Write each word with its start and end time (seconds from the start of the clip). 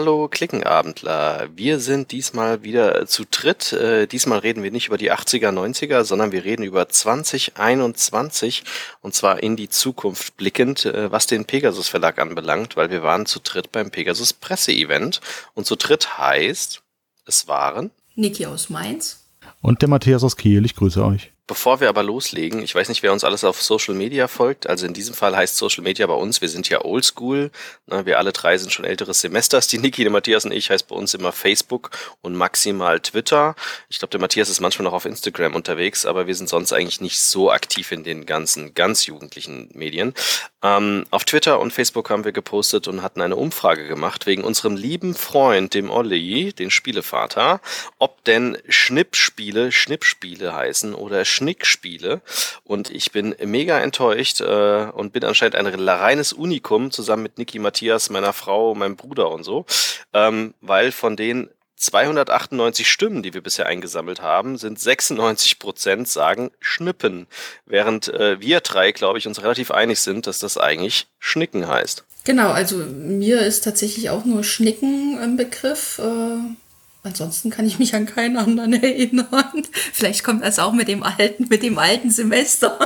Hallo 0.00 0.28
Klickenabendler. 0.28 1.50
Wir 1.54 1.78
sind 1.78 2.10
diesmal 2.10 2.62
wieder 2.62 3.06
zu 3.06 3.24
dritt. 3.30 3.74
Äh, 3.74 4.06
diesmal 4.06 4.38
reden 4.38 4.62
wir 4.62 4.70
nicht 4.70 4.86
über 4.86 4.96
die 4.96 5.12
80er, 5.12 5.50
90er, 5.50 6.04
sondern 6.04 6.32
wir 6.32 6.42
reden 6.42 6.62
über 6.62 6.88
2021 6.88 8.64
und 9.02 9.12
zwar 9.14 9.42
in 9.42 9.56
die 9.56 9.68
Zukunft 9.68 10.38
blickend, 10.38 10.86
äh, 10.86 11.12
was 11.12 11.26
den 11.26 11.44
Pegasus 11.44 11.88
Verlag 11.88 12.18
anbelangt, 12.18 12.78
weil 12.78 12.88
wir 12.88 13.02
waren 13.02 13.26
zu 13.26 13.40
dritt 13.40 13.72
beim 13.72 13.90
Pegasus 13.90 14.32
Presseevent 14.32 15.20
und 15.52 15.66
zu 15.66 15.76
dritt 15.76 16.16
heißt, 16.16 16.80
es 17.26 17.46
waren 17.46 17.90
Niki 18.14 18.46
aus 18.46 18.70
Mainz 18.70 19.22
und 19.60 19.82
der 19.82 19.90
Matthias 19.90 20.24
aus 20.24 20.38
Kiel. 20.38 20.64
Ich 20.64 20.76
grüße 20.76 21.04
euch. 21.04 21.30
Bevor 21.50 21.80
wir 21.80 21.88
aber 21.88 22.04
loslegen, 22.04 22.62
ich 22.62 22.76
weiß 22.76 22.88
nicht, 22.88 23.02
wer 23.02 23.12
uns 23.12 23.24
alles 23.24 23.42
auf 23.42 23.60
Social 23.60 23.92
Media 23.92 24.28
folgt. 24.28 24.68
Also 24.68 24.86
in 24.86 24.94
diesem 24.94 25.16
Fall 25.16 25.36
heißt 25.36 25.56
Social 25.56 25.82
Media 25.82 26.06
bei 26.06 26.14
uns, 26.14 26.40
wir 26.40 26.48
sind 26.48 26.68
ja 26.68 26.84
oldschool. 26.84 27.50
Wir 27.88 28.18
alle 28.18 28.30
drei 28.30 28.56
sind 28.56 28.72
schon 28.72 28.84
älteres 28.84 29.20
Semesters. 29.20 29.66
Die 29.66 29.78
Niki, 29.78 30.04
der 30.04 30.12
Matthias 30.12 30.44
und 30.44 30.52
ich 30.52 30.70
heißt 30.70 30.86
bei 30.86 30.94
uns 30.94 31.12
immer 31.12 31.32
Facebook 31.32 31.90
und 32.20 32.36
maximal 32.36 33.00
Twitter. 33.00 33.56
Ich 33.88 33.98
glaube, 33.98 34.12
der 34.12 34.20
Matthias 34.20 34.48
ist 34.48 34.60
manchmal 34.60 34.84
noch 34.84 34.92
auf 34.92 35.06
Instagram 35.06 35.56
unterwegs, 35.56 36.06
aber 36.06 36.28
wir 36.28 36.36
sind 36.36 36.48
sonst 36.48 36.72
eigentlich 36.72 37.00
nicht 37.00 37.18
so 37.20 37.50
aktiv 37.50 37.90
in 37.90 38.04
den 38.04 38.26
ganzen 38.26 38.72
ganz 38.74 39.06
jugendlichen 39.06 39.70
Medien. 39.74 40.14
Ähm, 40.62 41.04
auf 41.10 41.24
Twitter 41.24 41.58
und 41.58 41.72
Facebook 41.72 42.10
haben 42.10 42.24
wir 42.24 42.30
gepostet 42.30 42.86
und 42.86 43.02
hatten 43.02 43.22
eine 43.22 43.34
Umfrage 43.34 43.88
gemacht 43.88 44.24
wegen 44.26 44.44
unserem 44.44 44.76
lieben 44.76 45.16
Freund, 45.16 45.74
dem 45.74 45.90
Olli, 45.90 46.52
den 46.52 46.70
Spielevater, 46.70 47.60
ob 47.98 48.22
denn 48.22 48.56
Schnippspiele 48.68 49.72
Schnippspiele 49.72 50.54
heißen 50.54 50.94
oder 50.94 51.24
Schnickspiele. 51.40 52.20
Und 52.64 52.90
ich 52.90 53.12
bin 53.12 53.34
mega 53.42 53.78
enttäuscht 53.80 54.40
äh, 54.40 54.90
und 54.92 55.12
bin 55.12 55.24
anscheinend 55.24 55.56
ein 55.56 55.66
reines 55.66 56.32
Unikum 56.32 56.90
zusammen 56.90 57.22
mit 57.22 57.38
Niki 57.38 57.58
Matthias, 57.58 58.10
meiner 58.10 58.34
Frau, 58.34 58.74
meinem 58.74 58.96
Bruder 58.96 59.30
und 59.30 59.42
so, 59.42 59.64
ähm, 60.12 60.54
weil 60.60 60.92
von 60.92 61.16
den 61.16 61.48
298 61.76 62.90
Stimmen, 62.90 63.22
die 63.22 63.32
wir 63.32 63.40
bisher 63.40 63.64
eingesammelt 63.64 64.20
haben, 64.20 64.58
sind 64.58 64.78
96 64.78 65.58
Prozent 65.58 66.08
sagen 66.08 66.50
Schnippen, 66.60 67.26
während 67.64 68.08
äh, 68.08 68.38
wir 68.38 68.60
drei, 68.60 68.92
glaube 68.92 69.18
ich, 69.18 69.26
uns 69.26 69.42
relativ 69.42 69.70
einig 69.70 69.98
sind, 70.00 70.26
dass 70.26 70.40
das 70.40 70.58
eigentlich 70.58 71.06
Schnicken 71.18 71.66
heißt. 71.66 72.04
Genau, 72.24 72.50
also 72.50 72.76
mir 72.76 73.40
ist 73.40 73.64
tatsächlich 73.64 74.10
auch 74.10 74.26
nur 74.26 74.44
Schnicken 74.44 75.18
im 75.22 75.38
Begriff. 75.38 75.98
Äh, 75.98 76.54
ansonsten 77.02 77.50
kann 77.50 77.66
ich 77.66 77.78
mich 77.78 77.94
an 77.94 78.06
keinen 78.06 78.36
anderen 78.36 78.72
erinnern. 78.72 79.62
Vielleicht 79.92 80.24
kommt 80.24 80.42
das 80.42 80.58
auch 80.58 80.72
mit 80.72 80.88
dem 80.88 81.02
alten, 81.02 81.46
mit 81.48 81.62
dem 81.62 81.78
alten 81.78 82.10
Semester 82.10 82.78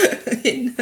hin. 0.42 0.74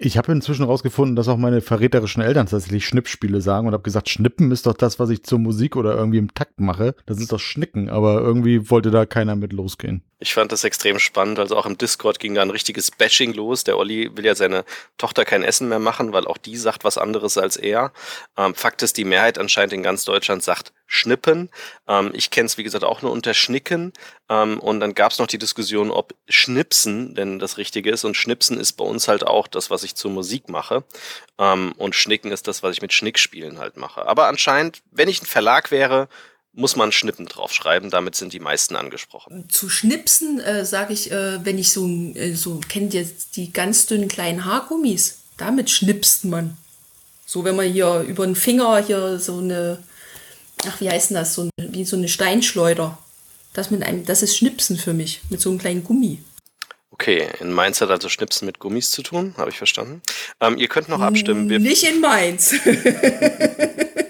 Ich 0.00 0.16
habe 0.16 0.30
inzwischen 0.30 0.64
herausgefunden, 0.64 1.16
dass 1.16 1.26
auch 1.26 1.36
meine 1.36 1.60
verräterischen 1.60 2.22
Eltern 2.22 2.46
tatsächlich 2.46 2.86
Schnippspiele 2.86 3.40
sagen 3.40 3.66
und 3.66 3.72
habe 3.72 3.82
gesagt, 3.82 4.08
Schnippen 4.08 4.52
ist 4.52 4.66
doch 4.66 4.74
das, 4.74 5.00
was 5.00 5.10
ich 5.10 5.24
zur 5.24 5.40
Musik 5.40 5.74
oder 5.74 5.96
irgendwie 5.96 6.18
im 6.18 6.32
Takt 6.32 6.60
mache. 6.60 6.94
Das 7.06 7.18
ist 7.18 7.32
doch 7.32 7.40
Schnicken, 7.40 7.88
aber 7.88 8.20
irgendwie 8.20 8.70
wollte 8.70 8.92
da 8.92 9.06
keiner 9.06 9.34
mit 9.34 9.52
losgehen. 9.52 10.04
Ich 10.20 10.34
fand 10.34 10.50
das 10.50 10.64
extrem 10.64 10.98
spannend. 10.98 11.38
Also 11.38 11.56
auch 11.56 11.66
im 11.66 11.78
Discord 11.78 12.18
ging 12.18 12.34
da 12.34 12.42
ein 12.42 12.50
richtiges 12.50 12.90
Bashing 12.90 13.34
los. 13.34 13.62
Der 13.62 13.78
Olli 13.78 14.16
will 14.16 14.24
ja 14.24 14.34
seine 14.34 14.64
Tochter 14.96 15.24
kein 15.24 15.44
Essen 15.44 15.68
mehr 15.68 15.78
machen, 15.78 16.12
weil 16.12 16.26
auch 16.26 16.38
die 16.38 16.56
sagt 16.56 16.82
was 16.82 16.98
anderes 16.98 17.38
als 17.38 17.56
er. 17.56 17.92
Ähm, 18.36 18.54
Fakt 18.54 18.82
ist, 18.82 18.96
die 18.96 19.04
Mehrheit 19.04 19.38
anscheinend 19.38 19.72
in 19.74 19.84
ganz 19.84 20.04
Deutschland 20.04 20.42
sagt 20.42 20.72
Schnippen. 20.86 21.50
Ähm, 21.86 22.10
ich 22.14 22.30
kenne 22.30 22.46
es, 22.46 22.58
wie 22.58 22.64
gesagt, 22.64 22.82
auch 22.82 23.00
nur 23.00 23.12
unter 23.12 23.32
Schnicken. 23.32 23.92
Ähm, 24.28 24.58
und 24.58 24.80
dann 24.80 24.94
gab 24.94 25.12
es 25.12 25.20
noch 25.20 25.28
die 25.28 25.38
Diskussion, 25.38 25.92
ob 25.92 26.14
Schnipsen 26.28 27.14
denn 27.14 27.38
das 27.38 27.56
Richtige 27.56 27.90
ist. 27.90 28.04
Und 28.04 28.16
Schnipsen 28.16 28.58
ist 28.58 28.72
bei 28.72 28.84
uns 28.84 29.06
halt 29.06 29.24
auch 29.24 29.46
das, 29.46 29.70
was 29.70 29.84
ich 29.84 29.94
zur 29.94 30.10
Musik 30.10 30.48
mache. 30.48 30.82
Ähm, 31.38 31.74
und 31.76 31.94
Schnicken 31.94 32.32
ist 32.32 32.48
das, 32.48 32.64
was 32.64 32.72
ich 32.72 32.82
mit 32.82 32.92
Schnickspielen 32.92 33.58
halt 33.58 33.76
mache. 33.76 34.04
Aber 34.06 34.26
anscheinend, 34.26 34.82
wenn 34.90 35.08
ich 35.08 35.22
ein 35.22 35.26
Verlag 35.26 35.70
wäre, 35.70 36.08
muss 36.58 36.74
man 36.74 36.90
Schnippen 36.90 37.26
draufschreiben, 37.26 37.88
damit 37.88 38.16
sind 38.16 38.32
die 38.32 38.40
meisten 38.40 38.74
angesprochen. 38.74 39.48
Zu 39.48 39.68
Schnipsen 39.68 40.40
äh, 40.40 40.64
sage 40.64 40.92
ich, 40.92 41.10
äh, 41.12 41.44
wenn 41.44 41.56
ich 41.56 41.72
so, 41.72 41.86
äh, 41.86 42.34
so 42.34 42.60
kennt 42.68 42.92
ihr 42.94 43.08
die 43.36 43.52
ganz 43.52 43.86
dünnen 43.86 44.08
kleinen 44.08 44.44
Haargummis, 44.44 45.20
damit 45.36 45.70
schnipst 45.70 46.24
man. 46.24 46.56
So, 47.26 47.44
wenn 47.44 47.54
man 47.54 47.70
hier 47.70 48.00
über 48.00 48.26
den 48.26 48.34
Finger 48.34 48.84
hier 48.84 49.20
so 49.20 49.38
eine, 49.38 49.78
ach, 50.66 50.80
wie 50.80 50.90
heißt 50.90 51.10
denn 51.10 51.16
das, 51.16 51.34
so 51.34 51.48
wie 51.56 51.84
so 51.84 51.96
eine 51.96 52.08
Steinschleuder. 52.08 52.98
Das, 53.52 53.70
mit 53.70 53.82
einem, 53.82 54.04
das 54.04 54.22
ist 54.22 54.36
Schnipsen 54.36 54.76
für 54.76 54.94
mich, 54.94 55.20
mit 55.30 55.40
so 55.40 55.50
einem 55.50 55.58
kleinen 55.58 55.84
Gummi. 55.84 56.18
Okay, 56.90 57.28
in 57.40 57.52
Mainz 57.52 57.80
hat 57.80 57.90
also 57.90 58.08
Schnipsen 58.08 58.46
mit 58.46 58.58
Gummis 58.58 58.90
zu 58.90 59.02
tun, 59.02 59.34
habe 59.36 59.50
ich 59.50 59.58
verstanden. 59.58 60.02
Ähm, 60.40 60.58
ihr 60.58 60.66
könnt 60.66 60.88
noch 60.88 61.00
abstimmen. 61.00 61.48
Wir 61.48 61.60
Nicht 61.60 61.84
in 61.84 62.00
Mainz. 62.00 62.54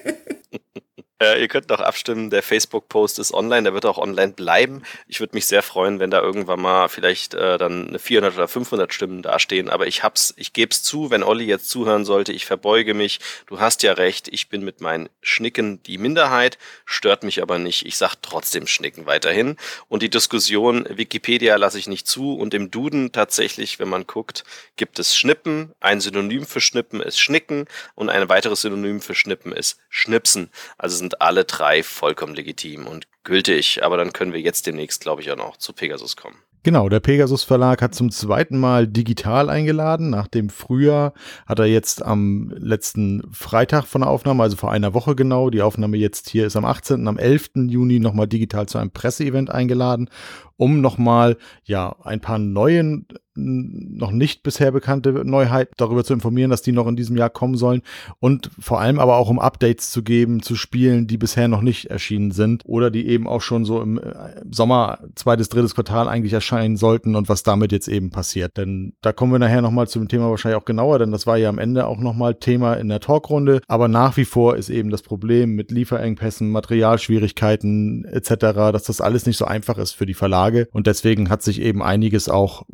Äh, 1.28 1.40
ihr 1.40 1.48
könnt 1.48 1.68
noch 1.68 1.80
abstimmen. 1.80 2.30
Der 2.30 2.42
Facebook-Post 2.42 3.18
ist 3.18 3.34
online, 3.34 3.64
der 3.64 3.74
wird 3.74 3.86
auch 3.86 3.98
online 3.98 4.32
bleiben. 4.32 4.82
Ich 5.06 5.20
würde 5.20 5.36
mich 5.36 5.46
sehr 5.46 5.62
freuen, 5.62 6.00
wenn 6.00 6.10
da 6.10 6.20
irgendwann 6.20 6.60
mal 6.60 6.88
vielleicht 6.88 7.34
äh, 7.34 7.58
dann 7.58 7.98
400 7.98 8.34
oder 8.34 8.48
500 8.48 8.92
Stimmen 8.92 9.22
dastehen. 9.22 9.68
Aber 9.68 9.86
ich 9.86 10.02
hab's, 10.02 10.34
ich 10.36 10.52
gebe 10.52 10.70
es 10.70 10.82
zu, 10.82 11.10
wenn 11.10 11.22
Olli 11.22 11.44
jetzt 11.44 11.68
zuhören 11.68 12.04
sollte. 12.04 12.32
Ich 12.32 12.46
verbeuge 12.46 12.94
mich. 12.94 13.20
Du 13.46 13.60
hast 13.60 13.82
ja 13.82 13.92
recht. 13.92 14.28
Ich 14.28 14.48
bin 14.48 14.64
mit 14.64 14.80
meinen 14.80 15.08
Schnicken 15.20 15.82
die 15.82 15.98
Minderheit, 15.98 16.58
stört 16.84 17.22
mich 17.22 17.42
aber 17.42 17.58
nicht. 17.58 17.86
Ich 17.86 17.96
sag 17.96 18.16
trotzdem 18.22 18.66
Schnicken 18.66 19.06
weiterhin. 19.06 19.56
Und 19.88 20.02
die 20.02 20.10
Diskussion 20.10 20.86
Wikipedia 20.88 21.56
lasse 21.56 21.78
ich 21.78 21.88
nicht 21.88 22.06
zu. 22.06 22.34
Und 22.34 22.54
im 22.54 22.70
Duden 22.70 23.12
tatsächlich, 23.12 23.78
wenn 23.78 23.88
man 23.88 24.06
guckt, 24.06 24.44
gibt 24.76 24.98
es 24.98 25.16
Schnippen. 25.16 25.72
Ein 25.80 26.00
Synonym 26.00 26.46
für 26.46 26.60
Schnippen 26.60 27.00
ist 27.00 27.20
Schnicken 27.20 27.66
und 27.94 28.08
ein 28.08 28.28
weiteres 28.28 28.62
Synonym 28.62 29.00
für 29.00 29.14
Schnippen 29.14 29.52
ist 29.52 29.78
Schnipsen. 29.88 30.50
Also 30.76 30.96
sind 30.96 31.17
alle 31.20 31.44
drei 31.44 31.82
vollkommen 31.82 32.34
legitim 32.34 32.86
und 32.86 33.06
gültig. 33.24 33.82
Aber 33.82 33.96
dann 33.96 34.12
können 34.12 34.32
wir 34.32 34.40
jetzt 34.40 34.66
demnächst, 34.66 35.00
glaube 35.02 35.22
ich, 35.22 35.30
auch 35.30 35.36
noch 35.36 35.56
zu 35.56 35.72
Pegasus 35.72 36.16
kommen. 36.16 36.36
Genau, 36.64 36.88
der 36.88 37.00
Pegasus 37.00 37.44
Verlag 37.44 37.80
hat 37.80 37.94
zum 37.94 38.10
zweiten 38.10 38.58
Mal 38.58 38.88
digital 38.88 39.48
eingeladen. 39.48 40.10
Nach 40.10 40.26
dem 40.26 40.50
Frühjahr 40.50 41.14
hat 41.46 41.60
er 41.60 41.66
jetzt 41.66 42.02
am 42.02 42.52
letzten 42.56 43.22
Freitag 43.32 43.86
von 43.86 44.00
der 44.00 44.10
Aufnahme, 44.10 44.42
also 44.42 44.56
vor 44.56 44.72
einer 44.72 44.92
Woche 44.92 45.14
genau, 45.14 45.50
die 45.50 45.62
Aufnahme 45.62 45.96
jetzt 45.96 46.28
hier 46.28 46.46
ist 46.46 46.56
am 46.56 46.64
18., 46.64 47.06
am 47.06 47.16
11. 47.16 47.50
Juni 47.68 48.00
nochmal 48.00 48.26
digital 48.26 48.66
zu 48.66 48.78
einem 48.78 48.90
Presseevent 48.90 49.50
eingeladen, 49.50 50.10
um 50.56 50.80
nochmal, 50.80 51.36
ja, 51.62 51.94
ein 52.02 52.20
paar 52.20 52.38
neuen 52.38 53.06
noch 53.38 54.10
nicht 54.10 54.42
bisher 54.42 54.72
bekannte 54.72 55.12
Neuheit 55.24 55.70
darüber 55.76 56.04
zu 56.04 56.12
informieren, 56.12 56.50
dass 56.50 56.62
die 56.62 56.72
noch 56.72 56.86
in 56.86 56.96
diesem 56.96 57.16
Jahr 57.16 57.30
kommen 57.30 57.56
sollen 57.56 57.82
und 58.20 58.50
vor 58.58 58.80
allem 58.80 58.98
aber 58.98 59.16
auch 59.16 59.28
um 59.28 59.38
Updates 59.38 59.90
zu 59.90 60.02
geben 60.02 60.42
zu 60.42 60.56
Spielen, 60.56 61.06
die 61.06 61.18
bisher 61.18 61.48
noch 61.48 61.62
nicht 61.62 61.86
erschienen 61.86 62.30
sind 62.30 62.62
oder 62.66 62.90
die 62.90 63.06
eben 63.06 63.28
auch 63.28 63.40
schon 63.40 63.64
so 63.64 63.80
im 63.80 63.98
äh, 63.98 64.12
Sommer, 64.50 64.98
zweites, 65.14 65.48
drittes 65.48 65.74
Quartal 65.74 66.08
eigentlich 66.08 66.32
erscheinen 66.32 66.76
sollten 66.76 67.14
und 67.14 67.28
was 67.28 67.42
damit 67.42 67.72
jetzt 67.72 67.88
eben 67.88 68.10
passiert. 68.10 68.56
Denn 68.56 68.94
da 69.00 69.12
kommen 69.12 69.32
wir 69.32 69.38
nachher 69.38 69.62
nochmal 69.62 69.88
zum 69.88 70.08
Thema 70.08 70.30
wahrscheinlich 70.30 70.60
auch 70.60 70.66
genauer, 70.66 70.98
denn 70.98 71.12
das 71.12 71.26
war 71.26 71.36
ja 71.36 71.48
am 71.48 71.58
Ende 71.58 71.86
auch 71.86 71.98
nochmal 71.98 72.34
Thema 72.34 72.74
in 72.74 72.88
der 72.88 73.00
Talkrunde. 73.00 73.60
Aber 73.68 73.88
nach 73.88 74.16
wie 74.16 74.24
vor 74.24 74.56
ist 74.56 74.70
eben 74.70 74.90
das 74.90 75.02
Problem 75.02 75.54
mit 75.54 75.70
Lieferengpässen, 75.70 76.50
Materialschwierigkeiten 76.50 78.04
etc., 78.04 78.34
dass 78.72 78.84
das 78.84 79.00
alles 79.00 79.26
nicht 79.26 79.36
so 79.36 79.44
einfach 79.44 79.78
ist 79.78 79.92
für 79.92 80.06
die 80.06 80.14
Verlage 80.14 80.68
und 80.72 80.86
deswegen 80.86 81.30
hat 81.30 81.42
sich 81.42 81.60
eben 81.60 81.82
einiges 81.82 82.28
auch 82.28 82.64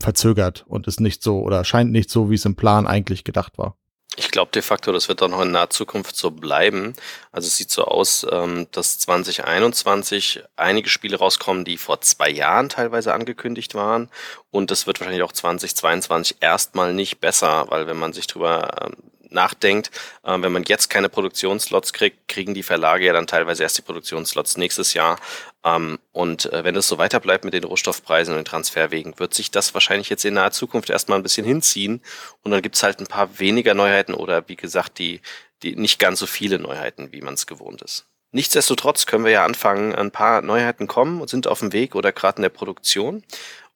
verzögert 0.00 0.64
und 0.68 0.86
ist 0.86 1.00
nicht 1.00 1.22
so 1.22 1.40
oder 1.40 1.64
scheint 1.64 1.92
nicht 1.92 2.10
so, 2.10 2.30
wie 2.30 2.34
es 2.34 2.44
im 2.44 2.56
Plan 2.56 2.86
eigentlich 2.86 3.24
gedacht 3.24 3.58
war. 3.58 3.76
Ich 4.18 4.30
glaube 4.30 4.50
de 4.52 4.62
facto, 4.62 4.92
das 4.92 5.08
wird 5.08 5.22
auch 5.22 5.28
noch 5.28 5.42
in 5.42 5.50
naher 5.50 5.68
Zukunft 5.68 6.16
so 6.16 6.30
bleiben. 6.30 6.94
Also 7.32 7.48
es 7.48 7.58
sieht 7.58 7.70
so 7.70 7.84
aus, 7.84 8.26
ähm, 8.30 8.66
dass 8.72 8.98
2021 8.98 10.42
einige 10.56 10.88
Spiele 10.88 11.18
rauskommen, 11.18 11.66
die 11.66 11.76
vor 11.76 12.00
zwei 12.00 12.30
Jahren 12.30 12.70
teilweise 12.70 13.12
angekündigt 13.12 13.74
waren. 13.74 14.08
Und 14.50 14.70
das 14.70 14.86
wird 14.86 15.00
wahrscheinlich 15.00 15.22
auch 15.22 15.32
2022 15.32 16.38
erstmal 16.40 16.94
nicht 16.94 17.20
besser, 17.20 17.66
weil 17.68 17.86
wenn 17.86 17.98
man 17.98 18.14
sich 18.14 18.26
drüber 18.26 18.86
ähm, 18.86 18.94
nachdenkt, 19.28 19.90
äh, 20.24 20.40
wenn 20.40 20.52
man 20.52 20.64
jetzt 20.64 20.88
keine 20.88 21.10
Produktionsslots 21.10 21.92
kriegt, 21.92 22.26
kriegen 22.26 22.54
die 22.54 22.62
Verlage 22.62 23.04
ja 23.04 23.12
dann 23.12 23.26
teilweise 23.26 23.64
erst 23.64 23.76
die 23.76 23.82
Produktionsslots 23.82 24.56
nächstes 24.56 24.94
Jahr. 24.94 25.18
Ähm, 25.66 25.98
und 26.12 26.50
äh, 26.52 26.62
wenn 26.62 26.76
es 26.76 26.86
so 26.86 26.96
weiter 26.96 27.18
bleibt 27.18 27.44
mit 27.44 27.52
den 27.52 27.64
Rohstoffpreisen 27.64 28.32
und 28.32 28.38
den 28.38 28.44
Transferwegen, 28.44 29.18
wird 29.18 29.34
sich 29.34 29.50
das 29.50 29.74
wahrscheinlich 29.74 30.08
jetzt 30.08 30.24
in 30.24 30.34
naher 30.34 30.52
Zukunft 30.52 30.88
erstmal 30.88 31.18
ein 31.18 31.24
bisschen 31.24 31.44
hinziehen. 31.44 32.00
Und 32.42 32.52
dann 32.52 32.62
gibt's 32.62 32.84
halt 32.84 33.00
ein 33.00 33.08
paar 33.08 33.40
weniger 33.40 33.74
Neuheiten 33.74 34.14
oder 34.14 34.48
wie 34.48 34.56
gesagt, 34.56 34.98
die, 35.00 35.20
die 35.62 35.74
nicht 35.74 35.98
ganz 35.98 36.20
so 36.20 36.26
viele 36.26 36.60
Neuheiten, 36.60 37.12
wie 37.12 37.20
man 37.20 37.34
es 37.34 37.48
gewohnt 37.48 37.82
ist. 37.82 38.06
Nichtsdestotrotz 38.30 39.06
können 39.06 39.24
wir 39.24 39.32
ja 39.32 39.44
anfangen, 39.44 39.94
ein 39.94 40.10
paar 40.12 40.42
Neuheiten 40.42 40.86
kommen 40.86 41.20
und 41.20 41.30
sind 41.30 41.46
auf 41.48 41.60
dem 41.60 41.72
Weg 41.72 41.94
oder 41.94 42.12
gerade 42.12 42.36
in 42.36 42.42
der 42.42 42.50
Produktion. 42.50 43.24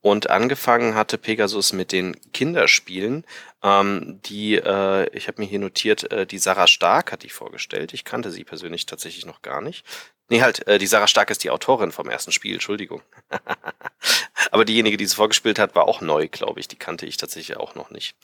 Und 0.03 0.31
angefangen 0.31 0.95
hatte 0.95 1.19
Pegasus 1.19 1.73
mit 1.75 1.93
den 1.93 2.17
Kinderspielen, 2.33 3.25
ähm, 3.63 4.21
die, 4.25 4.55
äh, 4.55 5.15
ich 5.15 5.29
habe 5.29 5.43
mir 5.43 5.49
hier 5.49 5.59
notiert, 5.59 6.11
äh, 6.11 6.27
die 6.27 6.39
Sarah 6.39 6.67
Stark 6.67 7.13
hat 7.13 7.23
die 7.23 7.29
vorgestellt. 7.29 7.93
Ich 7.93 8.05
kannte 8.05 8.31
sie 8.31 8.45
persönlich 8.45 8.87
tatsächlich 8.87 9.27
noch 9.27 9.43
gar 9.43 9.61
nicht. 9.61 9.85
Nee, 10.31 10.43
halt, 10.43 10.65
äh, 10.69 10.79
die 10.79 10.87
Sarah 10.87 11.09
Stark 11.09 11.29
ist 11.31 11.43
die 11.43 11.51
Autorin 11.51 11.91
vom 11.91 12.09
ersten 12.09 12.31
Spiel, 12.31 12.55
Entschuldigung. 12.55 13.03
Aber 14.53 14.65
diejenige, 14.65 14.97
die 14.97 15.05
es 15.05 15.15
vorgespielt 15.15 15.59
hat, 15.59 15.75
war 15.75 15.89
auch 15.89 16.01
neu, 16.01 16.29
glaube 16.29 16.61
ich. 16.61 16.69
Die 16.69 16.77
kannte 16.77 17.05
ich 17.05 17.17
tatsächlich 17.17 17.57
auch 17.57 17.75
noch 17.75 17.91
nicht. 17.91 18.15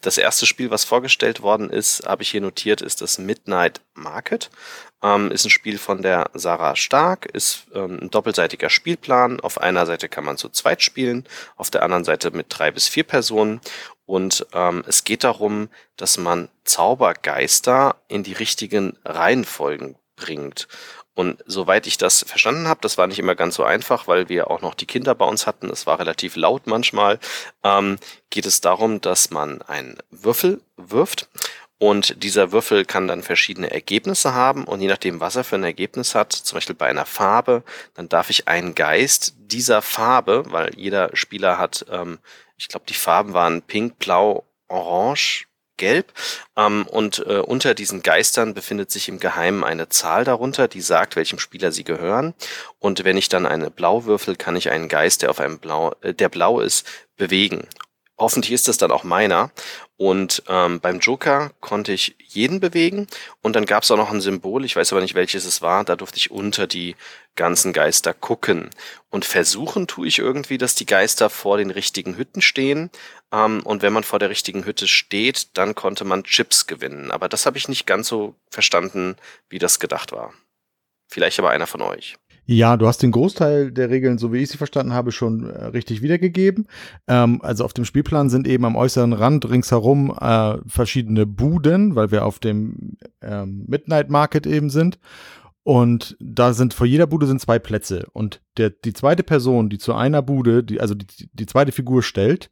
Das 0.00 0.18
erste 0.18 0.46
Spiel, 0.46 0.70
was 0.70 0.84
vorgestellt 0.84 1.42
worden 1.42 1.68
ist, 1.68 2.06
habe 2.06 2.22
ich 2.22 2.30
hier 2.30 2.40
notiert, 2.40 2.80
ist 2.80 3.00
das 3.00 3.18
Midnight 3.18 3.80
Market. 3.94 4.50
Ähm, 5.02 5.32
ist 5.32 5.46
ein 5.46 5.50
Spiel 5.50 5.78
von 5.78 6.00
der 6.00 6.30
Sarah 6.32 6.76
Stark, 6.76 7.26
ist 7.26 7.66
ähm, 7.74 7.98
ein 8.02 8.10
doppelseitiger 8.10 8.70
Spielplan. 8.70 9.40
Auf 9.40 9.60
einer 9.60 9.84
Seite 9.84 10.08
kann 10.08 10.24
man 10.24 10.36
zu 10.36 10.50
zweit 10.50 10.80
spielen, 10.80 11.24
auf 11.56 11.70
der 11.70 11.82
anderen 11.82 12.04
Seite 12.04 12.30
mit 12.30 12.46
drei 12.50 12.70
bis 12.70 12.86
vier 12.86 13.04
Personen. 13.04 13.60
Und 14.06 14.46
ähm, 14.52 14.84
es 14.86 15.02
geht 15.02 15.24
darum, 15.24 15.70
dass 15.96 16.18
man 16.18 16.50
Zaubergeister 16.62 17.96
in 18.06 18.22
die 18.22 18.32
richtigen 18.32 18.96
Reihenfolgen 19.04 19.96
bringt. 20.14 20.68
Und 21.18 21.42
soweit 21.46 21.88
ich 21.88 21.98
das 21.98 22.24
verstanden 22.28 22.68
habe, 22.68 22.78
das 22.80 22.96
war 22.96 23.08
nicht 23.08 23.18
immer 23.18 23.34
ganz 23.34 23.56
so 23.56 23.64
einfach, 23.64 24.06
weil 24.06 24.28
wir 24.28 24.52
auch 24.52 24.60
noch 24.60 24.74
die 24.74 24.86
Kinder 24.86 25.16
bei 25.16 25.24
uns 25.24 25.48
hatten. 25.48 25.68
Es 25.68 25.84
war 25.84 25.98
relativ 25.98 26.36
laut 26.36 26.68
manchmal. 26.68 27.18
Ähm, 27.64 27.98
geht 28.30 28.46
es 28.46 28.60
darum, 28.60 29.00
dass 29.00 29.32
man 29.32 29.60
einen 29.62 29.98
Würfel 30.12 30.60
wirft 30.76 31.28
und 31.78 32.22
dieser 32.22 32.52
Würfel 32.52 32.84
kann 32.84 33.08
dann 33.08 33.24
verschiedene 33.24 33.72
Ergebnisse 33.72 34.32
haben 34.32 34.62
und 34.62 34.80
je 34.80 34.86
nachdem, 34.86 35.18
was 35.18 35.34
er 35.34 35.42
für 35.42 35.56
ein 35.56 35.64
Ergebnis 35.64 36.14
hat, 36.14 36.32
zum 36.32 36.54
Beispiel 36.54 36.76
bei 36.76 36.86
einer 36.86 37.04
Farbe, 37.04 37.64
dann 37.94 38.08
darf 38.08 38.30
ich 38.30 38.46
einen 38.46 38.76
Geist 38.76 39.34
dieser 39.38 39.82
Farbe, 39.82 40.44
weil 40.50 40.70
jeder 40.76 41.10
Spieler 41.16 41.58
hat, 41.58 41.84
ähm, 41.90 42.20
ich 42.56 42.68
glaube, 42.68 42.86
die 42.88 42.94
Farben 42.94 43.34
waren 43.34 43.62
pink, 43.62 43.98
blau, 43.98 44.44
orange, 44.68 45.47
gelb. 45.78 46.12
Ähm, 46.56 46.86
und 46.86 47.24
äh, 47.26 47.38
unter 47.38 47.74
diesen 47.74 48.02
Geistern 48.02 48.52
befindet 48.52 48.90
sich 48.90 49.08
im 49.08 49.18
Geheimen 49.18 49.64
eine 49.64 49.88
Zahl 49.88 50.24
darunter, 50.24 50.68
die 50.68 50.82
sagt, 50.82 51.16
welchem 51.16 51.38
Spieler 51.38 51.72
sie 51.72 51.84
gehören. 51.84 52.34
Und 52.78 53.04
wenn 53.04 53.16
ich 53.16 53.28
dann 53.30 53.46
eine 53.46 53.70
blau 53.70 54.04
würfel, 54.04 54.36
kann 54.36 54.56
ich 54.56 54.70
einen 54.70 54.88
Geist, 54.88 55.22
der 55.22 55.30
auf 55.30 55.40
einem 55.40 55.58
blau, 55.58 55.94
äh, 56.02 56.12
der 56.12 56.28
blau 56.28 56.60
ist, 56.60 56.86
bewegen. 57.16 57.66
Hoffentlich 58.18 58.52
ist 58.52 58.68
es 58.68 58.78
dann 58.78 58.90
auch 58.90 59.04
meiner. 59.04 59.50
Und 59.98 60.44
ähm, 60.46 60.78
beim 60.78 61.00
Joker 61.00 61.50
konnte 61.60 61.92
ich 61.92 62.14
jeden 62.18 62.60
bewegen 62.60 63.08
und 63.42 63.56
dann 63.56 63.66
gab 63.66 63.82
es 63.82 63.90
auch 63.90 63.96
noch 63.96 64.12
ein 64.12 64.20
Symbol, 64.20 64.64
ich 64.64 64.76
weiß 64.76 64.92
aber 64.92 65.02
nicht 65.02 65.16
welches 65.16 65.44
es 65.44 65.60
war, 65.60 65.82
da 65.82 65.96
durfte 65.96 66.18
ich 66.18 66.30
unter 66.30 66.68
die 66.68 66.94
ganzen 67.34 67.72
Geister 67.72 68.14
gucken. 68.14 68.70
Und 69.10 69.24
versuchen 69.24 69.88
tue 69.88 70.06
ich 70.06 70.20
irgendwie, 70.20 70.56
dass 70.56 70.76
die 70.76 70.86
Geister 70.86 71.30
vor 71.30 71.58
den 71.58 71.72
richtigen 71.72 72.16
Hütten 72.16 72.42
stehen. 72.42 72.90
Ähm, 73.32 73.60
und 73.64 73.82
wenn 73.82 73.92
man 73.92 74.04
vor 74.04 74.20
der 74.20 74.30
richtigen 74.30 74.64
Hütte 74.64 74.86
steht, 74.86 75.56
dann 75.58 75.74
konnte 75.74 76.04
man 76.04 76.22
Chips 76.22 76.68
gewinnen. 76.68 77.10
Aber 77.10 77.28
das 77.28 77.44
habe 77.44 77.58
ich 77.58 77.68
nicht 77.68 77.84
ganz 77.84 78.06
so 78.06 78.36
verstanden, 78.50 79.16
wie 79.48 79.58
das 79.58 79.80
gedacht 79.80 80.12
war. 80.12 80.32
Vielleicht 81.08 81.40
aber 81.40 81.50
einer 81.50 81.66
von 81.66 81.82
euch. 81.82 82.16
Ja, 82.50 82.78
du 82.78 82.86
hast 82.86 83.02
den 83.02 83.10
Großteil 83.10 83.70
der 83.70 83.90
Regeln, 83.90 84.16
so 84.16 84.32
wie 84.32 84.38
ich 84.38 84.48
sie 84.48 84.56
verstanden 84.56 84.94
habe, 84.94 85.12
schon 85.12 85.50
äh, 85.50 85.66
richtig 85.66 86.00
wiedergegeben. 86.00 86.66
Ähm, 87.06 87.42
also 87.42 87.62
auf 87.62 87.74
dem 87.74 87.84
Spielplan 87.84 88.30
sind 88.30 88.48
eben 88.48 88.64
am 88.64 88.74
äußeren 88.74 89.12
Rand 89.12 89.50
ringsherum 89.50 90.16
äh, 90.18 90.56
verschiedene 90.66 91.26
Buden, 91.26 91.94
weil 91.94 92.10
wir 92.10 92.24
auf 92.24 92.38
dem 92.38 92.96
ähm, 93.20 93.66
Midnight 93.68 94.08
Market 94.08 94.46
eben 94.46 94.70
sind. 94.70 94.98
Und 95.62 96.16
da 96.20 96.54
sind 96.54 96.72
vor 96.72 96.86
jeder 96.86 97.06
Bude 97.06 97.26
sind 97.26 97.42
zwei 97.42 97.58
Plätze. 97.58 98.06
Und 98.14 98.40
der, 98.56 98.70
die 98.70 98.94
zweite 98.94 99.24
Person, 99.24 99.68
die 99.68 99.76
zu 99.76 99.92
einer 99.92 100.22
Bude, 100.22 100.64
die, 100.64 100.80
also 100.80 100.94
die, 100.94 101.28
die 101.30 101.46
zweite 101.46 101.72
Figur 101.72 102.02
stellt, 102.02 102.48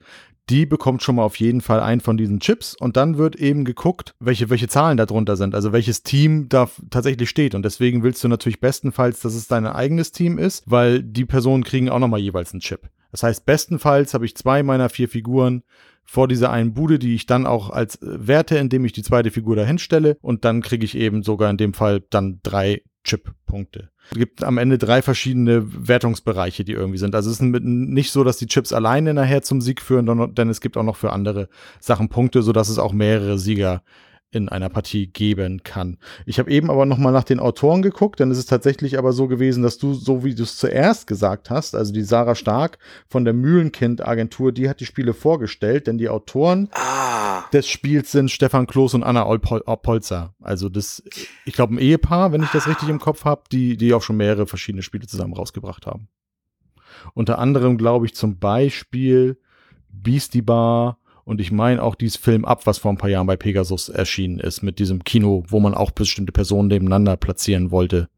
die 0.48 0.64
bekommt 0.66 1.02
schon 1.02 1.16
mal 1.16 1.24
auf 1.24 1.36
jeden 1.36 1.60
Fall 1.60 1.80
einen 1.80 2.00
von 2.00 2.16
diesen 2.16 2.40
Chips 2.40 2.76
und 2.78 2.96
dann 2.96 3.18
wird 3.18 3.36
eben 3.36 3.64
geguckt, 3.64 4.14
welche, 4.20 4.48
welche 4.48 4.68
Zahlen 4.68 4.96
da 4.96 5.06
drunter 5.06 5.36
sind, 5.36 5.54
also 5.54 5.72
welches 5.72 6.02
Team 6.02 6.48
da 6.48 6.70
tatsächlich 6.90 7.28
steht. 7.28 7.54
Und 7.54 7.64
deswegen 7.64 8.02
willst 8.02 8.22
du 8.22 8.28
natürlich 8.28 8.60
bestenfalls, 8.60 9.20
dass 9.20 9.34
es 9.34 9.48
dein 9.48 9.66
eigenes 9.66 10.12
Team 10.12 10.38
ist, 10.38 10.62
weil 10.66 11.02
die 11.02 11.24
Personen 11.24 11.64
kriegen 11.64 11.88
auch 11.88 11.98
nochmal 11.98 12.20
jeweils 12.20 12.52
einen 12.52 12.60
Chip. 12.60 12.88
Das 13.10 13.22
heißt, 13.22 13.44
bestenfalls 13.44 14.14
habe 14.14 14.26
ich 14.26 14.36
zwei 14.36 14.62
meiner 14.62 14.88
vier 14.88 15.08
Figuren 15.08 15.62
vor 16.04 16.28
dieser 16.28 16.50
einen 16.50 16.74
Bude, 16.74 16.98
die 16.98 17.14
ich 17.14 17.26
dann 17.26 17.46
auch 17.46 17.70
als 17.70 17.98
werte, 18.00 18.56
indem 18.58 18.84
ich 18.84 18.92
die 18.92 19.02
zweite 19.02 19.32
Figur 19.32 19.56
dahin 19.56 19.78
stelle 19.78 20.16
und 20.20 20.44
dann 20.44 20.62
kriege 20.62 20.84
ich 20.84 20.96
eben 20.96 21.22
sogar 21.22 21.50
in 21.50 21.56
dem 21.56 21.74
Fall 21.74 22.04
dann 22.10 22.38
drei 22.42 22.82
Chip-Punkte. 23.02 23.90
Es 24.10 24.18
gibt 24.18 24.44
am 24.44 24.58
Ende 24.58 24.78
drei 24.78 25.02
verschiedene 25.02 25.64
Wertungsbereiche, 25.88 26.64
die 26.64 26.72
irgendwie 26.72 26.98
sind. 26.98 27.14
Also 27.14 27.30
es 27.30 27.40
ist 27.40 27.42
nicht 27.42 28.10
so, 28.12 28.24
dass 28.24 28.36
die 28.36 28.46
Chips 28.46 28.72
alleine 28.72 29.14
nachher 29.14 29.42
zum 29.42 29.60
Sieg 29.60 29.82
führen, 29.82 30.34
denn 30.34 30.48
es 30.48 30.60
gibt 30.60 30.76
auch 30.76 30.82
noch 30.82 30.96
für 30.96 31.12
andere 31.12 31.48
Sachen 31.80 32.08
Punkte, 32.08 32.42
sodass 32.42 32.68
es 32.68 32.78
auch 32.78 32.92
mehrere 32.92 33.38
Sieger 33.38 33.82
in 34.32 34.48
einer 34.48 34.68
Partie 34.68 35.06
geben 35.06 35.62
kann. 35.62 35.98
Ich 36.26 36.38
habe 36.38 36.50
eben 36.50 36.70
aber 36.70 36.84
noch 36.84 36.98
mal 36.98 37.12
nach 37.12 37.24
den 37.24 37.40
Autoren 37.40 37.80
geguckt, 37.80 38.20
denn 38.20 38.30
es 38.30 38.38
ist 38.38 38.50
tatsächlich 38.50 38.98
aber 38.98 39.12
so 39.12 39.28
gewesen, 39.28 39.62
dass 39.62 39.78
du, 39.78 39.94
so 39.94 40.24
wie 40.24 40.34
du 40.34 40.42
es 40.42 40.56
zuerst 40.56 41.06
gesagt 41.06 41.48
hast, 41.48 41.74
also 41.74 41.92
die 41.92 42.02
Sarah 42.02 42.34
Stark 42.34 42.78
von 43.08 43.24
der 43.24 43.34
Mühlenkind-Agentur, 43.34 44.52
die 44.52 44.68
hat 44.68 44.80
die 44.80 44.86
Spiele 44.86 45.14
vorgestellt, 45.14 45.86
denn 45.86 45.96
die 45.96 46.08
Autoren 46.08 46.68
ah. 46.72 47.44
des 47.52 47.68
Spiels 47.68 48.12
sind 48.12 48.30
Stefan 48.30 48.66
Kloß 48.66 48.94
und 48.94 49.04
Anna 49.04 49.24
Polzer. 49.36 50.34
Also 50.40 50.68
das, 50.68 51.02
ich 51.44 51.54
glaube, 51.54 51.74
ein 51.74 51.78
Ehepaar, 51.78 52.32
wenn 52.32 52.42
ich 52.42 52.50
das 52.50 52.66
richtig 52.66 52.88
im 52.88 53.00
Kopf 53.00 53.24
habe, 53.24 53.44
die, 53.52 53.76
die 53.76 53.94
auch 53.94 54.02
schon 54.02 54.16
mehrere 54.16 54.46
verschiedene 54.46 54.82
Spiele 54.82 55.06
zusammen 55.06 55.34
rausgebracht 55.34 55.86
haben. 55.86 56.08
Unter 57.14 57.38
anderem 57.38 57.78
glaube 57.78 58.06
ich 58.06 58.14
zum 58.14 58.38
Beispiel 58.38 59.38
Beastie 59.88 60.42
Bar, 60.42 60.98
und 61.26 61.40
ich 61.40 61.50
meine 61.50 61.82
auch 61.82 61.96
dieses 61.96 62.16
Film 62.16 62.44
ab, 62.44 62.66
was 62.66 62.78
vor 62.78 62.92
ein 62.92 62.98
paar 62.98 63.10
Jahren 63.10 63.26
bei 63.26 63.36
Pegasus 63.36 63.88
erschienen 63.88 64.38
ist, 64.38 64.62
mit 64.62 64.78
diesem 64.78 65.02
Kino, 65.02 65.44
wo 65.48 65.58
man 65.58 65.74
auch 65.74 65.90
bestimmte 65.90 66.32
Personen 66.32 66.68
nebeneinander 66.68 67.16
platzieren 67.16 67.72
wollte. 67.72 68.08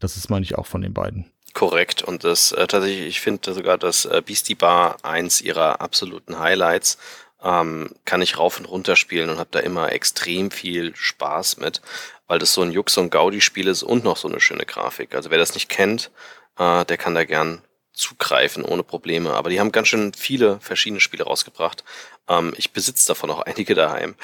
Das 0.00 0.16
ist, 0.16 0.28
meine 0.28 0.44
ich, 0.44 0.58
auch 0.58 0.66
von 0.66 0.82
den 0.82 0.92
beiden. 0.92 1.30
Korrekt. 1.54 2.02
Und 2.02 2.24
das 2.24 2.50
äh, 2.50 2.66
tatsächlich, 2.66 3.06
ich 3.06 3.20
finde 3.20 3.54
sogar, 3.54 3.78
dass 3.78 4.04
äh, 4.04 4.20
Beastie 4.20 4.56
Bar 4.56 4.96
eins 5.04 5.40
ihrer 5.40 5.80
absoluten 5.80 6.40
Highlights 6.40 6.98
ähm, 7.40 7.90
kann 8.04 8.20
ich 8.20 8.36
rauf 8.36 8.58
und 8.58 8.64
runter 8.66 8.96
spielen 8.96 9.30
und 9.30 9.38
habe 9.38 9.50
da 9.52 9.60
immer 9.60 9.92
extrem 9.92 10.50
viel 10.50 10.94
Spaß 10.96 11.58
mit, 11.58 11.80
weil 12.26 12.40
das 12.40 12.52
so 12.52 12.62
ein 12.62 12.72
Jux 12.72 12.98
und 12.98 13.10
Gaudi-Spiel 13.10 13.68
ist 13.68 13.84
und 13.84 14.02
noch 14.02 14.16
so 14.16 14.26
eine 14.26 14.40
schöne 14.40 14.66
Grafik. 14.66 15.14
Also 15.14 15.30
wer 15.30 15.38
das 15.38 15.54
nicht 15.54 15.68
kennt, 15.68 16.10
äh, 16.58 16.84
der 16.84 16.96
kann 16.96 17.14
da 17.14 17.24
gern 17.24 17.62
zugreifen 17.96 18.64
ohne 18.64 18.82
Probleme. 18.82 19.32
Aber 19.32 19.50
die 19.50 19.58
haben 19.58 19.72
ganz 19.72 19.88
schön 19.88 20.12
viele 20.12 20.60
verschiedene 20.60 21.00
Spiele 21.00 21.24
rausgebracht. 21.24 21.82
Ähm, 22.28 22.54
ich 22.56 22.72
besitze 22.72 23.08
davon 23.08 23.30
auch 23.30 23.40
einige 23.46 23.74
daheim. 23.74 24.14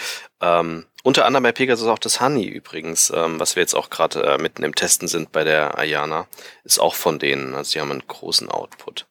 Ähm, 0.40 0.86
unter 1.02 1.24
anderem 1.24 1.42
bei 1.42 1.52
Pegasus 1.52 1.88
auch 1.88 1.98
das 1.98 2.20
Honey 2.20 2.46
übrigens, 2.46 3.10
ähm, 3.14 3.40
was 3.40 3.56
wir 3.56 3.62
jetzt 3.62 3.74
auch 3.74 3.90
gerade 3.90 4.22
äh, 4.22 4.38
mitten 4.38 4.62
im 4.62 4.74
Testen 4.74 5.08
sind 5.08 5.32
bei 5.32 5.44
der 5.44 5.78
Ayana, 5.78 6.26
ist 6.64 6.78
auch 6.78 6.94
von 6.94 7.18
denen. 7.18 7.54
Also 7.54 7.72
die 7.72 7.80
haben 7.80 7.90
einen 7.90 8.06
großen 8.06 8.48
Output. 8.48 9.06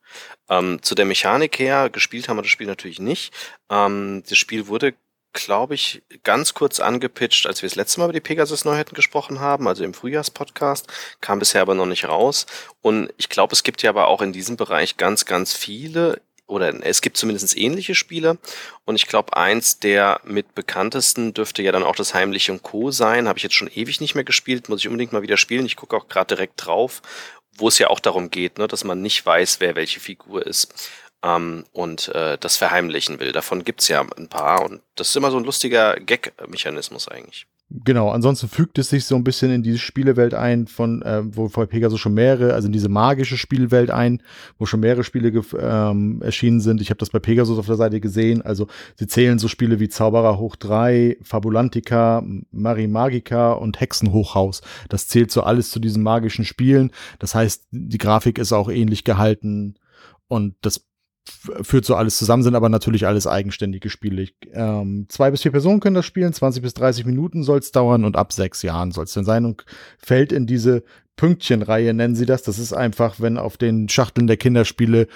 Ähm, 0.50 0.82
zu 0.82 0.96
der 0.96 1.06
Mechanik 1.06 1.60
her, 1.60 1.90
gespielt 1.90 2.28
haben 2.28 2.38
wir 2.38 2.44
das 2.44 2.52
Spiel 2.52 2.68
natürlich 2.68 3.00
nicht. 3.00 3.34
Ähm, 3.70 4.24
das 4.28 4.38
Spiel 4.38 4.68
wurde 4.68 4.94
glaube 5.34 5.76
ich, 5.76 6.04
ganz 6.24 6.54
kurz 6.54 6.80
angepitcht, 6.80 7.48
als 7.48 7.62
wir 7.62 7.70
das 7.70 7.76
letzte 7.76 8.00
Mal 8.00 8.06
über 8.06 8.14
die 8.14 8.20
Pegasus-Neuheiten 8.20 8.96
gesprochen 8.96 9.40
haben, 9.40 9.68
also 9.68 9.84
im 9.84 9.94
Frühjahrspodcast, 9.94 10.88
kam 11.22 11.40
bisher 11.40 11.62
aber 11.62 11.76
noch 11.76 11.86
nicht 11.86 12.08
raus. 12.08 12.46
Und 12.82 13.14
ich 13.18 13.30
glaube, 13.30 13.54
es 13.54 13.64
gibt 13.64 13.82
ja 13.82 13.90
aber 13.90 14.08
auch 14.08 14.22
in 14.22 14.34
diesem 14.34 14.58
Bereich 14.58 14.98
ganz, 14.98 15.26
ganz 15.26 15.54
viele 15.54 16.22
oder 16.52 16.86
es 16.86 17.02
gibt 17.02 17.18
zumindest 17.18 17.58
ähnliche 17.58 17.96
Spiele. 17.96 18.38
Und 18.86 18.96
ich 18.96 19.08
glaube, 19.08 19.36
eins 19.38 19.80
der 19.80 20.20
mit 20.26 20.54
bekanntesten 20.54 21.34
dürfte 21.34 21.64
ja 21.64 21.72
dann 21.72 21.84
auch 21.84 21.96
das 21.96 22.14
Heimliche 22.14 22.52
und 22.52 22.62
Co. 22.62 22.92
sein. 22.92 23.28
Habe 23.28 23.38
ich 23.38 23.44
jetzt 23.44 23.56
schon 23.56 23.72
ewig 23.74 24.02
nicht 24.02 24.16
mehr 24.16 24.26
gespielt, 24.26 24.68
muss 24.68 24.82
ich 24.82 24.88
unbedingt 24.88 25.14
mal 25.14 25.22
wieder 25.22 25.38
spielen. 25.38 25.66
Ich 25.66 25.78
gucke 25.78 25.96
auch 25.96 26.10
gerade 26.10 26.36
direkt 26.36 26.66
drauf, 26.66 27.02
wo 27.58 27.70
es 27.70 27.80
ja 27.80 27.90
auch 27.90 28.00
darum 28.00 28.30
geht, 28.30 28.58
ne, 28.58 28.68
dass 28.68 28.84
man 28.84 29.02
nicht 29.02 29.26
weiß, 29.26 29.62
wer 29.62 29.76
welche 29.76 30.00
Figur 30.00 30.46
ist 30.46 30.92
ähm, 31.24 31.64
und 31.72 32.10
äh, 32.10 32.38
das 32.38 32.58
verheimlichen 32.58 33.20
will. 33.20 33.32
Davon 33.32 33.64
gibt's 33.64 33.88
ja 33.88 34.02
ein 34.02 34.28
paar 34.28 34.66
und 34.66 34.82
das 34.96 35.10
ist 35.10 35.16
immer 35.16 35.32
so 35.32 35.38
ein 35.38 35.46
lustiger 35.46 35.96
Gag-Mechanismus 35.96 37.08
eigentlich. 37.08 37.48
Genau, 37.86 38.10
ansonsten 38.10 38.50
fügt 38.50 38.78
es 38.80 38.90
sich 38.90 39.06
so 39.06 39.16
ein 39.16 39.24
bisschen 39.24 39.50
in 39.50 39.64
diese 39.64 39.78
Spielewelt 39.78 40.34
ein, 40.34 40.68
von 40.68 41.02
äh, 41.04 41.22
wo 41.24 41.48
vor 41.48 41.68
Pegasus 41.68 42.02
schon 42.02 42.14
mehrere, 42.14 42.54
also 42.54 42.66
in 42.66 42.74
diese 42.74 42.90
magische 42.90 43.38
Spielwelt 43.38 43.92
ein, 43.92 44.22
wo 44.58 44.66
schon 44.66 44.82
mehrere 44.82 45.06
Spiele 45.06 45.32
ähm, 45.58 46.22
erschienen 46.22 46.60
sind. 46.60 46.82
Ich 46.82 46.90
habe 46.90 46.98
das 46.98 47.12
bei 47.12 47.20
Pegasus 47.20 47.58
auf 47.58 47.68
der 47.68 47.78
Seite 47.78 48.02
gesehen. 48.02 48.42
Also 48.42 48.68
sie 48.96 49.08
zählen 49.08 49.40
so 49.40 49.48
Spiele 49.48 49.80
wie 49.80 49.88
Zauberer 49.88 50.38
hoch 50.38 50.58
3, 50.58 51.18
Fabulantica, 51.22 52.26
Mari 52.52 52.88
Magica 52.88 53.54
und 53.54 53.80
Hexenhochhaus. 53.80 54.62
Das 54.90 55.08
zählt 55.08 55.32
so 55.32 55.44
alles 55.44 55.72
zu 55.72 55.80
diesen 55.80 56.04
magischen 56.04 56.44
Spielen. 56.44 56.92
Das 57.20 57.36
heißt, 57.36 57.68
die 57.72 57.98
Grafik 57.98 58.38
ist 58.38 58.52
auch 58.52 58.70
ähnlich 58.70 59.06
gehalten 59.06 59.76
und 60.28 60.56
das 60.62 60.91
führt 61.28 61.86
so 61.86 61.96
alles 61.96 62.18
zusammen, 62.18 62.44
sind 62.44 62.56
aber 62.56 62.70
natürlich 62.70 63.06
alles 63.06 63.28
eigenständige 63.28 63.90
Spiele. 63.90 64.28
Ähm, 64.54 65.06
zwei 65.10 65.32
bis 65.32 65.42
vier 65.42 65.52
Personen 65.52 65.80
können 65.80 65.96
das 65.96 66.06
spielen, 66.06 66.34
20 66.34 66.64
bis 66.64 66.74
30 66.74 67.06
Minuten 67.06 67.44
soll 67.44 67.60
es 67.60 67.72
dauern 67.72 68.06
und 68.06 68.16
ab 68.16 68.34
sechs 68.34 68.62
Jahren 68.62 68.92
soll 68.92 69.06
es 69.06 69.14
dann 69.14 69.26
sein 69.26 69.46
und 69.46 69.66
fällt 69.98 70.32
in 70.32 70.48
diese 70.48 70.84
Pünktchenreihe, 71.16 71.94
nennen 71.94 72.16
sie 72.16 72.26
das. 72.26 72.42
Das 72.42 72.58
ist 72.58 72.74
einfach, 72.74 73.20
wenn 73.20 73.38
auf 73.38 73.58
den 73.58 73.90
Schachteln 73.90 74.28
der 74.28 74.38
Kinderspiele 74.38 75.08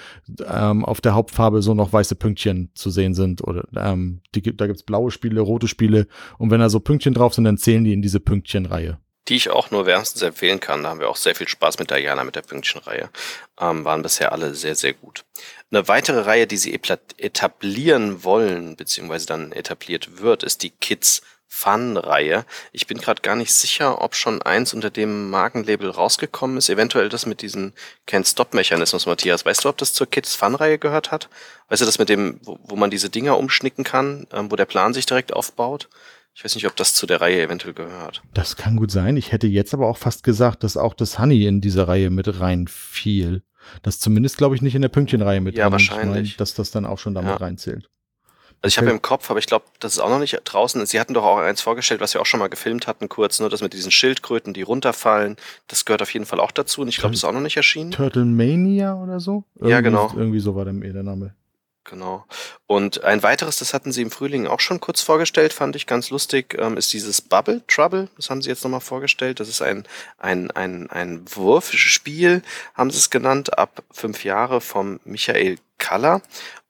ähm, 0.48 0.84
auf 0.84 1.00
der 1.00 1.14
Hauptfarbe 1.14 1.62
so 1.62 1.74
noch 1.74 1.92
weiße 1.92 2.14
Pünktchen 2.14 2.70
zu 2.74 2.90
sehen 2.90 3.14
sind. 3.14 3.42
Oder 3.42 3.66
ähm, 3.76 4.20
die, 4.34 4.56
da 4.56 4.66
gibt's 4.66 4.84
blaue 4.84 5.10
Spiele, 5.10 5.40
rote 5.40 5.68
Spiele 5.68 6.06
und 6.38 6.50
wenn 6.50 6.60
da 6.60 6.68
so 6.68 6.80
Pünktchen 6.80 7.14
drauf 7.14 7.34
sind, 7.34 7.44
dann 7.44 7.58
zählen 7.58 7.82
die 7.82 7.92
in 7.92 8.02
diese 8.02 8.20
Pünktchenreihe. 8.20 8.98
Die 9.28 9.36
ich 9.36 9.50
auch 9.50 9.70
nur 9.70 9.86
wärmstens 9.86 10.22
empfehlen 10.22 10.60
kann. 10.60 10.82
Da 10.82 10.90
haben 10.90 11.00
wir 11.00 11.08
auch 11.08 11.16
sehr 11.16 11.34
viel 11.34 11.48
Spaß 11.48 11.78
mit 11.78 11.90
Diana, 11.90 12.22
mit 12.24 12.36
der 12.36 12.42
Pünktchenreihe. 12.42 13.10
Ähm, 13.60 13.84
waren 13.84 14.02
bisher 14.02 14.32
alle 14.32 14.54
sehr, 14.54 14.74
sehr 14.74 14.92
gut. 14.92 15.24
Eine 15.70 15.88
weitere 15.88 16.20
Reihe, 16.20 16.46
die 16.46 16.56
sie 16.56 16.78
etablieren 17.18 18.22
wollen, 18.22 18.76
beziehungsweise 18.76 19.26
dann 19.26 19.52
etabliert 19.52 20.20
wird, 20.20 20.44
ist 20.44 20.62
die 20.62 20.70
Kids 20.70 21.22
Fun-Reihe. 21.48 22.44
Ich 22.72 22.86
bin 22.86 22.98
gerade 22.98 23.22
gar 23.22 23.36
nicht 23.36 23.52
sicher, 23.52 24.02
ob 24.02 24.14
schon 24.14 24.42
eins 24.42 24.74
unter 24.74 24.90
dem 24.90 25.30
Markenlabel 25.30 25.90
rausgekommen 25.90 26.58
ist. 26.58 26.68
Eventuell 26.68 27.08
das 27.08 27.24
mit 27.24 27.40
diesem 27.40 27.72
Can't-Stop-Mechanismus, 28.06 29.06
Matthias. 29.06 29.46
Weißt 29.46 29.64
du, 29.64 29.68
ob 29.68 29.78
das 29.78 29.94
zur 29.94 30.08
Kids 30.08 30.34
Fun-Reihe 30.34 30.78
gehört 30.78 31.12
hat? 31.12 31.28
Weißt 31.68 31.80
du, 31.80 31.86
das 31.86 31.98
mit 31.98 32.08
dem, 32.08 32.40
wo, 32.42 32.58
wo 32.62 32.76
man 32.76 32.90
diese 32.90 33.10
Dinger 33.10 33.38
umschnicken 33.38 33.84
kann, 33.84 34.26
ähm, 34.32 34.50
wo 34.50 34.56
der 34.56 34.66
Plan 34.66 34.92
sich 34.92 35.06
direkt 35.06 35.32
aufbaut? 35.32 35.88
Ich 36.36 36.44
weiß 36.44 36.54
nicht, 36.54 36.66
ob 36.66 36.76
das 36.76 36.92
zu 36.92 37.06
der 37.06 37.22
Reihe 37.22 37.40
eventuell 37.40 37.72
gehört. 37.72 38.22
Das 38.34 38.56
kann 38.56 38.76
gut 38.76 38.90
sein. 38.90 39.16
Ich 39.16 39.32
hätte 39.32 39.46
jetzt 39.46 39.72
aber 39.72 39.88
auch 39.88 39.96
fast 39.96 40.22
gesagt, 40.22 40.64
dass 40.64 40.76
auch 40.76 40.92
das 40.92 41.18
Honey 41.18 41.46
in 41.46 41.62
diese 41.62 41.88
Reihe 41.88 42.10
mit 42.10 42.40
reinfiel. 42.40 43.42
Das 43.82 43.98
zumindest, 43.98 44.36
glaube 44.36 44.54
ich, 44.54 44.60
nicht 44.60 44.74
in 44.74 44.82
der 44.82 44.90
Pünktchenreihe 44.90 45.40
mit 45.40 45.56
Ja, 45.56 45.72
wahrscheinlich. 45.72 46.06
Meine, 46.08 46.36
dass 46.36 46.52
das 46.52 46.70
dann 46.70 46.84
auch 46.84 46.98
schon 46.98 47.14
damit 47.14 47.30
ja. 47.30 47.36
reinzählt. 47.36 47.88
Also 48.60 48.74
ich 48.74 48.78
habe 48.78 48.90
im 48.90 49.00
Kopf, 49.00 49.30
aber 49.30 49.38
ich 49.38 49.46
glaube, 49.46 49.64
das 49.80 49.94
ist 49.94 49.98
auch 49.98 50.10
noch 50.10 50.18
nicht 50.18 50.38
draußen. 50.44 50.84
Sie 50.84 51.00
hatten 51.00 51.14
doch 51.14 51.24
auch 51.24 51.38
eins 51.38 51.62
vorgestellt, 51.62 52.02
was 52.02 52.12
wir 52.12 52.20
auch 52.20 52.26
schon 52.26 52.40
mal 52.40 52.48
gefilmt 52.48 52.86
hatten, 52.86 53.08
kurz, 53.08 53.40
nur 53.40 53.48
das 53.48 53.62
mit 53.62 53.72
diesen 53.72 53.90
Schildkröten, 53.90 54.52
die 54.52 54.62
runterfallen. 54.62 55.36
Das 55.68 55.86
gehört 55.86 56.02
auf 56.02 56.12
jeden 56.12 56.26
Fall 56.26 56.40
auch 56.40 56.50
dazu 56.50 56.82
und 56.82 56.88
ich 56.88 56.98
glaube, 56.98 57.12
das 57.12 57.20
ist 57.20 57.24
auch 57.24 57.32
noch 57.32 57.40
nicht 57.40 57.56
erschienen. 57.56 57.92
Turtle 57.92 58.26
Mania 58.26 58.94
oder 58.94 59.20
so? 59.20 59.44
Irgendwie, 59.54 59.70
ja, 59.70 59.80
genau. 59.80 60.12
Irgendwie 60.14 60.40
so 60.40 60.54
war 60.54 60.66
der, 60.66 60.74
der 60.74 61.02
Name. 61.02 61.34
Genau. 61.88 62.24
Und 62.66 63.04
ein 63.04 63.22
weiteres, 63.22 63.58
das 63.58 63.72
hatten 63.72 63.92
sie 63.92 64.02
im 64.02 64.10
Frühling 64.10 64.48
auch 64.48 64.58
schon 64.58 64.80
kurz 64.80 65.00
vorgestellt, 65.02 65.52
fand 65.52 65.76
ich 65.76 65.86
ganz 65.86 66.10
lustig, 66.10 66.56
ähm, 66.58 66.76
ist 66.76 66.92
dieses 66.92 67.22
Bubble 67.22 67.62
Trouble. 67.68 68.08
Das 68.16 68.28
haben 68.28 68.42
sie 68.42 68.50
jetzt 68.50 68.64
nochmal 68.64 68.80
vorgestellt. 68.80 69.38
Das 69.38 69.48
ist 69.48 69.62
ein, 69.62 69.84
ein, 70.18 70.50
ein, 70.50 70.90
ein 70.90 71.24
Wurfspiel, 71.32 72.42
haben 72.74 72.90
sie 72.90 72.98
es 72.98 73.10
genannt, 73.10 73.56
ab 73.56 73.84
fünf 73.92 74.24
Jahre 74.24 74.60
vom 74.60 74.98
Michael 75.04 75.58
Color. 75.78 76.22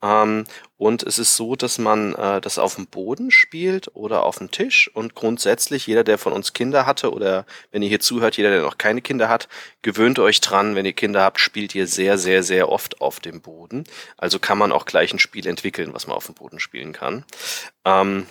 Ähm, 0.02 0.44
und 0.78 1.02
es 1.02 1.18
ist 1.18 1.36
so, 1.36 1.56
dass 1.56 1.78
man 1.78 2.14
äh, 2.14 2.40
das 2.40 2.58
auf 2.58 2.74
dem 2.74 2.86
Boden 2.86 3.30
spielt 3.30 3.90
oder 3.94 4.24
auf 4.24 4.38
dem 4.38 4.50
Tisch. 4.50 4.90
Und 4.92 5.14
grundsätzlich, 5.14 5.86
jeder, 5.86 6.04
der 6.04 6.18
von 6.18 6.32
uns 6.32 6.52
Kinder 6.52 6.84
hatte 6.84 7.12
oder 7.12 7.46
wenn 7.70 7.82
ihr 7.82 7.88
hier 7.88 8.00
zuhört, 8.00 8.36
jeder, 8.36 8.50
der 8.50 8.62
noch 8.62 8.78
keine 8.78 9.00
Kinder 9.00 9.28
hat, 9.28 9.48
gewöhnt 9.82 10.18
euch 10.18 10.40
dran, 10.40 10.74
wenn 10.74 10.84
ihr 10.84 10.92
Kinder 10.92 11.22
habt, 11.22 11.40
spielt 11.40 11.74
ihr 11.74 11.86
sehr, 11.86 12.18
sehr, 12.18 12.42
sehr 12.42 12.68
oft 12.68 13.00
auf 13.00 13.20
dem 13.20 13.40
Boden. 13.40 13.84
Also 14.18 14.38
kann 14.38 14.58
man 14.58 14.70
auch 14.70 14.84
gleich 14.84 15.12
ein 15.12 15.18
Spiel 15.18 15.46
entwickeln, 15.46 15.94
was 15.94 16.06
man 16.06 16.16
auf 16.16 16.26
dem 16.26 16.34
Boden 16.34 16.60
spielen 16.60 16.92
kann. 16.92 17.24
Ähm, 17.84 18.26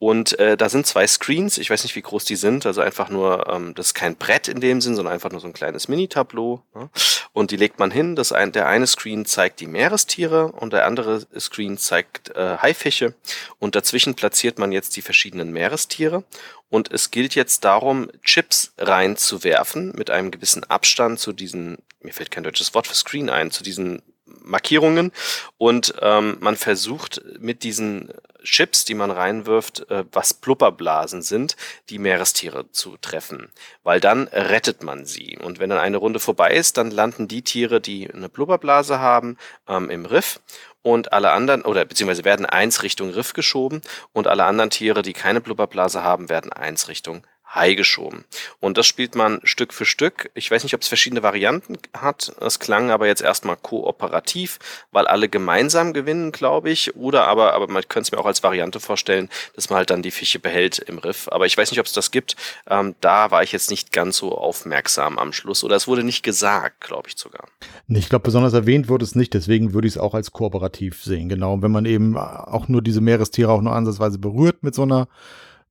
und 0.00 0.38
äh, 0.38 0.56
da 0.56 0.68
sind 0.68 0.86
zwei 0.86 1.08
Screens, 1.08 1.58
ich 1.58 1.70
weiß 1.70 1.82
nicht, 1.82 1.96
wie 1.96 2.02
groß 2.02 2.24
die 2.24 2.36
sind, 2.36 2.66
also 2.66 2.80
einfach 2.80 3.08
nur, 3.08 3.48
ähm, 3.48 3.74
das 3.74 3.88
ist 3.88 3.94
kein 3.94 4.14
Brett 4.14 4.46
in 4.46 4.60
dem 4.60 4.80
Sinn, 4.80 4.94
sondern 4.94 5.12
einfach 5.12 5.32
nur 5.32 5.40
so 5.40 5.48
ein 5.48 5.52
kleines 5.52 5.88
Mini-Tableau. 5.88 6.62
Ne? 6.72 6.88
Und 7.32 7.50
die 7.50 7.56
legt 7.56 7.80
man 7.80 7.90
hin. 7.90 8.14
Das 8.14 8.30
ein, 8.30 8.52
der 8.52 8.68
eine 8.68 8.86
Screen 8.86 9.24
zeigt 9.24 9.58
die 9.58 9.66
Meerestiere 9.66 10.52
und 10.52 10.72
der 10.72 10.86
andere 10.86 11.26
Screen 11.38 11.78
zeigt 11.78 12.30
äh, 12.36 12.58
Haifische. 12.58 13.14
Und 13.58 13.74
dazwischen 13.74 14.14
platziert 14.14 14.60
man 14.60 14.70
jetzt 14.70 14.96
die 14.96 15.02
verschiedenen 15.02 15.50
Meerestiere. 15.50 16.22
Und 16.70 16.92
es 16.92 17.10
gilt 17.10 17.34
jetzt 17.34 17.64
darum, 17.64 18.08
Chips 18.22 18.74
reinzuwerfen 18.78 19.92
mit 19.96 20.10
einem 20.10 20.30
gewissen 20.30 20.62
Abstand 20.62 21.18
zu 21.18 21.32
diesen, 21.32 21.78
mir 22.00 22.12
fällt 22.12 22.30
kein 22.30 22.44
deutsches 22.44 22.72
Wort 22.72 22.86
für 22.86 22.94
Screen 22.94 23.30
ein, 23.30 23.50
zu 23.50 23.64
diesen 23.64 24.02
Markierungen. 24.42 25.12
Und 25.56 25.94
ähm, 26.00 26.36
man 26.40 26.56
versucht 26.56 27.22
mit 27.38 27.62
diesen 27.62 28.12
Chips, 28.42 28.84
die 28.84 28.94
man 28.94 29.10
reinwirft, 29.10 29.90
äh, 29.90 30.04
was 30.12 30.34
Blubberblasen 30.34 31.22
sind, 31.22 31.56
die 31.90 31.98
Meerestiere 31.98 32.70
zu 32.70 32.96
treffen, 32.96 33.50
weil 33.82 34.00
dann 34.00 34.28
rettet 34.28 34.82
man 34.82 35.04
sie. 35.04 35.38
Und 35.38 35.58
wenn 35.58 35.70
dann 35.70 35.78
eine 35.78 35.96
Runde 35.96 36.20
vorbei 36.20 36.52
ist, 36.52 36.76
dann 36.76 36.90
landen 36.90 37.28
die 37.28 37.42
Tiere, 37.42 37.80
die 37.80 38.10
eine 38.10 38.28
Blubberblase 38.28 39.00
haben, 39.00 39.36
ähm, 39.68 39.90
im 39.90 40.06
Riff. 40.06 40.40
Und 40.82 41.12
alle 41.12 41.32
anderen, 41.32 41.62
oder 41.62 41.84
beziehungsweise 41.84 42.24
werden 42.24 42.46
eins 42.46 42.82
Richtung 42.82 43.10
Riff 43.10 43.32
geschoben. 43.32 43.82
Und 44.12 44.26
alle 44.26 44.44
anderen 44.44 44.70
Tiere, 44.70 45.02
die 45.02 45.12
keine 45.12 45.40
Blubberblase 45.40 46.02
haben, 46.02 46.28
werden 46.28 46.52
eins 46.52 46.88
Richtung 46.88 47.26
Hai 47.50 47.74
geschoben. 47.74 48.24
Und 48.60 48.76
das 48.76 48.86
spielt 48.86 49.14
man 49.14 49.40
Stück 49.42 49.72
für 49.72 49.86
Stück. 49.86 50.30
Ich 50.34 50.50
weiß 50.50 50.64
nicht, 50.64 50.74
ob 50.74 50.82
es 50.82 50.88
verschiedene 50.88 51.22
Varianten 51.22 51.78
hat. 51.96 52.30
Es 52.40 52.58
klang 52.58 52.90
aber 52.90 53.06
jetzt 53.06 53.22
erstmal 53.22 53.56
kooperativ, 53.56 54.58
weil 54.92 55.06
alle 55.06 55.30
gemeinsam 55.30 55.94
gewinnen, 55.94 56.30
glaube 56.30 56.68
ich. 56.68 56.94
Oder 56.94 57.26
aber, 57.26 57.54
aber 57.54 57.66
man 57.68 57.82
könnte 57.88 58.08
es 58.08 58.12
mir 58.12 58.18
auch 58.18 58.26
als 58.26 58.42
Variante 58.42 58.80
vorstellen, 58.80 59.30
dass 59.54 59.70
man 59.70 59.78
halt 59.78 59.88
dann 59.88 60.02
die 60.02 60.10
Fische 60.10 60.38
behält 60.38 60.78
im 60.78 60.98
Riff. 60.98 61.26
Aber 61.30 61.46
ich 61.46 61.56
weiß 61.56 61.70
nicht, 61.70 61.80
ob 61.80 61.86
es 61.86 61.94
das 61.94 62.10
gibt. 62.10 62.36
Ähm, 62.68 62.94
da 63.00 63.30
war 63.30 63.42
ich 63.42 63.52
jetzt 63.52 63.70
nicht 63.70 63.92
ganz 63.92 64.18
so 64.18 64.36
aufmerksam 64.36 65.18
am 65.18 65.32
Schluss. 65.32 65.64
Oder 65.64 65.76
es 65.76 65.88
wurde 65.88 66.04
nicht 66.04 66.22
gesagt, 66.22 66.82
glaube 66.82 67.08
ich 67.08 67.16
sogar. 67.16 67.46
Ich 67.88 68.10
glaube, 68.10 68.24
besonders 68.24 68.52
erwähnt 68.52 68.90
wurde 68.90 69.06
es 69.06 69.14
nicht. 69.14 69.32
Deswegen 69.32 69.72
würde 69.72 69.88
ich 69.88 69.94
es 69.94 69.98
auch 69.98 70.12
als 70.12 70.32
kooperativ 70.32 71.02
sehen. 71.02 71.30
Genau. 71.30 71.62
wenn 71.62 71.72
man 71.72 71.86
eben 71.86 72.18
auch 72.18 72.68
nur 72.68 72.82
diese 72.82 73.00
Meerestiere 73.00 73.50
auch 73.50 73.62
nur 73.62 73.72
ansatzweise 73.72 74.18
berührt 74.18 74.62
mit 74.62 74.74
so 74.74 74.82
einer 74.82 75.08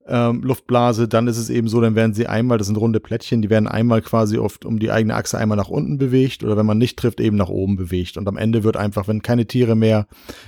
ähm, 0.08 0.42
Luftblase, 0.44 1.08
dann 1.08 1.28
ist 1.28 1.38
es 1.38 1.50
eben 1.50 1.68
so, 1.68 1.82
dann 1.82 1.96
werden 1.96 2.14
sie 2.14 2.28
einmal, 2.28 2.58
das 2.58 2.68
sind 2.68 2.78
runde 2.78 3.00
Plättchen, 3.00 3.42
die 3.42 3.50
werden 3.50 3.68
einmal 3.68 4.02
quasi 4.02 4.38
oft 4.38 4.66
um 4.66 4.80
die 4.80 4.92
eigene 4.92 5.16
Achse 5.16 5.38
einmal 5.38 5.58
nach 5.58 5.70
unten 5.70 5.98
bewegt 5.98 6.44
oder 6.44 6.58
wenn 6.58 6.66
man 6.66 6.78
nicht 6.78 6.98
trifft, 6.98 7.20
eben 7.20 7.38
nach 7.38 7.50
oben 7.50 7.76
bewegt. 7.76 8.18
Und 8.18 8.28
am 8.28 8.38
Ende 8.38 8.64
wird 8.64 8.78
einfach, 8.78 9.08
wenn 9.08 9.22
keine 9.22 9.46
Tiere 9.46 9.76
mehr 9.76 10.08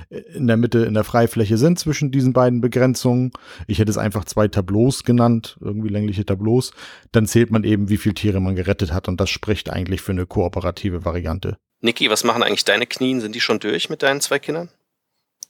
in 0.09 0.47
der 0.47 0.57
Mitte 0.57 0.79
in 0.79 0.93
der 0.93 1.03
Freifläche 1.03 1.57
sind 1.57 1.79
zwischen 1.79 2.11
diesen 2.11 2.33
beiden 2.33 2.61
Begrenzungen, 2.61 3.31
ich 3.67 3.79
hätte 3.79 3.91
es 3.91 3.97
einfach 3.97 4.25
zwei 4.25 4.47
Tableaus 4.47 5.03
genannt, 5.03 5.57
irgendwie 5.61 5.89
längliche 5.89 6.25
Tableaus, 6.25 6.71
dann 7.11 7.25
zählt 7.25 7.51
man 7.51 7.63
eben, 7.63 7.89
wie 7.89 7.97
viele 7.97 8.15
Tiere 8.15 8.39
man 8.39 8.55
gerettet 8.55 8.93
hat 8.93 9.07
und 9.07 9.19
das 9.19 9.29
spricht 9.29 9.69
eigentlich 9.69 10.01
für 10.01 10.11
eine 10.11 10.25
kooperative 10.25 11.05
Variante. 11.05 11.57
Niki, 11.81 12.09
was 12.09 12.23
machen 12.23 12.43
eigentlich 12.43 12.65
deine 12.65 12.85
Knien? 12.85 13.21
Sind 13.21 13.35
die 13.35 13.39
schon 13.39 13.59
durch 13.59 13.89
mit 13.89 14.03
deinen 14.03 14.19
zwei 14.19 14.39
Kindern? 14.39 14.69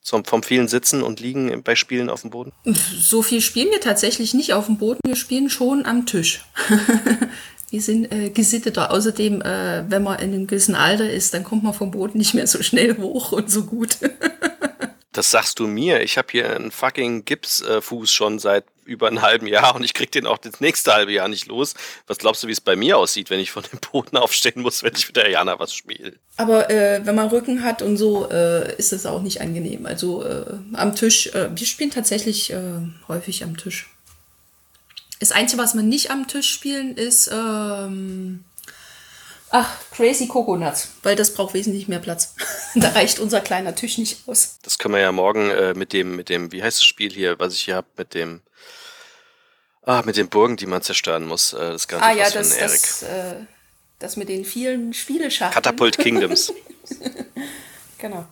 Vom, 0.04 0.26
vom 0.26 0.44
vielen 0.44 0.68
Sitzen 0.68 1.04
und 1.04 1.20
Liegen 1.20 1.62
bei 1.64 1.76
Spielen 1.76 2.10
auf 2.10 2.22
dem 2.22 2.32
Boden? 2.32 2.52
So 2.64 3.22
viel 3.22 3.42
spielen 3.42 3.70
wir 3.72 3.82
tatsächlich 3.82 4.34
nicht 4.34 4.54
auf 4.54 4.66
dem 4.66 4.78
Boden. 4.78 5.00
Wir 5.06 5.16
spielen 5.16 5.50
schon 5.50 5.86
am 5.86 6.06
Tisch. 6.06 6.46
wir 7.70 7.82
sind 7.82 8.12
äh, 8.12 8.30
gesitteter. 8.30 8.92
Außerdem, 8.92 9.42
äh, 9.42 9.84
wenn 9.90 10.04
man 10.04 10.20
in 10.20 10.34
einem 10.34 10.48
gewissen 10.48 10.76
Alter 10.76 11.10
ist, 11.10 11.34
dann 11.34 11.44
kommt 11.44 11.64
man 11.64 11.74
vom 11.74 11.92
Boden 11.92 12.18
nicht 12.18 12.34
mehr 12.34 12.48
so 12.48 12.64
schnell 12.64 12.98
hoch 12.98 13.32
und 13.32 13.52
so 13.52 13.64
gut. 13.64 13.98
Das 15.12 15.32
sagst 15.32 15.60
du 15.60 15.68
mir. 15.68 16.02
Ich 16.02 16.18
habe 16.18 16.28
hier 16.32 16.56
einen 16.56 16.72
fucking 16.72 17.26
Gipsfuß 17.26 18.12
schon 18.12 18.38
seit 18.38 18.64
über 18.90 19.08
einem 19.08 19.22
halben 19.22 19.48
Jahr 19.48 19.76
und 19.76 19.84
ich 19.84 19.94
krieg 19.94 20.12
den 20.12 20.26
auch 20.26 20.38
das 20.38 20.60
nächste 20.60 20.94
halbe 20.94 21.12
Jahr 21.12 21.28
nicht 21.28 21.48
los. 21.48 21.76
Was 22.08 22.18
glaubst 22.18 22.44
du, 22.44 22.48
wie 22.48 22.52
es 22.52 22.62
bei 22.62 22.76
mir 22.76 22.98
aussieht, 22.98 23.30
wenn 23.30 23.40
ich 23.40 23.52
von 23.52 23.64
dem 23.72 23.80
Boden 23.92 24.18
aufstehen 24.18 24.62
muss, 24.62 24.84
wenn 24.84 24.94
ich 24.96 25.08
mit 25.08 25.16
der 25.16 25.30
Jana 25.30 25.60
was 25.60 25.74
spiele? 25.74 26.14
Aber 26.38 26.70
äh, 26.70 27.06
wenn 27.06 27.16
man 27.16 27.30
Rücken 27.30 27.64
hat 27.64 27.82
und 27.82 27.98
so, 27.98 28.30
äh, 28.30 28.76
ist 28.78 28.92
es 28.92 29.06
auch 29.06 29.22
nicht 29.22 29.42
angenehm. 29.42 29.86
Also 29.86 30.24
äh, 30.26 30.46
am 30.74 30.96
Tisch, 30.96 31.28
äh, 31.28 31.50
wir 31.56 31.68
spielen 31.68 31.92
tatsächlich 31.92 32.52
äh, 32.52 32.82
häufig 33.08 33.44
am 33.44 33.58
Tisch. 33.58 33.90
Das 35.20 35.32
Einzige, 35.32 35.62
was 35.62 35.74
man 35.74 35.90
nicht 35.90 36.12
am 36.12 36.28
Tisch 36.28 36.50
spielen, 36.50 36.96
ist 36.96 37.30
ähm, 37.32 38.46
Ach, 39.52 39.68
Crazy 39.92 40.28
Coconuts, 40.28 40.90
weil 41.02 41.16
das 41.16 41.34
braucht 41.34 41.56
wesentlich 41.56 41.88
mehr 41.88 42.00
Platz. 42.00 42.36
da 42.76 42.90
reicht 42.90 43.20
unser 43.20 43.42
kleiner 43.42 43.74
Tisch 43.74 43.98
nicht 43.98 44.28
aus. 44.28 44.60
Das 44.62 44.78
können 44.78 44.94
wir 44.94 45.02
ja 45.02 45.12
morgen 45.12 45.50
äh, 45.50 45.74
mit 45.74 45.92
dem, 45.92 46.16
mit 46.16 46.30
dem, 46.30 46.52
wie 46.52 46.62
heißt 46.62 46.78
das 46.78 46.86
Spiel 46.86 47.12
hier, 47.12 47.40
was 47.40 47.54
ich 47.54 47.62
hier 47.62 47.76
habe, 47.76 47.88
mit 47.98 48.14
dem, 48.14 48.42
ah, 49.90 50.04
mit 50.06 50.18
den 50.18 50.30
Burgen, 50.30 50.56
die 50.56 50.66
man 50.66 50.82
zerstören 50.82 51.28
muss. 51.28 51.54
Äh, 51.54 51.72
das 51.72 51.88
Ganze 51.88 52.06
ah 52.06 52.12
ja, 52.12 52.30
das, 52.30 52.58
das, 52.58 53.04
äh, 53.04 53.36
das 54.00 54.16
mit 54.16 54.30
den 54.30 54.46
vielen 54.46 54.94
Spieleschachteln. 54.94 55.64
Catapult 55.64 55.98
Kingdoms. 55.98 56.54
genau. 57.98 58.26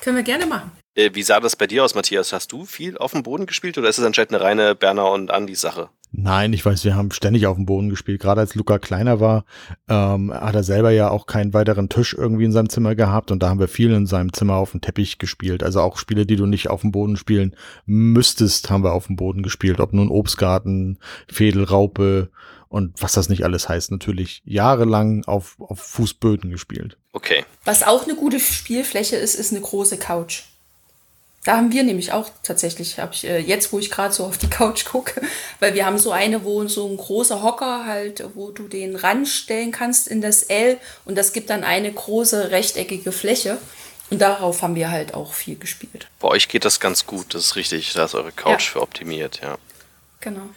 Können 0.00 0.16
wir 0.16 0.22
gerne 0.22 0.46
machen. 0.46 0.70
Äh, 0.98 1.14
wie 1.14 1.22
sah 1.22 1.38
das 1.38 1.54
bei 1.54 1.68
dir 1.68 1.84
aus, 1.84 1.94
Matthias? 1.94 2.32
Hast 2.32 2.50
du 2.50 2.64
viel 2.64 2.98
auf 2.98 3.12
dem 3.12 3.22
Boden 3.22 3.46
gespielt 3.46 3.78
oder 3.78 3.88
ist 3.88 3.98
es 3.98 4.04
anscheinend 4.04 4.34
eine 4.34 4.42
reine 4.42 4.74
Berner 4.74 5.12
und 5.12 5.30
Andi 5.30 5.54
Sache? 5.54 5.90
Nein, 6.10 6.52
ich 6.52 6.64
weiß, 6.64 6.84
wir 6.84 6.96
haben 6.96 7.12
ständig 7.12 7.46
auf 7.46 7.56
dem 7.56 7.66
Boden 7.66 7.88
gespielt. 7.88 8.20
Gerade 8.20 8.40
als 8.40 8.56
Luca 8.56 8.80
kleiner 8.80 9.20
war, 9.20 9.44
ähm, 9.88 10.32
hat 10.32 10.56
er 10.56 10.64
selber 10.64 10.90
ja 10.90 11.10
auch 11.10 11.26
keinen 11.26 11.54
weiteren 11.54 11.88
Tisch 11.88 12.14
irgendwie 12.14 12.46
in 12.46 12.52
seinem 12.52 12.68
Zimmer 12.68 12.96
gehabt 12.96 13.30
und 13.30 13.42
da 13.42 13.48
haben 13.48 13.60
wir 13.60 13.68
viel 13.68 13.92
in 13.92 14.06
seinem 14.06 14.32
Zimmer 14.32 14.56
auf 14.56 14.72
dem 14.72 14.80
Teppich 14.80 15.18
gespielt. 15.18 15.62
Also 15.62 15.82
auch 15.82 15.98
Spiele, 15.98 16.26
die 16.26 16.34
du 16.34 16.46
nicht 16.46 16.68
auf 16.68 16.80
dem 16.80 16.90
Boden 16.90 17.16
spielen 17.16 17.54
müsstest, 17.86 18.68
haben 18.68 18.82
wir 18.82 18.92
auf 18.92 19.06
dem 19.06 19.16
Boden 19.16 19.44
gespielt. 19.44 19.78
Ob 19.78 19.92
nun 19.92 20.08
Obstgarten, 20.08 20.98
Fädelraupe 21.28 22.30
und 22.68 23.00
was 23.00 23.12
das 23.12 23.28
nicht 23.28 23.44
alles 23.44 23.68
heißt, 23.68 23.92
natürlich 23.92 24.42
jahrelang 24.44 25.24
auf, 25.26 25.56
auf 25.60 25.78
Fußböden 25.78 26.50
gespielt. 26.50 26.98
Okay. 27.12 27.44
Was 27.64 27.84
auch 27.84 28.04
eine 28.04 28.16
gute 28.16 28.40
Spielfläche 28.40 29.14
ist, 29.14 29.36
ist 29.36 29.52
eine 29.52 29.60
große 29.60 29.98
Couch. 29.98 30.42
Da 31.48 31.56
haben 31.56 31.72
wir 31.72 31.82
nämlich 31.82 32.12
auch 32.12 32.28
tatsächlich, 32.42 32.98
habe 32.98 33.14
ich 33.14 33.24
äh, 33.24 33.38
jetzt, 33.38 33.72
wo 33.72 33.78
ich 33.78 33.90
gerade 33.90 34.12
so 34.12 34.26
auf 34.26 34.36
die 34.36 34.50
Couch 34.50 34.84
gucke, 34.84 35.22
weil 35.60 35.72
wir 35.72 35.86
haben 35.86 35.96
so 35.96 36.12
eine, 36.12 36.44
wo 36.44 36.68
so 36.68 36.86
ein 36.86 36.98
großer 36.98 37.42
Hocker 37.42 37.86
halt, 37.86 38.22
wo 38.34 38.50
du 38.50 38.68
den 38.68 38.96
ranstellen 38.96 39.72
kannst 39.72 40.08
in 40.08 40.20
das 40.20 40.42
L 40.42 40.76
und 41.06 41.16
das 41.16 41.32
gibt 41.32 41.48
dann 41.48 41.64
eine 41.64 41.90
große 41.90 42.50
rechteckige 42.50 43.12
Fläche. 43.12 43.56
Und 44.10 44.20
darauf 44.20 44.60
haben 44.60 44.74
wir 44.74 44.90
halt 44.90 45.14
auch 45.14 45.32
viel 45.32 45.56
gespielt. 45.56 46.08
Bei 46.20 46.28
euch 46.28 46.48
geht 46.48 46.66
das 46.66 46.80
ganz 46.80 47.06
gut, 47.06 47.32
das 47.32 47.46
ist 47.46 47.56
richtig. 47.56 47.94
Da 47.94 48.04
ist 48.04 48.14
eure 48.14 48.32
Couch 48.32 48.66
ja. 48.66 48.72
für 48.72 48.82
optimiert, 48.82 49.40
ja. 49.42 49.56
Genau. 50.20 50.50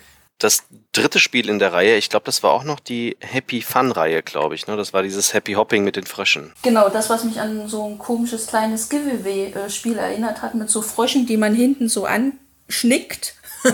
Das 0.43 0.63
dritte 0.91 1.19
Spiel 1.19 1.49
in 1.49 1.59
der 1.59 1.73
Reihe, 1.73 1.97
ich 1.97 2.09
glaube, 2.09 2.25
das 2.25 2.43
war 2.43 2.51
auch 2.51 2.63
noch 2.63 2.79
die 2.79 3.17
Happy 3.19 3.61
Fun-Reihe, 3.61 4.23
glaube 4.23 4.55
ich. 4.55 4.67
Ne? 4.67 4.75
Das 4.75 4.93
war 4.93 5.03
dieses 5.03 5.33
Happy 5.33 5.53
Hopping 5.53 5.83
mit 5.83 5.95
den 5.95 6.05
Fröschen. 6.05 6.53
Genau, 6.63 6.89
das, 6.89 7.09
was 7.09 7.23
mich 7.23 7.39
an 7.39 7.67
so 7.67 7.87
ein 7.87 7.97
komisches 7.97 8.47
kleines 8.47 8.89
Giveaway-Spiel 8.89 9.97
erinnert 9.97 10.41
hat, 10.41 10.55
mit 10.55 10.69
so 10.69 10.81
Fröschen, 10.81 11.25
die 11.25 11.37
man 11.37 11.53
hinten 11.55 11.89
so 11.89 12.05
anschnickt. 12.05 13.35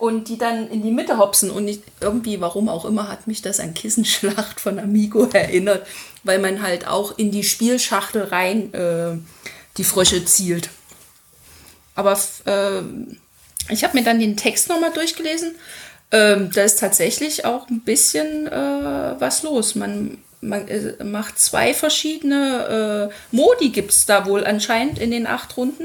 und 0.00 0.28
die 0.28 0.38
dann 0.38 0.68
in 0.70 0.82
die 0.82 0.90
Mitte 0.90 1.18
hopsen. 1.18 1.50
Und 1.50 1.68
ich, 1.68 1.82
irgendwie, 2.00 2.40
warum 2.40 2.70
auch 2.70 2.86
immer, 2.86 3.08
hat 3.08 3.26
mich 3.26 3.42
das 3.42 3.60
an 3.60 3.74
Kissenschlacht 3.74 4.58
von 4.58 4.78
Amigo 4.78 5.24
erinnert, 5.32 5.86
weil 6.24 6.38
man 6.38 6.62
halt 6.62 6.88
auch 6.88 7.18
in 7.18 7.30
die 7.30 7.44
Spielschachtel 7.44 8.24
rein 8.24 8.72
äh, 8.72 9.18
die 9.76 9.84
Frösche 9.84 10.24
zielt. 10.24 10.70
Aber 11.94 12.18
äh, 12.46 12.82
ich 13.68 13.84
habe 13.84 13.98
mir 13.98 14.04
dann 14.04 14.18
den 14.18 14.36
Text 14.36 14.68
nochmal 14.68 14.92
durchgelesen. 14.92 15.54
Ähm, 16.12 16.50
da 16.52 16.62
ist 16.62 16.80
tatsächlich 16.80 17.44
auch 17.44 17.68
ein 17.68 17.80
bisschen 17.80 18.46
äh, 18.48 19.20
was 19.20 19.42
los. 19.42 19.74
Man, 19.74 20.18
man 20.40 20.66
äh, 20.66 21.04
macht 21.04 21.38
zwei 21.38 21.72
verschiedene 21.72 23.10
äh, 23.10 23.34
Modi, 23.36 23.68
gibt 23.70 23.92
es 23.92 24.06
da 24.06 24.26
wohl 24.26 24.44
anscheinend 24.44 24.98
in 24.98 25.10
den 25.12 25.26
acht 25.26 25.56
Runden. 25.56 25.84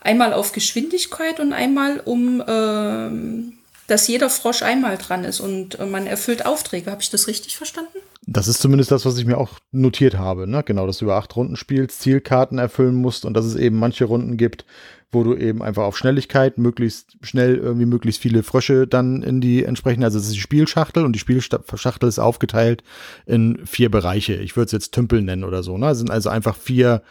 Einmal 0.00 0.34
auf 0.34 0.52
Geschwindigkeit 0.52 1.40
und 1.40 1.54
einmal 1.54 2.00
um, 2.04 2.42
äh, 2.42 3.52
dass 3.86 4.06
jeder 4.06 4.28
Frosch 4.28 4.62
einmal 4.62 4.98
dran 4.98 5.24
ist 5.24 5.40
und 5.40 5.78
äh, 5.78 5.86
man 5.86 6.06
erfüllt 6.06 6.44
Aufträge. 6.44 6.90
Habe 6.90 7.00
ich 7.00 7.08
das 7.08 7.26
richtig 7.26 7.56
verstanden? 7.56 7.98
Das 8.26 8.48
ist 8.48 8.60
zumindest 8.60 8.90
das, 8.90 9.06
was 9.06 9.16
ich 9.16 9.24
mir 9.24 9.38
auch 9.38 9.58
notiert 9.72 10.18
habe. 10.18 10.46
Ne? 10.46 10.62
Genau, 10.62 10.86
dass 10.86 10.98
du 10.98 11.06
über 11.06 11.16
acht 11.16 11.34
Runden 11.36 11.56
spielst, 11.56 12.00
Zielkarten 12.00 12.58
erfüllen 12.58 12.94
musst 12.94 13.24
und 13.24 13.34
dass 13.34 13.46
es 13.46 13.54
eben 13.54 13.78
manche 13.78 14.04
Runden 14.04 14.36
gibt, 14.36 14.66
wo 15.14 15.22
du 15.22 15.34
eben 15.34 15.62
einfach 15.62 15.84
auf 15.84 15.96
Schnelligkeit 15.96 16.58
möglichst 16.58 17.16
schnell 17.22 17.56
irgendwie 17.56 17.86
möglichst 17.86 18.20
viele 18.20 18.42
Frösche 18.42 18.86
dann 18.86 19.22
in 19.22 19.40
die 19.40 19.64
entsprechende, 19.64 20.06
also 20.06 20.18
es 20.18 20.26
ist 20.26 20.34
die 20.34 20.40
Spielschachtel 20.40 21.04
und 21.04 21.12
die 21.12 21.18
Spielschachtel 21.18 22.08
ist 22.08 22.18
aufgeteilt 22.18 22.82
in 23.26 23.64
vier 23.64 23.90
Bereiche. 23.90 24.34
Ich 24.34 24.56
würde 24.56 24.66
es 24.66 24.72
jetzt 24.72 24.92
Tümpel 24.92 25.22
nennen 25.22 25.44
oder 25.44 25.62
so. 25.62 25.78
Ne? 25.78 25.90
Es 25.90 25.98
sind 25.98 26.10
also 26.10 26.28
einfach 26.28 26.56
vier 26.56 27.02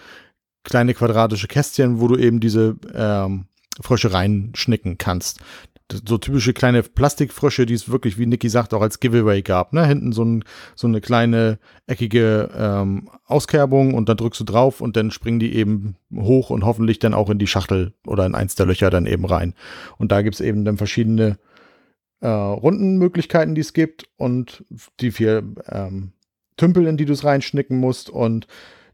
kleine 0.64 0.94
quadratische 0.94 1.48
Kästchen, 1.48 2.00
wo 2.00 2.08
du 2.08 2.18
eben 2.18 2.40
diese 2.40 2.76
ähm, 2.94 3.46
Frösche 3.82 4.14
reinschnicken 4.14 4.98
kannst. 4.98 5.40
So 6.06 6.18
typische 6.18 6.54
kleine 6.54 6.84
Plastikfrösche, 6.84 7.66
die 7.66 7.74
es 7.74 7.90
wirklich, 7.90 8.18
wie 8.18 8.26
Niki 8.26 8.50
sagt, 8.50 8.74
auch 8.74 8.82
als 8.82 9.00
Giveaway 9.00 9.42
gab. 9.42 9.74
Ne? 9.74 9.86
Hinten 9.86 10.12
so, 10.12 10.24
ein, 10.24 10.44
so 10.76 10.88
eine 10.88 11.02
kleine 11.02 11.60
eckige 11.88 12.50
ähm, 12.56 13.10
Auskerbung 13.26 13.94
und 13.94 14.10
dann 14.10 14.18
drückst 14.18 14.42
du 14.42 14.44
drauf 14.44 14.82
und 14.82 14.96
dann 14.96 15.12
springen 15.12 15.40
die 15.40 15.56
eben 15.56 15.96
hoch 16.16 16.50
und 16.50 16.66
hoffentlich 16.66 17.00
dann 17.00 17.14
auch 17.14 17.30
in 17.30 17.40
die 17.40 17.48
Schachtel 17.48 17.94
oder 18.06 18.26
in 18.26 18.36
eins 18.36 18.56
der 18.56 18.66
Löcher 18.66 18.90
dann 18.90 19.06
eben 19.06 19.26
rein. 19.26 19.54
Und 19.98 20.12
da 20.12 20.22
gibt 20.22 20.36
es 20.36 20.42
eben 20.42 20.66
dann 20.66 20.78
verschiedene 20.78 21.38
äh, 22.22 22.28
Rundenmöglichkeiten, 22.28 23.56
die 23.56 23.62
es 23.62 23.74
gibt 23.74 24.06
und 24.18 24.64
die 25.00 25.12
vier 25.12 25.44
ähm, 25.68 26.14
Tümpel, 26.58 26.88
in 26.88 26.98
die 26.98 27.06
du 27.06 27.14
es 27.14 27.24
reinschnicken 27.24 27.78
musst 27.78 28.10
und 28.10 28.48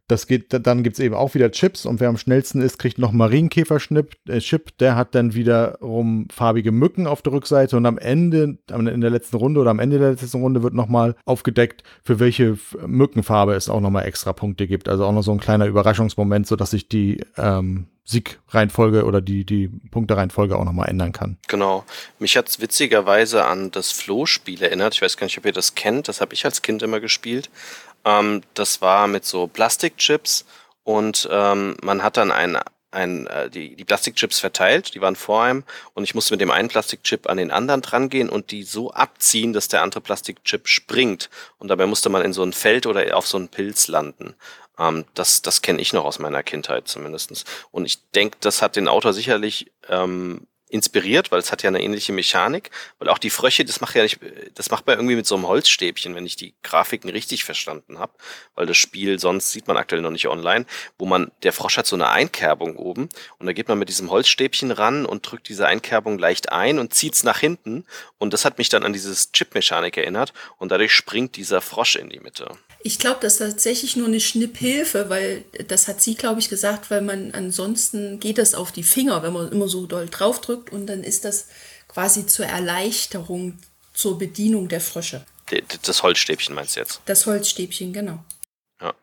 das 0.10 0.28
geht, 0.28 0.48
dann 0.66 0.84
gibt 0.84 0.98
es 0.98 1.00
eben 1.00 1.16
auch 1.16 1.36
wieder 1.36 1.52
Chips 1.52 1.86
und 1.86 2.00
wer 2.00 2.10
am 2.10 2.18
schnellsten 2.18 2.62
ist, 2.62 2.80
kriegt 2.80 2.98
noch 2.98 3.12
Marienkäfer-Chip. 3.12 4.16
Äh, 4.28 4.72
der 4.80 4.96
hat 4.96 5.16
dann 5.16 5.34
wiederum 5.34 6.28
farbige 6.32 6.72
Mücken 6.72 7.08
auf 7.08 7.22
der 7.22 7.34
Rückseite 7.34 7.78
und 7.78 7.86
am 7.86 7.98
Ende, 7.98 8.58
in 8.70 9.02
der 9.02 9.10
letzten 9.10 9.38
Runde 9.38 9.60
oder 9.60 9.72
am 9.72 9.80
Ende 9.80 10.00
der 10.00 10.12
letzten 10.12 10.42
Runde 10.42 10.64
wird 10.64 10.74
nochmal 10.74 11.16
aufgedeckt, 11.26 11.84
für 12.04 12.20
welche 12.20 12.58
Mückenfarbe 12.86 13.54
es 13.54 13.70
auch 13.70 13.82
nochmal 13.82 14.06
extra 14.06 14.34
Punkte 14.34 14.68
gibt. 14.68 14.90
Also 14.90 15.06
auch 15.06 15.14
noch 15.14 15.24
so 15.24 15.32
ein 15.32 15.40
kleiner 15.40 15.68
Überraschungsmoment, 15.68 16.48
sodass 16.48 16.72
sich 16.72 16.90
die 16.90 17.24
ähm, 17.38 17.88
Siegreihenfolge 18.10 19.06
oder 19.06 19.22
die, 19.22 19.46
die 19.46 19.68
Punktereihenfolge 19.68 20.58
auch 20.58 20.66
nochmal 20.66 20.90
ändern 20.90 21.12
kann. 21.12 21.38
Genau. 21.48 21.86
Mich 22.18 22.38
hat 22.38 22.50
es 22.50 22.60
witzigerweise 22.60 23.46
an 23.46 23.70
das 23.70 23.92
Flohspiel 23.92 24.64
erinnert. 24.64 24.96
Ich 24.96 25.04
weiß 25.04 25.16
gar 25.16 25.26
nicht, 25.26 25.38
ob 25.38 25.46
ihr 25.46 25.54
das 25.54 25.76
kennt. 25.76 26.08
Das 26.08 26.20
habe 26.20 26.34
ich 26.34 26.44
als 26.44 26.64
Kind 26.64 26.82
immer 26.82 27.00
gespielt. 27.00 27.52
Ähm, 28.06 28.42
das 28.54 28.82
war 28.82 29.08
mit 29.08 29.26
so 29.26 29.48
Plastikchips 29.48 30.46
und 30.84 31.28
ähm, 31.32 31.78
man 31.82 32.04
hat 32.04 32.18
dann 32.18 32.32
ein, 32.32 32.58
ein, 32.92 33.28
äh, 33.28 33.50
die, 33.50 33.76
die 33.76 33.86
Plastikchips 33.86 34.40
verteilt, 34.40 34.96
die 34.96 35.02
waren 35.02 35.16
vor 35.16 35.44
einem 35.44 35.64
und 35.94 36.04
ich 36.04 36.16
musste 36.16 36.34
mit 36.34 36.42
dem 36.42 36.52
einen 36.52 36.70
Plastikchip 36.70 37.30
an 37.30 37.38
den 37.38 37.52
anderen 37.52 37.82
dran 37.82 38.10
gehen 38.10 38.30
und 38.30 38.52
die 38.52 38.64
so 38.64 38.92
abziehen, 38.92 39.54
dass 39.54 39.68
der 39.68 39.82
andere 39.82 40.02
Plastikchip 40.02 40.68
springt. 40.68 41.30
Und 41.58 41.68
dabei 41.68 41.86
musste 41.86 42.10
man 42.10 42.24
in 42.24 42.34
so 42.34 42.44
ein 42.44 42.54
Feld 42.54 42.86
oder 42.86 43.16
auf 43.16 43.28
so 43.28 43.38
einen 43.38 43.50
Pilz 43.50 43.88
landen. 43.88 44.36
Ähm, 44.80 45.06
das 45.14 45.42
das 45.42 45.62
kenne 45.62 45.82
ich 45.82 45.94
noch 45.94 46.06
aus 46.06 46.20
meiner 46.20 46.44
Kindheit 46.44 46.88
zumindestens 46.88 47.46
Und 47.72 47.86
ich 47.86 48.10
denke, 48.12 48.38
das 48.40 48.62
hat 48.62 48.76
den 48.76 48.88
Autor 48.88 49.14
sicherlich 49.14 49.72
ähm, 49.90 50.48
inspiriert, 50.70 51.32
weil 51.32 51.40
es 51.40 51.52
hat 51.52 51.64
ja 51.64 51.68
eine 51.68 51.82
ähnliche 51.82 52.14
Mechanik, 52.14 52.70
weil 53.00 53.10
auch 53.10 53.18
die 53.18 53.30
Frösche, 53.30 53.66
das 53.66 53.82
macht 53.82 53.96
ja 53.96 54.04
nicht, 54.04 54.20
das 54.56 54.70
macht 54.70 54.88
man 54.88 54.98
irgendwie 54.98 55.16
mit 55.16 55.26
so 55.28 55.36
einem 55.36 55.48
Holzstäbchen, 55.48 56.16
wenn 56.16 56.26
ich 56.26 56.36
die 56.36 56.54
Grafiken 56.64 57.10
richtig 57.10 57.44
verstanden 57.44 58.00
habe, 58.00 58.14
weil 58.56 58.68
das 58.68 58.78
Spiel 58.78 59.20
sonst 59.20 59.52
sieht 59.52 59.68
man 59.68 59.78
aktuell 59.78 60.02
noch 60.02 60.12
nicht 60.12 60.28
online, 60.28 60.66
wo 60.98 61.06
man 61.06 61.32
der 61.44 61.54
Frosch 61.54 61.78
hat 61.78 61.88
so 61.88 61.96
eine 61.96 62.10
Einkerbung 62.10 62.76
oben 62.78 63.10
und 63.40 63.48
da 63.48 63.54
geht 63.54 63.68
man 63.68 63.80
mit 63.80 63.90
diesem 63.90 64.12
Holzstäbchen 64.12 64.72
ran 64.72 65.06
und 65.06 65.30
drückt 65.30 65.50
diese 65.50 65.68
Einkerbung 65.68 66.20
leicht 66.20 66.52
ein 66.52 66.80
und 66.80 66.94
zieht's 66.94 67.24
nach 67.24 67.40
hinten. 67.40 67.86
Und 68.18 68.34
das 68.34 68.46
hat 68.46 68.58
mich 68.58 68.70
dann 68.70 68.84
an 68.84 68.94
dieses 68.94 69.32
Chip-Mechanik 69.32 69.98
erinnert 69.98 70.34
und 70.58 70.72
dadurch 70.72 70.94
springt 70.94 71.36
dieser 71.36 71.62
Frosch 71.62 71.96
in 71.96 72.10
die 72.10 72.20
Mitte. 72.20 72.58
Ich 72.82 72.98
glaube, 72.98 73.20
das 73.22 73.34
ist 73.34 73.40
tatsächlich 73.40 73.96
nur 73.98 74.08
eine 74.08 74.22
Schnipphilfe, 74.22 75.10
weil 75.10 75.44
das 75.68 75.88
hat 75.88 76.02
sie, 76.02 76.16
glaube 76.16 76.40
ich, 76.40 76.50
gesagt, 76.50 76.90
weil 76.90 77.02
man 77.02 77.34
ansonsten 77.34 78.20
geht 78.20 78.38
das 78.38 78.56
auf 78.56 78.72
die 78.72 78.84
Finger, 78.84 79.22
wenn 79.22 79.34
man 79.34 79.52
immer 79.52 79.68
so 79.68 79.86
doll 79.86 80.08
draufdrückt 80.10 80.72
und 80.72 80.88
dann 80.88 81.04
ist 81.04 81.26
das 81.26 81.48
quasi 81.90 82.26
zur 82.26 82.46
Erleichterung 82.46 83.60
zur 83.94 84.18
Bedienung 84.18 84.70
der 84.70 84.80
Frösche. 84.80 85.26
Das 85.82 86.04
Holzstäbchen 86.04 86.56
meinst 86.56 86.76
du 86.76 86.80
jetzt? 86.80 87.02
Das 87.06 87.26
Holzstäbchen, 87.26 87.92
genau. 87.92 88.24
Ja. 88.80 88.94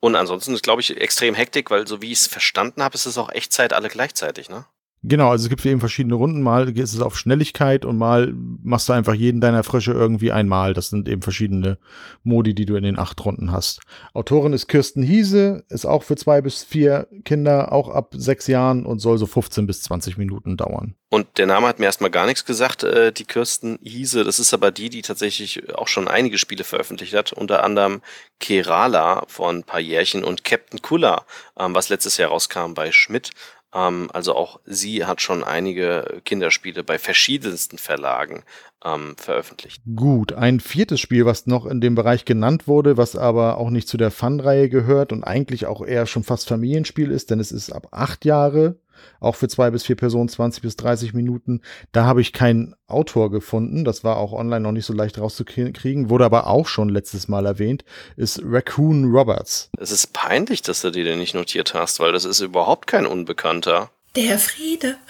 Und 0.00 0.14
ansonsten 0.14 0.54
ist, 0.54 0.62
glaube 0.62 0.80
ich, 0.80 0.96
extrem 0.96 1.34
Hektik, 1.34 1.70
weil 1.70 1.88
so 1.88 2.00
wie 2.02 2.12
ich 2.12 2.20
es 2.20 2.26
verstanden 2.28 2.82
habe, 2.82 2.94
ist 2.94 3.06
es 3.06 3.18
auch 3.18 3.30
Echtzeit 3.30 3.72
alle 3.72 3.88
gleichzeitig, 3.88 4.48
ne? 4.48 4.64
Genau, 5.02 5.30
also 5.30 5.44
es 5.44 5.48
gibt 5.48 5.64
eben 5.64 5.80
verschiedene 5.80 6.14
Runden. 6.14 6.42
Mal 6.42 6.76
ist 6.76 6.94
es 6.94 7.00
auf 7.00 7.16
Schnelligkeit 7.16 7.84
und 7.84 7.98
mal 7.98 8.32
machst 8.34 8.88
du 8.88 8.92
einfach 8.92 9.14
jeden 9.14 9.40
deiner 9.40 9.62
Frösche 9.62 9.92
irgendwie 9.92 10.32
einmal. 10.32 10.74
Das 10.74 10.88
sind 10.88 11.08
eben 11.08 11.22
verschiedene 11.22 11.78
Modi, 12.24 12.54
die 12.54 12.66
du 12.66 12.74
in 12.74 12.82
den 12.82 12.98
acht 12.98 13.24
Runden 13.24 13.52
hast. 13.52 13.80
Autorin 14.12 14.52
ist 14.52 14.66
Kirsten 14.66 15.02
Hiese, 15.02 15.64
ist 15.68 15.86
auch 15.86 16.02
für 16.02 16.16
zwei 16.16 16.40
bis 16.40 16.64
vier 16.64 17.06
Kinder, 17.24 17.72
auch 17.72 17.88
ab 17.88 18.14
sechs 18.16 18.48
Jahren 18.48 18.86
und 18.86 18.98
soll 18.98 19.18
so 19.18 19.26
15 19.26 19.66
bis 19.66 19.82
20 19.82 20.18
Minuten 20.18 20.56
dauern. 20.56 20.94
Und 21.10 21.38
der 21.38 21.46
Name 21.46 21.66
hat 21.66 21.78
mir 21.78 21.86
erstmal 21.86 22.10
gar 22.10 22.26
nichts 22.26 22.44
gesagt, 22.44 22.82
äh, 22.82 23.12
die 23.12 23.24
Kirsten 23.24 23.78
Hiese. 23.82 24.24
Das 24.24 24.38
ist 24.38 24.52
aber 24.52 24.70
die, 24.70 24.90
die 24.90 25.00
tatsächlich 25.00 25.74
auch 25.74 25.88
schon 25.88 26.06
einige 26.06 26.36
Spiele 26.36 26.64
veröffentlicht 26.64 27.14
hat, 27.14 27.32
unter 27.32 27.64
anderem 27.64 28.02
Kerala 28.40 29.24
vor 29.26 29.48
ein 29.48 29.64
paar 29.64 29.80
Jährchen 29.80 30.22
und 30.22 30.44
Captain 30.44 30.82
Kula, 30.82 31.24
ähm, 31.58 31.74
was 31.74 31.88
letztes 31.88 32.18
Jahr 32.18 32.28
rauskam 32.28 32.74
bei 32.74 32.92
Schmidt. 32.92 33.30
Ähm, 33.74 34.08
also 34.12 34.34
auch 34.34 34.60
sie 34.64 35.04
hat 35.04 35.20
schon 35.20 35.44
einige 35.44 36.20
Kinderspiele 36.24 36.84
bei 36.84 36.98
verschiedensten 36.98 37.78
Verlagen 37.78 38.44
ähm, 38.84 39.14
veröffentlicht. 39.16 39.82
Gut, 39.94 40.32
ein 40.32 40.60
viertes 40.60 41.00
Spiel, 41.00 41.26
was 41.26 41.46
noch 41.46 41.66
in 41.66 41.80
dem 41.80 41.94
Bereich 41.94 42.24
genannt 42.24 42.66
wurde, 42.66 42.96
was 42.96 43.16
aber 43.16 43.58
auch 43.58 43.70
nicht 43.70 43.88
zu 43.88 43.96
der 43.96 44.10
Fun-Reihe 44.10 44.68
gehört 44.68 45.12
und 45.12 45.24
eigentlich 45.24 45.66
auch 45.66 45.84
eher 45.84 46.06
schon 46.06 46.24
fast 46.24 46.48
Familienspiel 46.48 47.10
ist, 47.10 47.30
denn 47.30 47.40
es 47.40 47.52
ist 47.52 47.72
ab 47.72 47.88
acht 47.90 48.24
Jahre 48.24 48.76
auch 49.20 49.36
für 49.36 49.48
zwei 49.48 49.70
bis 49.70 49.84
vier 49.84 49.96
Personen 49.96 50.28
20 50.28 50.62
bis 50.62 50.76
30 50.76 51.14
Minuten. 51.14 51.62
Da 51.92 52.04
habe 52.04 52.20
ich 52.20 52.32
keinen 52.32 52.74
Autor 52.86 53.30
gefunden. 53.30 53.84
Das 53.84 54.04
war 54.04 54.16
auch 54.16 54.32
online 54.32 54.60
noch 54.60 54.72
nicht 54.72 54.86
so 54.86 54.92
leicht 54.92 55.18
rauszukriegen. 55.18 56.10
Wurde 56.10 56.24
aber 56.24 56.46
auch 56.46 56.66
schon 56.66 56.88
letztes 56.88 57.28
Mal 57.28 57.46
erwähnt. 57.46 57.84
Ist 58.16 58.40
Raccoon 58.44 59.04
Roberts. 59.04 59.70
Es 59.78 59.90
ist 59.90 60.12
peinlich, 60.12 60.62
dass 60.62 60.82
du 60.82 60.90
dir 60.90 61.04
den 61.04 61.18
nicht 61.18 61.34
notiert 61.34 61.74
hast, 61.74 62.00
weil 62.00 62.12
das 62.12 62.24
ist 62.24 62.40
überhaupt 62.40 62.86
kein 62.86 63.06
Unbekannter. 63.06 63.90
Der 64.16 64.24
Herr 64.24 64.38
Friede. 64.38 64.96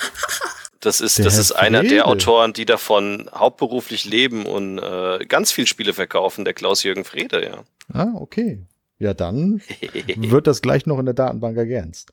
Das 0.81 1.01
ist, 1.01 1.18
das 1.18 1.38
ist 1.38 1.51
einer 1.51 1.83
der 1.83 2.07
Autoren, 2.07 2.53
die 2.53 2.64
davon 2.64 3.29
hauptberuflich 3.35 4.05
leben 4.05 4.46
und 4.46 4.79
äh, 4.79 5.24
ganz 5.27 5.51
viel 5.51 5.66
Spiele 5.66 5.92
verkaufen, 5.92 6.44
der 6.44 6.55
Klaus-Jürgen 6.55 7.05
Frede, 7.05 7.44
ja. 7.44 7.64
Ah, 7.92 8.12
okay. 8.14 8.64
Ja, 9.01 9.12
dann 9.12 9.61
wird 10.16 10.46
das 10.46 10.62
gleich 10.62 10.87
noch 10.87 11.01
in 11.01 11.07
der 11.07 11.14
Datenbank 11.14 11.57
ergänzt. 11.57 12.12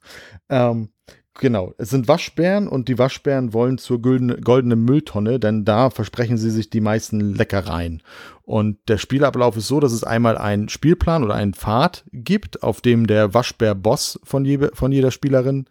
Ähm, 0.49 0.89
Genau, 1.37 1.73
es 1.77 1.89
sind 1.89 2.07
Waschbären 2.07 2.69
und 2.69 2.87
die 2.87 2.97
Waschbären 2.97 3.51
wollen 3.51 3.77
zur 3.77 4.01
goldenen 4.01 4.85
Mülltonne, 4.85 5.37
denn 5.37 5.65
da 5.65 5.89
versprechen 5.89 6.37
sie 6.37 6.49
sich 6.49 6.69
die 6.69 6.79
meisten 6.79 7.19
Leckereien. 7.19 8.01
Und 8.43 8.77
der 8.87 8.97
Spielablauf 8.97 9.57
ist 9.57 9.67
so, 9.67 9.81
dass 9.81 9.91
es 9.91 10.05
einmal 10.05 10.37
einen 10.37 10.69
Spielplan 10.69 11.25
oder 11.25 11.35
einen 11.35 11.53
Pfad 11.53 12.05
gibt, 12.13 12.63
auf 12.63 12.79
dem 12.79 13.05
der 13.05 13.33
Waschbär-Boss 13.33 14.21
von, 14.23 14.45
je, 14.45 14.69
von 14.73 14.93
jeder 14.93 15.11
Spielerin 15.11 15.65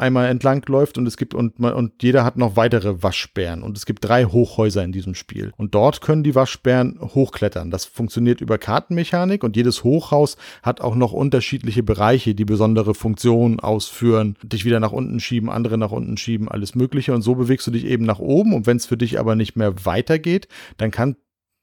einmal 0.00 0.28
entlang 0.28 0.64
läuft 0.66 0.98
und 0.98 1.06
es 1.06 1.16
gibt 1.16 1.34
und, 1.34 1.60
und 1.60 2.02
jeder 2.02 2.24
hat 2.24 2.36
noch 2.36 2.56
weitere 2.56 3.02
Waschbären. 3.02 3.62
Und 3.62 3.76
es 3.76 3.86
gibt 3.86 4.04
drei 4.04 4.24
Hochhäuser 4.24 4.82
in 4.82 4.92
diesem 4.92 5.14
Spiel. 5.14 5.52
Und 5.56 5.74
dort 5.74 6.00
können 6.00 6.24
die 6.24 6.34
Waschbären 6.34 6.98
hochklettern. 7.00 7.70
Das 7.70 7.84
funktioniert 7.84 8.40
über 8.40 8.58
Kartenmechanik 8.58 9.44
und 9.44 9.56
jedes 9.56 9.84
Hochhaus 9.84 10.36
hat 10.62 10.80
auch 10.80 10.94
noch 10.94 11.12
unterschiedliche 11.12 11.82
Bereiche, 11.82 12.34
die 12.34 12.44
besondere 12.44 12.94
Funktionen 12.94 13.60
ausführen, 13.60 14.36
dich 14.42 14.64
wieder 14.64 14.80
nach 14.80 14.92
unten 14.92 15.20
schieben, 15.20 15.50
andere 15.50 15.78
nach 15.78 15.92
unten 15.92 16.16
schieben, 16.16 16.48
alles 16.48 16.74
Mögliche. 16.74 17.14
Und 17.14 17.22
so 17.22 17.34
bewegst 17.34 17.66
du 17.66 17.70
dich 17.70 17.84
eben 17.84 18.04
nach 18.04 18.18
oben. 18.18 18.54
Und 18.54 18.66
wenn 18.66 18.78
es 18.78 18.86
für 18.86 18.96
dich 18.96 19.18
aber 19.20 19.36
nicht 19.36 19.56
mehr 19.56 19.84
weitergeht, 19.84 20.48
dann 20.78 20.90
kann 20.90 21.16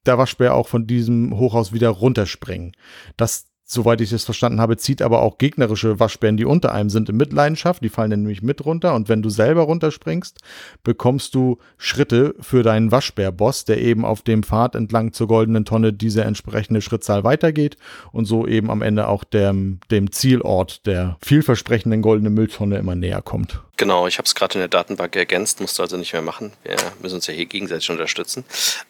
der 0.05 0.17
Waschbär 0.17 0.55
auch 0.55 0.67
von 0.67 0.87
diesem 0.87 1.37
Hochhaus 1.37 1.73
wieder 1.73 1.89
runterspringen. 1.89 2.71
Das 3.17 3.46
soweit 3.69 3.99
ich 3.99 4.13
es 4.13 4.23
verstanden 4.23 4.61
habe, 4.61 4.77
zieht 4.77 5.01
aber 5.01 5.21
auch 5.21 5.37
gegnerische 5.37 5.99
Waschbären, 5.99 6.37
die 6.37 6.45
unter 6.45 6.73
einem 6.73 6.89
sind, 6.89 7.09
in 7.09 7.17
Mitleidenschaft. 7.17 7.83
Die 7.83 7.89
fallen 7.89 8.09
dann 8.09 8.21
nämlich 8.21 8.41
mit 8.41 8.65
runter. 8.65 8.95
Und 8.95 9.09
wenn 9.09 9.21
du 9.21 9.29
selber 9.29 9.63
runterspringst, 9.63 10.39
bekommst 10.83 11.35
du 11.35 11.59
Schritte 11.77 12.33
für 12.39 12.63
deinen 12.63 12.91
Waschbärboss, 12.91 13.65
der 13.65 13.81
eben 13.81 14.05
auf 14.05 14.21
dem 14.21 14.43
Pfad 14.43 14.75
entlang 14.75 15.11
zur 15.11 15.27
goldenen 15.27 15.65
Tonne 15.65 15.91
diese 15.91 16.23
entsprechende 16.23 16.81
Schrittzahl 16.81 17.25
weitergeht 17.25 17.77
und 18.13 18.23
so 18.25 18.47
eben 18.47 18.71
am 18.71 18.81
Ende 18.81 19.09
auch 19.09 19.25
dem, 19.25 19.81
dem 19.91 20.13
Zielort 20.13 20.85
der 20.85 21.17
vielversprechenden 21.21 22.01
goldenen 22.01 22.33
Mülltonne 22.33 22.77
immer 22.77 22.95
näher 22.95 23.21
kommt. 23.21 23.61
Genau, 23.75 24.07
ich 24.07 24.17
habe 24.17 24.25
es 24.25 24.33
gerade 24.33 24.55
in 24.55 24.59
der 24.59 24.69
Datenbank 24.69 25.15
ergänzt, 25.15 25.59
musst 25.59 25.77
du 25.77 25.83
also 25.83 25.97
nicht 25.97 26.13
mehr 26.13 26.21
machen. 26.21 26.53
Wir 26.63 26.77
müssen 27.01 27.15
uns 27.15 27.27
ja 27.27 27.33
hier 27.33 27.45
gegenseitig 27.45 27.89
unterstützen. 27.91 28.45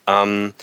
Ähm, 0.05 0.53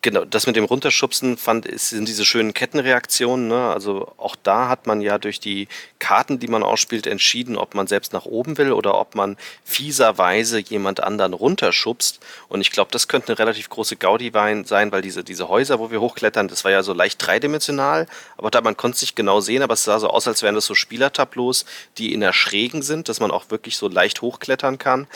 genau, 0.00 0.24
das 0.24 0.46
mit 0.46 0.56
dem 0.56 0.64
Runterschubsen 0.64 1.36
fand, 1.36 1.68
sind 1.78 2.08
diese 2.08 2.24
schönen 2.24 2.52
Kettenreaktionen. 2.52 3.46
Ne? 3.48 3.68
Also 3.72 4.12
auch 4.16 4.34
da 4.34 4.68
hat 4.68 4.86
man 4.86 5.00
ja 5.00 5.18
durch 5.18 5.38
die 5.38 5.68
Karten, 5.98 6.40
die 6.40 6.48
man 6.48 6.62
ausspielt, 6.62 7.06
entschieden, 7.06 7.56
ob 7.56 7.74
man 7.74 7.86
selbst 7.86 8.12
nach 8.12 8.24
oben 8.24 8.58
will 8.58 8.72
oder 8.72 8.98
ob 8.98 9.14
man 9.14 9.36
fieserweise 9.64 10.58
jemand 10.58 11.02
anderen 11.02 11.32
runterschubst. 11.32 12.20
Und 12.48 12.60
ich 12.60 12.72
glaube, 12.72 12.90
das 12.90 13.06
könnte 13.06 13.28
eine 13.28 13.38
relativ 13.38 13.68
große 13.68 13.96
Gaudi 13.96 14.32
sein, 14.64 14.90
weil 14.90 15.02
diese, 15.02 15.22
diese 15.22 15.48
Häuser, 15.48 15.78
wo 15.78 15.90
wir 15.90 16.00
hochklettern, 16.00 16.48
das 16.48 16.64
war 16.64 16.72
ja 16.72 16.82
so 16.82 16.92
leicht 16.92 17.24
dreidimensional, 17.24 18.06
aber 18.36 18.50
da 18.50 18.60
man 18.60 18.76
konnte 18.76 18.96
es 18.96 19.02
nicht 19.02 19.16
genau 19.16 19.40
sehen, 19.40 19.62
aber 19.62 19.74
es 19.74 19.84
sah 19.84 19.98
so 20.00 20.08
aus, 20.08 20.26
als 20.26 20.42
wären 20.42 20.54
das 20.54 20.66
so 20.66 20.74
Spielertableaus, 20.74 21.66
die 21.98 22.12
in 22.12 22.20
der 22.20 22.32
Schrägen 22.32 22.82
sind, 22.82 23.08
dass 23.08 23.20
man 23.20 23.30
auch 23.30 23.50
wirklich 23.50 23.76
so 23.76 23.88
leicht 23.88 24.22
hochklettern 24.22 24.78
kann. 24.78 25.06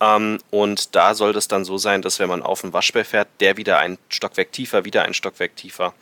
Ähm, 0.00 0.38
und 0.50 0.94
da 0.94 1.14
soll 1.14 1.32
das 1.32 1.48
dann 1.48 1.64
so 1.64 1.78
sein, 1.78 2.02
dass 2.02 2.18
wenn 2.18 2.28
man 2.28 2.42
auf 2.42 2.60
den 2.60 2.72
Waschbär 2.72 3.04
fährt, 3.04 3.28
der 3.40 3.56
wieder 3.56 3.78
ein 3.96 4.10
Stockwerk 4.10 4.52
tiefer, 4.52 4.84
wieder 4.84 5.02
ein 5.02 5.14
Stockwerk 5.14 5.56
tiefer. 5.56 5.94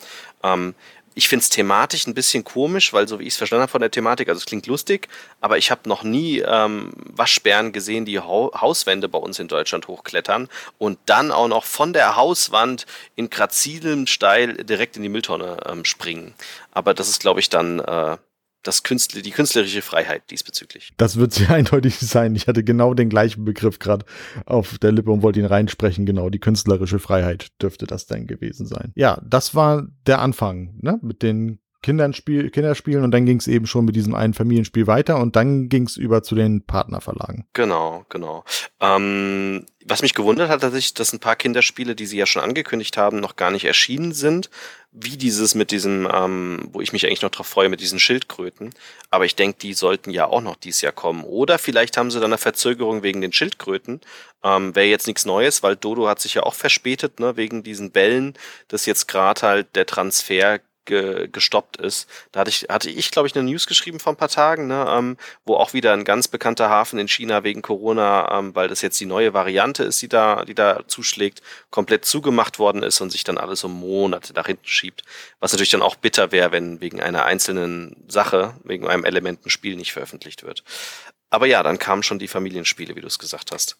Ähm, 0.42 0.74
ich 1.14 1.28
finde 1.28 1.42
es 1.42 1.48
thematisch 1.48 2.06
ein 2.06 2.14
bisschen 2.14 2.44
komisch, 2.44 2.92
weil 2.92 3.06
so 3.06 3.20
wie 3.20 3.24
ich 3.24 3.34
es 3.34 3.36
verstanden 3.36 3.62
habe 3.62 3.70
von 3.70 3.80
der 3.80 3.90
Thematik, 3.90 4.28
also 4.28 4.38
es 4.38 4.46
klingt 4.46 4.66
lustig, 4.66 5.08
aber 5.40 5.58
ich 5.58 5.70
habe 5.70 5.88
noch 5.88 6.02
nie 6.02 6.40
ähm, 6.40 6.92
Waschbären 6.96 7.72
gesehen, 7.72 8.04
die 8.04 8.18
ha 8.18 8.50
Hauswände 8.60 9.08
bei 9.08 9.18
uns 9.18 9.38
in 9.38 9.48
Deutschland 9.48 9.86
hochklettern 9.86 10.48
und 10.78 10.98
dann 11.06 11.30
auch 11.30 11.48
noch 11.48 11.64
von 11.64 11.92
der 11.92 12.16
Hauswand 12.16 12.86
in 13.14 13.30
grazilem 13.30 14.06
Steil 14.06 14.54
direkt 14.54 14.96
in 14.96 15.02
die 15.02 15.08
Mülltonne 15.08 15.58
ähm, 15.66 15.84
springen. 15.84 16.34
Aber 16.72 16.94
das 16.94 17.08
ist, 17.08 17.20
glaube 17.20 17.40
ich, 17.40 17.48
dann 17.48 17.78
äh, 17.78 18.16
das 18.64 18.82
Künstler, 18.82 19.22
die 19.22 19.30
künstlerische 19.30 19.82
Freiheit 19.82 20.30
diesbezüglich. 20.30 20.92
Das 20.96 21.16
wird 21.16 21.32
sehr 21.32 21.50
eindeutig 21.54 21.98
sein. 21.98 22.34
Ich 22.34 22.48
hatte 22.48 22.64
genau 22.64 22.94
den 22.94 23.08
gleichen 23.08 23.44
Begriff 23.44 23.78
gerade 23.78 24.04
auf 24.46 24.78
der 24.78 24.92
Lippe 24.92 25.10
und 25.10 25.22
wollte 25.22 25.40
ihn 25.40 25.46
reinsprechen. 25.46 26.06
Genau, 26.06 26.30
die 26.30 26.40
künstlerische 26.40 26.98
Freiheit 26.98 27.48
dürfte 27.62 27.86
das 27.86 28.06
dann 28.06 28.26
gewesen 28.26 28.66
sein. 28.66 28.92
Ja, 28.94 29.20
das 29.24 29.54
war 29.54 29.86
der 30.06 30.20
Anfang, 30.20 30.74
ne? 30.80 30.98
Mit 31.02 31.22
den 31.22 31.58
Kindern 31.84 32.14
spiel, 32.14 32.48
Kinderspielen 32.48 33.04
und 33.04 33.10
dann 33.10 33.26
ging 33.26 33.36
es 33.36 33.46
eben 33.46 33.66
schon 33.66 33.84
mit 33.84 33.94
diesem 33.94 34.14
einen 34.14 34.32
Familienspiel 34.32 34.86
weiter 34.86 35.18
und 35.18 35.36
dann 35.36 35.68
ging 35.68 35.86
es 35.86 35.98
über 35.98 36.22
zu 36.22 36.34
den 36.34 36.64
Partnerverlagen. 36.64 37.44
Genau, 37.52 38.06
genau. 38.08 38.42
Ähm, 38.80 39.66
was 39.84 40.00
mich 40.00 40.14
gewundert 40.14 40.48
hat, 40.48 40.62
tatsächlich, 40.62 40.94
dass 40.94 41.12
ein 41.12 41.20
paar 41.20 41.36
Kinderspiele, 41.36 41.94
die 41.94 42.06
sie 42.06 42.16
ja 42.16 42.24
schon 42.24 42.40
angekündigt 42.40 42.96
haben, 42.96 43.20
noch 43.20 43.36
gar 43.36 43.50
nicht 43.50 43.66
erschienen 43.66 44.14
sind. 44.14 44.48
Wie 44.92 45.18
dieses 45.18 45.54
mit 45.54 45.72
diesem, 45.72 46.08
ähm, 46.10 46.70
wo 46.72 46.80
ich 46.80 46.94
mich 46.94 47.04
eigentlich 47.04 47.20
noch 47.20 47.30
drauf 47.30 47.48
freue, 47.48 47.68
mit 47.68 47.82
diesen 47.82 47.98
Schildkröten. 47.98 48.72
Aber 49.10 49.26
ich 49.26 49.36
denke, 49.36 49.58
die 49.60 49.74
sollten 49.74 50.08
ja 50.08 50.24
auch 50.26 50.40
noch 50.40 50.56
dieses 50.56 50.80
Jahr 50.80 50.92
kommen. 50.92 51.22
Oder 51.22 51.58
vielleicht 51.58 51.98
haben 51.98 52.10
sie 52.10 52.18
dann 52.18 52.32
eine 52.32 52.38
Verzögerung 52.38 53.02
wegen 53.02 53.20
den 53.20 53.32
Schildkröten. 53.34 54.00
Ähm, 54.42 54.74
Wäre 54.74 54.86
jetzt 54.86 55.06
nichts 55.06 55.26
Neues, 55.26 55.62
weil 55.62 55.76
Dodo 55.76 56.08
hat 56.08 56.20
sich 56.20 56.32
ja 56.32 56.44
auch 56.44 56.54
verspätet, 56.54 57.20
ne, 57.20 57.36
wegen 57.36 57.62
diesen 57.62 57.90
Bällen, 57.90 58.32
dass 58.68 58.86
jetzt 58.86 59.06
gerade 59.06 59.42
halt 59.42 59.76
der 59.76 59.84
Transfer 59.84 60.60
ge 60.84 61.28
gestoppt 61.28 61.76
ist. 61.76 62.08
Da 62.32 62.40
hatte 62.40 62.50
ich, 62.50 62.66
hatte 62.68 62.90
ich, 62.90 63.10
glaube 63.10 63.28
ich, 63.28 63.34
eine 63.34 63.48
News 63.48 63.66
geschrieben 63.66 64.00
vor 64.00 64.12
ein 64.12 64.16
paar 64.16 64.28
Tagen, 64.28 64.66
ne, 64.66 64.86
ähm, 64.88 65.16
wo 65.44 65.56
auch 65.56 65.72
wieder 65.72 65.92
ein 65.92 66.04
ganz 66.04 66.28
bekannter 66.28 66.68
Hafen 66.68 66.98
in 66.98 67.08
China 67.08 67.44
wegen 67.44 67.62
Corona, 67.62 68.38
ähm, 68.38 68.54
weil 68.54 68.68
das 68.68 68.82
jetzt 68.82 69.00
die 69.00 69.06
neue 69.06 69.34
Variante 69.34 69.84
ist, 69.84 70.00
die 70.02 70.08
da, 70.08 70.44
die 70.44 70.54
da 70.54 70.80
zuschlägt, 70.86 71.42
komplett 71.70 72.04
zugemacht 72.04 72.58
worden 72.58 72.82
ist 72.82 73.00
und 73.00 73.10
sich 73.10 73.24
dann 73.24 73.38
alles 73.38 73.64
um 73.64 73.72
Monate 73.72 74.32
nach 74.34 74.46
hinten 74.46 74.66
schiebt. 74.66 75.02
Was 75.40 75.52
natürlich 75.52 75.70
dann 75.70 75.82
auch 75.82 75.96
bitter 75.96 76.32
wäre, 76.32 76.52
wenn 76.52 76.80
wegen 76.80 77.00
einer 77.00 77.24
einzelnen 77.24 77.96
Sache, 78.08 78.54
wegen 78.64 78.86
einem 78.88 79.04
Element 79.04 79.44
ein 79.46 79.50
Spiel 79.50 79.76
nicht 79.76 79.92
veröffentlicht 79.92 80.42
wird. 80.42 80.64
Aber 81.34 81.46
ja, 81.46 81.62
dann 81.62 81.78
kamen 81.78 82.02
schon 82.02 82.18
die 82.18 82.28
Familienspiele, 82.28 82.94
wie 82.94 83.00
du 83.00 83.08
es 83.08 83.18
gesagt 83.18 83.50
hast. 83.52 83.76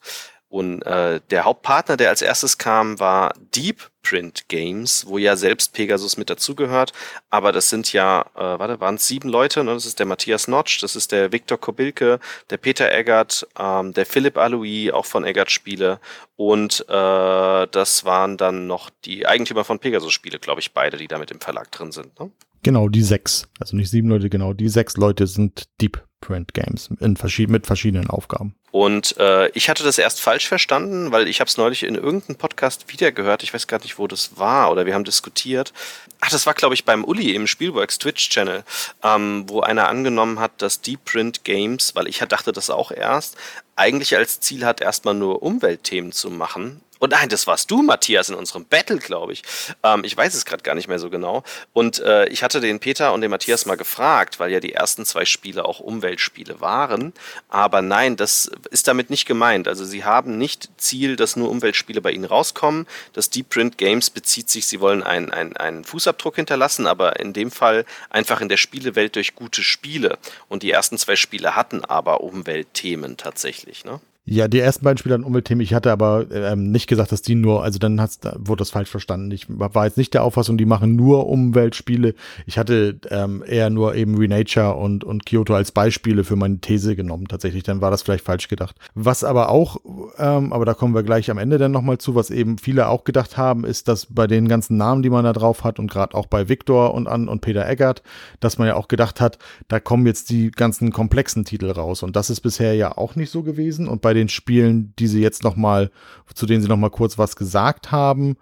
Und 0.48 0.82
äh, 0.82 1.20
der 1.30 1.44
Hauptpartner, 1.44 1.96
der 1.96 2.10
als 2.10 2.22
erstes 2.22 2.58
kam, 2.58 3.00
war 3.00 3.34
Deep 3.54 3.90
Print 4.02 4.48
Games, 4.48 5.04
wo 5.08 5.18
ja 5.18 5.34
selbst 5.34 5.72
Pegasus 5.72 6.16
mit 6.16 6.30
dazugehört. 6.30 6.92
Aber 7.30 7.50
das 7.50 7.70
sind 7.70 7.92
ja, 7.92 8.22
äh, 8.36 8.58
warte, 8.58 8.78
waren 8.78 8.96
es 8.96 9.08
sieben 9.08 9.28
Leute. 9.28 9.64
Ne? 9.64 9.72
Das 9.74 9.86
ist 9.86 9.98
der 9.98 10.06
Matthias 10.06 10.46
Notch, 10.46 10.80
das 10.80 10.94
ist 10.94 11.10
der 11.10 11.32
Viktor 11.32 11.58
Kobilke, 11.58 12.20
der 12.50 12.56
Peter 12.56 12.92
Eggert, 12.92 13.48
ähm, 13.58 13.92
der 13.94 14.06
Philipp 14.06 14.38
Alois, 14.38 14.92
auch 14.92 15.06
von 15.06 15.24
Eggert 15.24 15.50
Spiele. 15.50 15.98
Und 16.36 16.84
äh, 16.88 17.66
das 17.68 18.04
waren 18.04 18.36
dann 18.36 18.66
noch 18.66 18.90
die 19.04 19.26
Eigentümer 19.26 19.64
von 19.64 19.78
Pegasus 19.80 20.12
Spiele, 20.12 20.38
glaube 20.38 20.60
ich, 20.60 20.72
beide, 20.72 20.98
die 20.98 21.08
da 21.08 21.18
mit 21.18 21.30
im 21.30 21.40
Verlag 21.40 21.72
drin 21.72 21.90
sind. 21.90 22.18
Ne? 22.20 22.30
Genau, 22.62 22.88
die 22.88 23.02
sechs. 23.02 23.48
Also 23.58 23.76
nicht 23.76 23.90
sieben 23.90 24.08
Leute, 24.08 24.30
genau. 24.30 24.52
Die 24.52 24.68
sechs 24.68 24.96
Leute 24.96 25.26
sind 25.26 25.64
Deep 25.80 26.02
Print 26.24 26.54
Games 26.54 26.88
in 27.00 27.16
verschied 27.16 27.50
mit 27.50 27.66
verschiedenen 27.66 28.08
Aufgaben. 28.08 28.54
Und 28.70 29.16
äh, 29.18 29.48
ich 29.50 29.68
hatte 29.68 29.84
das 29.84 29.98
erst 29.98 30.20
falsch 30.20 30.48
verstanden, 30.48 31.12
weil 31.12 31.28
ich 31.28 31.38
habe 31.40 31.48
es 31.48 31.56
neulich 31.56 31.84
in 31.84 31.94
irgendeinem 31.94 32.36
Podcast 32.36 32.92
wiedergehört. 32.92 33.42
Ich 33.42 33.54
weiß 33.54 33.66
gar 33.66 33.80
nicht, 33.80 33.98
wo 33.98 34.08
das 34.08 34.36
war 34.36 34.72
oder 34.72 34.86
wir 34.86 34.94
haben 34.94 35.04
diskutiert. 35.04 35.72
Ach, 36.20 36.30
das 36.30 36.46
war, 36.46 36.54
glaube 36.54 36.74
ich, 36.74 36.84
beim 36.84 37.04
Uli 37.04 37.34
im 37.34 37.46
Spielworks 37.46 37.98
Twitch-Channel, 37.98 38.64
ähm, 39.04 39.44
wo 39.46 39.60
einer 39.60 39.88
angenommen 39.88 40.40
hat, 40.40 40.60
dass 40.62 40.80
Deep 40.80 41.04
Print 41.04 41.44
Games, 41.44 41.94
weil 41.94 42.08
ich 42.08 42.18
dachte 42.18 42.52
das 42.52 42.70
auch 42.70 42.90
erst, 42.90 43.36
eigentlich 43.76 44.16
als 44.16 44.40
Ziel 44.40 44.64
hat, 44.64 44.80
erstmal 44.80 45.14
nur 45.14 45.42
Umweltthemen 45.42 46.10
zu 46.10 46.30
machen 46.30 46.80
und 47.04 47.10
nein, 47.10 47.28
das 47.28 47.46
warst 47.46 47.70
du, 47.70 47.82
Matthias, 47.82 48.30
in 48.30 48.34
unserem 48.34 48.64
Battle, 48.64 48.96
glaube 48.96 49.34
ich. 49.34 49.42
Ähm, 49.82 50.04
ich 50.04 50.16
weiß 50.16 50.32
es 50.32 50.46
gerade 50.46 50.62
gar 50.62 50.74
nicht 50.74 50.88
mehr 50.88 50.98
so 50.98 51.10
genau. 51.10 51.42
Und 51.74 51.98
äh, 51.98 52.26
ich 52.28 52.42
hatte 52.42 52.62
den 52.62 52.80
Peter 52.80 53.12
und 53.12 53.20
den 53.20 53.30
Matthias 53.30 53.66
mal 53.66 53.76
gefragt, 53.76 54.40
weil 54.40 54.50
ja 54.50 54.58
die 54.58 54.72
ersten 54.72 55.04
zwei 55.04 55.26
Spiele 55.26 55.66
auch 55.66 55.80
Umweltspiele 55.80 56.62
waren. 56.62 57.12
Aber 57.50 57.82
nein, 57.82 58.16
das 58.16 58.50
ist 58.70 58.88
damit 58.88 59.10
nicht 59.10 59.26
gemeint. 59.26 59.68
Also 59.68 59.84
sie 59.84 60.04
haben 60.04 60.38
nicht 60.38 60.70
Ziel, 60.78 61.16
dass 61.16 61.36
nur 61.36 61.50
Umweltspiele 61.50 62.00
bei 62.00 62.10
ihnen 62.10 62.24
rauskommen. 62.24 62.86
Das 63.12 63.28
Deep 63.28 63.50
Print 63.50 63.76
Games 63.76 64.08
bezieht 64.08 64.48
sich, 64.48 64.66
sie 64.66 64.80
wollen 64.80 65.02
einen, 65.02 65.30
einen, 65.30 65.58
einen 65.58 65.84
Fußabdruck 65.84 66.36
hinterlassen, 66.36 66.86
aber 66.86 67.20
in 67.20 67.34
dem 67.34 67.50
Fall 67.50 67.84
einfach 68.08 68.40
in 68.40 68.48
der 68.48 68.56
Spielewelt 68.56 69.14
durch 69.16 69.34
gute 69.34 69.62
Spiele. 69.62 70.16
Und 70.48 70.62
die 70.62 70.70
ersten 70.70 70.96
zwei 70.96 71.16
Spiele 71.16 71.54
hatten 71.54 71.84
aber 71.84 72.22
Umweltthemen 72.22 73.18
tatsächlich. 73.18 73.84
Ne? 73.84 74.00
Ja, 74.26 74.48
die 74.48 74.58
ersten 74.58 74.84
beiden 74.84 74.96
Spiele 74.96 75.14
hatten 75.14 75.24
Umweltthemen. 75.24 75.62
Ich 75.62 75.74
hatte 75.74 75.92
aber 75.92 76.24
ähm, 76.32 76.70
nicht 76.70 76.86
gesagt, 76.86 77.12
dass 77.12 77.20
die 77.20 77.34
nur, 77.34 77.62
also 77.62 77.78
dann 77.78 78.00
hat's, 78.00 78.20
da 78.20 78.34
wurde 78.38 78.60
das 78.60 78.70
falsch 78.70 78.88
verstanden. 78.88 79.30
Ich 79.32 79.44
war 79.48 79.84
jetzt 79.84 79.98
nicht 79.98 80.14
der 80.14 80.24
Auffassung, 80.24 80.56
die 80.56 80.64
machen 80.64 80.96
nur 80.96 81.26
Umweltspiele. 81.26 82.14
Ich 82.46 82.56
hatte 82.56 82.98
ähm, 83.10 83.44
eher 83.46 83.68
nur 83.68 83.94
eben 83.94 84.16
Renature 84.16 84.76
und, 84.76 85.04
und 85.04 85.26
Kyoto 85.26 85.54
als 85.54 85.72
Beispiele 85.72 86.24
für 86.24 86.36
meine 86.36 86.58
These 86.58 86.96
genommen. 86.96 87.28
Tatsächlich, 87.28 87.64
dann 87.64 87.82
war 87.82 87.90
das 87.90 88.00
vielleicht 88.00 88.24
falsch 88.24 88.48
gedacht. 88.48 88.76
Was 88.94 89.24
aber 89.24 89.50
auch, 89.50 89.76
ähm, 90.16 90.54
aber 90.54 90.64
da 90.64 90.72
kommen 90.72 90.94
wir 90.94 91.02
gleich 91.02 91.30
am 91.30 91.36
Ende 91.36 91.58
dann 91.58 91.72
nochmal 91.72 91.98
zu, 91.98 92.14
was 92.14 92.30
eben 92.30 92.56
viele 92.56 92.88
auch 92.88 93.04
gedacht 93.04 93.36
haben, 93.36 93.66
ist, 93.66 93.88
dass 93.88 94.06
bei 94.06 94.26
den 94.26 94.48
ganzen 94.48 94.78
Namen, 94.78 95.02
die 95.02 95.10
man 95.10 95.24
da 95.24 95.34
drauf 95.34 95.64
hat 95.64 95.78
und 95.78 95.90
gerade 95.90 96.14
auch 96.14 96.26
bei 96.26 96.48
Victor 96.48 96.94
und 96.94 97.08
an 97.08 97.28
und 97.28 97.42
Peter 97.42 97.68
Eggert, 97.68 98.02
dass 98.40 98.56
man 98.56 98.68
ja 98.68 98.76
auch 98.76 98.88
gedacht 98.88 99.20
hat, 99.20 99.38
da 99.68 99.80
kommen 99.80 100.06
jetzt 100.06 100.30
die 100.30 100.50
ganzen 100.50 100.92
komplexen 100.92 101.44
Titel 101.44 101.70
raus. 101.70 102.02
Und 102.02 102.16
das 102.16 102.30
ist 102.30 102.40
bisher 102.40 102.72
ja 102.72 102.96
auch 102.96 103.16
nicht 103.16 103.30
so 103.30 103.42
gewesen. 103.42 103.86
Und 103.86 104.00
bei 104.00 104.13
bei 104.14 104.20
den 104.20 104.28
Spielen, 104.28 104.94
die 104.96 105.08
sie 105.08 105.20
jetzt 105.20 105.42
noch 105.42 105.56
mal, 105.56 105.90
zu 106.34 106.46
denen 106.46 106.62
sie 106.62 106.68
noch 106.68 106.76
mal 106.76 106.90
kurz 106.90 107.18
was 107.18 107.34
gesagt 107.34 107.90
haben, 107.90 108.36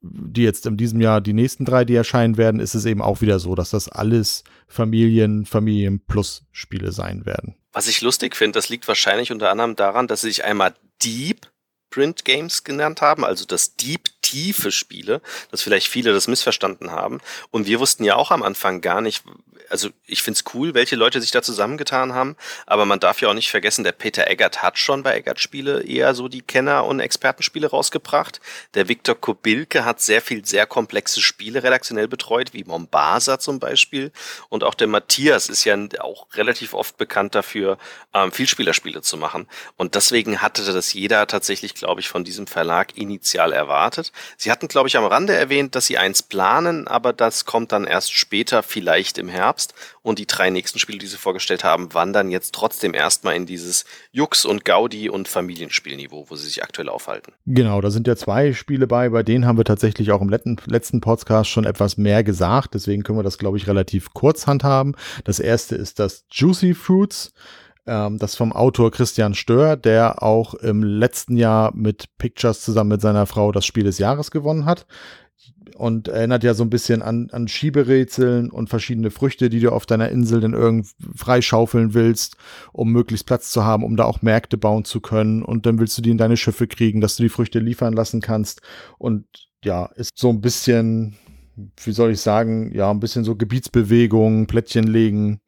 die 0.00 0.42
jetzt 0.42 0.64
in 0.64 0.78
diesem 0.78 1.00
Jahr 1.00 1.20
die 1.20 1.34
nächsten 1.34 1.66
drei, 1.66 1.84
die 1.84 1.94
erscheinen 1.94 2.38
werden, 2.38 2.58
ist 2.58 2.74
es 2.74 2.86
eben 2.86 3.02
auch 3.02 3.20
wieder 3.20 3.38
so, 3.38 3.54
dass 3.54 3.70
das 3.70 3.90
alles 3.90 4.44
Familien, 4.66 5.44
Familien 5.44 6.00
plus 6.00 6.44
Spiele 6.52 6.90
sein 6.90 7.26
werden. 7.26 7.54
Was 7.72 7.86
ich 7.86 8.00
lustig 8.00 8.34
finde, 8.34 8.58
das 8.58 8.70
liegt 8.70 8.88
wahrscheinlich 8.88 9.30
unter 9.30 9.50
anderem 9.50 9.76
daran, 9.76 10.06
dass 10.06 10.22
sie 10.22 10.28
sich 10.28 10.44
einmal 10.44 10.74
Deep 11.04 11.46
Print 11.90 12.24
Games 12.24 12.64
genannt 12.64 13.02
haben, 13.02 13.24
also 13.24 13.44
das 13.44 13.76
Deep 13.76 14.08
tiefe 14.30 14.70
Spiele, 14.70 15.20
dass 15.50 15.62
vielleicht 15.62 15.88
viele 15.88 16.12
das 16.12 16.28
missverstanden 16.28 16.92
haben. 16.92 17.20
Und 17.50 17.66
wir 17.66 17.80
wussten 17.80 18.04
ja 18.04 18.14
auch 18.14 18.30
am 18.30 18.44
Anfang 18.44 18.80
gar 18.80 19.00
nicht, 19.00 19.24
also 19.70 19.88
ich 20.06 20.22
find's 20.22 20.44
cool, 20.54 20.74
welche 20.74 20.96
Leute 20.96 21.20
sich 21.20 21.32
da 21.32 21.42
zusammengetan 21.42 22.12
haben, 22.12 22.36
aber 22.66 22.84
man 22.84 23.00
darf 23.00 23.20
ja 23.20 23.28
auch 23.28 23.34
nicht 23.34 23.50
vergessen, 23.50 23.84
der 23.84 23.92
Peter 23.92 24.28
Eggert 24.28 24.62
hat 24.62 24.78
schon 24.78 25.02
bei 25.02 25.16
Eggert 25.16 25.40
Spiele 25.40 25.82
eher 25.82 26.14
so 26.14 26.28
die 26.28 26.42
Kenner- 26.42 26.84
und 26.84 27.00
Expertenspiele 27.00 27.68
rausgebracht. 27.68 28.40
Der 28.74 28.88
Viktor 28.88 29.20
Kobilke 29.20 29.84
hat 29.84 30.00
sehr 30.00 30.22
viel 30.22 30.44
sehr 30.44 30.66
komplexe 30.66 31.20
Spiele 31.20 31.62
redaktionell 31.62 32.08
betreut, 32.08 32.52
wie 32.52 32.64
Mombasa 32.64 33.38
zum 33.38 33.58
Beispiel. 33.58 34.12
Und 34.48 34.62
auch 34.64 34.74
der 34.74 34.86
Matthias 34.86 35.48
ist 35.48 35.64
ja 35.64 35.76
auch 35.98 36.26
relativ 36.34 36.74
oft 36.74 36.96
bekannt 36.98 37.34
dafür, 37.34 37.78
ähm, 38.14 38.30
Vielspielerspiele 38.30 39.02
zu 39.02 39.16
machen. 39.16 39.48
Und 39.76 39.94
deswegen 39.94 40.42
hatte 40.42 40.64
das 40.72 40.92
jeder 40.92 41.26
tatsächlich, 41.26 41.74
glaube 41.74 42.00
ich, 42.00 42.08
von 42.08 42.24
diesem 42.24 42.46
Verlag 42.46 42.96
initial 42.96 43.52
erwartet. 43.52 44.12
Sie 44.36 44.50
hatten, 44.50 44.68
glaube 44.68 44.88
ich, 44.88 44.96
am 44.96 45.04
Rande 45.04 45.34
erwähnt, 45.34 45.74
dass 45.74 45.86
sie 45.86 45.98
eins 45.98 46.22
planen, 46.22 46.88
aber 46.88 47.12
das 47.12 47.44
kommt 47.44 47.72
dann 47.72 47.84
erst 47.84 48.12
später, 48.12 48.62
vielleicht 48.62 49.18
im 49.18 49.28
Herbst. 49.28 49.74
Und 50.02 50.18
die 50.18 50.26
drei 50.26 50.50
nächsten 50.50 50.78
Spiele, 50.78 50.98
die 50.98 51.06
sie 51.06 51.16
vorgestellt 51.16 51.64
haben, 51.64 51.92
wandern 51.92 52.30
jetzt 52.30 52.54
trotzdem 52.54 52.94
erstmal 52.94 53.36
in 53.36 53.46
dieses 53.46 53.84
Jux 54.12 54.44
und 54.44 54.64
Gaudi 54.64 55.10
und 55.10 55.28
Familienspielniveau, 55.28 56.26
wo 56.28 56.36
sie 56.36 56.46
sich 56.46 56.62
aktuell 56.62 56.88
aufhalten. 56.88 57.32
Genau, 57.46 57.80
da 57.80 57.90
sind 57.90 58.06
ja 58.06 58.16
zwei 58.16 58.52
Spiele 58.52 58.86
bei, 58.86 59.10
bei 59.10 59.22
denen 59.22 59.46
haben 59.46 59.58
wir 59.58 59.64
tatsächlich 59.64 60.10
auch 60.12 60.20
im 60.20 60.28
letzten, 60.28 61.00
Podcast 61.00 61.50
schon 61.50 61.64
etwas 61.64 61.96
mehr 61.96 62.24
gesagt. 62.24 62.74
Deswegen 62.74 63.02
können 63.02 63.18
wir 63.18 63.22
das, 63.22 63.38
glaube 63.38 63.56
ich, 63.56 63.66
relativ 63.66 64.12
kurz 64.12 64.46
handhaben. 64.46 64.96
Das 65.24 65.38
erste 65.38 65.76
ist 65.76 65.98
das 65.98 66.24
Juicy 66.30 66.74
Fruits. 66.74 67.32
Ähm, 67.90 68.18
das 68.18 68.36
vom 68.36 68.52
Autor 68.52 68.92
Christian 68.92 69.34
Stör, 69.34 69.76
der 69.76 70.22
auch 70.22 70.54
im 70.54 70.84
letzten 70.84 71.36
Jahr 71.36 71.74
mit 71.74 72.04
Pictures 72.18 72.60
zusammen 72.62 72.90
mit 72.90 73.00
seiner 73.00 73.26
Frau 73.26 73.50
das 73.50 73.66
Spiel 73.66 73.82
des 73.82 73.98
Jahres 73.98 74.30
gewonnen 74.30 74.64
hat 74.64 74.86
und 75.74 76.06
erinnert 76.06 76.44
ja 76.44 76.54
so 76.54 76.62
ein 76.62 76.70
bisschen 76.70 77.02
an, 77.02 77.30
an 77.32 77.48
Schieberätseln 77.48 78.48
und 78.48 78.70
verschiedene 78.70 79.10
Früchte, 79.10 79.50
die 79.50 79.58
du 79.58 79.72
auf 79.72 79.86
deiner 79.86 80.08
Insel 80.10 80.40
dann 80.40 80.54
irgendwie 80.54 80.88
freischaufeln 81.16 81.92
willst, 81.92 82.36
um 82.72 82.92
möglichst 82.92 83.26
Platz 83.26 83.50
zu 83.50 83.64
haben, 83.64 83.82
um 83.82 83.96
da 83.96 84.04
auch 84.04 84.22
Märkte 84.22 84.56
bauen 84.56 84.84
zu 84.84 85.00
können. 85.00 85.42
Und 85.42 85.66
dann 85.66 85.80
willst 85.80 85.98
du 85.98 86.02
die 86.02 86.10
in 86.10 86.18
deine 86.18 86.36
Schiffe 86.36 86.68
kriegen, 86.68 87.00
dass 87.00 87.16
du 87.16 87.24
die 87.24 87.28
Früchte 87.28 87.58
liefern 87.58 87.94
lassen 87.94 88.20
kannst. 88.20 88.60
Und 88.98 89.24
ja, 89.64 89.86
ist 89.96 90.16
so 90.16 90.28
ein 90.28 90.40
bisschen, 90.40 91.16
wie 91.82 91.92
soll 91.92 92.12
ich 92.12 92.20
sagen, 92.20 92.72
ja, 92.74 92.90
ein 92.90 93.00
bisschen 93.00 93.24
so 93.24 93.36
Gebietsbewegung, 93.36 94.46
Plättchen 94.46 94.86
legen 94.86 95.40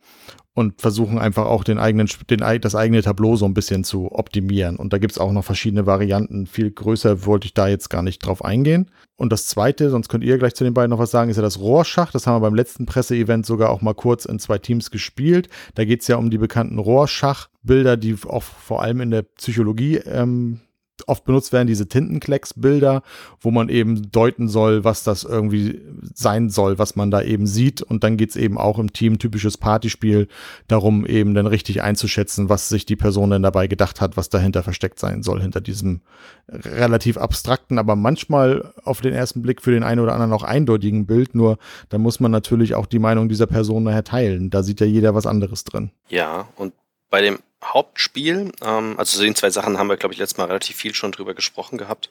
und 0.55 0.81
versuchen 0.81 1.19
einfach 1.19 1.47
auch 1.47 1.65
den 1.65 1.79
eigenen, 1.79 2.09
den, 2.29 2.41
das 2.61 2.75
eigene 2.75 3.03
Tableau 3.03 3.37
so 3.37 3.47
ein 3.47 3.55
bisschen 3.55 3.85
zu 3.85 4.13
optimieren. 4.13 4.77
Und 4.77 4.93
da 4.93 4.99
gibt's 4.99 5.19
auch 5.19 5.33
noch 5.33 5.45
verschiedene 5.45 5.87
Varianten. 5.87 6.47
Viel 6.47 6.71
größer 6.71 7.25
wollte 7.25 7.47
ich 7.47 7.55
da 7.55 7.69
jetzt 7.69 7.89
gar 7.89 8.03
nicht 8.03 8.25
drauf 8.25 8.45
eingehen. 8.45 8.91
Und 9.17 9.33
das 9.33 9.47
zweite, 9.47 9.89
sonst 9.89 10.09
könnt 10.09 10.25
ihr 10.25 10.37
gleich 10.37 10.55
zu 10.55 10.65
den 10.65 10.75
beiden 10.75 10.91
noch 10.91 10.99
was 10.99 11.11
sagen, 11.11 11.31
ist 11.31 11.37
ja 11.37 11.43
das 11.43 11.59
Rohrschach. 11.59 12.13
Das 12.13 12.27
haben 12.27 12.37
wir 12.37 12.41
beim 12.41 12.55
letzten 12.55 12.85
Presseevent 12.85 13.47
sogar 13.47 13.71
auch 13.71 13.81
mal 13.81 13.95
kurz 13.95 14.27
in 14.27 14.39
zwei 14.39 14.59
Teams 14.59 14.91
gespielt. 14.91 15.49
Da 15.75 15.85
geht's 15.85 16.09
ja 16.09 16.17
um 16.17 16.29
die 16.29 16.39
bekannten 16.39 16.79
Rohrschachbilder, 16.79 17.97
die 17.97 18.17
auch 18.27 18.43
vor 18.43 18.83
allem 18.83 19.01
in 19.01 19.11
der 19.11 19.23
Psychologie 19.23 19.97
ähm, 19.97 20.61
oft 21.09 21.25
benutzt 21.25 21.53
werden 21.53 21.67
diese 21.67 21.89
Tintenklecks-Bilder, 21.89 23.03
wo 23.41 23.51
man 23.51 23.69
eben 23.69 24.11
deuten 24.11 24.49
soll, 24.49 24.85
was 24.85 25.05
das 25.05 25.25
irgendwie 25.25 25.81
sein 26.15 26.51
soll, 26.51 26.79
was 26.79 26.97
man 26.97 27.11
da 27.11 27.23
eben 27.23 27.47
sieht. 27.47 27.83
Und 27.83 28.05
dann 28.05 28.17
geht's 28.17 28.37
eben 28.37 28.59
auch 28.59 28.79
im 28.79 28.93
Team, 28.93 29.19
typisches 29.19 29.59
Partyspiel, 29.59 30.29
darum 30.69 31.07
eben 31.07 31.35
dann 31.35 31.47
richtig 31.47 31.83
einzuschätzen, 31.83 32.49
was 32.49 32.69
sich 32.69 32.87
die 32.87 32.97
Person 32.97 33.31
denn 33.31 33.43
dabei 33.43 33.67
gedacht 33.67 34.01
hat, 34.01 34.17
was 34.17 34.29
dahinter 34.29 34.63
versteckt 34.63 34.99
sein 34.99 35.23
soll, 35.23 35.41
hinter 35.41 35.61
diesem 35.61 36.01
relativ 36.49 37.17
abstrakten, 37.17 37.79
aber 37.79 37.97
manchmal 37.97 38.73
auf 38.85 39.01
den 39.01 39.15
ersten 39.15 39.43
Blick 39.43 39.63
für 39.63 39.71
den 39.71 39.83
einen 39.83 40.01
oder 40.01 40.15
anderen 40.15 40.33
auch 40.33 40.43
eindeutigen 40.43 41.07
Bild. 41.07 41.35
Nur 41.35 41.59
da 41.89 41.99
muss 41.99 42.21
man 42.21 42.31
natürlich 42.31 42.75
auch 42.75 42.87
die 42.87 42.99
Meinung 42.99 43.29
dieser 43.29 43.47
Person 43.47 43.85
nachher 43.85 44.05
teilen. 44.05 44.51
Da 44.51 44.63
sieht 44.63 44.81
ja 44.81 44.87
jeder 44.87 45.15
was 45.15 45.27
anderes 45.27 45.65
drin. 45.65 45.91
Ja, 46.09 46.49
und 46.57 46.73
bei 47.11 47.23
dem 47.23 47.39
Hauptspiel, 47.63 48.53
ähm, 48.63 48.95
also 48.99 49.17
zu 49.17 49.23
den 49.23 49.35
zwei 49.35 49.51
Sachen 49.51 49.79
haben 49.79 49.89
wir, 49.89 49.97
glaube 49.97 50.13
ich, 50.13 50.19
letztes 50.19 50.39
Mal 50.39 50.47
relativ 50.47 50.77
viel 50.77 50.95
schon 50.95 51.13
drüber 51.13 51.35
gesprochen 51.35 51.79
gehabt. 51.79 52.11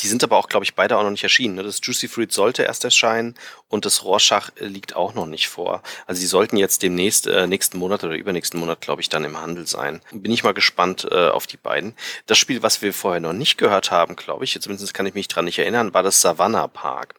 Die 0.00 0.08
sind 0.08 0.22
aber 0.24 0.36
auch, 0.36 0.48
glaube 0.48 0.64
ich, 0.64 0.74
beide 0.74 0.96
auch 0.96 1.02
noch 1.02 1.10
nicht 1.10 1.22
erschienen. 1.22 1.54
Ne? 1.54 1.62
Das 1.62 1.80
Juicy 1.82 2.08
Fruit 2.08 2.32
sollte 2.32 2.62
erst 2.62 2.84
erscheinen 2.84 3.34
und 3.68 3.84
das 3.84 4.04
Rorschach 4.04 4.50
äh, 4.56 4.66
liegt 4.66 4.96
auch 4.96 5.14
noch 5.14 5.26
nicht 5.26 5.48
vor. 5.48 5.82
Also 6.06 6.20
die 6.20 6.26
sollten 6.26 6.56
jetzt 6.56 6.82
demnächst, 6.82 7.26
äh, 7.26 7.46
nächsten 7.46 7.78
Monat 7.78 8.04
oder 8.04 8.16
übernächsten 8.16 8.58
Monat, 8.58 8.80
glaube 8.80 9.00
ich, 9.00 9.08
dann 9.08 9.24
im 9.24 9.40
Handel 9.40 9.66
sein. 9.66 10.00
Bin 10.12 10.32
ich 10.32 10.44
mal 10.44 10.54
gespannt 10.54 11.06
äh, 11.10 11.28
auf 11.28 11.46
die 11.46 11.56
beiden. 11.56 11.94
Das 12.26 12.38
Spiel, 12.38 12.62
was 12.62 12.82
wir 12.82 12.92
vorher 12.92 13.20
noch 13.20 13.32
nicht 13.32 13.56
gehört 13.58 13.90
haben, 13.90 14.16
glaube 14.16 14.44
ich, 14.44 14.60
zumindest 14.60 14.94
kann 14.94 15.06
ich 15.06 15.14
mich 15.14 15.28
dran 15.28 15.44
nicht 15.44 15.58
erinnern, 15.58 15.94
war 15.94 16.02
das 16.02 16.20
Savannah 16.20 16.68
Park. 16.68 17.14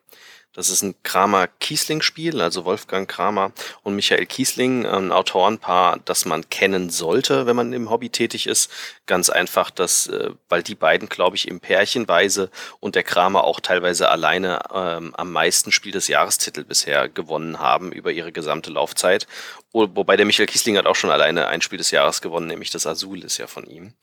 Das 0.54 0.70
ist 0.70 0.82
ein 0.82 0.96
Kramer-Kiesling-Spiel, 1.04 2.42
also 2.42 2.66
Wolfgang 2.66 3.08
Kramer 3.08 3.52
und 3.84 3.96
Michael 3.96 4.26
Kiesling, 4.26 4.84
ein 4.88 5.12
Autorenpaar, 5.12 6.00
das 6.06 6.26
man 6.26 6.50
kennen 6.50 6.90
sollte, 6.90 7.46
wenn 7.46 7.56
man 7.56 7.72
im 7.72 7.92
Hobby 7.92 8.10
tätig 8.10 8.48
ist. 8.48 8.72
Ganz 9.06 9.30
einfach, 9.30 9.70
dass, 9.70 10.08
äh, 10.08 10.32
weil 10.50 10.64
die 10.64 10.74
beiden, 10.74 11.08
glaube 11.08 11.36
ich, 11.36 11.48
im 11.48 11.60
Pärchenweise 11.60 12.50
und 12.80 12.96
der 12.96 13.04
Kramer 13.04 13.44
auch 13.44 13.60
teilweise 13.60 14.10
alleine 14.10 14.60
ähm, 14.74 15.14
am 15.16 15.32
meisten 15.32 15.72
Spiel 15.72 15.92
des 15.92 16.08
Jahrestitel 16.08 16.64
bisher 16.64 17.10
gewonnen 17.10 17.60
haben 17.60 17.92
über 17.92 18.12
ihre 18.12 18.32
gesamte 18.32 18.72
Laufzeit. 18.72 19.28
Wobei 19.72 20.18
der 20.18 20.26
Michael 20.26 20.48
Kiesling 20.48 20.78
hat 20.78 20.88
auch 20.88 20.96
schon 20.96 21.12
alleine 21.12 21.48
ein 21.48 21.62
Spiel 21.62 21.78
des 21.78 21.92
Jahres 21.92 22.22
gewonnen, 22.22 22.48
nämlich 22.48 22.72
das 22.72 22.88
Azul 22.88 23.24
ist 23.24 23.38
ja 23.38 23.46
von 23.46 23.68
ihm. 23.68 23.94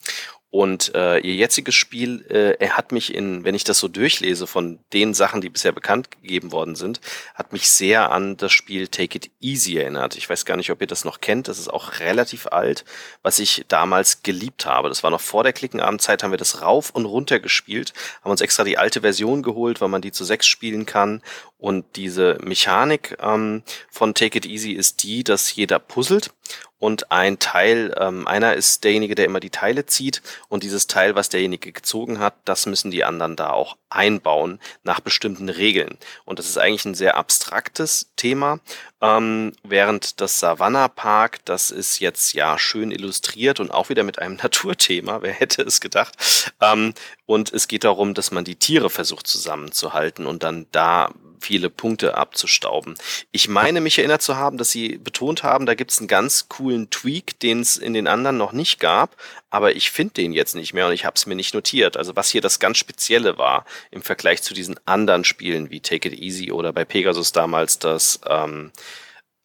Und 0.50 0.94
äh, 0.94 1.18
ihr 1.18 1.34
jetziges 1.34 1.74
Spiel, 1.74 2.24
äh, 2.30 2.56
er 2.58 2.76
hat 2.76 2.92
mich 2.92 3.12
in, 3.12 3.44
wenn 3.44 3.54
ich 3.54 3.64
das 3.64 3.78
so 3.78 3.88
durchlese 3.88 4.46
von 4.46 4.78
den 4.92 5.12
Sachen, 5.12 5.40
die 5.40 5.50
bisher 5.50 5.72
bekannt 5.72 6.10
gegeben 6.12 6.52
worden 6.52 6.76
sind, 6.76 7.00
hat 7.34 7.52
mich 7.52 7.68
sehr 7.68 8.12
an 8.12 8.36
das 8.36 8.52
Spiel 8.52 8.86
Take 8.88 9.18
It 9.18 9.30
Easy 9.40 9.76
erinnert. 9.76 10.16
Ich 10.16 10.30
weiß 10.30 10.44
gar 10.44 10.56
nicht, 10.56 10.70
ob 10.70 10.80
ihr 10.80 10.86
das 10.86 11.04
noch 11.04 11.20
kennt. 11.20 11.48
Das 11.48 11.58
ist 11.58 11.68
auch 11.68 11.98
relativ 11.98 12.46
alt, 12.46 12.84
was 13.22 13.40
ich 13.40 13.64
damals 13.68 14.22
geliebt 14.22 14.66
habe. 14.66 14.88
Das 14.88 15.02
war 15.02 15.10
noch 15.10 15.20
vor 15.20 15.42
der 15.42 15.52
Klickenabendzeit, 15.52 16.22
haben 16.22 16.30
wir 16.30 16.38
das 16.38 16.62
rauf 16.62 16.90
und 16.90 17.06
runter 17.06 17.40
gespielt, 17.40 17.92
haben 18.22 18.30
uns 18.30 18.40
extra 18.40 18.62
die 18.62 18.78
alte 18.78 19.00
Version 19.00 19.42
geholt, 19.42 19.80
weil 19.80 19.88
man 19.88 20.00
die 20.00 20.12
zu 20.12 20.24
sechs 20.24 20.46
spielen 20.46 20.86
kann. 20.86 21.22
Und 21.58 21.84
diese 21.96 22.38
Mechanik 22.42 23.16
ähm, 23.20 23.62
von 23.90 24.14
Take 24.14 24.38
It 24.38 24.46
Easy 24.46 24.72
ist 24.72 25.02
die, 25.02 25.24
dass 25.24 25.54
jeder 25.54 25.78
puzzelt 25.80 26.30
und 26.78 27.10
ein 27.10 27.38
Teil, 27.38 27.94
ähm, 27.98 28.26
einer 28.26 28.54
ist 28.54 28.84
derjenige, 28.84 29.14
der 29.14 29.24
immer 29.24 29.40
die 29.40 29.50
Teile 29.50 29.86
zieht 29.86 30.20
und 30.48 30.62
dieses 30.62 30.86
Teil, 30.86 31.14
was 31.14 31.30
derjenige 31.30 31.72
gezogen 31.72 32.18
hat, 32.18 32.34
das 32.44 32.66
müssen 32.66 32.90
die 32.90 33.02
anderen 33.04 33.34
da 33.34 33.50
auch 33.50 33.78
einbauen 33.88 34.60
nach 34.82 35.00
bestimmten 35.00 35.48
Regeln. 35.48 35.96
Und 36.26 36.38
das 36.38 36.46
ist 36.46 36.58
eigentlich 36.58 36.84
ein 36.84 36.94
sehr 36.94 37.16
abstraktes 37.16 38.10
Thema, 38.16 38.60
ähm, 39.00 39.52
während 39.62 40.20
das 40.20 40.38
Savannah 40.38 40.88
Park, 40.88 41.44
das 41.46 41.70
ist 41.70 42.00
jetzt 42.00 42.34
ja 42.34 42.58
schön 42.58 42.90
illustriert 42.90 43.58
und 43.58 43.70
auch 43.70 43.88
wieder 43.88 44.02
mit 44.02 44.18
einem 44.18 44.36
Naturthema, 44.42 45.22
wer 45.22 45.32
hätte 45.32 45.62
es 45.62 45.80
gedacht. 45.80 46.52
Ähm, 46.60 46.92
und 47.24 47.52
es 47.52 47.68
geht 47.68 47.84
darum, 47.84 48.12
dass 48.12 48.32
man 48.32 48.44
die 48.44 48.56
Tiere 48.56 48.90
versucht 48.90 49.26
zusammenzuhalten 49.26 50.26
und 50.26 50.42
dann 50.42 50.66
da 50.72 51.10
viele 51.46 51.70
Punkte 51.70 52.16
abzustauben. 52.16 52.96
Ich 53.30 53.48
meine, 53.48 53.80
mich 53.80 53.98
erinnert 53.98 54.20
zu 54.20 54.36
haben, 54.36 54.58
dass 54.58 54.70
sie 54.70 54.98
betont 54.98 55.44
haben, 55.44 55.64
da 55.64 55.74
gibt 55.74 55.92
es 55.92 55.98
einen 55.98 56.08
ganz 56.08 56.48
coolen 56.48 56.90
Tweak, 56.90 57.38
den 57.38 57.60
es 57.60 57.76
in 57.76 57.94
den 57.94 58.08
anderen 58.08 58.36
noch 58.36 58.52
nicht 58.52 58.80
gab, 58.80 59.16
aber 59.48 59.76
ich 59.76 59.92
finde 59.92 60.14
den 60.14 60.32
jetzt 60.32 60.56
nicht 60.56 60.74
mehr 60.74 60.88
und 60.88 60.92
ich 60.92 61.04
habe 61.04 61.14
es 61.14 61.26
mir 61.26 61.36
nicht 61.36 61.54
notiert. 61.54 61.96
Also 61.96 62.16
was 62.16 62.30
hier 62.30 62.40
das 62.40 62.58
ganz 62.58 62.78
Spezielle 62.78 63.38
war 63.38 63.64
im 63.92 64.02
Vergleich 64.02 64.42
zu 64.42 64.54
diesen 64.54 64.76
anderen 64.86 65.22
Spielen 65.22 65.70
wie 65.70 65.80
Take 65.80 66.08
It 66.08 66.18
Easy 66.18 66.50
oder 66.50 66.72
bei 66.72 66.84
Pegasus 66.84 67.30
damals 67.30 67.78
das, 67.78 68.20
ähm, 68.28 68.72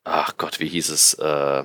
ach 0.03 0.37
Gott, 0.37 0.59
wie 0.59 0.69
hieß 0.69 0.89
es, 0.89 1.13
äh, 1.15 1.63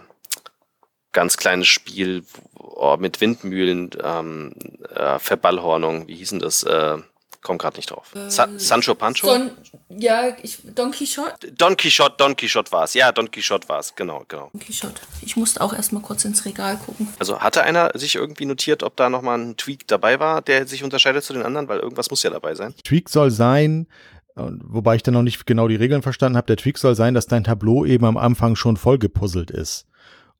ganz 1.12 1.38
kleines 1.38 1.68
Spiel 1.68 2.24
oh, 2.58 2.98
mit 2.98 3.22
Windmühlen, 3.22 3.90
ähm, 4.02 4.52
äh, 4.94 5.18
Verballhornung, 5.18 6.08
wie 6.08 6.16
hießen 6.16 6.40
das? 6.40 6.62
Äh, 6.62 6.98
Komm 7.46 7.58
gerade 7.58 7.76
nicht 7.76 7.92
drauf. 7.92 8.12
Äh, 8.16 8.28
Sa 8.28 8.48
Sancho 8.56 8.96
Pancho? 8.96 9.28
Don, 9.28 9.52
ja, 9.88 10.36
ich, 10.42 10.58
Don 10.74 10.90
Quixote? 10.90 11.52
Don 11.52 11.76
Quixote, 11.76 12.16
Don 12.18 12.34
Quixote 12.34 12.72
war 12.72 12.82
es. 12.82 12.94
Ja, 12.94 13.12
Don 13.12 13.30
Quixote 13.30 13.68
war 13.68 13.78
es. 13.78 13.94
Genau, 13.94 14.24
genau. 14.26 14.50
Don 14.52 14.60
Quixote. 14.60 15.00
Ich 15.22 15.36
musste 15.36 15.60
auch 15.60 15.72
erstmal 15.72 16.02
kurz 16.02 16.24
ins 16.24 16.44
Regal 16.44 16.76
gucken. 16.76 17.06
Also 17.20 17.38
hatte 17.38 17.62
einer 17.62 17.92
sich 17.94 18.16
irgendwie 18.16 18.46
notiert, 18.46 18.82
ob 18.82 18.96
da 18.96 19.08
nochmal 19.08 19.38
ein 19.38 19.56
Tweak 19.56 19.86
dabei 19.86 20.18
war, 20.18 20.42
der 20.42 20.66
sich 20.66 20.82
unterscheidet 20.82 21.22
zu 21.22 21.34
den 21.34 21.44
anderen? 21.44 21.68
Weil 21.68 21.78
irgendwas 21.78 22.10
muss 22.10 22.24
ja 22.24 22.30
dabei 22.30 22.56
sein. 22.56 22.74
Tweak 22.82 23.08
soll 23.08 23.30
sein, 23.30 23.86
wobei 24.34 24.96
ich 24.96 25.04
dann 25.04 25.14
noch 25.14 25.22
nicht 25.22 25.46
genau 25.46 25.68
die 25.68 25.76
Regeln 25.76 26.02
verstanden 26.02 26.36
habe, 26.36 26.48
der 26.48 26.56
Tweak 26.56 26.78
soll 26.78 26.96
sein, 26.96 27.14
dass 27.14 27.28
dein 27.28 27.44
Tableau 27.44 27.84
eben 27.84 28.06
am 28.06 28.16
Anfang 28.16 28.56
schon 28.56 28.76
voll 28.76 28.98
gepuzzelt 28.98 29.52
ist. 29.52 29.86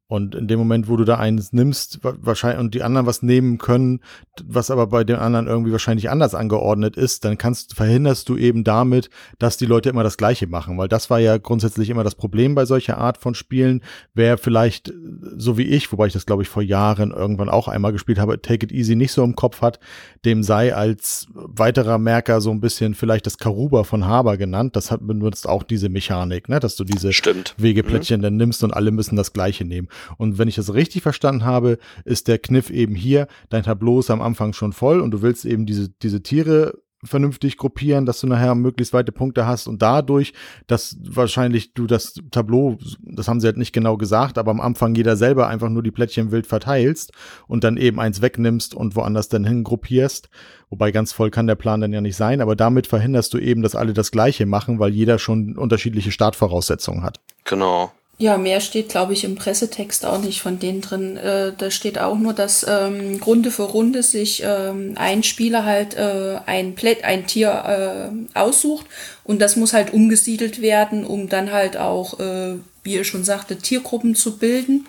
Und 0.09 0.37
in 0.37 0.47
dem 0.47 0.61
Moment, 0.61 0.89
wo 0.89 0.97
du 0.97 1.03
da 1.03 1.17
eins 1.17 1.53
nimmst, 1.53 1.99
wahrscheinlich 2.03 2.61
und 2.61 2.75
die 2.75 2.85
anderen 2.85 3.07
was 3.07 3.23
nehmen 3.23 3.59
können, 3.59 4.01
was 4.45 4.71
aber 4.71 4.87
bei 4.87 5.03
den 5.03 5.17
anderen 5.17 5.49
irgendwie 5.49 5.73
wahrscheinlich 5.73 6.11
anders 6.11 6.33
angeordnet 6.33 6.97
ist, 6.97 7.25
dann 7.25 7.39
kannst 7.39 7.75
verhinderst 7.75 8.29
du 8.29 8.37
eben 8.37 8.63
damit, 8.63 9.11
dass 9.41 9.57
die 9.57 9.67
Leute 9.67 9.89
immer 9.89 10.05
das 10.05 10.17
Gleiche 10.17 10.47
machen, 10.47 10.79
weil 10.79 10.87
das 10.87 11.11
war 11.11 11.19
ja 11.19 11.39
grundsätzlich 11.39 11.91
immer 11.91 12.05
das 12.05 12.15
Problem 12.15 12.55
bei 12.55 12.67
solcher 12.67 12.99
Art 12.99 13.19
von 13.19 13.35
Spielen. 13.35 13.83
Wer 14.15 14.39
vielleicht 14.39 14.93
so 15.37 15.59
wie 15.59 15.65
ich, 15.65 15.91
wobei 15.91 16.07
ich 16.07 16.13
das 16.13 16.25
glaube 16.25 16.45
ich 16.45 16.49
vor 16.49 16.63
Jahren 16.63 17.11
irgendwann 17.11 17.49
auch 17.49 17.67
einmal 17.67 17.91
gespielt 17.91 18.21
habe, 18.21 18.41
Take 18.41 18.67
It 18.67 18.73
Easy 18.73 18.95
nicht 18.95 19.11
so 19.11 19.25
im 19.25 19.35
Kopf 19.35 19.61
hat, 19.61 19.81
dem 20.25 20.45
sei 20.45 20.73
als 20.73 21.27
weiterer 21.35 21.99
Merker 21.99 22.41
so 22.41 22.53
ein 22.53 22.61
bisschen 22.61 22.95
vielleicht 22.95 23.27
das 23.27 23.39
Karuba 23.39 23.83
von 23.83 24.07
Haber 24.07 24.37
genannt. 24.37 24.77
Das 24.77 24.93
hat 24.93 25.05
benutzt 25.05 25.49
auch 25.49 25.65
diese 25.65 25.89
Mechanik, 25.89 26.49
ne, 26.49 26.61
dass 26.61 26.77
du 26.77 26.85
diese 26.85 27.13
Stimmt. 27.13 27.57
Wegeplättchen 27.59 28.21
mhm. 28.21 28.23
dann 28.23 28.37
nimmst 28.37 28.63
und 28.63 28.73
alle 28.73 28.93
müssen 28.93 29.17
das 29.17 29.33
Gleiche 29.33 29.65
nehmen. 29.65 29.89
Und 30.19 30.39
wenn 30.39 30.49
ich 30.49 30.57
das 30.57 30.75
richtig 30.75 31.03
verstanden 31.03 31.45
habe, 31.45 31.79
ist 32.05 32.29
der 32.29 32.39
Kniff 32.39 32.71
eben 32.71 32.95
hier, 32.95 33.27
dein 33.49 33.63
Tableau 33.63 34.01
ist 34.01 34.11
am 34.11 34.23
Anfang 34.23 34.53
schon 34.53 34.73
voll 34.73 35.01
und 35.01 35.11
du 35.11 35.23
willst 35.23 35.45
eben 35.45 35.67
diese, 35.67 35.89
diese 35.89 36.23
Tiere 36.23 36.75
vernünftig 37.05 37.57
gruppieren, 37.57 38.07
dass 38.07 38.21
du 38.21 38.27
nachher 38.27 38.55
möglichst 38.55 38.93
weite 38.93 39.13
Punkte 39.13 39.47
hast 39.47 39.67
und 39.67 39.83
dadurch, 39.83 40.33
dass 40.67 40.97
wahrscheinlich 41.03 41.75
du 41.75 41.87
das 41.87 42.15
Tableau, 42.31 42.79
das 43.03 43.29
haben 43.29 43.41
sie 43.41 43.47
halt 43.47 43.59
nicht 43.59 43.73
genau 43.73 43.97
gesagt, 43.97 44.39
aber 44.39 44.51
am 44.51 44.61
Anfang 44.61 44.95
jeder 44.95 45.17
selber 45.17 45.49
einfach 45.49 45.69
nur 45.69 45.83
die 45.83 45.91
Plättchen 45.91 46.33
wild 46.33 46.47
verteilst 46.47 47.13
und 47.47 47.65
dann 47.65 47.77
eben 47.77 48.01
eins 48.01 48.23
wegnimmst 48.23 48.75
und 48.75 48.97
woanders 48.97 49.29
dann 49.29 49.45
hin 49.45 49.65
gruppierst. 49.65 50.29
Wobei 50.71 50.91
ganz 50.91 51.13
voll 51.13 51.31
kann 51.31 51.47
der 51.47 51.55
Plan 51.55 51.81
dann 51.81 51.93
ja 51.93 52.01
nicht 52.01 52.17
sein, 52.17 52.41
aber 52.41 52.57
damit 52.57 52.87
verhinderst 52.87 53.33
du 53.35 53.39
eben, 53.39 53.63
dass 53.63 53.77
alle 53.77 53.93
das 53.93 54.11
Gleiche 54.11 54.47
machen, 54.47 54.79
weil 54.79 54.93
jeder 54.93 55.19
schon 55.19 55.57
unterschiedliche 55.57 56.13
Startvoraussetzungen 56.13 57.03
hat. 57.03 57.21
Genau. 57.45 57.93
Ja, 58.19 58.39
mehr 58.39 58.63
steht, 58.63 58.89
glaube 58.89 59.13
ich, 59.13 59.25
im 59.25 59.35
Pressetext 59.35 60.07
auch 60.07 60.21
nicht 60.23 60.41
von 60.41 60.59
denen 60.59 60.81
drin. 60.81 61.19
Äh, 61.19 61.53
da 61.57 61.71
steht 61.71 61.99
auch 61.99 62.17
nur, 62.17 62.33
dass 62.33 62.65
ähm, 62.67 63.21
Runde 63.27 63.51
für 63.51 63.65
Runde 63.65 64.03
sich 64.03 64.43
ähm, 64.43 64.95
ein 64.97 65.23
Spieler 65.23 65.67
halt 65.67 65.95
äh, 65.97 66.39
ein, 66.47 66.75
Plätt, 66.75 67.05
ein 67.05 67.27
Tier 67.27 68.11
äh, 68.35 68.39
aussucht 68.39 68.87
und 69.23 69.41
das 69.43 69.57
muss 69.57 69.75
halt 69.75 69.93
umgesiedelt 69.93 70.63
werden, 70.63 71.05
um 71.05 71.29
dann 71.29 71.53
halt 71.53 71.77
auch, 71.77 72.19
äh, 72.19 72.55
wie 72.85 72.95
ihr 72.95 73.05
schon 73.05 73.23
sagte, 73.23 73.59
Tiergruppen 73.59 74.15
zu 74.15 74.39
bilden, 74.39 74.87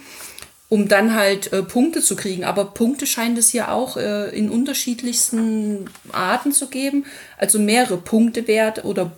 um 0.70 0.88
dann 0.88 1.16
halt 1.16 1.54
äh, 1.54 1.64
Punkte 1.64 2.02
zu 2.02 2.16
kriegen. 2.16 2.44
Aber 2.44 2.66
Punkte 2.66 3.06
scheint 3.08 3.38
es 3.38 3.54
ja 3.54 3.72
auch 3.72 3.96
äh, 3.98 4.30
in 4.38 4.50
unterschiedlichsten 4.50 5.90
Arten 6.12 6.52
zu 6.52 6.68
geben. 6.68 7.06
Also 7.38 7.60
mehrere 7.60 7.98
Punkte 7.98 8.48
wert 8.48 8.84
oder 8.84 9.12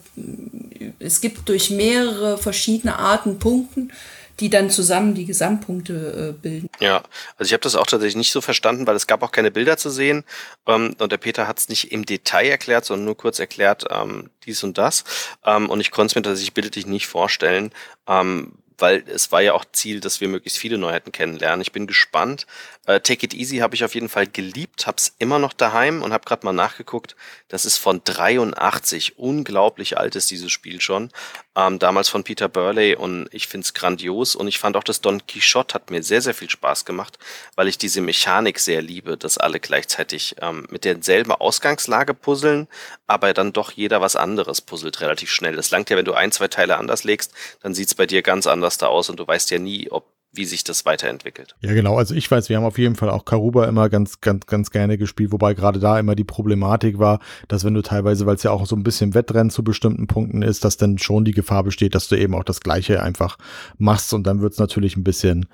es 0.99 1.21
gibt 1.21 1.49
durch 1.49 1.71
mehrere 1.71 2.37
verschiedene 2.37 2.97
Arten 2.97 3.39
Punkten, 3.39 3.91
die 4.39 4.49
dann 4.49 4.69
zusammen 4.69 5.15
die 5.15 5.25
Gesamtpunkte 5.25 6.35
äh, 6.37 6.41
bilden. 6.41 6.69
Ja, 6.79 7.03
also 7.37 7.49
ich 7.49 7.53
habe 7.53 7.61
das 7.61 7.75
auch 7.75 7.87
tatsächlich 7.87 8.15
nicht 8.15 8.31
so 8.31 8.41
verstanden, 8.41 8.87
weil 8.87 8.95
es 8.95 9.07
gab 9.07 9.21
auch 9.21 9.31
keine 9.31 9.51
Bilder 9.51 9.75
zu 9.77 9.89
sehen 9.89 10.23
ähm, 10.67 10.95
und 10.99 11.11
der 11.11 11.17
Peter 11.17 11.47
hat 11.47 11.59
es 11.59 11.67
nicht 11.67 11.91
im 11.91 12.05
Detail 12.05 12.47
erklärt, 12.47 12.85
sondern 12.85 13.05
nur 13.05 13.17
kurz 13.17 13.39
erklärt 13.39 13.85
ähm, 13.89 14.29
dies 14.45 14.63
und 14.63 14.77
das 14.77 15.03
ähm, 15.45 15.69
und 15.69 15.81
ich 15.81 15.91
konnte 15.91 16.11
es 16.11 16.15
mir 16.15 16.21
tatsächlich 16.21 16.53
bildlich 16.53 16.85
nicht 16.85 17.07
vorstellen, 17.07 17.71
ähm, 18.07 18.53
weil 18.81 19.03
es 19.07 19.31
war 19.31 19.41
ja 19.41 19.53
auch 19.53 19.65
Ziel, 19.71 19.99
dass 19.99 20.21
wir 20.21 20.27
möglichst 20.27 20.59
viele 20.59 20.77
Neuheiten 20.77 21.11
kennenlernen. 21.11 21.61
Ich 21.61 21.71
bin 21.71 21.87
gespannt. 21.87 22.45
Äh, 22.85 23.01
Take 23.01 23.25
It 23.25 23.33
Easy 23.33 23.57
habe 23.57 23.75
ich 23.75 23.83
auf 23.83 23.93
jeden 23.93 24.09
Fall 24.09 24.25
geliebt, 24.25 24.87
hab's 24.87 25.13
immer 25.19 25.37
noch 25.37 25.53
daheim 25.53 26.01
und 26.01 26.13
habe 26.13 26.25
gerade 26.25 26.45
mal 26.45 26.53
nachgeguckt. 26.53 27.15
Das 27.47 27.65
ist 27.65 27.77
von 27.77 28.01
83. 28.03 29.19
Unglaublich 29.19 29.97
alt 29.97 30.15
ist 30.15 30.31
dieses 30.31 30.51
Spiel 30.51 30.81
schon. 30.81 31.11
Ähm, 31.55 31.77
damals 31.77 32.09
von 32.09 32.23
Peter 32.23 32.47
Burley 32.49 32.95
und 32.95 33.27
ich 33.31 33.47
find's 33.47 33.73
grandios 33.73 34.35
und 34.35 34.47
ich 34.47 34.59
fand 34.59 34.77
auch 34.77 34.83
das 34.83 35.01
Don 35.01 35.25
Quixote 35.27 35.73
hat 35.73 35.91
mir 35.91 36.01
sehr, 36.03 36.21
sehr 36.21 36.33
viel 36.33 36.49
Spaß 36.49 36.85
gemacht, 36.85 37.19
weil 37.55 37.67
ich 37.67 37.77
diese 37.77 38.01
Mechanik 38.01 38.59
sehr 38.59 38.81
liebe, 38.81 39.17
dass 39.17 39.37
alle 39.37 39.59
gleichzeitig 39.59 40.37
ähm, 40.41 40.65
mit 40.69 40.85
derselben 40.85 41.31
Ausgangslage 41.31 42.13
puzzeln, 42.13 42.67
aber 43.07 43.33
dann 43.33 43.53
doch 43.53 43.71
jeder 43.71 44.01
was 44.01 44.15
anderes 44.15 44.61
puzzelt 44.61 45.01
relativ 45.01 45.31
schnell. 45.31 45.55
Das 45.55 45.69
langt 45.69 45.89
ja, 45.89 45.97
wenn 45.97 46.05
du 46.05 46.13
ein, 46.13 46.31
zwei 46.31 46.47
Teile 46.47 46.77
anders 46.77 47.03
legst, 47.03 47.33
dann 47.61 47.73
sieht's 47.73 47.93
bei 47.93 48.05
dir 48.05 48.21
ganz 48.21 48.47
anders 48.47 48.77
da 48.77 48.87
aus 48.87 49.09
und 49.09 49.19
du 49.19 49.27
weißt 49.27 49.51
ja 49.51 49.59
nie, 49.59 49.91
ob 49.91 50.05
wie 50.31 50.45
sich 50.45 50.63
das 50.63 50.85
weiterentwickelt. 50.85 51.55
Ja, 51.61 51.73
genau. 51.73 51.97
Also 51.97 52.13
ich 52.13 52.29
weiß, 52.29 52.49
wir 52.49 52.57
haben 52.57 52.63
auf 52.63 52.77
jeden 52.77 52.95
Fall 52.95 53.09
auch 53.09 53.25
Karuba 53.25 53.65
immer 53.65 53.89
ganz, 53.89 54.21
ganz, 54.21 54.45
ganz 54.45 54.69
gerne 54.69 54.97
gespielt, 54.97 55.31
wobei 55.31 55.53
gerade 55.53 55.79
da 55.79 55.99
immer 55.99 56.15
die 56.15 56.23
Problematik 56.23 56.99
war, 56.99 57.19
dass 57.47 57.63
wenn 57.63 57.73
du 57.73 57.81
teilweise, 57.81 58.25
weil 58.25 58.35
es 58.35 58.43
ja 58.43 58.51
auch 58.51 58.65
so 58.65 58.75
ein 58.75 58.83
bisschen 58.83 59.15
Wettrennen 59.15 59.49
zu 59.49 59.63
bestimmten 59.63 60.07
Punkten 60.07 60.41
ist, 60.41 60.63
dass 60.63 60.77
dann 60.77 60.99
schon 60.99 61.25
die 61.25 61.31
Gefahr 61.31 61.63
besteht, 61.63 61.95
dass 61.95 62.07
du 62.07 62.15
eben 62.15 62.35
auch 62.35 62.43
das 62.43 62.61
Gleiche 62.61 63.01
einfach 63.01 63.37
machst 63.77 64.13
und 64.13 64.27
dann 64.27 64.41
wird 64.41 64.53
es 64.53 64.59
natürlich 64.59 64.95
ein 64.97 65.03
bisschen 65.03 65.47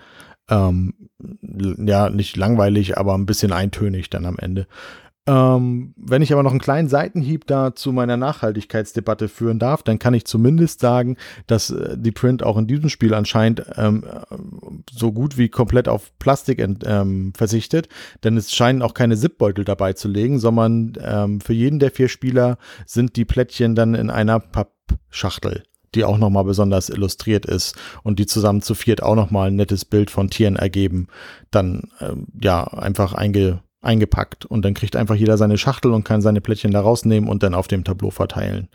ähm, 0.49 0.93
ja, 1.41 2.09
nicht 2.09 2.37
langweilig, 2.37 2.97
aber 2.97 3.15
ein 3.15 3.25
bisschen 3.25 3.51
eintönig 3.51 4.09
dann 4.09 4.25
am 4.25 4.37
Ende. 4.37 4.67
Ähm, 5.27 5.95
wenn 5.97 6.21
ich 6.21 6.31
aber 6.31 6.43
noch 6.43 6.51
einen 6.51 6.59
kleinen 6.59 6.87
Seitenhieb 6.87 7.47
da 7.47 7.73
zu 7.73 7.91
meiner 7.91 8.15
Nachhaltigkeitsdebatte 8.15 9.27
führen 9.27 9.57
darf, 9.57 9.81
dann 9.81 9.97
kann 9.97 10.13
ich 10.13 10.25
zumindest 10.25 10.81
sagen, 10.81 11.17
dass 11.47 11.71
äh, 11.71 11.97
die 11.97 12.11
Print 12.11 12.43
auch 12.43 12.57
in 12.57 12.67
diesem 12.67 12.89
Spiel 12.89 13.15
anscheinend 13.15 13.65
ähm, 13.75 14.03
so 14.91 15.11
gut 15.11 15.37
wie 15.37 15.49
komplett 15.49 15.87
auf 15.87 16.11
Plastik 16.19 16.59
ent, 16.59 16.83
ähm, 16.85 17.33
verzichtet, 17.35 17.89
denn 18.23 18.37
es 18.37 18.53
scheinen 18.53 18.83
auch 18.83 18.93
keine 18.93 19.17
Zipbeutel 19.17 19.65
dabei 19.65 19.93
zu 19.93 20.07
legen, 20.07 20.37
sondern 20.37 20.93
ähm, 21.01 21.41
für 21.41 21.53
jeden 21.53 21.79
der 21.79 21.89
vier 21.89 22.07
Spieler 22.07 22.59
sind 22.85 23.15
die 23.15 23.25
Plättchen 23.25 23.73
dann 23.73 23.95
in 23.95 24.11
einer 24.11 24.39
Pappschachtel 24.39 25.63
die 25.95 26.03
auch 26.03 26.17
nochmal 26.17 26.43
besonders 26.43 26.89
illustriert 26.89 27.45
ist 27.45 27.77
und 28.03 28.19
die 28.19 28.25
zusammen 28.25 28.61
zu 28.61 28.75
viert 28.75 29.01
auch 29.01 29.15
nochmal 29.15 29.47
ein 29.47 29.55
nettes 29.55 29.85
Bild 29.85 30.11
von 30.11 30.29
Tieren 30.29 30.57
ergeben, 30.57 31.07
dann 31.51 31.89
ähm, 32.01 32.27
ja 32.41 32.65
einfach 32.65 33.13
einge 33.13 33.61
eingepackt 33.85 34.45
und 34.45 34.63
dann 34.63 34.73
kriegt 34.73 34.95
einfach 34.95 35.15
jeder 35.15 35.37
seine 35.37 35.57
Schachtel 35.57 35.91
und 35.91 36.03
kann 36.03 36.21
seine 36.21 36.41
Plättchen 36.41 36.71
da 36.71 36.81
rausnehmen 36.81 37.29
und 37.29 37.43
dann 37.43 37.53
auf 37.53 37.67
dem 37.67 37.83
Tableau 37.83 38.11
verteilen. 38.11 38.69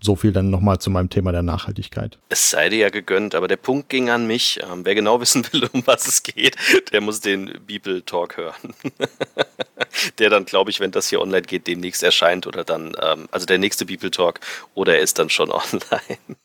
So 0.00 0.14
viel 0.14 0.32
dann 0.32 0.48
nochmal 0.48 0.78
zu 0.78 0.90
meinem 0.90 1.10
Thema 1.10 1.32
der 1.32 1.42
Nachhaltigkeit. 1.42 2.18
Es 2.28 2.50
sei 2.50 2.68
dir 2.68 2.78
ja 2.78 2.88
gegönnt, 2.88 3.34
aber 3.34 3.48
der 3.48 3.56
Punkt 3.56 3.88
ging 3.88 4.10
an 4.10 4.28
mich. 4.28 4.60
Ähm, 4.62 4.84
wer 4.84 4.94
genau 4.94 5.20
wissen 5.20 5.44
will, 5.52 5.68
um 5.72 5.82
was 5.86 6.06
es 6.06 6.22
geht, 6.22 6.56
der 6.92 7.00
muss 7.00 7.20
den 7.20 7.58
Bibel 7.66 8.02
Talk 8.02 8.36
hören. 8.36 8.74
der 10.18 10.30
dann, 10.30 10.44
glaube 10.44 10.70
ich, 10.70 10.78
wenn 10.78 10.92
das 10.92 11.08
hier 11.08 11.20
online 11.20 11.42
geht, 11.42 11.66
demnächst 11.66 12.02
erscheint 12.02 12.46
oder 12.46 12.64
dann, 12.64 12.92
ähm, 13.02 13.28
also 13.32 13.44
der 13.46 13.58
nächste 13.58 13.86
Bibel 13.86 14.10
Talk 14.10 14.38
oder 14.74 14.94
er 14.94 15.00
ist 15.00 15.18
dann 15.18 15.30
schon 15.30 15.50
online. 15.52 16.36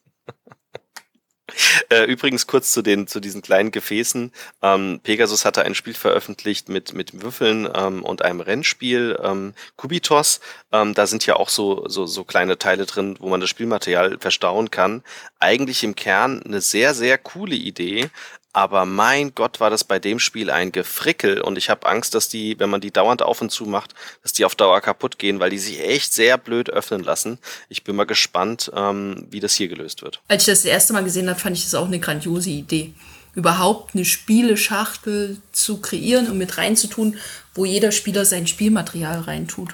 Äh, 1.90 2.06
übrigens 2.06 2.48
kurz 2.48 2.72
zu 2.72 2.82
den 2.82 3.08
zu 3.08 3.20
diesen 3.20 3.42
kleinen 3.42 3.72
Gefäßen. 3.72 4.32
Ähm, 4.62 5.00
Pegasus 5.04 5.46
hatte 5.46 5.64
ein 5.64 5.76
Spiel 5.76 5.94
veröffentlicht 5.94 6.70
mit 6.70 6.94
mit 6.94 7.22
Würfeln 7.22 7.68
ähm, 7.74 8.04
und 8.04 8.22
einem 8.24 8.42
Rennspiel 8.42 9.18
ähm, 9.24 9.54
Kubitos. 9.76 10.40
Ähm, 10.72 10.94
da 10.94 11.08
sind 11.08 11.26
ja 11.26 11.36
auch 11.36 11.50
so 11.50 11.88
so 11.88 12.06
so 12.06 12.24
kleine 12.24 12.58
Teile 12.58 12.86
drin, 12.86 13.18
wo 13.20 13.30
man 13.30 13.42
das 13.42 13.50
Spielmaterial 13.50 14.18
verstauen 14.20 14.72
kann. 14.72 15.04
Eigentlich 15.40 15.84
im 15.84 15.96
Kern 15.96 16.42
eine 16.44 16.62
sehr 16.62 16.94
sehr 16.94 17.18
coole 17.18 17.56
Idee, 17.56 18.10
aber 18.54 18.86
mein 18.86 19.34
Gott, 19.34 19.60
war 19.60 19.72
das 19.72 19.84
bei 19.84 19.98
dem 19.98 20.20
Spiel 20.20 20.52
ein 20.52 20.72
Gefrickel 20.72 21.42
und 21.42 21.58
ich 21.58 21.70
habe 21.72 21.88
Angst, 21.88 22.14
dass 22.14 22.30
die, 22.30 22.60
wenn 22.60 22.70
man 22.70 22.82
die 22.82 22.92
dauernd 22.92 23.24
auf 23.24 23.42
und 23.42 23.52
zu 23.52 23.66
macht, 23.66 23.96
dass 24.22 24.32
die 24.32 24.46
auf 24.46 24.56
Dauer 24.56 24.80
kaputt 24.80 25.18
gehen, 25.18 25.40
weil 25.40 25.50
die 25.50 25.58
sich 25.58 25.82
echt 25.82 26.14
sehr 26.14 26.38
blöd 26.38 26.70
öffnen 26.70 27.04
lassen. 27.04 27.40
Ich 27.68 27.84
bin 27.84 27.96
mal 27.96 28.06
gespannt, 28.06 28.72
ähm, 28.76 29.28
wie 29.32 29.40
das 29.40 29.56
hier 29.56 29.68
gelöst 29.68 30.04
wird. 30.04 30.22
Als 30.28 30.44
ich 30.44 30.54
das, 30.54 30.62
das 30.62 30.72
erste 30.72 30.94
Mal 30.94 31.04
gesehen 31.04 31.30
habe, 31.30 31.40
fand 31.40 31.58
ich 31.58 31.64
das 31.64 31.74
auch 31.76 31.88
eine 31.88 32.00
grandiose 32.00 32.52
Idee. 32.52 32.94
Überhaupt 33.34 33.96
eine 33.96 34.06
Spieleschachtel 34.06 35.42
zu 35.52 35.82
kreieren 35.82 36.30
und 36.30 36.38
mit 36.38 36.58
reinzutun, 36.60 37.18
wo 37.56 37.66
jeder 37.66 37.92
Spieler 37.92 38.26
sein 38.26 38.46
Spielmaterial 38.46 39.22
reintut. 39.22 39.74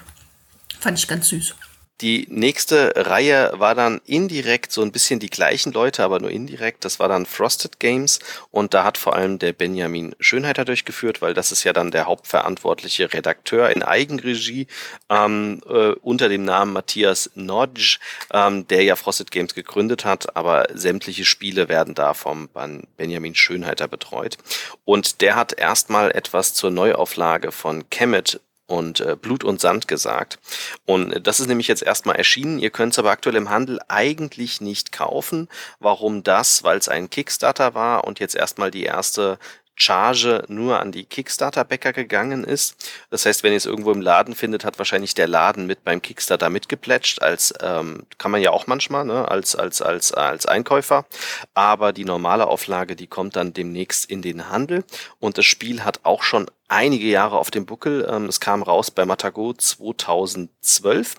Fand 0.80 0.98
ich 0.98 1.10
ganz 1.10 1.28
süß. 1.28 1.56
Die 2.02 2.28
nächste 2.30 2.94
Reihe 2.96 3.52
war 3.56 3.76
dann 3.76 4.00
indirekt 4.06 4.72
so 4.72 4.82
ein 4.82 4.94
bisschen 4.94 5.20
die 5.20 5.30
gleichen 5.30 5.74
Leute, 5.74 6.04
aber 6.04 6.20
nur 6.22 6.32
indirekt. 6.32 6.86
Das 6.86 6.98
war 7.00 7.10
dann 7.10 7.26
Frosted 7.26 7.80
Games 7.80 8.20
und 8.52 8.74
da 8.74 8.86
hat 8.86 8.98
vor 8.98 9.16
allem 9.16 9.38
der 9.38 9.52
Benjamin 9.52 10.16
Schönheiter 10.20 10.64
durchgeführt, 10.64 11.22
weil 11.22 11.34
das 11.34 11.52
ist 11.52 11.66
ja 11.66 11.74
dann 11.74 11.92
der 11.92 12.06
hauptverantwortliche 12.06 13.12
Redakteur 13.12 13.70
in 13.72 13.84
Eigenregie 13.84 14.68
ähm, 15.10 15.62
äh, 15.68 15.92
unter 16.02 16.30
dem 16.30 16.46
Namen 16.46 16.72
Matthias 16.72 17.32
Nodge, 17.36 18.00
ähm, 18.32 18.66
der 18.68 18.84
ja 18.84 18.96
Frosted 18.96 19.32
Games 19.32 19.54
gegründet 19.54 20.06
hat, 20.06 20.38
aber 20.38 20.68
sämtliche 20.74 21.26
Spiele 21.26 21.68
werden 21.68 21.96
da 21.96 22.14
vom 22.14 22.50
Benjamin 22.96 23.36
Schönheiter 23.36 23.90
betreut. 23.90 24.38
Und 24.86 25.20
der 25.20 25.36
hat 25.36 25.52
erstmal 25.52 26.12
etwas 26.12 26.54
zur 26.54 26.72
Neuauflage 26.72 27.52
von 27.52 27.90
Kemet 27.90 28.40
und 28.70 29.00
äh, 29.00 29.16
Blut 29.20 29.44
und 29.44 29.60
Sand 29.60 29.88
gesagt. 29.88 30.40
Und 30.86 31.26
das 31.26 31.40
ist 31.40 31.48
nämlich 31.48 31.68
jetzt 31.68 31.84
erstmal 31.84 32.16
erschienen. 32.16 32.60
Ihr 32.60 32.70
könnt 32.70 32.94
es 32.94 33.00
aber 33.00 33.10
aktuell 33.10 33.36
im 33.36 33.50
Handel 33.50 33.80
eigentlich 33.88 34.62
nicht 34.62 34.92
kaufen. 34.92 35.50
Warum 35.80 36.24
das? 36.24 36.64
Weil 36.64 36.78
es 36.78 36.88
ein 36.88 37.10
Kickstarter 37.10 37.74
war 37.74 38.06
und 38.06 38.20
jetzt 38.20 38.36
erstmal 38.36 38.70
die 38.70 38.84
erste 38.84 39.40
Charge 39.76 40.44
nur 40.50 40.80
an 40.80 40.92
die 40.92 41.06
Kickstarter-Bäcker 41.06 41.94
gegangen 41.94 42.44
ist. 42.44 42.76
Das 43.10 43.26
heißt, 43.26 43.44
wenn 43.44 43.54
ihr 43.54 43.58
es 43.58 43.66
irgendwo 43.66 43.92
im 43.92 44.02
Laden 44.02 44.36
findet, 44.36 44.66
hat 44.66 44.78
wahrscheinlich 44.78 45.16
der 45.16 45.28
Laden 45.28 45.66
mit 45.66 45.84
beim 45.84 46.02
Kickstarter 46.02 46.50
mitgeplätscht. 46.50 47.22
Als 47.22 47.54
ähm, 47.62 48.06
kann 48.18 48.30
man 48.30 48.42
ja 48.42 48.52
auch 48.52 48.68
manchmal, 48.68 49.06
ne, 49.06 49.28
als 49.30 49.56
als 49.56 49.82
als 49.82 50.12
als 50.12 50.46
Einkäufer. 50.46 51.06
Aber 51.54 51.94
die 51.94 52.06
normale 52.06 52.48
Auflage, 52.48 52.96
die 52.96 53.08
kommt 53.08 53.36
dann 53.36 53.54
demnächst 53.54 54.10
in 54.10 54.22
den 54.22 54.50
Handel 54.50 54.84
und 55.20 55.38
das 55.38 55.46
Spiel 55.46 55.84
hat 55.86 56.02
auch 56.04 56.24
schon 56.24 56.52
einige 56.70 57.08
Jahre 57.08 57.38
auf 57.38 57.52
dem 57.52 57.66
Buckel. 57.66 58.08
Ähm, 58.10 58.26
es 58.26 58.40
kam 58.40 58.64
raus 58.64 58.92
bei 58.92 59.06
Matago 59.06 59.54
2012 59.54 61.15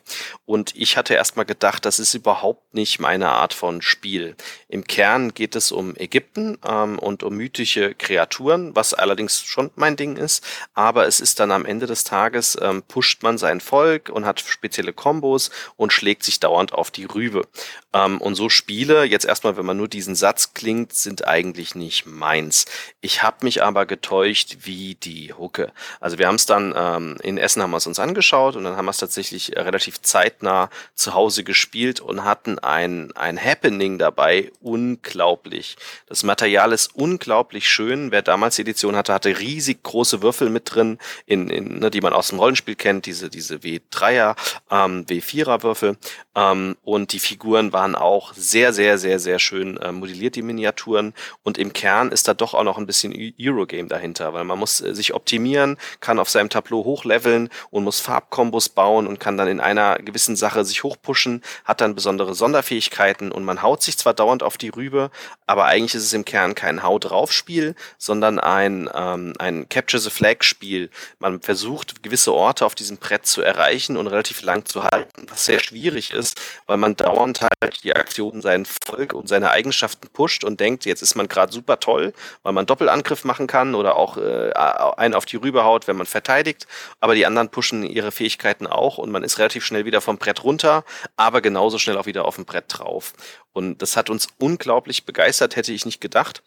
und 0.47 0.75
ich 0.77 0.97
hatte 0.97 1.15
erstmal 1.15 1.45
gedacht, 1.45 1.85
das 1.85 1.99
ist 1.99 2.15
überhaupt 2.15 2.73
nicht 2.73 3.01
meine 3.01 3.29
Art 3.29 3.53
von 3.53 3.83
Spiel. 3.83 4.37
Im 4.69 4.85
Kern 4.85 5.35
geht 5.35 5.57
es 5.57 5.73
um 5.73 5.97
Ägypten 5.97 6.57
ähm, 6.67 6.99
und 6.99 7.23
um 7.23 7.35
mythische 7.37 7.95
Kreaturen, 7.95 8.75
was 8.75 8.95
allerdings 8.95 9.43
schon 9.43 9.71
mein 9.75 9.97
Ding 9.97 10.17
ist, 10.17 10.45
aber 10.73 11.07
es 11.07 11.21
ist 11.21 11.41
dann 11.41 11.51
am 11.51 11.67
Ende 11.67 11.87
des 11.87 12.05
Tages, 12.05 12.57
ähm, 12.61 12.83
pusht 12.85 13.23
man 13.23 13.37
sein 13.37 13.61
Volk 13.61 14.09
und 14.09 14.25
hat 14.25 14.41
spezielle 14.41 14.93
Kombos 14.93 15.51
und 15.77 15.93
schlägt 15.93 16.23
sich 16.23 16.41
dauernd 16.41 16.73
auf 16.73 16.91
die 16.91 17.05
Rübe. 17.05 17.43
und 17.93 18.37
so 18.37 18.49
Spiele, 18.49 19.05
jetzt 19.05 19.25
erstmal, 19.25 19.57
wenn 19.57 19.67
man 19.67 19.77
nur 19.77 19.89
diesen 19.89 20.15
Satz 20.15 20.55
klingt, 20.55 20.93
sind 20.93 21.27
eigentlich 21.27 21.75
nicht 21.75 22.07
meins. 22.07 22.67
Ich 23.01 23.23
habe 23.25 23.45
mich 23.45 23.65
aber 23.65 23.85
getäuscht, 23.85 24.59
wie 24.61 24.95
die 24.95 25.33
Hucke. 25.41 25.73
Also 26.01 26.19
wir 26.19 26.29
haben 26.29 26.37
es 26.37 26.47
dann 26.47 26.75
ähm, 26.77 27.17
in 27.23 27.39
Essen 27.39 27.63
haben 27.63 27.71
wir 27.71 27.79
es 27.79 27.87
uns 27.87 27.99
angeschaut 27.99 28.57
und 28.57 28.65
dann 28.65 28.77
haben 28.77 28.85
wir 28.85 28.91
es 28.91 28.99
tatsächlich 28.99 29.57
relativ 29.57 30.01
zeitnah 30.03 30.71
zu 30.95 31.15
Hause 31.15 31.43
gespielt 31.43 32.01
und 32.01 32.25
hatten 32.25 32.59
ein, 32.59 33.11
ein 33.17 33.43
Happening 33.43 33.99
dabei. 33.99 34.53
Unglaublich. 34.61 35.77
Das 36.07 36.23
Material 36.23 36.73
ist 36.73 36.95
unglaublich 36.95 37.69
schön. 37.69 38.13
Wer 38.13 38.23
damals 38.23 38.57
die 38.57 38.63
Edition 38.63 38.97
hatte, 38.97 39.13
hatte 39.13 39.39
riesig 39.39 39.83
große 39.83 40.23
Würfel 40.23 40.51
mit 40.51 40.75
drin, 40.75 40.99
in, 41.27 41.49
in, 41.49 41.79
ne, 41.79 41.91
die 41.91 42.01
man 42.01 42.13
aus 42.13 42.29
dem 42.29 42.39
Rollenspiel 42.39 42.77
kennt, 42.77 43.07
diese, 43.07 43.31
diese 43.31 43.57
W3er, 43.57 44.37
ähm, 44.71 45.07
W4er 45.07 45.63
Würfel. 45.63 45.97
Ähm, 46.37 46.77
und 46.83 47.13
die 47.13 47.19
Figuren 47.19 47.73
waren 47.73 47.95
auch 47.95 48.35
sehr, 48.35 48.73
sehr, 48.73 48.99
sehr, 48.99 49.19
sehr 49.19 49.39
schön 49.39 49.77
äh, 49.79 49.93
modelliert, 49.93 50.37
die 50.37 50.43
Miniaturen. 50.43 51.15
Und 51.43 51.59
im 51.59 51.73
Kern 51.73 52.13
ist 52.13 52.29
da 52.29 52.35
doch 52.35 52.55
auch 52.55 52.65
noch 52.65 52.79
ein 52.79 52.87
bisschen 52.87 53.15
Eurogame 53.41 53.89
dahinter, 53.89 54.33
weil 54.35 54.45
man 54.45 54.59
muss 54.59 54.81
äh, 54.81 54.95
sich 54.95 55.15
optimieren 55.15 55.30
optimieren, 55.31 55.77
kann 56.01 56.19
auf 56.19 56.29
seinem 56.29 56.51
Tableau 56.51 56.85
hochleveln 56.85 57.51
und 57.71 57.85
muss 57.85 58.01
Farbkombos 58.01 58.69
bauen 58.69 59.07
und 59.07 59.21
kann 59.21 59.37
dann 59.37 59.47
in 59.47 59.61
einer 59.61 59.97
gewissen 59.99 60.35
Sache 60.35 60.65
sich 60.65 60.83
hochpushen, 60.83 61.43
hat 61.65 61.81
dann 61.81 61.95
besondere 61.95 62.35
Sonderfähigkeiten 62.35 63.31
und 63.31 63.45
man 63.45 63.63
haut 63.63 63.81
sich 63.83 63.97
zwar 63.97 64.13
dauernd 64.13 64.43
auf 64.43 64.59
die 64.59 64.71
Rübe, 64.71 65.11
aber 65.47 65.67
eigentlich 65.67 65.95
ist 65.95 66.03
es 66.03 66.13
im 66.15 66.25
Kern 66.25 66.57
kein 66.57 66.83
Hau 66.83 66.99
drauf 66.99 67.33
Spiel, 67.33 67.77
sondern 67.97 68.41
ein, 68.41 68.91
ähm, 68.93 69.35
ein 69.39 69.69
Capture 69.69 70.01
the 70.01 70.11
Flag 70.11 70.43
Spiel. 70.43 70.91
Man 71.21 71.41
versucht 71.41 72.03
gewisse 72.03 72.33
Orte 72.33 72.67
auf 72.67 72.75
diesem 72.75 72.97
Brett 72.97 73.27
zu 73.27 73.43
erreichen 73.43 73.97
und 73.97 74.09
relativ 74.09 74.43
lang 74.43 74.65
zu 74.65 74.83
halten, 74.83 75.27
was 75.29 75.45
sehr 75.45 75.61
schwierig 75.61 76.13
ist, 76.13 76.41
weil 76.67 76.77
man 76.77 76.97
dauernd 76.97 77.43
halt 77.43 77.85
die 77.85 77.95
Aktionen 77.95 78.43
sein 78.43 78.67
Volk 78.67 79.13
und 79.13 79.29
seine 79.29 79.51
Eigenschaften 79.51 80.09
pusht 80.09 80.43
und 80.43 80.59
denkt, 80.59 80.87
jetzt 80.87 81.03
ist 81.03 81.15
man 81.15 81.29
gerade 81.29 81.53
super 81.53 81.79
toll, 81.79 82.13
weil 82.43 82.53
man 82.53 82.67
Doppelangriff 82.67 83.25
machen 83.25 83.47
kann 83.47 83.77
oder 83.77 83.97
auch 83.97 84.17
äh, 84.17 84.51
ein 84.97 85.15
auf 85.21 85.27
die 85.27 85.37
Rübe 85.37 85.65
haut, 85.65 85.87
wenn 85.87 85.97
man 85.97 86.07
verteidigt, 86.07 86.67
aber 86.99 87.15
die 87.15 87.27
anderen 87.27 87.51
pushen 87.51 87.83
ihre 87.83 88.11
Fähigkeiten 88.11 88.67
auch 88.67 88.97
und 88.97 89.11
man 89.11 89.23
ist 89.23 89.39
relativ 89.39 89.67
schnell 89.67 89.85
wieder 89.85 90.01
vom 90.01 90.17
Brett 90.17 90.45
runter, 90.45 90.83
aber 91.17 91.43
genauso 91.43 91.79
schnell 91.79 91.99
auch 91.99 92.07
wieder 92.07 92.25
auf 92.25 92.37
dem 92.37 92.47
Brett 92.47 92.65
drauf. 92.69 93.13
Und 93.53 93.83
das 93.83 93.99
hat 93.99 94.09
uns 94.09 94.29
unglaublich 94.39 95.05
begeistert, 95.05 95.57
hätte 95.57 95.73
ich 95.73 95.85
nicht 95.85 96.01
gedacht. 96.01 96.43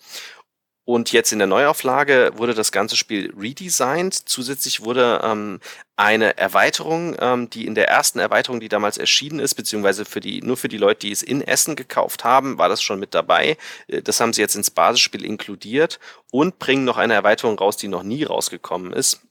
Und 0.85 1.13
jetzt 1.13 1.31
in 1.31 1.39
der 1.39 1.47
Neuauflage 1.47 2.31
wurde 2.35 2.53
das 2.53 2.73
ganze 2.73 2.97
Spiel 2.97 3.33
redesigned. 3.37 4.13
Zusätzlich 4.13 4.81
wurde 4.81 5.21
ähm, 5.23 5.61
eine 5.95 6.37
Erweiterung, 6.37 7.15
ähm, 7.19 7.49
die 7.49 7.65
in 7.65 7.73
der 7.73 7.87
ersten 7.87 8.19
Erweiterung, 8.19 8.59
die 8.59 8.67
damals 8.67 8.97
erschienen 8.97 9.39
ist, 9.39 9.55
beziehungsweise 9.55 10.03
für 10.03 10.19
die, 10.19 10.41
nur 10.41 10.57
für 10.57 10.67
die 10.67 10.77
Leute, 10.77 11.07
die 11.07 11.13
es 11.13 11.23
in 11.23 11.41
Essen 11.41 11.77
gekauft 11.77 12.25
haben, 12.25 12.57
war 12.57 12.67
das 12.67 12.81
schon 12.81 12.99
mit 12.99 13.13
dabei. 13.13 13.57
Äh, 13.87 14.01
das 14.01 14.19
haben 14.19 14.33
sie 14.33 14.41
jetzt 14.41 14.55
ins 14.55 14.71
Basisspiel 14.71 15.23
inkludiert 15.23 15.99
und 16.31 16.59
bringen 16.59 16.83
noch 16.83 16.97
eine 16.97 17.13
Erweiterung 17.13 17.57
raus, 17.57 17.77
die 17.77 17.87
noch 17.87 18.03
nie 18.03 18.25
rausgekommen 18.25 18.91
ist 18.91 19.21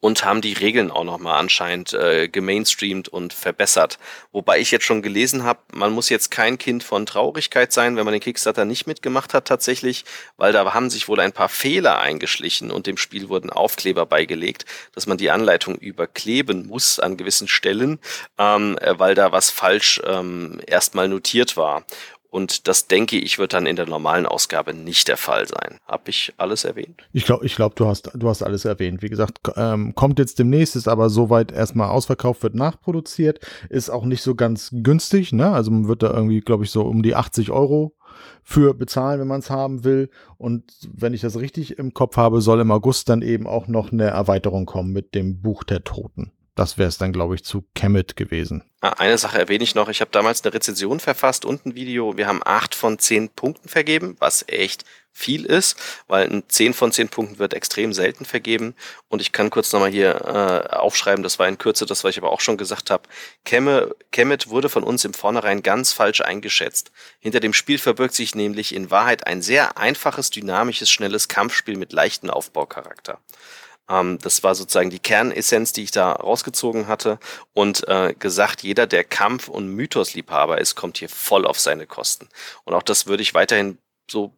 und 0.00 0.24
haben 0.24 0.40
die 0.40 0.52
Regeln 0.52 0.90
auch 0.90 1.04
nochmal 1.04 1.38
anscheinend 1.38 1.92
äh, 1.92 2.28
gemainstreamt 2.28 3.08
und 3.08 3.32
verbessert. 3.32 3.98
Wobei 4.32 4.60
ich 4.60 4.70
jetzt 4.70 4.84
schon 4.84 5.02
gelesen 5.02 5.42
habe, 5.42 5.60
man 5.72 5.92
muss 5.92 6.08
jetzt 6.08 6.30
kein 6.30 6.58
Kind 6.58 6.84
von 6.84 7.06
Traurigkeit 7.06 7.72
sein, 7.72 7.96
wenn 7.96 8.04
man 8.04 8.12
den 8.12 8.20
Kickstarter 8.20 8.64
nicht 8.64 8.86
mitgemacht 8.86 9.34
hat 9.34 9.46
tatsächlich, 9.46 10.04
weil 10.36 10.52
da 10.52 10.72
haben 10.72 10.90
sich 10.90 11.08
wohl 11.08 11.20
ein 11.20 11.32
paar 11.32 11.48
Fehler 11.48 11.98
eingeschlichen 11.98 12.70
und 12.70 12.86
dem 12.86 12.96
Spiel 12.96 13.28
wurden 13.28 13.50
Aufkleber 13.50 14.06
beigelegt, 14.06 14.64
dass 14.94 15.06
man 15.06 15.18
die 15.18 15.30
Anleitung 15.30 15.76
überkleben 15.76 16.66
muss 16.66 17.00
an 17.00 17.16
gewissen 17.16 17.48
Stellen, 17.48 17.98
ähm, 18.38 18.78
äh, 18.80 18.98
weil 18.98 19.14
da 19.14 19.32
was 19.32 19.50
falsch 19.50 20.00
ähm, 20.04 20.60
erstmal 20.66 21.08
notiert 21.08 21.56
war. 21.56 21.84
Und 22.30 22.68
das 22.68 22.86
denke 22.86 23.16
ich 23.16 23.38
wird 23.38 23.54
dann 23.54 23.66
in 23.66 23.76
der 23.76 23.86
normalen 23.86 24.26
Ausgabe 24.26 24.74
nicht 24.74 25.08
der 25.08 25.16
Fall 25.16 25.46
sein. 25.48 25.78
Hab 25.86 26.08
ich 26.08 26.34
alles 26.36 26.64
erwähnt? 26.64 27.08
Ich 27.12 27.24
glaube, 27.24 27.46
ich 27.46 27.56
glaub, 27.56 27.74
du 27.76 27.86
hast, 27.86 28.10
du 28.14 28.28
hast 28.28 28.42
alles 28.42 28.64
erwähnt. 28.64 29.02
Wie 29.02 29.08
gesagt, 29.08 29.38
ähm, 29.56 29.94
kommt 29.94 30.18
jetzt 30.18 30.38
demnächst, 30.38 30.76
ist 30.76 30.88
aber 30.88 31.08
soweit 31.08 31.52
erstmal 31.52 31.88
ausverkauft, 31.88 32.42
wird 32.42 32.54
nachproduziert, 32.54 33.40
ist 33.70 33.88
auch 33.88 34.04
nicht 34.04 34.22
so 34.22 34.34
ganz 34.34 34.70
günstig, 34.72 35.32
ne? 35.32 35.50
Also 35.50 35.70
man 35.70 35.88
wird 35.88 36.02
da 36.02 36.12
irgendwie, 36.12 36.40
glaube 36.40 36.64
ich, 36.64 36.70
so 36.70 36.82
um 36.82 37.02
die 37.02 37.14
80 37.14 37.50
Euro 37.50 37.94
für 38.42 38.74
bezahlen, 38.74 39.20
wenn 39.20 39.28
man 39.28 39.40
es 39.40 39.50
haben 39.50 39.84
will. 39.84 40.10
Und 40.36 40.64
wenn 40.92 41.14
ich 41.14 41.20
das 41.20 41.38
richtig 41.38 41.78
im 41.78 41.94
Kopf 41.94 42.16
habe, 42.16 42.40
soll 42.40 42.60
im 42.60 42.70
August 42.70 43.08
dann 43.08 43.22
eben 43.22 43.46
auch 43.46 43.68
noch 43.68 43.92
eine 43.92 44.04
Erweiterung 44.04 44.66
kommen 44.66 44.92
mit 44.92 45.14
dem 45.14 45.40
Buch 45.40 45.64
der 45.64 45.84
Toten. 45.84 46.32
Das 46.58 46.76
wäre 46.76 46.88
es 46.88 46.98
dann, 46.98 47.12
glaube 47.12 47.36
ich, 47.36 47.44
zu 47.44 47.64
Kemet 47.76 48.16
gewesen. 48.16 48.64
Ah, 48.80 48.94
eine 48.98 49.16
Sache 49.16 49.38
erwähne 49.38 49.62
ich 49.62 49.76
noch. 49.76 49.88
Ich 49.88 50.00
habe 50.00 50.10
damals 50.10 50.42
eine 50.42 50.52
Rezension 50.52 50.98
verfasst 50.98 51.44
und 51.44 51.64
ein 51.64 51.76
Video. 51.76 52.16
Wir 52.16 52.26
haben 52.26 52.40
acht 52.44 52.74
von 52.74 52.98
zehn 52.98 53.28
Punkten 53.28 53.68
vergeben, 53.68 54.16
was 54.18 54.44
echt 54.48 54.84
viel 55.12 55.44
ist, 55.44 55.76
weil 56.08 56.28
ein 56.28 56.42
10 56.48 56.74
von 56.74 56.90
10 56.90 57.10
Punkten 57.10 57.38
wird 57.38 57.54
extrem 57.54 57.92
selten 57.92 58.24
vergeben. 58.24 58.74
Und 59.08 59.20
ich 59.20 59.30
kann 59.30 59.50
kurz 59.50 59.72
nochmal 59.72 59.90
hier 59.92 60.14
äh, 60.24 60.74
aufschreiben, 60.74 61.22
das 61.22 61.38
war 61.38 61.46
in 61.46 61.58
Kürze 61.58 61.86
das, 61.86 62.02
was 62.02 62.10
ich 62.10 62.18
aber 62.18 62.32
auch 62.32 62.40
schon 62.40 62.56
gesagt 62.56 62.90
habe. 62.90 63.08
Kemet 63.44 64.48
wurde 64.48 64.68
von 64.68 64.82
uns 64.82 65.04
im 65.04 65.14
Vornherein 65.14 65.62
ganz 65.62 65.92
falsch 65.92 66.22
eingeschätzt. 66.22 66.90
Hinter 67.20 67.38
dem 67.38 67.52
Spiel 67.52 67.78
verbirgt 67.78 68.14
sich 68.14 68.34
nämlich 68.34 68.74
in 68.74 68.90
Wahrheit 68.90 69.28
ein 69.28 69.42
sehr 69.42 69.78
einfaches, 69.78 70.30
dynamisches, 70.30 70.90
schnelles 70.90 71.28
Kampfspiel 71.28 71.76
mit 71.76 71.92
leichten 71.92 72.30
Aufbaucharakter. 72.30 73.20
Ähm, 73.88 74.18
das 74.22 74.42
war 74.42 74.54
sozusagen 74.54 74.90
die 74.90 74.98
Kernessenz, 74.98 75.72
die 75.72 75.84
ich 75.84 75.90
da 75.90 76.12
rausgezogen 76.12 76.86
hatte 76.88 77.18
und 77.52 77.86
äh, 77.88 78.14
gesagt, 78.18 78.62
jeder, 78.62 78.86
der 78.86 79.04
Kampf- 79.04 79.48
und 79.48 79.68
Mythosliebhaber 79.68 80.60
ist, 80.60 80.74
kommt 80.74 80.98
hier 80.98 81.08
voll 81.08 81.46
auf 81.46 81.58
seine 81.58 81.86
Kosten. 81.86 82.28
Und 82.64 82.74
auch 82.74 82.82
das 82.82 83.06
würde 83.06 83.22
ich 83.22 83.34
weiterhin 83.34 83.78
so 84.10 84.32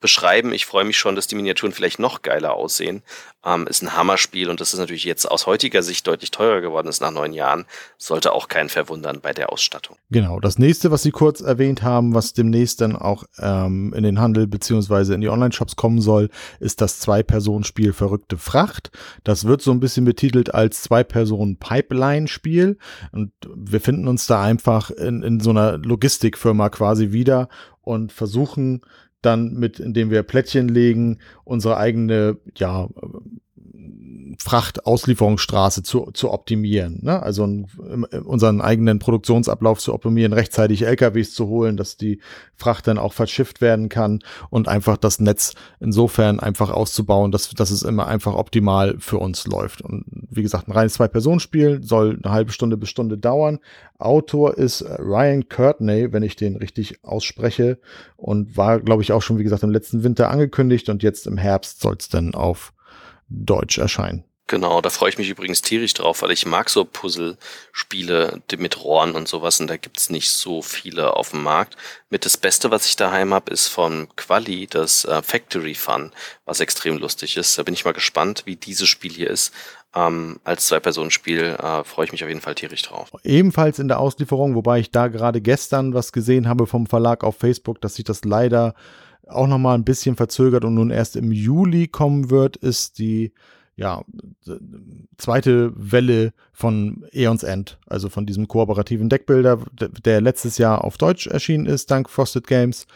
beschreiben. 0.00 0.52
Ich 0.52 0.66
freue 0.66 0.84
mich 0.84 0.98
schon, 0.98 1.16
dass 1.16 1.26
die 1.26 1.34
Miniaturen 1.34 1.72
vielleicht 1.72 1.98
noch 1.98 2.22
geiler 2.22 2.54
aussehen. 2.54 3.02
Ähm, 3.44 3.66
ist 3.66 3.82
ein 3.82 3.96
Hammerspiel 3.96 4.50
und 4.50 4.60
das 4.60 4.72
ist 4.72 4.78
natürlich 4.78 5.04
jetzt 5.04 5.24
aus 5.24 5.46
heutiger 5.46 5.82
Sicht 5.82 6.06
deutlich 6.06 6.30
teurer 6.30 6.60
geworden 6.60 6.88
ist 6.88 7.00
nach 7.00 7.10
neun 7.10 7.32
Jahren. 7.32 7.64
Sollte 7.96 8.32
auch 8.32 8.48
keinen 8.48 8.68
verwundern 8.68 9.20
bei 9.22 9.32
der 9.32 9.52
Ausstattung. 9.52 9.96
Genau. 10.10 10.40
Das 10.40 10.58
nächste, 10.58 10.90
was 10.90 11.02
Sie 11.02 11.12
kurz 11.12 11.40
erwähnt 11.40 11.82
haben, 11.82 12.14
was 12.14 12.34
demnächst 12.34 12.80
dann 12.80 12.94
auch 12.94 13.24
ähm, 13.38 13.94
in 13.96 14.02
den 14.02 14.20
Handel 14.20 14.46
beziehungsweise 14.46 15.14
in 15.14 15.20
die 15.20 15.28
Online-Shops 15.28 15.76
kommen 15.76 16.00
soll, 16.00 16.28
ist 16.60 16.80
das 16.80 16.98
Zwei-Personen-Spiel 17.00 17.92
Verrückte 17.92 18.36
Fracht. 18.36 18.90
Das 19.24 19.46
wird 19.46 19.62
so 19.62 19.70
ein 19.70 19.80
bisschen 19.80 20.04
betitelt 20.04 20.54
als 20.54 20.82
Zwei-Personen-Pipeline-Spiel 20.82 22.78
und 23.12 23.32
wir 23.54 23.80
finden 23.80 24.08
uns 24.08 24.26
da 24.26 24.42
einfach 24.42 24.90
in, 24.90 25.22
in 25.22 25.40
so 25.40 25.50
einer 25.50 25.78
Logistikfirma 25.78 26.68
quasi 26.68 27.12
wieder 27.12 27.48
und 27.86 28.12
versuchen 28.12 28.82
dann 29.26 29.54
mit, 29.54 29.78
indem 29.80 30.10
wir 30.10 30.22
Plättchen 30.22 30.68
legen, 30.68 31.18
unsere 31.44 31.76
eigene, 31.76 32.38
ja, 32.56 32.88
Frachtauslieferungsstraße 34.38 35.82
zu, 35.82 36.10
zu 36.12 36.30
optimieren. 36.30 37.00
Ne? 37.02 37.22
Also 37.22 37.44
unseren 38.24 38.60
eigenen 38.60 38.98
Produktionsablauf 38.98 39.78
zu 39.78 39.94
optimieren, 39.94 40.32
rechtzeitig 40.32 40.86
LKWs 40.86 41.32
zu 41.34 41.48
holen, 41.48 41.76
dass 41.76 41.96
die 41.96 42.20
Fracht 42.54 42.86
dann 42.86 42.98
auch 42.98 43.12
verschifft 43.12 43.60
werden 43.60 43.88
kann 43.88 44.20
und 44.50 44.68
einfach 44.68 44.96
das 44.96 45.20
Netz 45.20 45.54
insofern 45.80 46.40
einfach 46.40 46.70
auszubauen, 46.70 47.32
dass, 47.32 47.50
dass 47.50 47.70
es 47.70 47.82
immer 47.82 48.06
einfach 48.06 48.34
optimal 48.34 48.96
für 48.98 49.18
uns 49.18 49.46
läuft. 49.46 49.82
Und 49.82 50.04
wie 50.30 50.42
gesagt, 50.42 50.68
ein 50.68 50.72
reines 50.72 50.94
Zwei-Personen-Spiel 50.94 51.82
soll 51.82 52.18
eine 52.22 52.32
halbe 52.32 52.52
Stunde 52.52 52.76
bis 52.76 52.90
Stunde 52.90 53.18
dauern. 53.18 53.58
Autor 53.98 54.58
ist 54.58 54.82
Ryan 54.82 55.48
Courtney, 55.48 56.12
wenn 56.12 56.22
ich 56.22 56.36
den 56.36 56.56
richtig 56.56 57.02
ausspreche 57.02 57.78
und 58.16 58.56
war, 58.56 58.80
glaube 58.80 59.02
ich, 59.02 59.12
auch 59.12 59.22
schon, 59.22 59.38
wie 59.38 59.44
gesagt, 59.44 59.62
im 59.62 59.70
letzten 59.70 60.04
Winter 60.04 60.30
angekündigt 60.30 60.88
und 60.88 61.02
jetzt 61.02 61.26
im 61.26 61.38
Herbst 61.38 61.80
soll 61.80 61.96
es 61.98 62.08
dann 62.08 62.34
auf 62.34 62.72
Deutsch 63.28 63.78
erscheinen. 63.78 64.24
Genau, 64.48 64.80
da 64.80 64.90
freue 64.90 65.08
ich 65.08 65.18
mich 65.18 65.28
übrigens 65.28 65.60
tierisch 65.60 65.94
drauf, 65.94 66.22
weil 66.22 66.30
ich 66.30 66.46
mag 66.46 66.70
so 66.70 66.84
Puzzle-Spiele 66.84 68.42
mit 68.58 68.84
Rohren 68.84 69.16
und 69.16 69.26
sowas 69.26 69.58
und 69.58 69.66
da 69.66 69.76
gibt's 69.76 70.08
nicht 70.08 70.30
so 70.30 70.62
viele 70.62 71.16
auf 71.16 71.30
dem 71.30 71.42
Markt. 71.42 71.76
Mit 72.10 72.24
das 72.24 72.36
Beste, 72.36 72.70
was 72.70 72.86
ich 72.86 72.94
daheim 72.94 73.34
habe, 73.34 73.50
ist 73.50 73.66
von 73.66 74.06
Quali, 74.14 74.68
das 74.68 75.04
äh, 75.04 75.20
Factory 75.20 75.74
Fun, 75.74 76.12
was 76.44 76.60
extrem 76.60 76.96
lustig 76.98 77.36
ist. 77.36 77.58
Da 77.58 77.64
bin 77.64 77.74
ich 77.74 77.84
mal 77.84 77.92
gespannt, 77.92 78.42
wie 78.46 78.54
dieses 78.54 78.88
Spiel 78.88 79.12
hier 79.12 79.30
ist. 79.30 79.52
Ähm, 79.96 80.38
als 80.44 80.68
Zwei-Personen-Spiel 80.68 81.56
äh, 81.60 81.82
freue 81.82 82.04
ich 82.04 82.12
mich 82.12 82.22
auf 82.22 82.28
jeden 82.28 82.40
Fall 82.40 82.54
tierisch 82.54 82.82
drauf. 82.82 83.10
Ebenfalls 83.24 83.80
in 83.80 83.88
der 83.88 83.98
Auslieferung, 83.98 84.54
wobei 84.54 84.78
ich 84.78 84.92
da 84.92 85.08
gerade 85.08 85.40
gestern 85.40 85.92
was 85.92 86.12
gesehen 86.12 86.48
habe 86.48 86.68
vom 86.68 86.86
Verlag 86.86 87.24
auf 87.24 87.36
Facebook, 87.36 87.80
dass 87.80 87.96
sich 87.96 88.04
das 88.04 88.24
leider 88.24 88.76
auch 89.26 89.46
nochmal 89.46 89.76
ein 89.76 89.84
bisschen 89.84 90.16
verzögert 90.16 90.64
und 90.64 90.74
nun 90.74 90.90
erst 90.90 91.16
im 91.16 91.32
Juli 91.32 91.88
kommen 91.88 92.30
wird, 92.30 92.56
ist 92.56 92.98
die 92.98 93.32
ja, 93.76 94.02
zweite 95.18 95.72
Welle 95.76 96.32
von 96.52 97.04
Aeons 97.12 97.42
End, 97.42 97.78
also 97.86 98.08
von 98.08 98.24
diesem 98.24 98.48
kooperativen 98.48 99.10
Deckbilder, 99.10 99.58
der 100.04 100.22
letztes 100.22 100.56
Jahr 100.56 100.82
auf 100.82 100.96
Deutsch 100.96 101.26
erschienen 101.26 101.66
ist, 101.66 101.90
dank 101.90 102.08
Frosted 102.08 102.46
Games. 102.46 102.86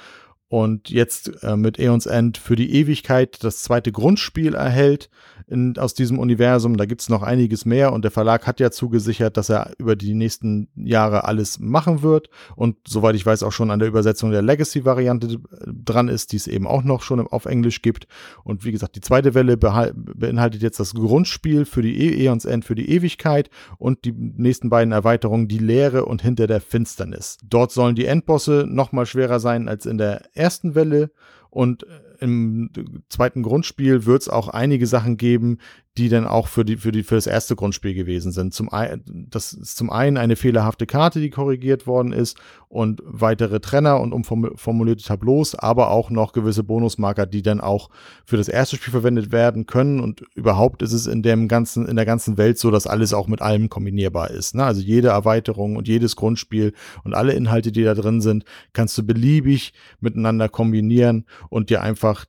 Und 0.49 0.91
jetzt 0.91 1.45
äh, 1.45 1.57
mit 1.57 1.78
Aeons 1.78 2.07
End 2.07 2.39
für 2.39 2.57
die 2.57 2.74
Ewigkeit 2.74 3.45
das 3.45 3.62
zweite 3.62 3.93
Grundspiel 3.93 4.55
erhält 4.55 5.11
in, 5.51 5.77
aus 5.79 5.95
diesem 5.95 6.19
Universum. 6.19 6.77
Da 6.77 6.87
gibt 6.87 7.01
es 7.03 7.09
noch 7.09 7.23
einiges 7.23 7.65
mehr 7.65 7.93
und 7.93 8.03
der 8.03 8.11
Verlag 8.11 8.47
hat 8.47 8.61
ja 8.61 8.71
zugesichert, 8.71 9.37
dass 9.37 9.49
er 9.49 9.73
über 9.79 9.97
die 9.97 10.15
nächsten 10.15 10.69
Jahre 10.75 11.25
alles 11.25 11.59
machen 11.59 12.03
wird 12.03 12.31
und 12.57 12.77
soweit 12.87 13.17
ich 13.17 13.27
weiß 13.27 13.43
auch 13.43 13.53
schon 13.53 13.71
an 13.71 13.79
der 13.79 13.89
Übersetzung 13.89 14.31
der 14.31 14.43
Legacy-Variante 14.43 15.39
dran 15.67 16.09
ist, 16.09 16.33
die 16.33 16.37
es 16.37 16.47
eben 16.47 16.67
auch 16.67 16.83
noch 16.83 17.03
schon 17.03 17.21
auf 17.27 17.47
Englisch 17.47 17.83
gibt. 17.83 18.07
Und 18.45 18.65
wie 18.65 18.73
gesagt, 18.73 18.97
die 18.97 19.01
zweite 19.01 19.35
Welle 19.35 19.57
beinhaltet 19.57 20.63
jetzt 20.63 20.81
das 20.81 20.95
Grundspiel 20.95 21.65
für 21.65 21.83
die 21.83 22.01
e 22.01 22.27
Aeons 22.27 22.45
End 22.45 22.65
für 22.65 22.75
die 22.75 22.91
Ewigkeit 22.91 23.51
und 23.79 24.05
die 24.05 24.13
nächsten 24.13 24.71
beiden 24.71 24.93
Erweiterungen, 24.93 25.49
die 25.49 25.59
Leere 25.59 26.05
und 26.05 26.23
hinter 26.23 26.47
der 26.47 26.61
Finsternis. 26.61 27.39
Dort 27.45 27.73
sollen 27.73 27.95
die 27.95 28.07
Endbosse 28.07 28.67
noch 28.69 28.93
mal 28.93 29.07
schwerer 29.07 29.41
sein 29.41 29.69
als 29.69 29.87
in 29.87 29.99
der 29.99 30.23
ersten 30.35 30.75
Welle 30.75 31.11
und 31.51 31.85
im 32.21 32.71
zweiten 33.09 33.43
Grundspiel 33.43 34.07
wird 34.07 34.23
es 34.23 34.29
auch 34.29 34.49
einige 34.49 34.87
Sachen 34.87 35.16
geben, 35.16 35.59
die 35.99 36.09
dann 36.09 36.26
auch 36.26 36.47
für, 36.47 36.64
die, 36.64 36.76
für, 36.76 36.93
die, 36.93 37.03
für 37.03 37.16
das 37.16 37.26
erste 37.26 37.57
Grundspiel 37.57 37.95
gewesen 37.95 38.30
sind. 38.30 38.55
Zum 38.55 38.68
ein, 38.68 39.03
das 39.07 39.53
ist 39.53 39.76
zum 39.76 39.91
einen 39.91 40.18
eine 40.18 40.36
fehlerhafte 40.36 40.86
Karte, 40.86 41.20
die 41.20 41.30
korrigiert 41.30 41.86
worden 41.86 42.12
ist 42.12 42.38
und 42.68 43.03
weitere 43.05 43.59
Trenner 43.59 44.01
und 44.01 44.12
umformulierte 44.12 45.03
Tableaus, 45.03 45.57
aber 45.57 45.91
auch 45.91 46.11
noch 46.11 46.32
gewisse 46.32 46.62
Bonusmarker, 46.62 47.26
die 47.26 47.43
dann 47.43 47.61
auch 47.61 47.91
für 48.24 48.36
das 48.36 48.47
erste 48.47 48.76
Spiel 48.76 48.93
verwendet 48.93 49.32
werden 49.32 49.66
können. 49.66 49.99
Und 49.99 50.22
überhaupt 50.36 50.82
ist 50.82 50.93
es 50.93 51.09
in 51.09 51.22
dem 51.22 51.49
ganzen, 51.49 51.86
in 51.86 51.97
der 51.97 52.07
ganzen 52.07 52.38
Welt 52.38 52.59
so, 52.59 52.70
dass 52.70 52.86
alles 52.86 53.12
auch 53.12 53.26
mit 53.26 53.43
allem 53.43 53.68
kombinierbar 53.68 54.30
ist. 54.30 54.55
Ne? 54.55 54.64
Also 54.64 54.82
jede 54.82 55.09
Erweiterung 55.09 55.74
und 55.74 55.88
jedes 55.88 56.14
Grundspiel 56.14 56.72
und 57.03 57.14
alle 57.14 57.32
Inhalte, 57.32 57.72
die 57.72 57.82
da 57.82 57.95
drin 57.95 58.20
sind, 58.20 58.45
kannst 58.72 58.97
du 58.97 59.03
beliebig 59.03 59.72
miteinander 59.99 60.49
kombinieren 60.49 61.26
und 61.49 61.68
dir 61.68 61.82
einfach 61.82 62.26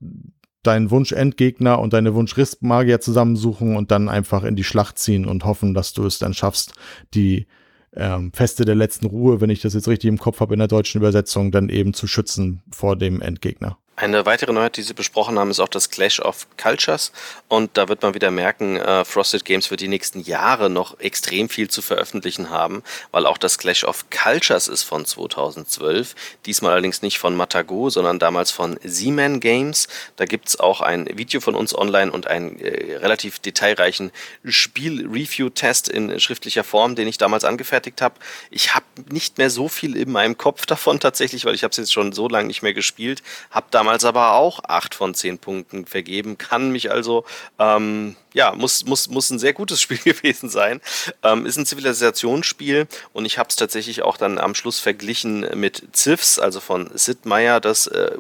deinen 0.64 0.92
Wunsch-Endgegner 0.92 1.80
und 1.80 1.94
deine 1.94 2.14
Wunsch-Risk-Magier 2.14 3.02
zusammensuchen 3.02 3.76
und 3.76 3.92
dann 3.92 4.10
einfach 4.10 4.44
in 4.44 4.56
die 4.56 4.64
Schlacht 4.64 5.00
ziehen 5.00 5.26
und 5.26 5.46
hoffen, 5.46 5.74
dass 5.74 5.94
du 5.94 6.06
es 6.06 6.20
dann 6.20 6.34
schaffst, 6.34 6.74
die 7.14 7.48
ähm, 7.94 8.32
Feste 8.34 8.66
der 8.66 8.76
letzten 8.76 9.08
Ruhe, 9.08 9.42
wenn 9.42 9.50
ich 9.50 9.62
das 9.62 9.74
jetzt 9.74 9.88
richtig 9.88 10.08
im 10.08 10.18
Kopf 10.18 10.40
habe 10.40 10.54
in 10.54 10.60
der 10.60 10.68
deutschen 10.68 11.00
Übersetzung, 11.00 11.52
dann 11.52 11.70
eben 11.70 11.94
zu 11.94 12.08
schützen 12.08 12.62
vor 12.72 12.96
dem 12.96 13.22
Endgegner. 13.22 13.78
Eine 13.98 14.26
weitere 14.26 14.54
Neuheit, 14.54 14.78
die 14.78 14.84
Sie 14.84 14.94
besprochen 14.94 15.38
haben, 15.38 15.52
ist 15.52 15.60
auch 15.60 15.68
das 15.68 15.90
Clash 15.90 16.22
of 16.22 16.48
Cultures. 16.58 17.12
Und 17.50 17.78
da 17.78 17.90
wird 17.90 18.02
man 18.02 18.14
wieder 18.14 18.32
merken, 18.32 18.78
äh, 18.78 19.04
Frosted 19.04 19.44
Games 19.44 19.70
wird 19.70 19.82
die 19.82 19.90
nächsten 19.90 20.22
Jahre 20.22 20.70
noch 20.70 21.00
extrem 21.02 21.50
viel 21.50 21.70
zu 21.70 21.82
veröffentlichen 21.82 22.50
haben, 22.50 22.84
weil 23.12 23.26
auch 23.26 23.38
das 23.38 23.58
Clash 23.58 23.84
of 23.84 24.06
Cultures 24.10 24.70
ist 24.70 24.84
von 24.84 25.06
2012. 25.06 26.16
Diesmal 26.46 26.72
allerdings 26.72 27.02
nicht 27.02 27.20
von 27.20 27.36
Matago, 27.36 27.90
sondern 27.90 28.18
damals 28.18 28.50
von 28.50 28.80
Z-Man 28.80 29.42
Games. 29.42 29.90
Da 30.16 30.26
gibt's 30.26 30.58
auch 30.58 30.80
ein 30.80 31.08
Video 31.18 31.42
von 31.42 31.54
uns 31.54 31.78
online 31.78 32.12
und 32.14 32.28
einen 32.28 32.60
äh, 32.60 32.96
relativ 32.96 33.40
detailreichen 33.40 34.12
Spiel-Review-Test 34.46 35.90
in 35.90 36.18
schriftlicher 36.20 36.64
Form, 36.64 36.96
den 36.96 37.10
ich 37.10 37.18
damals 37.18 37.44
angefertigt 37.44 38.02
habe. 38.02 38.16
Ich 38.52 38.74
habe 38.74 38.86
nicht 39.10 39.38
mehr 39.38 39.50
so 39.50 39.68
viel 39.68 39.98
in 39.98 40.12
meinem 40.12 40.38
Kopf 40.38 40.66
davon 40.66 41.02
tatsächlich, 41.02 41.44
weil 41.44 41.56
ich 41.56 41.64
habe 41.64 41.72
es 41.72 41.78
jetzt 41.78 41.94
schon 41.94 42.14
so 42.14 42.30
lange 42.30 42.48
nicht 42.48 42.64
mehr 42.64 42.74
gespielt. 42.74 43.22
Habe 43.52 43.68
damals 43.70 43.81
damals 43.82 44.06
aber 44.06 44.34
auch 44.34 44.60
acht 44.68 44.94
von 44.94 45.16
zehn 45.16 45.40
Punkten 45.40 45.88
vergeben, 45.88 46.38
kann 46.38 46.70
mich 46.70 46.92
also, 46.92 47.26
ähm, 47.58 48.16
ja, 48.32 48.54
muss, 48.54 48.86
muss, 48.86 49.10
muss 49.10 49.32
ein 49.32 49.40
sehr 49.40 49.54
gutes 49.54 49.82
Spiel 49.82 49.98
gewesen 50.04 50.50
sein. 50.50 50.82
Ähm, 51.24 51.48
ist 51.48 51.58
ein 51.58 51.66
Zivilisationsspiel 51.66 52.88
und 53.12 53.26
ich 53.26 53.40
habe 53.40 53.50
es 53.50 53.56
tatsächlich 53.56 54.04
auch 54.04 54.18
dann 54.18 54.38
am 54.38 54.54
Schluss 54.54 54.80
verglichen 54.80 55.48
mit 55.60 55.82
Civs, 55.96 56.38
also 56.38 56.60
von 56.60 56.92
Sid 56.94 57.26
Meier, 57.26 57.60
das 57.60 57.88
äh, 57.88 58.12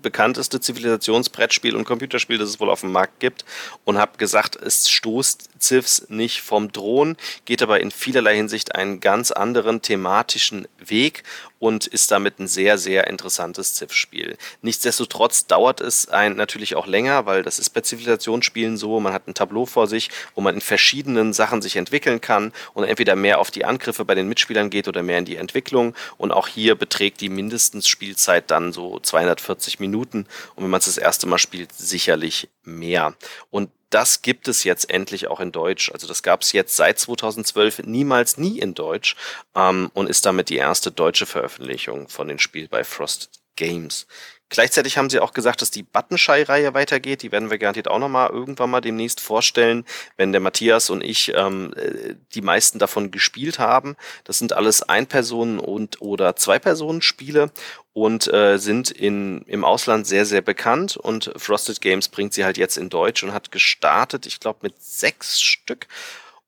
bekannteste 0.00 0.60
Zivilisationsbrettspiel 0.60 1.76
und 1.76 1.84
Computerspiel, 1.84 2.38
das 2.38 2.48
es 2.48 2.58
wohl 2.58 2.70
auf 2.70 2.80
dem 2.80 2.92
Markt 2.92 3.20
gibt 3.20 3.44
und 3.84 3.98
habe 3.98 4.16
gesagt, 4.16 4.56
es 4.56 4.88
stoßt 4.88 5.50
Civs 5.60 6.06
nicht 6.08 6.40
vom 6.40 6.72
Drohnen, 6.72 7.18
geht 7.44 7.62
aber 7.62 7.80
in 7.80 7.90
vielerlei 7.90 8.36
Hinsicht 8.36 8.74
einen 8.74 9.00
ganz 9.00 9.30
anderen 9.30 9.82
thematischen 9.82 10.66
Weg 10.78 11.22
und 11.62 11.86
ist 11.86 12.10
damit 12.10 12.40
ein 12.40 12.48
sehr, 12.48 12.76
sehr 12.76 13.06
interessantes 13.06 13.76
Civ-Spiel. 13.76 14.36
Nichtsdestotrotz 14.62 15.46
dauert 15.46 15.80
es 15.80 16.08
ein 16.08 16.34
natürlich 16.34 16.74
auch 16.74 16.88
länger, 16.88 17.24
weil 17.24 17.44
das 17.44 17.60
ist 17.60 17.70
bei 17.70 17.82
Zivilisationsspielen 17.82 18.76
so, 18.76 18.98
man 18.98 19.12
hat 19.12 19.28
ein 19.28 19.34
Tableau 19.34 19.64
vor 19.64 19.86
sich, 19.86 20.10
wo 20.34 20.40
man 20.40 20.56
in 20.56 20.60
verschiedenen 20.60 21.32
Sachen 21.32 21.62
sich 21.62 21.76
entwickeln 21.76 22.20
kann 22.20 22.52
und 22.74 22.82
entweder 22.82 23.14
mehr 23.14 23.38
auf 23.38 23.52
die 23.52 23.64
Angriffe 23.64 24.04
bei 24.04 24.16
den 24.16 24.28
Mitspielern 24.28 24.70
geht 24.70 24.88
oder 24.88 25.04
mehr 25.04 25.18
in 25.18 25.24
die 25.24 25.36
Entwicklung. 25.36 25.94
Und 26.18 26.32
auch 26.32 26.48
hier 26.48 26.74
beträgt 26.74 27.20
die 27.20 27.28
mindestens 27.28 27.86
Spielzeit 27.86 28.50
dann 28.50 28.72
so 28.72 28.98
240 28.98 29.78
Minuten. 29.78 30.26
Und 30.56 30.64
wenn 30.64 30.70
man 30.70 30.80
es 30.80 30.86
das 30.86 30.98
erste 30.98 31.28
Mal 31.28 31.38
spielt, 31.38 31.72
sicherlich 31.72 32.48
mehr. 32.64 33.14
Und 33.52 33.70
das 33.92 34.22
gibt 34.22 34.48
es 34.48 34.64
jetzt 34.64 34.90
endlich 34.90 35.28
auch 35.28 35.40
in 35.40 35.52
Deutsch. 35.52 35.90
Also 35.92 36.06
das 36.06 36.22
gab 36.22 36.42
es 36.42 36.52
jetzt 36.52 36.76
seit 36.76 36.98
2012 36.98 37.80
niemals 37.84 38.38
nie 38.38 38.58
in 38.58 38.74
Deutsch 38.74 39.16
ähm, 39.54 39.90
und 39.94 40.08
ist 40.08 40.24
damit 40.24 40.48
die 40.48 40.56
erste 40.56 40.90
deutsche 40.90 41.26
Veröffentlichung 41.26 42.08
von 42.08 42.28
dem 42.28 42.38
Spiel 42.38 42.68
bei 42.68 42.84
Frost 42.84 43.30
Games. 43.56 44.06
Gleichzeitig 44.52 44.98
haben 44.98 45.08
sie 45.08 45.20
auch 45.20 45.32
gesagt, 45.32 45.62
dass 45.62 45.70
die 45.70 45.82
Buttonshy-Reihe 45.82 46.74
weitergeht. 46.74 47.22
Die 47.22 47.32
werden 47.32 47.50
wir 47.50 47.56
garantiert 47.56 47.88
auch 47.88 47.98
nochmal 47.98 48.28
irgendwann 48.28 48.68
mal 48.68 48.82
demnächst 48.82 49.18
vorstellen, 49.18 49.86
wenn 50.18 50.32
der 50.32 50.42
Matthias 50.42 50.90
und 50.90 51.02
ich 51.02 51.32
ähm, 51.34 51.72
äh, 51.74 52.16
die 52.34 52.42
meisten 52.42 52.78
davon 52.78 53.10
gespielt 53.10 53.58
haben. 53.58 53.96
Das 54.24 54.38
sind 54.38 54.52
alles 54.52 54.82
Ein-Personen- 54.82 55.58
und 55.58 56.02
oder 56.02 56.36
Zwei-Personen-Spiele 56.36 57.50
und 57.92 58.32
äh, 58.32 58.58
sind 58.58 58.90
in, 58.90 59.42
im 59.42 59.64
Ausland 59.64 60.06
sehr, 60.06 60.24
sehr 60.24 60.40
bekannt. 60.40 60.96
Und 60.96 61.32
Frosted 61.36 61.80
Games 61.80 62.08
bringt 62.08 62.32
sie 62.32 62.44
halt 62.44 62.56
jetzt 62.56 62.78
in 62.78 62.88
Deutsch 62.88 63.22
und 63.22 63.32
hat 63.32 63.52
gestartet, 63.52 64.26
ich 64.26 64.40
glaube, 64.40 64.60
mit 64.62 64.80
sechs 64.80 65.40
Stück 65.40 65.86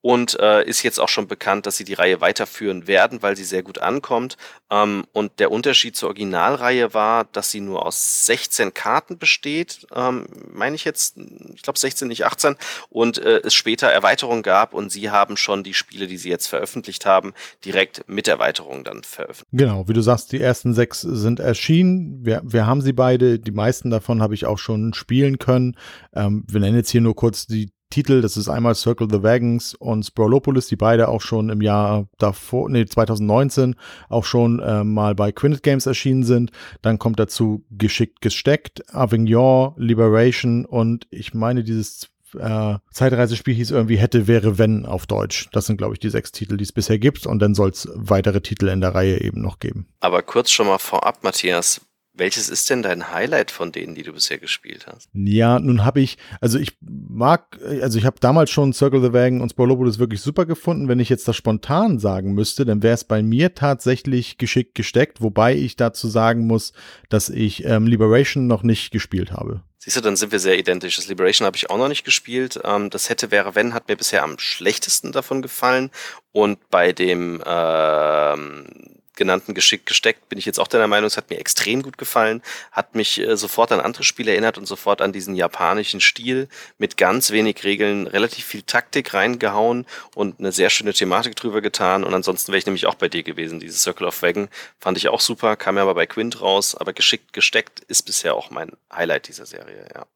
und 0.05 0.39
äh, 0.39 0.63
ist 0.67 0.83
jetzt 0.83 1.01
auch 1.01 1.09
schon 1.09 1.29
bekannt, 1.29 1.65
dass 1.65 1.79
sie 1.79 1.85
die 1.85 1.95
Reihe 1.95 2.21
weiterführen 2.21 2.87
werden, 2.87 3.23
weil 3.23 3.39
sie 3.39 3.45
sehr 3.45 3.63
gut 3.63 3.79
ankommt. 3.79 4.37
Ähm, 4.71 5.07
und 5.15 5.41
der 5.41 5.51
Unterschied 5.51 5.97
zur 5.97 6.11
Originalreihe 6.11 6.93
war, 6.93 7.25
dass 7.25 7.51
sie 7.51 7.63
nur 7.63 7.87
aus 7.87 8.27
16 8.27 8.75
Karten 8.75 9.17
besteht, 9.17 9.87
ähm, 9.97 10.27
meine 10.53 10.77
ich 10.77 10.85
jetzt, 10.85 11.17
ich 11.55 11.63
glaube 11.63 11.79
16, 11.79 12.07
nicht 12.07 12.27
18, 12.27 12.57
und 12.91 13.17
äh, 13.17 13.41
es 13.45 13.55
später 13.55 13.87
Erweiterungen 13.87 14.43
gab 14.43 14.75
und 14.75 14.93
sie 14.93 15.09
haben 15.09 15.39
schon 15.39 15.63
die 15.63 15.73
Spiele, 15.73 16.07
die 16.07 16.19
sie 16.19 16.29
jetzt 16.29 16.49
veröffentlicht 16.49 17.07
haben, 17.07 17.33
direkt 17.65 18.07
mit 18.07 18.29
Erweiterungen 18.29 18.85
dann 18.85 19.05
veröffentlicht. 19.05 19.49
Genau, 19.53 19.89
wie 19.89 19.95
du 19.95 20.03
sagst, 20.03 20.33
die 20.33 20.41
ersten 20.41 20.75
sechs 20.75 21.01
sind 21.01 21.41
erschienen. 21.41 22.27
Wir, 22.27 22.43
wir 22.45 22.67
haben 22.67 22.83
sie 22.83 22.93
beide, 22.93 23.39
die 23.39 23.53
meisten 23.53 23.89
davon 23.89 24.21
habe 24.21 24.35
ich 24.35 24.45
auch 24.45 24.59
schon 24.59 24.93
spielen 24.93 25.39
können. 25.39 25.79
Ähm, 26.13 26.45
wir 26.47 26.61
nennen 26.61 26.77
jetzt 26.77 26.91
hier 26.91 27.01
nur 27.01 27.17
kurz 27.17 27.47
die 27.47 27.71
Titel. 27.91 28.20
Das 28.20 28.37
ist 28.37 28.49
einmal 28.49 28.74
Circle 28.74 29.09
the 29.11 29.22
Wagons 29.22 29.74
und 29.74 30.05
Sprolopolis, 30.05 30.66
die 30.66 30.76
beide 30.76 31.09
auch 31.09 31.20
schon 31.20 31.51
im 31.51 31.61
Jahr 31.61 32.09
davor, 32.18 32.68
nee, 32.68 32.87
2019 32.87 33.76
auch 34.09 34.24
schon 34.24 34.61
äh, 34.61 34.85
mal 34.85 35.14
bei 35.14 35.32
Quintet 35.32 35.62
Games 35.62 35.87
erschienen 35.87 36.24
sind. 36.24 36.51
Dann 36.82 36.99
kommt 36.99 37.18
dazu 37.18 37.64
Geschickt 37.70 38.20
gesteckt, 38.20 38.82
Avignon, 38.95 39.74
Liberation 39.76 40.64
und 40.64 41.07
ich 41.11 41.35
meine 41.35 41.64
dieses 41.64 42.11
äh, 42.39 42.78
Zeitreisespiel 42.91 43.55
hieß 43.55 43.70
irgendwie 43.70 43.97
hätte, 43.97 44.26
wäre, 44.26 44.59
wenn 44.59 44.87
auf 44.87 45.07
Deutsch. 45.07 45.49
Das 45.53 45.66
sind, 45.66 45.76
glaube 45.76 45.95
ich, 45.95 46.01
die 46.01 46.11
sechs 46.11 46.32
Titel, 46.32 46.57
die 46.57 46.64
es 46.64 46.72
bisher 46.72 46.99
gibt. 46.99 47.26
Und 47.26 47.39
dann 47.41 47.55
soll 47.55 47.70
es 47.70 47.89
weitere 47.95 48.41
Titel 48.41 48.68
in 48.68 48.80
der 48.80 48.95
Reihe 48.95 49.20
eben 49.20 49.41
noch 49.41 49.59
geben. 49.59 49.87
Aber 50.01 50.22
kurz 50.22 50.51
schon 50.51 50.66
mal 50.66 50.78
vorab, 50.78 51.22
Matthias, 51.22 51.80
Welches 52.17 52.49
ist 52.49 52.71
denn 52.71 52.83
dein 52.83 53.12
Highlight 53.12 53.51
von 53.51 53.73
denen, 53.73 53.97
die 53.97 54.05
du 54.05 54.12
bisher 54.12 54.39
gespielt 54.39 54.87
hast? 54.87 55.09
Ja, 55.12 55.59
nun 55.59 55.85
habe 55.85 56.01
ich, 56.01 56.17
also 56.41 56.61
ich 56.61 56.79
mag, 56.81 57.59
also 57.83 57.99
ich 57.99 58.07
habe 58.07 58.21
damals 58.21 58.51
schon 58.51 58.73
Circle 58.73 59.03
the 59.03 59.12
Wagon 59.12 59.41
und 59.41 59.51
Spolopolis 59.51 59.99
wirklich 59.99 60.21
super 60.21 60.47
gefunden. 60.47 60.87
Wenn 60.87 61.01
ich 61.01 61.09
jetzt 61.09 61.27
das 61.27 61.35
spontan 61.35 61.99
sagen 61.99 62.35
müsste, 62.35 62.65
dann 62.65 62.85
wäre 62.85 62.95
es 62.95 63.03
bei 63.03 63.21
mir 63.21 63.57
tatsächlich 63.57 64.39
geschickt 64.39 64.77
gesteckt, 64.77 65.23
wobei 65.23 65.57
ich 65.57 65.75
dazu 65.75 66.07
sagen 66.07 66.47
muss, 66.47 66.73
dass 67.09 67.31
ich 67.31 67.65
ähm, 67.65 67.89
Liberation 67.89 68.47
noch 68.47 68.62
nicht 68.62 68.93
gespielt 68.93 69.33
habe. 69.33 69.62
Siehst 69.85 69.97
du, 69.97 70.01
dann 70.01 70.17
sind 70.17 70.33
wir 70.33 70.39
sehr 70.39 70.59
identisch. 70.59 70.97
Das 70.97 71.09
Liberation 71.09 71.45
habe 71.45 71.57
ich 71.57 71.69
auch 71.69 71.77
noch 71.77 71.89
nicht 71.89 72.05
gespielt. 72.05 72.59
Ähm, 72.65 72.91
das 72.91 73.11
hätte 73.11 73.31
wäre 73.31 73.55
wenn 73.55 73.75
hat 73.75 73.89
mir 73.89 73.97
bisher 73.97 74.23
am 74.23 74.39
schlechtesten 74.39 75.12
davon 75.12 75.43
gefallen. 75.43 75.91
Und 76.33 76.71
bei 76.71 76.93
dem 76.93 77.43
ähm, 77.45 78.93
genannten 79.17 79.55
Geschick 79.55 79.87
gesteckt, 79.87 80.29
bin 80.29 80.39
ich 80.39 80.45
jetzt 80.45 80.59
auch 80.59 80.69
deiner 80.69 80.87
Meinung, 80.87 81.07
es 81.07 81.17
hat 81.17 81.31
mir 81.31 81.39
extrem 81.39 81.83
gut 81.83 81.99
gefallen, 81.99 82.43
hat 82.73 82.95
mich 82.95 83.21
äh, 83.21 83.37
sofort 83.37 83.73
an 83.73 83.81
andere 83.81 84.05
Spiele 84.05 84.33
erinnert 84.33 84.59
und 84.59 84.67
sofort 84.67 85.01
an 85.01 85.12
diesen 85.12 85.35
japanischen 85.35 86.01
Stil 86.01 86.49
mit 86.79 86.97
ganz 86.97 87.31
wenig 87.31 87.65
Regeln, 87.65 88.07
relativ 88.07 88.45
viel 88.45 88.62
Taktik 88.62 89.15
reingehauen 89.15 89.87
und 90.15 90.41
eine 90.41 90.53
sehr 90.53 90.71
schöne 90.71 90.93
Thematik 90.93 91.37
drüber 91.37 91.61
getan 91.61 92.05
und 92.05 92.15
ansonsten 92.15 92.53
wäre 92.53 92.59
ich 92.59 92.67
nämlich 92.67 92.87
auch 92.87 92.97
bei 92.97 93.09
dir 93.09 93.23
gewesen. 93.23 93.61
Dieses 93.61 93.83
Circle 93.83 94.07
of 94.07 94.23
Wagon 94.23 94.49
fand 94.79 94.99
ich 94.99 95.09
auch 95.09 95.21
super, 95.21 95.57
kam 95.57 95.77
ja 95.77 95.83
aber 95.83 95.95
bei 95.95 96.07
Quint 96.07 96.41
raus, 96.41 96.75
aber 96.75 96.93
geschickt 96.93 97.33
gesteckt 97.33 97.81
ist 97.81 98.03
bisher 98.03 98.35
auch 98.35 98.51
mein 98.51 98.73
Highlight 98.93 99.29
dieser 99.29 99.47
Serie, 99.47 99.87
ja. 99.95 100.07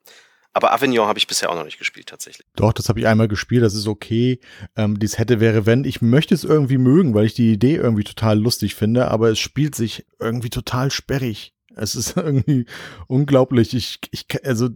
Aber 0.52 0.72
Avignon 0.72 1.06
habe 1.06 1.18
ich 1.18 1.26
bisher 1.26 1.50
auch 1.50 1.54
noch 1.54 1.64
nicht 1.64 1.78
gespielt, 1.78 2.08
tatsächlich. 2.08 2.46
Doch, 2.56 2.72
das 2.72 2.88
habe 2.88 3.00
ich 3.00 3.06
einmal 3.06 3.28
gespielt, 3.28 3.62
das 3.62 3.74
ist 3.74 3.86
okay. 3.86 4.40
Ähm, 4.76 4.98
dies 4.98 5.18
hätte, 5.18 5.40
wäre, 5.40 5.66
wenn. 5.66 5.84
Ich 5.84 6.00
möchte 6.00 6.34
es 6.34 6.44
irgendwie 6.44 6.78
mögen, 6.78 7.14
weil 7.14 7.26
ich 7.26 7.34
die 7.34 7.52
Idee 7.52 7.76
irgendwie 7.76 8.04
total 8.04 8.38
lustig 8.38 8.74
finde, 8.74 9.10
aber 9.10 9.30
es 9.30 9.38
spielt 9.38 9.74
sich 9.74 10.06
irgendwie 10.18 10.50
total 10.50 10.90
sperrig. 10.90 11.54
Es 11.78 11.94
ist 11.94 12.16
irgendwie 12.16 12.66
unglaublich. 13.06 13.74
Ich, 13.74 14.00
ich, 14.10 14.26
also, 14.44 14.68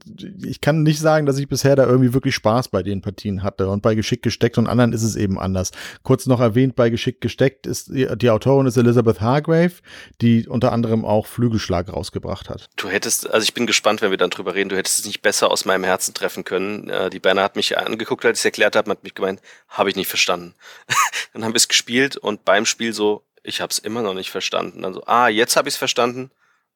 ich 0.44 0.60
kann 0.60 0.82
nicht 0.82 1.00
sagen, 1.00 1.26
dass 1.26 1.38
ich 1.38 1.48
bisher 1.48 1.76
da 1.76 1.86
irgendwie 1.86 2.14
wirklich 2.14 2.34
Spaß 2.34 2.68
bei 2.68 2.82
den 2.82 3.02
Partien 3.02 3.42
hatte. 3.42 3.68
Und 3.68 3.82
bei 3.82 3.94
Geschick 3.94 4.22
gesteckt 4.22 4.58
und 4.58 4.66
anderen 4.66 4.92
ist 4.92 5.02
es 5.02 5.16
eben 5.16 5.38
anders. 5.38 5.72
Kurz 6.02 6.26
noch 6.26 6.40
erwähnt, 6.40 6.76
bei 6.76 6.90
Geschick 6.90 7.20
gesteckt 7.20 7.66
ist 7.66 7.90
die, 7.92 8.30
Autorin 8.30 8.66
ist 8.66 8.76
Elizabeth 8.76 9.20
Hargrave, 9.20 9.72
die 10.20 10.46
unter 10.48 10.72
anderem 10.72 11.04
auch 11.04 11.26
Flügelschlag 11.26 11.92
rausgebracht 11.92 12.48
hat. 12.48 12.68
Du 12.76 12.88
hättest, 12.88 13.30
also 13.30 13.44
ich 13.44 13.54
bin 13.54 13.66
gespannt, 13.66 14.02
wenn 14.02 14.10
wir 14.10 14.18
dann 14.18 14.30
drüber 14.30 14.54
reden, 14.54 14.68
du 14.68 14.76
hättest 14.76 15.00
es 15.00 15.04
nicht 15.04 15.22
besser 15.22 15.50
aus 15.50 15.64
meinem 15.64 15.84
Herzen 15.84 16.14
treffen 16.14 16.44
können. 16.44 16.88
Äh, 16.88 17.10
die 17.10 17.18
Berner 17.18 17.42
hat 17.42 17.56
mich 17.56 17.76
angeguckt, 17.76 18.24
als 18.24 18.38
ich 18.38 18.42
es 18.42 18.44
erklärt 18.46 18.76
habe, 18.76 18.90
hat 18.90 19.02
mich 19.02 19.14
gemeint, 19.14 19.40
habe 19.68 19.90
ich 19.90 19.96
nicht 19.96 20.08
verstanden. 20.08 20.54
dann 21.32 21.44
haben 21.44 21.52
wir 21.52 21.58
es 21.58 21.68
gespielt 21.68 22.16
und 22.16 22.44
beim 22.44 22.66
Spiel 22.66 22.92
so, 22.92 23.22
ich 23.42 23.60
habe 23.60 23.70
es 23.70 23.78
immer 23.78 24.02
noch 24.02 24.14
nicht 24.14 24.30
verstanden. 24.30 24.82
Dann 24.82 24.94
so, 24.94 25.04
ah, 25.06 25.28
jetzt 25.28 25.56
habe 25.56 25.68
ich 25.68 25.74
es 25.74 25.78
verstanden 25.78 26.30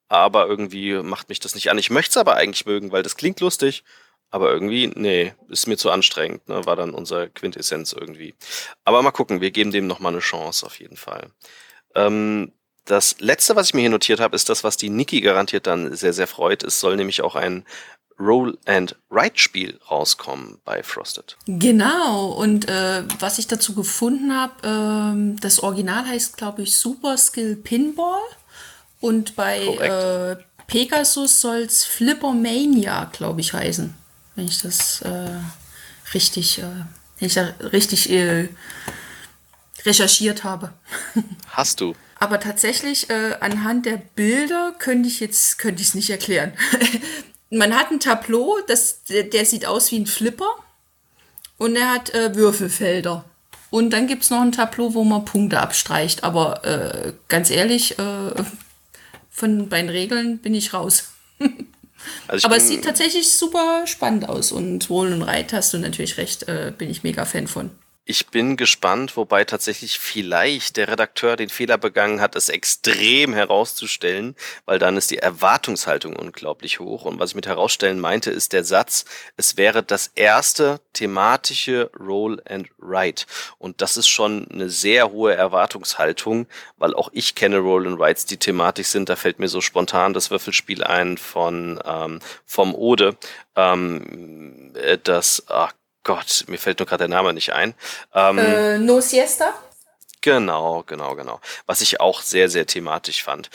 aber 0.08 0.46
irgendwie 0.46 0.94
macht 0.94 1.28
mich 1.28 1.40
das 1.40 1.54
nicht 1.54 1.70
an. 1.70 1.78
Ich 1.78 1.90
möchte 1.90 2.10
es 2.10 2.16
aber 2.16 2.36
eigentlich 2.36 2.66
mögen, 2.66 2.92
weil 2.92 3.02
das 3.02 3.16
klingt 3.16 3.40
lustig, 3.40 3.84
aber 4.30 4.52
irgendwie, 4.52 4.88
nee, 4.94 5.34
ist 5.48 5.66
mir 5.66 5.76
zu 5.76 5.90
anstrengend, 5.90 6.48
ne? 6.48 6.66
war 6.66 6.76
dann 6.76 6.90
unser 6.90 7.28
Quintessenz 7.28 7.92
irgendwie. 7.92 8.34
Aber 8.84 9.02
mal 9.02 9.12
gucken, 9.12 9.40
wir 9.40 9.50
geben 9.50 9.70
dem 9.70 9.86
nochmal 9.86 10.12
eine 10.12 10.20
Chance 10.20 10.66
auf 10.66 10.78
jeden 10.80 10.96
Fall. 10.96 11.30
Ähm, 11.94 12.52
das 12.84 13.16
letzte, 13.20 13.56
was 13.56 13.68
ich 13.68 13.74
mir 13.74 13.80
hier 13.80 13.90
notiert 13.90 14.20
habe, 14.20 14.36
ist 14.36 14.48
das, 14.48 14.62
was 14.62 14.76
die 14.76 14.90
Niki 14.90 15.20
garantiert 15.20 15.66
dann 15.66 15.94
sehr, 15.94 16.12
sehr 16.12 16.26
freut. 16.26 16.62
Es 16.62 16.80
soll 16.80 16.96
nämlich 16.96 17.22
auch 17.22 17.34
ein 17.34 17.64
Roll 18.18 18.58
and 18.64 18.96
Write 19.10 19.38
Spiel 19.38 19.78
rauskommen 19.90 20.58
bei 20.64 20.82
Frosted. 20.82 21.36
Genau, 21.46 22.32
und 22.32 22.68
äh, 22.68 23.02
was 23.18 23.38
ich 23.38 23.46
dazu 23.46 23.74
gefunden 23.74 24.34
habe, 24.34 25.34
äh, 25.36 25.40
das 25.40 25.60
Original 25.60 26.06
heißt, 26.06 26.36
glaube 26.36 26.62
ich, 26.62 26.76
Super 26.76 27.16
Skill 27.18 27.56
Pinball. 27.56 28.22
Und 29.06 29.36
bei 29.36 29.58
äh, 29.60 30.36
Pegasus 30.66 31.40
soll 31.40 31.58
es 31.58 31.84
Flippermania, 31.84 33.08
glaube 33.12 33.40
ich, 33.40 33.52
heißen. 33.52 33.94
Wenn 34.34 34.46
ich 34.46 34.62
das 34.62 35.00
äh, 35.02 35.30
richtig, 36.12 36.58
äh, 36.58 36.64
wenn 37.20 37.28
ich 37.28 37.34
da 37.34 37.54
richtig 37.72 38.10
äh, 38.10 38.48
recherchiert 39.84 40.42
habe. 40.42 40.72
Hast 41.50 41.80
du? 41.80 41.94
Aber 42.18 42.40
tatsächlich, 42.40 43.08
äh, 43.08 43.36
anhand 43.38 43.86
der 43.86 43.98
Bilder 43.98 44.74
könnte 44.76 45.08
ich 45.08 45.20
jetzt 45.20 45.58
könnte 45.58 45.82
ich 45.82 45.88
es 45.88 45.94
nicht 45.94 46.10
erklären. 46.10 46.54
Man 47.50 47.76
hat 47.76 47.92
ein 47.92 48.00
Tableau, 48.00 48.58
das, 48.66 49.04
der, 49.04 49.22
der, 49.22 49.46
sieht 49.46 49.66
aus 49.66 49.92
wie 49.92 50.00
ein 50.00 50.06
Flipper 50.06 50.50
und 51.58 51.76
er 51.76 51.92
hat 51.92 52.12
äh, 52.12 52.34
Würfelfelder. 52.34 53.24
Und 53.70 53.90
dann 53.90 54.08
gibt 54.08 54.24
es 54.24 54.30
noch 54.30 54.40
ein 54.40 54.50
Tableau, 54.50 54.94
wo 54.94 55.04
man 55.04 55.24
Punkte 55.24 55.60
abstreicht. 55.60 56.24
Aber 56.24 56.64
äh, 56.64 57.12
ganz 57.28 57.50
ehrlich, 57.50 58.00
äh, 58.00 58.32
von 59.36 59.68
beiden 59.68 59.90
Regeln 59.90 60.38
bin 60.38 60.54
ich 60.54 60.72
raus. 60.72 61.12
Also 62.26 62.46
Aber 62.48 62.56
es 62.56 62.68
sieht 62.68 62.84
tatsächlich 62.84 63.30
super 63.30 63.86
spannend 63.86 64.28
aus 64.28 64.50
und 64.50 64.88
Wohlen 64.88 65.12
und 65.12 65.22
Reit 65.22 65.52
hast 65.52 65.74
du 65.74 65.78
natürlich 65.78 66.16
recht, 66.16 66.48
äh, 66.48 66.72
bin 66.76 66.88
ich 66.88 67.02
mega 67.02 67.26
Fan 67.26 67.46
von. 67.46 67.70
Ich 68.08 68.28
bin 68.28 68.56
gespannt, 68.56 69.16
wobei 69.16 69.44
tatsächlich 69.44 69.98
vielleicht 69.98 70.76
der 70.76 70.86
Redakteur 70.86 71.34
den 71.34 71.48
Fehler 71.48 71.76
begangen 71.76 72.20
hat, 72.20 72.36
es 72.36 72.48
extrem 72.48 73.34
herauszustellen, 73.34 74.36
weil 74.64 74.78
dann 74.78 74.96
ist 74.96 75.10
die 75.10 75.18
Erwartungshaltung 75.18 76.14
unglaublich 76.14 76.78
hoch. 76.78 77.04
Und 77.04 77.18
was 77.18 77.30
ich 77.30 77.34
mit 77.34 77.48
herausstellen 77.48 77.98
meinte, 77.98 78.30
ist 78.30 78.52
der 78.52 78.62
Satz, 78.62 79.06
es 79.36 79.56
wäre 79.56 79.82
das 79.82 80.12
erste 80.14 80.80
thematische 80.92 81.90
Roll 81.98 82.40
and 82.48 82.68
Write. 82.78 83.26
Und 83.58 83.82
das 83.82 83.96
ist 83.96 84.06
schon 84.06 84.46
eine 84.52 84.70
sehr 84.70 85.10
hohe 85.10 85.34
Erwartungshaltung, 85.34 86.46
weil 86.76 86.94
auch 86.94 87.10
ich 87.12 87.34
kenne 87.34 87.58
Roll 87.58 87.88
and 87.88 87.98
Writes, 87.98 88.24
die 88.24 88.36
thematisch 88.36 88.86
sind. 88.86 89.08
Da 89.08 89.16
fällt 89.16 89.40
mir 89.40 89.48
so 89.48 89.60
spontan 89.60 90.14
das 90.14 90.30
Würfelspiel 90.30 90.84
ein 90.84 91.18
von 91.18 91.80
ähm, 91.84 92.20
vom 92.44 92.72
Ode. 92.72 93.16
Ähm, 93.56 94.72
äh, 94.76 94.96
das, 95.02 95.42
ach 95.48 95.72
Gott, 96.06 96.44
mir 96.46 96.56
fällt 96.56 96.78
nur 96.78 96.86
gerade 96.86 97.08
der 97.08 97.16
Name 97.16 97.34
nicht 97.34 97.52
ein. 97.52 97.74
Ähm, 98.14 98.38
äh, 98.38 98.78
no 98.78 99.00
Siesta? 99.00 99.52
Genau, 100.20 100.84
genau, 100.84 101.16
genau. 101.16 101.40
Was 101.66 101.80
ich 101.80 102.00
auch 102.00 102.22
sehr, 102.22 102.48
sehr 102.48 102.64
thematisch 102.64 103.24
fand. 103.24 103.50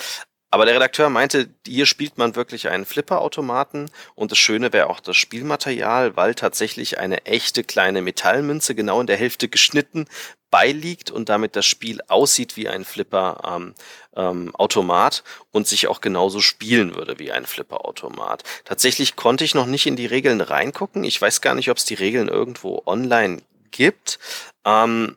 Aber 0.52 0.66
der 0.66 0.76
Redakteur 0.76 1.10
meinte, 1.10 1.49
hier 1.66 1.86
spielt 1.86 2.18
man 2.18 2.36
wirklich 2.36 2.68
einen 2.68 2.86
Flipperautomaten 2.86 3.89
und 4.16 4.32
das 4.32 4.38
Schöne 4.38 4.74
wäre 4.74 4.89
auch 4.89 4.99
das 4.99 5.16
Spielmaterial, 5.16 6.18
weil 6.18 6.36
tatsächlich 6.36 6.99
eine 6.99 7.26
echte 7.26 7.64
kleine 7.64 8.02
Metallmünze 8.02 8.76
genau 8.76 8.99
in 8.99 9.08
der 9.08 9.16
Hälfte 9.16 9.47
geschnitten 9.47 10.08
beiliegt 10.52 11.10
und 11.10 11.30
damit 11.30 11.56
das 11.56 11.66
Spiel 11.66 12.02
aussieht 12.10 12.58
wie 12.58 12.68
ein 12.68 12.84
Flipper-Automat 12.84 13.74
ähm, 14.18 15.24
ähm, 15.26 15.47
und 15.52 15.68
sich 15.68 15.88
auch 15.88 16.02
genauso 16.02 16.41
spielen 16.41 16.95
würde 16.95 17.18
wie 17.18 17.32
ein 17.32 17.45
Flipper-Automat. 17.45 18.43
Tatsächlich 18.66 19.16
konnte 19.16 19.45
ich 19.45 19.56
noch 19.56 19.66
nicht 19.66 19.88
in 19.88 19.95
die 19.95 20.06
Regeln 20.06 20.41
reingucken. 20.41 21.06
Ich 21.06 21.22
weiß 21.22 21.39
gar 21.39 21.56
nicht, 21.56 21.72
ob 21.72 21.78
es 21.78 21.86
die 21.86 21.93
Regeln 21.93 22.28
irgendwo 22.28 22.84
online 22.86 23.41
gibt. 23.72 24.20
Ähm, 24.66 25.16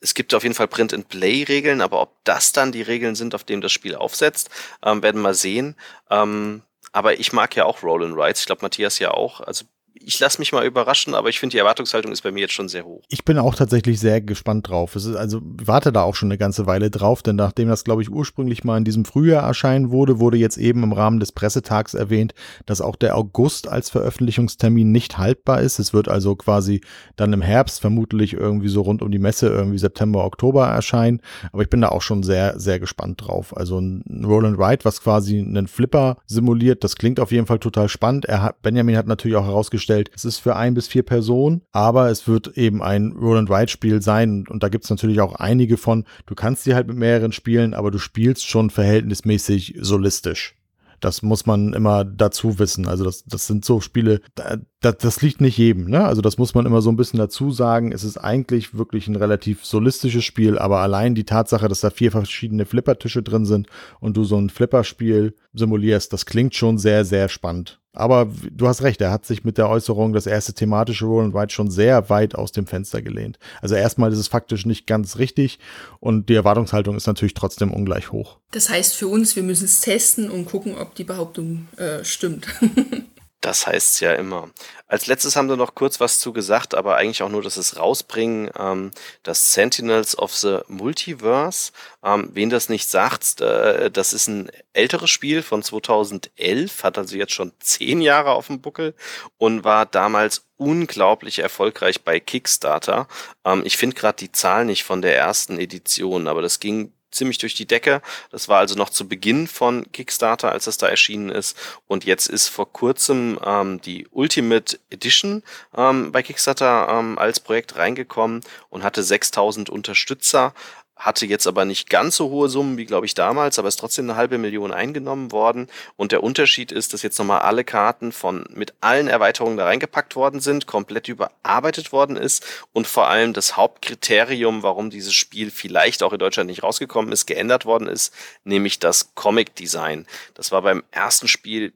es 0.00 0.14
gibt 0.14 0.34
auf 0.34 0.42
jeden 0.42 0.54
Fall 0.54 0.68
Print-and-Play-Regeln, 0.68 1.80
aber 1.80 2.00
ob 2.00 2.16
das 2.24 2.52
dann 2.52 2.72
die 2.72 2.82
Regeln 2.82 3.14
sind, 3.14 3.34
auf 3.34 3.44
denen 3.44 3.62
das 3.62 3.72
Spiel 3.72 3.94
aufsetzt, 3.94 4.50
ähm, 4.82 5.02
werden 5.02 5.20
wir 5.20 5.34
sehen. 5.34 5.76
Ähm, 6.10 6.62
aber 6.92 7.20
ich 7.20 7.32
mag 7.32 7.54
ja 7.54 7.66
auch 7.66 7.82
Roll 7.82 8.04
and 8.04 8.16
Rides. 8.16 8.40
Ich 8.40 8.46
glaube, 8.46 8.62
Matthias 8.62 8.98
ja 8.98 9.12
auch. 9.12 9.40
Also 9.40 9.66
ich 10.02 10.18
lasse 10.18 10.38
mich 10.38 10.52
mal 10.52 10.64
überraschen, 10.64 11.14
aber 11.14 11.28
ich 11.28 11.38
finde, 11.38 11.52
die 11.52 11.58
Erwartungshaltung 11.58 12.10
ist 12.10 12.22
bei 12.22 12.32
mir 12.32 12.40
jetzt 12.40 12.54
schon 12.54 12.68
sehr 12.68 12.84
hoch. 12.84 13.02
Ich 13.08 13.24
bin 13.24 13.38
auch 13.38 13.54
tatsächlich 13.54 14.00
sehr 14.00 14.20
gespannt 14.20 14.68
drauf. 14.68 14.96
Es 14.96 15.04
ist 15.04 15.16
also, 15.16 15.40
warte 15.42 15.92
da 15.92 16.02
auch 16.02 16.14
schon 16.14 16.28
eine 16.28 16.38
ganze 16.38 16.66
Weile 16.66 16.90
drauf, 16.90 17.22
denn 17.22 17.36
nachdem 17.36 17.68
das, 17.68 17.84
glaube 17.84 18.02
ich, 18.02 18.10
ursprünglich 18.10 18.64
mal 18.64 18.78
in 18.78 18.84
diesem 18.84 19.04
Frühjahr 19.04 19.46
erscheinen 19.46 19.90
wurde, 19.90 20.18
wurde 20.18 20.38
jetzt 20.38 20.56
eben 20.56 20.82
im 20.82 20.92
Rahmen 20.92 21.20
des 21.20 21.32
Pressetags 21.32 21.92
erwähnt, 21.94 22.34
dass 22.64 22.80
auch 22.80 22.96
der 22.96 23.16
August 23.16 23.68
als 23.68 23.90
Veröffentlichungstermin 23.90 24.90
nicht 24.90 25.18
haltbar 25.18 25.60
ist. 25.60 25.78
Es 25.78 25.92
wird 25.92 26.08
also 26.08 26.34
quasi 26.34 26.80
dann 27.16 27.32
im 27.34 27.42
Herbst 27.42 27.80
vermutlich 27.80 28.32
irgendwie 28.32 28.68
so 28.68 28.80
rund 28.80 29.02
um 29.02 29.10
die 29.10 29.18
Messe 29.18 29.48
irgendwie 29.48 29.78
September, 29.78 30.24
Oktober 30.24 30.66
erscheinen. 30.66 31.20
Aber 31.52 31.62
ich 31.62 31.68
bin 31.70 31.82
da 31.82 31.90
auch 31.90 32.02
schon 32.02 32.22
sehr, 32.22 32.58
sehr 32.58 32.80
gespannt 32.80 33.20
drauf. 33.20 33.54
Also 33.56 33.78
ein 33.78 34.24
Roland 34.24 34.56
Wright, 34.58 34.84
was 34.86 35.02
quasi 35.02 35.38
einen 35.38 35.68
Flipper 35.68 36.16
simuliert, 36.26 36.84
das 36.84 36.96
klingt 36.96 37.20
auf 37.20 37.32
jeden 37.32 37.46
Fall 37.46 37.58
total 37.58 37.88
spannend. 37.88 38.24
Er 38.24 38.42
hat, 38.42 38.62
Benjamin 38.62 38.96
hat 38.96 39.06
natürlich 39.06 39.36
auch 39.36 39.44
herausgestellt, 39.44 39.89
dargestellt. 39.90 40.10
Es 40.14 40.24
ist 40.24 40.38
für 40.38 40.56
ein 40.56 40.74
bis 40.74 40.88
vier 40.88 41.02
Personen, 41.02 41.62
aber 41.72 42.10
es 42.10 42.28
wird 42.28 42.56
eben 42.56 42.82
ein 42.82 43.12
Roll-and-Ride-Spiel 43.12 44.02
sein. 44.02 44.46
Und 44.48 44.62
da 44.62 44.68
gibt 44.68 44.84
es 44.84 44.90
natürlich 44.90 45.20
auch 45.20 45.34
einige 45.34 45.76
von. 45.76 46.04
Du 46.26 46.34
kannst 46.34 46.66
die 46.66 46.74
halt 46.74 46.86
mit 46.86 46.96
mehreren 46.96 47.32
spielen, 47.32 47.74
aber 47.74 47.90
du 47.90 47.98
spielst 47.98 48.46
schon 48.46 48.70
verhältnismäßig 48.70 49.78
solistisch. 49.80 50.56
Das 51.00 51.22
muss 51.22 51.46
man 51.46 51.72
immer 51.72 52.04
dazu 52.04 52.58
wissen. 52.58 52.86
Also 52.86 53.04
das, 53.04 53.24
das 53.24 53.46
sind 53.46 53.64
so 53.64 53.80
Spiele, 53.80 54.20
das, 54.34 54.98
das 54.98 55.22
liegt 55.22 55.40
nicht 55.40 55.56
jedem. 55.56 55.88
Ne? 55.88 56.04
Also 56.04 56.20
das 56.20 56.36
muss 56.36 56.52
man 56.52 56.66
immer 56.66 56.82
so 56.82 56.90
ein 56.90 56.96
bisschen 56.96 57.18
dazu 57.18 57.50
sagen. 57.52 57.90
Es 57.90 58.04
ist 58.04 58.18
eigentlich 58.18 58.74
wirklich 58.76 59.08
ein 59.08 59.16
relativ 59.16 59.64
solistisches 59.64 60.24
Spiel, 60.24 60.58
aber 60.58 60.80
allein 60.80 61.14
die 61.14 61.24
Tatsache, 61.24 61.68
dass 61.68 61.80
da 61.80 61.88
vier 61.88 62.12
verschiedene 62.12 62.66
Flippertische 62.66 63.22
drin 63.22 63.46
sind 63.46 63.66
und 64.00 64.18
du 64.18 64.24
so 64.24 64.36
ein 64.36 64.50
Flipperspiel 64.50 65.34
simulierst, 65.54 66.12
das 66.12 66.26
klingt 66.26 66.54
schon 66.54 66.76
sehr, 66.76 67.06
sehr 67.06 67.30
spannend. 67.30 67.79
Aber 67.92 68.28
du 68.52 68.68
hast 68.68 68.82
recht, 68.82 69.00
er 69.00 69.10
hat 69.10 69.26
sich 69.26 69.42
mit 69.42 69.58
der 69.58 69.68
Äußerung 69.68 70.12
das 70.12 70.26
erste 70.26 70.54
thematische 70.54 71.06
Roll 71.06 71.24
and 71.24 71.34
Ride 71.34 71.50
schon 71.50 71.70
sehr 71.70 72.08
weit 72.08 72.36
aus 72.36 72.52
dem 72.52 72.66
Fenster 72.66 73.02
gelehnt. 73.02 73.38
Also 73.60 73.74
erstmal 73.74 74.12
ist 74.12 74.18
es 74.18 74.28
faktisch 74.28 74.64
nicht 74.64 74.86
ganz 74.86 75.18
richtig 75.18 75.58
und 75.98 76.28
die 76.28 76.34
Erwartungshaltung 76.34 76.96
ist 76.96 77.08
natürlich 77.08 77.34
trotzdem 77.34 77.72
ungleich 77.72 78.12
hoch. 78.12 78.38
Das 78.52 78.70
heißt 78.70 78.94
für 78.94 79.08
uns, 79.08 79.34
wir 79.34 79.42
müssen 79.42 79.64
es 79.64 79.80
testen 79.80 80.30
und 80.30 80.46
gucken, 80.46 80.76
ob 80.76 80.94
die 80.94 81.04
Behauptung 81.04 81.66
äh, 81.76 82.04
stimmt. 82.04 82.46
Das 83.40 83.66
heißt 83.66 84.00
ja 84.02 84.12
immer. 84.12 84.50
Als 84.86 85.06
letztes 85.06 85.34
haben 85.34 85.48
wir 85.48 85.56
noch 85.56 85.74
kurz 85.74 85.98
was 85.98 86.20
zu 86.20 86.32
gesagt, 86.32 86.74
aber 86.74 86.96
eigentlich 86.96 87.22
auch 87.22 87.30
nur, 87.30 87.42
dass 87.42 87.56
es 87.56 87.78
rausbringen, 87.78 88.50
ähm, 88.58 88.90
das 89.22 89.54
Sentinels 89.54 90.18
of 90.18 90.34
the 90.34 90.58
Multiverse. 90.68 91.72
Ähm, 92.04 92.28
wen 92.34 92.50
das 92.50 92.68
nicht 92.68 92.88
sagt, 92.88 93.40
äh, 93.40 93.90
das 93.90 94.12
ist 94.12 94.28
ein 94.28 94.50
älteres 94.74 95.08
Spiel 95.08 95.42
von 95.42 95.62
2011, 95.62 96.84
hat 96.84 96.98
also 96.98 97.16
jetzt 97.16 97.32
schon 97.32 97.52
zehn 97.60 98.02
Jahre 98.02 98.32
auf 98.32 98.48
dem 98.48 98.60
Buckel 98.60 98.94
und 99.38 99.64
war 99.64 99.86
damals 99.86 100.44
unglaublich 100.56 101.38
erfolgreich 101.38 102.02
bei 102.02 102.20
Kickstarter. 102.20 103.08
Ähm, 103.46 103.62
ich 103.64 103.78
finde 103.78 103.96
gerade 103.96 104.16
die 104.18 104.32
Zahl 104.32 104.66
nicht 104.66 104.84
von 104.84 105.00
der 105.00 105.16
ersten 105.16 105.58
Edition, 105.58 106.28
aber 106.28 106.42
das 106.42 106.60
ging 106.60 106.92
ziemlich 107.10 107.38
durch 107.38 107.54
die 107.54 107.66
Decke. 107.66 108.02
Das 108.30 108.48
war 108.48 108.58
also 108.58 108.74
noch 108.74 108.90
zu 108.90 109.08
Beginn 109.08 109.46
von 109.46 109.90
Kickstarter, 109.92 110.52
als 110.52 110.64
das 110.64 110.78
da 110.78 110.88
erschienen 110.88 111.30
ist. 111.30 111.56
Und 111.86 112.04
jetzt 112.04 112.26
ist 112.26 112.48
vor 112.48 112.72
kurzem 112.72 113.38
ähm, 113.44 113.80
die 113.80 114.06
Ultimate 114.10 114.78
Edition 114.90 115.42
ähm, 115.76 116.12
bei 116.12 116.22
Kickstarter 116.22 116.88
ähm, 116.90 117.18
als 117.18 117.40
Projekt 117.40 117.76
reingekommen 117.76 118.42
und 118.68 118.82
hatte 118.82 119.02
6000 119.02 119.70
Unterstützer 119.70 120.54
hatte 121.00 121.24
jetzt 121.24 121.46
aber 121.46 121.64
nicht 121.64 121.88
ganz 121.88 122.16
so 122.16 122.28
hohe 122.28 122.50
Summen 122.50 122.76
wie, 122.76 122.84
glaube 122.84 123.06
ich, 123.06 123.14
damals, 123.14 123.58
aber 123.58 123.68
ist 123.68 123.80
trotzdem 123.80 124.04
eine 124.04 124.16
halbe 124.16 124.36
Million 124.36 124.70
eingenommen 124.70 125.32
worden. 125.32 125.66
Und 125.96 126.12
der 126.12 126.22
Unterschied 126.22 126.72
ist, 126.72 126.92
dass 126.92 127.02
jetzt 127.02 127.18
nochmal 127.18 127.40
alle 127.40 127.64
Karten 127.64 128.12
von 128.12 128.44
mit 128.50 128.74
allen 128.82 129.08
Erweiterungen 129.08 129.56
da 129.56 129.64
reingepackt 129.64 130.14
worden 130.14 130.40
sind, 130.40 130.66
komplett 130.66 131.08
überarbeitet 131.08 131.92
worden 131.92 132.16
ist 132.16 132.44
und 132.72 132.86
vor 132.86 133.08
allem 133.08 133.32
das 133.32 133.56
Hauptkriterium, 133.56 134.62
warum 134.62 134.90
dieses 134.90 135.14
Spiel 135.14 135.50
vielleicht 135.50 136.02
auch 136.02 136.12
in 136.12 136.18
Deutschland 136.18 136.50
nicht 136.50 136.62
rausgekommen 136.62 137.12
ist, 137.12 137.24
geändert 137.24 137.64
worden 137.64 137.88
ist, 137.88 138.12
nämlich 138.44 138.78
das 138.78 139.14
Comic-Design. 139.14 140.06
Das 140.34 140.52
war 140.52 140.60
beim 140.62 140.84
ersten 140.90 141.28
Spiel 141.28 141.72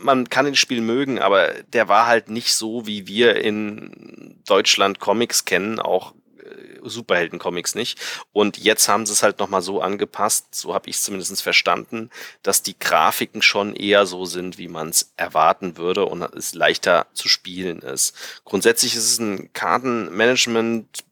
man 0.00 0.28
kann 0.28 0.46
das 0.46 0.58
Spiel 0.58 0.80
mögen, 0.80 1.18
aber 1.18 1.54
der 1.72 1.88
war 1.88 2.06
halt 2.06 2.30
nicht 2.30 2.52
so, 2.54 2.86
wie 2.86 3.08
wir 3.08 3.36
in 3.36 4.40
Deutschland 4.46 5.00
Comics 5.00 5.44
kennen, 5.44 5.80
auch 5.80 6.14
Superhelden-Comics 6.82 7.74
nicht. 7.74 7.98
Und 8.32 8.58
jetzt 8.58 8.88
haben 8.88 9.06
sie 9.06 9.12
es 9.12 9.22
halt 9.22 9.38
nochmal 9.38 9.62
so 9.62 9.80
angepasst, 9.80 10.54
so 10.54 10.74
habe 10.74 10.88
ich 10.88 10.96
es 10.96 11.02
zumindest 11.02 11.42
verstanden, 11.42 12.10
dass 12.42 12.62
die 12.62 12.78
Grafiken 12.78 13.42
schon 13.42 13.74
eher 13.74 14.06
so 14.06 14.24
sind, 14.24 14.58
wie 14.58 14.68
man 14.68 14.90
es 14.90 15.12
erwarten 15.16 15.76
würde 15.76 16.04
und 16.04 16.22
es 16.22 16.54
leichter 16.54 17.06
zu 17.12 17.28
spielen 17.28 17.80
ist. 17.80 18.14
Grundsätzlich 18.44 18.94
ist 18.94 19.10
es 19.10 19.18
ein 19.18 19.52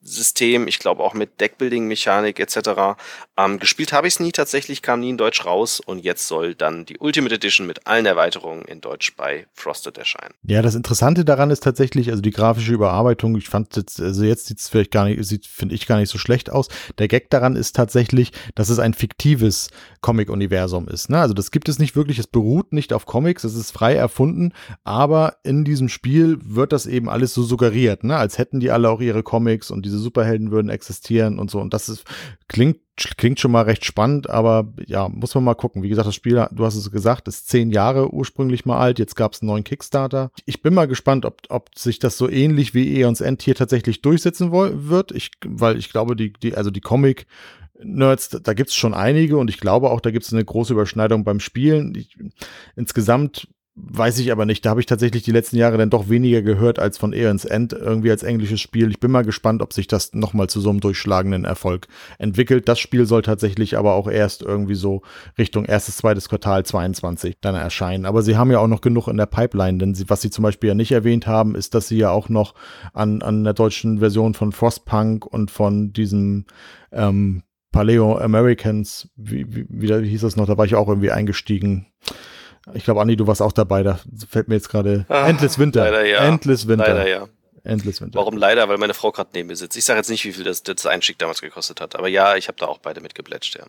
Kartenmanagement-System, 0.07 0.69
ich 0.69 0.79
glaube 0.79 1.03
auch 1.03 1.15
mit 1.15 1.41
Deckbuilding-Mechanik 1.41 2.41
etc. 2.41 2.97
Ähm, 3.37 3.59
gespielt 3.59 3.93
habe 3.93 4.07
ich 4.07 4.15
es 4.15 4.21
nie 4.21 4.33
tatsächlich, 4.33 4.83
kam 4.83 5.01
nie 5.01 5.11
in 5.11 5.19
Deutsch 5.19 5.45
raus 5.45 5.81
und 5.81 6.05
jetzt 6.05 6.27
soll 6.27 6.55
dann 6.55 6.87
die 6.87 6.99
Ultimate 6.99 7.35
Edition 7.35 7.67
mit 7.67 7.87
allen 7.87 8.07
Erweiterungen 8.07 8.65
in 8.65 8.81
Deutsch 8.81 9.15
bei 9.17 9.47
Frosted 9.53 9.99
erscheinen. 9.99 10.35
Ja, 10.45 10.63
das 10.63 10.75
Interessante 10.75 11.25
daran 11.25 11.51
ist 11.51 11.63
tatsächlich, 11.63 12.11
also 12.11 12.23
die 12.23 12.31
grafische 12.31 12.73
Überarbeitung, 12.73 13.37
ich 13.37 13.49
fand 13.49 13.77
jetzt, 13.77 14.01
also 14.01 14.25
jetzt 14.25 14.47
sieht 14.47 14.59
es 14.59 14.69
vielleicht 14.69 14.93
gar 14.93 15.05
nicht, 15.05 15.23
sieht 15.25 15.47
finde 15.47 15.75
ich 15.75 15.87
gar 15.87 15.99
nicht 15.99 16.11
so 16.11 16.19
schlecht 16.19 16.51
aus. 16.51 16.69
Der 16.99 17.09
Gag 17.09 17.31
daran 17.31 17.57
ist 17.57 17.77
tatsächlich, 17.77 18.33
dass 18.55 18.69
es 18.69 18.79
ein 18.79 18.95
fiktives 18.95 19.69
Comic-Universum 20.01 20.89
ist. 20.89 21.11
Ne? 21.11 21.19
Also 21.19 21.35
das 21.35 21.51
gibt 21.51 21.69
es 21.69 21.79
nicht 21.79 21.97
wirklich, 21.97 22.19
es 22.19 22.27
beruht 22.27 22.73
nicht 22.73 22.93
auf 22.93 23.07
Comics, 23.07 23.45
es 23.45 23.55
ist 23.55 23.73
frei 23.73 23.95
erfunden, 23.95 24.53
aber 24.85 25.37
in 25.43 25.65
diesem 25.65 25.89
Spiel 25.89 26.39
wird 26.43 26.73
das 26.73 26.87
eben 26.87 27.09
alles 27.09 27.35
so 27.35 27.43
suggeriert, 27.43 28.05
ne? 28.05 28.17
als 28.17 28.39
hätten 28.39 28.61
die 28.61 28.71
alle 28.71 28.89
auch 28.89 29.01
ihre 29.01 29.23
Comics 29.23 29.71
und 29.71 29.85
diese 29.85 29.96
Superhelden 29.99 30.51
würden 30.51 30.69
existieren 30.69 31.39
und 31.39 31.51
so. 31.51 31.61
Und 31.61 31.75
das 31.75 31.89
ist, 31.89 32.05
klingt 32.49 32.79
klingt 32.97 33.39
schon 33.39 33.51
mal 33.51 33.63
recht 33.63 33.85
spannend, 33.85 34.31
aber 34.31 34.73
ja, 34.87 35.09
muss 35.09 35.35
man 35.35 35.45
mal 35.45 35.55
gucken. 35.55 35.83
Wie 35.83 35.89
gesagt, 35.89 36.09
das 36.09 36.15
Spiel, 36.15 36.47
du 36.51 36.65
hast 36.65 36.77
es 36.77 36.91
gesagt, 36.91 37.29
ist 37.29 37.49
zehn 37.49 37.71
Jahre 37.71 38.13
ursprünglich 38.13 38.65
mal 38.65 38.79
alt. 38.79 38.99
Jetzt 38.99 39.17
gab 39.17 39.35
es 39.35 39.43
einen 39.43 39.51
neuen 39.51 39.65
Kickstarter. 39.65 40.31
Ich 40.47 40.63
bin 40.63 40.73
mal 40.73 40.89
gespannt, 40.89 41.27
ob, 41.27 41.43
ob 41.51 41.77
sich 41.79 41.99
das 41.99 42.17
so 42.17 42.29
ähnlich 42.29 42.73
wie 42.73 42.99
Eons 42.99 43.21
End 43.21 43.43
hier 43.43 43.55
tatsächlich 43.55 44.01
durchsetzen 44.01 44.51
wird. 44.51 45.13
Ich, 45.13 45.33
weil 45.45 45.77
ich 45.77 45.91
glaube, 45.91 46.17
die, 46.17 46.33
die, 46.33 46.57
also 46.57 46.71
die 46.71 46.81
Comic 46.81 47.27
Nerds, 47.83 48.31
da 48.31 48.55
gibt's 48.55 48.75
schon 48.75 48.95
einige 48.95 49.37
und 49.37 49.51
ich 49.51 49.61
glaube 49.61 49.91
auch, 49.91 50.01
da 50.01 50.11
gibt's 50.11 50.33
eine 50.33 50.45
große 50.45 50.73
Überschneidung 50.73 51.25
beim 51.25 51.41
Spielen. 51.41 51.95
Ich, 51.95 52.17
insgesamt 52.75 53.49
Weiß 53.79 54.19
ich 54.21 54.33
aber 54.33 54.47
nicht. 54.47 54.65
Da 54.65 54.71
habe 54.71 54.81
ich 54.81 54.87
tatsächlich 54.87 55.23
die 55.23 55.33
letzten 55.33 55.57
Jahre 55.59 55.77
dann 55.77 55.91
doch 55.91 56.09
weniger 56.09 56.41
gehört 56.41 56.79
als 56.79 56.97
von 56.97 57.13
Aeons 57.13 57.45
End 57.45 57.75
irgendwie 57.75 58.11
als 58.11 58.23
englisches 58.23 58.59
Spiel. 58.59 58.91
Ich 58.91 59.01
bin 59.01 59.11
mal 59.11 59.23
gespannt, 59.23 59.61
ob 59.61 59.75
sich 59.75 59.87
das 59.87 60.15
nochmal 60.15 60.49
zu 60.49 60.63
so 60.63 60.71
einem 60.71 60.81
durchschlagenden 60.81 61.45
Erfolg 61.45 61.87
entwickelt. 62.19 62.69
Das 62.69 62.79
Spiel 62.79 63.05
soll 63.05 63.21
tatsächlich 63.21 63.77
aber 63.77 63.93
auch 63.93 64.09
erst 64.09 64.41
irgendwie 64.41 64.77
so 64.77 65.03
Richtung 65.37 65.67
erstes, 65.67 65.99
zweites 65.99 66.31
Quartal 66.31 66.65
22 66.65 67.37
dann 67.43 67.55
erscheinen. 67.55 68.07
Aber 68.07 68.23
sie 68.23 68.39
haben 68.39 68.51
ja 68.51 68.61
auch 68.61 68.67
noch 68.67 68.81
genug 68.81 69.09
in 69.09 69.19
der 69.19 69.27
Pipeline, 69.27 69.77
denn 69.77 69.95
sie, 69.95 70.09
was 70.09 70.23
sie 70.23 70.31
zum 70.31 70.43
Beispiel 70.43 70.69
ja 70.69 70.75
nicht 70.75 70.93
erwähnt 70.93 71.27
haben, 71.27 71.55
ist, 71.55 71.75
dass 71.75 71.87
sie 71.87 71.99
ja 71.99 72.09
auch 72.09 72.31
noch 72.31 72.55
an, 72.95 73.21
an 73.21 73.45
der 73.45 73.53
deutschen 73.53 73.99
Version 73.99 74.33
von 74.33 74.53
Frostpunk 74.53 75.27
und 75.27 75.51
von 75.51 75.93
diesem 75.93 76.47
ähm, 76.93 77.43
Paleo 77.73 78.17
Americans, 78.17 79.11
wie, 79.17 79.47
wie, 79.55 79.67
wie 79.69 80.09
hieß 80.09 80.23
das 80.23 80.37
noch, 80.37 80.47
da 80.47 80.57
war 80.57 80.65
ich 80.65 80.77
auch 80.77 80.89
irgendwie 80.89 81.11
eingestiegen. 81.11 81.89
Ich 82.75 82.85
glaube, 82.85 83.01
Andi, 83.01 83.17
du 83.17 83.27
warst 83.27 83.43
auch 83.43 83.53
dabei. 83.53 83.83
Da 83.83 83.99
fällt 84.29 84.49
mir 84.49 84.55
jetzt 84.55 84.69
gerade 84.69 85.07
ah, 85.09 85.29
Endless 85.29 85.59
Winter. 85.59 85.85
Leider 85.85 86.05
ja. 86.05 86.27
Endless 86.27 86.67
Winter. 86.67 86.95
Leider 86.95 87.09
ja. 87.09 87.29
Endless 87.67 88.01
Winter. 88.01 88.19
Warum 88.19 88.37
leider? 88.37 88.69
Weil 88.69 88.79
meine 88.79 88.95
Frau 88.95 89.13
gerade 89.13 89.31
neben 89.35 89.49
mir 89.49 89.57
sitzt. 89.57 89.77
Ich 89.77 89.85
sage 89.85 89.99
jetzt 89.99 90.09
nicht, 90.09 90.25
wie 90.25 90.33
viel 90.33 90.45
das, 90.45 90.63
das 90.63 90.87
Einstieg 90.87 91.19
damals 91.19 91.41
gekostet 91.41 91.81
hat. 91.81 91.97
Aber 91.97 92.09
ja, 92.09 92.37
ich 92.37 92.49
habe 92.49 92.59
da 92.59 92.67
auch 92.67 92.79
beide 92.79 93.01
mitgeplätscht, 93.01 93.57
ja. 93.57 93.65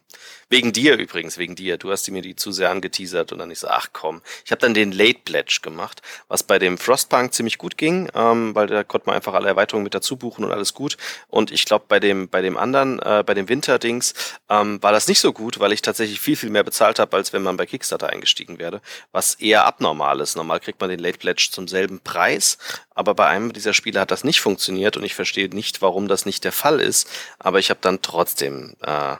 Wegen 0.50 0.72
dir 0.72 0.98
übrigens, 0.98 1.38
wegen 1.38 1.56
dir. 1.56 1.78
Du 1.78 1.92
hast 1.92 2.08
die 2.08 2.12
mir 2.12 2.22
die 2.22 2.36
zu 2.36 2.52
sehr 2.52 2.70
angeteasert 2.70 3.32
und 3.32 3.40
dann 3.40 3.52
ich 3.52 3.60
so, 3.60 3.68
ach 3.68 3.90
komm. 3.94 4.22
Ich 4.46 4.52
habe 4.52 4.62
dann 4.62 4.74
den 4.74 4.92
Late 4.92 5.20
Pledge 5.26 5.60
gemacht, 5.62 6.02
was 6.28 6.44
bei 6.44 6.60
dem 6.60 6.78
Frostpunk 6.78 7.34
ziemlich 7.34 7.58
gut 7.58 7.78
ging, 7.78 8.10
ähm, 8.14 8.56
weil 8.56 8.68
da 8.68 8.84
konnte 8.84 9.08
man 9.08 9.16
einfach 9.16 9.34
alle 9.34 9.48
Erweiterungen 9.48 9.84
mit 9.84 9.94
dazu 9.94 10.18
buchen 10.18 10.46
und 10.46 10.52
alles 10.52 10.74
gut. 10.74 10.98
Und 11.28 11.52
ich 11.52 11.66
glaube, 11.66 11.86
bei 11.88 12.00
dem, 12.00 12.30
bei 12.30 12.42
dem 12.42 12.58
anderen, 12.58 13.00
äh, 13.00 13.24
bei 13.26 13.34
dem 13.34 13.50
Winterdings, 13.50 14.14
ähm, 14.50 14.82
war 14.82 14.92
das 14.92 15.08
nicht 15.08 15.20
so 15.20 15.34
gut, 15.34 15.60
weil 15.60 15.72
ich 15.72 15.82
tatsächlich 15.82 16.20
viel, 16.20 16.36
viel 16.36 16.50
mehr 16.50 16.64
bezahlt 16.64 17.00
habe, 17.00 17.16
als 17.18 17.34
wenn 17.34 17.42
man 17.42 17.58
bei 17.58 17.66
Kickstarter 17.66 18.10
eingestiegen 18.10 18.60
wäre. 18.60 18.82
Was 19.12 19.36
eher 19.36 19.66
abnormal 19.66 20.20
ist. 20.22 20.36
Normal 20.36 20.60
kriegt 20.60 20.80
man 20.80 20.90
den 20.90 21.00
Late 21.00 21.18
Pledge 21.18 21.50
zum 21.52 21.68
selben 21.68 22.00
Preis, 22.00 22.58
aber 22.98 23.14
bei 23.14 23.28
einem 23.28 23.54
dieser 23.54 23.74
Spiele 23.74 24.00
hat 24.00 24.12
das 24.12 24.24
nicht 24.24 24.42
funktioniert 24.42 24.98
und 24.98 25.04
ich 25.04 25.14
verstehe 25.14 25.50
nicht, 25.50 25.82
warum 25.82 26.08
das 26.08 26.26
nicht 26.26 26.44
der 26.44 26.52
Fall 26.52 26.80
ist. 26.80 27.08
Aber 27.38 27.60
ich 27.60 27.70
habe 27.70 27.80
dann 27.82 28.02
trotzdem 28.02 28.76
äh, 28.82 29.16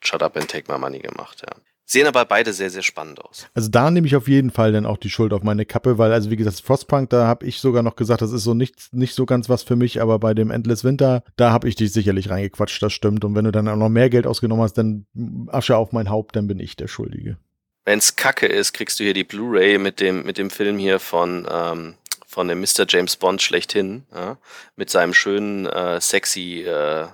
Shut 0.00 0.22
Up 0.22 0.36
and 0.36 0.48
Take 0.48 0.72
My 0.72 0.78
Money 0.78 1.00
gemacht, 1.00 1.42
ja. 1.46 1.54
Sehen 1.84 2.06
aber 2.06 2.24
beide 2.24 2.54
sehr, 2.54 2.70
sehr 2.70 2.82
spannend 2.82 3.22
aus. 3.22 3.48
Also 3.52 3.68
da 3.68 3.90
nehme 3.90 4.06
ich 4.06 4.16
auf 4.16 4.28
jeden 4.28 4.50
Fall 4.50 4.72
dann 4.72 4.86
auch 4.86 4.96
die 4.96 5.10
Schuld 5.10 5.34
auf 5.34 5.42
meine 5.42 5.66
Kappe, 5.66 5.98
weil, 5.98 6.10
also 6.10 6.30
wie 6.30 6.36
gesagt, 6.36 6.62
Frostpunk, 6.64 7.10
da 7.10 7.26
habe 7.26 7.44
ich 7.44 7.60
sogar 7.60 7.82
noch 7.82 7.96
gesagt, 7.96 8.22
das 8.22 8.32
ist 8.32 8.44
so 8.44 8.54
nicht, 8.54 8.94
nicht 8.94 9.14
so 9.14 9.26
ganz 9.26 9.50
was 9.50 9.62
für 9.62 9.76
mich, 9.76 10.00
aber 10.00 10.18
bei 10.18 10.32
dem 10.32 10.50
Endless 10.50 10.84
Winter, 10.84 11.22
da 11.36 11.50
habe 11.50 11.68
ich 11.68 11.74
dich 11.74 11.92
sicherlich 11.92 12.30
reingequatscht, 12.30 12.82
das 12.82 12.94
stimmt. 12.94 13.26
Und 13.26 13.34
wenn 13.34 13.44
du 13.44 13.52
dann 13.52 13.68
auch 13.68 13.76
noch 13.76 13.90
mehr 13.90 14.08
Geld 14.08 14.26
ausgenommen 14.26 14.62
hast, 14.62 14.78
dann 14.78 15.04
Asche 15.48 15.76
auf 15.76 15.92
mein 15.92 16.08
Haupt, 16.08 16.34
dann 16.34 16.46
bin 16.46 16.60
ich 16.60 16.76
der 16.76 16.88
Schuldige. 16.88 17.36
Wenn's 17.84 18.16
Kacke 18.16 18.46
ist, 18.46 18.72
kriegst 18.72 18.98
du 18.98 19.04
hier 19.04 19.12
die 19.12 19.24
Blu-ray 19.24 19.76
mit 19.76 20.00
dem, 20.00 20.24
mit 20.24 20.38
dem 20.38 20.48
Film 20.48 20.78
hier 20.78 20.98
von 20.98 21.46
ähm, 21.50 21.94
von 22.32 22.48
dem 22.48 22.60
Mr. 22.60 22.86
James 22.88 23.16
Bond 23.16 23.42
schlechthin, 23.42 24.06
ja, 24.14 24.38
mit 24.74 24.88
seinem 24.88 25.12
schönen, 25.12 25.66
äh, 25.66 26.00
sexy, 26.00 26.62
äh, 26.62 27.06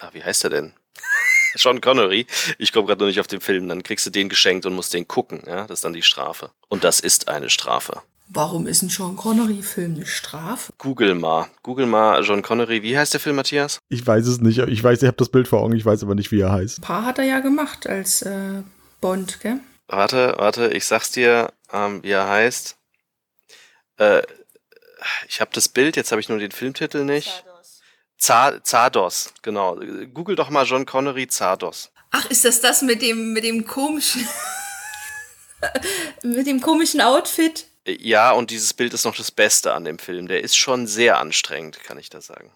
ach, 0.00 0.14
wie 0.14 0.22
heißt 0.22 0.44
er 0.44 0.50
denn? 0.50 0.72
Sean 1.54 1.80
Connery. 1.80 2.26
Ich 2.58 2.72
komme 2.72 2.86
gerade 2.86 3.00
noch 3.00 3.08
nicht 3.08 3.20
auf 3.20 3.26
den 3.26 3.40
Film. 3.40 3.68
Dann 3.68 3.82
kriegst 3.82 4.04
du 4.06 4.10
den 4.10 4.28
geschenkt 4.28 4.66
und 4.66 4.74
musst 4.74 4.94
den 4.94 5.06
gucken. 5.06 5.42
Ja, 5.46 5.66
das 5.66 5.78
ist 5.78 5.84
dann 5.84 5.92
die 5.92 6.02
Strafe. 6.02 6.50
Und 6.68 6.82
das 6.82 6.98
ist 6.98 7.28
eine 7.28 7.50
Strafe. 7.50 8.02
Warum 8.28 8.66
ist 8.66 8.82
ein 8.82 8.88
Sean 8.88 9.16
Connery-Film 9.16 9.94
eine 9.94 10.06
Strafe? 10.06 10.72
Google 10.78 11.14
mal. 11.14 11.48
Google 11.62 11.86
mal 11.86 12.24
Sean 12.24 12.42
Connery. 12.42 12.82
Wie 12.82 12.96
heißt 12.96 13.12
der 13.12 13.20
Film, 13.20 13.36
Matthias? 13.36 13.80
Ich 13.90 14.06
weiß 14.06 14.26
es 14.26 14.40
nicht. 14.40 14.58
Ich 14.58 14.82
weiß, 14.82 15.02
ich 15.02 15.06
habe 15.06 15.18
das 15.18 15.28
Bild 15.28 15.46
vor 15.46 15.60
Augen. 15.60 15.76
Ich 15.76 15.84
weiß 15.84 16.02
aber 16.02 16.14
nicht, 16.14 16.32
wie 16.32 16.40
er 16.40 16.50
heißt. 16.50 16.78
Ein 16.78 16.82
paar 16.82 17.04
hat 17.04 17.18
er 17.18 17.24
ja 17.24 17.40
gemacht 17.40 17.86
als 17.86 18.22
äh, 18.22 18.62
Bond, 19.00 19.40
gell? 19.40 19.60
Warte, 19.88 20.34
warte. 20.38 20.68
Ich 20.68 20.86
sag's 20.86 21.10
dir, 21.10 21.52
ähm, 21.72 22.02
wie 22.02 22.10
er 22.10 22.28
heißt. 22.28 22.76
Äh, 23.98 24.22
ich 25.28 25.40
habe 25.40 25.50
das 25.52 25.68
Bild, 25.68 25.96
jetzt 25.96 26.12
habe 26.12 26.20
ich 26.20 26.28
nur 26.28 26.38
den 26.38 26.52
Filmtitel 26.52 27.04
nicht. 27.04 27.44
Zardos. 28.18 28.62
Zardos, 28.64 29.34
genau. 29.42 29.80
Google 30.14 30.36
doch 30.36 30.48
mal 30.48 30.64
John 30.64 30.86
Connery 30.86 31.26
Zardos. 31.26 31.90
Ach, 32.12 32.24
ist 32.30 32.44
das 32.44 32.60
das 32.60 32.82
mit 32.82 33.02
dem 33.02 33.32
mit 33.32 33.42
dem 33.42 33.66
komischen 33.66 34.28
mit 36.22 36.46
dem 36.46 36.60
komischen 36.60 37.00
Outfit? 37.00 37.66
Ja, 37.86 38.30
und 38.30 38.50
dieses 38.50 38.74
Bild 38.74 38.94
ist 38.94 39.04
noch 39.04 39.16
das 39.16 39.32
Beste 39.32 39.72
an 39.72 39.84
dem 39.84 39.98
Film. 39.98 40.28
Der 40.28 40.42
ist 40.42 40.56
schon 40.56 40.86
sehr 40.86 41.18
anstrengend, 41.18 41.82
kann 41.82 41.98
ich 41.98 42.10
da 42.10 42.20
sagen. 42.20 42.52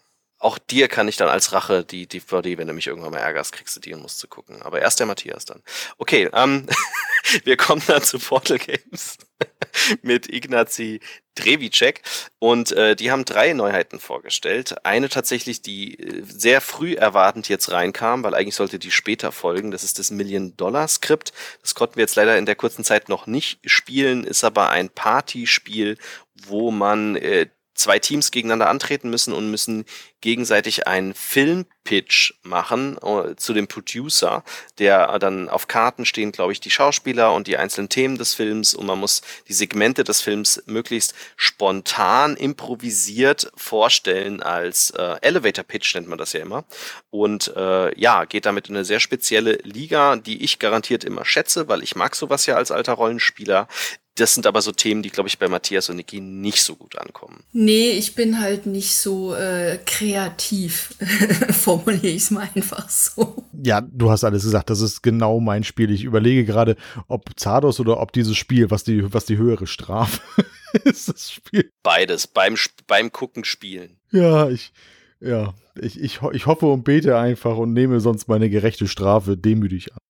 Auch 0.47 0.59
dir 0.59 0.86
kann 0.86 1.09
ich 1.09 1.16
dann 1.16 1.28
als 1.28 1.53
Rache 1.53 1.84
die 1.84 2.07
DVD, 2.07 2.57
wenn 2.57 2.68
du 2.68 2.72
mich 2.72 2.86
irgendwann 2.86 3.11
mal 3.11 3.18
ärgerst, 3.18 3.51
kriegst 3.51 3.74
du 3.74 3.80
die 3.80 3.92
und 3.92 4.03
musst 4.03 4.22
du 4.22 4.28
gucken. 4.28 4.62
Aber 4.62 4.80
erst 4.80 5.01
der 5.01 5.07
Matthias 5.09 5.44
dann. 5.44 5.61
Okay, 5.99 6.30
ähm, 6.32 6.68
wir 7.44 7.57
kommen 7.57 7.82
dann 7.88 8.05
zu 8.05 8.20
Portal 8.20 8.59
Games 8.59 9.18
mit 10.03 10.32
Ignazi 10.32 11.01
Drevicek 11.34 12.03
und 12.38 12.70
äh, 12.70 12.94
die 12.94 13.11
haben 13.11 13.24
drei 13.24 13.55
Neuheiten 13.55 13.99
vorgestellt. 13.99 14.86
Eine 14.86 15.09
tatsächlich, 15.09 15.62
die 15.62 15.99
äh, 15.99 16.22
sehr 16.22 16.61
früh 16.61 16.94
erwartend 16.94 17.49
jetzt 17.49 17.72
reinkam, 17.72 18.22
weil 18.22 18.36
eigentlich 18.36 18.55
sollte 18.55 18.78
die 18.78 18.92
später 18.92 19.32
folgen. 19.32 19.72
Das 19.72 19.82
ist 19.82 19.99
das 19.99 20.12
Million-Dollar-Skript. 20.12 21.32
Das 21.61 21.74
konnten 21.74 21.97
wir 21.97 22.03
jetzt 22.03 22.14
leider 22.14 22.38
in 22.38 22.47
der 22.47 22.55
kurzen 22.55 22.84
Zeit 22.84 23.09
noch 23.09 23.26
nicht 23.26 23.59
spielen, 23.68 24.22
ist 24.22 24.44
aber 24.44 24.70
ein 24.70 24.90
Partyspiel, 24.90 25.99
wo 26.47 26.70
man 26.70 27.16
äh, 27.16 27.49
zwei 27.77 27.99
Teams 27.99 28.31
gegeneinander 28.31 28.68
antreten 28.68 29.11
müssen 29.11 29.33
und 29.33 29.51
müssen 29.51 29.85
gegenseitig 30.20 30.87
einen 30.87 31.14
Filmpitch 31.14 32.35
machen 32.43 32.99
äh, 33.03 33.37
zu 33.37 33.53
dem 33.53 33.68
Producer, 33.68 34.43
der 34.79 35.18
dann 35.18 35.49
auf 35.49 35.68
Karten 35.68 36.05
stehen, 36.05 36.33
glaube 36.33 36.53
ich, 36.53 36.61
die 36.61 36.70
Schauspieler 36.70 37.33
und 37.33 37.47
die 37.47 37.57
einzelnen 37.57 37.89
Themen 37.89 38.18
des 38.18 38.35
Films 38.35 38.74
und 38.74 38.87
man 38.87 38.99
muss 38.99 39.22
die 39.47 39.53
Segmente 39.53 40.03
des 40.03 40.22
Films 40.22 40.62
möglichst 40.66 41.14
spontan 41.37 42.37
improvisiert 42.37 43.53
vorstellen 43.55 44.43
als 44.43 44.91
äh, 44.91 45.16
Elevator 45.20 45.64
Pitch 45.64 45.95
nennt 45.95 46.09
man 46.09 46.18
das 46.18 46.33
ja 46.33 46.41
immer 46.41 46.64
und 47.11 47.53
äh, 47.57 47.99
ja 47.99 48.24
geht 48.24 48.47
damit 48.47 48.68
in 48.68 48.77
eine 48.77 48.85
sehr 48.85 49.01
spezielle 49.01 49.59
Liga, 49.62 50.16
die 50.16 50.43
ich 50.43 50.59
garantiert 50.59 51.05
immer 51.05 51.24
schätze, 51.24 51.68
weil 51.68 51.83
ich 51.83 51.95
mag 51.95 52.16
sowas 52.16 52.47
ja 52.47 52.57
als 52.57 52.70
alter 52.70 52.95
Rollenspieler. 52.95 53.68
Das 54.16 54.32
sind 54.32 54.46
aber 54.46 54.62
so 54.62 54.72
Themen, 54.72 55.02
die, 55.02 55.10
glaube 55.10 55.28
ich, 55.28 55.38
bei 55.38 55.46
Matthias 55.46 55.90
und 55.90 55.96
Niki 55.96 56.20
nicht 56.20 56.62
so 56.62 56.74
gut 56.74 56.96
ankommen. 56.96 57.44
Nee, 57.52 57.90
ich 57.90 58.14
bin 58.14 58.40
halt 58.40 58.64
nicht 58.64 58.96
so 58.96 59.34
äh, 59.34 59.78
kreativ, 59.84 60.94
formuliere 61.50 62.06
ich 62.06 62.22
es 62.22 62.30
mal 62.30 62.48
einfach 62.54 62.88
so. 62.88 63.44
Ja, 63.62 63.82
du 63.82 64.10
hast 64.10 64.24
alles 64.24 64.42
gesagt, 64.44 64.70
das 64.70 64.80
ist 64.80 65.02
genau 65.02 65.38
mein 65.38 65.64
Spiel. 65.64 65.90
Ich 65.90 66.04
überlege 66.04 66.46
gerade, 66.46 66.76
ob 67.08 67.38
Zardos 67.38 67.78
oder 67.78 68.00
ob 68.00 68.12
dieses 68.12 68.38
Spiel, 68.38 68.70
was 68.70 68.84
die, 68.84 69.12
was 69.12 69.26
die 69.26 69.36
höhere 69.36 69.66
Strafe 69.66 70.22
ist, 70.84 71.10
das 71.10 71.30
Spiel. 71.30 71.70
Beides, 71.82 72.26
beim, 72.26 72.56
beim 72.86 73.12
Gucken 73.12 73.44
spielen. 73.44 73.98
Ja, 74.12 74.48
ich, 74.48 74.72
ja, 75.20 75.52
ich, 75.78 76.00
ich, 76.00 76.20
ich 76.32 76.46
hoffe 76.46 76.64
und 76.66 76.84
bete 76.84 77.18
einfach 77.18 77.58
und 77.58 77.74
nehme 77.74 78.00
sonst 78.00 78.28
meine 78.28 78.48
gerechte 78.48 78.88
Strafe 78.88 79.36
demütig 79.36 79.92
an. 79.92 80.00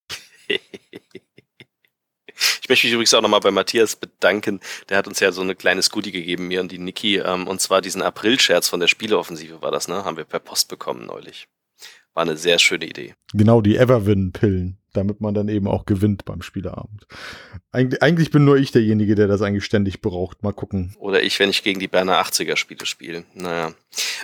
Ich 2.63 2.69
möchte 2.69 2.87
mich 2.87 2.95
übrigens 2.95 3.15
auch 3.15 3.23
nochmal 3.23 3.41
bei 3.41 3.51
Matthias 3.51 3.97
bedanken. 3.97 4.61
Der 4.89 4.99
hat 4.99 5.07
uns 5.07 5.21
ja 5.21 5.33
so 5.33 5.41
eine 5.41 5.55
kleine 5.55 5.81
Goodie 5.91 6.13
gegeben, 6.13 6.49
mir 6.49 6.61
und 6.61 6.73
die 6.73 6.79
Niki. 6.79 7.17
Ähm, 7.19 7.47
und 7.47 7.61
zwar 7.61 7.81
diesen 7.81 8.03
April-Scherz 8.03 8.69
von 8.69 8.81
der 8.81 8.89
Spieleoffensive 8.89 9.63
war 9.63 9.71
das, 9.71 9.89
ne? 9.89 10.05
Haben 10.05 10.17
wir 10.17 10.25
per 10.25 10.41
Post 10.41 10.69
bekommen 10.69 11.07
neulich. 11.07 11.49
War 12.15 12.23
eine 12.23 12.37
sehr 12.37 12.59
schöne 12.59 12.87
Idee. 12.87 13.15
Genau, 13.35 13.61
die 13.61 13.77
Everwin-Pillen, 13.77 14.79
damit 14.93 15.21
man 15.21 15.35
dann 15.35 15.49
eben 15.49 15.69
auch 15.69 15.85
gewinnt 15.85 16.25
beim 16.25 16.41
Spieleabend. 16.41 17.07
Eig 17.73 18.03
eigentlich 18.03 18.31
bin 18.31 18.45
nur 18.45 18.57
ich 18.57 18.73
derjenige, 18.73 19.15
der 19.15 19.29
das 19.29 19.43
eigentlich 19.43 19.65
ständig 19.65 20.01
braucht. 20.01 20.43
Mal 20.43 20.53
gucken. 20.53 20.95
Oder 20.99 21.23
ich, 21.23 21.39
wenn 21.39 21.51
ich 21.51 21.63
gegen 21.63 21.79
die 21.79 21.89
Berner 21.89 22.21
80er-Spiele 22.23 22.87
spiele. 22.87 23.25
Naja. 23.35 23.75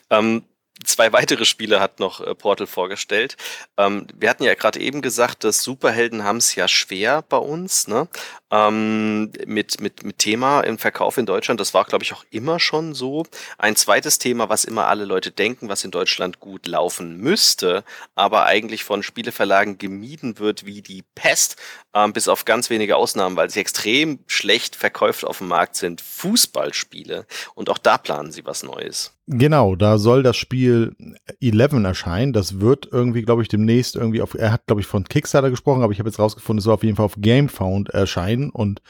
Ähm, 0.08 0.42
zwei 0.84 1.12
weitere 1.12 1.44
Spiele 1.44 1.80
hat 1.80 2.00
noch 2.00 2.20
äh, 2.20 2.34
Portal 2.34 2.66
vorgestellt. 2.66 3.36
Ähm, 3.76 4.06
wir 4.14 4.30
hatten 4.30 4.44
ja 4.44 4.54
gerade 4.54 4.80
eben 4.80 5.02
gesagt, 5.02 5.44
dass 5.44 5.62
Superhelden 5.62 6.24
haben 6.24 6.38
es 6.38 6.54
ja 6.54 6.68
schwer 6.68 7.22
bei 7.22 7.36
uns, 7.36 7.88
ne? 7.88 8.08
Ähm, 8.50 9.32
mit, 9.46 9.80
mit, 9.80 10.02
mit 10.02 10.18
Thema 10.18 10.60
im 10.60 10.78
Verkauf 10.78 11.16
in 11.16 11.26
Deutschland. 11.26 11.58
Das 11.60 11.72
war, 11.72 11.84
glaube 11.84 12.04
ich, 12.04 12.12
auch 12.12 12.24
immer 12.30 12.60
schon 12.60 12.94
so. 12.94 13.24
Ein 13.58 13.76
zweites 13.76 14.18
Thema, 14.18 14.48
was 14.48 14.64
immer 14.64 14.88
alle 14.88 15.04
Leute 15.04 15.30
denken, 15.30 15.68
was 15.68 15.84
in 15.84 15.90
Deutschland 15.90 16.40
gut 16.40 16.66
laufen 16.66 17.16
müsste, 17.16 17.84
aber 18.14 18.44
eigentlich 18.44 18.84
von 18.84 19.02
Spieleverlagen 19.02 19.78
gemieden 19.78 20.38
wird 20.38 20.66
wie 20.66 20.82
die 20.82 21.02
Pest, 21.14 21.56
ähm, 21.94 22.12
bis 22.12 22.28
auf 22.28 22.44
ganz 22.44 22.70
wenige 22.70 22.96
Ausnahmen, 22.96 23.36
weil 23.36 23.50
sie 23.50 23.60
extrem 23.60 24.20
schlecht 24.26 24.76
verkauft 24.76 25.24
auf 25.24 25.38
dem 25.38 25.48
Markt 25.48 25.76
sind, 25.76 26.00
Fußballspiele. 26.00 27.26
Und 27.54 27.70
auch 27.70 27.78
da 27.78 27.98
planen 27.98 28.32
sie 28.32 28.44
was 28.44 28.62
Neues. 28.62 29.16
Genau, 29.26 29.76
da 29.76 29.98
soll 29.98 30.22
das 30.22 30.36
Spiel 30.36 30.96
11 31.40 31.84
erscheinen. 31.84 32.32
Das 32.32 32.60
wird 32.60 32.88
irgendwie, 32.90 33.22
glaube 33.22 33.42
ich, 33.42 33.48
demnächst 33.48 33.96
irgendwie 33.96 34.22
auf, 34.22 34.34
er 34.34 34.52
hat, 34.52 34.66
glaube 34.66 34.80
ich, 34.80 34.86
von 34.86 35.04
Kickstarter 35.04 35.50
gesprochen, 35.50 35.82
aber 35.82 35.92
ich 35.92 35.98
habe 35.98 36.08
jetzt 36.08 36.18
rausgefunden, 36.18 36.58
es 36.58 36.64
soll 36.64 36.74
auf 36.74 36.84
jeden 36.84 36.96
Fall 36.96 37.06
auf 37.06 37.16
GameFound 37.18 37.90
erscheinen 37.90 38.50
und 38.50 38.80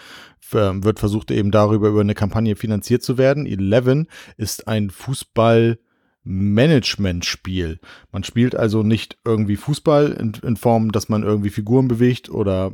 äh, 0.53 0.71
wird 0.83 0.99
versucht 0.99 1.31
eben 1.31 1.51
darüber 1.51 1.89
über 1.89 2.01
eine 2.01 2.15
Kampagne 2.15 2.57
finanziert 2.57 3.03
zu 3.03 3.19
werden. 3.19 3.47
11 3.47 4.07
ist 4.37 4.69
ein 4.69 4.91
Fußball- 4.91 5.79
Management-Spiel. 6.25 7.81
Man 8.13 8.23
spielt 8.23 8.55
also 8.55 8.83
nicht 8.83 9.19
irgendwie 9.25 9.57
Fußball 9.57 10.13
in, 10.13 10.33
in, 10.47 10.57
Form, 10.57 10.93
dass 10.93 11.09
man 11.09 11.25
irgendwie 11.25 11.51
Figuren 11.51 11.89
bewegt 11.89 12.31
oder 12.31 12.73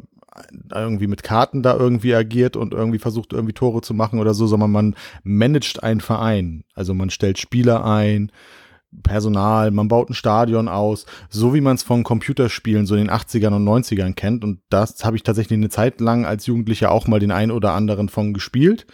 irgendwie 0.72 1.06
mit 1.06 1.22
Karten 1.22 1.62
da 1.62 1.76
irgendwie 1.76 2.14
agiert 2.14 2.56
und 2.56 2.74
irgendwie 2.74 2.98
versucht 2.98 3.32
irgendwie 3.32 3.54
Tore 3.54 3.80
zu 3.80 3.94
machen 3.94 4.18
oder 4.18 4.34
so, 4.34 4.46
sondern 4.46 4.70
man 4.70 4.96
managt 5.22 5.82
einen 5.82 6.00
Verein. 6.00 6.64
Also 6.74 6.94
man 6.94 7.10
stellt 7.10 7.38
Spieler 7.38 7.84
ein, 7.84 8.30
Personal, 9.02 9.70
man 9.70 9.88
baut 9.88 10.08
ein 10.08 10.14
Stadion 10.14 10.66
aus, 10.66 11.04
so 11.28 11.52
wie 11.52 11.60
man 11.60 11.74
es 11.76 11.82
von 11.82 12.04
Computerspielen 12.04 12.86
so 12.86 12.94
in 12.94 13.04
den 13.04 13.10
80ern 13.10 13.54
und 13.54 13.64
90ern 13.68 14.14
kennt. 14.14 14.44
Und 14.44 14.60
das 14.70 15.04
habe 15.04 15.16
ich 15.16 15.22
tatsächlich 15.22 15.58
eine 15.58 15.68
Zeit 15.68 16.00
lang 16.00 16.24
als 16.24 16.46
Jugendlicher 16.46 16.90
auch 16.90 17.06
mal 17.06 17.20
den 17.20 17.30
ein 17.30 17.50
oder 17.50 17.72
anderen 17.72 18.08
von 18.08 18.32
gespielt. 18.32 18.86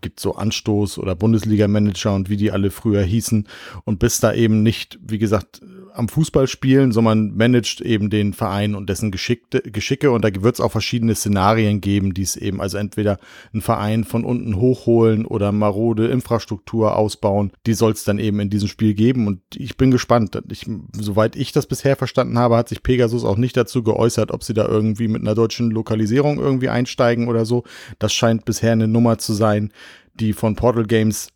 Gibt 0.00 0.20
so 0.20 0.36
Anstoß 0.36 0.98
oder 0.98 1.16
Bundesliga-Manager 1.16 2.14
und 2.14 2.30
wie 2.30 2.36
die 2.36 2.52
alle 2.52 2.70
früher 2.70 3.02
hießen. 3.02 3.48
Und 3.84 3.98
bis 3.98 4.20
da 4.20 4.32
eben 4.32 4.62
nicht, 4.62 5.00
wie 5.02 5.18
gesagt, 5.18 5.60
am 5.94 6.08
Fußball 6.08 6.48
spielen, 6.48 6.90
sondern 6.90 7.36
managt 7.36 7.80
eben 7.80 8.10
den 8.10 8.32
Verein 8.32 8.74
und 8.74 8.90
dessen 8.90 9.12
Geschickte, 9.12 9.62
Geschicke. 9.62 10.10
Und 10.10 10.24
da 10.24 10.28
wird 10.42 10.56
es 10.56 10.60
auch 10.60 10.72
verschiedene 10.72 11.14
Szenarien 11.14 11.80
geben, 11.80 12.14
die 12.14 12.22
es 12.22 12.36
eben, 12.36 12.60
also 12.60 12.78
entweder 12.78 13.18
einen 13.52 13.62
Verein 13.62 14.02
von 14.02 14.24
unten 14.24 14.56
hochholen 14.56 15.24
oder 15.24 15.52
marode 15.52 16.08
Infrastruktur 16.08 16.96
ausbauen. 16.96 17.52
Die 17.66 17.74
soll 17.74 17.92
es 17.92 18.02
dann 18.02 18.18
eben 18.18 18.40
in 18.40 18.50
diesem 18.50 18.68
Spiel 18.68 18.94
geben. 18.94 19.28
Und 19.28 19.40
ich 19.54 19.76
bin 19.76 19.92
gespannt. 19.92 20.36
Ich, 20.50 20.66
soweit 20.92 21.36
ich 21.36 21.52
das 21.52 21.66
bisher 21.66 21.94
verstanden 21.94 22.38
habe, 22.38 22.56
hat 22.56 22.68
sich 22.68 22.82
Pegasus 22.82 23.24
auch 23.24 23.36
nicht 23.36 23.56
dazu 23.56 23.84
geäußert, 23.84 24.32
ob 24.32 24.42
sie 24.42 24.54
da 24.54 24.66
irgendwie 24.66 25.06
mit 25.06 25.22
einer 25.22 25.36
deutschen 25.36 25.70
Lokalisierung 25.70 26.38
irgendwie 26.38 26.70
einsteigen 26.70 27.28
oder 27.28 27.44
so. 27.44 27.62
Das 28.00 28.12
scheint 28.12 28.44
bisher 28.44 28.72
eine 28.72 28.88
Nummer 28.88 29.18
zu 29.18 29.32
sein, 29.32 29.72
die 30.14 30.32
von 30.32 30.56
Portal 30.56 30.86
Games 30.86 31.28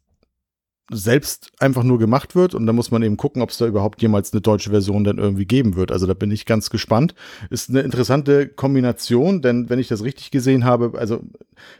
selbst 0.91 1.51
einfach 1.59 1.83
nur 1.83 1.99
gemacht 1.99 2.35
wird 2.35 2.55
und 2.55 2.67
da 2.67 2.73
muss 2.73 2.91
man 2.91 3.03
eben 3.03 3.17
gucken, 3.17 3.43
ob 3.43 3.51
es 3.51 3.59
da 3.59 3.67
überhaupt 3.67 4.01
jemals 4.01 4.33
eine 4.33 4.41
deutsche 4.41 4.71
Version 4.71 5.05
dann 5.05 5.19
irgendwie 5.19 5.45
geben 5.45 5.77
wird. 5.77 5.93
Also 5.93 6.07
da 6.07 6.15
bin 6.15 6.31
ich 6.31 6.47
ganz 6.47 6.71
gespannt. 6.71 7.15
Ist 7.51 7.69
eine 7.69 7.81
interessante 7.81 8.49
Kombination, 8.49 9.43
denn 9.43 9.69
wenn 9.69 9.79
ich 9.79 9.89
das 9.89 10.03
richtig 10.03 10.31
gesehen 10.31 10.65
habe, 10.65 10.99
also 10.99 11.21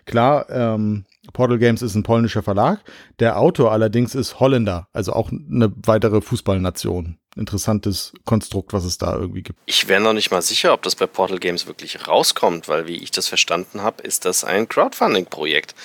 klar, 0.05 0.51
ähm, 0.51 1.05
Portal 1.33 1.59
Games 1.59 1.83
ist 1.83 1.95
ein 1.95 2.03
polnischer 2.03 2.43
Verlag, 2.43 2.81
der 3.19 3.39
Autor 3.39 3.73
allerdings 3.73 4.15
ist 4.15 4.41
Holländer, 4.41 4.89
also 4.93 5.13
auch 5.13 5.31
eine 5.31 5.73
weitere 5.85 6.21
Fußballnation. 6.21 7.19
Interessantes 7.37 8.13
Konstrukt, 8.25 8.73
was 8.73 8.85
es 8.85 8.99
da 8.99 9.15
irgendwie 9.15 9.43
gibt. 9.43 9.61
Ich 9.67 9.87
wäre 9.87 10.01
noch 10.01 10.13
nicht 10.13 10.33
mal 10.33 10.43
sicher, 10.43 10.73
ob 10.73 10.83
das 10.83 10.97
bei 10.97 11.07
Portal 11.07 11.39
Games 11.39 11.69
wirklich 11.69 12.09
rauskommt, 12.09 12.67
weil 12.67 12.89
wie 12.89 12.97
ich 12.97 13.13
das 13.13 13.29
verstanden 13.29 13.81
habe, 13.81 14.03
ist 14.03 14.25
das 14.25 14.43
ein 14.43 14.69
Crowdfunding-Projekt. 14.69 15.77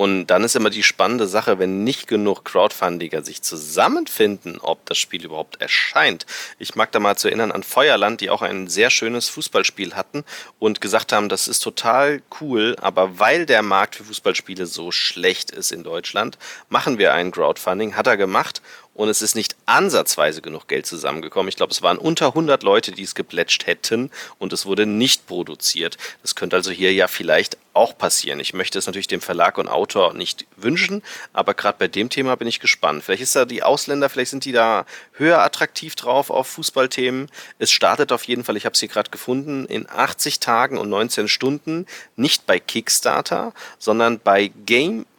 Und 0.00 0.28
dann 0.28 0.44
ist 0.44 0.56
immer 0.56 0.70
die 0.70 0.82
spannende 0.82 1.26
Sache, 1.26 1.58
wenn 1.58 1.84
nicht 1.84 2.06
genug 2.06 2.42
Crowdfundiger 2.46 3.22
sich 3.22 3.42
zusammenfinden, 3.42 4.58
ob 4.58 4.86
das 4.86 4.96
Spiel 4.96 5.26
überhaupt 5.26 5.60
erscheint. 5.60 6.24
Ich 6.58 6.74
mag 6.74 6.90
da 6.92 7.00
mal 7.00 7.16
zu 7.16 7.28
erinnern 7.28 7.52
an 7.52 7.62
Feuerland, 7.62 8.22
die 8.22 8.30
auch 8.30 8.40
ein 8.40 8.66
sehr 8.66 8.88
schönes 8.88 9.28
Fußballspiel 9.28 9.94
hatten 9.94 10.24
und 10.58 10.80
gesagt 10.80 11.12
haben, 11.12 11.28
das 11.28 11.48
ist 11.48 11.60
total 11.60 12.22
cool, 12.40 12.76
aber 12.80 13.18
weil 13.18 13.44
der 13.44 13.60
Markt 13.60 13.96
für 13.96 14.04
Fußballspiele 14.04 14.64
so 14.64 14.90
schlecht 14.90 15.50
ist 15.50 15.70
in 15.70 15.82
Deutschland, 15.82 16.38
machen 16.70 16.96
wir 16.96 17.12
ein 17.12 17.30
Crowdfunding, 17.30 17.94
hat 17.94 18.06
er 18.06 18.16
gemacht 18.16 18.62
und 19.00 19.08
es 19.08 19.22
ist 19.22 19.34
nicht 19.34 19.56
ansatzweise 19.64 20.42
genug 20.42 20.68
Geld 20.68 20.84
zusammengekommen. 20.84 21.48
Ich 21.48 21.56
glaube, 21.56 21.72
es 21.72 21.80
waren 21.80 21.96
unter 21.96 22.26
100 22.26 22.62
Leute, 22.62 22.92
die 22.92 23.02
es 23.02 23.14
geplätscht 23.14 23.66
hätten 23.66 24.10
und 24.38 24.52
es 24.52 24.66
wurde 24.66 24.84
nicht 24.84 25.26
produziert. 25.26 25.96
Das 26.20 26.34
könnte 26.34 26.56
also 26.56 26.70
hier 26.70 26.92
ja 26.92 27.08
vielleicht 27.08 27.56
auch 27.72 27.96
passieren. 27.96 28.40
Ich 28.40 28.52
möchte 28.52 28.78
es 28.78 28.84
natürlich 28.84 29.06
dem 29.06 29.22
Verlag 29.22 29.56
und 29.56 29.68
Autor 29.68 30.12
nicht 30.12 30.44
wünschen, 30.56 31.02
aber 31.32 31.54
gerade 31.54 31.78
bei 31.78 31.88
dem 31.88 32.10
Thema 32.10 32.36
bin 32.36 32.46
ich 32.46 32.60
gespannt. 32.60 33.02
Vielleicht 33.02 33.22
ist 33.22 33.34
da 33.34 33.46
die 33.46 33.62
Ausländer, 33.62 34.10
vielleicht 34.10 34.32
sind 34.32 34.44
die 34.44 34.52
da 34.52 34.84
höher 35.12 35.38
attraktiv 35.38 35.94
drauf 35.94 36.28
auf 36.28 36.48
Fußballthemen. 36.48 37.30
Es 37.58 37.70
startet 37.70 38.12
auf 38.12 38.24
jeden 38.24 38.44
Fall, 38.44 38.58
ich 38.58 38.66
habe 38.66 38.74
es 38.74 38.80
hier 38.80 38.90
gerade 38.90 39.08
gefunden, 39.08 39.64
in 39.64 39.88
80 39.88 40.40
Tagen 40.40 40.76
und 40.76 40.90
19 40.90 41.26
Stunden, 41.28 41.86
nicht 42.16 42.46
bei 42.46 42.60
Kickstarter, 42.60 43.54
sondern 43.78 44.18
bei 44.18 44.48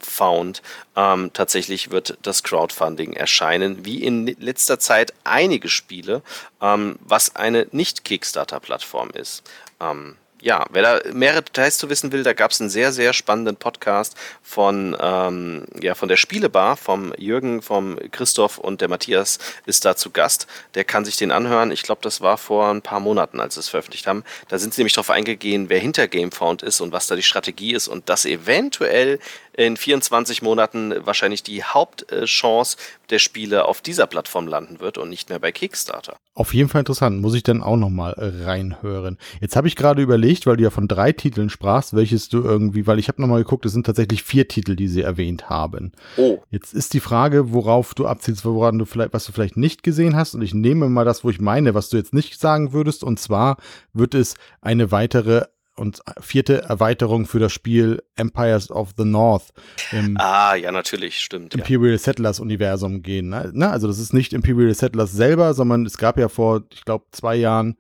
GameFound. 0.02 0.62
Ähm, 0.96 1.32
tatsächlich 1.34 1.92
wird 1.92 2.18
das 2.22 2.44
Crowdfunding 2.44 3.14
erscheinen, 3.14 3.86
wie 3.86 4.04
in 4.04 4.26
letzter 4.40 4.80
Zeit 4.80 5.14
einige 5.24 5.70
Spiele, 5.70 6.22
ähm, 6.62 6.98
was 7.02 7.36
eine 7.36 7.68
Nicht-Kickstarter-Plattform 7.72 9.12
ist. 9.12 9.44
Ähm, 9.80 10.18
ja, 10.42 10.66
wer 10.72 10.82
da 10.82 11.14
mehrere 11.14 11.44
Details 11.44 11.78
zu 11.78 11.90
wissen 11.90 12.12
will, 12.12 12.24
da 12.24 12.34
gab 12.34 12.52
es 12.52 12.60
einen 12.60 12.70
sehr, 12.70 12.92
sehr 12.92 13.14
spannenden 13.14 13.56
Podcast 13.56 14.16
von, 14.42 14.98
ähm, 15.00 15.66
ja, 15.82 15.96
von 15.96 16.10
der 16.10 16.18
Spielebar, 16.18 16.76
vom 16.78 17.14
Jürgen, 17.18 17.62
vom 17.62 17.98
Christoph 18.12 18.58
und 18.58 18.82
der 18.82 18.90
Matthias 18.90 19.40
ist 19.66 19.86
da 19.86 19.96
zu 19.96 20.10
Gast. 20.10 20.48
Der 20.74 20.84
kann 20.84 21.06
sich 21.06 21.18
den 21.18 21.32
anhören. 21.32 21.72
Ich 21.72 21.84
glaube, 21.84 22.02
das 22.02 22.22
war 22.22 22.38
vor 22.38 22.70
ein 22.70 22.82
paar 22.82 23.00
Monaten, 23.00 23.40
als 23.40 23.54
sie 23.54 23.60
es 23.60 23.70
veröffentlicht 23.70 24.08
haben. 24.08 24.24
Da 24.50 24.58
sind 24.58 24.74
sie 24.74 24.82
nämlich 24.82 24.94
darauf 24.94 25.12
eingegangen, 25.12 25.70
wer 25.70 25.80
hinter 25.80 26.08
Gamefound 26.08 26.64
ist 26.64 26.82
und 26.82 26.92
was 26.92 27.08
da 27.08 27.16
die 27.16 27.24
Strategie 27.24 27.74
ist 27.74 27.88
und 27.88 28.10
dass 28.10 28.26
eventuell 28.26 29.20
in 29.54 29.78
24 29.78 30.42
Monaten 30.42 30.94
wahrscheinlich 31.06 31.44
die 31.44 31.64
Hauptchance 31.64 32.78
der 33.10 33.20
Spiele 33.20 33.66
auf 33.66 33.82
dieser 33.82 34.08
Plattform 34.08 34.48
landen 34.48 34.80
wird 34.80 34.98
und 34.98 35.10
nicht 35.10 35.30
mehr 35.30 35.40
bei 35.40 35.52
Kickstarter. 35.52 36.16
Auf 36.34 36.54
jeden 36.54 36.70
Fall 36.70 36.80
interessant, 36.80 37.20
muss 37.20 37.34
ich 37.34 37.44
dann 37.44 37.62
auch 37.62 37.76
nochmal 37.76 38.16
reinhören. 38.18 39.18
Jetzt 39.42 39.56
habe 39.56 39.68
ich 39.68 39.76
gerade 39.76 40.02
überlegt, 40.02 40.31
weil 40.46 40.58
du 40.58 40.64
ja 40.64 40.70
von 40.70 40.88
drei 40.88 41.12
Titeln 41.12 41.50
sprachst, 41.50 41.96
welches 41.96 42.30
du 42.30 42.42
irgendwie, 42.42 42.88
weil 42.88 43.00
ich 43.00 43.08
habe 43.08 43.22
nochmal 43.22 43.44
geguckt, 43.44 43.66
es 43.66 43.74
sind 43.74 43.86
tatsächlich 43.86 44.24
vier 44.24 44.48
Titel, 44.48 44.76
die 44.76 44.88
sie 44.88 45.02
erwähnt 45.02 45.50
haben. 45.50 45.92
Oh. 46.18 46.42
Jetzt 46.50 46.74
ist 46.74 46.94
die 46.94 47.00
Frage, 47.00 47.54
worauf 47.54 47.94
du 47.94 48.08
abzielst, 48.08 48.46
woran 48.46 48.80
du 48.80 48.86
vielleicht, 48.86 49.14
was 49.14 49.26
du 49.26 49.32
vielleicht 49.32 49.58
nicht 49.58 49.84
gesehen 49.84 50.16
hast. 50.16 50.34
Und 50.36 50.42
ich 50.42 50.54
nehme 50.54 50.90
mal 50.90 51.06
das, 51.06 51.24
wo 51.24 51.30
ich 51.30 51.42
meine, 51.42 51.74
was 51.74 51.90
du 51.90 51.98
jetzt 51.98 52.14
nicht 52.14 52.40
sagen 52.40 52.74
würdest. 52.74 53.04
Und 53.04 53.20
zwar 53.20 53.58
wird 53.94 54.16
es 54.16 54.36
eine 54.62 54.92
weitere 54.92 55.46
und 55.76 56.02
vierte 56.20 56.62
Erweiterung 56.64 57.26
für 57.26 57.40
das 57.40 57.54
Spiel 57.54 58.04
Empires 58.16 58.70
of 58.70 58.92
the 58.98 59.06
North 59.06 59.50
im 59.92 60.18
ah, 60.20 60.56
ja, 60.56 60.72
natürlich, 60.72 61.20
stimmt. 61.20 61.56
Imperial 61.56 61.94
ja. 61.94 61.98
Settlers 61.98 62.40
Universum 62.40 63.02
gehen. 63.02 63.30
Ne? 63.30 63.70
Also 63.70 63.88
das 63.88 63.98
ist 63.98 64.14
nicht 64.14 64.34
Imperial 64.34 64.74
Settlers 64.74 65.12
selber, 65.12 65.54
sondern 65.54 65.86
es 65.86 65.98
gab 65.98 66.20
ja 66.20 66.30
vor, 66.30 66.64
ich 66.72 66.86
glaube, 66.86 67.06
zwei 67.12 67.36
Jahren 67.36 67.78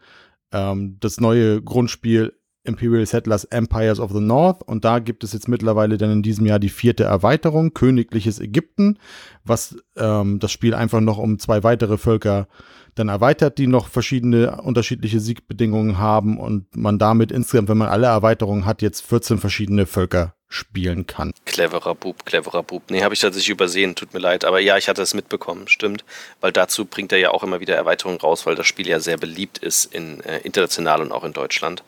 ähm, 0.51 0.97
das 0.99 1.19
neue 1.19 1.61
Grundspiel 1.61 2.33
Imperial 2.63 3.05
Settlers 3.05 3.45
Empires 3.45 3.99
of 3.99 4.11
the 4.11 4.19
North 4.19 4.61
und 4.63 4.85
da 4.85 4.99
gibt 4.99 5.23
es 5.23 5.33
jetzt 5.33 5.47
mittlerweile 5.47 5.97
dann 5.97 6.11
in 6.11 6.21
diesem 6.21 6.45
Jahr 6.45 6.59
die 6.59 6.69
vierte 6.69 7.03
Erweiterung, 7.03 7.73
Königliches 7.73 8.39
Ägypten, 8.39 8.99
was 9.43 9.75
ähm, 9.95 10.39
das 10.39 10.51
Spiel 10.51 10.73
einfach 10.73 11.01
noch 11.01 11.17
um 11.17 11.39
zwei 11.39 11.63
weitere 11.63 11.97
Völker 11.97 12.47
dann 12.95 13.07
erweitert, 13.07 13.57
die 13.57 13.67
noch 13.67 13.87
verschiedene 13.87 14.61
unterschiedliche 14.61 15.19
Siegbedingungen 15.19 15.97
haben 15.97 16.37
und 16.37 16.75
man 16.75 16.99
damit 16.99 17.31
insgesamt, 17.31 17.69
wenn 17.69 17.77
man 17.77 17.87
alle 17.87 18.07
Erweiterungen 18.07 18.65
hat, 18.65 18.81
jetzt 18.81 19.01
14 19.01 19.37
verschiedene 19.37 19.85
Völker 19.85 20.35
spielen 20.51 21.07
kann. 21.07 21.31
Cleverer 21.45 21.95
Bub, 21.95 22.25
cleverer 22.25 22.61
Bub. 22.61 22.83
Nee, 22.91 23.03
habe 23.03 23.13
ich 23.13 23.21
tatsächlich 23.21 23.51
übersehen, 23.51 23.95
tut 23.95 24.13
mir 24.13 24.19
leid. 24.19 24.43
Aber 24.43 24.59
ja, 24.59 24.77
ich 24.77 24.89
hatte 24.89 25.01
es 25.01 25.13
mitbekommen, 25.13 25.69
stimmt. 25.69 26.03
Weil 26.41 26.51
dazu 26.51 26.83
bringt 26.83 27.13
er 27.13 27.19
ja 27.19 27.31
auch 27.31 27.43
immer 27.43 27.61
wieder 27.61 27.75
Erweiterungen 27.75 28.19
raus, 28.19 28.45
weil 28.45 28.55
das 28.55 28.67
Spiel 28.67 28.87
ja 28.87 28.99
sehr 28.99 29.17
beliebt 29.17 29.57
ist 29.59 29.85
in 29.93 30.19
äh, 30.21 30.39
international 30.39 31.01
und 31.01 31.13
auch 31.13 31.23
in 31.23 31.31
Deutschland. 31.31 31.83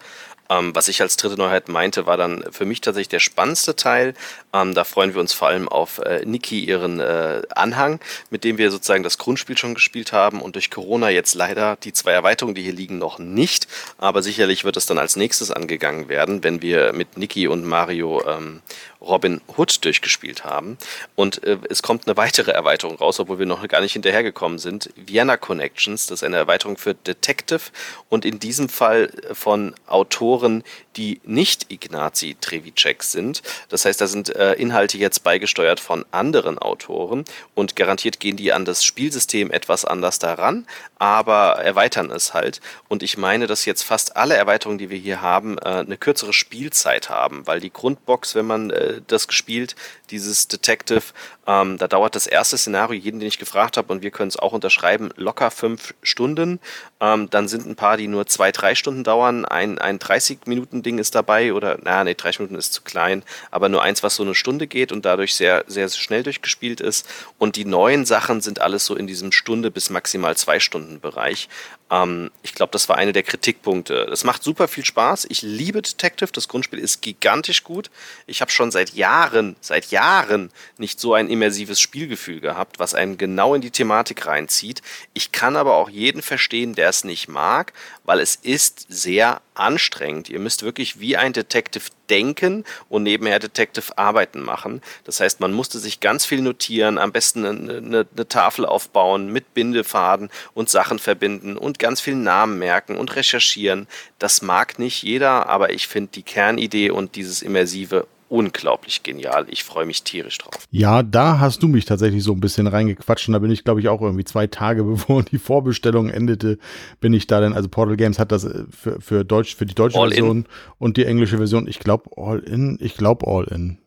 Ähm, 0.53 0.75
was 0.75 0.87
ich 0.87 1.01
als 1.01 1.17
dritte 1.17 1.37
Neuheit 1.37 1.67
meinte, 1.67 2.05
war 2.05 2.17
dann 2.17 2.43
für 2.51 2.65
mich 2.65 2.81
tatsächlich 2.81 3.09
der 3.09 3.19
spannendste 3.19 3.75
Teil. 3.75 4.13
Ähm, 4.53 4.73
da 4.73 4.83
freuen 4.83 5.13
wir 5.13 5.21
uns 5.21 5.33
vor 5.33 5.47
allem 5.47 5.67
auf 5.67 5.99
äh, 5.99 6.23
Niki, 6.25 6.63
ihren 6.63 6.99
äh, 6.99 7.41
Anhang, 7.49 7.99
mit 8.29 8.43
dem 8.43 8.57
wir 8.57 8.71
sozusagen 8.71 9.03
das 9.03 9.17
Grundspiel 9.17 9.57
schon 9.57 9.73
gespielt 9.73 10.13
haben 10.13 10.41
und 10.41 10.55
durch 10.55 10.69
Corona 10.69 11.09
jetzt 11.09 11.33
leider 11.33 11.75
die 11.77 11.93
zwei 11.93 12.11
Erweiterungen, 12.11 12.55
die 12.55 12.61
hier 12.61 12.73
liegen, 12.73 12.97
noch 12.97 13.19
nicht. 13.19 13.67
Aber 13.97 14.21
sicherlich 14.21 14.63
wird 14.63 14.77
es 14.77 14.85
dann 14.85 14.99
als 14.99 15.15
nächstes 15.15 15.51
angegangen 15.51 16.07
werden, 16.07 16.43
wenn 16.43 16.61
wir 16.61 16.93
mit 16.93 17.17
Niki 17.17 17.47
und 17.47 17.65
Mario 17.65 18.23
ähm, 18.27 18.61
Robin 19.03 19.41
Hood 19.57 19.83
durchgespielt 19.83 20.45
haben. 20.45 20.77
Und 21.15 21.43
äh, 21.43 21.57
es 21.69 21.83
kommt 21.83 22.07
eine 22.07 22.17
weitere 22.17 22.51
Erweiterung 22.51 22.95
raus, 22.95 23.19
obwohl 23.19 23.39
wir 23.39 23.45
noch 23.45 23.67
gar 23.67 23.81
nicht 23.81 23.93
hinterhergekommen 23.93 24.59
sind. 24.59 24.89
Vienna 24.95 25.37
Connections, 25.37 26.07
das 26.07 26.19
ist 26.19 26.23
eine 26.23 26.37
Erweiterung 26.37 26.77
für 26.77 26.93
Detective 26.93 27.61
und 28.09 28.23
in 28.25 28.39
diesem 28.39 28.69
Fall 28.69 29.11
von 29.33 29.75
Autoren, 29.87 30.63
die 30.95 31.21
nicht 31.23 31.71
Ignazi 31.71 32.35
Trevicek 32.39 33.03
sind. 33.03 33.41
Das 33.69 33.85
heißt, 33.85 33.99
da 33.99 34.07
sind 34.07 34.35
äh, 34.35 34.53
Inhalte 34.53 34.97
jetzt 34.97 35.23
beigesteuert 35.23 35.79
von 35.79 36.05
anderen 36.11 36.57
Autoren 36.57 37.25
und 37.55 37.75
garantiert 37.75 38.19
gehen 38.19 38.37
die 38.37 38.53
an 38.53 38.65
das 38.65 38.83
Spielsystem 38.83 39.51
etwas 39.51 39.85
anders 39.85 40.19
daran, 40.19 40.65
aber 41.03 41.55
erweitern 41.61 42.11
es 42.11 42.33
halt. 42.33 42.61
Und 42.87 43.03
ich 43.03 43.17
meine, 43.17 43.45
dass 43.45 43.65
jetzt 43.65 43.83
fast 43.83 44.15
alle 44.15 44.35
Erweiterungen, 44.37 44.77
die 44.77 44.89
wir 44.89 44.97
hier 44.97 45.21
haben, 45.21 45.57
äh, 45.57 45.79
eine 45.79 45.97
kürzere 45.97 46.31
Spielzeit 46.31 47.09
haben, 47.09 47.45
weil 47.45 47.59
die 47.59 47.73
Grundbox, 47.73 48.35
wenn 48.35 48.45
man 48.45 48.69
äh, 48.69 49.01
das 49.05 49.27
gespielt, 49.27 49.75
dieses 50.11 50.47
Detective, 50.47 51.03
ähm, 51.45 51.77
da 51.77 51.89
dauert 51.89 52.15
das 52.15 52.25
erste 52.25 52.57
Szenario, 52.57 52.97
jeden, 52.97 53.19
den 53.19 53.27
ich 53.27 53.37
gefragt 53.37 53.75
habe, 53.75 53.91
und 53.91 54.01
wir 54.01 54.11
können 54.11 54.29
es 54.29 54.37
auch 54.37 54.53
unterschreiben, 54.53 55.09
locker 55.17 55.51
fünf 55.51 55.93
Stunden. 56.03 56.61
Ähm, 57.01 57.29
dann 57.29 57.49
sind 57.49 57.65
ein 57.65 57.75
paar, 57.75 57.97
die 57.97 58.07
nur 58.07 58.25
zwei, 58.27 58.53
drei 58.53 58.73
Stunden 58.73 59.03
dauern. 59.03 59.43
Ein, 59.43 59.79
ein 59.79 59.99
30-Minuten-Ding 59.99 60.99
ist 60.99 61.15
dabei, 61.15 61.53
oder, 61.53 61.79
na, 61.83 62.05
nee, 62.05 62.13
30 62.13 62.39
Minuten 62.39 62.55
ist 62.55 62.71
zu 62.71 62.81
klein, 62.81 63.23
aber 63.51 63.67
nur 63.67 63.81
eins, 63.81 64.03
was 64.03 64.15
so 64.15 64.23
eine 64.23 64.35
Stunde 64.35 64.67
geht 64.67 64.93
und 64.93 65.03
dadurch 65.03 65.35
sehr, 65.35 65.65
sehr 65.67 65.89
schnell 65.89 66.23
durchgespielt 66.23 66.79
ist. 66.79 67.09
Und 67.37 67.57
die 67.57 67.65
neuen 67.65 68.05
Sachen 68.05 68.39
sind 68.39 68.61
alles 68.61 68.85
so 68.85 68.95
in 68.95 69.07
diesem 69.07 69.33
Stunde 69.33 69.69
bis 69.69 69.89
maximal 69.89 70.37
zwei 70.37 70.61
Stunden 70.61 70.92
Bereich. 70.99 71.49
Ähm, 71.91 72.31
ich 72.41 72.53
glaube, 72.53 72.71
das 72.71 72.89
war 72.89 72.97
einer 72.97 73.11
der 73.11 73.23
Kritikpunkte. 73.23 74.07
Es 74.11 74.23
macht 74.23 74.43
super 74.43 74.67
viel 74.67 74.85
Spaß. 74.85 75.27
Ich 75.29 75.41
liebe 75.41 75.81
Detective. 75.81 76.31
Das 76.31 76.47
Grundspiel 76.47 76.79
ist 76.79 77.01
gigantisch 77.01 77.63
gut. 77.63 77.89
Ich 78.25 78.41
habe 78.41 78.51
schon 78.51 78.71
seit 78.71 78.93
Jahren, 78.93 79.55
seit 79.61 79.91
Jahren 79.91 80.51
nicht 80.77 80.99
so 80.99 81.13
ein 81.13 81.29
immersives 81.29 81.79
Spielgefühl 81.79 82.39
gehabt, 82.39 82.79
was 82.79 82.93
einem 82.93 83.17
genau 83.17 83.55
in 83.55 83.61
die 83.61 83.71
Thematik 83.71 84.25
reinzieht. 84.25 84.81
Ich 85.13 85.31
kann 85.31 85.55
aber 85.55 85.75
auch 85.75 85.89
jeden 85.89 86.21
verstehen, 86.21 86.75
der 86.75 86.89
es 86.89 87.03
nicht 87.03 87.27
mag, 87.27 87.73
weil 88.05 88.19
es 88.19 88.35
ist 88.35 88.85
sehr 88.89 89.41
anstrengend. 89.55 90.29
Ihr 90.29 90.39
müsst 90.39 90.63
wirklich 90.63 90.99
wie 90.99 91.17
ein 91.17 91.33
Detective 91.33 91.85
denken 92.09 92.65
und 92.89 93.03
nebenher 93.03 93.39
Detective 93.39 93.97
Arbeiten 93.97 94.41
machen. 94.41 94.81
Das 95.03 95.19
heißt, 95.19 95.39
man 95.39 95.53
musste 95.53 95.79
sich 95.79 95.99
ganz 95.99 96.25
viel 96.25 96.41
notieren, 96.41 96.97
am 96.97 97.11
besten 97.11 97.45
eine, 97.45 97.77
eine, 97.77 98.07
eine, 98.11 98.27
Tafel 98.27 98.65
aufbauen 98.65 99.31
mit 99.31 99.53
Bindefaden 99.53 100.29
und 100.53 100.69
Sachen 100.69 100.99
verbinden 100.99 101.57
und 101.57 101.79
ganz 101.83 101.99
viel 101.99 102.15
Namen 102.15 102.59
merken 102.59 102.95
und 102.95 103.13
recherchieren. 103.17 103.87
Das 104.17 104.41
mag 104.41 104.79
nicht 104.79 105.03
jeder, 105.03 105.49
aber 105.49 105.73
ich 105.73 105.87
finde 105.89 106.11
die 106.15 106.23
Kernidee 106.23 106.91
und 106.91 107.17
dieses 107.17 107.41
immersive 107.41 108.07
unglaublich 108.29 109.03
genial. 109.03 109.45
Ich 109.49 109.65
freue 109.65 109.85
mich 109.85 110.01
tierisch 110.03 110.37
drauf. 110.37 110.65
Ja, 110.71 111.03
da 111.03 111.39
hast 111.39 111.61
du 111.61 111.67
mich 111.67 111.83
tatsächlich 111.83 112.23
so 112.23 112.31
ein 112.31 112.39
bisschen 112.39 112.67
reingequatscht 112.67 113.27
und 113.27 113.33
da 113.33 113.39
bin 113.39 113.51
ich, 113.51 113.65
glaube 113.65 113.81
ich, 113.81 113.89
auch 113.89 114.01
irgendwie 114.01 114.23
zwei 114.23 114.47
Tage 114.47 114.83
bevor 114.93 115.23
die 115.23 115.37
Vorbestellung 115.37 116.09
endete, 116.09 116.57
bin 117.01 117.13
ich 117.13 117.27
da 117.27 117.41
dann, 117.41 117.51
also 117.51 117.67
Portal 117.67 117.97
Games 117.97 118.17
hat 118.17 118.31
das 118.31 118.45
äh, 118.45 118.63
für, 118.71 119.01
für 119.01 119.25
Deutsch, 119.25 119.55
für 119.55 119.65
die 119.65 119.75
deutsche 119.75 119.99
all 119.99 120.07
Version 120.07 120.37
in. 120.37 120.45
und 120.79 120.95
die 120.95 121.05
englische 121.05 121.35
Version, 121.35 121.67
ich 121.67 121.79
glaube 121.79 122.09
All 122.15 122.39
In, 122.39 122.77
ich 122.79 122.95
glaube 122.95 123.27
All 123.27 123.43
In. 123.43 123.77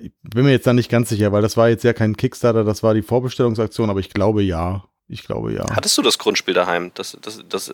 Ich 0.00 0.12
bin 0.22 0.44
mir 0.44 0.52
jetzt 0.52 0.68
da 0.68 0.72
nicht 0.72 0.88
ganz 0.88 1.08
sicher, 1.08 1.32
weil 1.32 1.42
das 1.42 1.56
war 1.56 1.68
jetzt 1.68 1.82
ja 1.82 1.92
kein 1.92 2.16
Kickstarter, 2.16 2.62
das 2.62 2.84
war 2.84 2.94
die 2.94 3.02
Vorbestellungsaktion, 3.02 3.90
aber 3.90 3.98
ich 3.98 4.10
glaube 4.10 4.44
ja. 4.44 4.84
Ich 5.08 5.24
glaube 5.24 5.52
ja. 5.52 5.64
Hattest 5.74 5.96
du 5.96 6.02
das 6.02 6.18
Grundspiel 6.18 6.54
daheim? 6.54 6.92
Das, 6.94 7.16
das, 7.20 7.42
das, 7.48 7.72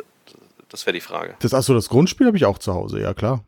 das 0.68 0.86
wäre 0.86 0.94
die 0.94 1.00
Frage. 1.00 1.34
Das, 1.40 1.52
achso, 1.52 1.74
das 1.74 1.88
Grundspiel 1.88 2.26
habe 2.26 2.36
ich 2.36 2.44
auch 2.44 2.58
zu 2.58 2.72
Hause, 2.72 3.00
ja 3.00 3.12
klar. 3.12 3.44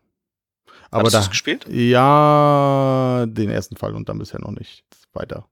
Aber 0.90 1.04
Hast 1.04 1.14
da, 1.14 1.26
gespielt? 1.26 1.66
Ja, 1.68 3.24
den 3.26 3.50
ersten 3.50 3.76
Fall 3.76 3.94
und 3.94 4.08
dann 4.08 4.18
bisher 4.18 4.40
noch 4.40 4.50
nicht 4.50 4.84
weiter. 5.12 5.48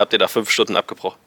Habt 0.00 0.14
ihr 0.14 0.18
da 0.18 0.28
fünf 0.28 0.48
Stunden 0.48 0.76
abgebrochen? 0.76 1.18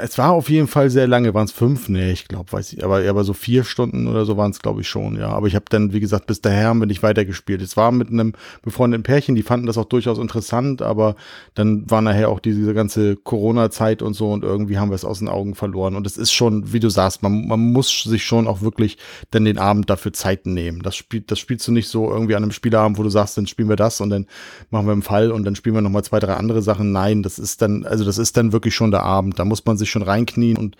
es 0.00 0.16
war 0.16 0.30
auf 0.30 0.48
jeden 0.48 0.68
Fall 0.68 0.88
sehr 0.88 1.06
lange. 1.06 1.34
Waren 1.34 1.44
es 1.44 1.52
fünf? 1.52 1.90
Nee, 1.90 2.12
ich 2.12 2.26
glaube, 2.26 2.50
weiß 2.50 2.72
ich. 2.72 2.82
Aber, 2.82 3.06
aber 3.06 3.24
so 3.24 3.34
vier 3.34 3.64
Stunden 3.64 4.08
oder 4.08 4.24
so 4.24 4.38
waren 4.38 4.52
es, 4.52 4.60
glaube 4.60 4.80
ich, 4.80 4.88
schon, 4.88 5.18
ja. 5.18 5.28
Aber 5.28 5.46
ich 5.46 5.54
habe 5.54 5.66
dann, 5.68 5.92
wie 5.92 6.00
gesagt, 6.00 6.26
bis 6.26 6.40
daher 6.40 6.74
bin 6.74 6.88
ich 6.88 7.02
weitergespielt. 7.02 7.60
Es 7.60 7.76
war 7.76 7.92
mit 7.92 8.08
einem 8.08 8.32
befreundeten 8.62 9.02
Pärchen, 9.02 9.34
die 9.34 9.42
fanden 9.42 9.66
das 9.66 9.76
auch 9.76 9.84
durchaus 9.84 10.16
interessant, 10.16 10.80
aber 10.80 11.14
dann 11.52 11.90
war 11.90 12.00
nachher 12.00 12.30
auch 12.30 12.40
diese 12.40 12.72
ganze 12.72 13.16
Corona-Zeit 13.16 14.00
und 14.00 14.14
so 14.14 14.32
und 14.32 14.42
irgendwie 14.42 14.78
haben 14.78 14.90
wir 14.90 14.94
es 14.94 15.04
aus 15.04 15.18
den 15.18 15.28
Augen 15.28 15.54
verloren. 15.54 15.96
Und 15.96 16.06
es 16.06 16.16
ist 16.16 16.32
schon, 16.32 16.72
wie 16.72 16.80
du 16.80 16.88
sagst, 16.88 17.22
man, 17.22 17.46
man 17.46 17.60
muss 17.60 18.02
sich 18.02 18.24
schon 18.24 18.48
auch 18.48 18.62
wirklich 18.62 18.96
dann 19.30 19.44
den 19.44 19.58
Abend 19.58 19.90
dafür 19.90 20.14
Zeit 20.14 20.46
nehmen. 20.46 20.80
Das, 20.80 20.96
spielt, 20.96 21.30
das 21.30 21.38
spielst 21.38 21.68
du 21.68 21.72
nicht 21.72 21.88
so 21.88 22.10
irgendwie 22.10 22.34
an 22.34 22.44
einem 22.44 22.52
Spielabend, 22.52 22.96
wo 22.96 23.02
du 23.02 23.10
sagst, 23.10 23.36
dann 23.36 23.46
spielen 23.46 23.68
wir 23.68 23.76
das 23.76 24.00
und 24.00 24.08
dann 24.08 24.26
machen 24.70 24.86
wir 24.86 24.92
einen 24.92 25.02
Fall 25.02 25.30
und 25.32 25.44
dann 25.44 25.54
spielen 25.54 25.74
wir 25.74 25.82
nochmal 25.82 26.02
zwei, 26.02 26.18
drei 26.18 26.32
andere 26.32 26.62
Sachen. 26.62 26.92
Nein, 26.92 27.09
rein. 27.10 27.22
Das 27.22 27.38
ist 27.38 27.62
dann, 27.62 27.84
also 27.84 28.04
das 28.04 28.18
ist 28.18 28.36
dann 28.36 28.52
wirklich 28.52 28.74
schon 28.74 28.90
der 28.90 29.02
Abend. 29.02 29.38
Da 29.38 29.44
muss 29.44 29.64
man 29.64 29.76
sich 29.76 29.90
schon 29.90 30.02
reinknien 30.02 30.56
und 30.56 30.76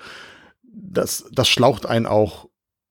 das, 0.63 1.25
das 1.33 1.49
schlaucht 1.49 1.87
einen 1.87 2.07
auch 2.07 2.49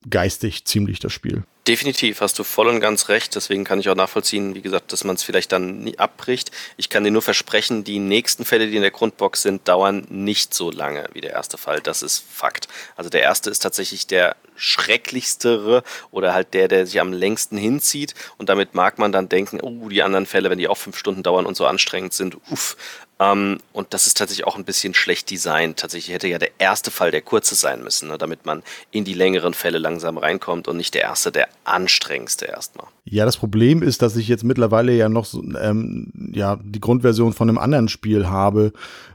geistig 0.09 0.65
ziemlich, 0.65 0.99
das 0.99 1.11
Spiel. 1.11 1.43
Definitiv, 1.67 2.21
hast 2.21 2.39
du 2.39 2.43
voll 2.43 2.67
und 2.67 2.79
ganz 2.79 3.09
recht. 3.09 3.35
Deswegen 3.35 3.63
kann 3.63 3.79
ich 3.79 3.89
auch 3.89 3.95
nachvollziehen, 3.95 4.55
wie 4.55 4.61
gesagt, 4.61 4.91
dass 4.91 5.03
man 5.03 5.17
es 5.17 5.23
vielleicht 5.23 5.51
dann 5.51 5.81
nie 5.81 5.99
abbricht. 5.99 6.51
Ich 6.77 6.89
kann 6.89 7.03
dir 7.03 7.11
nur 7.11 7.21
versprechen, 7.21 7.83
die 7.83 7.99
nächsten 7.99 8.45
Fälle, 8.45 8.67
die 8.67 8.75
in 8.77 8.81
der 8.81 8.91
Grundbox 8.91 9.41
sind, 9.43 9.67
dauern 9.67 10.07
nicht 10.09 10.53
so 10.53 10.71
lange 10.71 11.07
wie 11.13 11.21
der 11.21 11.31
erste 11.31 11.57
Fall. 11.57 11.79
Das 11.81 12.01
ist 12.01 12.23
Fakt. 12.27 12.69
Also 12.95 13.09
der 13.09 13.21
erste 13.21 13.49
ist 13.49 13.59
tatsächlich 13.59 14.07
der 14.07 14.35
schrecklichstere 14.55 15.83
oder 16.11 16.33
halt 16.33 16.53
der, 16.53 16.69
der 16.69 16.87
sich 16.87 16.99
am 16.99 17.13
längsten 17.13 17.57
hinzieht. 17.57 18.15
Und 18.37 18.49
damit 18.49 18.73
mag 18.73 18.97
man 18.97 19.11
dann 19.11 19.29
denken, 19.29 19.59
oh, 19.61 19.89
die 19.89 20.01
anderen 20.01 20.25
Fälle, 20.25 20.49
wenn 20.49 20.59
die 20.59 20.69
auch 20.69 20.77
fünf 20.77 20.97
Stunden 20.97 21.23
dauern 21.23 21.45
und 21.45 21.55
so 21.55 21.67
anstrengend 21.67 22.13
sind, 22.13 22.37
uff. 22.49 22.77
Ähm, 23.19 23.57
und 23.73 23.93
das 23.93 24.07
ist 24.07 24.17
tatsächlich 24.17 24.47
auch 24.47 24.55
ein 24.57 24.63
bisschen 24.63 24.93
schlecht 24.93 25.29
designt. 25.29 25.77
Tatsächlich 25.77 26.13
hätte 26.13 26.27
ja 26.27 26.37
der 26.37 26.51
erste 26.57 26.89
Fall 26.89 27.11
der 27.11 27.21
kurze 27.21 27.55
sein 27.55 27.83
müssen, 27.83 28.07
ne, 28.07 28.17
damit 28.17 28.45
man 28.45 28.63
in 28.91 29.03
die 29.03 29.13
längeren 29.13 29.53
Fälle 29.53 29.77
langsam 29.77 30.17
reinkommt 30.17 30.67
und 30.67 30.77
nicht 30.77 30.93
der 30.93 31.01
erste, 31.01 31.31
der 31.31 31.49
anstrengendste 31.65 32.45
erstmal. 32.45 32.87
Ja, 33.03 33.25
das 33.25 33.37
Problem 33.37 33.83
ist, 33.83 34.01
dass 34.01 34.15
ich 34.15 34.27
jetzt 34.27 34.43
mittlerweile 34.43 34.93
ja 34.93 35.09
noch 35.09 35.25
so, 35.25 35.43
ähm, 35.61 36.11
ja, 36.33 36.59
die 36.63 36.79
Grundversion 36.79 37.33
von 37.33 37.49
einem 37.49 37.57
anderen 37.57 37.89
Spiel 37.89 38.27
habe, 38.27 38.71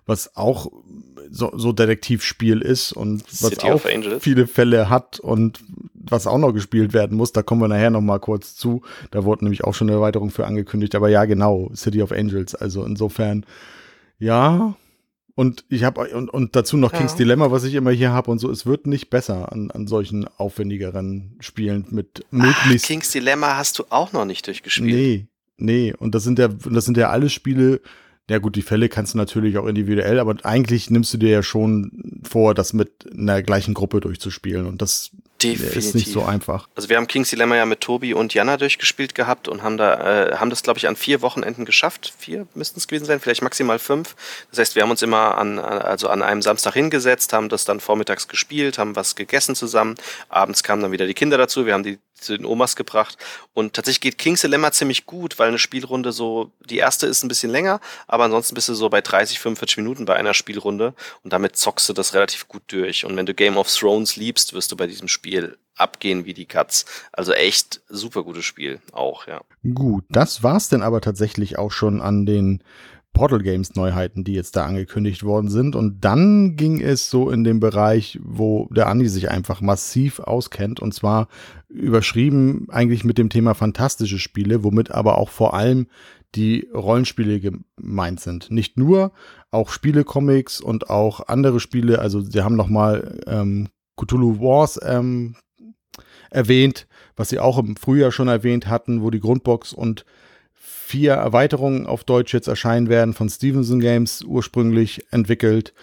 was 0.07 0.37
auch 0.37 0.71
so, 1.31 1.53
so 1.57 1.73
Detektivspiel 1.73 2.61
ist 2.61 2.93
und 2.93 3.25
was 3.25 3.51
City 3.51 3.71
auch 3.71 3.81
viele 4.21 4.47
Fälle 4.47 4.89
hat 4.89 5.19
und 5.19 5.61
was 5.95 6.27
auch 6.27 6.39
noch 6.39 6.53
gespielt 6.53 6.93
werden 6.93 7.17
muss. 7.17 7.33
Da 7.33 7.43
kommen 7.43 7.61
wir 7.61 7.69
nachher 7.69 7.91
noch 7.91 8.01
mal 8.01 8.21
kurz 8.21 8.55
zu. 8.55 8.83
Da 9.11 9.25
wurde 9.25 9.45
nämlich 9.45 9.65
auch 9.65 9.75
schon 9.75 9.89
eine 9.89 9.97
Erweiterung 9.97 10.31
für 10.31 10.47
angekündigt. 10.47 10.95
Aber 10.95 11.09
ja, 11.09 11.25
genau, 11.25 11.71
City 11.75 12.03
of 12.03 12.13
Angels. 12.13 12.55
Also 12.55 12.85
insofern, 12.85 13.45
ja. 14.19 14.75
Und 15.37 15.65
ich 15.69 15.83
habe 15.83 16.15
und, 16.15 16.31
und 16.31 16.55
dazu 16.55 16.77
noch 16.77 16.93
ja. 16.93 16.99
King's 16.99 17.17
Dilemma, 17.17 17.51
was 17.51 17.65
ich 17.65 17.75
immer 17.75 17.91
hier 17.91 18.13
habe 18.13 18.31
und 18.31 18.39
so. 18.39 18.51
Es 18.51 18.67
wird 18.67 18.87
nicht 18.87 19.11
besser 19.11 19.51
an, 19.51 19.71
an 19.73 19.89
solchen 19.89 20.29
aufwendigeren 20.37 21.37
Spielen 21.41 21.87
mit 21.91 22.25
möglichst. 22.31 22.85
Ach, 22.85 22.89
King's 22.89 23.11
Dilemma 23.11 23.57
hast 23.57 23.79
du 23.79 23.85
auch 23.91 24.13
noch 24.13 24.25
nicht 24.25 24.47
durchgespielt. 24.47 24.95
Nee, 24.95 25.27
nee. 25.57 25.93
Und 25.93 26.15
das 26.15 26.23
sind 26.23 26.39
ja, 26.39 26.49
das 26.49 26.85
sind 26.85 26.97
ja 26.97 27.11
alle 27.11 27.31
Spiele, 27.31 27.81
ja 28.31 28.39
gut, 28.39 28.57
die 28.57 28.63
Fälle 28.63 28.89
kannst 28.89 29.15
du 29.15 29.19
natürlich 29.19 29.59
auch 29.59 29.67
individuell, 29.67 30.19
aber 30.19 30.37
eigentlich 30.45 30.89
nimmst 30.91 31.13
du 31.13 31.19
dir 31.19 31.31
ja 31.31 31.43
schon 31.43 32.23
vor, 32.23 32.55
das 32.55 32.73
mit 32.73 33.07
einer 33.13 33.43
gleichen 33.43 33.75
Gruppe 33.75 34.01
durchzuspielen 34.01 34.67
und 34.67 34.81
das 34.81 35.11
Definitiv. 35.53 35.77
ist 35.77 35.95
nicht 35.95 36.13
so 36.13 36.25
einfach. 36.25 36.69
Also 36.75 36.89
wir 36.89 36.97
haben 36.97 37.07
King's 37.07 37.31
Dilemma 37.31 37.57
ja 37.57 37.67
mit 37.67 37.81
Tobi 37.81 38.15
und 38.15 38.35
Jana 38.35 38.57
durchgespielt 38.57 39.15
gehabt 39.15 39.49
und 39.49 39.63
haben 39.63 39.77
da 39.77 40.31
äh, 40.31 40.37
haben 40.37 40.51
das 40.51 40.63
glaube 40.63 40.79
ich 40.79 40.89
an 40.89 40.97
vier 40.97 41.23
Wochenenden 41.23 41.65
geschafft. 41.65 42.13
Vier 42.19 42.47
müssten 42.55 42.79
es 42.79 42.89
gewesen 42.89 43.05
sein, 43.05 43.21
vielleicht 43.21 43.43
maximal 43.43 43.79
fünf. 43.79 44.17
Das 44.51 44.59
heißt, 44.59 44.75
wir 44.75 44.83
haben 44.83 44.91
uns 44.91 45.03
immer 45.03 45.39
an 45.39 45.59
also 45.59 46.09
an 46.09 46.23
einem 46.23 46.43
Samstag 46.43 46.75
hingesetzt, 46.75 47.33
haben 47.33 47.49
das 47.49 47.65
dann 47.65 47.81
vormittags 47.81 48.29
gespielt, 48.29 48.79
haben 48.79 48.97
was 48.97 49.15
gegessen 49.15 49.55
zusammen. 49.55 49.97
Abends 50.29 50.63
kamen 50.63 50.83
dann 50.83 50.93
wieder 50.93 51.07
die 51.07 51.15
Kinder 51.15 51.39
dazu. 51.39 51.67
Wir 51.67 51.75
haben 51.75 51.85
die 51.85 51.99
zu 52.25 52.37
den 52.37 52.47
Omas 52.47 52.77
gebracht. 52.77 53.17
Und 53.53 53.75
tatsächlich 53.75 54.01
geht 54.01 54.19
King's 54.19 54.41
Dilemma 54.41 54.73
ziemlich 54.73 55.07
gut, 55.07 55.39
weil 55.39 55.49
eine 55.49 55.59
Spielrunde 55.59 56.13
so, 56.13 56.51
die 56.69 56.79
erste 56.79 57.07
ist 57.07 57.23
ein 57.23 57.29
bisschen 57.29 57.51
länger, 57.51 57.81
aber 58.07 58.25
ansonsten 58.25 58.55
bist 58.55 58.69
du 58.69 58.75
so 58.75 58.89
bei 58.89 59.01
30, 59.01 59.39
45 59.39 59.79
Minuten 59.79 60.05
bei 60.05 60.17
einer 60.17 60.35
Spielrunde 60.35 60.95
und 61.23 61.33
damit 61.33 61.57
zockst 61.57 61.89
du 61.89 61.93
das 61.93 62.15
relativ 62.15 62.49
gut 62.49 62.63
durch. 62.69 63.05
Und 63.05 63.17
wenn 63.17 63.27
du 63.27 63.35
Game 63.35 63.57
of 63.57 63.73
Thrones 63.73 64.17
liebst, 64.17 64.53
wirst 64.53 64.73
du 64.73 64.77
bei 64.77 64.87
diesem 64.87 65.09
Spiel 65.09 65.57
abgehen 65.77 66.25
wie 66.25 66.35
die 66.35 66.47
Katz. 66.47 66.85
Also 67.13 67.33
echt 67.33 67.81
super 67.89 68.23
gutes 68.23 68.45
Spiel 68.45 68.81
auch, 68.93 69.27
ja. 69.27 69.41
Gut, 69.75 70.05
das 70.09 70.43
war's 70.43 70.69
denn 70.69 70.83
aber 70.83 71.01
tatsächlich 71.01 71.59
auch 71.59 71.73
schon 71.73 72.01
an 72.01 72.27
den 72.27 72.63
Portal 73.15 73.41
Games 73.41 73.75
Neuheiten, 73.77 74.25
die 74.25 74.35
jetzt 74.35 74.57
da 74.57 74.67
angekündigt 74.67 75.23
worden 75.23 75.49
sind. 75.49 75.75
Und 75.77 76.05
dann 76.05 76.57
ging 76.57 76.83
es 76.83 77.09
so 77.09 77.31
in 77.31 77.45
dem 77.45 77.61
Bereich, 77.61 78.19
wo 78.23 78.69
der 78.71 78.89
Andi 78.89 79.09
sich 79.09 79.31
einfach 79.31 79.63
massiv 79.63 80.19
auskennt. 80.19 80.81
Und 80.81 80.93
zwar 80.93 81.29
überschrieben 81.69 82.67
eigentlich 82.71 83.05
mit 83.05 83.17
dem 83.17 83.31
Thema 83.31 83.55
fantastische 83.55 84.19
Spiele, 84.19 84.65
womit 84.65 84.91
aber 84.91 85.17
auch 85.17 85.31
vor 85.31 85.55
allem 85.55 85.87
die 86.35 86.69
Rollenspiele 86.75 87.41
gemeint 87.41 88.21
sind. 88.21 88.51
Nicht 88.51 88.77
nur, 88.77 89.13
auch 89.53 89.71
Spiele-Comics 89.71 90.61
und 90.61 90.91
auch 90.91 91.29
andere 91.29 91.61
Spiele. 91.61 92.01
Also 92.01 92.21
sie 92.21 92.43
haben 92.43 92.57
nochmal 92.57 93.21
ähm, 93.29 93.69
Cthulhu 93.97 94.41
Wars 94.41 94.81
ähm, 94.83 95.37
erwähnt, 96.31 96.89
was 97.15 97.29
sie 97.29 97.39
auch 97.39 97.59
im 97.59 97.77
Frühjahr 97.77 98.11
schon 98.11 98.27
erwähnt 98.27 98.67
hatten, 98.67 99.03
wo 99.03 99.11
die 99.11 99.21
Grundbox 99.21 99.73
und 99.73 100.05
vier 100.67 101.13
Erweiterungen 101.13 101.87
auf 101.87 102.05
Deutsch 102.05 102.33
jetzt 102.33 102.49
erscheinen 102.49 102.89
werden 102.89 103.13
von 103.13 103.29
Stevenson 103.29 103.81
Games 103.81 104.23
ursprünglich 104.23 105.05
entwickelt. 105.11 105.75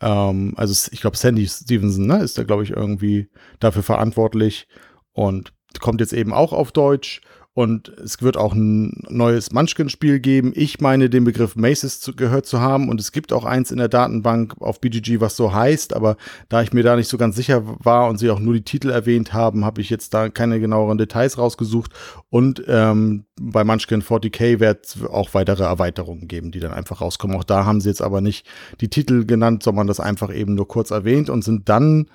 Ähm, 0.00 0.54
also 0.56 0.88
ich 0.90 1.02
glaube, 1.02 1.18
Sandy 1.18 1.46
Stevenson 1.46 2.06
ne, 2.06 2.22
ist 2.22 2.38
da, 2.38 2.42
glaube 2.42 2.62
ich, 2.62 2.70
irgendwie 2.70 3.28
dafür 3.60 3.82
verantwortlich 3.82 4.68
und 5.12 5.52
kommt 5.80 6.00
jetzt 6.00 6.14
eben 6.14 6.32
auch 6.32 6.54
auf 6.54 6.72
Deutsch. 6.72 7.20
Und 7.54 7.90
es 7.98 8.22
wird 8.22 8.38
auch 8.38 8.54
ein 8.54 9.02
neues 9.10 9.52
Munchkin-Spiel 9.52 10.20
geben. 10.20 10.52
Ich 10.54 10.80
meine, 10.80 11.10
den 11.10 11.24
Begriff 11.24 11.54
Maces 11.54 12.00
zu, 12.00 12.16
gehört 12.16 12.46
zu 12.46 12.60
haben. 12.60 12.88
Und 12.88 12.98
es 12.98 13.12
gibt 13.12 13.30
auch 13.30 13.44
eins 13.44 13.70
in 13.70 13.76
der 13.76 13.88
Datenbank 13.88 14.54
auf 14.60 14.80
BGG, 14.80 15.20
was 15.20 15.36
so 15.36 15.52
heißt. 15.52 15.94
Aber 15.94 16.16
da 16.48 16.62
ich 16.62 16.72
mir 16.72 16.82
da 16.82 16.96
nicht 16.96 17.08
so 17.08 17.18
ganz 17.18 17.36
sicher 17.36 17.62
war 17.84 18.08
und 18.08 18.16
sie 18.16 18.30
auch 18.30 18.38
nur 18.38 18.54
die 18.54 18.64
Titel 18.64 18.88
erwähnt 18.88 19.34
haben, 19.34 19.66
habe 19.66 19.82
ich 19.82 19.90
jetzt 19.90 20.14
da 20.14 20.30
keine 20.30 20.60
genaueren 20.60 20.96
Details 20.96 21.36
rausgesucht. 21.36 21.92
Und 22.30 22.64
ähm, 22.68 23.26
bei 23.38 23.64
Munchkin 23.64 24.02
40k 24.02 24.58
wird 24.58 24.86
es 24.86 25.04
auch 25.04 25.34
weitere 25.34 25.64
Erweiterungen 25.64 26.28
geben, 26.28 26.52
die 26.52 26.60
dann 26.60 26.72
einfach 26.72 27.02
rauskommen. 27.02 27.36
Auch 27.36 27.44
da 27.44 27.66
haben 27.66 27.82
sie 27.82 27.90
jetzt 27.90 28.02
aber 28.02 28.22
nicht 28.22 28.46
die 28.80 28.88
Titel 28.88 29.26
genannt, 29.26 29.62
sondern 29.62 29.86
das 29.86 30.00
einfach 30.00 30.34
eben 30.34 30.54
nur 30.54 30.68
kurz 30.68 30.90
erwähnt 30.90 31.28
und 31.28 31.44
sind 31.44 31.68
dann 31.68 32.06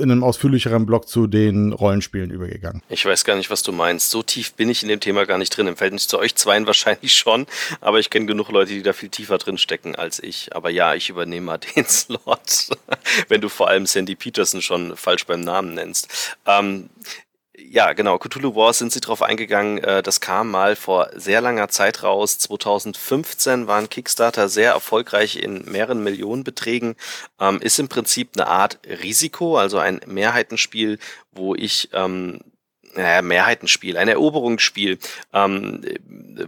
in 0.00 0.10
einem 0.10 0.22
ausführlicheren 0.22 0.86
Blog 0.86 1.08
zu 1.08 1.26
den 1.26 1.72
Rollenspielen 1.72 2.30
übergegangen. 2.30 2.82
Ich 2.88 3.04
weiß 3.04 3.24
gar 3.24 3.36
nicht, 3.36 3.50
was 3.50 3.62
du 3.62 3.72
meinst. 3.72 4.10
So 4.10 4.22
tief 4.22 4.54
bin 4.54 4.68
ich 4.68 4.82
in 4.82 4.88
dem 4.88 5.00
Thema 5.00 5.26
gar 5.26 5.38
nicht 5.38 5.56
drin. 5.56 5.66
Im 5.66 5.76
Verhältnis 5.76 6.08
zu 6.08 6.18
euch 6.18 6.34
zweien 6.34 6.66
wahrscheinlich 6.66 7.14
schon, 7.14 7.46
aber 7.80 7.98
ich 7.98 8.10
kenne 8.10 8.26
genug 8.26 8.50
Leute, 8.50 8.72
die 8.72 8.82
da 8.82 8.92
viel 8.92 9.08
tiefer 9.08 9.38
drin 9.38 9.58
stecken 9.58 9.94
als 9.94 10.22
ich. 10.22 10.54
Aber 10.54 10.70
ja, 10.70 10.94
ich 10.94 11.10
übernehme 11.10 11.46
mal 11.46 11.58
den 11.76 11.86
Slot, 11.86 12.70
wenn 13.28 13.40
du 13.40 13.48
vor 13.48 13.68
allem 13.68 13.86
Sandy 13.86 14.14
Peterson 14.14 14.62
schon 14.62 14.96
falsch 14.96 15.26
beim 15.26 15.40
Namen 15.40 15.74
nennst. 15.74 16.36
Ähm, 16.46 16.90
ja, 17.70 17.92
genau. 17.92 18.18
Cthulhu 18.18 18.54
Wars 18.54 18.78
sind 18.78 18.92
sie 18.92 19.00
drauf 19.00 19.22
eingegangen. 19.22 19.78
Äh, 19.78 20.02
das 20.02 20.20
kam 20.20 20.50
mal 20.50 20.76
vor 20.76 21.10
sehr 21.14 21.40
langer 21.40 21.68
Zeit 21.68 22.02
raus. 22.02 22.38
2015 22.38 23.66
war 23.66 23.78
ein 23.78 23.90
Kickstarter 23.90 24.48
sehr 24.48 24.72
erfolgreich 24.72 25.36
in 25.36 25.64
mehreren 25.70 26.02
Millionenbeträgen. 26.02 26.96
Ähm, 27.40 27.60
ist 27.60 27.78
im 27.78 27.88
Prinzip 27.88 28.30
eine 28.36 28.46
Art 28.46 28.78
Risiko, 28.86 29.58
also 29.58 29.78
ein 29.78 30.00
Mehrheitenspiel, 30.06 30.98
wo 31.32 31.54
ich 31.54 31.90
ähm, 31.92 32.40
naja, 32.94 33.22
Mehrheitenspiel, 33.22 33.96
ein 33.96 34.08
Eroberungsspiel, 34.08 34.98
ähm, 35.32 35.82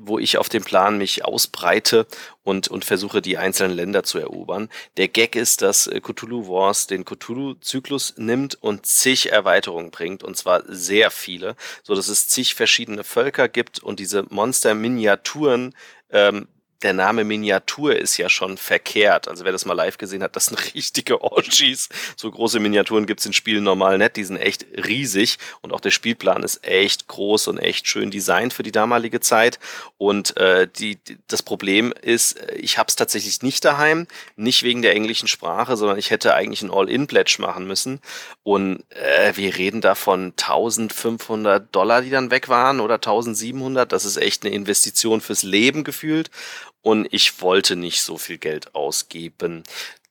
wo 0.00 0.18
ich 0.18 0.38
auf 0.38 0.48
dem 0.48 0.64
Plan 0.64 0.98
mich 0.98 1.24
ausbreite 1.24 2.06
und, 2.42 2.68
und 2.68 2.84
versuche, 2.84 3.22
die 3.22 3.38
einzelnen 3.38 3.76
Länder 3.76 4.02
zu 4.02 4.18
erobern. 4.18 4.68
Der 4.96 5.08
Gag 5.08 5.36
ist, 5.36 5.62
dass 5.62 5.86
äh, 5.86 6.00
Cthulhu 6.00 6.48
Wars 6.48 6.86
den 6.86 7.04
Cthulhu-Zyklus 7.04 8.14
nimmt 8.16 8.56
und 8.62 8.86
zig 8.86 9.32
Erweiterungen 9.32 9.90
bringt, 9.90 10.22
und 10.22 10.36
zwar 10.36 10.62
sehr 10.66 11.10
viele, 11.10 11.56
so 11.82 11.94
dass 11.94 12.08
es 12.08 12.28
zig 12.28 12.54
verschiedene 12.54 13.04
Völker 13.04 13.48
gibt 13.48 13.80
und 13.80 14.00
diese 14.00 14.24
Monster-Miniaturen 14.28 15.74
ähm, 16.10 16.48
der 16.82 16.92
Name 16.94 17.24
Miniatur 17.24 17.96
ist 17.96 18.16
ja 18.16 18.28
schon 18.28 18.56
verkehrt. 18.56 19.28
Also 19.28 19.44
wer 19.44 19.52
das 19.52 19.66
mal 19.66 19.74
live 19.74 19.98
gesehen 19.98 20.22
hat, 20.22 20.36
das 20.36 20.46
sind 20.46 20.74
richtige 20.74 21.22
Orgies. 21.22 21.88
So 22.16 22.30
große 22.30 22.60
Miniaturen 22.60 23.06
gibt's 23.06 23.26
in 23.26 23.32
Spielen 23.32 23.64
normal 23.64 23.98
nicht. 23.98 24.16
Die 24.16 24.24
sind 24.24 24.36
echt 24.36 24.66
riesig 24.86 25.38
und 25.60 25.72
auch 25.72 25.80
der 25.80 25.90
Spielplan 25.90 26.42
ist 26.42 26.66
echt 26.66 27.06
groß 27.08 27.48
und 27.48 27.58
echt 27.58 27.86
schön 27.86 28.10
designt 28.10 28.52
für 28.52 28.62
die 28.62 28.72
damalige 28.72 29.20
Zeit. 29.20 29.58
Und 29.98 30.36
äh, 30.36 30.68
die, 30.68 30.98
das 31.28 31.42
Problem 31.42 31.92
ist, 32.00 32.38
ich 32.56 32.78
habe 32.78 32.88
es 32.88 32.96
tatsächlich 32.96 33.42
nicht 33.42 33.64
daheim, 33.64 34.06
nicht 34.36 34.62
wegen 34.62 34.82
der 34.82 34.94
englischen 34.94 35.28
Sprache, 35.28 35.76
sondern 35.76 35.98
ich 35.98 36.10
hätte 36.10 36.34
eigentlich 36.34 36.62
ein 36.62 36.70
All-In-Pledge 36.70 37.36
machen 37.40 37.66
müssen. 37.66 38.00
Und 38.42 38.84
äh, 38.90 39.36
wir 39.36 39.56
reden 39.56 39.80
da 39.80 39.94
von 39.94 40.32
1500 40.36 41.74
Dollar, 41.74 42.02
die 42.02 42.10
dann 42.10 42.30
weg 42.30 42.48
waren 42.48 42.80
oder 42.80 42.94
1700. 42.94 43.92
Das 43.92 44.04
ist 44.04 44.16
echt 44.16 44.44
eine 44.44 44.54
Investition 44.54 45.20
fürs 45.20 45.42
Leben 45.42 45.84
gefühlt 45.84 46.30
und 46.82 47.08
ich 47.10 47.40
wollte 47.42 47.76
nicht 47.76 48.02
so 48.02 48.18
viel 48.18 48.38
Geld 48.38 48.74
ausgeben. 48.74 49.64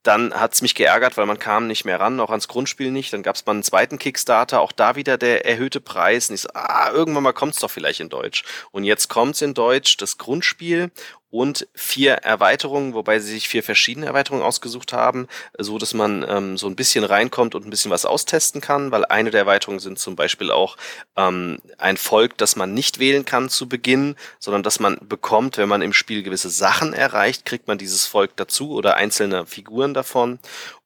Dann 0.04 0.34
hat's 0.34 0.62
mich 0.62 0.76
geärgert, 0.76 1.18
weil 1.18 1.26
man 1.26 1.40
kam 1.40 1.68
nicht 1.68 1.84
mehr 1.84 2.00
ran, 2.00 2.22
auch 2.22 2.30
ans 2.30 2.48
Grundspiel 2.48 2.90
nicht. 2.90 3.12
Dann 3.12 3.22
gab's 3.22 3.46
mal 3.46 3.52
einen 3.52 3.64
zweiten 3.64 4.00
Kickstarter, 4.00 4.62
auch 4.62 4.72
da 4.72 4.96
wieder 4.96 5.18
der 5.18 5.46
erhöhte 5.46 5.82
Preis. 5.82 6.30
Und 6.30 6.36
ich 6.36 6.42
so, 6.42 6.50
ah, 6.54 6.90
irgendwann 6.92 7.24
mal 7.24 7.34
kommt's 7.34 7.60
doch 7.60 7.70
vielleicht 7.70 8.00
in 8.00 8.08
Deutsch. 8.08 8.44
Und 8.72 8.86
jetzt 8.86 9.10
kommt's 9.10 9.42
in 9.42 9.54
Deutsch, 9.54 9.98
das 9.98 10.18
Grundspiel 10.18 10.92
und 11.32 11.68
vier 11.76 12.14
Erweiterungen, 12.14 12.94
wobei 12.94 13.20
sie 13.20 13.32
sich 13.32 13.48
vier 13.48 13.64
verschiedene 13.64 14.08
Erweiterungen 14.08 14.44
ausgesucht 14.44 14.94
haben, 14.94 15.28
so 15.58 15.78
dass 15.78 15.94
man 15.94 16.26
ähm, 16.28 16.58
so 16.58 16.68
ein 16.68 16.76
bisschen 16.76 17.04
reinkommt 17.04 17.54
und 17.56 17.66
ein 17.66 17.70
bisschen 17.70 17.92
was 17.92 18.06
austesten 18.06 18.62
kann, 18.62 18.92
weil 18.92 19.06
eine 19.06 19.30
der 19.30 19.42
Erweiterungen 19.42 19.80
sind 19.80 20.00
zum 20.00 20.16
Beispiel 20.16 20.52
auch 20.52 20.78
ähm, 21.16 21.60
ein 21.78 21.98
Volk, 21.98 22.38
das 22.38 22.56
man 22.56 22.74
nicht 22.74 23.00
wählen 23.00 23.26
kann 23.26 23.50
zu 23.50 23.70
Beginn, 23.70 24.16
sondern 24.40 24.64
dass 24.64 24.80
man 24.80 24.98
bekommt, 25.02 25.58
wenn 25.58 25.70
man 25.70 25.82
im 25.82 25.94
Spiel 25.94 26.24
gewisse 26.24 26.50
Sachen 26.50 26.94
erreicht, 26.94 27.46
kriegt 27.46 27.68
man 27.68 27.78
dieses 27.78 28.06
Volk 28.06 28.36
dazu 28.36 28.72
oder 28.72 28.96
einzelne 28.96 29.46
Figuren 29.46 29.94
davon. 29.94 30.40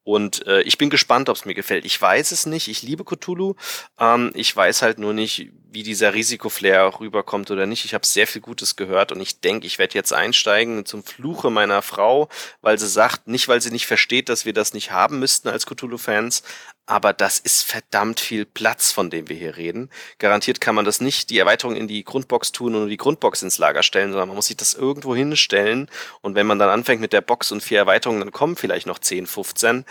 Und 0.03 0.45
äh, 0.47 0.61
ich 0.63 0.77
bin 0.77 0.89
gespannt, 0.89 1.29
ob 1.29 1.37
es 1.37 1.45
mir 1.45 1.53
gefällt. 1.53 1.85
Ich 1.85 1.99
weiß 1.99 2.31
es 2.31 2.45
nicht. 2.45 2.67
Ich 2.67 2.81
liebe 2.81 3.05
Cthulhu. 3.05 3.55
Ähm, 3.99 4.31
ich 4.33 4.53
weiß 4.55 4.81
halt 4.81 4.99
nur 4.99 5.13
nicht, 5.13 5.51
wie 5.71 5.83
dieser 5.83 6.13
Risikoflair 6.13 6.99
rüberkommt 6.99 7.49
oder 7.51 7.65
nicht. 7.65 7.85
Ich 7.85 7.93
habe 7.93 8.05
sehr 8.05 8.27
viel 8.27 8.41
Gutes 8.41 8.75
gehört 8.75 9.11
und 9.11 9.21
ich 9.21 9.39
denke, 9.39 9.65
ich 9.65 9.79
werde 9.79 9.95
jetzt 9.95 10.13
einsteigen 10.13 10.85
zum 10.85 11.03
Fluche 11.03 11.49
meiner 11.49 11.81
Frau, 11.81 12.29
weil 12.61 12.77
sie 12.77 12.87
sagt, 12.87 13.27
nicht 13.27 13.47
weil 13.47 13.61
sie 13.61 13.71
nicht 13.71 13.87
versteht, 13.87 14.29
dass 14.29 14.45
wir 14.45 14.53
das 14.53 14.73
nicht 14.73 14.91
haben 14.91 15.19
müssten 15.19 15.47
als 15.47 15.65
Cthulhu-Fans, 15.65 16.43
aber 16.85 17.13
das 17.13 17.39
ist 17.39 17.63
verdammt 17.63 18.19
viel 18.19 18.45
Platz, 18.45 18.91
von 18.91 19.09
dem 19.09 19.29
wir 19.29 19.37
hier 19.37 19.55
reden. 19.55 19.89
Garantiert 20.19 20.59
kann 20.59 20.75
man 20.75 20.83
das 20.83 20.99
nicht 20.99 21.29
die 21.29 21.39
Erweiterung 21.39 21.75
in 21.75 21.87
die 21.87 22.03
Grundbox 22.03 22.51
tun 22.51 22.75
und 22.75 22.89
die 22.89 22.97
Grundbox 22.97 23.41
ins 23.41 23.57
Lager 23.57 23.83
stellen, 23.83 24.11
sondern 24.11 24.27
man 24.27 24.35
muss 24.35 24.47
sich 24.47 24.57
das 24.57 24.73
irgendwo 24.73 25.15
hinstellen. 25.15 25.89
Und 26.21 26.35
wenn 26.35 26.47
man 26.47 26.59
dann 26.59 26.69
anfängt 26.69 27.01
mit 27.01 27.13
der 27.13 27.21
Box 27.21 27.51
und 27.51 27.63
vier 27.63 27.79
Erweiterungen, 27.79 28.19
dann 28.21 28.31
kommen 28.31 28.57
vielleicht 28.57 28.85
noch 28.85 28.99
10, 28.99 29.27
15. 29.27 29.85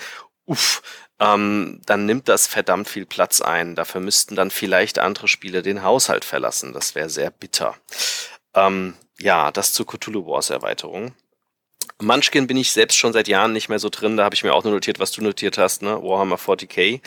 Uff, 0.44 0.82
ähm, 1.18 1.80
dann 1.86 2.04
nimmt 2.04 2.28
das 2.28 2.46
verdammt 2.46 2.88
viel 2.88 3.06
Platz 3.06 3.40
ein. 3.40 3.74
Dafür 3.74 4.00
müssten 4.00 4.36
dann 4.36 4.50
vielleicht 4.50 4.98
andere 4.98 5.28
Spiele 5.28 5.62
den 5.62 5.82
Haushalt 5.82 6.24
verlassen. 6.24 6.72
Das 6.72 6.94
wäre 6.94 7.08
sehr 7.08 7.30
bitter. 7.30 7.76
Ähm, 8.54 8.94
ja, 9.18 9.50
das 9.50 9.72
zur 9.72 9.86
Cthulhu 9.86 10.26
Wars 10.26 10.50
Erweiterung. 10.50 11.14
Munchkin 12.00 12.46
bin 12.46 12.56
ich 12.56 12.72
selbst 12.72 12.96
schon 12.98 13.12
seit 13.12 13.28
Jahren 13.28 13.52
nicht 13.52 13.68
mehr 13.68 13.78
so 13.78 13.88
drin. 13.88 14.16
Da 14.16 14.24
habe 14.24 14.34
ich 14.34 14.44
mir 14.44 14.54
auch 14.54 14.64
nur 14.64 14.72
notiert, 14.72 14.98
was 14.98 15.12
du 15.12 15.22
notiert 15.22 15.58
hast, 15.58 15.82
ne? 15.82 16.02
Warhammer 16.02 16.36
40k. 16.36 17.00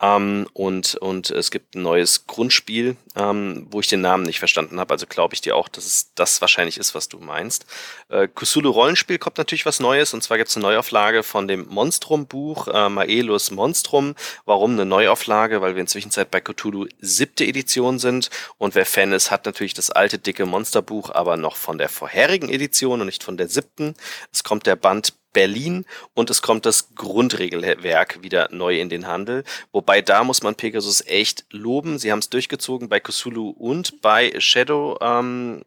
Ähm, 0.00 0.48
und, 0.52 0.96
und 0.96 1.30
es 1.30 1.50
gibt 1.50 1.74
ein 1.74 1.82
neues 1.82 2.26
Grundspiel, 2.26 2.96
ähm, 3.14 3.66
wo 3.70 3.80
ich 3.80 3.86
den 3.86 4.00
Namen 4.00 4.24
nicht 4.24 4.40
verstanden 4.40 4.80
habe. 4.80 4.92
Also 4.92 5.06
glaube 5.06 5.34
ich 5.34 5.40
dir 5.40 5.54
auch, 5.56 5.68
dass 5.68 5.86
es 5.86 6.12
das 6.14 6.40
wahrscheinlich 6.40 6.78
ist, 6.78 6.94
was 6.94 7.08
du 7.08 7.18
meinst. 7.18 7.66
Äh, 8.08 8.28
Cthulhu 8.28 8.70
Rollenspiel 8.70 9.18
kommt 9.18 9.38
natürlich 9.38 9.66
was 9.66 9.80
Neues. 9.80 10.12
Und 10.12 10.22
zwar 10.22 10.36
gibt 10.36 10.50
es 10.50 10.56
eine 10.56 10.64
Neuauflage 10.64 11.22
von 11.22 11.46
dem 11.46 11.68
Monstrum-Buch, 11.68 12.68
äh, 12.68 12.88
Maelus 12.88 13.50
Monstrum. 13.50 14.14
Warum 14.44 14.72
eine 14.72 14.84
Neuauflage? 14.84 15.60
Weil 15.60 15.74
wir 15.76 15.80
inzwischen 15.80 16.10
bei 16.30 16.40
Cthulhu 16.40 16.86
siebte 17.00 17.44
Edition 17.44 17.98
sind. 17.98 18.30
Und 18.58 18.74
wer 18.74 18.86
Fan 18.86 19.12
ist, 19.12 19.30
hat 19.30 19.46
natürlich 19.46 19.74
das 19.74 19.90
alte, 19.90 20.18
dicke 20.18 20.44
Monsterbuch, 20.44 21.10
aber 21.10 21.36
noch 21.36 21.56
von 21.56 21.78
der 21.78 21.88
vorherigen 21.88 22.48
Edition 22.48 23.00
und 23.00 23.06
nicht 23.06 23.22
von 23.22 23.36
der 23.36 23.48
siebten. 23.48 23.94
Es 24.32 24.42
kommt 24.42 24.66
der 24.66 24.76
Band 24.76 25.14
Berlin 25.34 25.84
und 26.14 26.30
es 26.30 26.40
kommt 26.40 26.64
das 26.64 26.94
Grundregelwerk 26.94 28.22
wieder 28.22 28.48
neu 28.50 28.80
in 28.80 28.88
den 28.88 29.06
Handel. 29.06 29.44
Wobei 29.72 30.00
da 30.00 30.24
muss 30.24 30.42
man 30.42 30.54
Pegasus 30.54 31.02
echt 31.06 31.44
loben. 31.50 31.98
Sie 31.98 32.10
haben 32.10 32.20
es 32.20 32.30
durchgezogen 32.30 32.88
bei 32.88 33.00
Cthulhu 33.00 33.50
und 33.50 34.00
bei 34.00 34.32
Shadow. 34.38 34.96
Ähm, 35.02 35.62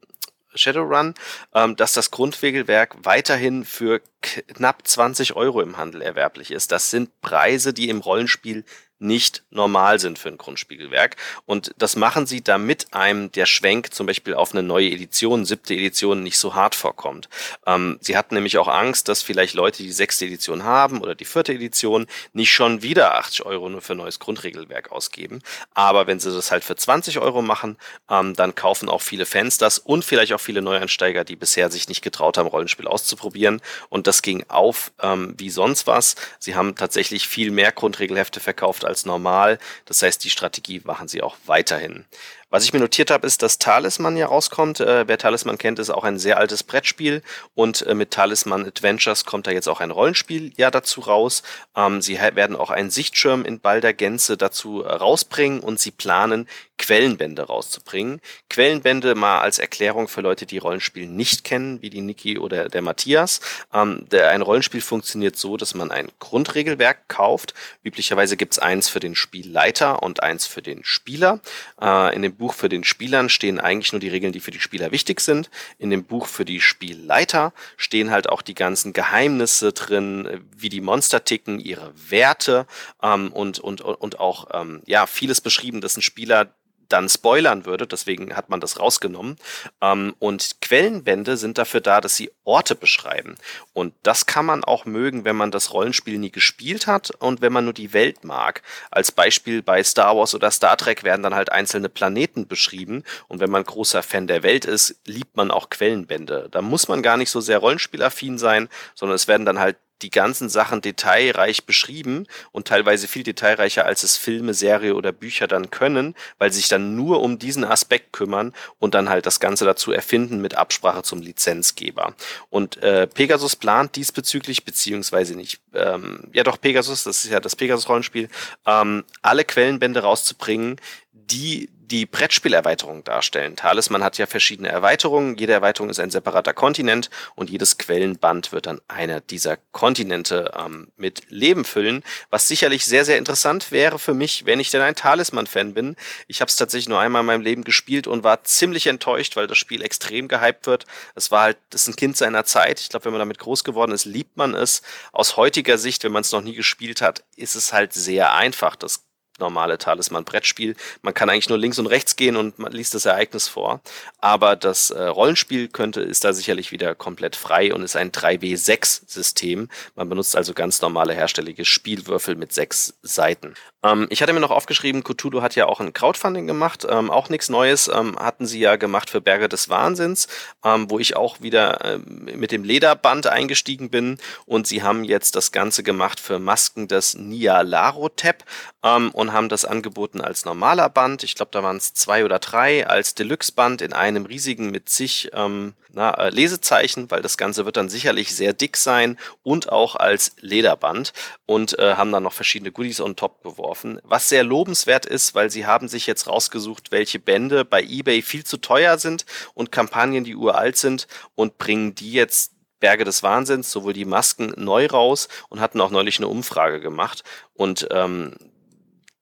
Shadowrun, 0.55 1.13
ähm, 1.53 1.75
dass 1.75 1.93
das 1.93 2.09
Grundregelwerk 2.09 2.95
weiterhin 3.03 3.63
für 3.63 4.01
knapp 4.21 4.87
20 4.87 5.35
Euro 5.35 5.61
im 5.61 5.77
Handel 5.77 6.01
erwerblich 6.01 6.49
ist. 6.49 6.71
Das 6.71 6.89
sind 6.89 7.21
Preise, 7.21 7.73
die 7.73 7.89
im 7.89 7.99
Rollenspiel 7.99 8.65
nicht 8.99 9.43
normal 9.49 9.99
sind 9.99 10.19
für 10.19 10.29
ein 10.29 10.37
Grundspiegelwerk. 10.37 11.15
Und 11.45 11.73
das 11.77 11.95
machen 11.95 12.25
sie, 12.25 12.43
damit 12.43 12.93
einem 12.93 13.31
der 13.31 13.45
Schwenk 13.45 13.93
zum 13.93 14.07
Beispiel 14.07 14.33
auf 14.33 14.53
eine 14.53 14.63
neue 14.63 14.89
Edition, 14.89 15.45
siebte 15.45 15.73
Edition, 15.73 16.23
nicht 16.23 16.39
so 16.39 16.55
hart 16.55 16.75
vorkommt. 16.75 17.29
Ähm, 17.65 17.97
sie 18.01 18.17
hatten 18.17 18.35
nämlich 18.35 18.57
auch 18.57 18.67
Angst, 18.67 19.07
dass 19.07 19.21
vielleicht 19.21 19.53
Leute, 19.53 19.83
die 19.83 19.91
sechste 19.91 20.25
Edition 20.25 20.63
haben 20.63 21.01
oder 21.01 21.15
die 21.15 21.25
vierte 21.25 21.53
Edition, 21.53 22.07
nicht 22.33 22.51
schon 22.51 22.81
wieder 22.81 23.15
80 23.15 23.45
Euro 23.45 23.69
nur 23.69 23.81
für 23.81 23.95
neues 23.95 24.19
Grundregelwerk 24.19 24.91
ausgeben. 24.91 25.41
Aber 25.73 26.07
wenn 26.07 26.19
sie 26.19 26.33
das 26.33 26.51
halt 26.51 26.63
für 26.63 26.75
20 26.75 27.19
Euro 27.19 27.41
machen, 27.41 27.77
ähm, 28.09 28.33
dann 28.33 28.55
kaufen 28.55 28.89
auch 28.89 29.01
viele 29.01 29.25
Fans 29.25 29.57
das 29.57 29.77
und 29.77 30.03
vielleicht 30.03 30.33
auch 30.33 30.41
viele 30.41 30.61
Neueinsteiger, 30.61 31.23
die 31.23 31.35
bisher 31.35 31.69
sich 31.69 31.87
nicht 31.87 32.01
getraut 32.01 32.37
haben, 32.37 32.47
Rollenspiel 32.47 32.87
auszuprobieren. 32.87 33.61
Und 33.89 34.07
das 34.07 34.21
ging 34.21 34.43
auf 34.47 34.91
ähm, 35.01 35.35
wie 35.37 35.49
sonst 35.49 35.87
was. 35.87 36.15
Sie 36.39 36.55
haben 36.55 36.75
tatsächlich 36.75 37.27
viel 37.27 37.51
mehr 37.51 37.71
Grundregelhefte 37.71 38.39
verkauft 38.39 38.85
als 38.87 39.05
normal. 39.05 39.59
Das 39.85 40.01
heißt, 40.01 40.23
die 40.23 40.29
Strategie 40.29 40.81
machen 40.83 41.07
sie 41.07 41.21
auch 41.21 41.35
weiterhin. 41.45 42.05
Was 42.49 42.63
ich 42.63 42.71
mir 42.71 42.79
notiert 42.79 43.11
habe, 43.11 43.27
ist, 43.27 43.43
dass 43.43 43.59
Talisman 43.59 44.15
ja 44.15 44.27
rauskommt. 44.27 44.79
Äh, 44.79 45.05
wer 45.05 45.17
Talisman 45.17 45.57
kennt, 45.57 45.79
ist 45.79 45.89
auch 45.89 46.05
ein 46.05 46.17
sehr 46.17 46.37
altes 46.37 46.63
Brettspiel 46.63 47.21
und 47.55 47.81
äh, 47.81 47.93
mit 47.93 48.11
Talisman 48.11 48.65
Adventures 48.65 49.25
kommt 49.25 49.47
da 49.47 49.51
jetzt 49.51 49.67
auch 49.67 49.81
ein 49.81 49.91
Rollenspiel 49.91 50.53
ja 50.55 50.71
dazu 50.71 51.01
raus. 51.01 51.43
Ähm, 51.75 52.01
sie 52.01 52.17
werden 52.17 52.55
auch 52.55 52.69
einen 52.69 52.89
Sichtschirm 52.89 53.43
in 53.43 53.59
balder 53.59 53.91
Gänze 53.91 54.37
dazu 54.37 54.81
äh, 54.81 54.93
rausbringen 54.93 55.59
und 55.59 55.81
sie 55.81 55.91
planen, 55.91 56.47
Quellenbände 56.77 57.41
rauszubringen. 57.41 58.21
Quellenbände 58.49 59.15
mal 59.15 59.41
als 59.41 59.59
Erklärung 59.59 60.07
für 60.07 60.21
Leute, 60.21 60.45
die 60.45 60.59
Rollenspiel 60.59 61.07
nicht 61.07 61.43
kennen, 61.43 61.81
wie 61.81 61.89
die 61.89 62.01
Niki 62.01 62.37
oder 62.37 62.69
der 62.69 62.81
Matthias. 62.81 63.41
Ähm, 63.73 64.05
der, 64.11 64.29
ein 64.29 64.41
Rollenspiel 64.41 64.81
funktioniert 64.81 65.35
so, 65.35 65.57
dass 65.57 65.73
man 65.73 65.91
ein 65.91 66.09
Grundregelwerk 66.19 67.07
kauft. 67.07 67.53
Üblicherweise 67.83 68.37
gibt's 68.37 68.59
eins 68.59 68.89
für 68.89 68.99
den 68.99 69.15
Spielleiter 69.15 70.03
und 70.03 70.21
eins 70.21 70.45
für 70.45 70.61
den 70.61 70.83
Spieler. 70.83 71.39
Äh, 71.81 72.15
in 72.15 72.21
dem 72.21 72.36
Buch 72.37 72.53
für 72.53 72.69
den 72.69 72.83
Spielern 72.83 73.29
stehen 73.29 73.59
eigentlich 73.59 73.91
nur 73.91 73.99
die 73.99 74.09
Regeln, 74.09 74.33
die 74.33 74.39
für 74.39 74.51
die 74.51 74.59
Spieler 74.59 74.91
wichtig 74.91 75.19
sind. 75.19 75.49
In 75.77 75.89
dem 75.89 76.05
Buch 76.05 76.27
für 76.27 76.45
die 76.45 76.61
Spielleiter 76.61 77.53
stehen 77.75 78.11
halt 78.11 78.29
auch 78.29 78.41
die 78.41 78.55
ganzen 78.55 78.93
Geheimnisse 78.93 79.73
drin, 79.73 80.45
wie 80.55 80.69
die 80.69 80.81
Monster 80.81 81.23
ticken, 81.23 81.59
ihre 81.59 81.93
Werte 82.09 82.67
ähm, 83.01 83.31
und, 83.31 83.59
und, 83.59 83.81
und 83.81 84.19
auch 84.19 84.47
ähm, 84.53 84.81
ja 84.85 85.07
vieles 85.07 85.41
beschrieben, 85.41 85.81
dass 85.81 85.97
ein 85.97 86.01
Spieler 86.01 86.53
dann 86.89 87.09
spoilern 87.09 87.65
würde. 87.65 87.87
Deswegen 87.87 88.35
hat 88.35 88.49
man 88.49 88.59
das 88.59 88.79
rausgenommen. 88.79 89.37
Ähm, 89.81 90.15
und 90.19 90.61
Quellenbände 90.61 91.37
sind 91.37 91.57
dafür 91.57 91.81
da, 91.81 92.01
dass 92.01 92.15
sie 92.15 92.31
Orte 92.43 92.75
beschreiben. 92.75 93.35
Und 93.73 93.93
das 94.03 94.25
kann 94.25 94.45
man 94.45 94.63
auch 94.63 94.85
mögen, 94.85 95.25
wenn 95.25 95.35
man 95.35 95.51
das 95.51 95.73
Rollenspiel 95.73 96.17
nie 96.17 96.31
gespielt 96.31 96.87
hat 96.87 97.11
und 97.19 97.41
wenn 97.41 97.53
man 97.53 97.65
nur 97.65 97.73
die 97.73 97.93
Welt 97.93 98.23
mag. 98.23 98.61
Als 98.91 99.11
Beispiel 99.11 99.61
bei 99.61 99.83
Star 99.83 100.15
Wars 100.15 100.33
oder 100.35 100.51
Star 100.51 100.77
Trek 100.77 101.03
werden 101.03 101.23
dann 101.23 101.35
halt 101.35 101.51
einzelne 101.51 101.89
Planeten 101.89 102.47
beschrieben. 102.47 103.03
Und 103.27 103.39
wenn 103.39 103.51
man 103.51 103.63
großer 103.63 104.03
Fan 104.03 104.27
der 104.27 104.43
Welt 104.43 104.65
ist, 104.65 104.95
liebt 105.05 105.35
man 105.35 105.51
auch 105.51 105.69
Quellenbände. 105.69 106.47
Da 106.51 106.61
muss 106.61 106.87
man 106.87 107.01
gar 107.01 107.17
nicht 107.17 107.29
so 107.29 107.41
sehr 107.41 107.59
rollenspielaffin 107.59 108.37
sein, 108.37 108.69
sondern 108.95 109.15
es 109.15 109.27
werden 109.27 109.45
dann 109.45 109.59
halt 109.59 109.77
die 110.01 110.09
ganzen 110.09 110.49
Sachen 110.49 110.81
detailreich 110.81 111.65
beschrieben 111.65 112.27
und 112.51 112.67
teilweise 112.67 113.07
viel 113.07 113.23
detailreicher, 113.23 113.85
als 113.85 114.03
es 114.03 114.17
Filme, 114.17 114.53
Serie 114.53 114.95
oder 114.95 115.11
Bücher 115.11 115.47
dann 115.47 115.69
können, 115.69 116.15
weil 116.37 116.51
sie 116.51 116.59
sich 116.59 116.69
dann 116.69 116.95
nur 116.95 117.21
um 117.21 117.39
diesen 117.39 117.63
Aspekt 117.63 118.13
kümmern 118.13 118.53
und 118.79 118.93
dann 118.93 119.09
halt 119.09 119.25
das 119.25 119.39
Ganze 119.39 119.65
dazu 119.65 119.91
erfinden 119.91 120.41
mit 120.41 120.55
Absprache 120.55 121.03
zum 121.03 121.21
Lizenzgeber. 121.21 122.13
Und 122.49 122.77
äh, 122.77 123.07
Pegasus 123.07 123.55
plant 123.55 123.95
diesbezüglich, 123.95 124.65
beziehungsweise 124.65 125.35
nicht, 125.35 125.61
ähm, 125.73 126.29
ja 126.33 126.43
doch 126.43 126.59
Pegasus, 126.59 127.03
das 127.03 127.25
ist 127.25 127.31
ja 127.31 127.39
das 127.39 127.55
Pegasus-Rollenspiel, 127.55 128.29
ähm, 128.65 129.03
alle 129.21 129.45
Quellenbände 129.45 130.01
rauszubringen, 130.01 130.79
die 131.13 131.69
die 131.91 132.05
Brettspielerweiterung 132.05 133.03
darstellen. 133.03 133.55
Talisman 133.55 134.03
hat 134.03 134.17
ja 134.17 134.25
verschiedene 134.25 134.69
Erweiterungen. 134.69 135.37
Jede 135.37 135.53
Erweiterung 135.53 135.89
ist 135.89 135.99
ein 135.99 136.09
separater 136.09 136.53
Kontinent 136.53 137.09
und 137.35 137.49
jedes 137.49 137.77
Quellenband 137.77 138.51
wird 138.51 138.65
dann 138.65 138.81
einer 138.87 139.21
dieser 139.21 139.57
Kontinente 139.71 140.51
ähm, 140.57 140.89
mit 140.97 141.23
Leben 141.29 141.63
füllen, 141.63 142.03
was 142.29 142.47
sicherlich 142.47 142.85
sehr, 142.85 143.05
sehr 143.05 143.17
interessant 143.17 143.71
wäre 143.71 143.99
für 143.99 144.13
mich, 144.13 144.45
wenn 144.45 144.59
ich 144.59 144.69
denn 144.69 144.81
ein 144.81 144.95
Talisman-Fan 144.95 145.73
bin. 145.73 145.95
Ich 146.27 146.41
habe 146.41 146.49
es 146.49 146.57
tatsächlich 146.57 146.89
nur 146.89 146.99
einmal 146.99 147.21
in 147.21 147.27
meinem 147.27 147.41
Leben 147.41 147.63
gespielt 147.63 148.07
und 148.07 148.23
war 148.23 148.43
ziemlich 148.43 148.87
enttäuscht, 148.87 149.35
weil 149.35 149.47
das 149.47 149.57
Spiel 149.57 149.81
extrem 149.81 150.27
gehypt 150.27 150.67
wird. 150.67 150.85
Es 151.15 151.31
war 151.31 151.43
halt, 151.43 151.57
das 151.69 151.83
ist 151.83 151.87
ein 151.87 151.95
Kind 151.95 152.17
seiner 152.17 152.43
Zeit. 152.43 152.81
Ich 152.81 152.89
glaube, 152.89 153.05
wenn 153.05 153.13
man 153.13 153.19
damit 153.19 153.39
groß 153.39 153.63
geworden 153.63 153.93
ist, 153.93 154.05
liebt 154.05 154.35
man 154.35 154.53
es. 154.53 154.81
Aus 155.13 155.37
heutiger 155.37 155.77
Sicht, 155.77 156.03
wenn 156.03 156.11
man 156.11 156.21
es 156.21 156.31
noch 156.31 156.41
nie 156.41 156.55
gespielt 156.55 157.01
hat, 157.01 157.23
ist 157.37 157.55
es 157.55 157.71
halt 157.71 157.93
sehr 157.93 158.33
einfach. 158.33 158.75
Das 158.75 159.06
normale 159.39 159.77
Talisman-Brettspiel. 159.77 160.75
Man 161.01 161.13
kann 161.13 161.29
eigentlich 161.29 161.49
nur 161.49 161.57
links 161.57 161.79
und 161.79 161.87
rechts 161.87 162.15
gehen 162.15 162.35
und 162.35 162.59
man 162.59 162.71
liest 162.71 162.93
das 162.93 163.05
Ereignis 163.05 163.47
vor. 163.47 163.81
Aber 164.19 164.55
das 164.55 164.89
äh, 164.89 165.03
Rollenspiel 165.03 165.67
könnte, 165.67 166.01
ist 166.01 166.23
da 166.23 166.33
sicherlich 166.33 166.71
wieder 166.71 166.95
komplett 166.95 167.35
frei 167.35 167.73
und 167.73 167.83
ist 167.83 167.95
ein 167.95 168.11
3W6-System. 168.11 169.69
Man 169.95 170.09
benutzt 170.09 170.35
also 170.35 170.53
ganz 170.53 170.81
normale 170.81 171.13
herstellige 171.13 171.65
Spielwürfel 171.65 172.35
mit 172.35 172.53
sechs 172.53 172.93
Seiten. 173.01 173.53
Ähm, 173.83 174.07
ich 174.09 174.21
hatte 174.21 174.33
mir 174.33 174.39
noch 174.39 174.51
aufgeschrieben, 174.51 175.03
Cthulhu 175.03 175.41
hat 175.41 175.55
ja 175.55 175.67
auch 175.67 175.79
ein 175.79 175.93
Crowdfunding 175.93 176.47
gemacht, 176.47 176.85
ähm, 176.89 177.11
auch 177.11 177.29
nichts 177.29 177.49
Neues, 177.49 177.87
ähm, 177.87 178.17
hatten 178.17 178.45
sie 178.45 178.59
ja 178.59 178.75
gemacht 178.75 179.09
für 179.09 179.21
Berge 179.21 179.49
des 179.49 179.69
Wahnsinns, 179.69 180.27
ähm, 180.63 180.89
wo 180.89 180.99
ich 180.99 181.15
auch 181.15 181.41
wieder 181.41 181.85
äh, 181.85 181.97
mit 181.97 182.51
dem 182.51 182.63
Lederband 182.63 183.27
eingestiegen 183.27 183.89
bin 183.89 184.17
und 184.45 184.67
sie 184.67 184.81
haben 184.81 185.03
jetzt 185.03 185.35
das 185.35 185.51
Ganze 185.51 185.83
gemacht 185.83 186.19
für 186.19 186.39
Masken 186.39 186.87
des 186.87 187.15
Nialarotep 187.15 188.43
ähm, 188.83 189.11
und 189.11 189.31
haben 189.33 189.49
das 189.49 189.65
angeboten 189.65 190.21
als 190.21 190.45
normaler 190.45 190.89
Band. 190.89 191.23
Ich 191.23 191.35
glaube, 191.35 191.51
da 191.51 191.61
waren 191.61 191.77
es 191.77 191.93
zwei 191.93 192.25
oder 192.25 192.39
drei 192.39 192.87
als 192.87 193.13
Deluxe-Band 193.15 193.81
in 193.81 193.93
einem 193.93 194.25
riesigen 194.25 194.71
mit 194.71 194.89
zig 194.89 195.29
ähm, 195.33 195.73
na, 195.97 196.11
äh, 196.11 196.29
Lesezeichen, 196.29 197.09
weil 197.09 197.23
das 197.23 197.37
Ganze 197.37 197.65
wird 197.65 197.75
dann 197.75 197.89
sicherlich 197.89 198.35
sehr 198.35 198.53
dick 198.53 198.77
sein 198.77 199.17
und 199.41 199.71
auch 199.71 199.95
als 199.95 200.33
Lederband 200.39 201.11
und 201.47 201.77
äh, 201.79 201.95
haben 201.95 202.11
dann 202.11 202.21
noch 202.21 202.33
verschiedene 202.33 202.71
Goodies 202.71 203.01
on 203.01 203.15
top 203.15 203.41
geworfen. 203.41 203.99
Was 204.03 204.29
sehr 204.29 204.43
lobenswert 204.43 205.07
ist, 205.07 205.33
weil 205.33 205.49
sie 205.49 205.65
haben 205.65 205.87
sich 205.87 206.05
jetzt 206.05 206.27
rausgesucht, 206.27 206.91
welche 206.91 207.17
Bände 207.17 207.65
bei 207.65 207.81
eBay 207.81 208.21
viel 208.21 208.43
zu 208.43 208.57
teuer 208.57 208.99
sind 208.99 209.25
und 209.55 209.71
Kampagnen, 209.71 210.23
die 210.23 210.35
uralt 210.35 210.77
sind 210.77 211.07
und 211.33 211.57
bringen 211.57 211.95
die 211.95 212.11
jetzt 212.11 212.53
Berge 212.79 213.03
des 213.03 213.23
Wahnsinns, 213.23 213.71
sowohl 213.71 213.93
die 213.93 214.05
Masken 214.05 214.53
neu 214.55 214.85
raus 214.85 215.29
und 215.49 215.59
hatten 215.59 215.81
auch 215.81 215.89
neulich 215.89 216.19
eine 216.19 216.27
Umfrage 216.27 216.79
gemacht. 216.79 217.23
Und 217.55 217.87
ähm, 217.89 218.35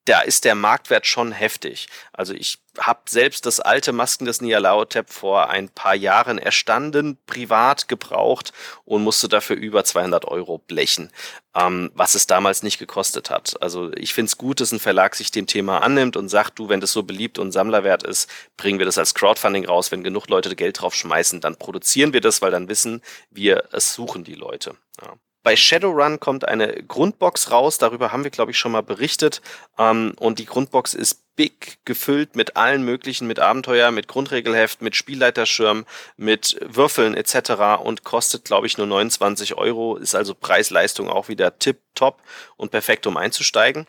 da 0.06 0.22
ist 0.22 0.46
der 0.46 0.54
Marktwert 0.54 1.08
schon 1.08 1.32
heftig. 1.32 1.88
Also 2.14 2.34
ich 2.34 2.60
habe 2.78 3.02
selbst 3.10 3.46
das 3.46 3.60
alte 3.60 3.92
Masken 3.92 4.26
des 4.26 4.40
Nialaotep 4.40 5.10
vor 5.10 5.50
ein 5.50 5.70
paar 5.70 5.96
Jahren 5.96 6.38
erstanden, 6.38 7.18
privat 7.26 7.88
gebraucht 7.88 8.54
und 8.84 9.04
musste 9.04 9.28
dafür 9.28 9.56
über 9.56 9.84
200 9.84 10.26
Euro 10.26 10.60
blechen, 10.60 11.12
ähm, 11.56 11.92
was 11.96 12.14
es 12.14 12.28
damals 12.28 12.62
nicht 12.62 12.78
gekostet 12.78 13.32
hat. 13.32 13.60
Also 13.62 13.92
ich 13.94 14.14
finde 14.14 14.28
es 14.28 14.38
gut, 14.38 14.62
dass 14.62 14.72
ein 14.72 14.80
Verlag 14.80 15.16
sich 15.16 15.32
dem 15.32 15.48
Thema 15.48 15.82
annimmt 15.82 16.18
und 16.18 16.30
sagt, 16.30 16.60
du, 16.60 16.70
wenn 16.70 16.82
das 16.82 16.92
so 16.92 17.04
beliebt 17.04 17.40
und 17.40 17.52
Sammlerwert 17.52 18.04
ist, 18.04 18.30
bringen 18.58 18.78
wir 18.78 18.86
das 18.86 19.00
als 19.00 19.16
Crowdfunding 19.16 19.66
raus. 19.66 19.92
Wenn 19.92 20.04
genug 20.04 20.28
Leute 20.30 20.56
Geld 20.56 20.82
drauf 20.82 20.94
schmeißen, 20.94 21.42
dann 21.42 21.58
produzieren 21.58 22.14
wir 22.14 22.22
das, 22.22 22.42
weil 22.42 22.52
dann 22.52 22.70
wissen 22.70 23.02
wir, 23.32 23.70
es 23.72 23.94
suchen 23.94 24.24
die 24.24 24.36
Leute. 24.36 24.76
Ja. 25.02 25.16
Bei 25.46 25.56
Shadowrun 25.56 26.20
kommt 26.20 26.48
eine 26.48 26.82
Grundbox 26.82 27.52
raus, 27.52 27.78
darüber 27.78 28.12
haben 28.12 28.24
wir, 28.24 28.32
glaube 28.32 28.50
ich, 28.50 28.58
schon 28.58 28.72
mal 28.72 28.82
berichtet. 28.82 29.44
Ähm, 29.78 30.16
und 30.20 30.40
die 30.40 30.48
Grundbox 30.48 30.96
ist 30.96 31.36
big 31.36 31.78
gefüllt 31.86 32.36
mit 32.36 32.58
allen 32.58 32.82
möglichen, 32.82 33.28
mit 33.28 33.40
Abenteuer, 33.40 33.92
mit 33.92 34.08
Grundregelheft, 34.08 34.82
mit 34.82 34.96
Spielleiterschirm, 34.96 35.86
mit 36.18 36.58
Würfeln 36.62 37.14
etc. 37.14 37.80
und 37.84 38.04
kostet, 38.04 38.46
glaube 38.46 38.66
ich, 38.66 38.80
nur 38.80 38.88
29 38.88 39.54
Euro, 39.54 39.98
ist 39.98 40.16
also 40.16 40.34
Preis-Leistung 40.34 41.10
auch 41.10 41.28
wieder 41.28 41.60
tip 41.60 41.78
top 41.94 42.24
und 42.58 42.72
perfekt, 42.72 43.06
um 43.06 43.16
einzusteigen. 43.16 43.86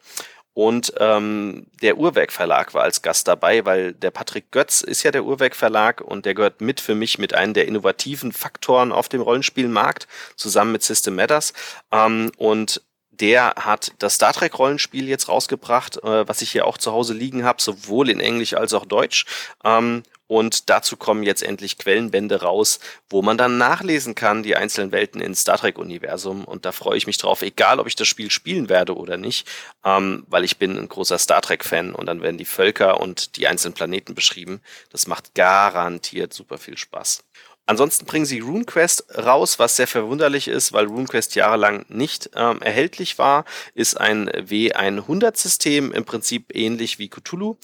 Und 0.56 0.94
ähm, 1.00 1.66
der 1.82 1.98
Uhrwerk 1.98 2.32
Verlag 2.32 2.72
war 2.72 2.82
als 2.82 3.02
Gast 3.02 3.28
dabei, 3.28 3.66
weil 3.66 3.92
der 3.92 4.10
Patrick 4.10 4.50
Götz 4.52 4.80
ist 4.80 5.02
ja 5.02 5.10
der 5.10 5.26
Uhrwerk 5.26 5.54
Verlag 5.54 6.00
und 6.00 6.24
der 6.24 6.32
gehört 6.32 6.62
mit 6.62 6.80
für 6.80 6.94
mich 6.94 7.18
mit 7.18 7.34
einem 7.34 7.52
der 7.52 7.68
innovativen 7.68 8.32
Faktoren 8.32 8.90
auf 8.90 9.10
dem 9.10 9.20
Rollenspielmarkt, 9.20 10.08
zusammen 10.34 10.72
mit 10.72 10.82
System 10.82 11.14
Matters. 11.14 11.52
Ähm, 11.92 12.32
und 12.38 12.80
der 13.10 13.52
hat 13.58 13.92
das 13.98 14.14
Star 14.14 14.32
Trek 14.32 14.58
Rollenspiel 14.58 15.06
jetzt 15.08 15.28
rausgebracht, 15.28 15.98
äh, 16.02 16.26
was 16.26 16.40
ich 16.40 16.52
hier 16.52 16.66
auch 16.66 16.78
zu 16.78 16.90
Hause 16.90 17.12
liegen 17.12 17.44
habe, 17.44 17.60
sowohl 17.60 18.08
in 18.08 18.20
Englisch 18.20 18.54
als 18.54 18.72
auch 18.72 18.86
Deutsch. 18.86 19.26
Ähm, 19.62 20.04
und 20.26 20.70
dazu 20.70 20.96
kommen 20.96 21.22
jetzt 21.22 21.42
endlich 21.42 21.78
Quellenbände 21.78 22.42
raus, 22.42 22.80
wo 23.08 23.22
man 23.22 23.38
dann 23.38 23.58
nachlesen 23.58 24.14
kann, 24.14 24.42
die 24.42 24.56
einzelnen 24.56 24.92
Welten 24.92 25.20
ins 25.20 25.42
Star 25.42 25.58
Trek-Universum. 25.58 26.44
Und 26.44 26.64
da 26.64 26.72
freue 26.72 26.96
ich 26.96 27.06
mich 27.06 27.18
drauf, 27.18 27.42
egal 27.42 27.78
ob 27.78 27.86
ich 27.86 27.96
das 27.96 28.08
Spiel 28.08 28.30
spielen 28.30 28.68
werde 28.68 28.96
oder 28.96 29.16
nicht, 29.16 29.48
ähm, 29.84 30.24
weil 30.28 30.44
ich 30.44 30.58
bin 30.58 30.76
ein 30.76 30.88
großer 30.88 31.18
Star 31.18 31.42
Trek-Fan 31.42 31.94
und 31.94 32.06
dann 32.06 32.22
werden 32.22 32.38
die 32.38 32.44
Völker 32.44 33.00
und 33.00 33.36
die 33.36 33.46
einzelnen 33.46 33.74
Planeten 33.74 34.14
beschrieben. 34.14 34.60
Das 34.90 35.06
macht 35.06 35.34
garantiert 35.34 36.32
super 36.32 36.58
viel 36.58 36.76
Spaß. 36.76 37.22
Ansonsten 37.68 38.06
bringen 38.06 38.26
sie 38.26 38.38
RuneQuest 38.38 39.18
raus, 39.18 39.58
was 39.58 39.74
sehr 39.74 39.88
verwunderlich 39.88 40.46
ist, 40.46 40.72
weil 40.72 40.86
RuneQuest 40.86 41.34
jahrelang 41.34 41.84
nicht 41.88 42.30
ähm, 42.36 42.62
erhältlich 42.62 43.18
war. 43.18 43.44
Ist 43.74 44.00
ein 44.00 44.30
W100-System, 44.30 45.90
im 45.90 46.04
Prinzip 46.04 46.54
ähnlich 46.54 47.00
wie 47.00 47.08
Cthulhu, 47.08 47.56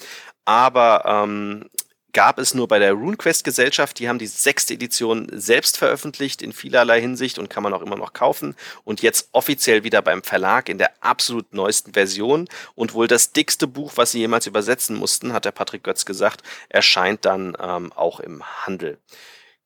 aber 0.44 1.04
ähm, 1.06 1.70
gab 2.12 2.38
es 2.38 2.54
nur 2.54 2.68
bei 2.68 2.78
der 2.78 2.92
RuneQuest 2.92 3.44
Gesellschaft. 3.44 3.98
Die 3.98 4.08
haben 4.08 4.18
die 4.18 4.26
sechste 4.26 4.74
Edition 4.74 5.28
selbst 5.32 5.76
veröffentlicht 5.76 6.42
in 6.42 6.52
vielerlei 6.52 7.00
Hinsicht 7.00 7.38
und 7.38 7.50
kann 7.50 7.62
man 7.62 7.72
auch 7.72 7.82
immer 7.82 7.96
noch 7.96 8.12
kaufen. 8.12 8.54
Und 8.84 9.02
jetzt 9.02 9.28
offiziell 9.32 9.84
wieder 9.84 10.02
beim 10.02 10.22
Verlag 10.22 10.68
in 10.68 10.78
der 10.78 10.92
absolut 11.00 11.52
neuesten 11.52 11.94
Version. 11.94 12.48
Und 12.74 12.94
wohl 12.94 13.08
das 13.08 13.32
dickste 13.32 13.66
Buch, 13.66 13.92
was 13.96 14.12
sie 14.12 14.20
jemals 14.20 14.46
übersetzen 14.46 14.96
mussten, 14.96 15.32
hat 15.32 15.44
der 15.44 15.52
Patrick 15.52 15.84
Götz 15.84 16.04
gesagt, 16.04 16.42
erscheint 16.68 17.24
dann 17.24 17.56
ähm, 17.60 17.92
auch 17.92 18.20
im 18.20 18.42
Handel. 18.64 18.98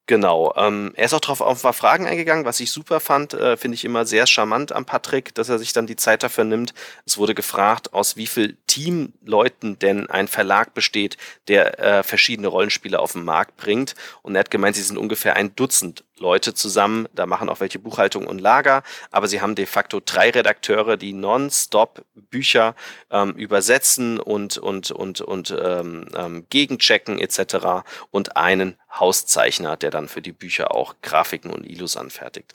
Genau. 0.08 0.54
Ähm, 0.56 0.92
er 0.94 1.06
ist 1.06 1.14
auch 1.14 1.20
darauf 1.20 1.40
auf 1.40 1.58
ein 1.58 1.62
paar 1.62 1.72
Fragen 1.72 2.06
eingegangen, 2.06 2.44
was 2.44 2.60
ich 2.60 2.70
super 2.70 3.00
fand, 3.00 3.34
äh, 3.34 3.56
finde 3.56 3.74
ich 3.74 3.84
immer 3.84 4.06
sehr 4.06 4.28
charmant 4.28 4.70
am 4.70 4.84
Patrick, 4.84 5.34
dass 5.34 5.48
er 5.48 5.58
sich 5.58 5.72
dann 5.72 5.88
die 5.88 5.96
Zeit 5.96 6.22
dafür 6.22 6.44
nimmt. 6.44 6.74
Es 7.04 7.18
wurde 7.18 7.34
gefragt, 7.34 7.92
aus 7.92 8.16
wie 8.16 8.28
viel 8.28 8.56
Teamleuten 8.76 9.78
denn 9.78 10.10
ein 10.10 10.28
Verlag 10.28 10.74
besteht, 10.74 11.16
der 11.48 11.80
äh, 11.80 12.02
verschiedene 12.02 12.48
Rollenspiele 12.48 13.00
auf 13.00 13.12
den 13.12 13.24
Markt 13.24 13.56
bringt. 13.56 13.94
Und 14.20 14.34
er 14.34 14.40
hat 14.40 14.50
gemeint, 14.50 14.76
sie 14.76 14.82
sind 14.82 14.98
ungefähr 14.98 15.34
ein 15.34 15.56
Dutzend 15.56 16.04
Leute 16.18 16.52
zusammen, 16.52 17.08
da 17.14 17.24
machen 17.24 17.48
auch 17.48 17.60
welche 17.60 17.78
Buchhaltung 17.78 18.26
und 18.26 18.38
Lager, 18.38 18.82
aber 19.10 19.28
sie 19.28 19.40
haben 19.40 19.54
de 19.54 19.64
facto 19.64 20.00
drei 20.04 20.30
Redakteure, 20.30 20.96
die 20.98 21.14
nonstop 21.14 22.04
Bücher 22.14 22.74
ähm, 23.10 23.32
übersetzen 23.32 24.20
und 24.20 24.58
und 24.58 24.90
und 24.90 25.22
und 25.22 25.56
ähm, 25.58 26.08
ähm, 26.14 26.46
gegenchecken 26.50 27.18
etc. 27.18 27.86
und 28.10 28.36
einen 28.36 28.76
Hauszeichner, 28.92 29.76
der 29.76 29.90
dann 29.90 30.08
für 30.08 30.22
die 30.22 30.32
Bücher 30.32 30.74
auch 30.74 30.96
Grafiken 31.02 31.50
und 31.50 31.64
Ilus 31.64 31.96
anfertigt. 31.96 32.54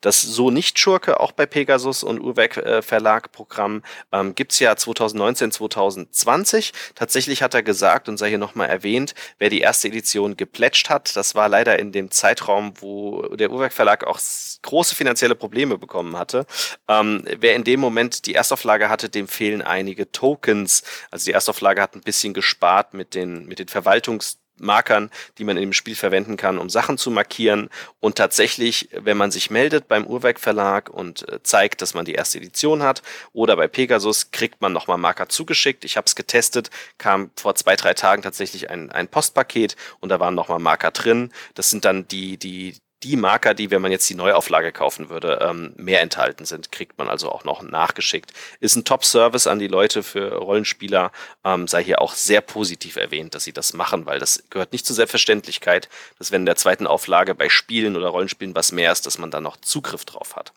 Das 0.00 0.22
So 0.22 0.50
nicht 0.50 0.78
Schurke, 0.78 1.20
auch 1.20 1.32
bei 1.32 1.44
Pegasus 1.44 2.02
und 2.02 2.20
Urwerk 2.20 2.56
äh, 2.56 2.80
Verlag 2.80 3.32
Programm, 3.32 3.82
ähm, 4.12 4.34
gibt's 4.34 4.58
ja 4.58 4.74
2019, 4.74 5.52
2020. 5.52 6.72
Tatsächlich 6.94 7.42
hat 7.42 7.52
er 7.52 7.62
gesagt 7.62 8.08
und 8.08 8.16
sei 8.16 8.30
hier 8.30 8.38
nochmal 8.38 8.70
erwähnt, 8.70 9.14
wer 9.38 9.50
die 9.50 9.60
erste 9.60 9.88
Edition 9.88 10.38
geplätscht 10.38 10.88
hat, 10.88 11.14
das 11.16 11.34
war 11.34 11.50
leider 11.50 11.78
in 11.78 11.92
dem 11.92 12.10
Zeitraum, 12.10 12.72
wo 12.80 13.22
der 13.34 13.50
Urwerk 13.50 13.74
Verlag 13.74 14.04
auch 14.04 14.18
große 14.62 14.94
finanzielle 14.94 15.34
Probleme 15.34 15.76
bekommen 15.76 16.16
hatte. 16.16 16.46
Ähm, 16.88 17.22
wer 17.38 17.54
in 17.54 17.64
dem 17.64 17.80
Moment 17.80 18.24
die 18.26 18.34
Erstauflage 18.34 18.88
hatte, 18.88 19.10
dem 19.10 19.28
fehlen 19.28 19.60
einige 19.60 20.10
Tokens. 20.10 20.82
Also 21.10 21.26
die 21.26 21.32
Erstauflage 21.32 21.82
hat 21.82 21.94
ein 21.94 22.00
bisschen 22.00 22.32
gespart 22.32 22.94
mit 22.94 23.14
den, 23.14 23.44
mit 23.46 23.58
den 23.58 23.68
Verwaltungs 23.68 24.38
Markern, 24.60 25.10
die 25.38 25.44
man 25.44 25.56
in 25.56 25.62
dem 25.62 25.72
Spiel 25.72 25.94
verwenden 25.94 26.36
kann, 26.36 26.58
um 26.58 26.70
Sachen 26.70 26.98
zu 26.98 27.10
markieren. 27.10 27.68
Und 27.98 28.16
tatsächlich, 28.16 28.88
wenn 28.92 29.16
man 29.16 29.30
sich 29.30 29.50
meldet 29.50 29.88
beim 29.88 30.06
Uhrwerk 30.06 30.40
Verlag 30.40 30.90
und 30.90 31.28
äh, 31.28 31.42
zeigt, 31.42 31.82
dass 31.82 31.94
man 31.94 32.04
die 32.04 32.14
erste 32.14 32.38
Edition 32.38 32.82
hat, 32.82 33.02
oder 33.32 33.56
bei 33.56 33.68
Pegasus 33.68 34.30
kriegt 34.30 34.60
man 34.60 34.72
nochmal 34.72 34.98
Marker 34.98 35.28
zugeschickt. 35.28 35.84
Ich 35.84 35.96
habe 35.96 36.06
es 36.06 36.14
getestet, 36.14 36.70
kam 36.98 37.30
vor 37.36 37.54
zwei, 37.54 37.76
drei 37.76 37.94
Tagen 37.94 38.22
tatsächlich 38.22 38.70
ein, 38.70 38.90
ein 38.90 39.08
Postpaket 39.08 39.76
und 40.00 40.08
da 40.10 40.20
waren 40.20 40.34
nochmal 40.34 40.58
Marker 40.58 40.90
drin. 40.90 41.32
Das 41.54 41.70
sind 41.70 41.84
dann 41.84 42.06
die, 42.08 42.36
die, 42.36 42.76
die 43.02 43.16
Marker, 43.16 43.54
die, 43.54 43.70
wenn 43.70 43.80
man 43.80 43.92
jetzt 43.92 44.08
die 44.10 44.14
Neuauflage 44.14 44.72
kaufen 44.72 45.08
würde, 45.08 45.38
ähm, 45.42 45.72
mehr 45.76 46.02
enthalten 46.02 46.44
sind, 46.44 46.70
kriegt 46.70 46.98
man 46.98 47.08
also 47.08 47.30
auch 47.30 47.44
noch 47.44 47.62
nachgeschickt. 47.62 48.32
Ist 48.60 48.76
ein 48.76 48.84
Top-Service 48.84 49.46
an 49.46 49.58
die 49.58 49.68
Leute 49.68 50.02
für 50.02 50.34
Rollenspieler, 50.34 51.10
ähm, 51.44 51.66
sei 51.66 51.82
hier 51.82 52.00
auch 52.00 52.14
sehr 52.14 52.42
positiv 52.42 52.96
erwähnt, 52.96 53.34
dass 53.34 53.44
sie 53.44 53.52
das 53.52 53.72
machen, 53.72 54.04
weil 54.04 54.18
das 54.18 54.44
gehört 54.50 54.72
nicht 54.72 54.84
zur 54.84 54.96
Selbstverständlichkeit, 54.96 55.88
dass 56.18 56.30
wenn 56.30 56.42
in 56.42 56.46
der 56.46 56.56
zweiten 56.56 56.86
Auflage 56.86 57.34
bei 57.34 57.48
Spielen 57.48 57.96
oder 57.96 58.08
Rollenspielen 58.08 58.54
was 58.54 58.72
mehr 58.72 58.92
ist, 58.92 59.06
dass 59.06 59.18
man 59.18 59.30
dann 59.30 59.44
noch 59.44 59.56
Zugriff 59.56 60.04
drauf 60.04 60.36
hat. 60.36 60.52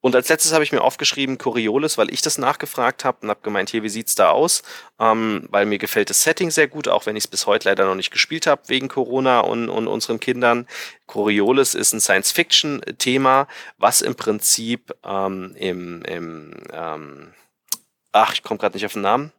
Und 0.00 0.14
als 0.14 0.28
letztes 0.28 0.52
habe 0.52 0.62
ich 0.62 0.72
mir 0.72 0.82
aufgeschrieben 0.82 1.38
Coriolis, 1.38 1.98
weil 1.98 2.12
ich 2.12 2.22
das 2.22 2.38
nachgefragt 2.38 3.04
habe 3.04 3.18
und 3.22 3.30
habe 3.30 3.40
gemeint, 3.42 3.70
hier, 3.70 3.82
wie 3.82 3.88
sieht's 3.88 4.14
da 4.14 4.30
aus? 4.30 4.62
Ähm, 5.00 5.48
weil 5.50 5.66
mir 5.66 5.78
gefällt 5.78 6.10
das 6.10 6.22
Setting 6.22 6.50
sehr 6.50 6.68
gut, 6.68 6.86
auch 6.86 7.06
wenn 7.06 7.16
ich 7.16 7.24
es 7.24 7.28
bis 7.28 7.46
heute 7.46 7.68
leider 7.68 7.86
noch 7.86 7.94
nicht 7.94 8.10
gespielt 8.10 8.46
habe, 8.46 8.62
wegen 8.66 8.88
Corona 8.88 9.40
und, 9.40 9.68
und 9.68 9.88
unseren 9.88 10.20
Kindern. 10.20 10.68
Coriolis 11.06 11.74
ist 11.74 11.92
ein 11.92 12.00
Science-Fiction-Thema, 12.00 13.48
was 13.78 14.00
im 14.00 14.14
Prinzip 14.14 14.94
ähm, 15.04 15.56
im, 15.56 16.02
im 16.02 16.54
ähm, 16.72 17.34
ach, 18.12 18.32
ich 18.32 18.42
komme 18.42 18.58
gerade 18.58 18.76
nicht 18.76 18.86
auf 18.86 18.92
den 18.92 19.02
Namen. 19.02 19.32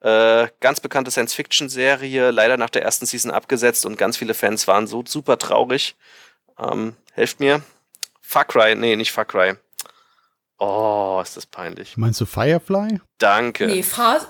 Äh, 0.00 0.48
ganz 0.60 0.80
bekannte 0.80 1.10
Science-Fiction-Serie, 1.10 2.30
leider 2.30 2.56
nach 2.56 2.70
der 2.70 2.82
ersten 2.82 3.06
Season 3.06 3.30
abgesetzt 3.30 3.86
und 3.86 3.96
ganz 3.96 4.16
viele 4.16 4.34
Fans 4.34 4.66
waren 4.66 4.86
so 4.86 5.04
super 5.06 5.38
traurig. 5.38 5.94
Ähm, 6.58 6.96
helft 7.12 7.40
mir. 7.40 7.62
Far 8.20 8.44
Cry, 8.44 8.74
nee, 8.74 8.96
nicht 8.96 9.12
Far 9.12 9.24
Cry. 9.24 9.54
Oh, 10.66 11.20
ist 11.22 11.36
das 11.36 11.44
peinlich. 11.44 11.98
Meinst 11.98 12.22
du 12.22 12.26
Firefly? 12.26 12.98
Danke. 13.18 13.66
Nee, 13.66 13.82
Far 13.82 14.26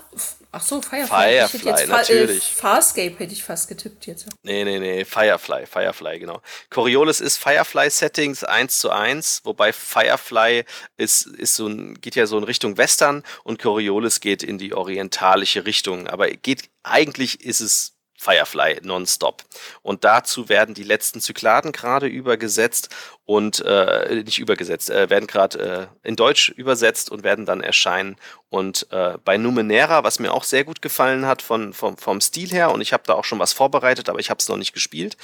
Ach 0.50 0.60
so, 0.60 0.80
Firefly. 0.80 1.48
Firefly, 1.48 1.70
jetzt 1.70 1.88
natürlich. 1.88 2.52
Äh, 2.52 2.54
Farscape 2.54 3.18
hätte 3.18 3.32
ich 3.32 3.42
fast 3.42 3.68
getippt 3.68 4.06
jetzt. 4.06 4.28
Nee, 4.44 4.64
nee, 4.64 4.78
nee, 4.78 5.04
Firefly, 5.04 5.66
Firefly, 5.66 6.20
genau. 6.20 6.40
Coriolis 6.70 7.20
ist 7.20 7.38
Firefly-Settings 7.38 8.44
1 8.44 8.78
zu 8.78 8.90
1, 8.90 9.40
wobei 9.42 9.72
Firefly 9.72 10.64
ist, 10.96 11.26
ist 11.26 11.56
so 11.56 11.66
ein, 11.66 12.00
geht 12.00 12.14
ja 12.14 12.26
so 12.26 12.38
in 12.38 12.44
Richtung 12.44 12.76
Western 12.76 13.24
und 13.42 13.60
Coriolis 13.60 14.20
geht 14.20 14.44
in 14.44 14.58
die 14.58 14.74
orientalische 14.74 15.66
Richtung. 15.66 16.06
Aber 16.06 16.28
geht, 16.28 16.70
eigentlich 16.84 17.44
ist 17.44 17.60
es 17.60 17.93
Firefly 18.24 18.80
nonstop. 18.82 19.42
Und 19.82 20.04
dazu 20.04 20.48
werden 20.48 20.74
die 20.74 20.82
letzten 20.82 21.20
Zykladen 21.20 21.72
gerade 21.72 22.06
übergesetzt 22.06 22.88
und 23.26 23.60
äh, 23.60 24.22
nicht 24.24 24.38
übergesetzt, 24.38 24.90
äh, 24.90 25.10
werden 25.10 25.26
gerade 25.26 25.88
äh, 26.02 26.08
in 26.08 26.16
Deutsch 26.16 26.48
übersetzt 26.48 27.10
und 27.10 27.22
werden 27.22 27.44
dann 27.44 27.60
erscheinen. 27.60 28.16
Und 28.48 28.86
äh, 28.90 29.18
bei 29.24 29.36
Numenera, 29.36 30.04
was 30.04 30.18
mir 30.20 30.32
auch 30.32 30.44
sehr 30.44 30.64
gut 30.64 30.80
gefallen 30.80 31.26
hat 31.26 31.42
von, 31.42 31.74
vom, 31.74 31.98
vom 31.98 32.20
Stil 32.20 32.50
her, 32.50 32.72
und 32.72 32.80
ich 32.80 32.92
habe 32.94 33.02
da 33.06 33.14
auch 33.14 33.24
schon 33.24 33.38
was 33.38 33.52
vorbereitet, 33.52 34.08
aber 34.08 34.20
ich 34.20 34.30
habe 34.30 34.38
es 34.38 34.48
noch 34.48 34.56
nicht 34.56 34.72
gespielt, 34.72 35.16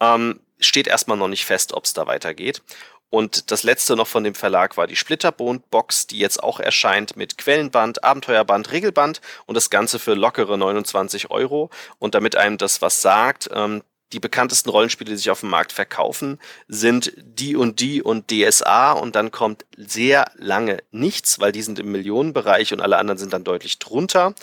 ähm, 0.00 0.40
steht 0.58 0.88
erstmal 0.88 1.16
noch 1.16 1.28
nicht 1.28 1.44
fest, 1.44 1.72
ob 1.74 1.84
es 1.84 1.92
da 1.92 2.06
weitergeht. 2.06 2.62
Und 3.10 3.50
das 3.50 3.62
letzte 3.62 3.96
noch 3.96 4.06
von 4.06 4.24
dem 4.24 4.34
Verlag 4.34 4.76
war 4.76 4.86
die 4.86 4.96
Splitterbond-Box, 4.96 6.08
die 6.08 6.18
jetzt 6.18 6.42
auch 6.42 6.60
erscheint 6.60 7.16
mit 7.16 7.38
Quellenband, 7.38 8.04
Abenteuerband, 8.04 8.70
Regelband 8.70 9.20
und 9.46 9.54
das 9.54 9.70
Ganze 9.70 9.98
für 9.98 10.14
lockere 10.14 10.58
29 10.58 11.30
Euro. 11.30 11.70
Und 11.98 12.14
damit 12.14 12.36
einem 12.36 12.58
das 12.58 12.82
was 12.82 13.00
sagt, 13.00 13.48
ähm, 13.52 13.82
die 14.12 14.20
bekanntesten 14.20 14.70
Rollenspiele, 14.70 15.10
die 15.10 15.16
sich 15.16 15.30
auf 15.30 15.40
dem 15.40 15.50
Markt 15.50 15.72
verkaufen, 15.72 16.38
sind 16.66 17.12
die 17.16 17.56
und 17.56 17.80
die 17.80 18.02
und 18.02 18.30
DSA 18.30 18.92
und 18.92 19.16
dann 19.16 19.30
kommt 19.30 19.64
sehr 19.76 20.30
lange 20.36 20.78
nichts, 20.90 21.40
weil 21.40 21.52
die 21.52 21.62
sind 21.62 21.78
im 21.78 21.92
Millionenbereich 21.92 22.72
und 22.72 22.80
alle 22.80 22.98
anderen 22.98 23.18
sind 23.18 23.32
dann 23.32 23.44
deutlich 23.44 23.78
drunter. 23.78 24.34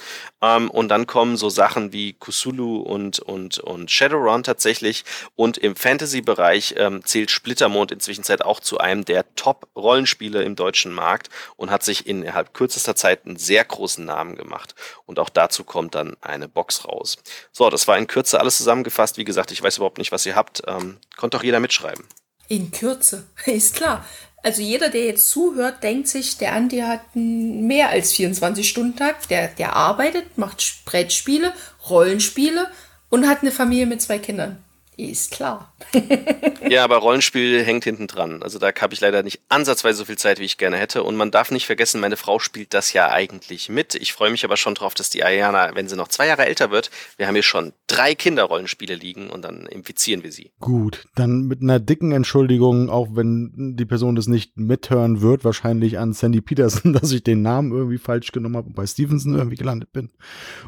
Ähm, 0.42 0.70
und 0.70 0.90
dann 0.90 1.08
kommen 1.08 1.38
so 1.38 1.50
Sachen 1.50 1.92
wie 1.92 2.14
Kusulu 2.14 2.78
und, 2.78 3.20
und, 3.20 3.60
und 3.60 3.92
Shadowrun 3.92 4.44
tatsächlich. 4.44 5.04
Und 5.36 5.58
im 5.58 5.76
Fantasy-Bereich 5.76 6.76
ähm, 6.78 7.04
zählt 7.04 7.32
Splittermond 7.32 7.92
inzwischen 7.92 8.26
auch 8.42 8.60
zu 8.60 8.80
einem 8.80 9.06
der 9.06 9.36
Top-Rollenspiele 9.36 10.42
im 10.44 10.56
deutschen 10.56 10.92
Markt 10.92 11.30
und 11.58 11.70
hat 11.70 11.84
sich 11.84 12.08
innerhalb 12.08 12.54
kürzester 12.54 12.96
Zeit 12.96 13.26
einen 13.26 13.38
sehr 13.38 13.64
großen 13.64 14.04
Namen 14.04 14.36
gemacht. 14.36 14.74
Und 15.06 15.20
auch 15.20 15.30
dazu 15.30 15.64
kommt 15.64 15.96
dann 15.96 16.16
eine 16.22 16.48
Box 16.48 16.86
raus. 16.86 17.18
So, 17.52 17.70
das 17.70 17.88
war 17.88 17.98
in 17.98 18.08
Kürze 18.08 18.40
alles 18.40 18.58
zusammengefasst. 18.58 19.18
Wie 19.18 19.26
gesagt, 19.26 19.52
ich 19.56 19.64
weiß 19.64 19.78
überhaupt 19.78 19.98
nicht, 19.98 20.12
was 20.12 20.26
ihr 20.26 20.36
habt. 20.36 20.64
Ähm, 20.68 20.98
konnte 21.16 21.38
doch 21.38 21.44
jeder 21.44 21.62
mitschreiben. 21.62 22.04
In 22.50 22.72
Kürze, 22.72 23.26
ist 23.46 23.76
klar. 23.76 24.06
Also 24.44 24.62
jeder, 24.62 24.90
der 24.90 25.06
jetzt 25.06 25.30
zuhört, 25.30 25.82
denkt 25.82 26.08
sich, 26.08 26.38
der 26.38 26.54
Andi 26.54 26.80
hat 26.80 27.02
einen 27.16 27.66
mehr 27.66 27.90
als 27.90 28.14
24-Stunden-Tag. 28.14 29.28
Der, 29.30 29.48
der 29.48 29.76
arbeitet, 29.76 30.38
macht 30.38 30.86
Brettspiele, 30.86 31.54
Rollenspiele 31.90 32.70
und 33.10 33.28
hat 33.28 33.42
eine 33.42 33.52
Familie 33.52 33.88
mit 33.88 34.02
zwei 34.02 34.20
Kindern. 34.20 34.64
Ist 34.98 35.32
klar. 35.32 35.74
ja, 36.70 36.84
aber 36.84 36.98
Rollenspiel 36.98 37.64
hängt 37.66 37.84
hinten 37.84 38.08
dran. 38.08 38.42
Also 38.42 38.60
da 38.60 38.72
habe 38.80 38.94
ich 38.94 39.02
leider 39.02 39.24
nicht 39.24 39.42
ansatzweise 39.50 39.98
so 39.98 40.06
viel 40.06 40.18
Zeit, 40.18 40.40
wie 40.40 40.46
ich 40.46 40.58
gerne 40.58 40.78
hätte. 40.78 41.04
Und 41.04 41.18
man 41.18 41.32
darf 41.32 41.52
nicht 41.52 41.66
vergessen, 41.66 42.00
meine 42.00 42.16
Frau 42.16 42.40
spielt 42.40 42.74
das 42.74 42.94
ja 42.94 43.12
eigentlich 43.12 43.68
mit. 43.68 43.96
Ich 43.96 44.14
freue 44.14 44.32
mich 44.32 44.46
aber 44.46 44.56
schon 44.56 44.74
drauf, 44.74 44.94
dass 44.94 45.10
die 45.10 45.24
Ayana, 45.24 45.76
wenn 45.76 45.90
sie 45.90 45.98
noch 45.98 46.08
zwei 46.08 46.28
Jahre 46.28 46.46
älter 46.46 46.72
wird, 46.72 46.92
wir 47.18 47.28
haben 47.28 47.36
hier 47.36 47.44
schon 47.44 47.74
drei 47.88 48.16
Kinderrollenspiele 48.16 48.96
liegen 48.96 49.30
und 49.30 49.42
dann 49.42 49.66
infizieren 49.66 50.24
wir 50.24 50.32
sie. 50.32 50.52
Gut, 50.60 51.06
dann 51.16 51.42
mit 51.42 51.62
einer 51.62 51.80
dicken 51.80 52.14
Entschuldigung, 52.14 52.90
auch 52.90 53.10
wenn 53.12 53.76
die 53.78 53.86
Person 53.86 54.16
das 54.16 54.28
nicht 54.28 54.56
mithören 54.56 55.22
wird, 55.22 55.44
wahrscheinlich 55.44 56.00
an 56.00 56.14
Sandy 56.14 56.40
Peterson, 56.40 56.94
dass 57.00 57.12
ich 57.12 57.24
den 57.24 57.42
Namen 57.42 57.74
irgendwie 57.74 57.98
falsch 57.98 58.32
genommen 58.32 58.56
habe 58.56 58.68
und 58.68 58.76
bei 58.76 58.88
Stevenson 58.88 59.36
irgendwie 59.36 59.58
gelandet 59.58 59.92
bin. 59.92 60.10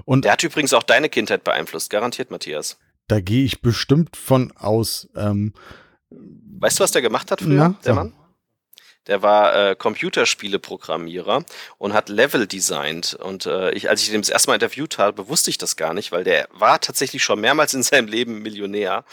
Und 0.03 0.25
Der 0.25 0.33
hat 0.33 0.43
übrigens 0.43 0.73
auch 0.73 0.83
deine 0.83 1.07
Kindheit 1.07 1.45
beeinflusst, 1.45 1.89
garantiert, 1.89 2.29
Matthias. 2.29 2.77
Da 3.07 3.21
gehe 3.21 3.45
ich 3.45 3.61
bestimmt 3.61 4.15
von 4.17 4.51
aus. 4.57 5.07
Ähm, 5.15 5.53
weißt 6.59 6.79
du, 6.79 6.83
was 6.83 6.91
der 6.91 7.01
gemacht 7.01 7.31
hat 7.31 7.41
früher, 7.41 7.69
Na, 7.69 7.75
der 7.85 7.93
Mann? 7.93 8.13
Der 9.07 9.21
war 9.21 9.55
äh, 9.55 9.75
Computerspiele-Programmierer 9.75 11.43
und 11.77 11.93
hat 11.93 12.09
Level 12.09 12.47
designt. 12.47 13.15
Und 13.15 13.45
äh, 13.45 13.71
ich, 13.71 13.89
als 13.89 14.01
ich 14.01 14.11
den 14.11 14.21
das 14.21 14.29
erste 14.29 14.49
Mal 14.49 14.55
interviewt 14.55 14.97
habe, 14.97 15.29
wusste 15.29 15.49
ich 15.49 15.57
das 15.57 15.75
gar 15.75 15.93
nicht, 15.93 16.11
weil 16.11 16.23
der 16.23 16.47
war 16.51 16.79
tatsächlich 16.81 17.23
schon 17.23 17.41
mehrmals 17.41 17.73
in 17.73 17.83
seinem 17.83 18.07
Leben 18.07 18.41
Millionär. 18.41 19.03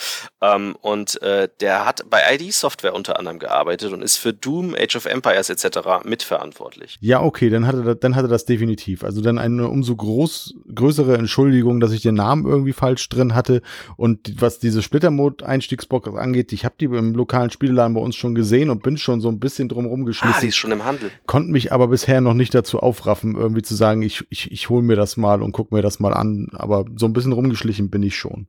Ähm, 0.40 0.76
und 0.80 1.20
äh, 1.22 1.48
der 1.60 1.86
hat 1.86 2.08
bei 2.10 2.22
ID 2.34 2.52
Software 2.52 2.94
unter 2.94 3.18
anderem 3.18 3.38
gearbeitet 3.38 3.92
und 3.92 4.02
ist 4.02 4.16
für 4.16 4.32
Doom, 4.32 4.74
Age 4.74 4.96
of 4.96 5.06
Empires 5.06 5.50
etc. 5.50 6.04
mitverantwortlich. 6.04 6.98
Ja, 7.00 7.22
okay, 7.22 7.50
dann 7.50 7.66
hatte, 7.66 7.82
er, 7.86 7.94
dann 7.94 8.16
hatte 8.16 8.28
das 8.28 8.44
definitiv. 8.44 9.04
Also 9.04 9.20
dann 9.20 9.38
eine 9.38 9.68
umso 9.68 9.96
groß, 9.96 10.54
größere 10.74 11.16
Entschuldigung, 11.16 11.80
dass 11.80 11.92
ich 11.92 12.02
den 12.02 12.14
Namen 12.14 12.46
irgendwie 12.46 12.72
falsch 12.72 13.08
drin 13.08 13.34
hatte. 13.34 13.62
Und 13.96 14.40
was 14.40 14.58
diese 14.58 14.82
Splitter-Mode-Einstiegsbox 14.82 16.08
angeht, 16.08 16.52
ich 16.52 16.64
habe 16.64 16.74
die 16.78 16.86
im 16.86 17.14
lokalen 17.14 17.50
Spieleladen 17.50 17.94
bei 17.94 18.00
uns 18.00 18.16
schon 18.16 18.34
gesehen 18.34 18.70
und 18.70 18.82
bin 18.82 18.96
schon 18.96 19.20
so 19.20 19.28
ein 19.28 19.40
bisschen 19.40 19.68
drum 19.68 19.83
rumgeschmissen. 19.86 20.36
Ah, 20.36 20.40
die 20.40 20.48
ist 20.48 20.56
schon 20.56 20.72
im 20.72 20.84
Handel. 20.84 21.10
Konnte 21.26 21.50
mich 21.50 21.72
aber 21.72 21.88
bisher 21.88 22.20
noch 22.20 22.34
nicht 22.34 22.54
dazu 22.54 22.80
aufraffen, 22.80 23.36
irgendwie 23.36 23.62
zu 23.62 23.74
sagen, 23.74 24.02
ich, 24.02 24.24
ich, 24.30 24.50
ich 24.50 24.68
hole 24.68 24.82
mir 24.82 24.96
das 24.96 25.16
mal 25.16 25.42
und 25.42 25.52
guck 25.52 25.72
mir 25.72 25.82
das 25.82 26.00
mal 26.00 26.14
an. 26.14 26.48
Aber 26.52 26.84
so 26.96 27.06
ein 27.06 27.12
bisschen 27.12 27.32
rumgeschlichen 27.32 27.90
bin 27.90 28.02
ich 28.02 28.16
schon. 28.16 28.46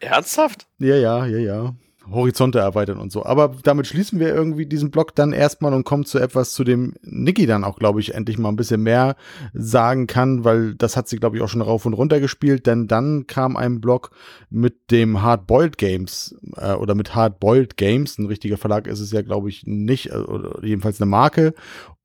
Ernsthaft? 0.00 0.66
Ja, 0.78 0.96
ja, 0.96 1.26
ja, 1.26 1.38
ja. 1.38 1.74
Horizonte 2.10 2.58
erweitern 2.58 2.98
und 2.98 3.12
so. 3.12 3.24
Aber 3.24 3.54
damit 3.62 3.86
schließen 3.86 4.18
wir 4.18 4.34
irgendwie 4.34 4.66
diesen 4.66 4.90
Block 4.90 5.14
dann 5.14 5.32
erstmal 5.32 5.72
und 5.72 5.84
kommen 5.84 6.04
zu 6.04 6.18
etwas, 6.18 6.52
zu 6.52 6.64
dem 6.64 6.94
Niki 7.02 7.46
dann 7.46 7.64
auch, 7.64 7.78
glaube 7.78 8.00
ich, 8.00 8.14
endlich 8.14 8.38
mal 8.38 8.48
ein 8.48 8.56
bisschen 8.56 8.82
mehr 8.82 9.16
sagen 9.52 10.06
kann, 10.06 10.44
weil 10.44 10.74
das 10.74 10.96
hat 10.96 11.08
sie, 11.08 11.16
glaube 11.16 11.36
ich, 11.36 11.42
auch 11.42 11.48
schon 11.48 11.62
rauf 11.62 11.86
und 11.86 11.94
runter 11.94 12.20
gespielt, 12.20 12.66
denn 12.66 12.88
dann 12.88 13.26
kam 13.26 13.56
ein 13.56 13.80
Block 13.80 14.10
mit 14.50 14.90
dem 14.90 15.22
Hardboiled 15.22 15.78
Games 15.78 16.36
äh, 16.56 16.72
oder 16.74 16.94
mit 16.94 17.14
Hardboiled 17.14 17.76
Games. 17.76 18.18
Ein 18.18 18.26
richtiger 18.26 18.58
Verlag 18.58 18.86
ist 18.86 19.00
es 19.00 19.12
ja, 19.12 19.22
glaube 19.22 19.48
ich, 19.48 19.64
nicht, 19.66 20.10
äh, 20.10 20.16
oder 20.16 20.64
jedenfalls 20.64 21.00
eine 21.00 21.10
Marke. 21.10 21.54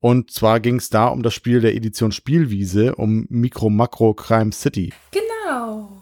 Und 0.00 0.30
zwar 0.30 0.60
ging 0.60 0.76
es 0.76 0.90
da 0.90 1.08
um 1.08 1.22
das 1.22 1.34
Spiel 1.34 1.60
der 1.60 1.74
Edition 1.74 2.12
Spielwiese, 2.12 2.94
um 2.94 3.26
Micro 3.28 3.68
Macro 3.68 4.14
Crime 4.14 4.52
City. 4.52 4.92
Genau. 5.10 5.97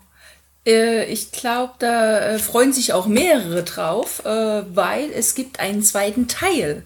Äh, 0.66 1.04
ich 1.04 1.32
glaube, 1.32 1.74
da 1.78 2.18
äh, 2.18 2.38
freuen 2.38 2.72
sich 2.72 2.92
auch 2.92 3.06
mehrere 3.06 3.62
drauf, 3.62 4.24
äh, 4.24 4.28
weil 4.74 5.10
es 5.12 5.34
gibt 5.34 5.60
einen 5.60 5.82
zweiten 5.82 6.28
Teil. 6.28 6.82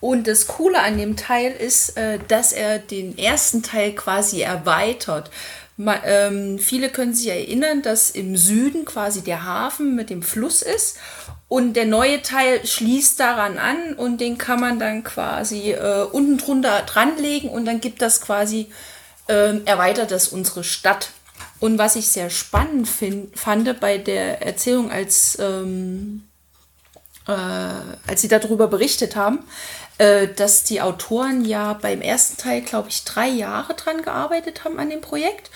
Und 0.00 0.28
das 0.28 0.46
Coole 0.46 0.80
an 0.80 0.96
dem 0.96 1.16
Teil 1.16 1.52
ist, 1.52 1.92
dass 2.28 2.52
er 2.52 2.78
den 2.78 3.18
ersten 3.18 3.62
Teil 3.62 3.92
quasi 3.92 4.40
erweitert. 4.40 5.30
Ähm, 5.78 6.58
viele 6.58 6.88
können 6.88 7.12
sich 7.12 7.28
erinnern, 7.28 7.82
dass 7.82 8.08
im 8.08 8.34
Süden 8.34 8.86
quasi 8.86 9.20
der 9.20 9.44
Hafen 9.44 9.94
mit 9.94 10.08
dem 10.08 10.22
Fluss 10.22 10.62
ist 10.62 10.96
und 11.48 11.74
der 11.74 11.84
neue 11.84 12.22
Teil 12.22 12.66
schließt 12.66 13.20
daran 13.20 13.58
an 13.58 13.92
und 13.92 14.22
den 14.22 14.38
kann 14.38 14.60
man 14.60 14.78
dann 14.78 15.04
quasi 15.04 15.76
unten 16.12 16.38
drunter 16.38 16.80
dranlegen 16.86 17.50
und 17.50 17.66
dann 17.66 17.82
gibt 17.82 18.00
das 18.00 18.22
quasi, 18.22 18.68
äh, 19.28 19.58
erweitert 19.66 20.12
das 20.12 20.28
unsere 20.28 20.64
Stadt. 20.64 21.10
Und 21.60 21.78
was 21.78 21.96
ich 21.96 22.08
sehr 22.08 22.30
spannend 22.30 22.88
find, 22.88 23.38
fand 23.38 23.80
bei 23.80 23.98
der 23.98 24.42
Erzählung, 24.42 24.90
als, 24.90 25.38
ähm, 25.38 26.24
äh, 27.28 27.32
als 27.32 28.22
sie 28.22 28.28
darüber 28.28 28.66
berichtet 28.66 29.14
haben, 29.14 29.40
äh, 29.98 30.28
dass 30.28 30.64
die 30.64 30.80
Autoren 30.80 31.44
ja 31.44 31.74
beim 31.74 32.00
ersten 32.00 32.38
Teil, 32.38 32.62
glaube 32.62 32.88
ich, 32.88 33.04
drei 33.04 33.28
Jahre 33.28 33.74
dran 33.74 34.00
gearbeitet 34.02 34.64
haben 34.64 34.78
an 34.78 34.88
dem 34.88 35.02
Projekt. 35.02 35.50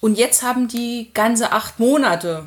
Und 0.00 0.16
jetzt 0.16 0.44
haben 0.44 0.68
die 0.68 1.10
ganze 1.12 1.50
acht 1.50 1.80
Monate 1.80 2.44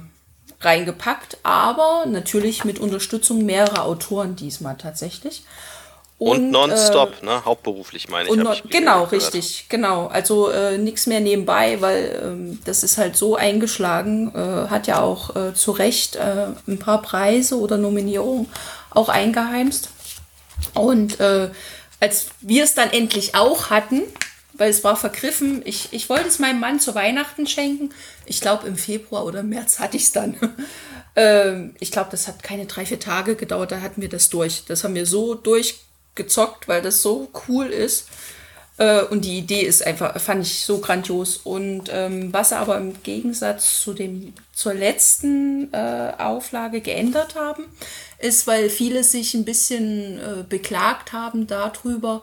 reingepackt, 0.62 1.40
aber 1.44 2.06
natürlich 2.08 2.64
mit 2.64 2.80
Unterstützung 2.80 3.46
mehrerer 3.46 3.84
Autoren 3.84 4.38
diesmal 4.38 4.78
tatsächlich. 4.78 5.44
Und, 6.22 6.38
und 6.38 6.52
nonstop, 6.52 7.24
äh, 7.24 7.26
ne? 7.26 7.46
Hauptberuflich 7.46 8.08
meine 8.08 8.30
ich. 8.30 8.36
ich 8.36 8.70
genau, 8.70 9.06
richtig, 9.06 9.66
genau. 9.70 10.06
Also 10.06 10.52
äh, 10.52 10.78
nichts 10.78 11.08
mehr 11.08 11.20
nebenbei, 11.20 11.82
weil 11.82 12.22
ähm, 12.24 12.60
das 12.64 12.84
ist 12.84 13.00
halt 13.00 13.16
so 13.16 13.36
eingeschlagen, 13.36 14.32
äh, 14.36 14.70
hat 14.70 14.86
ja 14.86 15.02
auch 15.02 15.36
äh, 15.36 15.56
zu 15.56 15.72
Recht 15.72 16.18
äh, 16.18 16.50
ein 16.68 16.78
paar 16.78 17.02
Preise 17.02 17.60
oder 17.60 17.80
Nominierungen 17.80 18.46
auch 18.92 19.10
eingeheimst. 19.10 19.90
Und 20.76 21.20
äh, 21.20 21.50
als 22.00 22.28
wir 22.42 22.66
es 22.66 22.76
dann 22.76 22.92
endlich 22.92 23.34
auch 23.34 23.72
hatten, 23.72 24.04
weil 24.54 24.70
es 24.70 24.84
war 24.84 24.96
vergriffen, 24.96 25.64
ich, 25.66 25.92
ich 25.92 26.08
wollte 26.08 26.28
es 26.28 26.38
meinem 26.38 26.60
Mann 26.60 26.80
zu 26.80 26.94
Weihnachten 26.94 27.48
schenken. 27.48 27.90
Ich 28.28 28.42
glaube, 28.42 28.68
im 28.68 28.76
Februar 28.76 29.26
oder 29.26 29.42
März 29.42 29.80
hatte 29.80 29.98
ich 29.98 30.04
es 30.04 30.12
dann. 30.12 30.36
ähm, 31.16 31.74
ich 31.80 31.92
glaube, 31.92 32.12
das 32.12 32.28
hat 32.28 32.44
keine 32.44 32.68
drei, 32.68 32.86
vier 32.86 33.00
Tage 33.00 33.36
gedauert, 33.36 33.72
da 33.72 33.82
hatten 33.82 34.04
wir 34.04 34.10
das 34.10 34.30
durch. 34.30 34.66
Das 34.68 34.84
haben 34.84 34.94
wir 34.94 35.08
so 35.08 35.34
durch 35.34 35.80
gezockt, 36.24 36.68
weil 36.68 36.82
das 36.82 37.02
so 37.02 37.30
cool 37.48 37.68
ist. 37.68 38.08
Äh, 38.78 39.04
und 39.04 39.26
die 39.26 39.38
Idee 39.38 39.62
ist 39.62 39.86
einfach, 39.86 40.20
fand 40.20 40.46
ich 40.46 40.66
so 40.66 40.80
grandios. 40.80 41.38
Und 41.38 41.84
ähm, 41.92 42.34
was 42.34 42.54
aber 42.54 42.78
im 42.78 43.02
Gegensatz 43.04 43.82
zu 43.82 43.94
dem, 43.94 44.34
zur 44.54 44.74
letzten 44.74 45.72
äh, 45.74 46.14
Auflage 46.18 46.82
geändert 46.82 47.36
haben, 47.36 47.66
ist, 48.20 48.48
weil 48.48 48.70
viele 48.70 49.04
sich 49.04 49.34
ein 49.34 49.46
bisschen 49.46 50.20
äh, 50.20 50.44
beklagt 50.48 51.14
haben 51.14 51.48
darüber, 51.48 52.22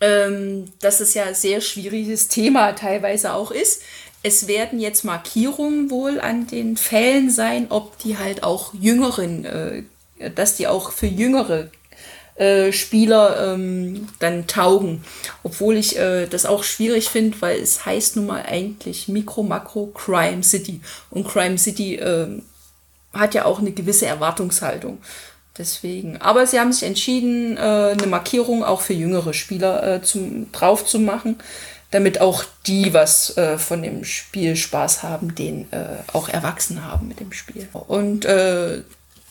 ähm, 0.00 0.66
dass 0.80 1.00
es 1.00 1.14
ja 1.14 1.32
sehr 1.34 1.60
schwieriges 1.60 2.28
Thema 2.28 2.72
teilweise 2.72 3.32
auch 3.32 3.50
ist. 3.50 3.82
Es 4.22 4.48
werden 4.48 4.80
jetzt 4.80 5.04
Markierungen 5.04 5.90
wohl 5.90 6.20
an 6.20 6.46
den 6.48 6.76
Fällen 6.76 7.30
sein, 7.30 7.66
ob 7.70 7.98
die 7.98 8.18
halt 8.18 8.42
auch 8.42 8.74
Jüngeren, 8.74 9.44
äh, 9.44 9.82
dass 10.34 10.56
die 10.56 10.66
auch 10.66 10.90
für 10.90 11.06
Jüngere 11.06 11.70
äh, 12.36 12.72
Spieler 12.72 13.54
ähm, 13.54 14.08
dann 14.18 14.46
taugen. 14.46 15.02
Obwohl 15.42 15.76
ich 15.76 15.98
äh, 15.98 16.26
das 16.26 16.46
auch 16.46 16.64
schwierig 16.64 17.08
finde, 17.08 17.40
weil 17.40 17.60
es 17.60 17.86
heißt 17.86 18.16
nun 18.16 18.26
mal 18.26 18.42
eigentlich 18.42 19.08
Mikro, 19.08 19.42
Makro, 19.42 19.86
Crime 19.86 20.42
City. 20.42 20.80
Und 21.10 21.26
Crime 21.26 21.58
City 21.58 21.96
äh, 21.96 22.42
hat 23.12 23.34
ja 23.34 23.44
auch 23.46 23.58
eine 23.58 23.72
gewisse 23.72 24.06
Erwartungshaltung. 24.06 24.98
Deswegen. 25.58 26.18
Aber 26.18 26.46
sie 26.46 26.60
haben 26.60 26.72
sich 26.72 26.82
entschieden, 26.82 27.56
äh, 27.56 27.60
eine 27.60 28.06
Markierung 28.06 28.62
auch 28.62 28.82
für 28.82 28.92
jüngere 28.92 29.32
Spieler 29.32 29.94
äh, 29.94 30.02
zum, 30.02 30.52
drauf 30.52 30.84
zu 30.84 30.98
machen, 30.98 31.38
damit 31.90 32.20
auch 32.20 32.44
die 32.66 32.92
was 32.92 33.36
äh, 33.38 33.56
von 33.56 33.82
dem 33.82 34.04
Spiel 34.04 34.56
Spaß 34.56 35.02
haben, 35.02 35.34
den 35.34 35.72
äh, 35.72 35.86
auch 36.12 36.28
Erwachsene 36.28 36.84
haben 36.84 37.08
mit 37.08 37.20
dem 37.20 37.32
Spiel. 37.32 37.68
Und 37.72 38.26
äh, 38.26 38.82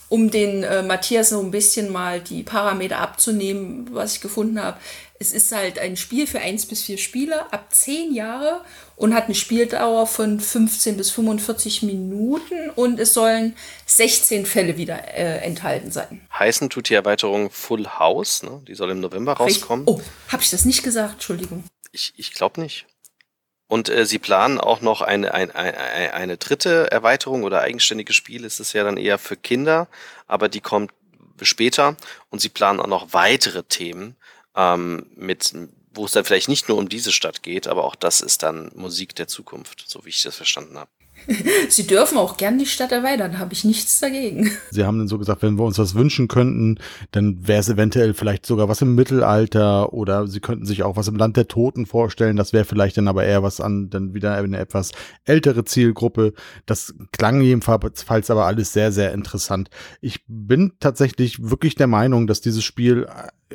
um 0.10 0.30
den 0.32 0.64
äh, 0.64 0.84
Matthias 0.84 1.30
so 1.30 1.40
ein 1.40 1.52
bisschen 1.52 1.92
mal 1.92 2.20
die 2.20 2.44
Parameter 2.44 3.00
abzunehmen, 3.00 3.88
was 3.92 4.16
ich 4.16 4.22
gefunden 4.22 4.62
habe. 4.62 4.78
Es 5.18 5.32
ist 5.32 5.54
halt 5.54 5.80
ein 5.80 5.96
Spiel 5.96 6.28
für 6.28 6.40
eins 6.40 6.66
bis 6.66 6.84
vier 6.84 6.98
Spieler 6.98 7.48
ab 7.52 7.74
zehn 7.74 8.14
Jahre 8.14 8.62
und 8.98 9.14
hat 9.14 9.26
eine 9.26 9.36
Spieldauer 9.36 10.08
von 10.08 10.40
15 10.40 10.98
bis 10.98 11.10
45 11.12 11.84
Minuten 11.84 12.70
und 12.76 13.00
es 13.00 13.14
sollen 13.14 13.56
16 13.86 14.46
Fälle 14.46 14.78
wieder 14.78 14.98
äh, 15.16 15.38
enthalten 15.38 15.92
sein. 15.92 16.22
Heißen 16.38 16.70
tut 16.70 16.90
die 16.90 16.96
Erweiterung 16.96 17.50
Full 17.50 17.88
House, 17.88 18.44
ne? 18.44 18.62
die 18.68 18.76
soll 18.76 18.92
im 18.92 19.00
November 19.00 19.34
rauskommen. 19.34 19.86
Oh, 19.88 20.02
habe 20.28 20.44
ich 20.44 20.50
das 20.50 20.66
nicht 20.66 20.84
gesagt? 20.84 21.14
Entschuldigung. 21.14 21.64
Ich, 21.94 22.14
ich 22.18 22.34
glaube 22.34 22.60
nicht. 22.60 22.86
Und 23.68 23.90
äh, 23.90 24.06
sie 24.06 24.20
planen 24.20 24.60
auch 24.60 24.82
noch 24.82 25.02
eine, 25.02 25.34
eine, 25.34 25.56
eine, 25.56 26.14
eine 26.14 26.38
dritte 26.38 26.92
Erweiterung 26.92 27.44
oder 27.44 27.62
eigenständiges 27.62 28.16
Spiel 28.16 28.44
ist 28.44 28.60
es 28.60 28.74
ja 28.74 28.84
dann 28.84 28.98
eher 28.98 29.18
für 29.18 29.36
Kinder, 29.36 29.88
aber 30.28 30.50
die 30.50 30.62
kommt 30.62 30.92
später 31.42 31.98
und 32.30 32.40
sie 32.40 32.50
planen 32.50 32.80
auch 32.80 32.88
noch 32.88 33.14
weitere 33.14 33.64
Themen 33.64 34.16
ähm, 34.56 35.08
mit 35.16 35.54
wo 35.96 36.06
es 36.06 36.12
dann 36.12 36.26
vielleicht 36.26 36.50
nicht 36.50 36.68
nur 36.68 36.78
um 36.78 36.90
diese 36.90 37.12
Stadt 37.12 37.42
geht, 37.42 37.68
aber 37.68 37.86
auch 37.86 37.96
das 37.96 38.22
ist 38.22 38.44
dann 38.44 38.72
Musik 38.76 39.16
der 39.16 39.28
Zukunft, 39.28 39.86
so 39.88 40.06
wie 40.06 40.10
ich 40.10 40.22
das 40.22 40.36
verstanden 40.36 40.78
habe. 40.78 40.92
Sie 41.70 41.88
dürfen 41.88 42.18
auch 42.18 42.38
gern 42.38 42.60
die 42.60 42.66
Stadt 42.66 42.92
erweitern, 42.92 43.40
habe 43.40 43.54
ich 43.54 43.64
nichts 43.64 44.00
dagegen. 44.00 44.52
Sie 44.72 44.86
haben 44.86 44.98
dann 44.98 45.08
so 45.08 45.18
gesagt, 45.18 45.42
wenn 45.42 45.58
wir 45.58 45.64
uns 45.64 45.80
was 45.80 45.96
wünschen 45.96 46.28
könnten, 46.28 46.80
dann 47.12 47.48
wäre 47.48 47.60
es 47.60 47.70
eventuell 47.70 48.14
vielleicht 48.14 48.46
sogar 48.46 48.70
was 48.70 48.82
im 48.82 48.96
Mittelalter 48.96 49.94
oder 49.94 50.28
Sie 50.28 50.40
könnten 50.40 50.66
sich 50.66 50.84
auch 50.84 50.96
was 50.96 51.08
im 51.08 51.16
Land 51.16 51.38
der 51.38 51.48
Toten 51.48 51.86
vorstellen. 51.86 52.36
Das 52.36 52.54
wäre 52.54 52.66
vielleicht 52.66 52.98
dann 52.98 53.08
aber 53.08 53.24
eher 53.26 53.44
was 53.44 53.60
an, 53.60 53.90
dann 53.90 54.14
wieder 54.14 54.36
eine 54.36 54.58
etwas 54.58 54.92
ältere 55.26 55.66
Zielgruppe. 55.66 56.34
Das 56.66 56.94
klang 57.12 57.42
jedenfalls 57.42 58.30
aber 58.30 58.46
alles 58.46 58.74
sehr, 58.74 58.92
sehr 58.92 59.14
interessant. 59.14 59.70
Ich 60.02 60.24
bin 60.28 60.74
tatsächlich 60.80 61.50
wirklich 61.50 61.76
der 61.76 61.88
Meinung, 61.88 62.28
dass 62.28 62.42
dieses 62.42 62.64
Spiel 62.64 63.08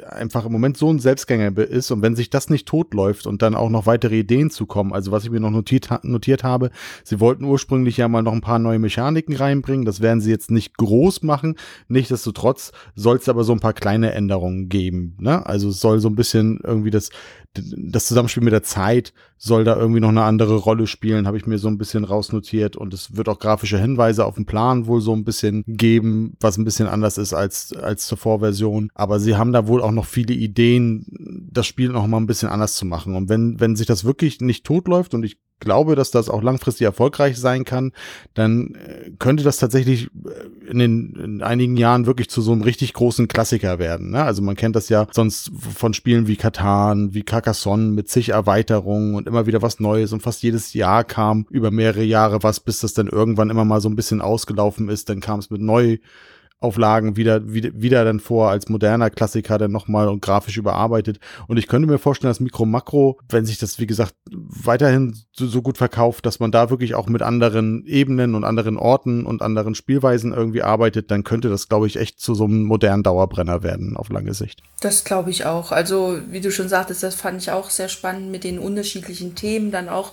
einfach 0.08 0.46
im 0.46 0.52
Moment 0.52 0.76
so 0.76 0.92
ein 0.92 1.00
Selbstgänger 1.00 1.56
ist 1.58 1.90
und 1.90 2.00
wenn 2.00 2.14
sich 2.14 2.30
das 2.30 2.48
nicht 2.48 2.66
totläuft 2.66 3.26
und 3.26 3.42
dann 3.42 3.56
auch 3.56 3.70
noch 3.70 3.86
weitere 3.86 4.20
Ideen 4.20 4.50
zu 4.50 4.66
kommen, 4.66 4.92
also 4.92 5.10
was 5.10 5.24
ich 5.24 5.30
mir 5.30 5.40
noch 5.40 5.50
notiert, 5.50 5.88
notiert 6.04 6.44
habe, 6.44 6.70
sie 7.02 7.18
wollten 7.18 7.44
ursprünglich 7.44 7.96
ja 7.96 8.06
mal 8.06 8.22
noch 8.22 8.32
ein 8.32 8.40
paar 8.40 8.60
neue 8.60 8.78
Mechaniken 8.78 9.34
reinbringen, 9.34 9.84
das 9.84 10.00
werden 10.00 10.20
sie 10.20 10.30
jetzt 10.30 10.50
nicht 10.50 10.76
groß 10.76 11.22
machen, 11.22 11.56
nichtsdestotrotz 11.88 12.70
soll 12.94 13.16
es 13.16 13.28
aber 13.28 13.42
so 13.42 13.52
ein 13.52 13.60
paar 13.60 13.72
kleine 13.72 14.12
Änderungen 14.12 14.68
geben, 14.68 15.16
ne? 15.18 15.44
also 15.44 15.70
es 15.70 15.80
soll 15.80 15.98
so 15.98 16.08
ein 16.08 16.16
bisschen 16.16 16.60
irgendwie 16.62 16.90
das, 16.90 17.10
das 17.54 18.06
Zusammenspiel 18.06 18.44
mit 18.44 18.52
der 18.52 18.62
Zeit 18.62 19.12
soll 19.36 19.64
da 19.64 19.76
irgendwie 19.76 20.00
noch 20.00 20.10
eine 20.10 20.22
andere 20.22 20.56
Rolle 20.56 20.86
spielen, 20.86 21.26
habe 21.26 21.36
ich 21.36 21.46
mir 21.46 21.58
so 21.58 21.68
ein 21.68 21.78
bisschen 21.78 22.04
rausnotiert 22.04 22.76
und 22.76 22.94
es 22.94 23.16
wird 23.16 23.28
auch 23.28 23.38
grafische 23.38 23.78
Hinweise 23.78 24.24
auf 24.24 24.36
dem 24.36 24.46
Plan 24.46 24.86
wohl 24.86 25.00
so 25.00 25.14
ein 25.14 25.24
bisschen 25.24 25.64
geben, 25.66 26.36
was 26.40 26.58
ein 26.58 26.64
bisschen 26.64 26.86
anders 26.86 27.18
ist 27.18 27.32
als, 27.32 27.72
als 27.72 28.06
zur 28.06 28.18
Vorversion. 28.18 28.90
Aber 28.94 29.18
sie 29.18 29.36
haben 29.36 29.52
da 29.52 29.66
wohl 29.66 29.82
auch 29.82 29.90
noch 29.92 30.06
viele 30.06 30.34
Ideen, 30.34 31.48
das 31.50 31.66
Spiel 31.66 31.88
noch 31.88 32.06
mal 32.06 32.18
ein 32.18 32.26
bisschen 32.26 32.50
anders 32.50 32.74
zu 32.74 32.86
machen. 32.86 33.16
Und 33.16 33.28
wenn, 33.28 33.58
wenn 33.58 33.76
sich 33.76 33.86
das 33.86 34.04
wirklich 34.04 34.40
nicht 34.40 34.64
totläuft 34.64 35.14
und 35.14 35.24
ich 35.24 35.38
glaube, 35.60 35.94
dass 35.94 36.10
das 36.10 36.28
auch 36.28 36.42
langfristig 36.42 36.84
erfolgreich 36.84 37.38
sein 37.38 37.64
kann, 37.64 37.92
dann 38.34 38.74
äh, 38.74 39.10
könnte 39.18 39.44
das 39.44 39.58
tatsächlich 39.58 40.06
äh, 40.06 40.70
in, 40.70 40.78
den, 40.78 41.14
in 41.16 41.42
einigen 41.42 41.76
Jahren 41.76 42.06
wirklich 42.06 42.28
zu 42.28 42.42
so 42.42 42.52
einem 42.52 42.62
richtig 42.62 42.92
großen 42.94 43.28
Klassiker 43.28 43.78
werden. 43.78 44.10
Ne? 44.10 44.22
Also 44.22 44.42
man 44.42 44.56
kennt 44.56 44.76
das 44.76 44.88
ja 44.88 45.06
sonst 45.12 45.52
von 45.76 45.94
Spielen 45.94 46.26
wie 46.26 46.36
Katan, 46.36 47.14
wie 47.14 47.22
Carcassonne 47.22 47.92
mit 47.92 48.08
zig 48.08 48.30
Erweiterungen 48.30 49.14
und 49.14 49.26
immer 49.26 49.46
wieder 49.46 49.62
was 49.62 49.80
Neues 49.80 50.12
und 50.12 50.22
fast 50.22 50.42
jedes 50.42 50.74
Jahr 50.74 51.04
kam 51.04 51.46
über 51.50 51.70
mehrere 51.70 52.04
Jahre 52.04 52.42
was, 52.42 52.60
bis 52.60 52.80
das 52.80 52.94
dann 52.94 53.06
irgendwann 53.06 53.50
immer 53.50 53.64
mal 53.64 53.80
so 53.80 53.88
ein 53.88 53.96
bisschen 53.96 54.20
ausgelaufen 54.20 54.88
ist. 54.88 55.08
Dann 55.08 55.20
kam 55.20 55.38
es 55.38 55.50
mit 55.50 55.60
neu 55.60 55.98
Auflagen 56.60 57.16
wieder, 57.16 57.52
wieder, 57.52 57.70
wieder 57.74 58.04
dann 58.04 58.20
vor 58.20 58.50
als 58.50 58.68
moderner 58.68 59.08
Klassiker 59.08 59.56
dann 59.56 59.72
nochmal 59.72 60.08
und 60.08 60.20
grafisch 60.20 60.58
überarbeitet. 60.58 61.18
Und 61.48 61.56
ich 61.56 61.68
könnte 61.68 61.88
mir 61.88 61.98
vorstellen, 61.98 62.30
dass 62.30 62.40
Mikro 62.40 62.66
Makro, 62.66 63.18
wenn 63.30 63.46
sich 63.46 63.58
das, 63.58 63.78
wie 63.78 63.86
gesagt, 63.86 64.14
weiterhin 64.30 65.16
so, 65.32 65.46
so, 65.46 65.62
gut 65.62 65.78
verkauft, 65.78 66.26
dass 66.26 66.38
man 66.38 66.52
da 66.52 66.68
wirklich 66.68 66.94
auch 66.94 67.06
mit 67.08 67.22
anderen 67.22 67.84
Ebenen 67.86 68.34
und 68.34 68.44
anderen 68.44 68.76
Orten 68.76 69.24
und 69.24 69.40
anderen 69.40 69.74
Spielweisen 69.74 70.34
irgendwie 70.34 70.62
arbeitet, 70.62 71.10
dann 71.10 71.24
könnte 71.24 71.48
das, 71.48 71.68
glaube 71.68 71.86
ich, 71.86 71.96
echt 71.96 72.20
zu 72.20 72.34
so 72.34 72.44
einem 72.44 72.64
modernen 72.64 73.02
Dauerbrenner 73.02 73.62
werden 73.62 73.96
auf 73.96 74.10
lange 74.10 74.34
Sicht. 74.34 74.62
Das 74.80 75.04
glaube 75.04 75.30
ich 75.30 75.46
auch. 75.46 75.72
Also, 75.72 76.18
wie 76.30 76.40
du 76.40 76.52
schon 76.52 76.68
sagtest, 76.68 77.02
das 77.02 77.14
fand 77.14 77.40
ich 77.40 77.50
auch 77.50 77.70
sehr 77.70 77.88
spannend 77.88 78.30
mit 78.30 78.44
den 78.44 78.58
unterschiedlichen 78.58 79.34
Themen, 79.34 79.70
dann 79.70 79.88
auch 79.88 80.12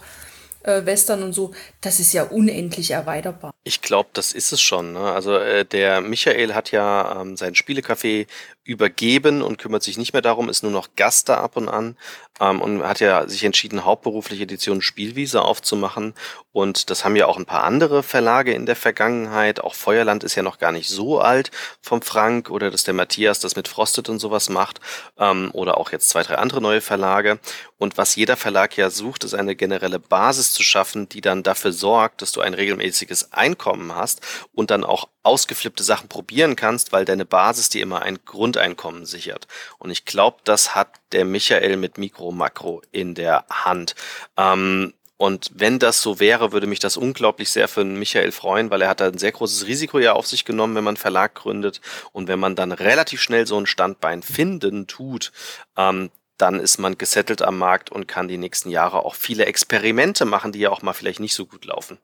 äh, 0.68 0.86
Western 0.86 1.24
und 1.24 1.34
so, 1.34 1.52
das 1.82 2.00
ist 2.00 2.14
ja 2.14 2.24
unendlich 2.24 2.92
erweiterbar. 2.92 3.52
Ich 3.64 3.82
glaube, 3.82 4.10
das 4.14 4.34
ist 4.34 4.52
es 4.52 4.62
schon. 4.62 4.94
Ne? 4.94 5.00
Also 5.00 5.36
äh, 5.38 5.66
der 5.66 6.02
Michael 6.02 6.54
hat 6.54 6.72
ja 6.72 7.22
ähm, 7.22 7.38
sein 7.38 7.54
Spielecafé 7.54 8.28
übergeben 8.68 9.42
und 9.42 9.58
kümmert 9.58 9.82
sich 9.82 9.98
nicht 9.98 10.14
mehr 10.14 10.22
darum, 10.22 10.50
ist 10.50 10.62
nur 10.62 10.72
noch 10.72 10.90
Gast 10.96 11.30
da 11.30 11.38
ab 11.38 11.56
und 11.56 11.70
an 11.70 11.96
ähm, 12.40 12.62
und 12.62 12.84
hat 12.84 13.00
ja 13.00 13.28
sich 13.28 13.44
entschieden, 13.44 13.86
hauptberufliche 13.86 14.44
Edition 14.44 14.82
Spielwiese 14.82 15.42
aufzumachen. 15.42 16.14
Und 16.52 16.90
das 16.90 17.06
haben 17.06 17.16
ja 17.16 17.28
auch 17.28 17.38
ein 17.38 17.46
paar 17.46 17.64
andere 17.64 18.04
Verlage 18.04 18.54
in 18.54 18.66
der 18.66 18.76
Vergangenheit. 18.76 19.62
Auch 19.62 19.74
Feuerland 19.74 20.24
ist 20.24 20.36
ja 20.36 20.44
noch 20.44 20.58
gar 20.58 20.72
nicht 20.72 20.90
so 20.90 21.20
alt 21.20 21.52
vom 21.82 22.02
Frank 22.02 22.50
oder 22.50 22.70
dass 22.70 22.84
der 22.84 22.94
Matthias 22.94 23.40
das 23.40 23.56
mit 23.56 23.68
Frosted 23.68 24.10
und 24.10 24.20
sowas 24.20 24.50
macht. 24.50 24.82
Ähm, 25.18 25.50
oder 25.54 25.78
auch 25.78 25.92
jetzt 25.92 26.10
zwei, 26.10 26.24
drei 26.24 26.36
andere 26.36 26.62
neue 26.62 26.82
Verlage. 26.82 27.40
Und 27.78 27.98
was 27.98 28.16
jeder 28.16 28.36
Verlag 28.36 28.76
ja 28.76 28.90
sucht, 28.90 29.24
ist 29.24 29.34
eine 29.34 29.56
generelle 29.56 30.00
Basis 30.00 30.52
zu 30.52 30.64
schaffen, 30.64 31.08
die 31.08 31.22
dann 31.22 31.44
dafür 31.44 31.72
sorgt, 31.72 32.22
dass 32.22 32.34
du 32.34 32.42
ein 32.42 32.54
regelmäßiges 32.54 33.32
Einkommen 33.32 33.96
hast 33.96 34.22
und 34.54 34.72
dann 34.72 34.84
auch 34.84 35.08
ausgeflippte 35.28 35.84
Sachen 35.84 36.10
probieren 36.10 36.56
kannst, 36.56 36.92
weil 36.92 37.06
deine 37.06 37.26
Basis 37.26 37.70
dir 37.70 37.84
immer 37.84 38.02
ein 38.02 38.20
Grundeinkommen 38.26 39.06
sichert. 39.06 39.48
Und 39.78 39.92
ich 39.92 40.06
glaube, 40.06 40.38
das 40.44 40.74
hat 40.74 40.90
der 41.12 41.26
Michael 41.26 41.78
mit 41.78 41.98
Mikro 41.98 42.32
Makro 42.32 42.82
in 42.92 43.14
der 43.14 43.46
Hand. 43.50 43.96
Ähm, 44.38 44.94
und 45.18 45.50
wenn 45.56 45.80
das 45.80 46.02
so 46.02 46.20
wäre, 46.20 46.52
würde 46.52 46.68
mich 46.68 46.80
das 46.80 46.96
unglaublich 46.96 47.50
sehr 47.50 47.68
für 47.68 47.84
Michael 47.84 48.32
freuen, 48.32 48.70
weil 48.70 48.84
er 48.84 48.90
hat 48.90 49.02
da 49.02 49.08
ein 49.08 49.18
sehr 49.18 49.32
großes 49.32 49.66
Risiko 49.66 49.98
ja 49.98 50.14
auf 50.14 50.28
sich 50.28 50.46
genommen, 50.46 50.76
wenn 50.76 50.84
man 50.84 50.96
Verlag 50.96 51.34
gründet. 51.34 51.82
Und 52.12 52.28
wenn 52.28 52.40
man 52.40 52.56
dann 52.56 52.72
relativ 52.72 53.22
schnell 53.22 53.48
so 53.48 53.60
ein 53.60 53.66
Standbein 53.66 54.22
finden 54.22 54.86
tut, 54.86 55.32
ähm, 55.76 56.12
dann 56.38 56.60
ist 56.60 56.78
man 56.78 56.98
gesettelt 56.98 57.42
am 57.42 57.58
Markt 57.58 57.92
und 57.92 58.08
kann 58.08 58.28
die 58.28 58.38
nächsten 58.38 58.70
Jahre 58.70 59.06
auch 59.06 59.16
viele 59.16 59.46
Experimente 59.46 60.26
machen, 60.26 60.52
die 60.52 60.60
ja 60.60 60.70
auch 60.70 60.82
mal 60.82 60.94
vielleicht 60.94 61.20
nicht 61.20 61.34
so 61.34 61.46
gut 61.46 61.66
laufen. 61.66 61.98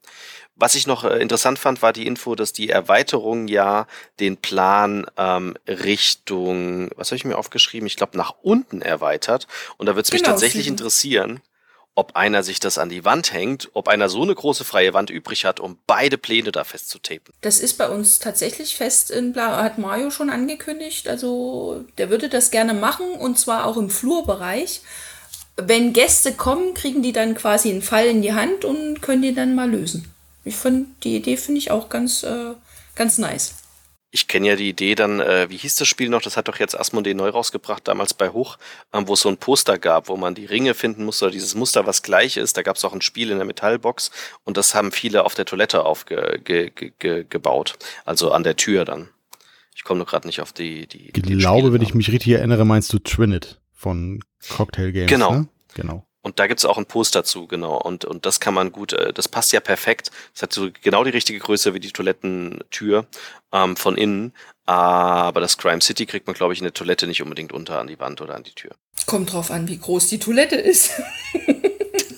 Was 0.55 0.75
ich 0.75 0.85
noch 0.85 1.03
äh, 1.03 1.19
interessant 1.19 1.57
fand, 1.59 1.81
war 1.81 1.93
die 1.93 2.05
Info, 2.05 2.35
dass 2.35 2.53
die 2.53 2.69
Erweiterung 2.69 3.47
ja 3.47 3.87
den 4.19 4.37
Plan 4.37 5.05
ähm, 5.17 5.55
Richtung, 5.67 6.89
was 6.95 7.09
habe 7.09 7.17
ich 7.17 7.25
mir 7.25 7.37
aufgeschrieben? 7.37 7.87
Ich 7.87 7.95
glaube 7.95 8.17
nach 8.17 8.35
unten 8.41 8.81
erweitert. 8.81 9.47
Und 9.77 9.87
da 9.87 9.93
würde 9.93 10.01
es 10.01 10.09
genau, 10.09 10.21
mich 10.21 10.27
tatsächlich 10.27 10.67
interessieren, 10.67 11.41
ob 11.95 12.15
einer 12.15 12.43
sich 12.43 12.59
das 12.59 12.77
an 12.77 12.89
die 12.89 13.05
Wand 13.05 13.33
hängt, 13.33 13.69
ob 13.73 13.87
einer 13.87 14.09
so 14.09 14.23
eine 14.23 14.33
große 14.33 14.63
freie 14.63 14.93
Wand 14.93 15.09
übrig 15.09 15.45
hat, 15.45 15.59
um 15.59 15.77
beide 15.85 16.17
Pläne 16.17 16.51
da 16.51 16.63
festzutapen. 16.63 17.33
Das 17.41 17.59
ist 17.59 17.77
bei 17.77 17.89
uns 17.89 18.19
tatsächlich 18.19 18.75
fest 18.75 19.11
in 19.11 19.33
Blau, 19.33 19.51
hat 19.51 19.77
Mario 19.77 20.09
schon 20.09 20.29
angekündigt. 20.29 21.07
Also 21.07 21.85
der 21.97 22.09
würde 22.09 22.29
das 22.29 22.51
gerne 22.51 22.73
machen 22.73 23.11
und 23.11 23.37
zwar 23.37 23.65
auch 23.65 23.77
im 23.77 23.89
Flurbereich. 23.89 24.81
Wenn 25.55 25.93
Gäste 25.93 26.33
kommen, 26.33 26.73
kriegen 26.73 27.03
die 27.03 27.13
dann 27.13 27.35
quasi 27.35 27.69
einen 27.69 27.83
Fall 27.83 28.07
in 28.07 28.23
die 28.23 28.33
Hand 28.33 28.65
und 28.65 29.01
können 29.01 29.21
die 29.21 29.35
dann 29.35 29.53
mal 29.53 29.69
lösen. 29.69 30.11
Ich 30.43 30.55
finde, 30.55 30.87
die 31.03 31.15
Idee 31.15 31.37
finde 31.37 31.59
ich 31.59 31.69
auch 31.69 31.89
ganz, 31.89 32.23
äh, 32.23 32.53
ganz 32.95 33.17
nice 33.19 33.53
ich 34.13 34.27
kenne 34.27 34.47
ja 34.47 34.55
die 34.55 34.69
Idee 34.69 34.93
dann, 34.93 35.19
äh, 35.19 35.49
wie 35.49 35.57
hieß 35.57 35.75
das 35.75 35.87
Spiel 35.87 36.07
noch? 36.07 36.21
Das 36.21 36.37
hat 36.37 36.47
doch 36.47 36.59
jetzt 36.59 36.79
Asmodee 36.79 37.15
neu 37.15 37.29
rausgebracht, 37.29 37.87
damals 37.87 38.13
bei 38.13 38.29
Hoch, 38.29 38.59
ähm, 38.93 39.07
wo 39.07 39.15
es 39.15 39.21
so 39.21 39.29
ein 39.29 39.37
Poster 39.37 39.79
gab, 39.79 40.07
wo 40.07 40.15
man 40.17 40.35
die 40.35 40.45
Ringe 40.45 40.75
finden 40.75 41.03
musste, 41.03 41.25
oder 41.25 41.31
dieses 41.31 41.55
Muster, 41.55 41.87
was 41.87 42.03
gleich 42.03 42.37
ist. 42.37 42.55
Da 42.55 42.61
gab 42.61 42.75
es 42.75 42.85
auch 42.85 42.93
ein 42.93 43.01
Spiel 43.01 43.31
in 43.31 43.37
der 43.37 43.45
Metallbox 43.47 44.11
und 44.43 44.55
das 44.55 44.75
haben 44.75 44.91
viele 44.91 45.25
auf 45.25 45.33
der 45.33 45.45
Toilette 45.45 45.83
aufgebaut, 45.83 46.45
ge, 46.45 46.69
ge, 46.69 47.25
ge, 47.27 47.41
also 48.05 48.31
an 48.31 48.43
der 48.43 48.55
Tür 48.55 48.85
dann. 48.85 49.09
Ich 49.75 49.83
komme 49.83 49.97
nur 49.97 50.05
gerade 50.05 50.27
nicht 50.27 50.41
auf 50.41 50.53
die. 50.53 50.85
die 50.85 51.07
ich 51.07 51.39
glaube, 51.39 51.73
wenn 51.73 51.81
ich 51.81 51.95
mich 51.95 52.11
richtig 52.11 52.33
erinnere, 52.33 52.65
meinst 52.65 52.93
du 52.93 52.99
Trinit 52.99 53.59
von 53.71 54.23
Cocktail 54.47 54.91
Games. 54.91 55.09
Genau. 55.09 55.33
Ne? 55.33 55.47
Genau. 55.73 56.05
Und 56.23 56.39
da 56.39 56.47
gibt's 56.47 56.63
auch 56.63 56.77
ein 56.77 56.85
Poster 56.85 57.23
zu, 57.25 57.47
genau. 57.47 57.77
Und, 57.77 58.05
und 58.05 58.25
das 58.25 58.39
kann 58.39 58.53
man 58.53 58.71
gut, 58.71 58.93
äh, 58.93 59.13
das 59.13 59.27
passt 59.27 59.51
ja 59.51 59.59
perfekt. 59.59 60.09
Es 60.33 60.41
hat 60.41 60.53
so 60.53 60.69
genau 60.81 61.03
die 61.03 61.11
richtige 61.11 61.37
Größe 61.37 61.73
wie 61.73 61.81
die 61.81 61.91
Toilettentür 61.91 63.05
ähm, 63.51 63.75
von 63.75 63.97
innen. 63.97 64.33
Aber 64.65 65.41
das 65.41 65.57
Crime 65.57 65.81
City 65.81 66.05
kriegt 66.05 66.25
man, 66.25 66.35
glaube 66.35 66.53
ich, 66.53 66.59
in 66.59 66.63
der 66.63 66.73
Toilette 66.73 67.05
nicht 67.05 67.21
unbedingt 67.21 67.51
unter 67.51 67.79
an 67.79 67.87
die 67.87 67.99
Wand 67.99 68.21
oder 68.21 68.35
an 68.35 68.43
die 68.43 68.55
Tür. 68.55 68.71
Kommt 69.05 69.33
drauf 69.33 69.51
an, 69.51 69.67
wie 69.67 69.77
groß 69.77 70.07
die 70.07 70.19
Toilette 70.19 70.55
ist. 70.55 70.93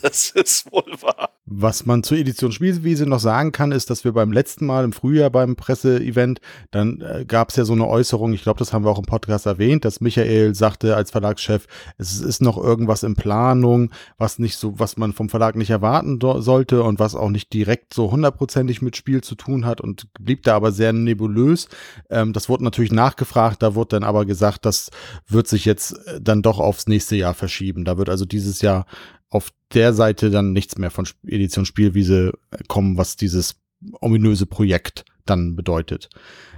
das 0.05 0.29
ist 0.29 0.71
wohl 0.71 0.85
wahr. 1.01 1.29
Was 1.47 1.85
man 1.85 2.03
zur 2.03 2.17
Edition 2.17 2.51
Spielwiese 2.51 3.05
noch 3.05 3.19
sagen 3.19 3.51
kann, 3.51 3.71
ist, 3.71 3.89
dass 3.89 4.03
wir 4.03 4.13
beim 4.13 4.31
letzten 4.31 4.65
Mal 4.65 4.83
im 4.83 4.93
Frühjahr 4.93 5.29
beim 5.29 5.55
Presseevent, 5.55 6.41
dann 6.71 7.01
äh, 7.01 7.25
gab 7.25 7.49
es 7.49 7.55
ja 7.55 7.65
so 7.65 7.73
eine 7.73 7.87
Äußerung, 7.87 8.33
ich 8.33 8.43
glaube, 8.43 8.59
das 8.59 8.73
haben 8.73 8.83
wir 8.83 8.89
auch 8.89 8.99
im 8.99 9.05
Podcast 9.05 9.45
erwähnt, 9.45 9.85
dass 9.85 10.01
Michael 10.01 10.55
sagte 10.55 10.95
als 10.95 11.11
Verlagschef, 11.11 11.67
es 11.97 12.19
ist 12.19 12.41
noch 12.41 12.57
irgendwas 12.57 13.03
in 13.03 13.15
Planung, 13.15 13.91
was 14.17 14.39
nicht 14.39 14.57
so, 14.57 14.79
was 14.79 14.97
man 14.97 15.13
vom 15.13 15.29
Verlag 15.29 15.55
nicht 15.55 15.69
erwarten 15.69 16.19
sollte 16.21 16.83
und 16.83 16.99
was 16.99 17.15
auch 17.15 17.29
nicht 17.29 17.53
direkt 17.53 17.93
so 17.93 18.11
hundertprozentig 18.11 18.81
mit 18.81 18.95
Spiel 18.95 19.21
zu 19.21 19.35
tun 19.35 19.65
hat 19.65 19.81
und 19.81 20.11
blieb 20.13 20.43
da 20.43 20.55
aber 20.55 20.71
sehr 20.71 20.93
nebulös. 20.93 21.67
Ähm, 22.09 22.33
das 22.33 22.49
wurde 22.49 22.63
natürlich 22.63 22.91
nachgefragt, 22.91 23.61
da 23.61 23.75
wurde 23.75 23.99
dann 23.99 24.03
aber 24.03 24.25
gesagt, 24.25 24.65
das 24.65 24.89
wird 25.27 25.47
sich 25.47 25.65
jetzt 25.65 25.93
äh, 26.07 26.21
dann 26.21 26.41
doch 26.41 26.59
aufs 26.59 26.87
nächste 26.87 27.15
Jahr 27.15 27.33
verschieben. 27.33 27.85
Da 27.85 27.97
wird 27.97 28.09
also 28.09 28.25
dieses 28.25 28.61
Jahr 28.61 28.85
auf 29.29 29.51
der 29.73 29.93
Seite 29.93 30.29
dann 30.29 30.53
nichts 30.53 30.77
mehr 30.77 30.91
von 30.91 31.07
Edition 31.25 31.65
Spielwiese 31.65 32.33
kommen, 32.67 32.97
was 32.97 33.15
dieses 33.15 33.55
ominöse 33.99 34.45
Projekt 34.45 35.05
dann 35.25 35.55
bedeutet. 35.55 36.09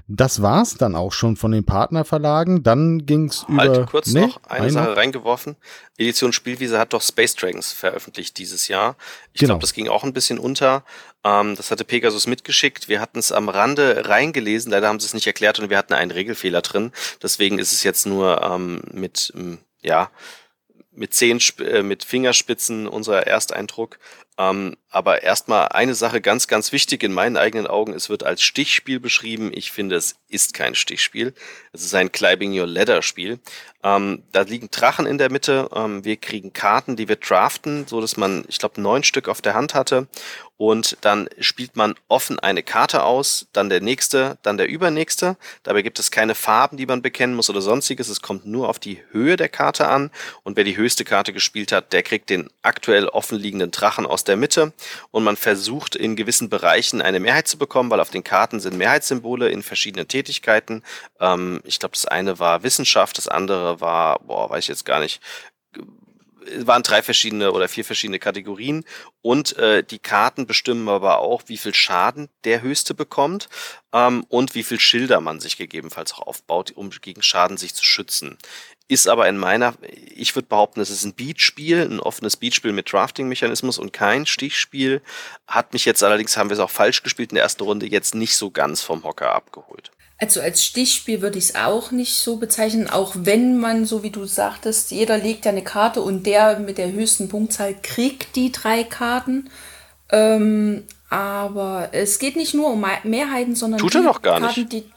Das 0.10 0.42
war's 0.42 0.76
dann 0.76 0.96
auch 0.96 1.12
schon 1.12 1.36
von 1.36 1.52
den 1.52 1.66
Partnerverlagen. 1.66 2.64
Dann 2.64 3.06
ging's 3.06 3.46
halt, 3.50 3.50
über. 3.50 3.78
Halt 3.78 3.90
kurz 3.90 4.08
nee, 4.14 4.22
noch 4.22 4.42
eine 4.48 4.70
Sache 4.70 4.96
reingeworfen. 4.96 5.58
Edition 5.98 6.32
Spielwiese 6.32 6.80
hat 6.80 6.94
doch 6.94 7.02
Space 7.02 7.36
Dragons 7.36 7.74
veröffentlicht 7.74 8.38
dieses 8.38 8.70
Jahr. 8.70 8.96
Ich 9.34 9.42
genau. 9.42 9.56
glaube, 9.56 9.62
das 9.62 9.74
ging 9.74 9.90
auch 9.90 10.06
ein 10.06 10.14
bisschen 10.14 10.40
unter. 10.40 10.86
Ähm, 11.26 11.56
das 11.56 11.72
hatte 11.72 11.84
Pegasus 11.84 12.26
mitgeschickt. 12.26 12.88
Wir 12.88 13.02
hatten 13.02 13.20
es 13.20 13.34
am 13.34 13.50
Rande 13.50 14.08
reingelesen. 14.08 14.72
Leider 14.72 14.88
haben 14.88 15.02
sie 15.02 15.08
es 15.08 15.14
nicht 15.14 15.28
erklärt 15.28 15.60
und 15.60 15.70
wir 15.70 15.78
hatten 15.78 15.94
einen 15.94 16.12
Regelfehler 16.12 16.62
drin. 16.62 16.94
Deswegen 17.22 17.60
ist 17.60 17.74
es 17.74 17.84
jetzt 17.84 18.06
nur 18.06 18.42
ähm, 18.42 18.82
mit, 18.94 19.34
ähm, 19.36 19.58
ja, 19.82 20.10
mit 20.98 21.14
zehn, 21.14 21.40
äh, 21.60 21.84
mit 21.84 22.04
Fingerspitzen 22.04 22.88
unser 22.88 23.26
Ersteindruck. 23.28 24.00
Ähm, 24.40 24.78
aber 24.90 25.24
erstmal 25.24 25.70
eine 25.70 25.96
Sache 25.96 26.22
ganz, 26.22 26.48
ganz 26.48 26.72
wichtig 26.72 27.04
in 27.04 27.14
meinen 27.14 27.38
eigenen 27.38 27.66
Augen. 27.66 27.94
Es 27.94 28.10
wird 28.10 28.24
als 28.24 28.42
Stichspiel 28.42 29.00
beschrieben. 29.00 29.52
Ich 29.54 29.72
finde, 29.72 29.96
es 29.96 30.16
ist 30.28 30.54
kein 30.54 30.76
Stichspiel. 30.76 31.34
Es 31.72 31.84
ist 31.84 31.96
ein 31.96 32.12
Climbing 32.12 32.58
Your 32.58 32.68
Ladder 32.68 33.02
Spiel. 33.02 33.40
Ähm, 33.84 34.24
da 34.32 34.42
liegen 34.42 34.70
Drachen 34.70 35.06
in 35.06 35.18
der 35.18 35.32
Mitte. 35.32 35.70
Ähm, 35.74 36.04
wir 36.04 36.18
kriegen 36.18 36.54
Karten, 36.54 36.96
die 36.96 37.08
wir 37.08 37.16
draften, 37.16 37.88
so 37.88 38.02
dass 38.02 38.18
man, 38.18 38.44
ich 38.48 38.60
glaube, 38.60 38.82
neun 38.82 39.04
Stück 39.04 39.28
auf 39.28 39.42
der 39.42 39.54
Hand 39.54 39.74
hatte. 39.74 40.08
Und 40.58 40.98
dann 41.02 41.30
spielt 41.40 41.76
man 41.76 41.94
offen 42.08 42.40
eine 42.40 42.64
Karte 42.64 43.04
aus, 43.04 43.48
dann 43.54 43.70
der 43.70 43.80
nächste, 43.80 44.40
dann 44.42 44.58
der 44.58 44.68
übernächste. 44.68 45.38
Dabei 45.62 45.84
gibt 45.84 46.00
es 46.00 46.10
keine 46.10 46.34
Farben, 46.34 46.78
die 46.78 46.88
man 46.88 47.04
bekennen 47.04 47.36
muss 47.36 47.50
oder 47.50 47.62
sonstiges. 47.62 48.10
Es 48.10 48.24
kommt 48.24 48.48
nur 48.48 48.68
auf 48.68 48.80
die 48.80 49.00
Höhe 49.12 49.36
der 49.36 49.50
Karte 49.50 49.88
an. 49.88 50.10
Und 50.44 50.58
wer 50.58 50.64
die 50.64 50.76
höchste 50.76 51.06
Karte 51.06 51.32
gespielt 51.32 51.72
hat, 51.72 51.94
der 51.94 52.02
kriegt 52.02 52.32
den 52.32 52.50
aktuell 52.64 53.08
offen 53.08 53.38
liegenden 53.38 53.70
Drachen 53.70 54.08
aus 54.08 54.24
der 54.24 54.36
Mitte. 54.36 54.74
Und 55.12 55.24
man 55.24 55.38
versucht 55.38 55.96
in 55.96 56.16
gewissen 56.16 56.50
Bereichen 56.50 57.04
eine 57.04 57.20
Mehrheit 57.20 57.48
zu 57.48 57.60
bekommen, 57.60 57.92
weil 57.92 58.00
auf 58.00 58.10
den 58.10 58.24
Karten 58.24 58.60
sind 58.60 58.78
Mehrheitssymbole 58.78 59.50
in 59.50 59.62
verschiedenen 59.62 60.08
Tätigkeiten. 60.08 60.82
Ähm, 61.20 61.62
ich 61.66 61.80
glaube, 61.80 61.94
das 61.94 62.06
eine 62.06 62.40
war 62.40 62.64
Wissenschaft, 62.64 63.20
das 63.20 63.28
andere 63.28 63.80
war, 63.80 64.20
boah, 64.20 64.50
weiß 64.50 64.64
ich 64.64 64.70
jetzt 64.70 64.86
gar 64.86 65.00
nicht, 65.00 65.22
waren 66.60 66.84
drei 66.84 67.02
verschiedene 67.02 67.52
oder 67.52 67.68
vier 67.68 67.86
verschiedene 67.86 68.20
Kategorien 68.20 68.86
und 69.22 69.58
äh, 69.58 69.84
die 69.84 70.00
Karten 70.00 70.48
bestimmen 70.48 70.88
aber 70.90 71.20
auch, 71.20 71.44
wie 71.48 71.58
viel 71.58 71.74
Schaden 71.74 72.30
der 72.44 72.62
Höchste 72.62 72.94
bekommt 72.94 73.50
ähm, 73.94 74.26
und 74.30 74.56
wie 74.56 74.64
viel 74.64 74.80
Schilder 74.80 75.22
man 75.22 75.40
sich 75.40 75.58
gegebenenfalls 75.58 76.14
auch 76.14 76.28
aufbaut, 76.28 76.72
um 76.76 76.90
gegen 76.90 77.22
Schaden 77.22 77.58
sich 77.58 77.74
zu 77.74 77.84
schützen. 77.84 78.38
Ist 78.90 79.10
aber 79.10 79.28
in 79.28 79.38
meiner, 79.38 79.74
ich 80.16 80.34
würde 80.36 80.48
behaupten, 80.48 80.80
es 80.80 80.90
ist 80.90 81.04
ein 81.04 81.14
Beatspiel, 81.14 81.82
ein 81.82 82.00
offenes 82.00 82.38
Beatspiel 82.38 82.72
mit 82.72 82.92
Drafting-Mechanismus 82.92 83.80
und 83.80 83.92
kein 83.92 84.26
Stichspiel. 84.26 85.02
Hat 85.46 85.74
mich 85.74 85.84
jetzt 85.84 86.04
allerdings, 86.04 86.38
haben 86.38 86.50
wir 86.50 86.54
es 86.54 86.62
auch 86.62 86.70
falsch 86.70 87.04
gespielt 87.04 87.32
in 87.32 87.36
der 87.36 87.44
ersten 87.44 87.64
Runde, 87.64 87.86
jetzt 87.86 88.16
nicht 88.16 88.36
so 88.38 88.50
ganz 88.50 88.82
vom 88.82 89.04
Hocker 89.04 89.34
abgeholt. 89.34 89.92
Also 90.20 90.42
als 90.42 90.66
Stichspiel 90.66 91.22
würde 91.22 91.38
ich 91.38 91.46
es 91.46 91.56
auch 91.56 91.92
nicht 91.92 92.16
so 92.16 92.38
bezeichnen, 92.38 92.90
auch 92.90 93.14
wenn 93.16 93.58
man, 93.58 93.86
so 93.86 94.02
wie 94.02 94.10
du 94.10 94.26
sagtest, 94.26 94.92
jeder 94.92 95.18
legt 95.18 95.46
ja 95.46 95.52
eine 95.52 95.64
Karte 95.64 96.02
und 96.02 96.26
der 96.26 96.60
mit 96.60 96.80
der 96.80 96.92
höchsten 96.92 97.30
Punktzahl 97.30 97.76
kriegt 97.82 98.36
die 98.36 98.52
drei 98.52 98.84
Karten. 98.84 99.50
Ähm, 100.10 100.86
aber 101.10 101.90
es 101.92 102.18
geht 102.18 102.36
nicht 102.36 102.56
nur 102.56 102.72
um 102.72 102.84
Mehrheiten, 103.04 103.56
sondern 103.56 103.80
Tut 103.80 103.94
er 103.96 104.04
doch 104.04 104.22
gar 104.22 104.40
Karten, 104.40 104.60
nicht. 104.62 104.74
Die 104.74 104.92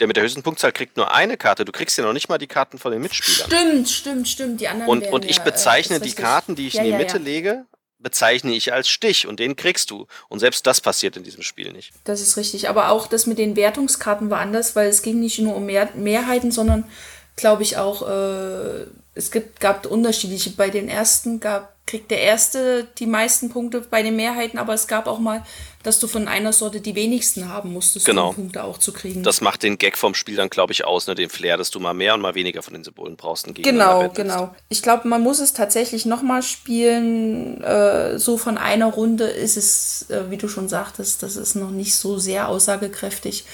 der 0.00 0.06
mit 0.06 0.16
der 0.16 0.24
höchsten 0.24 0.42
Punktzahl 0.42 0.72
kriegt 0.72 0.96
nur 0.96 1.12
eine 1.14 1.36
Karte. 1.36 1.66
Du 1.66 1.72
kriegst 1.72 1.98
ja 1.98 2.04
noch 2.04 2.14
nicht 2.14 2.30
mal 2.30 2.38
die 2.38 2.46
Karten 2.46 2.78
von 2.78 2.90
den 2.90 3.02
Mitspielern. 3.02 3.50
Stimmt, 3.50 3.88
stimmt, 3.90 4.28
stimmt. 4.28 4.60
Die 4.60 4.68
anderen 4.68 4.90
und, 4.90 5.06
und 5.12 5.26
ich 5.26 5.40
bezeichne 5.40 5.96
ja, 5.96 6.02
die 6.02 6.12
Karten, 6.12 6.54
die 6.54 6.66
ich 6.66 6.74
ja, 6.74 6.80
in 6.80 6.86
die 6.86 6.92
ja, 6.92 6.98
Mitte 6.98 7.18
lege, 7.18 7.66
bezeichne 8.00 8.52
ich 8.52 8.72
als 8.72 8.88
Stich 8.88 9.26
und 9.26 9.40
den 9.40 9.56
kriegst 9.56 9.90
du. 9.90 10.06
Und 10.28 10.40
selbst 10.40 10.66
das 10.66 10.80
passiert 10.80 11.16
in 11.16 11.22
diesem 11.22 11.42
Spiel 11.42 11.72
nicht. 11.72 11.92
Das 12.04 12.20
ist 12.20 12.36
richtig. 12.36 12.68
Aber 12.68 12.90
auch 12.90 13.06
das 13.06 13.26
mit 13.26 13.38
den 13.38 13.56
Wertungskarten 13.56 14.30
war 14.30 14.40
anders, 14.40 14.74
weil 14.76 14.88
es 14.88 15.02
ging 15.02 15.20
nicht 15.20 15.38
nur 15.38 15.54
um 15.54 15.66
Mehr 15.66 15.90
Mehrheiten, 15.94 16.50
sondern 16.50 16.84
glaube 17.36 17.62
ich 17.62 17.76
auch, 17.76 18.08
äh, 18.08 18.86
es 19.14 19.30
gibt, 19.30 19.60
gab 19.60 19.86
unterschiedliche. 19.86 20.50
Bei 20.50 20.70
den 20.70 20.88
ersten 20.88 21.40
gab, 21.40 21.74
kriegt 21.90 22.10
der 22.10 22.20
erste 22.20 22.86
die 22.98 23.06
meisten 23.06 23.50
Punkte 23.50 23.80
bei 23.80 24.02
den 24.02 24.16
Mehrheiten, 24.16 24.58
aber 24.58 24.74
es 24.74 24.86
gab 24.86 25.06
auch 25.06 25.18
mal 25.18 25.42
dass 25.82 25.98
du 25.98 26.08
von 26.08 26.28
einer 26.28 26.52
Sorte 26.52 26.80
die 26.80 26.94
wenigsten 26.94 27.48
haben 27.48 27.72
musstest, 27.72 28.04
genau. 28.04 28.30
um 28.30 28.34
Punkte 28.34 28.64
auch 28.64 28.76
zu 28.76 28.92
kriegen. 28.92 29.22
Das 29.22 29.40
macht 29.40 29.62
den 29.62 29.78
Gag 29.78 29.96
vom 29.96 30.14
Spiel 30.14 30.36
dann, 30.36 30.50
glaube 30.50 30.72
ich, 30.72 30.84
aus, 30.84 31.06
ne? 31.06 31.14
den 31.14 31.30
Flair, 31.30 31.56
dass 31.56 31.70
du 31.70 31.80
mal 31.80 31.94
mehr 31.94 32.14
und 32.14 32.20
mal 32.20 32.34
weniger 32.34 32.62
von 32.62 32.74
den 32.74 32.84
Symbolen 32.84 33.16
brauchst. 33.16 33.46
Genau, 33.54 34.10
genau. 34.10 34.54
Ich 34.68 34.82
glaube, 34.82 35.08
man 35.08 35.22
muss 35.22 35.40
es 35.40 35.54
tatsächlich 35.54 36.04
nochmal 36.04 36.42
spielen. 36.42 37.62
Äh, 37.64 38.18
so 38.18 38.36
von 38.36 38.58
einer 38.58 38.86
Runde 38.86 39.24
ist 39.24 39.56
es, 39.56 40.10
äh, 40.10 40.30
wie 40.30 40.36
du 40.36 40.48
schon 40.48 40.68
sagtest, 40.68 41.22
das 41.22 41.36
ist 41.36 41.54
noch 41.54 41.70
nicht 41.70 41.94
so 41.94 42.18
sehr 42.18 42.48
aussagekräftig. 42.48 43.46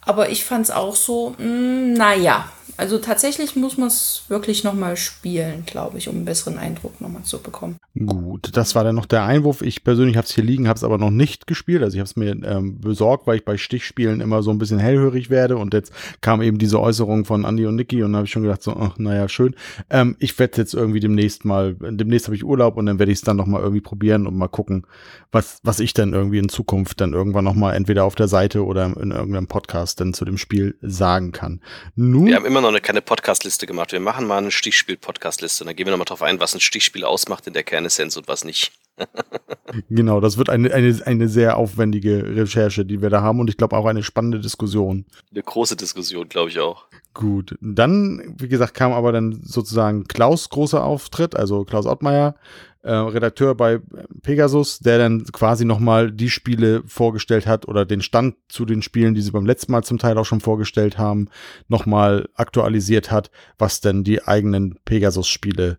Aber 0.00 0.30
ich 0.30 0.44
fand 0.44 0.64
es 0.64 0.70
auch 0.72 0.96
so, 0.96 1.36
mh, 1.38 1.44
mm, 1.44 1.92
naja. 1.92 2.50
Also 2.78 2.98
tatsächlich 2.98 3.56
muss 3.56 3.76
man 3.76 3.88
es 3.88 4.22
wirklich 4.28 4.62
nochmal 4.62 4.96
spielen, 4.96 5.64
glaube 5.66 5.98
ich, 5.98 6.08
um 6.08 6.14
einen 6.14 6.24
besseren 6.24 6.58
Eindruck 6.58 7.00
nochmal 7.00 7.24
zu 7.24 7.42
bekommen. 7.42 7.76
Gut, 8.06 8.50
das 8.56 8.76
war 8.76 8.84
dann 8.84 8.94
noch 8.94 9.06
der 9.06 9.24
Einwurf. 9.24 9.62
Ich 9.62 9.82
persönlich 9.82 10.16
habe 10.16 10.26
es 10.26 10.32
hier 10.32 10.44
liegen, 10.44 10.68
habe 10.68 10.76
es 10.76 10.84
aber 10.84 10.96
noch 10.96 11.10
nicht 11.10 11.48
gespielt. 11.48 11.82
Also 11.82 11.96
ich 11.96 11.98
habe 11.98 12.08
es 12.08 12.14
mir 12.14 12.30
ähm, 12.48 12.80
besorgt, 12.80 13.26
weil 13.26 13.38
ich 13.38 13.44
bei 13.44 13.56
Stichspielen 13.56 14.20
immer 14.20 14.44
so 14.44 14.52
ein 14.52 14.58
bisschen 14.58 14.78
hellhörig 14.78 15.28
werde. 15.28 15.56
Und 15.56 15.74
jetzt 15.74 15.92
kam 16.20 16.40
eben 16.40 16.58
diese 16.58 16.80
Äußerung 16.80 17.24
von 17.24 17.44
Andy 17.44 17.66
und 17.66 17.74
Niki 17.74 18.04
und 18.04 18.14
habe 18.14 18.26
ich 18.26 18.30
schon 18.30 18.44
gedacht, 18.44 18.62
so, 18.62 18.76
ach, 18.76 18.96
naja, 18.96 19.28
schön. 19.28 19.56
Ähm, 19.90 20.14
ich 20.20 20.38
werde 20.38 20.58
jetzt 20.58 20.72
irgendwie 20.72 21.00
demnächst 21.00 21.44
mal, 21.44 21.74
demnächst 21.74 22.28
habe 22.28 22.36
ich 22.36 22.44
Urlaub 22.44 22.76
und 22.76 22.86
dann 22.86 23.00
werde 23.00 23.10
ich 23.10 23.18
es 23.18 23.24
dann 23.24 23.36
nochmal 23.36 23.60
irgendwie 23.60 23.80
probieren 23.80 24.28
und 24.28 24.36
mal 24.36 24.46
gucken, 24.46 24.86
was, 25.32 25.58
was 25.64 25.80
ich 25.80 25.94
dann 25.94 26.12
irgendwie 26.12 26.38
in 26.38 26.48
Zukunft 26.48 27.00
dann 27.00 27.12
irgendwann 27.12 27.44
nochmal 27.44 27.74
entweder 27.74 28.04
auf 28.04 28.14
der 28.14 28.28
Seite 28.28 28.64
oder 28.64 28.84
in 28.84 29.10
irgendeinem 29.10 29.48
Podcast 29.48 30.00
dann 30.00 30.14
zu 30.14 30.24
dem 30.24 30.38
Spiel 30.38 30.76
sagen 30.80 31.32
kann. 31.32 31.60
Nun, 31.96 32.26
Wir 32.26 32.36
haben 32.36 32.46
immer 32.46 32.60
noch 32.60 32.67
eine, 32.68 32.80
keine 32.80 33.02
Podcastliste 33.02 33.66
gemacht. 33.66 33.92
Wir 33.92 34.00
machen 34.00 34.26
mal 34.26 34.38
eine 34.38 34.50
Stichspiel-Podcastliste 34.50 35.64
dann 35.64 35.76
gehen 35.76 35.86
wir 35.86 35.90
nochmal 35.90 36.04
drauf 36.04 36.22
ein, 36.22 36.40
was 36.40 36.54
ein 36.54 36.60
Stichspiel 36.60 37.04
ausmacht 37.04 37.46
in 37.46 37.52
der 37.52 37.64
Kernessenz 37.64 38.16
und 38.16 38.28
was 38.28 38.44
nicht. 38.44 38.72
genau, 39.88 40.20
das 40.20 40.38
wird 40.38 40.50
eine, 40.50 40.72
eine, 40.72 40.98
eine 41.04 41.28
sehr 41.28 41.56
aufwendige 41.56 42.36
Recherche, 42.36 42.84
die 42.84 43.02
wir 43.02 43.10
da 43.10 43.22
haben 43.22 43.40
und 43.40 43.50
ich 43.50 43.56
glaube 43.56 43.76
auch 43.76 43.86
eine 43.86 44.02
spannende 44.02 44.40
Diskussion. 44.40 45.04
Eine 45.30 45.42
große 45.42 45.76
Diskussion, 45.76 46.28
glaube 46.28 46.50
ich 46.50 46.60
auch. 46.60 46.86
Gut, 47.14 47.56
dann, 47.60 48.34
wie 48.38 48.48
gesagt, 48.48 48.74
kam 48.74 48.92
aber 48.92 49.12
dann 49.12 49.40
sozusagen 49.42 50.04
Klaus 50.04 50.50
großer 50.50 50.84
Auftritt, 50.84 51.34
also 51.34 51.64
Klaus 51.64 51.86
Ottmeier, 51.86 52.36
äh, 52.82 52.92
Redakteur 52.92 53.54
bei 53.54 53.80
Pegasus, 54.22 54.78
der 54.78 54.98
dann 54.98 55.24
quasi 55.24 55.64
nochmal 55.64 56.12
die 56.12 56.30
Spiele 56.30 56.82
vorgestellt 56.86 57.46
hat 57.46 57.66
oder 57.66 57.84
den 57.84 58.02
Stand 58.02 58.36
zu 58.48 58.64
den 58.64 58.82
Spielen, 58.82 59.14
die 59.14 59.20
sie 59.20 59.32
beim 59.32 59.46
letzten 59.46 59.72
Mal 59.72 59.82
zum 59.82 59.98
Teil 59.98 60.16
auch 60.16 60.24
schon 60.24 60.40
vorgestellt 60.40 60.96
haben, 60.96 61.28
nochmal 61.66 62.28
aktualisiert 62.34 63.10
hat, 63.10 63.30
was 63.58 63.80
denn 63.80 64.04
die 64.04 64.22
eigenen 64.22 64.78
Pegasus-Spiele 64.84 65.78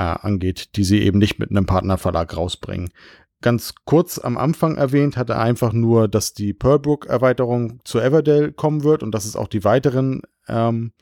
äh, 0.00 0.26
angeht, 0.26 0.76
die 0.76 0.84
sie 0.84 1.02
eben 1.02 1.18
nicht 1.18 1.38
mit 1.38 1.50
einem 1.50 1.66
Partnerverlag 1.66 2.34
rausbringen. 2.34 2.90
Ganz 3.42 3.74
kurz 3.84 4.18
am 4.18 4.38
Anfang 4.38 4.76
erwähnt 4.76 5.16
hat 5.18 5.28
er 5.28 5.40
einfach 5.40 5.72
nur, 5.74 6.08
dass 6.08 6.32
die 6.32 6.54
Pearlbrook-Erweiterung 6.54 7.80
zu 7.84 7.98
Everdale 7.98 8.52
kommen 8.52 8.82
wird 8.82 9.02
und 9.02 9.14
dass 9.14 9.26
es 9.26 9.36
auch 9.36 9.48
die 9.48 9.64
weiteren 9.64 10.22
ähm, 10.48 10.92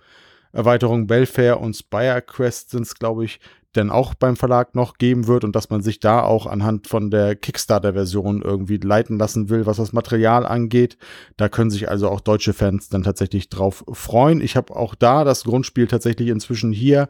Erweiterungen 0.53 1.07
Belfair 1.07 1.61
und 1.61 1.77
Spire 1.77 2.23
Quest 2.23 2.71
sind, 2.71 2.93
glaube 2.99 3.25
ich, 3.25 3.39
denn 3.77 3.91
auch 3.91 4.15
beim 4.15 4.35
Verlag 4.35 4.75
noch 4.75 4.95
geben 4.95 5.27
wird 5.27 5.45
und 5.45 5.55
dass 5.55 5.71
man 5.71 5.83
sich 5.83 6.01
da 6.01 6.23
auch 6.23 6.47
anhand 6.47 6.89
von 6.89 7.11
der 7.11 7.37
Kickstarter-Version 7.37 8.43
irgendwie 8.43 8.79
leiten 8.79 9.19
lassen 9.19 9.51
will, 9.51 9.67
was 9.67 9.77
das 9.77 9.93
Material 9.93 10.47
angeht. 10.47 10.97
Da 11.37 11.49
können 11.49 11.71
sich 11.71 11.89
also 11.89 12.09
auch 12.09 12.21
deutsche 12.21 12.55
Fans 12.55 12.89
dann 12.89 13.03
tatsächlich 13.03 13.51
drauf 13.51 13.85
freuen. 13.93 14.41
Ich 14.41 14.57
habe 14.57 14.75
auch 14.75 14.95
da 14.95 15.25
das 15.25 15.45
Grundspiel 15.45 15.87
tatsächlich 15.87 16.29
inzwischen 16.29 16.73
hier 16.73 17.09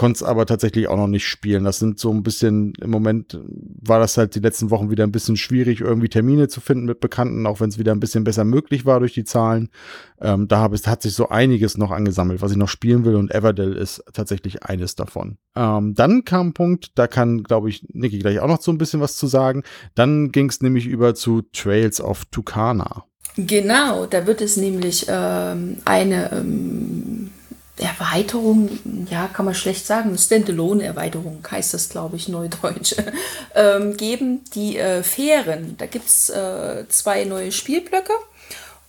konnte 0.00 0.16
es 0.16 0.22
aber 0.22 0.46
tatsächlich 0.46 0.88
auch 0.88 0.96
noch 0.96 1.08
nicht 1.08 1.28
spielen. 1.28 1.64
Das 1.64 1.78
sind 1.78 1.98
so 1.98 2.10
ein 2.10 2.22
bisschen, 2.22 2.72
im 2.80 2.88
Moment 2.88 3.38
war 3.44 3.98
das 3.98 4.16
halt 4.16 4.34
die 4.34 4.40
letzten 4.40 4.70
Wochen 4.70 4.90
wieder 4.90 5.04
ein 5.04 5.12
bisschen 5.12 5.36
schwierig, 5.36 5.82
irgendwie 5.82 6.08
Termine 6.08 6.48
zu 6.48 6.62
finden 6.62 6.86
mit 6.86 7.00
Bekannten, 7.00 7.46
auch 7.46 7.60
wenn 7.60 7.68
es 7.68 7.78
wieder 7.78 7.92
ein 7.92 8.00
bisschen 8.00 8.24
besser 8.24 8.46
möglich 8.46 8.86
war 8.86 9.00
durch 9.00 9.12
die 9.12 9.24
Zahlen. 9.24 9.68
Ähm, 10.18 10.48
da 10.48 10.60
hab, 10.60 10.72
hat 10.72 11.02
sich 11.02 11.12
so 11.12 11.28
einiges 11.28 11.76
noch 11.76 11.90
angesammelt, 11.90 12.40
was 12.40 12.50
ich 12.50 12.56
noch 12.56 12.70
spielen 12.70 13.04
will 13.04 13.14
und 13.14 13.30
Everdell 13.30 13.74
ist 13.74 14.02
tatsächlich 14.14 14.62
eines 14.62 14.94
davon. 14.94 15.36
Ähm, 15.54 15.92
dann 15.92 16.24
kam 16.24 16.46
ein 16.48 16.54
Punkt, 16.54 16.92
da 16.94 17.06
kann, 17.06 17.42
glaube 17.42 17.68
ich, 17.68 17.84
Niki 17.92 18.20
gleich 18.20 18.40
auch 18.40 18.48
noch 18.48 18.62
so 18.62 18.72
ein 18.72 18.78
bisschen 18.78 19.02
was 19.02 19.16
zu 19.16 19.26
sagen. 19.26 19.64
Dann 19.94 20.32
ging 20.32 20.48
es 20.48 20.62
nämlich 20.62 20.86
über 20.86 21.14
zu 21.14 21.42
Trails 21.52 22.00
of 22.00 22.24
Tucana. 22.30 23.04
Genau, 23.36 24.06
da 24.06 24.26
wird 24.26 24.40
es 24.40 24.56
nämlich 24.56 25.04
ähm, 25.10 25.76
eine 25.84 26.32
ähm, 26.32 27.30
Erweiterung, 27.78 28.68
ja, 29.10 29.28
kann 29.28 29.46
man 29.46 29.54
schlecht 29.54 29.86
sagen, 29.86 30.16
Standalone-Erweiterung 30.16 31.42
heißt 31.50 31.72
das, 31.72 31.88
glaube 31.88 32.16
ich, 32.16 32.28
neudeutsch, 32.28 32.94
ähm, 33.54 33.96
geben. 33.96 34.44
Die 34.54 34.76
äh, 34.76 35.02
Fähren, 35.02 35.76
da 35.78 35.86
gibt 35.86 36.08
es 36.08 36.28
äh, 36.28 36.84
zwei 36.88 37.24
neue 37.24 37.52
Spielblöcke 37.52 38.12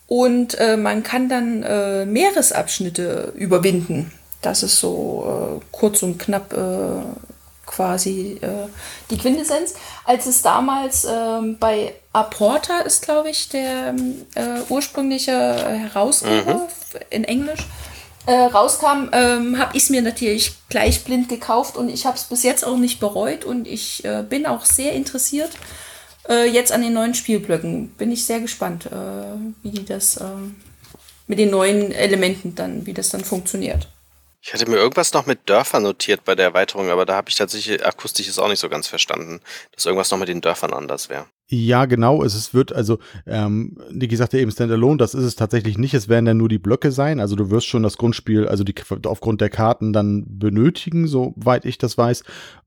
und 0.07 0.59
äh, 0.59 0.75
man 0.75 1.03
kann 1.03 1.29
dann 1.29 1.63
äh, 1.63 2.05
Meeresabschnitte 2.05 3.31
überwinden. 3.35 4.11
Das 4.41 4.63
ist 4.63 4.79
so 4.79 5.59
äh, 5.61 5.65
kurz 5.71 6.03
und 6.03 6.17
knapp 6.17 6.51
äh, 6.51 7.01
quasi 7.65 8.37
äh, 8.41 8.67
die 9.09 9.17
Quintessenz. 9.17 9.75
Als 10.03 10.25
es 10.25 10.41
damals 10.41 11.05
ähm, 11.05 11.57
bei 11.59 11.93
Aporta 12.11 12.79
ist, 12.79 13.03
glaube 13.03 13.29
ich, 13.29 13.49
der 13.49 13.95
äh, 14.35 14.59
ursprüngliche 14.67 15.31
Herausgeber 15.31 16.55
mhm. 16.55 16.99
in 17.09 17.23
Englisch, 17.23 17.65
äh, 18.25 18.33
rauskam, 18.33 19.09
ähm, 19.11 19.57
habe 19.57 19.75
ich 19.75 19.83
es 19.83 19.89
mir 19.89 20.01
natürlich 20.01 20.53
gleich 20.69 21.03
blind 21.03 21.29
gekauft 21.29 21.77
und 21.77 21.89
ich 21.89 22.05
habe 22.05 22.17
es 22.17 22.23
bis 22.23 22.43
jetzt 22.43 22.65
auch 22.65 22.77
nicht 22.77 22.99
bereut 22.99 23.45
und 23.45 23.67
ich 23.67 24.05
äh, 24.05 24.23
bin 24.27 24.45
auch 24.45 24.65
sehr 24.65 24.93
interessiert 24.93 25.51
äh, 26.29 26.47
jetzt 26.49 26.71
an 26.71 26.81
den 26.81 26.93
neuen 26.93 27.13
Spielblöcken. 27.13 27.89
Bin 27.89 28.11
ich 28.11 28.25
sehr 28.25 28.39
gespannt, 28.39 28.85
äh, 28.85 28.91
wie 29.63 29.71
die 29.71 29.85
das 29.85 30.17
äh, 30.17 30.25
mit 31.27 31.39
den 31.39 31.49
neuen 31.49 31.91
Elementen 31.91 32.55
dann, 32.55 32.85
wie 32.85 32.93
das 32.93 33.09
dann 33.09 33.23
funktioniert. 33.23 33.87
Ich 34.43 34.53
hatte 34.53 34.67
mir 34.67 34.77
irgendwas 34.77 35.13
noch 35.13 35.27
mit 35.27 35.47
Dörfern 35.47 35.83
notiert 35.83 36.25
bei 36.25 36.33
der 36.33 36.45
Erweiterung, 36.45 36.89
aber 36.89 37.05
da 37.05 37.15
habe 37.15 37.29
ich 37.29 37.35
tatsächlich 37.35 37.85
akustisch 37.85 38.27
es 38.27 38.39
auch 38.39 38.47
nicht 38.47 38.59
so 38.59 38.69
ganz 38.69 38.87
verstanden, 38.87 39.39
dass 39.71 39.85
irgendwas 39.85 40.09
noch 40.09 40.17
mit 40.17 40.29
den 40.29 40.41
Dörfern 40.41 40.73
anders 40.73 41.09
wäre. 41.09 41.27
Ja, 41.47 41.85
genau. 41.85 42.23
Es, 42.23 42.53
wird, 42.53 42.73
also, 42.73 42.97
ähm, 43.27 43.77
Niki 43.91 44.15
sagte 44.15 44.39
eben 44.39 44.51
Standalone, 44.51 44.97
das 44.97 45.13
ist 45.13 45.25
es 45.25 45.35
tatsächlich 45.35 45.77
nicht. 45.77 45.93
Es 45.93 46.07
werden 46.07 46.25
dann 46.25 46.37
nur 46.37 46.49
die 46.49 46.59
Blöcke 46.59 46.91
sein. 46.91 47.19
Also 47.19 47.35
du 47.35 47.51
wirst 47.51 47.67
schon 47.67 47.83
das 47.83 47.97
Grundspiel, 47.97 48.47
also 48.47 48.63
die 48.63 48.73
aufgrund 49.05 49.41
der 49.41 49.49
Karten 49.49 49.91
dann 49.91 50.23
benötigen, 50.27 51.07
soweit 51.07 51.65
ich 51.65 51.77
das 51.77 51.97
weiß. 51.97 52.23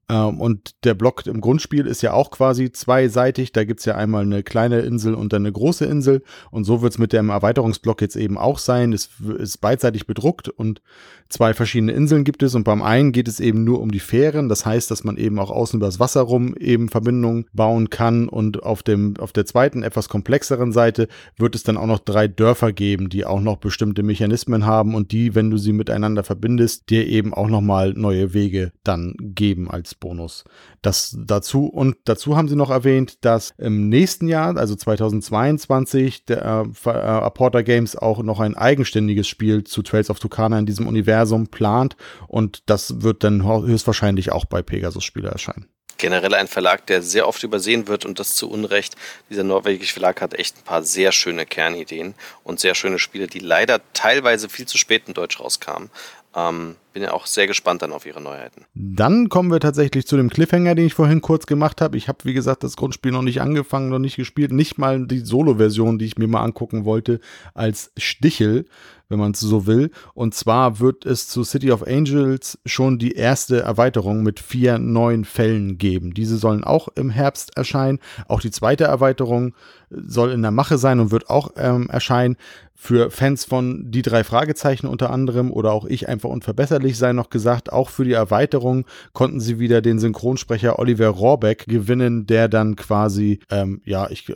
Ähm, 0.09 0.41
und 0.41 0.75
der 0.85 0.95
Block 0.95 1.27
im 1.27 1.41
Grundspiel 1.41 1.87
ist 1.87 2.03
ja 2.03 2.13
auch 2.13 2.31
quasi 2.31 2.71
zweiseitig. 2.73 3.53
Da 3.53 3.65
gibt's 3.65 3.85
ja 3.85 3.95
einmal 3.95 4.23
eine 4.23 4.43
kleine 4.43 4.81
Insel 4.81 5.15
und 5.15 5.33
dann 5.33 5.43
eine 5.43 5.53
große 5.53 5.85
Insel. 5.85 6.23
Und 6.51 6.65
so 6.65 6.83
wird's 6.83 6.99
mit 6.99 7.13
dem 7.13 7.31
Erweiterungsblock 7.31 8.01
jetzt 8.03 8.17
eben 8.17 8.39
auch 8.39 8.59
sein. 8.59 8.93
Es 8.93 9.11
ist 9.39 9.59
beidseitig 9.61 10.07
bedruckt 10.07 10.49
und 10.49 10.83
zwei 11.29 11.55
verschiedene 11.55 11.93
Inseln 11.93 12.25
gibt 12.25 12.43
es. 12.43 12.55
Und 12.55 12.65
beim 12.65 12.83
einen 12.83 13.13
geht 13.13 13.29
es 13.29 13.41
eben 13.41 13.65
nur 13.65 13.81
um 13.81 13.91
die 13.91 14.01
Fähren. 14.01 14.49
Das 14.49 14.67
heißt, 14.67 14.91
dass 14.91 15.05
man 15.05 15.17
eben 15.17 15.39
auch 15.39 15.51
außen 15.51 15.81
übers 15.81 16.01
Wasser 16.01 16.23
rum 16.23 16.55
eben 16.57 16.89
Verbindungen 16.89 17.47
bauen 17.53 17.91
kann. 17.91 18.29
Und 18.29 18.63
auf, 18.63 18.83
dem, 18.83 19.15
auf 19.19 19.33
der 19.33 19.47
zweiten, 19.47 19.83
etwas 19.83 20.09
komplexeren 20.09 20.73
Seite 20.73 21.09
wird 21.37 21.55
es 21.55 21.63
dann 21.63 21.77
auch 21.77 21.87
noch 21.87 21.99
drei 21.99 22.29
Dörfer 22.29 22.73
geben, 22.73 23.09
die 23.09 23.25
auch 23.25 23.41
noch 23.41 23.57
bestimmte 23.57 24.03
Mechanismen 24.03 24.67
haben 24.67 24.95
und 24.95 25.13
die, 25.13 25.35
wenn 25.35 25.51
du 25.51 25.57
sie 25.57 25.73
miteinander 25.73 26.25
verbindest, 26.25 26.91
dir 26.91 27.07
eben 27.07 27.33
auch 27.33 27.49
nochmal 27.49 27.95
neue 27.95 28.35
Wege 28.35 28.73
dann 28.83 29.15
geben 29.19 29.71
als 29.71 29.94
Bonus. 30.01 30.45
Das 30.83 31.17
dazu 31.19 31.67
und 31.67 31.97
dazu 32.05 32.37
haben 32.37 32.49
sie 32.49 32.57
noch 32.57 32.71
erwähnt, 32.71 33.25
dass 33.25 33.55
im 33.59 33.89
nächsten 33.89 34.29
Jahr, 34.29 34.57
also 34.57 34.75
2022, 34.75 36.25
der 36.25 36.67
äh, 36.85 36.89
Apporter 36.91 37.63
Games 37.63 37.97
auch 37.97 38.23
noch 38.23 38.41
ein 38.41 38.57
eigenständiges 38.57 39.29
Spiel 39.29 39.65
zu 39.65 39.83
Trails 39.83 40.11
of 40.11 40.19
Tucana 40.19 40.59
in 40.59 40.67
diesem 40.67 40.87
Universum 40.87 41.49
plant 41.49 41.97
und 42.29 42.63
das 42.67 43.03
wird 43.03 43.25
dann 43.25 43.45
höchstwahrscheinlich 43.45 44.33
auch 44.33 44.45
bei 44.45 44.63
Pegasus 44.63 45.05
Spiele 45.05 45.29
erscheinen 45.29 45.69
generell 45.99 46.35
ein 46.35 46.49
Verlag, 46.49 46.87
der 46.87 47.03
sehr 47.03 47.29
oft 47.29 47.43
übersehen 47.43 47.89
wird 47.89 48.05
und 48.05 48.19
das 48.19 48.35
zu 48.35 48.51
Unrecht. 48.51 48.97
Dieser 49.31 49.45
norwegische 49.45 49.95
Verlag 49.95 50.21
hat 50.21 50.35
echt 50.35 50.59
ein 50.59 50.65
paar 50.65 50.83
sehr 50.83 51.13
schöne 51.13 51.47
Kernideen 51.47 52.15
und 52.43 52.61
sehr 52.61 52.75
schöne 52.75 52.99
Spiele, 52.99 53.27
die 53.27 53.39
leider 53.39 53.81
teilweise 53.93 54.49
viel 54.49 54.67
zu 54.67 54.79
spät 54.79 55.05
in 55.07 55.15
Deutsch 55.15 55.41
rauskamen. 55.41 55.91
Ähm, 56.35 56.77
bin 56.95 57.03
ja 57.03 57.13
auch 57.13 57.27
sehr 57.27 57.47
gespannt 57.47 57.83
dann 57.83 57.93
auf 57.93 58.07
ihre 58.07 58.21
Neuheiten. 58.21 58.65
Dann 58.75 59.29
kommen 59.29 59.51
wir 59.51 59.61
tatsächlich 59.61 60.07
zu 60.07 60.17
dem 60.17 60.31
Cliffhanger, 60.31 60.75
den 60.75 60.87
ich 60.87 60.95
vorhin 60.95 61.21
kurz 61.21 61.47
gemacht 61.47 61.81
habe. 61.81 61.97
Ich 61.97 62.09
habe, 62.09 62.19
wie 62.25 62.35
gesagt, 62.35 62.63
das 62.63 62.77
Grundspiel 62.77 63.13
noch 63.13 63.23
nicht 63.23 63.41
angefangen, 63.41 63.89
noch 63.89 63.99
nicht 63.99 64.17
gespielt. 64.17 64.53
Nicht 64.53 64.79
mal 64.79 65.07
die 65.07 65.19
Solo-Version, 65.19 65.99
die 65.99 66.07
ich 66.07 66.19
mir 66.19 66.29
mal 66.29 66.43
angucken 66.43 66.85
wollte, 66.85 67.21
als 67.53 67.93
Stichel, 67.97 68.67
wenn 69.09 69.19
man 69.19 69.33
es 69.33 69.41
so 69.41 69.67
will. 69.67 69.91
Und 70.15 70.35
zwar 70.35 70.79
wird 70.79 71.05
es 71.05 71.29
zu 71.29 71.43
City 71.43 71.73
of 71.73 71.87
Angels 71.87 72.59
schon 72.65 72.99
die 72.99 73.13
erste 73.13 73.61
Erweiterung 73.61 74.23
mit 74.23 74.39
vier 74.39 74.79
neuen 74.79 75.25
Fällen 75.25 75.79
geben. 75.79 76.15
Diese 76.15 76.37
sollen 76.37 76.65
auch 76.65 76.89
im 76.95 77.11
Herbst 77.11 77.57
erscheinen. 77.57 77.99
Auch 78.29 78.41
die 78.41 78.53
zweite 78.53 78.85
Erweiterung 78.85 79.55
soll 79.91 80.33
in 80.33 80.43
der 80.43 80.51
Mache 80.51 80.79
sein 80.79 81.01
und 81.01 81.11
wird 81.11 81.29
auch 81.29 81.51
ähm, 81.57 81.89
erscheinen. 81.91 82.37
Für 82.77 83.11
Fans 83.11 83.45
von 83.45 83.91
die 83.93 84.03
drei 84.03 84.25
Fragezeichen 84.25 84.89
unter 84.89 85.11
anderem 85.11 85.53
oder 85.53 85.73
auch 85.73 85.85
ich 85.85 86.09
einfach 86.09 86.29
unverbesserlich 86.29 86.99
sei 86.99 87.13
noch 87.13 87.31
gesagt, 87.31 87.73
auch 87.73 87.89
für 87.89 88.05
die 88.05 88.13
Erweiterung 88.13 88.85
konnten 89.13 89.39
sie 89.39 89.61
wieder 89.61 89.81
den 89.81 90.01
Synchronsprecher 90.01 90.79
Oliver 90.81 91.07
Rohrbeck 91.07 91.67
gewinnen, 91.67 92.27
der 92.27 92.49
dann 92.49 92.75
quasi, 92.75 93.39
ähm, 93.49 93.81
ja, 93.85 94.11
ich, 94.11 94.35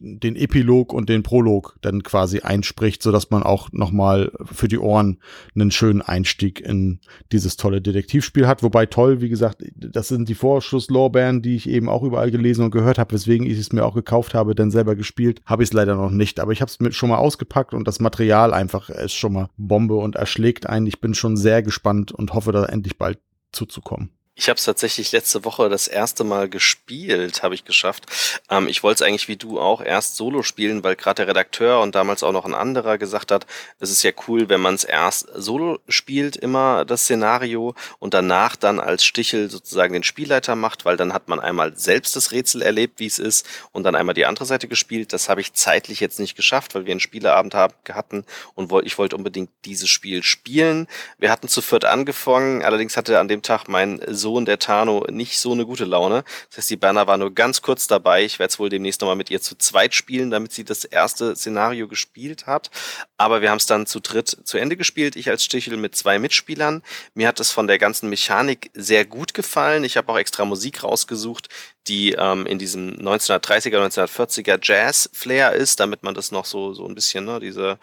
den 0.00 0.34
Epilog 0.34 0.94
und 0.94 1.10
den 1.10 1.22
Prolog 1.22 1.76
dann 1.82 2.02
quasi 2.02 2.40
einspricht, 2.40 3.02
sodass 3.02 3.30
man 3.30 3.42
auch 3.42 3.70
nochmal 3.70 4.32
für 4.50 4.66
die 4.66 4.78
Ohren 4.78 5.18
einen 5.54 5.70
schönen 5.70 6.00
Einstieg 6.00 6.60
in 6.60 7.00
dieses 7.32 7.58
tolle 7.58 7.82
Detektivspiel 7.82 8.46
hat. 8.46 8.62
Wobei 8.62 8.86
toll, 8.86 9.20
wie 9.20 9.28
gesagt, 9.28 9.62
das 9.76 10.08
sind 10.08 10.28
die 10.30 10.34
Vorschusslorbeeren, 10.34 11.42
die 11.42 11.56
ich 11.56 11.68
eben 11.68 11.90
auch 11.90 12.02
überall 12.02 12.30
gelesen 12.30 12.64
und 12.64 12.70
gehört 12.70 12.98
habe, 12.98 13.12
weswegen 13.12 13.46
ich 13.46 13.58
es 13.58 13.72
mir 13.72 13.84
auch 13.84 13.94
gekauft 13.94 14.32
habe, 14.32 14.54
denn 14.54 14.70
selber 14.70 14.96
gespielt 14.96 15.42
habe 15.44 15.62
ich 15.62 15.68
es 15.68 15.72
leider 15.74 15.96
noch 15.96 16.10
nicht. 16.10 16.40
Aber 16.40 16.52
ich 16.52 16.62
habe 16.62 16.70
es 16.70 16.96
schon 16.96 17.10
mal 17.10 17.18
ausgepackt 17.18 17.57
und 17.72 17.86
das 17.86 18.00
Material 18.00 18.52
einfach 18.52 18.90
ist 18.90 19.14
schon 19.14 19.32
mal 19.32 19.48
Bombe 19.56 19.96
und 19.96 20.16
erschlägt 20.16 20.68
einen. 20.68 20.86
Ich 20.86 21.00
bin 21.00 21.14
schon 21.14 21.36
sehr 21.36 21.62
gespannt 21.62 22.12
und 22.12 22.32
hoffe, 22.34 22.52
da 22.52 22.64
endlich 22.64 22.98
bald 22.98 23.18
zuzukommen. 23.52 24.10
Ich 24.40 24.48
habe 24.48 24.56
es 24.56 24.64
tatsächlich 24.64 25.10
letzte 25.10 25.44
Woche 25.44 25.68
das 25.68 25.88
erste 25.88 26.22
Mal 26.22 26.48
gespielt, 26.48 27.42
habe 27.42 27.56
ich 27.56 27.64
geschafft. 27.64 28.06
Ähm, 28.48 28.68
ich 28.68 28.84
wollte 28.84 29.02
es 29.02 29.08
eigentlich 29.08 29.26
wie 29.26 29.34
du 29.34 29.58
auch 29.58 29.80
erst 29.80 30.14
solo 30.14 30.44
spielen, 30.44 30.84
weil 30.84 30.94
gerade 30.94 31.24
der 31.24 31.26
Redakteur 31.26 31.80
und 31.80 31.96
damals 31.96 32.22
auch 32.22 32.30
noch 32.30 32.44
ein 32.44 32.54
anderer 32.54 32.98
gesagt 32.98 33.32
hat, 33.32 33.46
es 33.80 33.90
ist 33.90 34.04
ja 34.04 34.12
cool, 34.28 34.48
wenn 34.48 34.60
man 34.60 34.76
es 34.76 34.84
erst 34.84 35.26
solo 35.34 35.80
spielt, 35.88 36.36
immer 36.36 36.84
das 36.84 37.02
Szenario 37.02 37.74
und 37.98 38.14
danach 38.14 38.54
dann 38.54 38.78
als 38.78 39.04
Stichel 39.04 39.50
sozusagen 39.50 39.92
den 39.92 40.04
Spielleiter 40.04 40.54
macht, 40.54 40.84
weil 40.84 40.96
dann 40.96 41.12
hat 41.12 41.26
man 41.26 41.40
einmal 41.40 41.76
selbst 41.76 42.14
das 42.14 42.30
Rätsel 42.30 42.62
erlebt, 42.62 43.00
wie 43.00 43.06
es 43.06 43.18
ist 43.18 43.44
und 43.72 43.82
dann 43.82 43.96
einmal 43.96 44.14
die 44.14 44.26
andere 44.26 44.46
Seite 44.46 44.68
gespielt. 44.68 45.12
Das 45.12 45.28
habe 45.28 45.40
ich 45.40 45.52
zeitlich 45.54 45.98
jetzt 45.98 46.20
nicht 46.20 46.36
geschafft, 46.36 46.76
weil 46.76 46.86
wir 46.86 46.92
einen 46.92 47.00
Spieleabend 47.00 47.56
hatten 47.56 48.24
und 48.54 48.72
ich 48.86 48.98
wollte 48.98 49.16
unbedingt 49.16 49.50
dieses 49.64 49.88
Spiel 49.88 50.22
spielen. 50.22 50.86
Wir 51.18 51.32
hatten 51.32 51.48
zu 51.48 51.60
viert 51.60 51.84
angefangen, 51.84 52.62
allerdings 52.62 52.96
hatte 52.96 53.18
an 53.18 53.26
dem 53.26 53.42
Tag 53.42 53.66
mein 53.66 54.00
Sohn 54.06 54.27
Sohn 54.28 54.44
der 54.44 54.58
Tano 54.58 55.06
nicht 55.10 55.38
so 55.38 55.52
eine 55.52 55.64
gute 55.64 55.86
Laune. 55.86 56.22
Das 56.50 56.58
heißt, 56.58 56.70
die 56.70 56.76
Berner 56.76 57.06
war 57.06 57.16
nur 57.16 57.32
ganz 57.32 57.62
kurz 57.62 57.86
dabei. 57.86 58.26
Ich 58.26 58.38
werde 58.38 58.50
es 58.50 58.58
wohl 58.58 58.68
demnächst 58.68 59.00
nochmal 59.00 59.16
mit 59.16 59.30
ihr 59.30 59.40
zu 59.40 59.56
zweit 59.56 59.94
spielen, 59.94 60.30
damit 60.30 60.52
sie 60.52 60.64
das 60.64 60.84
erste 60.84 61.34
Szenario 61.34 61.88
gespielt 61.88 62.46
hat. 62.46 62.70
Aber 63.16 63.40
wir 63.40 63.48
haben 63.50 63.56
es 63.56 63.64
dann 63.64 63.86
zu 63.86 64.00
dritt 64.00 64.28
zu 64.44 64.58
Ende 64.58 64.76
gespielt. 64.76 65.16
Ich 65.16 65.30
als 65.30 65.44
Stichel 65.44 65.78
mit 65.78 65.96
zwei 65.96 66.18
Mitspielern. 66.18 66.82
Mir 67.14 67.26
hat 67.26 67.40
es 67.40 67.50
von 67.50 67.66
der 67.66 67.78
ganzen 67.78 68.10
Mechanik 68.10 68.70
sehr 68.74 69.06
gut 69.06 69.32
gefallen. 69.32 69.82
Ich 69.82 69.96
habe 69.96 70.12
auch 70.12 70.18
extra 70.18 70.44
Musik 70.44 70.82
rausgesucht, 70.84 71.48
die 71.88 72.12
ähm, 72.12 72.46
in 72.46 72.58
diesem 72.58 72.96
1930er, 72.96 73.78
1940er 73.86 74.58
Jazz-Flair 74.62 75.52
ist, 75.52 75.80
damit 75.80 76.02
man 76.02 76.14
das 76.14 76.30
noch 76.30 76.44
so, 76.44 76.74
so 76.74 76.86
ein 76.86 76.94
bisschen, 76.94 77.24
ne, 77.24 77.40
diese, 77.40 77.78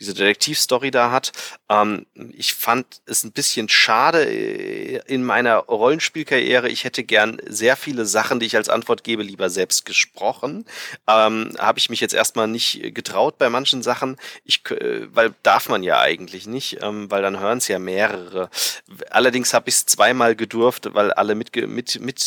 diese 0.00 0.14
Detektivstory 0.14 0.90
da 0.90 1.10
hat. 1.10 1.32
Ähm, 1.68 2.06
ich 2.32 2.54
fand 2.54 2.86
es 3.06 3.24
ein 3.24 3.32
bisschen 3.32 3.68
schade 3.68 4.24
äh, 4.24 5.00
in 5.06 5.24
meiner 5.24 5.56
Rollenspielkarriere. 5.56 6.68
Ich 6.68 6.84
hätte 6.84 7.04
gern 7.04 7.38
sehr 7.46 7.76
viele 7.76 8.06
Sachen, 8.06 8.40
die 8.40 8.46
ich 8.46 8.56
als 8.56 8.68
Antwort 8.68 9.04
gebe, 9.04 9.22
lieber 9.22 9.50
selbst 9.50 9.84
gesprochen. 9.84 10.64
Ähm, 11.06 11.52
Habe 11.58 11.78
ich 11.78 11.90
mich 11.90 12.00
jetzt 12.00 12.14
erstmal 12.14 12.48
nicht 12.48 12.94
getraut 12.94 13.38
bei 13.38 13.50
manchen 13.50 13.82
Sachen. 13.82 14.16
Ich, 14.44 14.62
äh, 14.70 15.06
weil 15.14 15.34
darf 15.42 15.68
man 15.68 15.82
ja 15.82 16.00
eigentlich 16.00 16.46
nicht, 16.46 16.78
ähm, 16.82 17.10
weil 17.10 17.22
dann 17.22 17.38
hören 17.38 17.58
es 17.58 17.68
ja 17.68 17.78
mehrere. 17.78 18.50
Allerdings 19.10 19.52
habe 19.52 19.68
ich 19.68 19.76
es 19.76 19.86
zweimal 19.86 20.34
gedurft, 20.34 20.94
weil 20.94 21.12
alle 21.12 21.34
mitgehört 21.34 21.70
mit, 21.70 22.00
mit 22.00 22.20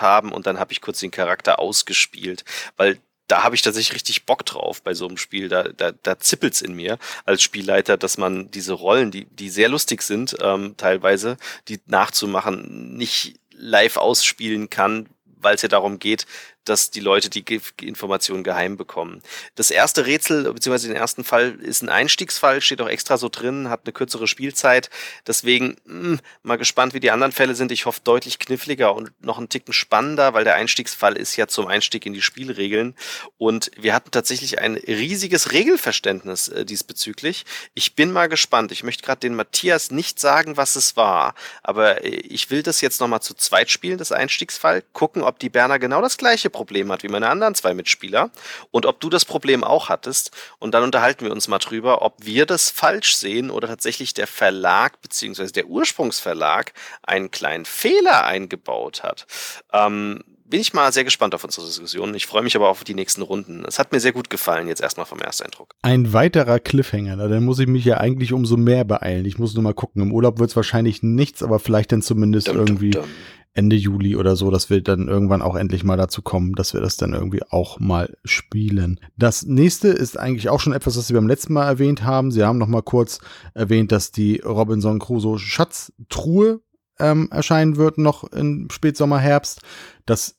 haben 0.00 0.32
und 0.32 0.46
dann 0.46 0.58
habe 0.58 0.63
ich 0.72 0.80
kurz 0.80 1.00
den 1.00 1.10
Charakter 1.10 1.58
ausgespielt, 1.58 2.44
weil 2.76 2.98
da 3.28 3.42
habe 3.42 3.54
ich 3.54 3.62
tatsächlich 3.62 3.94
richtig 3.94 4.26
Bock 4.26 4.44
drauf 4.44 4.82
bei 4.82 4.92
so 4.94 5.06
einem 5.06 5.16
Spiel. 5.16 5.48
Da, 5.48 5.64
da, 5.64 5.92
da 5.92 6.18
zippelt's 6.18 6.60
in 6.60 6.74
mir 6.74 6.98
als 7.24 7.42
Spielleiter, 7.42 7.96
dass 7.96 8.18
man 8.18 8.50
diese 8.50 8.74
Rollen, 8.74 9.10
die, 9.10 9.24
die 9.24 9.48
sehr 9.48 9.68
lustig 9.68 10.02
sind, 10.02 10.36
ähm, 10.40 10.74
teilweise, 10.76 11.38
die 11.68 11.80
nachzumachen, 11.86 12.96
nicht 12.96 13.34
live 13.50 13.96
ausspielen 13.96 14.68
kann, 14.68 15.08
weil 15.24 15.54
es 15.54 15.62
ja 15.62 15.68
darum 15.68 15.98
geht, 15.98 16.26
dass 16.64 16.90
die 16.90 17.00
Leute 17.00 17.30
die 17.30 17.44
Informationen 17.82 18.44
geheim 18.44 18.76
bekommen. 18.76 19.22
Das 19.54 19.70
erste 19.70 20.06
Rätsel, 20.06 20.52
beziehungsweise 20.52 20.88
den 20.88 20.96
ersten 20.96 21.24
Fall, 21.24 21.58
ist 21.60 21.82
ein 21.82 21.88
Einstiegsfall, 21.88 22.60
steht 22.60 22.80
auch 22.80 22.88
extra 22.88 23.18
so 23.18 23.28
drin, 23.28 23.68
hat 23.68 23.82
eine 23.84 23.92
kürzere 23.92 24.26
Spielzeit. 24.26 24.90
Deswegen 25.26 25.76
mh, 25.84 26.04
hm, 26.04 26.20
mal 26.42 26.56
gespannt, 26.56 26.94
wie 26.94 27.00
die 27.00 27.10
anderen 27.10 27.32
Fälle 27.32 27.54
sind. 27.54 27.72
Ich 27.72 27.86
hoffe 27.86 28.00
deutlich 28.04 28.38
kniffliger 28.38 28.94
und 28.94 29.12
noch 29.22 29.38
einen 29.38 29.48
Ticken 29.48 29.72
spannender, 29.72 30.34
weil 30.34 30.44
der 30.44 30.54
Einstiegsfall 30.54 31.16
ist 31.16 31.36
ja 31.36 31.46
zum 31.46 31.66
Einstieg 31.66 32.06
in 32.06 32.12
die 32.12 32.22
Spielregeln. 32.22 32.94
Und 33.38 33.70
wir 33.76 33.94
hatten 33.94 34.10
tatsächlich 34.10 34.58
ein 34.58 34.74
riesiges 34.74 35.52
Regelverständnis 35.52 36.48
äh, 36.48 36.64
diesbezüglich. 36.64 37.44
Ich 37.74 37.94
bin 37.94 38.12
mal 38.12 38.28
gespannt. 38.28 38.72
Ich 38.72 38.82
möchte 38.82 39.02
gerade 39.02 39.20
den 39.20 39.34
Matthias 39.34 39.90
nicht 39.90 40.18
sagen, 40.18 40.56
was 40.56 40.76
es 40.76 40.96
war, 40.96 41.34
aber 41.62 42.04
äh, 42.04 42.08
ich 42.08 42.50
will 42.50 42.62
das 42.62 42.80
jetzt 42.80 43.00
nochmal 43.00 43.22
zu 43.22 43.34
zweit 43.34 43.70
spielen, 43.70 43.98
das 43.98 44.12
Einstiegsfall, 44.12 44.82
gucken, 44.92 45.22
ob 45.22 45.38
die 45.38 45.48
Berner 45.48 45.78
genau 45.78 46.00
das 46.00 46.16
gleiche 46.16 46.50
Problem 46.54 46.90
hat 46.90 47.02
wie 47.02 47.08
meine 47.08 47.28
anderen 47.28 47.54
zwei 47.54 47.74
Mitspieler 47.74 48.30
und 48.70 48.86
ob 48.86 49.00
du 49.00 49.10
das 49.10 49.26
Problem 49.26 49.62
auch 49.62 49.90
hattest. 49.90 50.30
Und 50.58 50.72
dann 50.72 50.82
unterhalten 50.84 51.26
wir 51.26 51.32
uns 51.32 51.48
mal 51.48 51.58
drüber, 51.58 52.00
ob 52.00 52.24
wir 52.24 52.46
das 52.46 52.70
falsch 52.70 53.16
sehen 53.16 53.50
oder 53.50 53.68
tatsächlich 53.68 54.14
der 54.14 54.26
Verlag 54.26 55.02
bzw. 55.02 55.48
der 55.48 55.66
Ursprungsverlag 55.66 56.72
einen 57.02 57.30
kleinen 57.30 57.66
Fehler 57.66 58.24
eingebaut 58.24 59.02
hat. 59.02 59.26
Ähm, 59.72 60.24
bin 60.46 60.60
ich 60.60 60.72
mal 60.72 60.92
sehr 60.92 61.04
gespannt 61.04 61.34
auf 61.34 61.42
unsere 61.42 61.66
Diskussion. 61.66 62.14
Ich 62.14 62.26
freue 62.26 62.42
mich 62.42 62.54
aber 62.54 62.68
auf 62.68 62.84
die 62.84 62.94
nächsten 62.94 63.22
Runden. 63.22 63.64
Es 63.66 63.78
hat 63.78 63.92
mir 63.92 64.00
sehr 64.00 64.12
gut 64.12 64.30
gefallen, 64.30 64.68
jetzt 64.68 64.82
erstmal 64.82 65.06
vom 65.06 65.18
Ersteindruck. 65.18 65.74
Ein 65.82 66.12
weiterer 66.12 66.60
Cliffhanger, 66.60 67.16
dann 67.16 67.44
muss 67.44 67.58
ich 67.58 67.66
mich 67.66 67.84
ja 67.84 67.96
eigentlich 67.98 68.32
umso 68.32 68.56
mehr 68.56 68.84
beeilen. 68.84 69.24
Ich 69.24 69.38
muss 69.38 69.54
nur 69.54 69.62
mal 69.62 69.74
gucken. 69.74 70.02
Im 70.02 70.12
Urlaub 70.12 70.38
wird 70.38 70.50
es 70.50 70.56
wahrscheinlich 70.56 71.02
nichts, 71.02 71.42
aber 71.42 71.58
vielleicht 71.58 71.92
dann 71.92 72.02
zumindest 72.02 72.48
dum, 72.48 72.58
irgendwie 72.58 72.90
dum, 72.90 73.02
dum. 73.02 73.10
Ende 73.54 73.76
Juli 73.76 74.16
oder 74.16 74.34
so, 74.34 74.50
dass 74.50 74.68
wir 74.68 74.82
dann 74.82 75.08
irgendwann 75.08 75.42
auch 75.42 75.54
endlich 75.54 75.84
mal 75.84 75.96
dazu 75.96 76.22
kommen, 76.22 76.54
dass 76.54 76.74
wir 76.74 76.80
das 76.80 76.96
dann 76.96 77.14
irgendwie 77.14 77.42
auch 77.48 77.78
mal 77.78 78.16
spielen. 78.24 78.98
Das 79.16 79.44
nächste 79.44 79.88
ist 79.88 80.18
eigentlich 80.18 80.48
auch 80.48 80.60
schon 80.60 80.72
etwas, 80.72 80.96
was 80.96 81.06
Sie 81.06 81.14
beim 81.14 81.28
letzten 81.28 81.52
Mal 81.52 81.66
erwähnt 81.66 82.02
haben. 82.02 82.32
Sie 82.32 82.42
haben 82.42 82.58
noch 82.58 82.66
mal 82.66 82.82
kurz 82.82 83.20
erwähnt, 83.54 83.92
dass 83.92 84.10
die 84.10 84.40
Robinson 84.40 84.98
Crusoe 84.98 85.38
Schatztruhe 85.38 86.60
ähm, 86.98 87.28
erscheinen 87.30 87.76
wird 87.76 87.98
noch 87.98 88.24
im 88.24 88.68
Spätsommer, 88.70 89.18
Herbst. 89.18 89.60
Das 90.04 90.36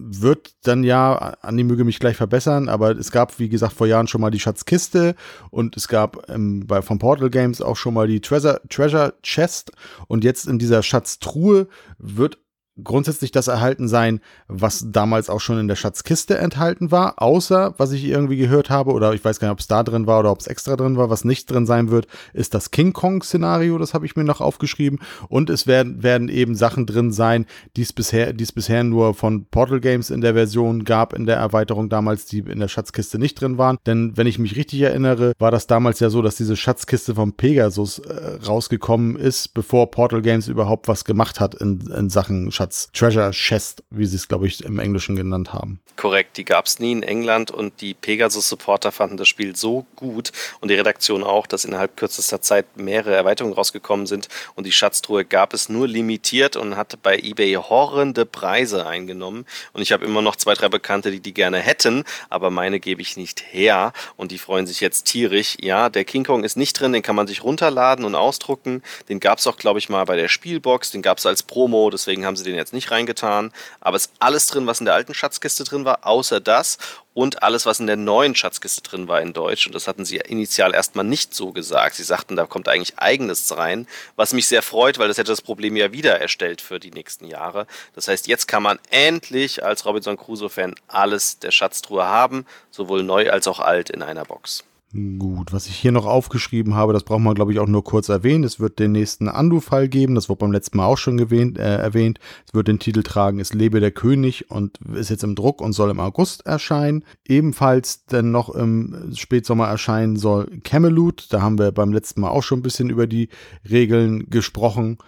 wird 0.00 0.54
dann 0.62 0.82
ja, 0.82 1.14
Andi 1.42 1.62
möge 1.62 1.84
mich 1.84 1.98
gleich 1.98 2.16
verbessern, 2.16 2.68
aber 2.68 2.92
es 2.92 3.10
gab, 3.10 3.38
wie 3.38 3.48
gesagt, 3.48 3.74
vor 3.74 3.86
Jahren 3.86 4.06
schon 4.06 4.20
mal 4.20 4.30
die 4.30 4.40
Schatzkiste 4.40 5.14
und 5.50 5.76
es 5.76 5.88
gab 5.88 6.28
ähm, 6.30 6.66
bei, 6.66 6.82
von 6.82 6.98
Portal 6.98 7.30
Games 7.30 7.60
auch 7.60 7.76
schon 7.76 7.94
mal 7.94 8.06
die 8.06 8.20
Treasure, 8.20 8.60
Treasure 8.68 9.14
Chest 9.22 9.72
und 10.08 10.24
jetzt 10.24 10.46
in 10.46 10.58
dieser 10.58 10.82
Schatztruhe 10.82 11.68
wird 11.98 12.38
grundsätzlich 12.84 13.32
das 13.32 13.48
erhalten 13.48 13.88
sein, 13.88 14.20
was 14.48 14.86
damals 14.88 15.30
auch 15.30 15.40
schon 15.40 15.58
in 15.58 15.68
der 15.68 15.76
Schatzkiste 15.76 16.38
enthalten 16.38 16.90
war, 16.90 17.22
außer, 17.22 17.74
was 17.78 17.92
ich 17.92 18.04
irgendwie 18.04 18.36
gehört 18.36 18.70
habe, 18.70 18.92
oder 18.92 19.14
ich 19.14 19.24
weiß 19.24 19.40
gar 19.40 19.48
nicht, 19.48 19.52
ob 19.52 19.60
es 19.60 19.66
da 19.66 19.82
drin 19.82 20.06
war 20.06 20.20
oder 20.20 20.30
ob 20.30 20.40
es 20.40 20.46
extra 20.46 20.76
drin 20.76 20.96
war, 20.96 21.10
was 21.10 21.24
nicht 21.24 21.50
drin 21.50 21.66
sein 21.66 21.90
wird, 21.90 22.06
ist 22.32 22.54
das 22.54 22.70
King 22.70 22.92
Kong-Szenario, 22.92 23.78
das 23.78 23.94
habe 23.94 24.06
ich 24.06 24.16
mir 24.16 24.24
noch 24.24 24.40
aufgeschrieben. 24.40 24.98
Und 25.28 25.50
es 25.50 25.66
werden, 25.66 26.02
werden 26.02 26.28
eben 26.28 26.54
Sachen 26.54 26.86
drin 26.86 27.12
sein, 27.12 27.46
die 27.76 27.82
es 27.82 27.92
bisher, 27.92 28.32
bisher 28.32 28.84
nur 28.84 29.14
von 29.14 29.46
Portal 29.46 29.80
Games 29.80 30.10
in 30.10 30.20
der 30.20 30.34
Version 30.34 30.84
gab, 30.84 31.12
in 31.12 31.26
der 31.26 31.36
Erweiterung 31.36 31.88
damals, 31.88 32.26
die 32.26 32.40
in 32.40 32.60
der 32.60 32.68
Schatzkiste 32.68 33.18
nicht 33.18 33.40
drin 33.40 33.58
waren. 33.58 33.78
Denn 33.86 34.16
wenn 34.16 34.26
ich 34.26 34.38
mich 34.38 34.56
richtig 34.56 34.80
erinnere, 34.80 35.32
war 35.38 35.50
das 35.50 35.66
damals 35.66 36.00
ja 36.00 36.10
so, 36.10 36.22
dass 36.22 36.36
diese 36.36 36.56
Schatzkiste 36.56 37.14
vom 37.14 37.32
Pegasus 37.32 37.98
äh, 37.98 38.38
rausgekommen 38.46 39.16
ist, 39.16 39.54
bevor 39.54 39.90
Portal 39.90 40.22
Games 40.22 40.48
überhaupt 40.48 40.88
was 40.88 41.04
gemacht 41.04 41.40
hat 41.40 41.54
in, 41.54 41.80
in 41.90 42.10
Sachen 42.10 42.50
Schatz 42.52 42.69
Schatz, 42.70 42.88
Treasure 42.92 43.32
Chest, 43.32 43.82
wie 43.90 44.06
sie 44.06 44.14
es, 44.14 44.28
glaube 44.28 44.46
ich, 44.46 44.64
im 44.64 44.78
Englischen 44.78 45.16
genannt 45.16 45.52
haben. 45.52 45.80
Korrekt, 45.96 46.36
die 46.36 46.44
gab 46.44 46.66
es 46.66 46.78
nie 46.78 46.92
in 46.92 47.02
England 47.02 47.50
und 47.50 47.80
die 47.80 47.94
Pegasus-Supporter 47.94 48.92
fanden 48.92 49.16
das 49.16 49.28
Spiel 49.28 49.54
so 49.56 49.86
gut 49.96 50.32
und 50.60 50.70
die 50.70 50.74
Redaktion 50.74 51.22
auch, 51.22 51.46
dass 51.46 51.64
innerhalb 51.64 51.96
kürzester 51.96 52.40
Zeit 52.40 52.76
mehrere 52.76 53.14
Erweiterungen 53.14 53.54
rausgekommen 53.54 54.06
sind 54.06 54.28
und 54.54 54.66
die 54.66 54.72
Schatztruhe 54.72 55.24
gab 55.24 55.52
es 55.52 55.68
nur 55.68 55.86
limitiert 55.88 56.56
und 56.56 56.76
hatte 56.76 56.96
bei 56.96 57.18
eBay 57.18 57.54
horrende 57.54 58.24
Preise 58.24 58.86
eingenommen 58.86 59.44
und 59.72 59.82
ich 59.82 59.92
habe 59.92 60.06
immer 60.06 60.22
noch 60.22 60.36
zwei, 60.36 60.54
drei 60.54 60.68
Bekannte, 60.68 61.10
die 61.10 61.20
die 61.20 61.34
gerne 61.34 61.58
hätten, 61.58 62.04
aber 62.30 62.50
meine 62.50 62.80
gebe 62.80 63.02
ich 63.02 63.18
nicht 63.18 63.42
her 63.50 63.92
und 64.16 64.30
die 64.30 64.38
freuen 64.38 64.66
sich 64.66 64.80
jetzt 64.80 65.04
tierisch. 65.04 65.58
Ja, 65.60 65.90
der 65.90 66.04
King 66.04 66.24
Kong 66.24 66.44
ist 66.44 66.56
nicht 66.56 66.80
drin, 66.80 66.92
den 66.92 67.02
kann 67.02 67.16
man 67.16 67.26
sich 67.26 67.44
runterladen 67.44 68.06
und 68.06 68.14
ausdrucken, 68.14 68.82
den 69.10 69.20
gab 69.20 69.38
es 69.38 69.46
auch, 69.46 69.58
glaube 69.58 69.80
ich, 69.80 69.90
mal 69.90 70.04
bei 70.04 70.16
der 70.16 70.28
Spielbox, 70.28 70.92
den 70.92 71.02
gab 71.02 71.18
es 71.18 71.26
als 71.26 71.42
Promo, 71.42 71.90
deswegen 71.90 72.24
haben 72.24 72.36
sie 72.36 72.44
den 72.44 72.59
jetzt 72.60 72.72
nicht 72.72 72.90
reingetan, 72.90 73.52
aber 73.80 73.96
es 73.96 74.06
ist 74.06 74.12
alles 74.18 74.46
drin, 74.46 74.66
was 74.66 74.80
in 74.80 74.86
der 74.86 74.94
alten 74.94 75.14
Schatzkiste 75.14 75.64
drin 75.64 75.84
war, 75.84 76.06
außer 76.06 76.40
das 76.40 76.78
und 77.14 77.42
alles, 77.42 77.66
was 77.66 77.80
in 77.80 77.86
der 77.86 77.96
neuen 77.96 78.34
Schatzkiste 78.34 78.82
drin 78.82 79.08
war 79.08 79.20
in 79.20 79.32
Deutsch. 79.32 79.66
Und 79.66 79.74
das 79.74 79.88
hatten 79.88 80.04
sie 80.04 80.16
initial 80.16 80.74
erstmal 80.74 81.04
nicht 81.04 81.34
so 81.34 81.52
gesagt. 81.52 81.96
Sie 81.96 82.04
sagten, 82.04 82.36
da 82.36 82.46
kommt 82.46 82.68
eigentlich 82.68 82.98
eigenes 82.98 83.56
rein, 83.56 83.88
was 84.16 84.32
mich 84.32 84.46
sehr 84.46 84.62
freut, 84.62 84.98
weil 84.98 85.08
das 85.08 85.18
hätte 85.18 85.32
das 85.32 85.42
Problem 85.42 85.76
ja 85.76 85.92
wieder 85.92 86.20
erstellt 86.20 86.60
für 86.60 86.78
die 86.78 86.92
nächsten 86.92 87.26
Jahre. 87.26 87.66
Das 87.94 88.08
heißt, 88.08 88.26
jetzt 88.28 88.46
kann 88.46 88.62
man 88.62 88.78
endlich 88.90 89.64
als 89.64 89.84
Robinson 89.84 90.16
Crusoe-Fan 90.16 90.74
alles 90.88 91.38
der 91.38 91.50
Schatztruhe 91.50 92.04
haben, 92.04 92.46
sowohl 92.70 93.02
neu 93.02 93.30
als 93.30 93.48
auch 93.48 93.58
alt 93.58 93.90
in 93.90 94.02
einer 94.02 94.24
Box. 94.24 94.64
Gut, 94.92 95.52
was 95.52 95.68
ich 95.68 95.76
hier 95.76 95.92
noch 95.92 96.04
aufgeschrieben 96.04 96.74
habe, 96.74 96.92
das 96.92 97.04
braucht 97.04 97.20
man, 97.20 97.36
glaube 97.36 97.52
ich, 97.52 97.60
auch 97.60 97.68
nur 97.68 97.84
kurz 97.84 98.08
erwähnen. 98.08 98.42
Es 98.42 98.58
wird 98.58 98.80
den 98.80 98.90
nächsten 98.90 99.28
Andu-Fall 99.28 99.88
geben, 99.88 100.16
das 100.16 100.28
wurde 100.28 100.40
beim 100.40 100.50
letzten 100.50 100.78
Mal 100.78 100.86
auch 100.86 100.98
schon 100.98 101.16
gewähnt, 101.16 101.58
äh, 101.58 101.76
erwähnt. 101.76 102.18
Es 102.44 102.54
wird 102.54 102.66
den 102.66 102.80
Titel 102.80 103.04
tragen, 103.04 103.38
Es 103.38 103.54
lebe 103.54 103.78
der 103.78 103.92
König 103.92 104.50
und 104.50 104.78
ist 104.92 105.08
jetzt 105.08 105.22
im 105.22 105.36
Druck 105.36 105.60
und 105.60 105.74
soll 105.74 105.90
im 105.90 106.00
August 106.00 106.44
erscheinen. 106.44 107.04
Ebenfalls 107.24 108.04
dann 108.06 108.32
noch 108.32 108.48
im 108.48 109.12
Spätsommer 109.14 109.68
erscheinen 109.68 110.16
soll 110.16 110.58
Camelot. 110.64 111.28
Da 111.30 111.40
haben 111.40 111.60
wir 111.60 111.70
beim 111.70 111.92
letzten 111.92 112.22
Mal 112.22 112.30
auch 112.30 112.42
schon 112.42 112.58
ein 112.58 112.64
bisschen 112.64 112.90
über 112.90 113.06
die 113.06 113.28
Regeln 113.70 114.28
gesprochen. 114.28 114.98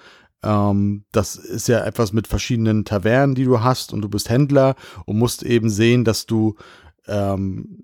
Ähm, 0.44 1.06
das 1.10 1.34
ist 1.34 1.66
ja 1.66 1.84
etwas 1.84 2.12
mit 2.12 2.28
verschiedenen 2.28 2.84
Tavernen, 2.84 3.34
die 3.34 3.44
du 3.44 3.62
hast 3.62 3.92
und 3.92 4.02
du 4.02 4.08
bist 4.08 4.30
Händler 4.30 4.76
und 5.06 5.18
musst 5.18 5.42
eben 5.42 5.70
sehen, 5.70 6.04
dass 6.04 6.26
du 6.26 6.54
ähm, 7.08 7.82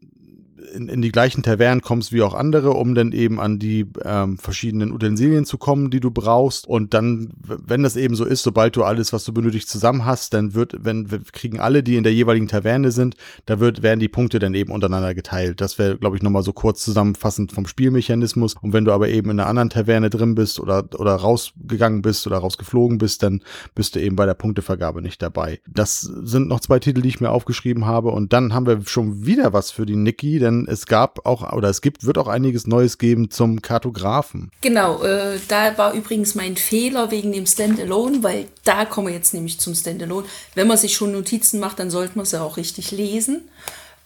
in, 0.75 0.89
in 0.89 1.03
die 1.03 1.13
gleichen 1.13 1.43
Tavernen 1.43 1.83
kommst 1.83 2.13
wie 2.13 2.23
auch 2.23 2.35
andere, 2.35 2.71
um 2.71 2.95
dann 2.95 3.13
eben 3.13 3.41
an 3.41 3.59
die 3.59 3.87
ähm, 4.05 4.39
verschiedenen 4.39 4.93
Utensilien 4.93 5.45
zu 5.45 5.59
kommen, 5.59 5.91
die 5.91 6.01
du 6.01 6.11
brauchst. 6.11 6.67
Und 6.67 6.95
dann, 6.95 7.33
wenn 7.43 7.83
das 7.83 7.97
eben 7.97 8.15
so 8.15 8.25
ist, 8.25 8.43
sobald 8.43 8.77
du 8.77 8.85
alles, 8.85 9.13
was 9.13 9.25
du 9.25 9.33
benötigst, 9.33 9.69
zusammen 9.69 10.05
hast, 10.05 10.35
dann 10.35 10.55
wird, 10.55 10.77
wenn 10.81 11.11
wir 11.11 11.21
kriegen 11.33 11.61
alle, 11.61 11.83
die 11.83 11.97
in 11.97 12.03
der 12.03 12.15
jeweiligen 12.15 12.49
Taverne 12.49 12.91
sind, 12.91 13.17
da 13.47 13.61
wird, 13.61 13.83
werden 13.83 14.01
die 14.01 14.09
Punkte 14.09 14.39
dann 14.39 14.55
eben 14.55 14.73
untereinander 14.73 15.15
geteilt. 15.15 15.61
Das 15.61 15.79
wäre, 15.79 15.97
glaube 15.97 16.17
ich, 16.17 16.23
nochmal 16.23 16.43
so 16.43 16.53
kurz 16.53 16.85
zusammenfassend 16.85 17.53
vom 17.53 17.67
Spielmechanismus. 17.67 18.55
Und 18.61 18.73
wenn 18.73 18.85
du 18.85 18.93
aber 18.93 19.09
eben 19.09 19.31
in 19.31 19.41
einer 19.41 19.49
anderen 19.49 19.71
Taverne 19.71 20.11
drin 20.11 20.35
bist 20.35 20.61
oder, 20.61 20.85
oder 20.99 21.15
rausgegangen 21.15 22.03
bist 22.03 22.27
oder 22.27 22.39
rausgeflogen 22.39 22.99
bist, 22.99 23.23
dann 23.23 23.43
bist 23.75 23.95
du 23.95 24.01
eben 24.01 24.17
bei 24.17 24.27
der 24.27 24.35
Punktevergabe 24.35 25.03
nicht 25.03 25.23
dabei. 25.23 25.61
Das 25.67 26.01
sind 26.01 26.49
noch 26.49 26.61
zwei 26.61 26.79
Titel, 26.79 27.03
die 27.03 27.09
ich 27.09 27.21
mir 27.21 27.31
aufgeschrieben 27.31 27.87
habe. 27.87 28.11
Und 28.11 28.33
dann 28.33 28.55
haben 28.55 28.67
wir 28.67 28.81
schon 28.87 29.27
wieder 29.27 29.53
was 29.53 29.71
für 29.71 29.87
die 29.87 29.97
Niki, 29.97 30.39
denn 30.39 30.58
es 30.67 30.87
gab 30.87 31.27
auch, 31.27 31.53
oder 31.53 31.69
es 31.69 31.81
gibt, 31.81 32.05
wird 32.05 32.19
auch 32.19 32.29
einiges 32.29 32.67
Neues 32.67 32.99
geben 32.99 33.31
zum 33.31 33.63
Kartografen. 33.63 34.51
Genau, 34.61 35.03
äh, 35.03 35.39
da 35.49 35.77
war 35.79 35.93
übrigens 35.93 36.35
mein 36.35 36.57
Fehler 36.57 37.11
wegen 37.11 37.33
dem 37.33 37.47
Standalone, 37.47 38.23
weil 38.23 38.47
da 38.65 38.85
kommen 38.85 39.09
wir 39.09 39.15
jetzt 39.15 39.35
nämlich 39.35 39.61
zum 39.61 39.75
Standalone. 39.75 40.27
Wenn 40.55 40.67
man 40.67 40.79
sich 40.79 40.95
schon 40.95 41.13
Notizen 41.13 41.61
macht, 41.61 41.79
dann 41.79 41.91
sollte 41.91 42.17
man 42.17 42.27
sie 42.27 42.41
auch 42.41 42.57
richtig 42.57 42.91
lesen. 42.91 43.43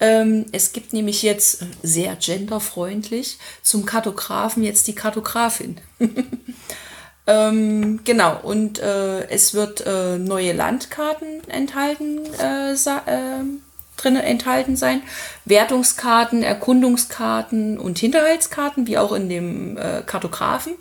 Ähm, 0.03 0.47
es 0.51 0.73
gibt 0.73 0.93
nämlich 0.93 1.23
jetzt 1.23 1.65
sehr 1.83 2.17
genderfreundlich 2.17 3.39
zum 3.63 3.87
Kartografen 3.87 4.65
jetzt 4.65 4.89
die 4.89 4.97
Kartografin. 4.97 5.81
ähm, 7.29 8.01
genau, 8.03 8.41
und 8.43 8.81
äh, 8.81 9.29
es 9.29 9.55
wird 9.55 9.85
äh, 9.87 10.19
neue 10.19 10.55
Landkarten 10.55 11.49
enthalten 11.49 12.19
äh, 12.41 12.75
ähm, 13.07 13.63
drin 14.03 14.17
enthalten 14.17 14.77
sein. 14.77 15.03
Wertungskarten, 15.45 16.43
Erkundungskarten 16.43 17.79
und 17.79 17.99
Hinterhaltskarten, 17.99 18.87
wie 18.87 18.99
auch 18.99 19.13
in 19.13 19.29
dem 19.29 19.77
äh, 19.77 20.03
Kartografen. 20.05 20.75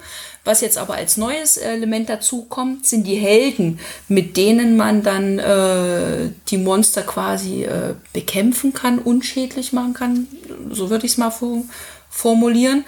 Was 0.43 0.61
jetzt 0.61 0.77
aber 0.77 0.95
als 0.95 1.18
neues 1.18 1.57
Element 1.57 2.10
dazu 2.10 2.45
kommt, 2.45 2.88
sind 2.88 3.06
die 3.06 3.15
Helden, 3.15 3.80
mit 4.07 4.38
denen 4.38 4.76
man 4.76 5.03
dann 5.03 5.38
äh, 5.38 6.31
die 6.48 6.57
Monster 6.57 7.03
quasi 7.03 7.64
äh, 7.64 7.93
bekämpfen 8.11 8.73
kann, 8.73 8.98
unschädlich 8.98 9.72
machen 9.72 9.93
kann. 9.93 10.27
So 10.72 10.89
würde 10.89 11.06
ich 11.06 11.11
es 11.14 11.18
mal 11.18 11.31
formulieren. 12.10 12.85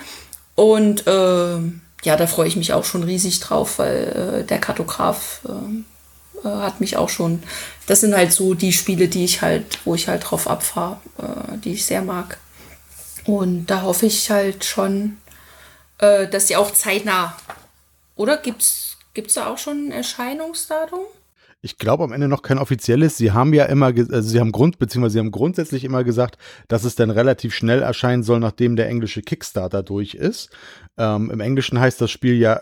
Und 0.55 1.05
äh, 1.05 1.57
ja, 2.03 2.17
da 2.17 2.27
freue 2.27 2.47
ich 2.47 2.55
mich 2.55 2.73
auch 2.73 2.85
schon 2.85 3.03
riesig 3.03 3.39
drauf, 3.39 3.79
weil 3.79 4.41
äh, 4.41 4.43
der 4.45 4.59
Kartograf 4.59 5.41
äh, 5.47 5.83
äh, 6.43 6.49
hat 6.49 6.79
mich 6.79 6.97
auch 6.97 7.09
schon. 7.09 7.43
Das 7.85 8.01
sind 8.01 8.15
halt 8.15 8.31
so 8.31 8.53
die 8.53 8.73
Spiele, 8.73 9.07
die 9.07 9.25
ich 9.25 9.41
halt, 9.41 9.65
wo 9.85 9.95
ich 9.95 10.07
halt 10.07 10.29
drauf 10.29 10.47
abfahre, 10.47 10.99
äh, 11.17 11.57
die 11.57 11.73
ich 11.73 11.85
sehr 11.85 12.01
mag. 12.01 12.37
Und 13.25 13.67
da 13.67 13.81
hoffe 13.81 14.05
ich 14.05 14.29
halt 14.29 14.63
schon, 14.63 15.17
äh, 15.97 16.27
dass 16.27 16.45
die 16.45 16.55
auch 16.55 16.71
zeitnah. 16.71 17.35
Oder 18.15 18.37
gibt's 18.37 18.97
gibt's 19.13 19.35
da 19.35 19.47
auch 19.47 19.57
schon 19.57 19.87
ein 19.87 19.91
Erscheinungsdatum? 19.91 21.01
Ich 21.65 21.77
glaube 21.77 22.03
am 22.03 22.11
Ende 22.11 22.27
noch 22.27 22.41
kein 22.41 22.57
offizielles. 22.57 23.15
Sie 23.15 23.31
haben 23.31 23.53
ja 23.53 23.65
immer, 23.65 23.85
also 23.85 24.21
sie 24.21 24.41
haben 24.41 24.51
Grund, 24.51 24.79
beziehungsweise 24.79 25.13
sie 25.13 25.19
haben 25.19 25.31
grundsätzlich 25.31 25.85
immer 25.85 26.03
gesagt, 26.03 26.37
dass 26.67 26.83
es 26.83 26.95
dann 26.95 27.09
relativ 27.09 27.55
schnell 27.55 27.81
erscheinen 27.81 28.21
soll, 28.21 28.41
nachdem 28.41 28.75
der 28.75 28.89
englische 28.89 29.21
Kickstarter 29.21 29.81
durch 29.81 30.13
ist. 30.13 30.49
Ähm, 30.95 31.31
Im 31.31 31.39
Englischen 31.39 31.79
heißt 31.79 31.99
das 32.01 32.11
Spiel 32.11 32.35
ja 32.35 32.61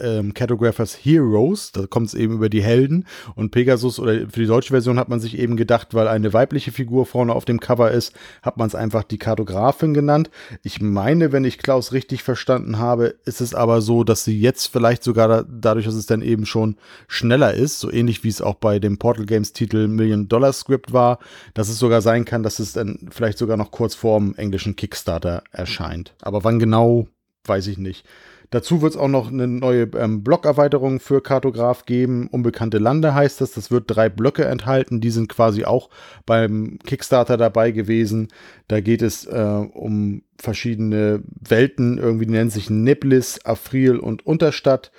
ähm, 0.00 0.34
Cartographers 0.34 0.94
Heroes, 0.94 1.72
da 1.72 1.86
kommt 1.86 2.08
es 2.08 2.14
eben 2.14 2.34
über 2.34 2.50
die 2.50 2.62
Helden. 2.62 3.06
Und 3.34 3.52
Pegasus 3.52 3.98
oder 3.98 4.28
für 4.28 4.40
die 4.40 4.46
deutsche 4.46 4.72
Version 4.72 4.98
hat 4.98 5.08
man 5.08 5.20
sich 5.20 5.38
eben 5.38 5.56
gedacht, 5.56 5.94
weil 5.94 6.06
eine 6.06 6.32
weibliche 6.32 6.72
Figur 6.72 7.06
vorne 7.06 7.34
auf 7.34 7.46
dem 7.46 7.58
Cover 7.58 7.90
ist, 7.90 8.12
hat 8.42 8.58
man 8.58 8.66
es 8.66 8.74
einfach 8.74 9.02
die 9.02 9.16
Kartografin 9.16 9.94
genannt. 9.94 10.30
Ich 10.62 10.82
meine, 10.82 11.32
wenn 11.32 11.44
ich 11.44 11.58
Klaus 11.58 11.92
richtig 11.92 12.22
verstanden 12.22 12.78
habe, 12.78 13.14
ist 13.24 13.40
es 13.40 13.54
aber 13.54 13.80
so, 13.80 14.04
dass 14.04 14.24
sie 14.24 14.38
jetzt 14.38 14.66
vielleicht 14.66 15.02
sogar 15.02 15.28
da, 15.28 15.44
dadurch, 15.48 15.86
dass 15.86 15.94
es 15.94 16.06
dann 16.06 16.20
eben 16.20 16.44
schon 16.44 16.76
schneller 17.08 17.54
ist, 17.54 17.80
so 17.80 17.90
ähnlich 17.90 18.24
wie 18.24 18.28
es 18.28 18.42
auch 18.42 18.56
bei 18.56 18.78
dem 18.78 18.98
Portal 18.98 19.24
Games 19.24 19.54
Titel 19.54 19.88
Million 19.88 20.28
Dollar 20.28 20.52
Script 20.52 20.92
war, 20.92 21.18
dass 21.54 21.70
es 21.70 21.78
sogar 21.78 22.02
sein 22.02 22.26
kann, 22.26 22.42
dass 22.42 22.58
es 22.58 22.74
dann 22.74 23.08
vielleicht 23.10 23.38
sogar 23.38 23.56
noch 23.56 23.70
kurz 23.70 23.94
vorm 23.94 24.34
englischen 24.36 24.76
Kickstarter 24.76 25.42
erscheint. 25.50 26.14
Aber 26.20 26.44
wann 26.44 26.58
genau, 26.58 27.08
weiß 27.44 27.66
ich 27.68 27.78
nicht. 27.78 28.06
Dazu 28.50 28.82
wird 28.82 28.94
es 28.94 28.98
auch 28.98 29.08
noch 29.08 29.28
eine 29.28 29.46
neue 29.46 29.82
ähm, 29.96 30.24
Blockerweiterung 30.24 30.98
für 30.98 31.22
Kartograf 31.22 31.86
geben. 31.86 32.26
Unbekannte 32.26 32.78
Lande 32.78 33.14
heißt 33.14 33.40
das. 33.40 33.52
Das 33.52 33.70
wird 33.70 33.84
drei 33.86 34.08
Blöcke 34.08 34.44
enthalten. 34.44 35.00
Die 35.00 35.10
sind 35.10 35.28
quasi 35.28 35.64
auch 35.64 35.88
beim 36.26 36.80
Kickstarter 36.84 37.36
dabei 37.36 37.70
gewesen. 37.70 38.26
Da 38.66 38.80
geht 38.80 39.02
es 39.02 39.24
äh, 39.24 39.66
um 39.72 40.22
verschiedene 40.36 41.22
Welten. 41.26 41.98
Irgendwie 41.98 42.26
nennt 42.26 42.50
sich 42.50 42.70
Neblis, 42.70 43.44
Afril 43.44 43.98
und 43.98 44.26
Unterstadt. 44.26 44.90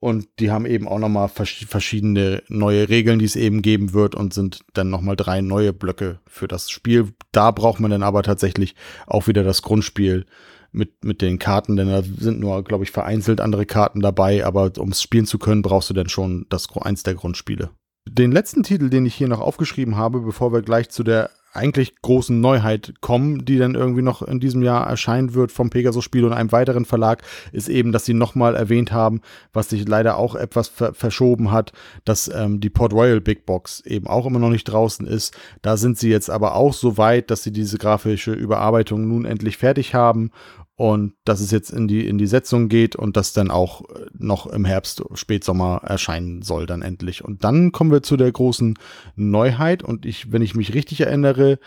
Und 0.00 0.26
die 0.40 0.50
haben 0.50 0.66
eben 0.66 0.88
auch 0.88 0.98
nochmal 0.98 1.28
verschiedene 1.28 2.42
neue 2.48 2.88
Regeln, 2.88 3.18
die 3.18 3.24
es 3.24 3.36
eben 3.36 3.62
geben 3.62 3.94
wird 3.94 4.14
und 4.14 4.34
sind 4.34 4.60
dann 4.74 4.90
nochmal 4.90 5.16
drei 5.16 5.40
neue 5.40 5.72
Blöcke 5.72 6.18
für 6.26 6.48
das 6.48 6.70
Spiel. 6.70 7.14
Da 7.32 7.50
braucht 7.52 7.80
man 7.80 7.90
dann 7.90 8.02
aber 8.02 8.22
tatsächlich 8.22 8.74
auch 9.06 9.26
wieder 9.26 9.42
das 9.42 9.62
Grundspiel 9.62 10.26
mit, 10.72 11.04
mit 11.04 11.22
den 11.22 11.38
Karten, 11.38 11.76
denn 11.76 11.88
da 11.88 12.02
sind 12.02 12.40
nur, 12.40 12.62
glaube 12.64 12.84
ich, 12.84 12.90
vereinzelt 12.90 13.40
andere 13.40 13.66
Karten 13.66 14.00
dabei, 14.00 14.44
aber 14.44 14.72
um 14.78 14.90
es 14.90 15.02
spielen 15.02 15.26
zu 15.26 15.38
können, 15.38 15.62
brauchst 15.62 15.90
du 15.90 15.94
dann 15.94 16.08
schon 16.08 16.46
das 16.48 16.68
eins 16.76 17.02
der 17.02 17.14
Grundspiele. 17.14 17.70
Den 18.08 18.30
letzten 18.30 18.62
Titel, 18.62 18.88
den 18.88 19.06
ich 19.06 19.14
hier 19.14 19.28
noch 19.28 19.40
aufgeschrieben 19.40 19.96
habe, 19.96 20.20
bevor 20.20 20.52
wir 20.52 20.62
gleich 20.62 20.90
zu 20.90 21.02
der 21.02 21.30
eigentlich 21.56 22.00
großen 22.02 22.40
Neuheit 22.40 22.94
kommen, 23.00 23.44
die 23.44 23.58
dann 23.58 23.74
irgendwie 23.74 24.02
noch 24.02 24.22
in 24.22 24.40
diesem 24.40 24.62
Jahr 24.62 24.86
erscheinen 24.86 25.34
wird 25.34 25.52
vom 25.52 25.70
Pegasus-Spiel 25.70 26.24
und 26.24 26.32
einem 26.32 26.52
weiteren 26.52 26.84
Verlag, 26.84 27.22
ist 27.52 27.68
eben, 27.68 27.92
dass 27.92 28.04
sie 28.04 28.14
nochmal 28.14 28.54
erwähnt 28.54 28.92
haben, 28.92 29.20
was 29.52 29.70
sich 29.70 29.88
leider 29.88 30.16
auch 30.16 30.34
etwas 30.34 30.68
ver 30.68 30.94
verschoben 30.94 31.50
hat, 31.50 31.72
dass 32.04 32.28
ähm, 32.28 32.60
die 32.60 32.70
Port 32.70 32.92
Royal 32.92 33.20
Big 33.20 33.46
Box 33.46 33.80
eben 33.80 34.06
auch 34.06 34.26
immer 34.26 34.38
noch 34.38 34.50
nicht 34.50 34.64
draußen 34.64 35.06
ist. 35.06 35.36
Da 35.62 35.76
sind 35.76 35.98
sie 35.98 36.10
jetzt 36.10 36.30
aber 36.30 36.54
auch 36.54 36.72
so 36.72 36.98
weit, 36.98 37.30
dass 37.30 37.42
sie 37.42 37.52
diese 37.52 37.78
grafische 37.78 38.32
Überarbeitung 38.32 39.08
nun 39.08 39.24
endlich 39.24 39.56
fertig 39.56 39.94
haben 39.94 40.30
und 40.76 41.14
dass 41.24 41.40
es 41.40 41.50
jetzt 41.50 41.70
in 41.70 41.88
die, 41.88 42.06
in 42.06 42.18
die 42.18 42.26
Setzung 42.26 42.68
geht 42.68 42.96
und 42.96 43.16
das 43.16 43.32
dann 43.32 43.50
auch 43.50 43.88
äh, 43.90 44.06
noch 44.18 44.46
im 44.46 44.64
Herbst, 44.66 45.02
Spätsommer 45.14 45.80
erscheinen 45.82 46.42
soll 46.42 46.66
dann 46.66 46.82
endlich. 46.82 47.24
Und 47.24 47.44
dann 47.44 47.72
kommen 47.72 47.90
wir 47.90 48.02
zu 48.02 48.16
der 48.18 48.30
großen 48.30 48.78
Neuheit 49.16 49.82
und 49.82 50.04
ich, 50.04 50.30
wenn 50.32 50.42
ich 50.42 50.54
mich 50.54 50.74
richtig 50.74 51.00
erinnere, 51.00 51.58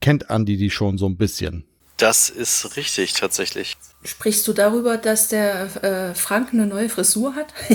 kennt 0.00 0.30
Andi 0.30 0.58
die 0.58 0.70
schon 0.70 0.98
so 0.98 1.06
ein 1.06 1.16
bisschen. 1.16 1.64
Das 1.96 2.28
ist 2.28 2.76
richtig, 2.76 3.14
tatsächlich. 3.14 3.78
Sprichst 4.04 4.46
du 4.46 4.52
darüber, 4.52 4.98
dass 4.98 5.28
der 5.28 5.82
äh, 5.82 6.14
Frank 6.14 6.52
eine 6.52 6.66
neue 6.66 6.90
Frisur 6.90 7.34
hat? 7.34 7.54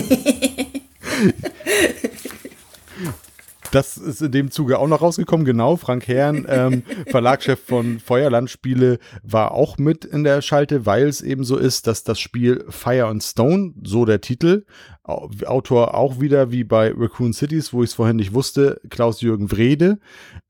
Das 3.72 3.96
ist 3.96 4.20
in 4.20 4.32
dem 4.32 4.50
Zuge 4.50 4.78
auch 4.78 4.86
noch 4.86 5.00
rausgekommen, 5.00 5.46
genau. 5.46 5.76
Frank 5.76 6.06
Herrn, 6.06 6.46
ähm, 6.46 6.82
Verlagschef 7.06 7.58
von 7.58 8.00
Feuerlandspiele, 8.00 8.98
war 9.22 9.52
auch 9.52 9.78
mit 9.78 10.04
in 10.04 10.24
der 10.24 10.42
Schalte, 10.42 10.84
weil 10.84 11.08
es 11.08 11.22
eben 11.22 11.42
so 11.42 11.56
ist, 11.56 11.86
dass 11.86 12.04
das 12.04 12.20
Spiel 12.20 12.66
Fire 12.68 13.06
and 13.06 13.22
Stone, 13.22 13.72
so 13.82 14.04
der 14.04 14.20
Titel, 14.20 14.66
Autor 15.04 15.94
auch 15.94 16.20
wieder 16.20 16.52
wie 16.52 16.64
bei 16.64 16.92
Raccoon 16.94 17.32
Cities, 17.32 17.72
wo 17.72 17.82
ich 17.82 17.90
es 17.90 17.94
vorhin 17.94 18.16
nicht 18.16 18.34
wusste, 18.34 18.80
Klaus-Jürgen 18.88 19.50
Wrede. 19.50 19.98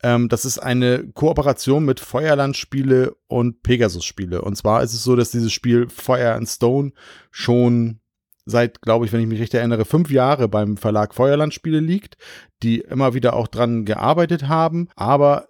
Ähm, 0.02 0.28
das 0.28 0.44
ist 0.44 0.58
eine 0.58 1.06
Kooperation 1.14 1.84
mit 1.84 2.00
Feuerlandspiele 2.00 3.16
und 3.28 3.62
Pegasus-Spiele. 3.62 4.42
Und 4.42 4.56
zwar 4.56 4.82
ist 4.82 4.92
es 4.92 5.04
so, 5.04 5.14
dass 5.16 5.30
dieses 5.30 5.52
Spiel 5.52 5.88
Fire 5.88 6.34
and 6.34 6.48
Stone 6.48 6.92
schon 7.30 8.00
seit, 8.44 8.82
glaube 8.82 9.06
ich, 9.06 9.12
wenn 9.12 9.20
ich 9.20 9.26
mich 9.26 9.40
richtig 9.40 9.58
erinnere, 9.58 9.84
fünf 9.84 10.10
Jahre 10.10 10.48
beim 10.48 10.76
Verlag 10.76 11.14
Feuerlandspiele 11.14 11.80
liegt, 11.80 12.16
die 12.62 12.80
immer 12.80 13.14
wieder 13.14 13.34
auch 13.34 13.48
dran 13.48 13.84
gearbeitet 13.84 14.48
haben, 14.48 14.88
aber 14.96 15.48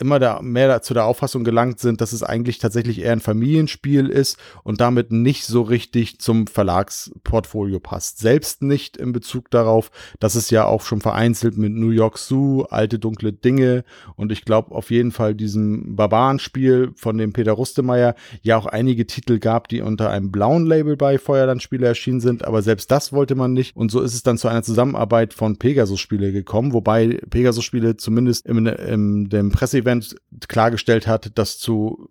immer 0.00 0.18
da 0.18 0.40
mehr 0.42 0.82
zu 0.82 0.94
der 0.94 1.04
Auffassung 1.04 1.44
gelangt 1.44 1.78
sind, 1.78 2.00
dass 2.00 2.12
es 2.12 2.22
eigentlich 2.22 2.58
tatsächlich 2.58 3.00
eher 3.00 3.12
ein 3.12 3.20
Familienspiel 3.20 4.08
ist 4.08 4.38
und 4.64 4.80
damit 4.80 5.12
nicht 5.12 5.44
so 5.44 5.62
richtig 5.62 6.18
zum 6.20 6.46
Verlagsportfolio 6.46 7.80
passt. 7.80 8.18
Selbst 8.18 8.62
nicht 8.62 8.96
in 8.96 9.12
Bezug 9.12 9.50
darauf, 9.50 9.90
dass 10.18 10.34
es 10.34 10.50
ja 10.50 10.64
auch 10.64 10.82
schon 10.82 11.00
vereinzelt 11.00 11.58
mit 11.58 11.72
New 11.72 11.90
York 11.90 12.18
Zoo, 12.18 12.62
alte 12.70 12.98
dunkle 12.98 13.32
Dinge 13.32 13.84
und 14.16 14.32
ich 14.32 14.44
glaube 14.44 14.74
auf 14.74 14.90
jeden 14.90 15.12
Fall 15.12 15.34
diesem 15.34 15.96
Barbarenspiel 15.96 16.92
von 16.96 17.18
dem 17.18 17.32
Peter 17.32 17.52
Rustemeyer 17.52 18.14
ja 18.42 18.56
auch 18.56 18.66
einige 18.66 19.06
Titel 19.06 19.38
gab, 19.38 19.68
die 19.68 19.82
unter 19.82 20.10
einem 20.10 20.32
blauen 20.32 20.66
Label 20.66 20.96
bei 20.96 21.18
Feuerlandspiele 21.18 21.86
erschienen 21.86 22.20
sind, 22.20 22.44
aber 22.44 22.62
selbst 22.62 22.90
das 22.90 23.12
wollte 23.12 23.34
man 23.34 23.52
nicht 23.52 23.76
und 23.76 23.90
so 23.90 24.00
ist 24.00 24.14
es 24.14 24.22
dann 24.22 24.38
zu 24.38 24.48
einer 24.48 24.62
Zusammenarbeit 24.62 25.34
von 25.34 25.58
Pegasus 25.58 26.00
Spiele 26.00 26.32
gekommen, 26.32 26.72
wobei 26.72 27.20
Pegasus 27.28 27.64
Spiele 27.64 27.96
zumindest 27.96 28.46
im, 28.46 28.66
im 28.66 29.28
dem 29.28 29.50
Presseevent 29.50 29.89
Event 29.90 30.16
klargestellt 30.48 31.06
hat, 31.06 31.38
dass 31.38 31.58
zu 31.58 32.08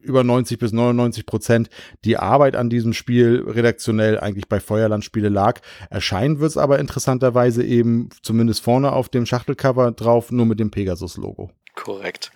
über 0.00 0.24
90 0.24 0.58
bis 0.58 0.72
99 0.72 1.26
Prozent 1.26 1.68
die 2.04 2.16
Arbeit 2.16 2.56
an 2.56 2.70
diesem 2.70 2.94
Spiel 2.94 3.44
redaktionell 3.46 4.18
eigentlich 4.18 4.48
bei 4.48 4.60
Feuerlandspiele 4.60 5.28
lag. 5.28 5.60
Erscheinen 5.90 6.40
wird 6.40 6.50
es 6.50 6.56
aber 6.56 6.78
interessanterweise 6.78 7.64
eben 7.64 8.08
zumindest 8.22 8.62
vorne 8.62 8.92
auf 8.92 9.08
dem 9.08 9.26
Schachtelcover 9.26 9.92
drauf, 9.92 10.30
nur 10.30 10.46
mit 10.46 10.60
dem 10.60 10.70
Pegasus-Logo. 10.70 11.50
Korrekt. 11.74 12.32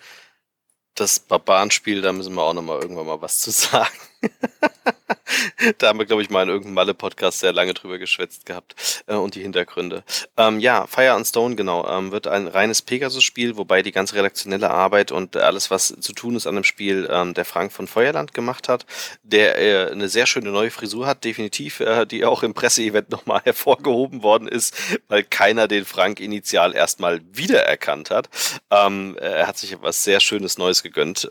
Das 0.95 1.19
Barbarenspiel, 1.19 2.01
da 2.01 2.13
müssen 2.13 2.35
wir 2.35 2.43
auch 2.43 2.53
nochmal 2.53 2.81
irgendwann 2.81 3.07
mal 3.07 3.21
was 3.21 3.39
zu 3.39 3.51
sagen. 3.51 3.89
da 5.77 5.87
haben 5.87 5.99
wir, 5.99 6.05
glaube 6.05 6.21
ich, 6.21 6.29
mal 6.29 6.43
in 6.43 6.49
irgendeinem 6.49 6.75
Malle-Podcast 6.75 7.39
sehr 7.39 7.53
lange 7.53 7.73
drüber 7.73 7.97
geschwätzt 7.97 8.45
gehabt 8.45 9.03
äh, 9.07 9.15
und 9.15 9.35
die 9.35 9.41
Hintergründe. 9.41 10.03
Ähm, 10.37 10.59
ja, 10.59 10.85
Fire 10.87 11.13
and 11.13 11.27
Stone, 11.27 11.55
genau, 11.55 11.87
ähm, 11.87 12.11
wird 12.11 12.27
ein 12.27 12.47
reines 12.47 12.81
Pegasus-Spiel, 12.81 13.57
wobei 13.57 13.81
die 13.81 13.91
ganze 13.91 14.15
redaktionelle 14.15 14.69
Arbeit 14.69 15.11
und 15.11 15.37
alles, 15.37 15.71
was 15.71 15.95
zu 15.99 16.13
tun 16.13 16.35
ist 16.35 16.47
an 16.47 16.55
dem 16.55 16.63
Spiel, 16.63 17.07
ähm, 17.11 17.33
der 17.33 17.45
Frank 17.45 17.71
von 17.71 17.87
Feuerland 17.87 18.33
gemacht 18.33 18.69
hat, 18.69 18.85
der 19.23 19.57
äh, 19.59 19.91
eine 19.91 20.09
sehr 20.09 20.25
schöne 20.25 20.51
neue 20.51 20.71
Frisur 20.71 21.07
hat, 21.07 21.23
definitiv, 21.23 21.79
äh, 21.79 22.05
die 22.05 22.25
auch 22.25 22.43
im 22.43 22.53
Presseevent 22.53 23.09
nochmal 23.09 23.41
hervorgehoben 23.45 24.23
worden 24.23 24.47
ist, 24.47 24.75
weil 25.07 25.23
keiner 25.23 25.67
den 25.67 25.85
Frank 25.85 26.19
initial 26.19 26.75
erstmal 26.75 27.21
wiedererkannt 27.31 28.11
hat. 28.11 28.29
Ähm, 28.69 29.17
er 29.19 29.47
hat 29.47 29.57
sich 29.57 29.73
etwas 29.73 30.03
sehr 30.03 30.19
Schönes 30.19 30.57
Neues 30.57 30.83
gegönnt. 30.83 31.29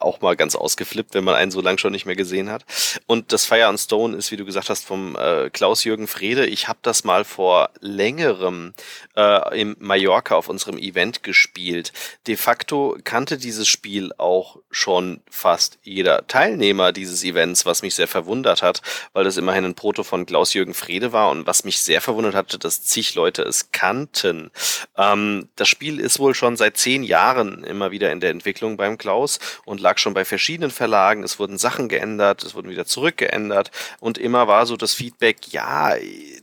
Auch 0.00 0.20
mal 0.20 0.36
ganz 0.36 0.54
ausgeflippt, 0.54 1.14
wenn 1.14 1.24
man 1.24 1.34
einen 1.34 1.50
so 1.50 1.60
lange 1.60 1.78
schon 1.78 1.92
nicht 1.92 2.06
mehr 2.06 2.16
gesehen 2.16 2.50
hat. 2.50 2.64
Und 3.06 3.32
das 3.32 3.44
Fire 3.44 3.66
and 3.66 3.80
Stone 3.80 4.16
ist, 4.16 4.30
wie 4.30 4.36
du 4.36 4.44
gesagt 4.44 4.70
hast, 4.70 4.84
vom 4.84 5.16
äh, 5.16 5.50
Klaus-Jürgen 5.50 6.06
Frede. 6.06 6.46
Ich 6.46 6.68
habe 6.68 6.78
das 6.82 7.04
mal 7.04 7.24
vor 7.24 7.70
längerem 7.80 8.74
äh, 9.16 9.60
im 9.60 9.76
Mallorca 9.78 10.36
auf 10.36 10.48
unserem 10.48 10.78
Event 10.78 11.22
gespielt. 11.22 11.92
De 12.26 12.36
facto 12.36 12.96
kannte 13.04 13.38
dieses 13.38 13.68
Spiel 13.68 14.12
auch 14.18 14.58
schon 14.70 15.20
fast 15.30 15.78
jeder 15.82 16.26
Teilnehmer 16.26 16.92
dieses 16.92 17.24
Events, 17.24 17.66
was 17.66 17.82
mich 17.82 17.94
sehr 17.94 18.08
verwundert 18.08 18.62
hat, 18.62 18.82
weil 19.12 19.24
das 19.24 19.36
immerhin 19.36 19.64
ein 19.64 19.74
Proto 19.74 20.04
von 20.04 20.26
Klaus-Jürgen 20.26 20.74
Frede 20.74 21.12
war 21.12 21.30
und 21.30 21.46
was 21.46 21.64
mich 21.64 21.80
sehr 21.80 22.00
verwundert 22.00 22.34
hatte, 22.34 22.58
dass 22.58 22.82
zig 22.84 23.14
Leute 23.14 23.42
es 23.42 23.72
kannten. 23.72 24.50
Ähm, 24.96 25.48
das 25.56 25.68
Spiel 25.68 26.00
ist 26.00 26.18
wohl 26.18 26.34
schon 26.34 26.56
seit 26.56 26.76
zehn 26.76 27.02
Jahren 27.02 27.64
immer 27.64 27.90
wieder 27.90 28.12
in 28.12 28.20
der 28.20 28.30
Entwicklung 28.30 28.76
beim 28.76 28.98
Klaus 28.98 29.38
und 29.64 29.80
lag 29.88 29.96
schon 29.96 30.12
bei 30.12 30.26
verschiedenen 30.26 30.70
Verlagen. 30.70 31.22
Es 31.24 31.38
wurden 31.38 31.56
Sachen 31.56 31.88
geändert, 31.88 32.42
es 32.42 32.54
wurden 32.54 32.68
wieder 32.68 32.84
zurückgeändert 32.84 33.70
und 34.00 34.18
immer 34.18 34.46
war 34.46 34.66
so 34.66 34.76
das 34.76 34.92
Feedback, 34.92 35.48
ja, 35.50 35.94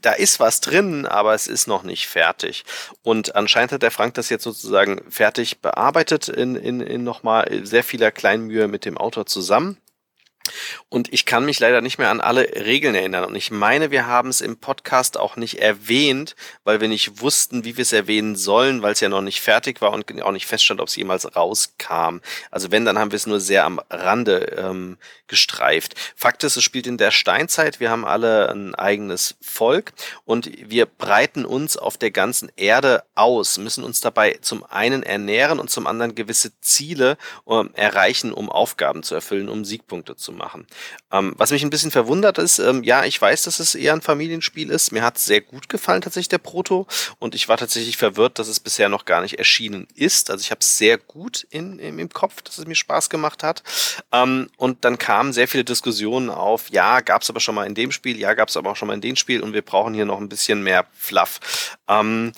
da 0.01 0.13
ist 0.13 0.39
was 0.39 0.61
drin, 0.61 1.05
aber 1.05 1.35
es 1.35 1.45
ist 1.45 1.67
noch 1.67 1.83
nicht 1.83 2.07
fertig. 2.07 2.65
Und 3.03 3.35
anscheinend 3.35 3.71
hat 3.71 3.83
der 3.83 3.91
Frank 3.91 4.15
das 4.15 4.29
jetzt 4.29 4.43
sozusagen 4.43 4.99
fertig 5.11 5.59
bearbeitet 5.59 6.27
in, 6.27 6.55
in, 6.55 6.81
in 6.81 7.03
nochmal 7.03 7.61
sehr 7.63 7.83
vieler 7.83 8.11
Kleinmühe 8.11 8.67
mit 8.67 8.83
dem 8.83 8.97
Autor 8.97 9.27
zusammen 9.27 9.77
Und 10.89 11.11
ich 11.13 11.25
kann 11.25 11.45
mich 11.45 11.59
leider 11.59 11.81
nicht 11.81 11.97
mehr 11.97 12.09
an 12.09 12.21
alle 12.21 12.43
Regeln 12.43 12.95
erinnern. 12.95 13.25
Und 13.25 13.35
ich 13.35 13.51
meine, 13.51 13.91
wir 13.91 14.07
haben 14.07 14.29
es 14.29 14.41
im 14.41 14.57
Podcast 14.57 15.17
auch 15.17 15.35
nicht 15.35 15.59
erwähnt, 15.59 16.35
weil 16.63 16.81
wir 16.81 16.87
nicht 16.87 17.21
wussten, 17.21 17.65
wie 17.65 17.77
wir 17.77 17.81
es 17.81 17.93
erwähnen 17.93 18.35
sollen, 18.35 18.81
weil 18.81 18.93
es 18.93 18.99
ja 18.99 19.09
noch 19.09 19.21
nicht 19.21 19.41
fertig 19.41 19.81
war 19.81 19.91
und 19.91 20.21
auch 20.21 20.31
nicht 20.31 20.45
feststand, 20.45 20.81
ob 20.81 20.87
es 20.87 20.95
jemals 20.95 21.35
rauskam. 21.35 22.19
Also 22.51 22.71
wenn, 22.71 22.85
dann 22.85 22.99
haben 22.99 23.11
wir 23.11 23.17
es 23.17 23.27
nur 23.27 23.39
sehr 23.39 23.65
am 23.65 23.81
Rande 23.89 24.55
ähm, 24.57 24.97
gestreift. 25.27 25.95
Fakt 26.15 26.43
ist, 26.43 26.55
es 26.55 26.63
spielt 26.63 26.87
in 26.87 26.97
der 26.97 27.11
Steinzeit. 27.11 27.79
Wir 27.79 27.89
haben 27.89 28.05
alle 28.05 28.49
ein 28.49 28.75
eigenes 28.75 29.35
Volk 29.41 29.93
und 30.23 30.51
wir 30.69 30.85
breiten 30.85 31.45
uns 31.45 31.77
auf 31.77 31.97
der 31.97 32.11
ganzen 32.11 32.51
Erde 32.55 33.03
aus, 33.15 33.57
müssen 33.57 33.83
uns 33.83 34.01
dabei 34.01 34.37
zum 34.41 34.63
einen 34.63 35.03
ernähren 35.03 35.59
und 35.59 35.69
zum 35.69 35.87
anderen 35.87 36.15
gewisse 36.15 36.59
Ziele 36.61 37.17
ähm, 37.47 37.71
erreichen, 37.73 38.33
um 38.33 38.49
Aufgaben 38.49 39.03
zu 39.03 39.15
erfüllen, 39.15 39.49
um 39.49 39.65
Siegpunkte 39.65 40.15
zu 40.15 40.31
machen. 40.35 40.67
Ähm, 41.11 41.33
was 41.37 41.51
mich 41.51 41.63
ein 41.63 41.69
bisschen 41.69 41.91
verwundert 41.91 42.37
ist, 42.37 42.59
ähm, 42.59 42.83
ja, 42.83 43.05
ich 43.05 43.21
weiß, 43.21 43.43
dass 43.43 43.59
es 43.59 43.75
eher 43.75 43.93
ein 43.93 44.01
Familienspiel 44.01 44.69
ist. 44.69 44.91
Mir 44.91 45.03
hat 45.03 45.17
es 45.17 45.25
sehr 45.25 45.41
gut 45.41 45.69
gefallen, 45.69 46.01
tatsächlich 46.01 46.29
der 46.29 46.37
Proto. 46.37 46.87
Und 47.19 47.35
ich 47.35 47.47
war 47.47 47.57
tatsächlich 47.57 47.97
verwirrt, 47.97 48.39
dass 48.39 48.47
es 48.47 48.59
bisher 48.59 48.89
noch 48.89 49.05
gar 49.05 49.21
nicht 49.21 49.39
erschienen 49.39 49.87
ist. 49.95 50.29
Also 50.29 50.41
ich 50.41 50.51
habe 50.51 50.59
es 50.61 50.77
sehr 50.77 50.97
gut 50.97 51.45
in, 51.49 51.79
in, 51.79 51.99
im 51.99 52.09
Kopf, 52.09 52.41
dass 52.41 52.57
es 52.57 52.67
mir 52.67 52.75
Spaß 52.75 53.09
gemacht 53.09 53.43
hat. 53.43 53.63
Ähm, 54.11 54.49
und 54.57 54.85
dann 54.85 54.97
kamen 54.97 55.33
sehr 55.33 55.47
viele 55.47 55.63
Diskussionen 55.63 56.29
auf, 56.29 56.69
ja, 56.69 57.01
gab 57.01 57.21
es 57.21 57.29
aber 57.29 57.39
schon 57.39 57.55
mal 57.55 57.65
in 57.65 57.75
dem 57.75 57.91
Spiel, 57.91 58.19
ja, 58.19 58.33
gab 58.33 58.49
es 58.49 58.57
aber 58.57 58.71
auch 58.71 58.75
schon 58.75 58.87
mal 58.87 58.93
in 58.93 59.01
dem 59.01 59.15
Spiel 59.15 59.41
und 59.41 59.53
wir 59.53 59.61
brauchen 59.61 59.93
hier 59.93 60.05
noch 60.05 60.19
ein 60.19 60.29
bisschen 60.29 60.63
mehr 60.63 60.85
Fluff. 60.93 61.39
Ähm, 61.87 62.31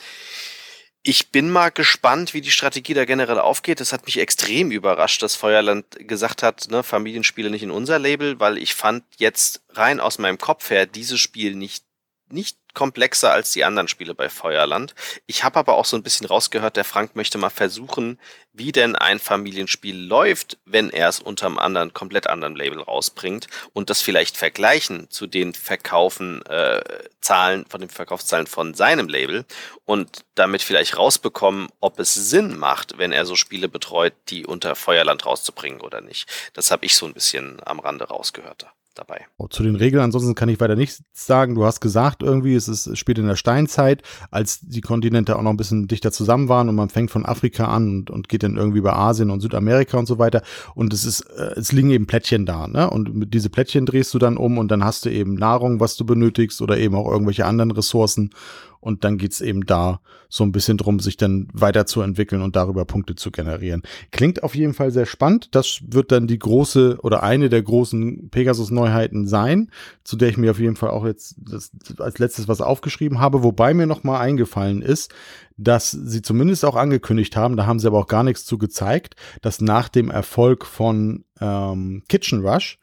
ich 1.07 1.31
bin 1.31 1.49
mal 1.49 1.69
gespannt, 1.69 2.33
wie 2.33 2.41
die 2.41 2.51
Strategie 2.51 2.93
da 2.93 3.05
generell 3.05 3.39
aufgeht. 3.39 3.79
Das 3.79 3.93
hat 3.93 4.05
mich 4.05 4.19
extrem 4.19 4.71
überrascht, 4.71 5.23
dass 5.23 5.35
Feuerland 5.35 5.85
gesagt 5.99 6.43
hat, 6.43 6.69
ne, 6.69 6.83
Familienspiele 6.83 7.49
nicht 7.49 7.63
in 7.63 7.71
unser 7.71 7.97
Label, 7.97 8.41
weil 8.41 8.57
ich 8.57 8.75
fand 8.75 9.05
jetzt 9.15 9.61
rein 9.69 10.01
aus 10.01 10.19
meinem 10.19 10.37
Kopf 10.37 10.69
her 10.69 10.85
dieses 10.85 11.19
Spiel 11.19 11.55
nicht 11.55 11.85
nicht 12.29 12.57
komplexer 12.77 13.31
als 13.31 13.53
die 13.53 13.65
anderen 13.65 13.87
Spiele 13.87 14.13
bei 14.13 14.29
Feuerland. 14.29 14.93
Ich 15.25 15.43
habe 15.43 15.57
aber 15.57 15.77
auch 15.77 15.85
so 15.85 15.97
ein 15.97 16.03
bisschen 16.03 16.27
rausgehört, 16.27 16.77
der 16.77 16.83
Frank 16.83 17.15
möchte 17.15 17.39
mal 17.39 17.49
versuchen, 17.49 18.19
wie 18.53 18.71
denn 18.71 18.95
ein 18.95 19.17
Familienspiel 19.17 19.97
läuft, 19.97 20.59
wenn 20.63 20.91
er 20.91 21.09
es 21.09 21.19
unter 21.19 21.47
einem 21.47 21.57
anderen, 21.57 21.95
komplett 21.95 22.27
anderen 22.27 22.55
Label 22.55 22.79
rausbringt 22.79 23.47
und 23.73 23.89
das 23.89 24.03
vielleicht 24.03 24.37
vergleichen 24.37 25.09
zu 25.09 25.25
den 25.25 25.55
Verkaufen, 25.55 26.45
äh, 26.45 26.83
Zahlen, 27.19 27.65
von 27.65 27.81
den 27.81 27.89
Verkaufszahlen 27.89 28.45
von 28.45 28.75
seinem 28.75 29.07
Label 29.07 29.43
und 29.85 30.23
damit 30.35 30.61
vielleicht 30.61 30.99
rausbekommen, 30.99 31.69
ob 31.79 31.99
es 31.99 32.13
Sinn 32.13 32.59
macht, 32.59 32.99
wenn 32.99 33.11
er 33.11 33.25
so 33.25 33.35
Spiele 33.35 33.69
betreut, 33.69 34.13
die 34.29 34.45
unter 34.45 34.75
Feuerland 34.75 35.25
rauszubringen 35.25 35.81
oder 35.81 36.01
nicht. 36.01 36.29
Das 36.53 36.69
habe 36.69 36.85
ich 36.85 36.95
so 36.95 37.07
ein 37.07 37.15
bisschen 37.15 37.59
am 37.65 37.79
Rande 37.79 38.05
rausgehört 38.05 38.67
dabei. 38.97 39.25
Oh, 39.37 39.47
zu 39.47 39.63
den 39.63 39.75
Regeln 39.75 40.03
ansonsten 40.03 40.35
kann 40.35 40.49
ich 40.49 40.59
weiter 40.59 40.75
nichts 40.75 41.03
sagen. 41.13 41.55
Du 41.55 41.65
hast 41.65 41.79
gesagt, 41.79 42.23
irgendwie, 42.23 42.55
es, 42.55 42.67
ist, 42.67 42.97
spielt 42.97 43.19
in 43.19 43.27
der 43.27 43.35
Steinzeit, 43.35 44.03
als 44.31 44.59
die 44.61 44.81
Kontinente 44.81 45.35
auch 45.35 45.41
noch 45.41 45.51
ein 45.51 45.57
bisschen 45.57 45.87
dichter 45.87 46.11
zusammen 46.11 46.49
waren 46.49 46.69
und 46.69 46.75
man 46.75 46.89
fängt 46.89 47.11
von 47.11 47.25
Afrika 47.25 47.65
an 47.65 47.89
und, 47.89 48.09
und 48.09 48.29
geht 48.29 48.43
dann 48.43 48.57
irgendwie 48.57 48.79
über 48.79 48.97
Asien 48.97 49.29
und 49.29 49.41
Südamerika 49.41 49.97
und 49.97 50.07
so 50.07 50.19
weiter. 50.19 50.41
Und 50.75 50.93
es 50.93 51.05
ist, 51.05 51.21
äh, 51.21 51.53
es 51.55 51.71
liegen 51.71 51.91
eben 51.91 52.07
Plättchen 52.07 52.45
da, 52.45 52.67
ne? 52.67 52.89
Und 52.89 53.33
diese 53.33 53.49
Plättchen 53.49 53.85
drehst 53.85 54.13
du 54.13 54.19
dann 54.19 54.37
um 54.37 54.57
und 54.57 54.69
dann 54.69 54.83
hast 54.83 55.05
du 55.05 55.09
eben 55.09 55.35
Nahrung, 55.35 55.79
was 55.79 55.95
du 55.95 56.05
benötigst 56.05 56.61
oder 56.61 56.77
eben 56.77 56.95
auch 56.95 57.09
irgendwelche 57.09 57.45
anderen 57.45 57.71
Ressourcen. 57.71 58.31
Und 58.79 59.03
dann 59.03 59.17
geht's 59.17 59.41
eben 59.41 59.65
da 59.65 59.99
so 60.29 60.43
ein 60.43 60.51
bisschen 60.51 60.77
drum, 60.77 60.99
sich 60.99 61.17
dann 61.17 61.47
weiterzuentwickeln 61.53 62.41
und 62.41 62.55
darüber 62.55 62.85
Punkte 62.85 63.15
zu 63.15 63.31
generieren. 63.31 63.81
Klingt 64.11 64.43
auf 64.43 64.55
jeden 64.55 64.73
Fall 64.73 64.91
sehr 64.91 65.05
spannend. 65.05 65.49
Das 65.55 65.81
wird 65.87 66.11
dann 66.11 66.27
die 66.27 66.39
große 66.39 66.99
oder 67.01 67.23
eine 67.23 67.49
der 67.49 67.61
großen 67.61 68.29
Pegasus-Neuheiten 68.29 69.27
sein, 69.27 69.71
zu 70.03 70.15
der 70.15 70.29
ich 70.29 70.37
mir 70.37 70.51
auf 70.51 70.59
jeden 70.59 70.75
Fall 70.75 70.89
auch 70.89 71.05
jetzt 71.05 71.35
das, 71.37 71.71
als 71.99 72.19
letztes 72.19 72.47
was 72.47 72.61
aufgeschrieben 72.61 73.19
habe. 73.19 73.43
Wobei 73.43 73.73
mir 73.73 73.87
noch 73.87 74.03
mal 74.03 74.19
eingefallen 74.19 74.81
ist, 74.81 75.13
dass 75.57 75.91
sie 75.91 76.21
zumindest 76.21 76.65
auch 76.65 76.75
angekündigt 76.75 77.35
haben, 77.35 77.57
da 77.57 77.65
haben 77.65 77.79
sie 77.79 77.87
aber 77.87 77.99
auch 77.99 78.07
gar 78.07 78.23
nichts 78.23 78.45
zu 78.45 78.57
gezeigt, 78.57 79.15
dass 79.41 79.59
nach 79.59 79.89
dem 79.89 80.11
Erfolg 80.11 80.65
von 80.65 81.25
ähm, 81.41 82.03
Kitchen 82.07 82.45
Rush 82.45 82.79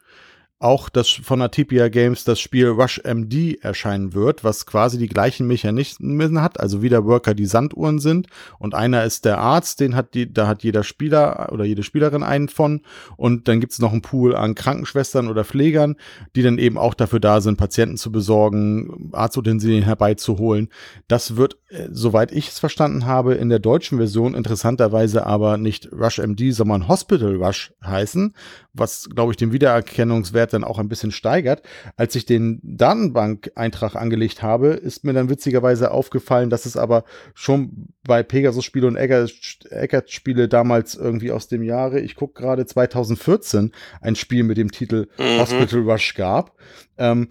auch 0.65 0.89
das 0.89 1.09
von 1.09 1.43
Atipia 1.43 1.89
Games 1.89 2.23
das 2.23 2.39
Spiel 2.39 2.69
Rush 2.69 2.99
MD 3.03 3.59
erscheinen 3.61 4.15
wird, 4.15 4.43
was 4.43 4.65
quasi 4.65 4.97
die 4.97 5.07
gleichen 5.07 5.45
Mechanismen 5.45 6.41
hat, 6.41 6.59
also 6.59 6.81
wie 6.81 6.89
der 6.89 7.05
Worker 7.05 7.35
die 7.35 7.45
Sanduhren 7.45 7.99
sind 7.99 8.25
und 8.57 8.73
einer 8.73 9.03
ist 9.03 9.25
der 9.25 9.37
Arzt, 9.37 9.79
den 9.79 9.95
hat 9.95 10.15
die, 10.15 10.33
da 10.33 10.47
hat 10.47 10.63
jeder 10.63 10.83
Spieler 10.83 11.49
oder 11.51 11.65
jede 11.65 11.83
Spielerin 11.83 12.23
einen 12.23 12.49
von 12.49 12.81
und 13.15 13.47
dann 13.47 13.59
gibt 13.59 13.73
es 13.73 13.79
noch 13.79 13.91
einen 13.91 14.01
Pool 14.01 14.35
an 14.35 14.55
Krankenschwestern 14.55 15.27
oder 15.27 15.45
Pflegern, 15.45 15.97
die 16.35 16.41
dann 16.41 16.57
eben 16.57 16.79
auch 16.79 16.95
dafür 16.95 17.19
da 17.19 17.41
sind, 17.41 17.57
Patienten 17.57 17.97
zu 17.97 18.11
besorgen, 18.11 19.11
Arztutensilien 19.13 19.83
herbeizuholen. 19.83 20.69
Das 21.07 21.35
wird, 21.35 21.59
äh, 21.69 21.89
soweit 21.91 22.31
ich 22.31 22.47
es 22.47 22.57
verstanden 22.57 23.05
habe, 23.05 23.35
in 23.35 23.49
der 23.49 23.59
deutschen 23.59 23.99
Version 23.99 24.33
interessanterweise 24.33 25.27
aber 25.27 25.57
nicht 25.57 25.91
Rush 25.93 26.17
MD, 26.17 26.51
sondern 26.53 26.87
Hospital 26.87 27.35
Rush 27.35 27.71
heißen, 27.85 28.33
was 28.73 29.09
glaube 29.13 29.31
ich 29.31 29.37
den 29.37 29.53
Wiedererkennungswert 29.53 30.54
dann 30.55 30.63
auch 30.63 30.79
ein 30.79 30.87
bisschen 30.87 31.11
steigert. 31.11 31.61
Als 31.97 32.15
ich 32.15 32.25
den 32.25 32.59
Datenbank-Eintrag 32.63 33.95
angelegt 33.95 34.41
habe, 34.41 34.69
ist 34.69 35.03
mir 35.03 35.13
dann 35.13 35.29
witzigerweise 35.29 35.91
aufgefallen, 35.91 36.49
dass 36.49 36.65
es 36.65 36.77
aber 36.77 37.03
schon 37.33 37.89
bei 38.03 38.23
Pegasus-Spiele 38.23 38.87
und 38.87 38.95
Eckert-Spiele 38.95 40.47
damals 40.47 40.95
irgendwie 40.95 41.31
aus 41.31 41.47
dem 41.47 41.63
Jahre, 41.63 41.99
ich 41.99 42.15
gucke 42.15 42.41
gerade 42.41 42.65
2014, 42.65 43.71
ein 44.01 44.15
Spiel 44.15 44.43
mit 44.43 44.57
dem 44.57 44.71
Titel 44.71 45.07
mhm. 45.17 45.39
Hospital 45.39 45.81
Rush 45.81 46.15
gab. 46.15 46.55
Ähm, 46.97 47.27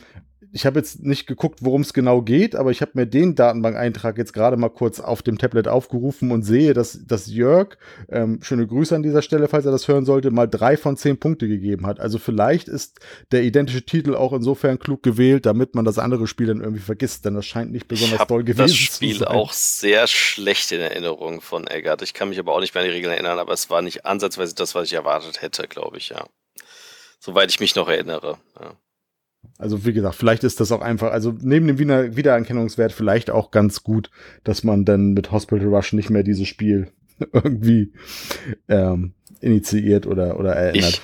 ich 0.54 0.66
habe 0.66 0.78
jetzt 0.78 1.02
nicht 1.02 1.26
geguckt, 1.26 1.58
worum 1.62 1.80
es 1.80 1.92
genau 1.92 2.22
geht, 2.22 2.54
aber 2.54 2.70
ich 2.70 2.80
habe 2.80 2.92
mir 2.94 3.06
den 3.06 3.34
Datenbank-Eintrag 3.34 4.16
jetzt 4.18 4.32
gerade 4.32 4.56
mal 4.56 4.68
kurz 4.68 5.00
auf 5.00 5.20
dem 5.20 5.36
Tablet 5.36 5.66
aufgerufen 5.66 6.30
und 6.30 6.44
sehe, 6.44 6.74
dass, 6.74 7.00
dass 7.04 7.26
Jörg, 7.26 7.76
ähm, 8.08 8.38
schöne 8.40 8.64
Grüße 8.64 8.94
an 8.94 9.02
dieser 9.02 9.20
Stelle, 9.20 9.48
falls 9.48 9.66
er 9.66 9.72
das 9.72 9.88
hören 9.88 10.04
sollte, 10.04 10.30
mal 10.30 10.46
drei 10.46 10.76
von 10.76 10.96
zehn 10.96 11.18
Punkte 11.18 11.48
gegeben 11.48 11.86
hat. 11.86 11.98
Also 11.98 12.20
vielleicht 12.20 12.68
ist 12.68 13.00
der 13.32 13.42
identische 13.42 13.82
Titel 13.82 14.14
auch 14.14 14.32
insofern 14.32 14.78
klug 14.78 15.02
gewählt, 15.02 15.44
damit 15.44 15.74
man 15.74 15.84
das 15.84 15.98
andere 15.98 16.28
Spiel 16.28 16.46
dann 16.46 16.60
irgendwie 16.60 16.82
vergisst, 16.82 17.24
denn 17.24 17.34
das 17.34 17.46
scheint 17.46 17.72
nicht 17.72 17.88
besonders 17.88 18.24
doll 18.28 18.44
gewesen 18.44 18.68
zu 18.68 18.74
sein. 18.76 18.86
das 18.86 18.94
Spiel 18.94 19.24
auch 19.24 19.52
sehr 19.52 20.06
schlecht 20.06 20.70
in 20.70 20.80
Erinnerung 20.80 21.40
von 21.40 21.66
Eggert. 21.66 22.00
Ich 22.02 22.14
kann 22.14 22.28
mich 22.28 22.38
aber 22.38 22.54
auch 22.54 22.60
nicht 22.60 22.74
mehr 22.74 22.84
an 22.84 22.88
die 22.88 22.94
Regeln 22.94 23.12
erinnern, 23.12 23.40
aber 23.40 23.52
es 23.52 23.70
war 23.70 23.82
nicht 23.82 24.06
ansatzweise 24.06 24.54
das, 24.54 24.76
was 24.76 24.86
ich 24.86 24.92
erwartet 24.92 25.42
hätte, 25.42 25.66
glaube 25.66 25.98
ich, 25.98 26.10
ja. 26.10 26.24
Soweit 27.18 27.50
ich 27.50 27.58
mich 27.58 27.74
noch 27.74 27.88
erinnere. 27.88 28.38
Ja. 28.60 28.76
Also 29.58 29.84
wie 29.84 29.92
gesagt, 29.92 30.16
vielleicht 30.16 30.44
ist 30.44 30.60
das 30.60 30.72
auch 30.72 30.80
einfach, 30.80 31.12
also 31.12 31.34
neben 31.40 31.66
dem 31.66 31.78
Wiener 31.78 32.16
Wiedererkennungswert 32.16 32.92
vielleicht 32.92 33.30
auch 33.30 33.50
ganz 33.50 33.82
gut, 33.82 34.10
dass 34.42 34.64
man 34.64 34.84
dann 34.84 35.12
mit 35.12 35.30
Hospital 35.30 35.68
Rush 35.68 35.92
nicht 35.92 36.10
mehr 36.10 36.22
dieses 36.22 36.48
Spiel 36.48 36.90
irgendwie 37.32 37.92
ähm, 38.68 39.14
initiiert 39.40 40.06
oder, 40.06 40.38
oder 40.38 40.54
erinnert. 40.54 40.88
Ich, 40.88 41.02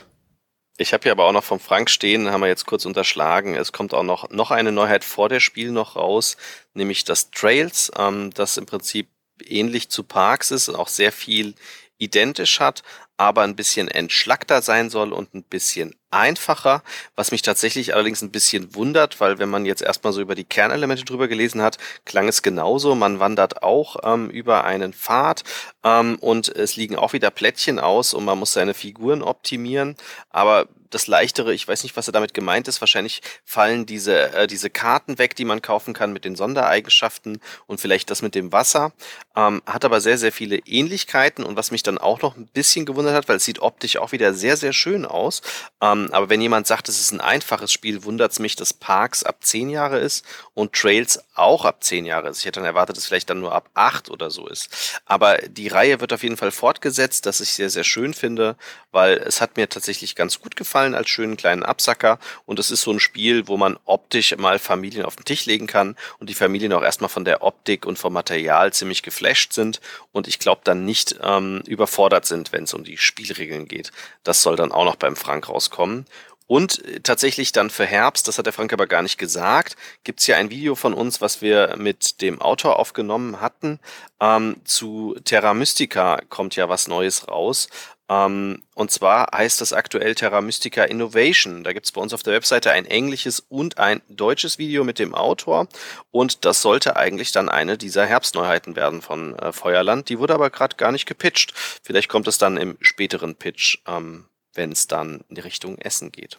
ich 0.78 0.92
habe 0.92 1.02
hier 1.02 1.12
aber 1.12 1.26
auch 1.26 1.32
noch 1.32 1.44
vom 1.44 1.60
Frank 1.60 1.90
stehen, 1.90 2.30
haben 2.30 2.40
wir 2.40 2.48
jetzt 2.48 2.66
kurz 2.66 2.86
unterschlagen. 2.86 3.54
Es 3.54 3.72
kommt 3.72 3.94
auch 3.94 4.02
noch, 4.02 4.30
noch 4.30 4.50
eine 4.50 4.72
Neuheit 4.72 5.04
vor 5.04 5.28
der 5.28 5.40
Spiel 5.40 5.70
noch 5.72 5.96
raus, 5.96 6.36
nämlich 6.74 7.04
das 7.04 7.30
Trails, 7.30 7.92
ähm, 7.98 8.30
das 8.34 8.56
im 8.56 8.66
Prinzip 8.66 9.08
ähnlich 9.44 9.90
zu 9.90 10.04
Parks 10.04 10.50
ist 10.50 10.68
und 10.68 10.76
auch 10.76 10.88
sehr 10.88 11.12
viel 11.12 11.54
identisch 11.98 12.60
hat, 12.60 12.82
aber 13.20 13.42
ein 13.42 13.54
bisschen 13.54 13.88
entschlackter 13.88 14.62
sein 14.62 14.88
soll 14.88 15.12
und 15.12 15.34
ein 15.34 15.42
bisschen 15.42 15.94
einfacher, 16.10 16.82
was 17.16 17.32
mich 17.32 17.42
tatsächlich 17.42 17.92
allerdings 17.92 18.22
ein 18.22 18.30
bisschen 18.30 18.74
wundert, 18.74 19.20
weil 19.20 19.38
wenn 19.38 19.50
man 19.50 19.66
jetzt 19.66 19.82
erstmal 19.82 20.14
so 20.14 20.22
über 20.22 20.34
die 20.34 20.44
Kernelemente 20.44 21.04
drüber 21.04 21.28
gelesen 21.28 21.60
hat, 21.60 21.76
klang 22.06 22.28
es 22.28 22.40
genauso. 22.40 22.94
Man 22.94 23.20
wandert 23.20 23.62
auch 23.62 23.96
ähm, 24.04 24.30
über 24.30 24.64
einen 24.64 24.94
Pfad 24.94 25.44
ähm, 25.84 26.16
und 26.20 26.48
es 26.48 26.76
liegen 26.76 26.96
auch 26.96 27.12
wieder 27.12 27.30
Plättchen 27.30 27.78
aus 27.78 28.14
und 28.14 28.24
man 28.24 28.38
muss 28.38 28.54
seine 28.54 28.72
Figuren 28.72 29.20
optimieren, 29.20 29.96
aber 30.30 30.66
das 30.90 31.06
leichtere, 31.06 31.54
ich 31.54 31.66
weiß 31.66 31.82
nicht, 31.82 31.96
was 31.96 32.08
er 32.08 32.12
damit 32.12 32.34
gemeint 32.34 32.68
ist. 32.68 32.80
Wahrscheinlich 32.80 33.22
fallen 33.44 33.86
diese, 33.86 34.32
äh, 34.32 34.46
diese 34.46 34.70
Karten 34.70 35.18
weg, 35.18 35.36
die 35.36 35.44
man 35.44 35.62
kaufen 35.62 35.94
kann 35.94 36.12
mit 36.12 36.24
den 36.24 36.36
Sondereigenschaften 36.36 37.40
und 37.66 37.80
vielleicht 37.80 38.10
das 38.10 38.22
mit 38.22 38.34
dem 38.34 38.52
Wasser. 38.52 38.92
Ähm, 39.36 39.62
hat 39.66 39.84
aber 39.84 40.00
sehr, 40.00 40.18
sehr 40.18 40.32
viele 40.32 40.56
Ähnlichkeiten 40.58 41.44
und 41.44 41.56
was 41.56 41.70
mich 41.70 41.82
dann 41.82 41.98
auch 41.98 42.20
noch 42.22 42.36
ein 42.36 42.46
bisschen 42.46 42.86
gewundert 42.86 43.14
hat, 43.14 43.28
weil 43.28 43.36
es 43.36 43.44
sieht 43.44 43.60
optisch 43.60 43.96
auch 43.96 44.12
wieder 44.12 44.34
sehr, 44.34 44.56
sehr 44.56 44.72
schön 44.72 45.06
aus. 45.06 45.42
Ähm, 45.80 46.08
aber 46.12 46.28
wenn 46.28 46.40
jemand 46.40 46.66
sagt, 46.66 46.88
es 46.88 47.00
ist 47.00 47.12
ein 47.12 47.20
einfaches 47.20 47.72
Spiel, 47.72 48.04
wundert 48.04 48.32
es 48.32 48.38
mich, 48.38 48.56
dass 48.56 48.72
Parks 48.72 49.22
ab 49.22 49.44
zehn 49.44 49.70
Jahre 49.70 49.98
ist 49.98 50.24
und 50.54 50.72
Trails 50.72 51.22
auch 51.34 51.64
ab 51.64 51.82
zehn 51.84 52.04
Jahre 52.04 52.28
ist. 52.28 52.40
Ich 52.40 52.44
hätte 52.44 52.60
dann 52.60 52.66
erwartet, 52.66 52.96
dass 52.96 53.04
es 53.04 53.08
vielleicht 53.08 53.30
dann 53.30 53.40
nur 53.40 53.54
ab 53.54 53.70
acht 53.74 54.10
oder 54.10 54.30
so 54.30 54.46
ist. 54.46 55.00
Aber 55.06 55.38
die 55.38 55.68
Reihe 55.68 56.00
wird 56.00 56.12
auf 56.12 56.22
jeden 56.22 56.36
Fall 56.36 56.50
fortgesetzt, 56.50 57.26
das 57.26 57.40
ich 57.40 57.50
sehr, 57.50 57.70
sehr 57.70 57.84
schön 57.84 58.14
finde, 58.14 58.56
weil 58.90 59.18
es 59.18 59.40
hat 59.40 59.56
mir 59.56 59.68
tatsächlich 59.68 60.14
ganz 60.14 60.40
gut 60.40 60.56
gefallen 60.56 60.79
gefallen 60.80 60.94
als 60.94 61.10
schönen 61.10 61.36
kleinen 61.36 61.62
Absacker. 61.62 62.18
Und 62.46 62.58
es 62.58 62.70
ist 62.70 62.82
so 62.82 62.90
ein 62.90 63.00
Spiel, 63.00 63.48
wo 63.48 63.56
man 63.56 63.78
optisch 63.84 64.36
mal 64.38 64.58
Familien 64.58 65.04
auf 65.04 65.16
den 65.16 65.24
Tisch 65.24 65.44
legen 65.46 65.66
kann 65.66 65.96
und 66.18 66.30
die 66.30 66.34
Familien 66.34 66.72
auch 66.72 66.82
erstmal 66.82 67.10
von 67.10 67.24
der 67.24 67.42
Optik 67.42 67.84
und 67.84 67.98
vom 67.98 68.12
Material 68.12 68.72
ziemlich 68.72 69.02
geflasht 69.02 69.52
sind 69.52 69.80
und 70.12 70.26
ich 70.26 70.38
glaube 70.38 70.62
dann 70.64 70.84
nicht 70.84 71.16
ähm, 71.22 71.62
überfordert 71.66 72.24
sind, 72.24 72.52
wenn 72.52 72.64
es 72.64 72.74
um 72.74 72.84
die 72.84 72.96
Spielregeln 72.96 73.68
geht. 73.68 73.92
Das 74.24 74.42
soll 74.42 74.56
dann 74.56 74.72
auch 74.72 74.84
noch 74.84 74.96
beim 74.96 75.16
Frank 75.16 75.48
rauskommen. 75.48 76.06
Und 76.50 76.84
äh, 76.84 76.98
tatsächlich 77.00 77.52
dann 77.52 77.70
für 77.70 77.86
Herbst, 77.86 78.26
das 78.26 78.38
hat 78.38 78.46
der 78.46 78.52
Frank 78.52 78.72
aber 78.72 78.88
gar 78.88 79.02
nicht 79.02 79.18
gesagt, 79.18 79.76
gibt's 80.02 80.24
hier 80.24 80.36
ein 80.36 80.50
Video 80.50 80.74
von 80.74 80.94
uns, 80.94 81.20
was 81.20 81.42
wir 81.42 81.76
mit 81.76 82.20
dem 82.22 82.40
Autor 82.40 82.80
aufgenommen 82.80 83.40
hatten. 83.40 83.78
Ähm, 84.20 84.56
zu 84.64 85.14
Terra 85.24 85.54
Mystica 85.54 86.20
kommt 86.28 86.56
ja 86.56 86.68
was 86.68 86.88
Neues 86.88 87.28
raus. 87.28 87.68
Ähm, 88.10 88.62
und 88.74 88.90
zwar 88.90 89.28
heißt 89.32 89.60
das 89.60 89.72
aktuell 89.72 90.16
Terra 90.16 90.40
Mystica 90.40 90.82
Innovation. 90.82 91.62
Da 91.62 91.72
gibt's 91.72 91.92
bei 91.92 92.00
uns 92.00 92.12
auf 92.12 92.24
der 92.24 92.34
Webseite 92.34 92.72
ein 92.72 92.84
englisches 92.84 93.38
und 93.38 93.78
ein 93.78 94.02
deutsches 94.08 94.58
Video 94.58 94.82
mit 94.82 94.98
dem 94.98 95.14
Autor. 95.14 95.68
Und 96.10 96.44
das 96.44 96.60
sollte 96.60 96.96
eigentlich 96.96 97.30
dann 97.30 97.48
eine 97.48 97.78
dieser 97.78 98.04
Herbstneuheiten 98.04 98.74
werden 98.74 99.00
von 99.00 99.38
äh, 99.38 99.52
Feuerland. 99.52 100.08
Die 100.08 100.18
wurde 100.18 100.34
aber 100.34 100.50
gerade 100.50 100.76
gar 100.76 100.90
nicht 100.90 101.06
gepitcht. 101.06 101.54
Vielleicht 101.84 102.08
kommt 102.08 102.26
es 102.26 102.38
dann 102.38 102.56
im 102.56 102.76
späteren 102.80 103.36
Pitch, 103.36 103.78
ähm, 103.86 104.26
wenn 104.54 104.72
es 104.72 104.88
dann 104.88 105.20
in 105.28 105.36
die 105.36 105.42
Richtung 105.42 105.78
Essen 105.78 106.10
geht. 106.10 106.38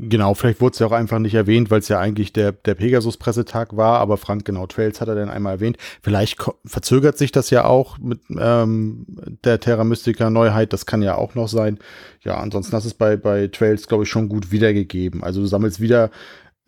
Genau, 0.00 0.34
vielleicht 0.34 0.60
wurde 0.60 0.74
es 0.74 0.78
ja 0.78 0.86
auch 0.86 0.92
einfach 0.92 1.18
nicht 1.18 1.34
erwähnt, 1.34 1.72
weil 1.72 1.80
es 1.80 1.88
ja 1.88 1.98
eigentlich 1.98 2.32
der, 2.32 2.52
der 2.52 2.76
Pegasus-Pressetag 2.76 3.76
war, 3.76 3.98
aber 3.98 4.16
Frank, 4.16 4.44
genau, 4.44 4.66
Trails 4.68 5.00
hat 5.00 5.08
er 5.08 5.16
dann 5.16 5.28
einmal 5.28 5.54
erwähnt. 5.54 5.76
Vielleicht 6.02 6.38
verzögert 6.64 7.18
sich 7.18 7.32
das 7.32 7.50
ja 7.50 7.64
auch 7.64 7.98
mit 7.98 8.20
ähm, 8.38 9.06
der 9.44 9.58
Terra 9.58 9.82
Mystica 9.82 10.30
Neuheit, 10.30 10.72
das 10.72 10.86
kann 10.86 11.02
ja 11.02 11.16
auch 11.16 11.34
noch 11.34 11.48
sein. 11.48 11.80
Ja, 12.22 12.36
ansonsten 12.36 12.76
hast 12.76 12.84
du 12.84 12.90
es 12.90 12.94
bei, 12.94 13.16
bei 13.16 13.48
Trails, 13.48 13.88
glaube 13.88 14.04
ich, 14.04 14.10
schon 14.10 14.28
gut 14.28 14.52
wiedergegeben. 14.52 15.24
Also 15.24 15.40
du 15.40 15.46
sammelst 15.46 15.80
wieder 15.80 16.10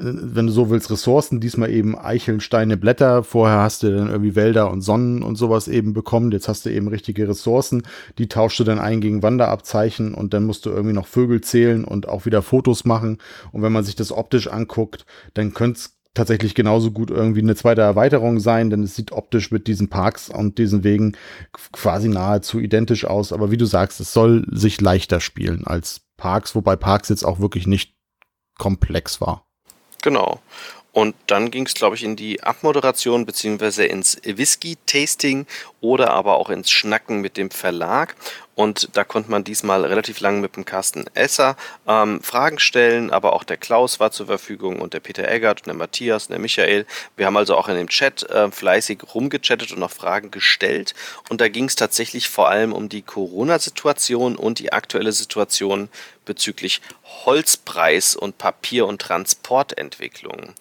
wenn 0.03 0.47
du 0.47 0.53
so 0.53 0.71
willst, 0.71 0.91
Ressourcen, 0.91 1.41
diesmal 1.41 1.71
eben 1.71 1.99
Eicheln, 1.99 2.41
Steine, 2.41 2.79
Blätter. 2.79 3.23
Vorher 3.23 3.59
hast 3.59 3.83
du 3.83 3.95
dann 3.95 4.09
irgendwie 4.09 4.35
Wälder 4.35 4.71
und 4.71 4.81
Sonnen 4.81 5.23
und 5.23 5.37
sowas 5.37 5.69
eben 5.69 5.93
bekommen. 5.93 6.33
Jetzt 6.33 6.49
hast 6.49 6.65
du 6.65 6.71
eben 6.71 6.89
richtige 6.89 7.29
Ressourcen. 7.29 7.83
Die 8.17 8.27
tauschst 8.27 8.61
du 8.61 8.65
dann 8.65 8.79
ein 8.79 9.03
gegen 9.03 9.23
Wanderabzeichen 9.23 10.15
und 10.15 10.33
dann 10.33 10.45
musst 10.45 10.65
du 10.65 10.71
irgendwie 10.71 10.95
noch 10.95 11.07
Vögel 11.07 11.43
zählen 11.43 11.85
und 11.85 12.09
auch 12.09 12.25
wieder 12.25 12.41
Fotos 12.41 12.87
machen. 12.87 13.19
Und 13.53 13.63
wenn 13.63 13.73
man 13.73 13.85
sich 13.85 13.95
das 13.95 14.11
optisch 14.11 14.49
anguckt, 14.49 15.05
dann 15.35 15.53
könnte 15.53 15.79
es 15.79 15.97
tatsächlich 16.15 16.55
genauso 16.55 16.91
gut 16.91 17.11
irgendwie 17.11 17.43
eine 17.43 17.55
zweite 17.55 17.83
Erweiterung 17.83 18.41
sein, 18.41 18.71
denn 18.71 18.83
es 18.83 18.97
sieht 18.97 19.13
optisch 19.13 19.51
mit 19.51 19.67
diesen 19.67 19.89
Parks 19.91 20.31
und 20.31 20.59
diesen 20.59 20.83
Wegen 20.83 21.17
quasi 21.73 22.09
nahezu 22.09 22.59
identisch 22.59 23.05
aus. 23.05 23.33
Aber 23.33 23.51
wie 23.51 23.59
du 23.59 23.67
sagst, 23.67 24.01
es 24.01 24.13
soll 24.15 24.47
sich 24.51 24.81
leichter 24.81 25.21
spielen 25.21 25.67
als 25.67 26.01
Parks, 26.17 26.55
wobei 26.55 26.77
Parks 26.77 27.11
jetzt 27.11 27.25
auch 27.25 27.39
wirklich 27.39 27.67
nicht 27.67 27.95
komplex 28.59 29.21
war. 29.21 29.50
Genau. 30.03 30.41
Und 30.93 31.15
dann 31.29 31.51
ging 31.51 31.67
es, 31.67 31.75
glaube 31.75 31.95
ich, 31.95 32.03
in 32.03 32.17
die 32.17 32.43
Abmoderation 32.43 33.25
beziehungsweise 33.25 33.85
ins 33.85 34.21
Whisky-Tasting 34.25 35.47
oder 35.81 36.11
aber 36.11 36.37
auch 36.37 36.51
ins 36.51 36.71
Schnacken 36.71 37.21
mit 37.21 37.37
dem 37.37 37.51
Verlag. 37.51 38.17
Und 38.61 38.91
da 38.93 39.05
konnte 39.05 39.31
man 39.31 39.43
diesmal 39.43 39.87
relativ 39.87 40.21
lang 40.21 40.43
mit 40.43 40.55
dem 40.55 40.67
Carsten 40.67 41.07
Esser 41.15 41.57
ähm, 41.89 42.23
Fragen 42.23 42.59
stellen, 42.59 43.11
aber 43.11 43.33
auch 43.33 43.43
der 43.43 43.57
Klaus 43.57 44.01
war 44.01 44.11
zur 44.11 44.27
Verfügung 44.27 44.83
und 44.83 44.93
der 44.93 45.01
Peter 45.01 45.27
Eggert 45.27 45.61
und 45.61 45.69
der 45.69 45.75
Matthias 45.75 46.27
und 46.27 46.33
der 46.33 46.41
Michael. 46.41 46.85
Wir 47.17 47.25
haben 47.25 47.39
also 47.39 47.57
auch 47.57 47.69
in 47.69 47.77
dem 47.77 47.89
Chat 47.89 48.23
äh, 48.25 48.51
fleißig 48.51 49.15
rumgechattet 49.15 49.73
und 49.73 49.79
noch 49.79 49.91
Fragen 49.91 50.31
gestellt. 50.31 50.93
Und 51.31 51.41
da 51.41 51.49
ging 51.49 51.65
es 51.65 51.75
tatsächlich 51.75 52.29
vor 52.29 52.51
allem 52.51 52.75
um 52.75 52.91
die 52.91 53.01
Corona-Situation 53.01 54.37
und 54.37 54.59
die 54.59 54.75
aktuelle 54.75 55.13
Situation 55.13 55.89
bezüglich 56.27 56.83
Holzpreis 57.25 58.15
und 58.15 58.37
Papier- 58.37 58.87
und 58.87 59.01
Transportentwicklung. 59.01 60.53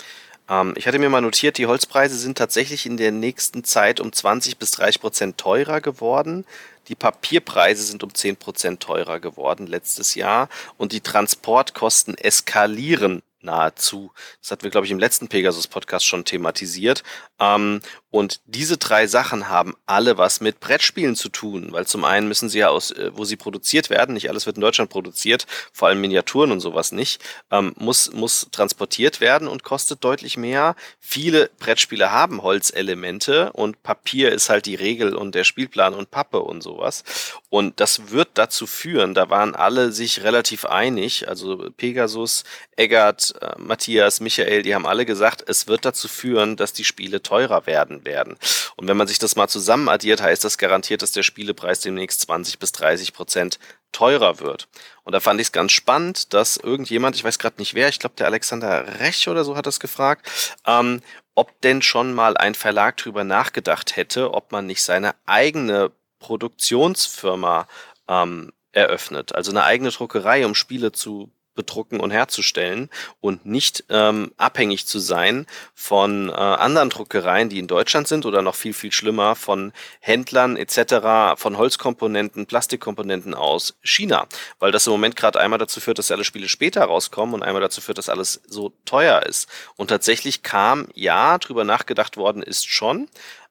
Ähm, 0.49 0.73
ich 0.77 0.87
hatte 0.87 0.99
mir 0.99 1.09
mal 1.09 1.19
notiert, 1.19 1.57
die 1.57 1.67
Holzpreise 1.67 2.17
sind 2.17 2.37
tatsächlich 2.37 2.85
in 2.85 2.95
der 2.95 3.11
nächsten 3.11 3.65
Zeit 3.65 3.99
um 3.99 4.13
20 4.13 4.57
bis 4.57 4.71
30 4.71 5.01
Prozent 5.01 5.37
teurer 5.37 5.81
geworden. 5.81 6.45
Die 6.89 6.95
Papierpreise 6.95 7.83
sind 7.83 8.03
um 8.03 8.13
10 8.13 8.37
Prozent 8.37 8.81
teurer 8.81 9.19
geworden 9.19 9.67
letztes 9.67 10.15
Jahr 10.15 10.49
und 10.77 10.91
die 10.91 11.01
Transportkosten 11.01 12.17
eskalieren 12.17 13.21
nahezu. 13.41 14.11
Das 14.41 14.51
hatten 14.51 14.63
wir, 14.63 14.71
glaube 14.71 14.85
ich, 14.85 14.91
im 14.91 14.99
letzten 14.99 15.27
Pegasus-Podcast 15.27 16.05
schon 16.05 16.25
thematisiert. 16.25 17.03
Ähm, 17.39 17.79
und 18.11 18.41
diese 18.45 18.77
drei 18.77 19.05
Sachen 19.05 19.49
haben 19.49 19.75
alle 19.85 20.17
was 20.17 20.41
mit 20.41 20.59
Brettspielen 20.59 21.15
zu 21.15 21.29
tun, 21.29 21.67
weil 21.71 21.85
zum 21.85 22.03
einen 22.03 22.27
müssen 22.27 22.49
sie 22.49 22.59
ja 22.59 22.69
aus, 22.69 22.89
äh, 22.91 23.11
wo 23.13 23.23
sie 23.23 23.35
produziert 23.35 23.91
werden, 23.91 24.13
nicht 24.13 24.29
alles 24.29 24.47
wird 24.47 24.57
in 24.57 24.61
Deutschland 24.61 24.89
produziert, 24.89 25.45
vor 25.71 25.89
allem 25.89 26.01
Miniaturen 26.01 26.51
und 26.51 26.59
sowas 26.59 26.91
nicht, 26.91 27.21
ähm, 27.51 27.73
muss, 27.77 28.11
muss 28.11 28.47
transportiert 28.51 29.21
werden 29.21 29.47
und 29.47 29.63
kostet 29.63 30.03
deutlich 30.03 30.37
mehr. 30.37 30.75
Viele 30.99 31.51
Brettspiele 31.59 32.11
haben 32.11 32.41
Holzelemente 32.41 33.51
und 33.53 33.83
Papier 33.83 34.31
ist 34.31 34.49
halt 34.49 34.65
die 34.65 34.75
Regel 34.75 35.15
und 35.15 35.35
der 35.35 35.43
Spielplan 35.43 35.93
und 35.93 36.09
Pappe 36.09 36.39
und 36.39 36.63
sowas. 36.63 37.03
Und 37.49 37.79
das 37.79 38.09
wird 38.09 38.29
dazu 38.33 38.65
führen, 38.65 39.13
da 39.13 39.29
waren 39.29 39.53
alle 39.53 39.91
sich 39.91 40.23
relativ 40.23 40.65
einig, 40.65 41.27
also 41.27 41.69
Pegasus, 41.77 42.43
Eggert, 42.75 43.35
äh, 43.39 43.51
Matthias, 43.59 44.19
Michael, 44.19 44.63
die 44.63 44.73
haben 44.73 44.87
alle 44.87 45.05
gesagt, 45.05 45.43
es 45.47 45.67
wird 45.67 45.85
dazu 45.85 46.07
führen, 46.07 46.55
dass 46.55 46.73
die 46.73 46.85
Spiele 46.85 47.21
teurer 47.21 47.67
werden 47.67 47.98
werden. 48.05 48.37
Und 48.75 48.87
wenn 48.87 48.97
man 48.97 49.07
sich 49.07 49.19
das 49.19 49.35
mal 49.35 49.47
zusammen 49.47 49.89
addiert, 49.89 50.21
heißt 50.21 50.43
das 50.43 50.57
garantiert, 50.57 51.01
dass 51.01 51.11
der 51.11 51.23
Spielepreis 51.23 51.79
demnächst 51.81 52.21
20 52.21 52.59
bis 52.59 52.71
30 52.71 53.13
Prozent 53.13 53.59
teurer 53.91 54.39
wird. 54.39 54.67
Und 55.03 55.13
da 55.13 55.19
fand 55.19 55.41
ich 55.41 55.47
es 55.47 55.51
ganz 55.51 55.71
spannend, 55.71 56.33
dass 56.33 56.57
irgendjemand, 56.57 57.15
ich 57.15 57.23
weiß 57.23 57.39
gerade 57.39 57.57
nicht 57.57 57.73
wer, 57.73 57.89
ich 57.89 57.99
glaube 57.99 58.15
der 58.17 58.27
Alexander 58.27 58.99
Rech 58.99 59.27
oder 59.27 59.43
so 59.43 59.55
hat 59.55 59.65
das 59.65 59.79
gefragt, 59.79 60.29
ähm, 60.65 61.01
ob 61.35 61.61
denn 61.61 61.81
schon 61.81 62.13
mal 62.13 62.37
ein 62.37 62.55
Verlag 62.55 62.97
drüber 62.97 63.23
nachgedacht 63.23 63.95
hätte, 63.95 64.33
ob 64.33 64.51
man 64.51 64.65
nicht 64.65 64.83
seine 64.83 65.15
eigene 65.25 65.91
Produktionsfirma 66.19 67.67
ähm, 68.07 68.51
eröffnet, 68.71 69.33
also 69.33 69.51
eine 69.51 69.63
eigene 69.63 69.89
Druckerei, 69.89 70.45
um 70.45 70.53
Spiele 70.53 70.91
zu 70.91 71.31
bedrucken 71.59 71.99
und 71.99 72.11
herzustellen 72.11 72.89
und 73.19 73.45
nicht 73.45 73.83
ähm, 73.89 74.31
abhängig 74.37 74.87
zu 74.87 74.97
sein 74.97 75.45
von 75.75 76.29
äh, 76.29 76.31
anderen 76.31 76.89
Druckereien, 76.89 77.49
die 77.49 77.59
in 77.59 77.67
Deutschland 77.67 78.07
sind 78.07 78.25
oder 78.25 78.41
noch 78.41 78.55
viel, 78.55 78.73
viel 78.73 78.93
schlimmer 78.93 79.35
von 79.35 79.73
Händlern 79.99 80.55
etc., 80.55 81.35
von 81.35 81.57
Holzkomponenten, 81.57 82.45
Plastikkomponenten 82.45 83.33
aus 83.33 83.75
China, 83.83 84.27
weil 84.59 84.71
das 84.71 84.87
im 84.87 84.91
Moment 84.91 85.17
gerade 85.17 85.37
einmal 85.37 85.59
dazu 85.59 85.81
führt, 85.81 85.99
dass 85.99 86.11
alle 86.11 86.23
Spiele 86.23 86.47
später 86.47 86.85
rauskommen 86.85 87.35
und 87.35 87.43
einmal 87.43 87.61
dazu 87.61 87.81
führt, 87.81 87.97
dass 87.97 88.07
alles 88.07 88.41
so 88.47 88.71
teuer 88.85 89.23
ist. 89.23 89.49
Und 89.75 89.89
tatsächlich 89.89 90.43
kam, 90.43 90.87
ja, 90.93 91.37
drüber 91.39 91.65
nachgedacht 91.65 92.15
worden 92.15 92.41
ist 92.41 92.69
schon, 92.69 93.09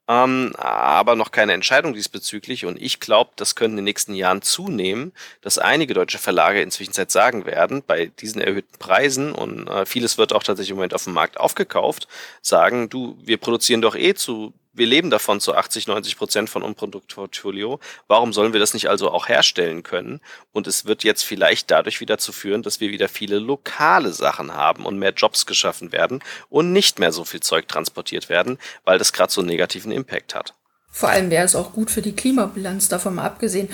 ähm, 0.09 0.53
aber 0.57 1.15
noch 1.15 1.31
keine 1.31 1.53
Entscheidung 1.53 1.93
diesbezüglich. 1.93 2.65
Und 2.65 2.81
ich 2.81 2.99
glaube, 2.99 3.31
das 3.37 3.55
könnte 3.55 3.73
in 3.73 3.77
den 3.77 3.85
nächsten 3.85 4.15
Jahren 4.15 4.41
zunehmen, 4.41 5.13
dass 5.43 5.59
einige 5.59 5.93
deutsche 5.93 6.19
Verlage 6.19 6.63
inzwischen 6.63 6.95
sagen 7.09 7.45
werden, 7.45 7.83
bei 7.87 8.07
diesen 8.07 8.41
erhöhten 8.41 8.79
Preisen 8.79 9.33
und 9.33 9.69
äh, 9.69 9.85
vieles 9.85 10.17
wird 10.19 10.33
auch 10.33 10.43
tatsächlich 10.43 10.71
im 10.71 10.77
Moment 10.77 10.95
auf 10.95 11.05
dem 11.05 11.13
Markt 11.13 11.39
aufgekauft, 11.39 12.09
sagen, 12.41 12.89
du, 12.89 13.19
wir 13.23 13.37
produzieren 13.37 13.83
doch 13.83 13.95
eh 13.95 14.15
zu 14.15 14.55
wir 14.79 14.87
leben 14.87 15.11
davon 15.11 15.41
zu 15.41 15.55
80, 15.55 15.87
90 15.87 16.17
Prozent 16.17 16.51
von 16.51 16.63
unserem 16.63 16.77
Produktportfolio. 16.77 17.81
Warum 18.07 18.33
sollen 18.33 18.53
wir 18.53 18.61
das 18.61 18.75
nicht 18.75 18.89
also 18.89 19.11
auch 19.11 19.29
herstellen 19.29 19.83
können? 19.83 20.21
Und 20.53 20.67
es 20.67 20.87
wird 20.87 21.05
jetzt 21.05 21.25
vielleicht 21.25 21.71
dadurch 21.71 22.01
wieder 22.01 22.19
zu 22.19 22.33
führen, 22.33 22.63
dass 22.63 22.81
wir 22.81 22.91
wieder 22.91 23.09
viele 23.09 23.39
lokale 23.39 24.13
Sachen 24.13 24.55
haben 24.55 24.87
und 24.87 24.99
mehr 24.99 25.13
Jobs 25.13 25.47
geschaffen 25.47 25.93
werden 25.93 26.23
und 26.49 26.73
nicht 26.73 26.99
mehr 26.99 27.13
so 27.13 27.25
viel 27.25 27.41
Zeug 27.41 27.69
transportiert 27.69 28.29
werden, 28.29 28.59
weil 28.85 28.99
das 28.99 29.13
gerade 29.13 29.33
so 29.33 29.41
einen 29.41 29.49
negativen 29.49 29.93
Impact 29.93 30.35
hat. 30.35 30.55
Vor 30.91 31.09
allem 31.11 31.31
wäre 31.31 31.45
es 31.45 31.55
auch 31.55 31.73
gut 31.73 31.91
für 31.91 32.03
die 32.03 32.15
Klimabilanz, 32.17 32.89
davon 32.89 33.17
mal 33.17 33.25
abgesehen. 33.25 33.69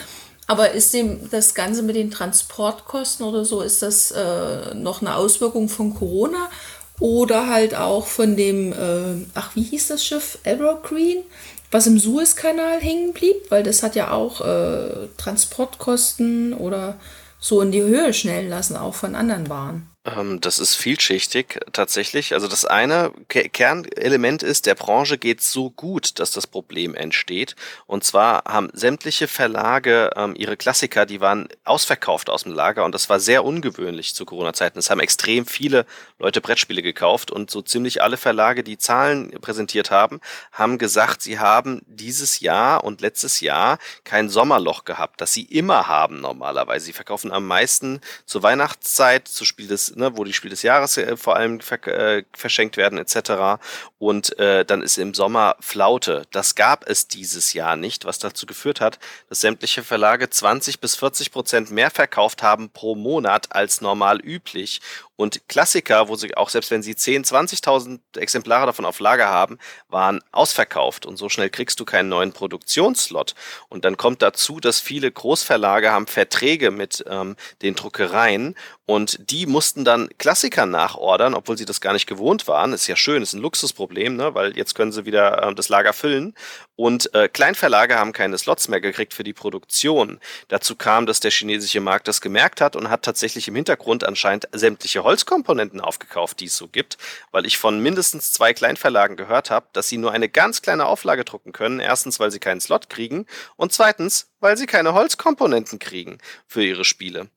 Aber 0.47 0.73
ist 0.73 0.93
dem 0.93 1.31
das 1.31 1.55
Ganze 1.55 1.83
mit 1.83 1.97
den 1.97 2.11
Transportkosten 2.11 3.25
oder 3.25 3.45
so, 3.45 3.63
ist 3.63 3.81
das 3.81 4.11
äh, 4.11 4.75
noch 4.75 5.01
eine 5.01 5.17
Auswirkung 5.17 5.69
von 5.69 5.95
Corona? 5.95 6.51
Oder 7.01 7.49
halt 7.49 7.75
auch 7.75 8.07
von 8.07 8.37
dem, 8.37 8.73
äh, 8.73 9.27
ach, 9.35 9.57
wie 9.57 9.63
hieß 9.63 9.89
das 9.89 10.05
Schiff? 10.05 10.39
Evergreen, 10.45 11.25
was 11.71 11.87
im 11.87 11.99
Suezkanal 11.99 12.81
hängen 12.81 13.13
blieb, 13.13 13.51
weil 13.51 13.65
das 13.65 13.83
hat 13.83 13.97
ja 13.97 14.13
auch 14.13 14.41
äh, 14.41 15.09
Transportkosten 15.17 16.55
oder 16.55 16.97
so 17.41 17.61
in 17.61 17.73
die 17.73 17.83
Höhe 17.83 18.15
schnellen 18.15 18.49
lassen, 18.49 18.77
auch 18.77 18.95
von 18.95 19.15
anderen 19.15 19.49
Waren. 19.49 19.94
Ähm, 20.07 20.41
das 20.41 20.59
ist 20.59 20.75
vielschichtig 20.75 21.61
tatsächlich. 21.73 22.35
Also 22.35 22.47
das 22.47 22.67
eine 22.67 23.13
Kernelement 23.29 24.43
ist, 24.43 24.67
der 24.67 24.75
Branche 24.75 25.17
geht 25.17 25.41
so 25.41 25.71
gut, 25.71 26.19
dass 26.19 26.31
das 26.31 26.47
Problem 26.47 26.95
entsteht. 26.95 27.57
Und 27.87 28.05
zwar 28.05 28.45
haben 28.45 28.69
sämtliche 28.75 29.29
Verlage 29.29 30.11
ähm, 30.15 30.35
ihre 30.37 30.59
Klassiker, 30.59 31.07
die 31.07 31.23
waren 31.23 31.49
ausverkauft 31.65 32.29
aus 32.29 32.43
dem 32.43 32.53
Lager 32.53 32.85
und 32.85 32.95
das 32.95 33.09
war 33.09 33.19
sehr 33.19 33.45
ungewöhnlich 33.45 34.15
zu 34.15 34.27
Corona-Zeiten. 34.27 34.79
Es 34.79 34.91
haben 34.91 35.01
extrem 35.01 35.47
viele 35.47 35.87
Leute 36.19 36.43
Brettspiele 36.43 36.83
gekauft 36.83 37.31
und 37.31 37.51
so 37.51 37.63
ziemlich 37.63 38.03
alle 38.03 38.19
Verlage, 38.19 38.63
die 38.63 38.77
Zahlen 38.77 39.31
präsentiert 39.41 39.91
haben, 39.91 40.21
haben 40.53 40.77
gesagt, 40.77 41.23
sie 41.23 41.39
haben 41.39 41.81
dieses 41.87 42.41
Jahr 42.41 42.85
und 42.85 43.01
letztes 43.01 43.41
Jahr 43.41 43.79
kein 44.05 44.29
Sommerloch 44.29 44.85
gehabt, 44.85 45.23
das 45.23 45.33
sie 45.33 45.45
immer 45.45 45.89
haben 45.89 46.21
normalerweise. 46.21 46.85
Sie 46.87 46.93
verkaufen 46.93 47.33
am 47.33 47.47
meisten 47.47 48.01
zur 48.27 48.43
Weihnachtszeit, 48.43 49.29
zu 49.29 49.47
Spiel 49.47 49.69
des 49.69 49.94
ne, 49.97 50.17
wo 50.17 50.25
die 50.25 50.33
Spiel 50.33 50.51
des 50.51 50.63
Jahres 50.63 50.97
äh, 50.97 51.17
vor 51.17 51.37
allem 51.37 51.61
ver 51.61 51.87
äh, 51.87 52.25
verschenkt 52.35 52.77
werden 52.77 52.99
etc. 52.99 53.61
Und 53.99 54.39
äh, 54.39 54.65
dann 54.65 54.83
ist 54.83 54.99
im 54.99 55.15
Sommer 55.15 55.57
Flaute. 55.61 56.27
Das 56.31 56.55
gab 56.55 56.89
es 56.89 57.09
dieses 57.09 57.53
Jahr 57.53 57.77
nicht, 57.77 58.05
was 58.05 58.19
dazu 58.19 58.47
geführt 58.47 58.81
hat, 58.81 58.99
dass 59.29 59.41
sämtliche 59.41 59.83
Verlage 59.83 60.31
20 60.31 60.81
bis 60.81 60.97
40 60.97 61.33
Prozent 61.33 61.71
mehr 61.71 61.91
verkauft 61.91 62.43
haben 62.43 62.71
pro 62.71 62.95
Monat 62.95 63.55
als 63.55 63.81
normal 63.81 64.21
üblich. 64.21 64.81
Und 65.17 65.49
Klassiker, 65.49 66.09
wo 66.09 66.17
sie 66.17 66.37
auch 66.37 66.49
selbst 66.49 66.71
wenn 66.71 66.83
sie 66.83 66.97
10, 66.97 67.25
20.000 67.25 68.01
Exemplare 68.17 68.67
davon 68.67 68.85
auf 68.85 68.99
Lager 68.99 69.29
haben, 69.29 69.59
waren 69.89 70.21
ausverkauft. 70.33 71.07
Und 71.07 71.17
so 71.17 71.29
schnell 71.29 71.51
kriegst 71.51 71.79
du 71.79 71.85
keinen 71.85 72.09
neuen 72.09 72.33
Produktionslot. 72.33 73.35
Und 73.69 73.85
dann 73.85 73.97
kommt 73.97 74.23
dazu, 74.23 74.59
dass 74.59 74.81
viele 74.81 75.11
Großverlage 75.11 75.93
haben 75.93 76.09
Verträge 76.09 76.71
mit 76.71 77.05
ähm, 77.09 77.37
den 77.63 77.77
Druckereien 77.77 78.57
und 78.87 79.31
die 79.31 79.47
mussten 79.47 79.85
dann 79.85 80.11
Klassiker 80.19 80.67
nachordern, 80.67 81.35
obwohl 81.35 81.57
sie 81.57 81.65
das 81.65 81.81
gar 81.81 81.95
nicht 81.95 82.07
gewohnt 82.07 82.47
waren. 82.49 82.75
Ist 82.75 82.87
ja 82.87 82.97
schön, 82.97 83.23
ist 83.23 83.33
ein 83.33 83.41
Luxusproblem, 83.41 84.17
ne? 84.17 84.35
weil 84.35 84.57
jetzt 84.57 84.75
können 84.75 84.93
sie 84.93 85.07
wieder 85.07 85.43
äh, 85.43 85.55
das 85.55 85.71
Lager 85.71 85.95
füllen. 85.95 86.35
Und 86.77 87.15
äh, 87.15 87.29
Kleinverlage 87.29 87.97
haben 87.97 88.13
keine 88.13 88.37
Slots 88.37 88.69
mehr 88.69 88.81
gekriegt 88.81 89.15
für 89.15 89.23
die 89.23 89.33
Produktion. 89.33 90.19
Dazu 90.49 90.75
kam, 90.75 91.07
dass 91.07 91.21
der 91.21 91.31
chinesische 91.31 91.81
Markt 91.81 92.09
das 92.09 92.21
gemerkt 92.21 92.61
hat 92.61 92.75
und 92.75 92.91
hat 92.91 93.05
tatsächlich 93.05 93.47
im 93.47 93.55
Hintergrund 93.55 94.03
anscheinend 94.03 94.49
sämtliche 94.53 95.05
Holzkomponenten 95.05 95.81
aufgekauft, 95.81 96.41
die 96.41 96.47
es 96.47 96.57
so 96.57 96.67
gibt, 96.67 96.99
weil 97.31 97.47
ich 97.47 97.59
von 97.59 97.81
mindestens 97.81 98.33
zwei 98.33 98.53
Kleinverlagen 98.53 99.17
gehört 99.17 99.51
habe, 99.51 99.67
dass 99.73 99.89
sie 99.89 99.99
nur 99.99 100.11
eine 100.11 100.29
ganz 100.29 100.63
kleine 100.63 100.87
Auflage 100.87 101.25
drucken 101.25 101.53
können. 101.53 101.79
Erstens, 101.79 102.19
weil 102.19 102.31
sie 102.31 102.41
keinen 102.41 102.61
Slot 102.61 102.91
kriegen 102.91 103.27
und 103.57 103.73
zweitens, 103.73 104.31
weil 104.45 104.59
sie 104.59 104.67
keine 104.67 104.93
Holzkomponenten 104.93 105.79
kriegen 105.79 106.19
für 106.47 106.63
ihre 106.63 106.85
Spiele. 106.85 107.31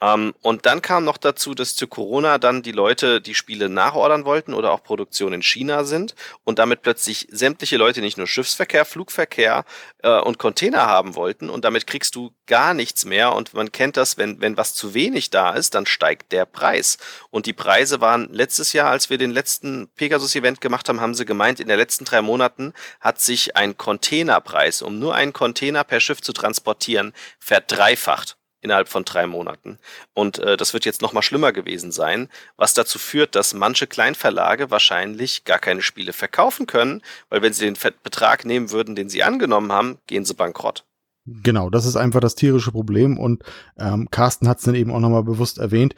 Ähm, 0.00 0.34
und 0.40 0.66
dann 0.66 0.82
kam 0.82 1.04
noch 1.04 1.18
dazu, 1.18 1.54
dass 1.54 1.76
zu 1.76 1.86
Corona 1.86 2.38
dann 2.38 2.62
die 2.62 2.72
Leute 2.72 3.20
die 3.20 3.34
Spiele 3.34 3.68
nachordern 3.68 4.24
wollten 4.24 4.54
oder 4.54 4.72
auch 4.72 4.82
Produktion 4.82 5.32
in 5.34 5.42
China 5.42 5.84
sind 5.84 6.14
und 6.42 6.58
damit 6.58 6.82
plötzlich 6.82 7.28
sämtliche 7.30 7.76
Leute 7.76 8.00
nicht 8.00 8.18
nur 8.18 8.26
Schiffsverkehr, 8.26 8.86
Flugverkehr 8.86 9.64
äh, 10.02 10.18
und 10.18 10.38
Container 10.38 10.86
haben 10.86 11.14
wollten 11.14 11.50
und 11.50 11.64
damit 11.64 11.86
kriegst 11.86 12.16
du 12.16 12.32
gar 12.46 12.74
nichts 12.74 13.04
mehr 13.04 13.34
und 13.34 13.54
man 13.54 13.72
kennt 13.72 13.96
das, 13.96 14.16
wenn, 14.18 14.40
wenn 14.40 14.56
was 14.56 14.74
zu 14.74 14.94
wenig 14.94 15.30
da 15.30 15.52
ist, 15.54 15.74
dann 15.74 15.86
steigt 15.86 16.32
der 16.32 16.46
Preis. 16.46 16.98
Und 17.30 17.46
die 17.46 17.52
Preise 17.52 18.00
waren 18.00 18.28
letztes 18.32 18.72
Jahr, 18.72 18.90
als 18.90 19.10
wir 19.10 19.18
den 19.18 19.30
letzten 19.30 19.88
Pegasus-Event 19.96 20.60
gemacht 20.60 20.88
haben, 20.88 21.00
haben 21.00 21.14
sie 21.14 21.24
gemeint, 21.24 21.60
in 21.60 21.68
den 21.68 21.78
letzten 21.78 22.04
drei 22.04 22.22
Monaten 22.22 22.72
hat 23.00 23.20
sich 23.20 23.56
ein 23.56 23.76
Containerpreis, 23.76 24.82
um 24.82 24.98
nur 24.98 25.14
einen 25.14 25.32
Container 25.32 25.84
per 25.84 26.00
Schiff 26.00 26.20
zu 26.20 26.32
transportieren, 26.32 27.12
verdreifacht 27.38 28.36
innerhalb 28.64 28.88
von 28.88 29.04
drei 29.04 29.26
Monaten. 29.26 29.78
Und 30.14 30.38
äh, 30.38 30.56
das 30.56 30.72
wird 30.72 30.86
jetzt 30.86 31.02
noch 31.02 31.12
mal 31.12 31.22
schlimmer 31.22 31.52
gewesen 31.52 31.92
sein, 31.92 32.28
was 32.56 32.74
dazu 32.74 32.98
führt, 32.98 33.34
dass 33.34 33.52
manche 33.52 33.86
Kleinverlage 33.86 34.70
wahrscheinlich 34.70 35.44
gar 35.44 35.58
keine 35.58 35.82
Spiele 35.82 36.14
verkaufen 36.14 36.66
können, 36.66 37.02
weil 37.28 37.42
wenn 37.42 37.52
sie 37.52 37.66
den 37.66 37.78
Betrag 38.02 38.44
nehmen 38.44 38.70
würden, 38.70 38.96
den 38.96 39.10
sie 39.10 39.22
angenommen 39.22 39.70
haben, 39.70 39.98
gehen 40.06 40.24
sie 40.24 40.34
bankrott. 40.34 40.84
Genau, 41.26 41.70
das 41.70 41.86
ist 41.86 41.96
einfach 41.96 42.20
das 42.20 42.34
tierische 42.34 42.70
Problem 42.70 43.18
und 43.18 43.42
ähm, 43.78 44.08
Carsten 44.10 44.46
hat 44.46 44.58
es 44.58 44.64
dann 44.64 44.74
eben 44.74 44.90
auch 44.90 45.00
nochmal 45.00 45.24
bewusst 45.24 45.58
erwähnt 45.58 45.94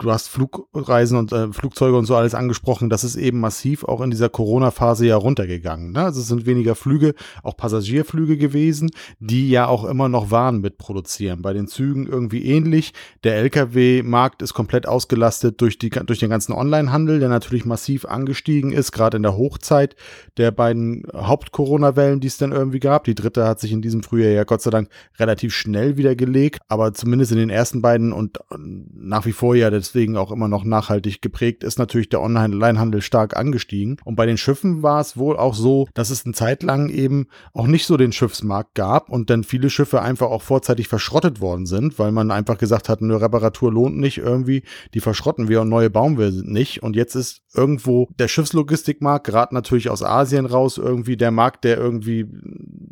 du 0.00 0.10
hast 0.10 0.28
Flugreisen 0.28 1.18
und 1.18 1.32
äh, 1.32 1.52
Flugzeuge 1.52 1.96
und 1.96 2.06
so 2.06 2.16
alles 2.16 2.34
angesprochen. 2.34 2.90
Das 2.90 3.04
ist 3.04 3.16
eben 3.16 3.40
massiv 3.40 3.84
auch 3.84 4.00
in 4.00 4.10
dieser 4.10 4.28
Corona-Phase 4.28 5.06
ja 5.06 5.16
runtergegangen. 5.16 5.92
Ne? 5.92 6.02
Also 6.02 6.20
es 6.20 6.28
sind 6.28 6.46
weniger 6.46 6.74
Flüge, 6.74 7.14
auch 7.42 7.56
Passagierflüge 7.56 8.36
gewesen, 8.36 8.90
die 9.18 9.50
ja 9.50 9.66
auch 9.66 9.84
immer 9.84 10.08
noch 10.08 10.30
Waren 10.30 10.60
mitproduzieren. 10.60 11.42
Bei 11.42 11.52
den 11.52 11.68
Zügen 11.68 12.06
irgendwie 12.06 12.44
ähnlich. 12.44 12.92
Der 13.24 13.36
Lkw-Markt 13.36 14.42
ist 14.42 14.54
komplett 14.54 14.88
ausgelastet 14.88 15.60
durch, 15.60 15.78
die, 15.78 15.90
durch 15.90 16.18
den 16.18 16.30
ganzen 16.30 16.52
Online-Handel, 16.52 17.20
der 17.20 17.28
natürlich 17.28 17.64
massiv 17.64 18.04
angestiegen 18.06 18.72
ist, 18.72 18.92
gerade 18.92 19.18
in 19.18 19.22
der 19.22 19.36
Hochzeit 19.36 19.96
der 20.36 20.50
beiden 20.50 21.04
Haupt-Corona-Wellen, 21.12 22.20
die 22.20 22.28
es 22.28 22.38
dann 22.38 22.52
irgendwie 22.52 22.80
gab. 22.80 23.04
Die 23.04 23.14
dritte 23.14 23.46
hat 23.46 23.60
sich 23.60 23.72
in 23.72 23.82
diesem 23.82 24.02
Frühjahr 24.02 24.32
ja 24.32 24.44
Gott 24.44 24.62
sei 24.62 24.70
Dank 24.70 24.88
relativ 25.18 25.54
schnell 25.54 25.96
wieder 25.96 26.16
gelegt, 26.16 26.60
aber 26.68 26.94
zumindest 26.94 27.32
in 27.32 27.38
den 27.38 27.50
ersten 27.50 27.82
beiden 27.82 28.12
und 28.12 28.38
nach 28.58 29.26
wie 29.26 29.32
vor 29.32 29.54
ja 29.54 29.70
das 29.70 29.89
deswegen 29.90 30.16
auch 30.16 30.30
immer 30.30 30.48
noch 30.48 30.64
nachhaltig 30.64 31.20
geprägt 31.20 31.64
ist, 31.64 31.78
natürlich 31.78 32.08
der 32.08 32.20
Online-Handel 32.20 33.02
stark 33.02 33.36
angestiegen. 33.36 33.96
Und 34.04 34.16
bei 34.16 34.26
den 34.26 34.36
Schiffen 34.36 34.82
war 34.82 35.00
es 35.00 35.16
wohl 35.16 35.36
auch 35.36 35.54
so, 35.54 35.88
dass 35.94 36.10
es 36.10 36.24
eine 36.24 36.34
Zeit 36.34 36.62
lang 36.62 36.88
eben 36.88 37.26
auch 37.52 37.66
nicht 37.66 37.86
so 37.86 37.96
den 37.96 38.12
Schiffsmarkt 38.12 38.74
gab 38.74 39.10
und 39.10 39.30
dann 39.30 39.44
viele 39.44 39.70
Schiffe 39.70 40.02
einfach 40.02 40.28
auch 40.28 40.42
vorzeitig 40.42 40.88
verschrottet 40.88 41.40
worden 41.40 41.66
sind, 41.66 41.98
weil 41.98 42.12
man 42.12 42.30
einfach 42.30 42.58
gesagt 42.58 42.88
hat, 42.88 43.02
eine 43.02 43.20
Reparatur 43.20 43.72
lohnt 43.72 43.96
nicht 43.96 44.18
irgendwie, 44.18 44.62
die 44.94 45.00
verschrotten 45.00 45.48
wir 45.48 45.60
und 45.60 45.68
neue 45.68 45.90
bauen 45.90 46.18
wir 46.18 46.30
nicht. 46.30 46.82
Und 46.82 46.94
jetzt 46.96 47.14
ist 47.14 47.42
irgendwo 47.54 48.08
der 48.18 48.28
Schiffslogistikmarkt, 48.28 49.26
gerade 49.26 49.54
natürlich 49.54 49.90
aus 49.90 50.02
Asien 50.02 50.46
raus, 50.46 50.78
irgendwie 50.78 51.16
der 51.16 51.30
Markt, 51.30 51.64
der 51.64 51.78
irgendwie 51.78 52.26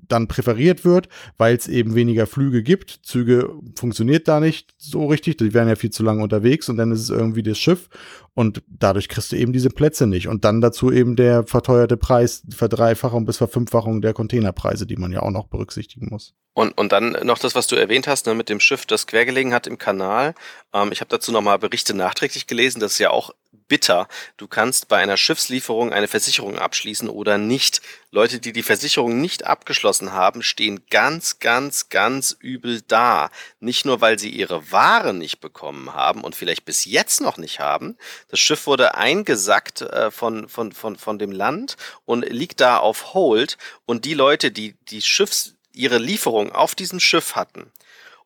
dann 0.09 0.27
präferiert 0.27 0.85
wird, 0.85 1.09
weil 1.37 1.55
es 1.55 1.69
eben 1.69 1.95
weniger 1.95 2.27
Flüge 2.27 2.63
gibt. 2.63 3.01
Züge 3.03 3.51
funktioniert 3.77 4.27
da 4.27 4.41
nicht 4.41 4.75
so 4.79 5.07
richtig, 5.07 5.37
die 5.37 5.55
wären 5.55 5.69
ja 5.69 5.77
viel 5.77 5.91
zu 5.91 6.03
lange 6.03 6.23
unterwegs 6.23 6.69
und 6.69 6.77
dann 6.77 6.88
ist 6.93 7.01
es 7.01 7.11
irgendwie 7.11 7.43
das 7.43 7.59
Schiff 7.59 7.89
und 8.35 8.63
dadurch 8.69 9.09
kriegst 9.09 9.33
du 9.33 9.37
eben 9.37 9.53
diese 9.53 9.71
Plätze 9.71 10.07
nicht. 10.07 10.29
Und 10.29 10.45
dann 10.45 10.61
dazu 10.61 10.93
eben 10.93 11.17
der 11.17 11.45
verteuerte 11.45 11.97
Preis, 11.97 12.43
Verdreifachung 12.51 13.25
bis 13.25 13.37
Verfünffachung 13.37 14.01
der 14.01 14.15
Containerpreise, 14.15 14.87
die 14.87 14.97
man 14.97 15.13
ja 15.13 15.23
auch 15.23 15.31
noch 15.31 15.49
berücksichtigen 15.49 16.09
muss. 16.11 16.35
Und, 16.55 16.77
und 16.77 16.91
dann 16.93 17.17
noch 17.23 17.39
das, 17.39 17.55
was 17.55 17.69
du 17.69 17.77
erwähnt 17.77 18.09
hast, 18.09 18.27
ne, 18.27 18.35
mit 18.35 18.49
dem 18.49 18.59
Schiff, 18.59 18.85
das 18.85 19.07
quergelegen 19.07 19.55
hat 19.55 19.67
im 19.67 19.79
Kanal. 19.79 20.35
Ähm, 20.73 20.91
ich 20.93 21.01
habe 21.01 21.09
dazu 21.09 21.31
nochmal 21.31 21.59
Berichte 21.59 21.95
nachträglich 21.95 22.47
gelesen. 22.47 22.81
Das 22.81 22.93
ist 22.93 22.99
ja 22.99 23.11
auch 23.11 23.31
bitter. 23.69 24.09
Du 24.37 24.49
kannst 24.49 24.89
bei 24.89 24.97
einer 24.97 25.17
Schiffslieferung 25.17 25.93
eine 25.93 26.09
Versicherung 26.09 26.59
abschließen 26.59 27.09
oder 27.09 27.39
nicht. 27.39 27.81
Leute, 28.11 28.41
die 28.41 28.53
die 28.53 28.63
Versicherung 28.63 29.21
nicht 29.21 29.45
abgeschlossen 29.45 30.13
haben, 30.13 30.43
stehen 30.43 30.81
ganz, 30.91 31.39
ganz, 31.39 31.89
ganz 31.91 32.37
übel 32.41 32.81
da. 32.89 33.31
Nicht 33.61 33.85
nur, 33.85 34.01
weil 34.01 34.19
sie 34.19 34.31
ihre 34.31 34.73
Ware 34.73 35.15
nicht 35.15 35.41
bekommen 35.41 35.95
haben 35.95 36.25
und 36.25 36.35
vielleicht 36.35 36.65
bis 36.65 36.85
jetzt 36.85 37.21
noch 37.21 37.37
nicht 37.37 37.61
haben. 37.61 37.97
Das 38.29 38.41
Schiff 38.41 38.67
wurde 38.67 38.95
eingesackt 38.95 39.83
äh, 39.83 40.11
von, 40.11 40.49
von, 40.49 40.73
von, 40.73 40.97
von 40.97 41.19
dem 41.19 41.33
Land 41.33 41.77
und 42.05 42.29
liegt 42.29 42.61
da 42.61 42.79
auf 42.79 43.15
Hold. 43.15 43.59
Und 43.87 44.05
die 44.05 44.15
Leute, 44.15 44.51
die 44.51 44.75
die 44.89 45.03
Schiffs, 45.03 45.55
ihre 45.73 45.99
Lieferung 45.99 46.51
auf 46.51 46.75
diesem 46.75 46.99
Schiff 46.99 47.37
hatten, 47.37 47.71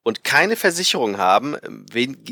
und 0.03 0.25
keine 0.25 0.57
Versicherung 0.57 1.19
haben, 1.19 1.57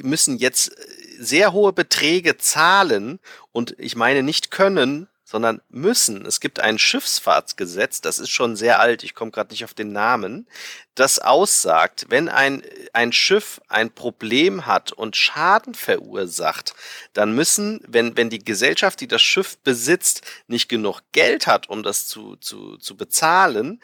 müssen 0.03 0.39
jetzt 0.39 0.73
sehr 1.21 1.53
hohe 1.53 1.73
Beträge 1.73 2.39
zahlen 2.39 3.21
und 3.53 3.75
ich 3.79 3.95
meine 3.95 4.23
nicht 4.23 4.51
können, 4.51 5.07
sondern 5.23 5.61
müssen. 5.69 6.27
Es 6.27 6.41
gibt 6.41 6.59
ein 6.61 6.79
Schiffsfahrtsgesetz, 6.79 8.01
das 8.01 8.19
ist 8.19 8.31
schon 8.31 8.57
sehr 8.57 8.81
alt, 8.81 9.05
ich 9.05 9.15
komme 9.15 9.31
gerade 9.31 9.53
nicht 9.53 9.65
auf 9.65 9.75
den 9.75 9.93
Namen, 9.93 10.49
das 10.95 11.19
aussagt, 11.19 12.07
wenn 12.09 12.29
ein, 12.29 12.63
ein 12.93 13.13
Schiff 13.13 13.61
ein 13.69 13.91
Problem 13.91 14.67
hat 14.67 14.93
und 14.93 15.17
Schaden 15.17 15.75
verursacht, 15.75 16.75
dann 17.13 17.33
müssen, 17.33 17.81
wenn, 17.87 18.17
wenn 18.17 18.31
die 18.31 18.45
Gesellschaft, 18.45 19.01
die 19.01 19.09
das 19.09 19.23
Schiff 19.23 19.59
besitzt, 19.59 20.23
nicht 20.47 20.69
genug 20.69 21.01
Geld 21.13 21.47
hat, 21.47 21.69
um 21.69 21.83
das 21.83 22.07
zu, 22.07 22.37
zu, 22.37 22.77
zu 22.77 22.97
bezahlen, 22.97 23.81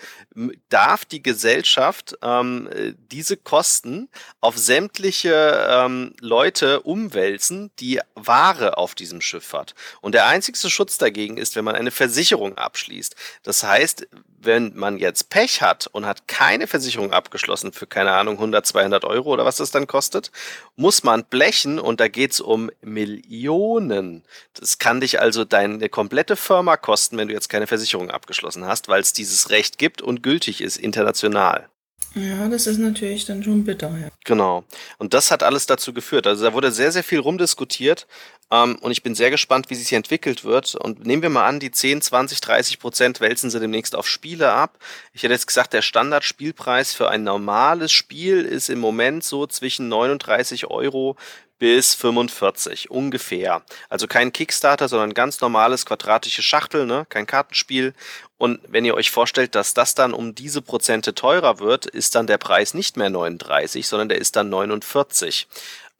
darf 0.68 1.04
die 1.04 1.22
Gesellschaft 1.22 2.16
ähm, 2.22 2.68
diese 3.10 3.36
Kosten 3.36 4.08
auf 4.40 4.58
sämtliche 4.58 5.66
ähm, 5.70 6.14
Leute 6.20 6.80
umwälzen, 6.80 7.70
die 7.78 8.00
Ware 8.14 8.78
auf 8.78 8.94
diesem 8.94 9.20
Schiff 9.20 9.52
hat. 9.52 9.74
Und 10.00 10.14
der 10.14 10.26
einzigste 10.26 10.70
Schutz 10.70 10.98
dagegen 10.98 11.36
ist, 11.36 11.56
wenn 11.56 11.64
man 11.64 11.76
eine 11.76 11.90
Versicherung 11.90 12.58
abschließt. 12.58 13.14
Das 13.42 13.62
heißt, 13.62 14.08
wenn 14.38 14.74
man 14.74 14.98
jetzt 14.98 15.28
Pech 15.28 15.60
hat 15.60 15.86
und 15.88 16.06
hat 16.06 16.28
keine 16.28 16.66
Versicherung 16.66 17.05
abgeschlossen 17.12 17.72
für, 17.72 17.86
keine 17.86 18.12
Ahnung, 18.12 18.34
100, 18.34 18.66
200 18.66 19.04
Euro 19.04 19.30
oder 19.30 19.44
was 19.44 19.56
das 19.56 19.70
dann 19.70 19.86
kostet, 19.86 20.30
muss 20.76 21.02
man 21.02 21.24
blechen 21.24 21.78
und 21.78 22.00
da 22.00 22.08
geht's 22.08 22.40
um 22.40 22.70
Millionen. 22.82 24.24
Das 24.54 24.78
kann 24.78 25.00
dich 25.00 25.20
also 25.20 25.44
deine 25.44 25.88
komplette 25.88 26.36
Firma 26.36 26.76
kosten, 26.76 27.18
wenn 27.18 27.28
du 27.28 27.34
jetzt 27.34 27.48
keine 27.48 27.66
Versicherung 27.66 28.10
abgeschlossen 28.10 28.66
hast, 28.66 28.88
weil 28.88 29.00
es 29.00 29.12
dieses 29.12 29.50
Recht 29.50 29.78
gibt 29.78 30.02
und 30.02 30.22
gültig 30.22 30.60
ist 30.60 30.76
international. 30.76 31.68
Ja, 32.16 32.48
das 32.48 32.66
ist 32.66 32.78
natürlich 32.78 33.26
dann 33.26 33.44
schon 33.44 33.64
bitter. 33.64 33.94
Ja. 34.00 34.08
Genau. 34.24 34.64
Und 34.96 35.12
das 35.12 35.30
hat 35.30 35.42
alles 35.42 35.66
dazu 35.66 35.92
geführt. 35.92 36.26
Also 36.26 36.46
da 36.46 36.54
wurde 36.54 36.72
sehr, 36.72 36.90
sehr 36.90 37.04
viel 37.04 37.18
rumdiskutiert. 37.18 38.06
Ähm, 38.50 38.78
und 38.80 38.90
ich 38.90 39.02
bin 39.02 39.14
sehr 39.14 39.30
gespannt, 39.30 39.68
wie 39.68 39.74
sich 39.74 39.92
entwickelt 39.92 40.42
wird. 40.42 40.76
Und 40.76 41.04
nehmen 41.04 41.20
wir 41.20 41.28
mal 41.28 41.46
an, 41.46 41.60
die 41.60 41.70
10, 41.70 42.00
20, 42.00 42.40
30 42.40 42.78
Prozent 42.78 43.20
wälzen 43.20 43.50
sie 43.50 43.60
demnächst 43.60 43.94
auf 43.94 44.08
Spiele 44.08 44.50
ab. 44.50 44.78
Ich 45.12 45.24
hätte 45.24 45.34
jetzt 45.34 45.46
gesagt, 45.46 45.74
der 45.74 45.82
Standardspielpreis 45.82 46.94
für 46.94 47.10
ein 47.10 47.22
normales 47.22 47.92
Spiel 47.92 48.46
ist 48.46 48.70
im 48.70 48.78
Moment 48.78 49.22
so 49.22 49.46
zwischen 49.46 49.88
39 49.88 50.70
Euro 50.70 51.16
bis 51.58 51.94
45 51.94 52.90
ungefähr. 52.90 53.62
Also 53.88 54.06
kein 54.06 54.32
Kickstarter, 54.32 54.88
sondern 54.88 55.14
ganz 55.14 55.40
normales 55.40 55.86
quadratische 55.86 56.42
Schachtel, 56.42 56.86
ne? 56.86 57.06
kein 57.08 57.26
Kartenspiel. 57.26 57.94
Und 58.38 58.60
wenn 58.68 58.84
ihr 58.84 58.94
euch 58.94 59.10
vorstellt, 59.10 59.54
dass 59.54 59.74
das 59.74 59.94
dann 59.94 60.12
um 60.12 60.34
diese 60.34 60.60
Prozente 60.60 61.14
teurer 61.14 61.58
wird, 61.58 61.86
ist 61.86 62.14
dann 62.14 62.26
der 62.26 62.38
Preis 62.38 62.74
nicht 62.74 62.96
mehr 62.96 63.10
39, 63.10 63.86
sondern 63.86 64.08
der 64.08 64.18
ist 64.18 64.36
dann 64.36 64.50
49. 64.50 65.48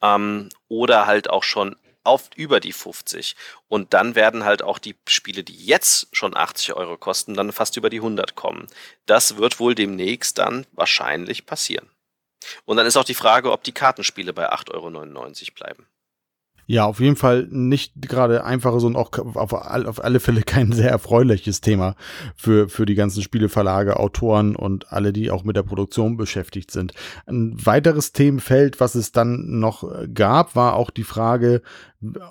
Ähm, 0.03 0.49
oder 0.67 1.07
halt 1.07 1.29
auch 1.29 1.43
schon 1.43 1.75
auf 2.03 2.29
über 2.35 2.59
die 2.59 2.71
50. 2.71 3.35
Und 3.67 3.93
dann 3.93 4.15
werden 4.15 4.45
halt 4.45 4.63
auch 4.63 4.79
die 4.79 4.95
Spiele, 5.07 5.43
die 5.43 5.65
jetzt 5.65 6.07
schon 6.13 6.35
80 6.35 6.73
Euro 6.73 6.97
kosten, 6.97 7.33
dann 7.33 7.51
fast 7.51 7.77
über 7.77 7.89
die 7.89 7.97
100 7.97 8.35
kommen. 8.35 8.67
Das 9.05 9.37
wird 9.37 9.59
wohl 9.59 9.75
demnächst 9.75 10.37
dann 10.37 10.65
wahrscheinlich 10.71 11.45
passieren. 11.45 11.89
Und 12.65 12.77
dann 12.77 12.85
ist 12.85 12.97
auch 12.97 13.03
die 13.03 13.13
Frage, 13.13 13.51
ob 13.51 13.63
die 13.63 13.71
Kartenspiele 13.71 14.33
bei 14.33 14.51
8,99 14.51 14.73
Euro 14.73 15.55
bleiben. 15.55 15.87
Ja, 16.69 16.83
auf 16.83 16.99
jeden 16.99 17.15
Fall 17.15 17.47
nicht 17.49 17.93
gerade 18.01 18.43
einfaches 18.43 18.83
und 18.83 18.97
auch 18.97 19.09
auf, 19.17 19.53
auf, 19.53 20.03
alle 20.03 20.19
Fälle 20.19 20.41
kein 20.43 20.73
sehr 20.73 20.91
erfreuliches 20.91 21.61
Thema 21.61 21.95
für, 22.35 22.67
für 22.67 22.85
die 22.85 22.95
ganzen 22.95 23.23
Spieleverlage, 23.23 23.97
Autoren 23.97 24.53
und 24.53 24.91
alle, 24.91 25.13
die 25.13 25.31
auch 25.31 25.45
mit 25.45 25.55
der 25.55 25.63
Produktion 25.63 26.17
beschäftigt 26.17 26.71
sind. 26.71 26.91
Ein 27.25 27.55
weiteres 27.65 28.11
Themenfeld, 28.11 28.81
was 28.81 28.95
es 28.95 29.13
dann 29.13 29.59
noch 29.59 29.89
gab, 30.13 30.57
war 30.57 30.75
auch 30.75 30.89
die 30.89 31.05
Frage, 31.05 31.61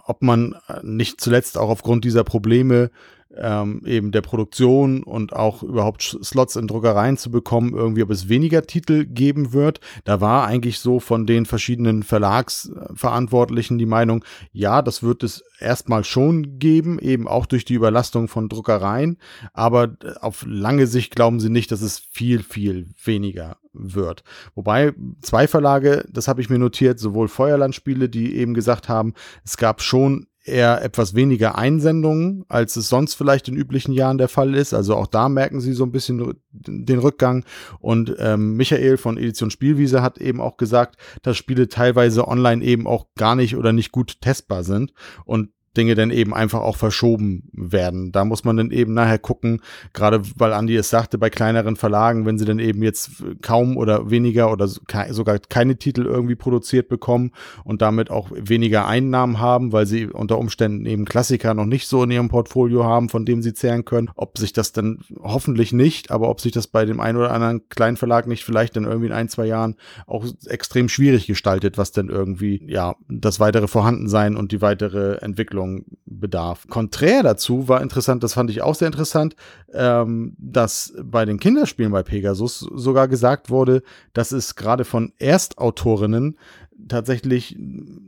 ob 0.05 0.21
man 0.21 0.55
nicht 0.83 1.19
zuletzt 1.19 1.57
auch 1.57 1.71
aufgrund 1.71 2.05
dieser 2.05 2.23
Probleme 2.23 2.91
ähm, 3.39 3.83
eben 3.85 4.13
der 4.13 4.23
Produktion 4.23 5.03
und 5.03 5.33
auch 5.33 5.63
überhaupt 5.63 6.03
Slots 6.23 6.57
in 6.57 6.67
Druckereien 6.67 7.17
zu 7.17 7.31
bekommen, 7.31 7.75
irgendwie, 7.75 8.03
ob 8.03 8.11
es 8.11 8.29
weniger 8.29 8.63
Titel 8.63 9.05
geben 9.05 9.53
wird. 9.53 9.81
Da 10.05 10.21
war 10.21 10.47
eigentlich 10.47 10.79
so 10.79 11.01
von 11.01 11.27
den 11.27 11.47
verschiedenen 11.47 12.03
Verlagsverantwortlichen 12.03 13.79
die 13.79 13.87
Meinung, 13.87 14.25
ja, 14.53 14.83
das 14.83 15.03
wird 15.03 15.23
es 15.23 15.45
erstmal 15.59 16.05
schon 16.05 16.59
geben, 16.59 16.99
eben 16.99 17.29
auch 17.29 17.47
durch 17.47 17.65
die 17.65 17.75
Überlastung 17.75 18.29
von 18.29 18.49
Druckereien, 18.49 19.19
aber 19.53 19.97
auf 20.21 20.45
lange 20.47 20.87
Sicht 20.87 21.15
glauben 21.17 21.41
sie 21.41 21.51
nicht, 21.51 21.73
dass 21.73 21.83
es 21.83 21.99
viel, 21.99 22.43
viel 22.43 22.89
weniger 23.05 23.57
wird. 23.73 24.25
Wobei 24.55 24.95
zwei 25.21 25.49
Verlage, 25.49 26.07
das 26.11 26.29
habe 26.29 26.41
ich 26.41 26.51
mir 26.51 26.59
notiert, 26.59 26.99
sowohl 26.99 27.29
Feuerlandspiele, 27.29 28.09
die 28.09 28.37
eben 28.37 28.55
gesagt 28.55 28.89
haben, 28.89 29.15
es 29.45 29.57
gab 29.57 29.83
schon 29.83 30.27
eher 30.47 30.83
etwas 30.83 31.15
weniger 31.15 31.57
Einsendungen, 31.57 32.45
als 32.49 32.77
es 32.77 32.89
sonst 32.89 33.15
vielleicht 33.15 33.49
in 33.49 33.57
üblichen 33.57 33.93
Jahren 33.93 34.19
der 34.19 34.29
Fall 34.29 34.55
ist. 34.55 34.75
Also 34.75 34.95
auch 34.95 35.07
da 35.07 35.29
merken 35.29 35.61
sie 35.61 35.73
so 35.73 35.85
ein 35.85 35.93
bisschen 35.93 36.35
den 36.53 36.99
Rückgang. 36.99 37.45
Und 37.81 38.15
ähm, 38.19 38.57
Michael 38.57 38.97
von 38.97 39.17
Edition 39.17 39.51
Spielwiese 39.51 40.03
hat 40.03 40.19
eben 40.19 40.41
auch 40.41 40.57
gesagt, 40.57 40.97
dass 41.23 41.37
Spiele 41.37 41.69
teilweise 41.69 42.29
online 42.29 42.65
eben 42.65 42.87
auch 42.87 43.07
gar 43.17 43.35
nicht 43.35 43.57
oder 43.57 43.73
nicht 43.73 43.93
gut 43.93 44.21
testbar 44.21 44.65
sind. 44.65 44.93
Und 45.25 45.51
Dinge 45.77 45.95
dann 45.95 46.11
eben 46.11 46.35
einfach 46.35 46.61
auch 46.61 46.77
verschoben 46.77 47.51
werden. 47.53 48.13
Da 48.13 48.25
muss 48.25 48.45
man 48.45 48.57
dann 48.57 48.71
eben 48.71 48.95
nachher 48.95 49.19
gucken, 49.19 49.61
gerade 49.93 50.23
weil 50.37 50.53
Andi 50.53 50.77
es 50.77 50.91
sagte, 50.91 51.19
bei 51.19 51.31
kleineren 51.31 51.77
Verlagen, 51.77 52.27
wenn 52.27 52.39
sie 52.39 52.45
dann 52.45 52.59
eben 52.59 52.83
jetzt 52.83 53.11
kaum 53.43 53.77
oder 53.77 54.11
weniger 54.11 54.53
oder 54.53 54.69
sogar 54.69 55.39
keine 55.39 55.77
Titel 55.77 56.07
irgendwie 56.07 56.35
produziert 56.35 56.89
bekommen 56.89 57.33
und 57.65 57.83
damit 57.83 58.11
auch 58.11 58.31
weniger 58.35 58.87
Einnahmen 58.87 59.39
haben, 59.41 59.73
weil 59.73 59.87
sie 59.87 60.07
unter 60.07 60.39
Umständen 60.39 60.87
eben 60.87 61.05
Klassiker 61.05 61.55
noch 61.55 61.67
nicht 61.67 61.89
so 61.89 62.03
in 62.03 62.11
ihrem 62.11 62.29
Portfolio 62.29 62.85
haben, 62.85 63.09
von 63.09 63.25
dem 63.25 63.43
sie 63.43 63.55
zehren 63.55 63.85
können, 63.85 64.11
ob 64.17 64.39
sich 64.39 64.53
das 64.53 64.73
dann 64.73 65.01
hoffentlich 65.23 65.73
nicht, 65.73 66.11
aber 66.11 66.29
ob 66.29 66.41
sich 66.41 66.53
das 66.53 66.67
bei 66.67 66.85
dem 66.85 67.01
einen 67.01 67.19
oder 67.19 67.33
anderen 67.33 67.69
kleinen 67.69 67.97
Verlag 67.97 68.27
nicht 68.27 68.45
vielleicht 68.45 68.77
dann 68.77 68.85
irgendwie 68.85 69.07
in 69.07 69.13
ein, 69.13 69.29
zwei 69.29 69.47
Jahren 69.47 69.77
auch 70.07 70.25
extrem 70.47 70.89
schwierig 70.89 71.27
gestaltet, 71.27 71.79
was 71.79 71.93
dann 71.93 72.09
irgendwie, 72.09 72.63
ja, 72.67 72.97
das 73.09 73.41
weitere 73.41 73.69
Vorhandensein 73.69 74.37
und 74.37 74.53
die 74.53 74.61
weitere 74.63 75.17
Entwicklung 75.17 75.66
Erklärung 75.67 75.85
bedarf. 76.07 76.67
Konträr 76.69 77.23
dazu 77.23 77.69
war 77.69 77.83
interessant, 77.83 78.23
das 78.23 78.35
fand 78.35 78.51
ich 78.51 78.63
auch 78.63 78.75
sehr 78.75 78.87
interessant, 78.87 79.37
ähm, 79.73 80.35
dass 80.39 80.95
bei 81.03 81.25
den 81.25 81.39
Kinderspielen 81.39 81.93
bei 81.93 82.03
Pegasus 82.03 82.61
sogar 82.61 83.09
gesagt 83.09 83.51
wurde, 83.51 83.83
dass 84.13 84.33
es 84.33 84.55
gerade 84.55 84.85
von 84.85 85.13
Erstautorinnen 85.19 86.39
tatsächlich 86.89 87.57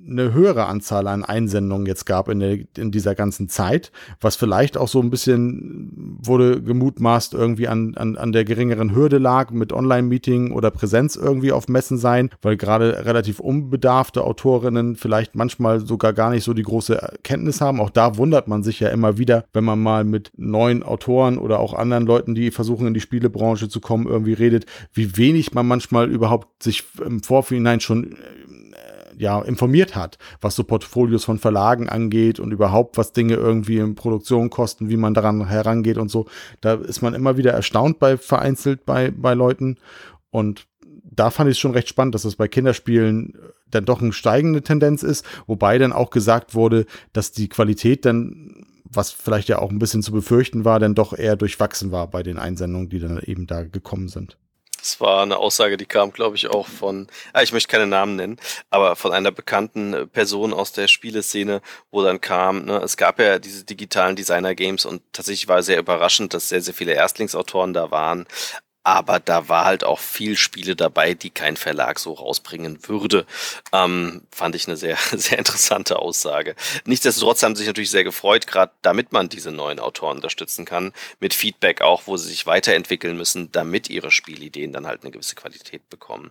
eine 0.08 0.32
höhere 0.32 0.66
Anzahl 0.66 1.06
an 1.06 1.24
Einsendungen 1.24 1.86
jetzt 1.86 2.06
gab 2.06 2.28
in, 2.28 2.40
der, 2.40 2.58
in 2.76 2.90
dieser 2.90 3.14
ganzen 3.14 3.48
Zeit, 3.48 3.92
was 4.20 4.36
vielleicht 4.36 4.76
auch 4.76 4.88
so 4.88 5.00
ein 5.00 5.10
bisschen 5.10 6.18
wurde 6.22 6.62
gemutmaßt 6.62 7.34
irgendwie 7.34 7.68
an, 7.68 7.94
an, 7.96 8.16
an 8.16 8.32
der 8.32 8.44
geringeren 8.44 8.94
Hürde 8.94 9.18
lag 9.18 9.50
mit 9.50 9.72
Online-Meeting 9.72 10.52
oder 10.52 10.70
Präsenz 10.70 11.16
irgendwie 11.16 11.52
auf 11.52 11.68
Messen 11.68 11.98
sein, 11.98 12.30
weil 12.42 12.56
gerade 12.56 13.04
relativ 13.04 13.40
unbedarfte 13.40 14.24
Autorinnen 14.24 14.96
vielleicht 14.96 15.34
manchmal 15.34 15.80
sogar 15.80 16.12
gar 16.12 16.30
nicht 16.30 16.44
so 16.44 16.54
die 16.54 16.62
große 16.62 17.18
Kenntnis 17.22 17.60
haben. 17.60 17.80
Auch 17.80 17.90
da 17.90 18.16
wundert 18.16 18.48
man 18.48 18.62
sich 18.62 18.80
ja 18.80 18.88
immer 18.88 19.18
wieder, 19.18 19.44
wenn 19.52 19.64
man 19.64 19.80
mal 19.80 20.04
mit 20.04 20.30
neuen 20.36 20.82
Autoren 20.82 21.38
oder 21.38 21.60
auch 21.60 21.74
anderen 21.74 22.06
Leuten, 22.06 22.34
die 22.34 22.50
versuchen 22.50 22.86
in 22.86 22.94
die 22.94 23.00
Spielebranche 23.00 23.68
zu 23.68 23.80
kommen, 23.80 24.06
irgendwie 24.06 24.32
redet, 24.32 24.66
wie 24.92 25.16
wenig 25.16 25.52
man 25.52 25.66
manchmal 25.66 26.10
überhaupt 26.10 26.62
sich 26.62 26.84
im 27.04 27.22
Vorhinein 27.22 27.80
schon 27.80 28.16
ja, 29.18 29.40
informiert 29.42 29.96
hat, 29.96 30.18
was 30.40 30.54
so 30.54 30.64
Portfolios 30.64 31.24
von 31.24 31.38
Verlagen 31.38 31.88
angeht 31.88 32.40
und 32.40 32.52
überhaupt, 32.52 32.96
was 32.96 33.12
Dinge 33.12 33.34
irgendwie 33.34 33.78
in 33.78 33.94
Produktion 33.94 34.48
kosten, 34.48 34.88
wie 34.88 34.96
man 34.96 35.14
daran 35.14 35.46
herangeht 35.46 35.98
und 35.98 36.08
so. 36.10 36.26
Da 36.60 36.74
ist 36.74 37.02
man 37.02 37.14
immer 37.14 37.36
wieder 37.36 37.52
erstaunt 37.52 37.98
bei 37.98 38.16
vereinzelt 38.16 38.86
bei, 38.86 39.10
bei 39.10 39.34
Leuten. 39.34 39.76
Und 40.30 40.66
da 41.02 41.30
fand 41.30 41.50
ich 41.50 41.56
es 41.56 41.60
schon 41.60 41.72
recht 41.72 41.88
spannend, 41.88 42.14
dass 42.14 42.24
es 42.24 42.36
bei 42.36 42.48
Kinderspielen 42.48 43.34
dann 43.70 43.84
doch 43.84 44.00
eine 44.00 44.12
steigende 44.12 44.62
Tendenz 44.62 45.02
ist, 45.02 45.26
wobei 45.46 45.78
dann 45.78 45.92
auch 45.92 46.10
gesagt 46.10 46.54
wurde, 46.54 46.86
dass 47.12 47.32
die 47.32 47.48
Qualität 47.48 48.04
dann, 48.04 48.64
was 48.84 49.10
vielleicht 49.10 49.48
ja 49.48 49.58
auch 49.58 49.70
ein 49.70 49.80
bisschen 49.80 50.02
zu 50.02 50.12
befürchten 50.12 50.64
war, 50.64 50.78
dann 50.78 50.94
doch 50.94 51.12
eher 51.12 51.36
durchwachsen 51.36 51.90
war 51.90 52.08
bei 52.08 52.22
den 52.22 52.38
Einsendungen, 52.38 52.88
die 52.88 53.00
dann 53.00 53.18
eben 53.18 53.46
da 53.46 53.64
gekommen 53.64 54.08
sind. 54.08 54.38
Das 54.78 55.00
war 55.00 55.22
eine 55.22 55.36
Aussage, 55.38 55.76
die 55.76 55.86
kam, 55.86 56.12
glaube 56.12 56.36
ich, 56.36 56.48
auch 56.48 56.68
von, 56.68 57.08
ah, 57.32 57.42
ich 57.42 57.52
möchte 57.52 57.68
keine 57.68 57.86
Namen 57.86 58.16
nennen, 58.16 58.36
aber 58.70 58.96
von 58.96 59.12
einer 59.12 59.32
bekannten 59.32 60.08
Person 60.10 60.54
aus 60.54 60.72
der 60.72 60.88
Spieleszene, 60.88 61.60
wo 61.90 62.02
dann 62.02 62.20
kam, 62.20 62.64
ne, 62.64 62.78
es 62.78 62.96
gab 62.96 63.18
ja 63.18 63.38
diese 63.38 63.64
digitalen 63.64 64.14
Designer-Games 64.16 64.86
und 64.86 65.02
tatsächlich 65.12 65.48
war 65.48 65.62
sehr 65.62 65.78
überraschend, 65.78 66.32
dass 66.32 66.48
sehr, 66.48 66.60
sehr 66.60 66.74
viele 66.74 66.92
Erstlingsautoren 66.92 67.72
da 67.72 67.90
waren, 67.90 68.26
aber 68.84 69.20
da 69.20 69.48
war 69.48 69.64
halt 69.64 69.84
auch 69.84 69.98
viel 69.98 70.36
Spiele 70.36 70.74
dabei, 70.74 71.14
die 71.14 71.30
kein 71.30 71.56
Verlag 71.56 71.98
so 71.98 72.12
rausbringen 72.12 72.78
würde. 72.88 73.26
Ähm, 73.72 74.22
fand 74.30 74.54
ich 74.54 74.66
eine 74.66 74.76
sehr, 74.76 74.96
sehr 75.12 75.38
interessante 75.38 75.98
Aussage. 75.98 76.54
Nichtsdestotrotz 76.84 77.42
haben 77.42 77.54
sie 77.54 77.60
sich 77.60 77.66
natürlich 77.68 77.90
sehr 77.90 78.04
gefreut, 78.04 78.46
gerade 78.46 78.72
damit 78.82 79.12
man 79.12 79.28
diese 79.28 79.52
neuen 79.52 79.78
Autoren 79.78 80.16
unterstützen 80.16 80.64
kann, 80.64 80.92
mit 81.20 81.34
Feedback 81.34 81.82
auch, 81.82 82.02
wo 82.06 82.16
sie 82.16 82.28
sich 82.28 82.46
weiterentwickeln 82.46 83.16
müssen, 83.16 83.52
damit 83.52 83.90
ihre 83.90 84.10
Spielideen 84.10 84.72
dann 84.72 84.86
halt 84.86 85.02
eine 85.02 85.10
gewisse 85.10 85.34
Qualität 85.34 85.88
bekommen. 85.90 86.30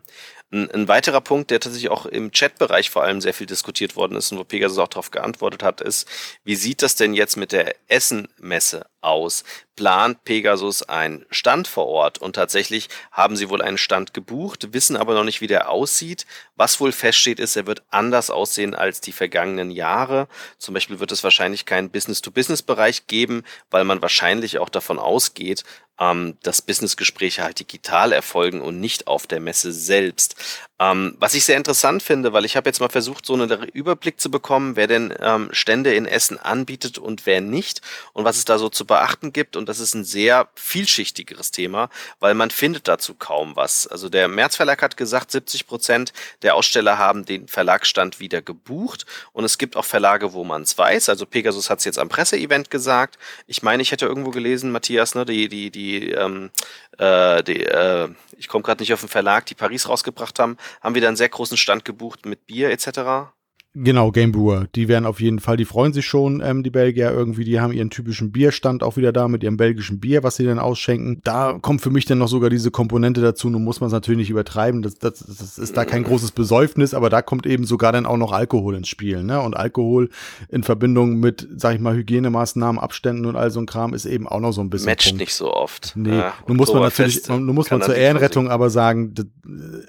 Ein, 0.49 0.71
ein 0.71 0.87
weiterer 0.87 1.19
Punkt, 1.19 1.51
der 1.51 1.59
tatsächlich 1.59 1.91
auch 1.91 2.05
im 2.05 2.31
Chatbereich 2.31 2.89
vor 2.89 3.03
allem 3.03 3.19
sehr 3.19 3.33
viel 3.33 3.47
diskutiert 3.47 3.97
worden 3.97 4.15
ist 4.15 4.31
und 4.31 4.37
wo 4.37 4.45
Pegasus 4.45 4.77
auch 4.77 4.87
darauf 4.87 5.11
geantwortet 5.11 5.61
hat, 5.61 5.81
ist, 5.81 6.07
wie 6.45 6.55
sieht 6.55 6.81
das 6.81 6.95
denn 6.95 7.13
jetzt 7.13 7.35
mit 7.35 7.51
der 7.51 7.75
Essen-Messe 7.89 8.85
aus? 9.01 9.43
Plant 9.75 10.23
Pegasus 10.23 10.83
einen 10.83 11.25
Stand 11.31 11.67
vor 11.67 11.87
Ort? 11.87 12.19
Und 12.19 12.37
tatsächlich 12.37 12.87
haben 13.11 13.35
sie 13.35 13.49
wohl 13.49 13.61
einen 13.61 13.77
Stand 13.77 14.13
gebucht, 14.13 14.73
wissen 14.73 14.95
aber 14.95 15.15
noch 15.15 15.25
nicht, 15.25 15.41
wie 15.41 15.47
der 15.47 15.69
aussieht. 15.69 16.25
Was 16.55 16.79
wohl 16.79 16.93
feststeht, 16.93 17.41
ist, 17.41 17.57
er 17.57 17.67
wird 17.67 17.83
anders 17.89 18.29
aussehen 18.29 18.73
als 18.73 19.01
die 19.01 19.11
vergangenen 19.11 19.69
Jahre. 19.69 20.29
Zum 20.57 20.73
Beispiel 20.73 21.01
wird 21.01 21.11
es 21.11 21.25
wahrscheinlich 21.25 21.65
keinen 21.65 21.89
Business-to-Business-Bereich 21.89 23.07
geben, 23.07 23.43
weil 23.69 23.83
man 23.83 24.01
wahrscheinlich 24.01 24.59
auch 24.59 24.69
davon 24.69 24.97
ausgeht, 24.97 25.65
ähm, 25.99 26.37
dass 26.43 26.61
Businessgespräche 26.61 27.43
halt 27.43 27.59
digital 27.59 28.11
erfolgen 28.11 28.61
und 28.61 28.79
nicht 28.79 29.07
auf 29.07 29.27
der 29.27 29.39
Messe 29.39 29.71
selbst. 29.71 30.35
Ähm, 30.79 31.15
was 31.19 31.33
ich 31.33 31.43
sehr 31.43 31.57
interessant 31.57 32.03
finde, 32.03 32.33
weil 32.33 32.45
ich 32.45 32.55
habe 32.55 32.69
jetzt 32.69 32.79
mal 32.79 32.89
versucht, 32.89 33.25
so 33.25 33.33
einen 33.33 33.49
Überblick 33.69 34.21
zu 34.21 34.29
bekommen, 34.29 34.75
wer 34.75 34.85
denn 34.85 35.11
ähm, 35.19 35.49
Stände 35.51 35.95
in 35.95 36.05
Essen 36.05 36.37
anbietet 36.37 36.99
und 36.99 37.25
wer 37.25 37.41
nicht 37.41 37.81
und 38.13 38.25
was 38.25 38.37
es 38.37 38.45
da 38.45 38.59
so 38.59 38.69
zu 38.69 38.85
beachten 38.85 39.33
gibt. 39.33 39.55
Und 39.55 39.67
das 39.67 39.79
ist 39.79 39.95
ein 39.95 40.03
sehr 40.03 40.49
vielschichtigeres 40.53 41.49
Thema, 41.49 41.89
weil 42.19 42.35
man 42.35 42.51
findet 42.51 42.87
dazu 42.87 43.15
kaum 43.15 43.55
was. 43.55 43.87
Also 43.87 44.07
der 44.09 44.27
Märzverlag 44.27 44.83
hat 44.83 44.97
gesagt, 44.97 45.31
70 45.31 45.65
Prozent 45.65 46.13
der 46.43 46.53
Aussteller 46.53 46.99
haben 46.99 47.25
den 47.25 47.47
Verlagsstand 47.47 48.19
wieder 48.19 48.43
gebucht 48.43 49.07
und 49.33 49.45
es 49.45 49.57
gibt 49.57 49.77
auch 49.77 49.85
Verlage, 49.85 50.33
wo 50.33 50.43
man 50.43 50.61
es 50.61 50.77
weiß. 50.77 51.09
Also 51.09 51.25
Pegasus 51.25 51.71
hat 51.71 51.79
es 51.79 51.85
jetzt 51.85 51.97
am 51.97 52.09
Presseevent 52.09 52.69
gesagt. 52.69 53.17
Ich 53.47 53.63
meine, 53.63 53.81
ich 53.81 53.91
hätte 53.91 54.05
irgendwo 54.05 54.29
gelesen, 54.29 54.71
Matthias, 54.71 55.15
ne, 55.15 55.25
die, 55.25 55.49
die, 55.49 55.71
die, 55.71 55.86
ähm, 55.95 56.51
äh, 56.97 57.43
die 57.43 57.63
äh, 57.63 58.09
ich 58.37 58.47
komme 58.47 58.63
gerade 58.63 58.81
nicht 58.81 58.93
auf 58.93 58.99
den 58.99 59.09
Verlag, 59.09 59.45
die 59.47 59.55
Paris 59.55 59.89
rausgebracht 59.89 60.39
haben, 60.39 60.57
haben 60.81 60.95
wieder 60.95 61.07
einen 61.07 61.17
sehr 61.17 61.29
großen 61.29 61.57
Stand 61.57 61.85
gebucht 61.85 62.25
mit 62.25 62.45
Bier 62.45 62.69
etc. 62.69 63.31
Genau, 63.79 64.11
Game 64.11 64.31
Brewer. 64.31 64.65
Die 64.73 64.87
werden 64.87 65.05
auf 65.05 65.21
jeden 65.21 65.39
Fall, 65.39 65.55
die 65.55 65.65
freuen 65.65 65.93
sich 65.93 66.05
schon, 66.05 66.41
ähm, 66.43 66.63
die 66.63 66.71
Belgier 66.71 67.11
irgendwie. 67.11 67.43
Die 67.43 67.59
haben 67.59 67.71
ihren 67.71 67.91
typischen 67.91 68.31
Bierstand 68.31 68.81
auch 68.81 68.97
wieder 68.97 69.11
da 69.13 69.27
mit 69.27 69.43
ihrem 69.43 69.55
belgischen 69.55 69.99
Bier, 69.99 70.23
was 70.23 70.37
sie 70.37 70.45
dann 70.45 70.57
ausschenken. 70.57 71.21
Da 71.23 71.59
kommt 71.61 71.81
für 71.81 71.91
mich 71.91 72.05
dann 72.05 72.17
noch 72.17 72.27
sogar 72.27 72.49
diese 72.49 72.71
Komponente 72.71 73.21
dazu. 73.21 73.51
Nun 73.51 73.63
muss 73.63 73.79
man 73.79 73.87
es 73.87 73.93
natürlich 73.93 74.17
nicht 74.17 74.29
übertreiben. 74.31 74.81
Das, 74.81 74.95
das, 74.95 75.19
das 75.19 75.59
ist 75.59 75.77
da 75.77 75.85
kein 75.85 76.03
großes 76.03 76.31
Besäufnis, 76.31 76.95
aber 76.95 77.11
da 77.11 77.21
kommt 77.21 77.45
eben 77.45 77.65
sogar 77.65 77.91
dann 77.91 78.07
auch 78.07 78.17
noch 78.17 78.31
Alkohol 78.31 78.73
ins 78.75 78.87
Spiel. 78.87 79.23
Ne? 79.23 79.39
Und 79.39 79.55
Alkohol 79.55 80.09
in 80.49 80.63
Verbindung 80.63 81.19
mit, 81.19 81.47
sag 81.55 81.75
ich 81.75 81.79
mal, 81.79 81.93
Hygienemaßnahmen, 81.93 82.81
Abständen 82.81 83.27
und 83.27 83.35
all 83.35 83.51
so 83.51 83.59
ein 83.59 83.67
Kram 83.67 83.93
ist 83.93 84.05
eben 84.05 84.27
auch 84.27 84.39
noch 84.39 84.53
so 84.53 84.61
ein 84.61 84.71
bisschen. 84.71 84.89
Matcht 84.89 85.09
Punkt. 85.09 85.21
nicht 85.21 85.35
so 85.35 85.53
oft. 85.53 85.93
Nee, 85.95 86.17
ja, 86.17 86.33
nun 86.47 86.57
muss 86.57 86.73
man 86.73 86.81
natürlich, 86.81 87.27
nun 87.27 87.45
muss 87.53 87.69
man 87.69 87.83
zur 87.83 87.95
Ehrenrettung 87.95 88.49
aber 88.49 88.71
sagen, 88.71 89.13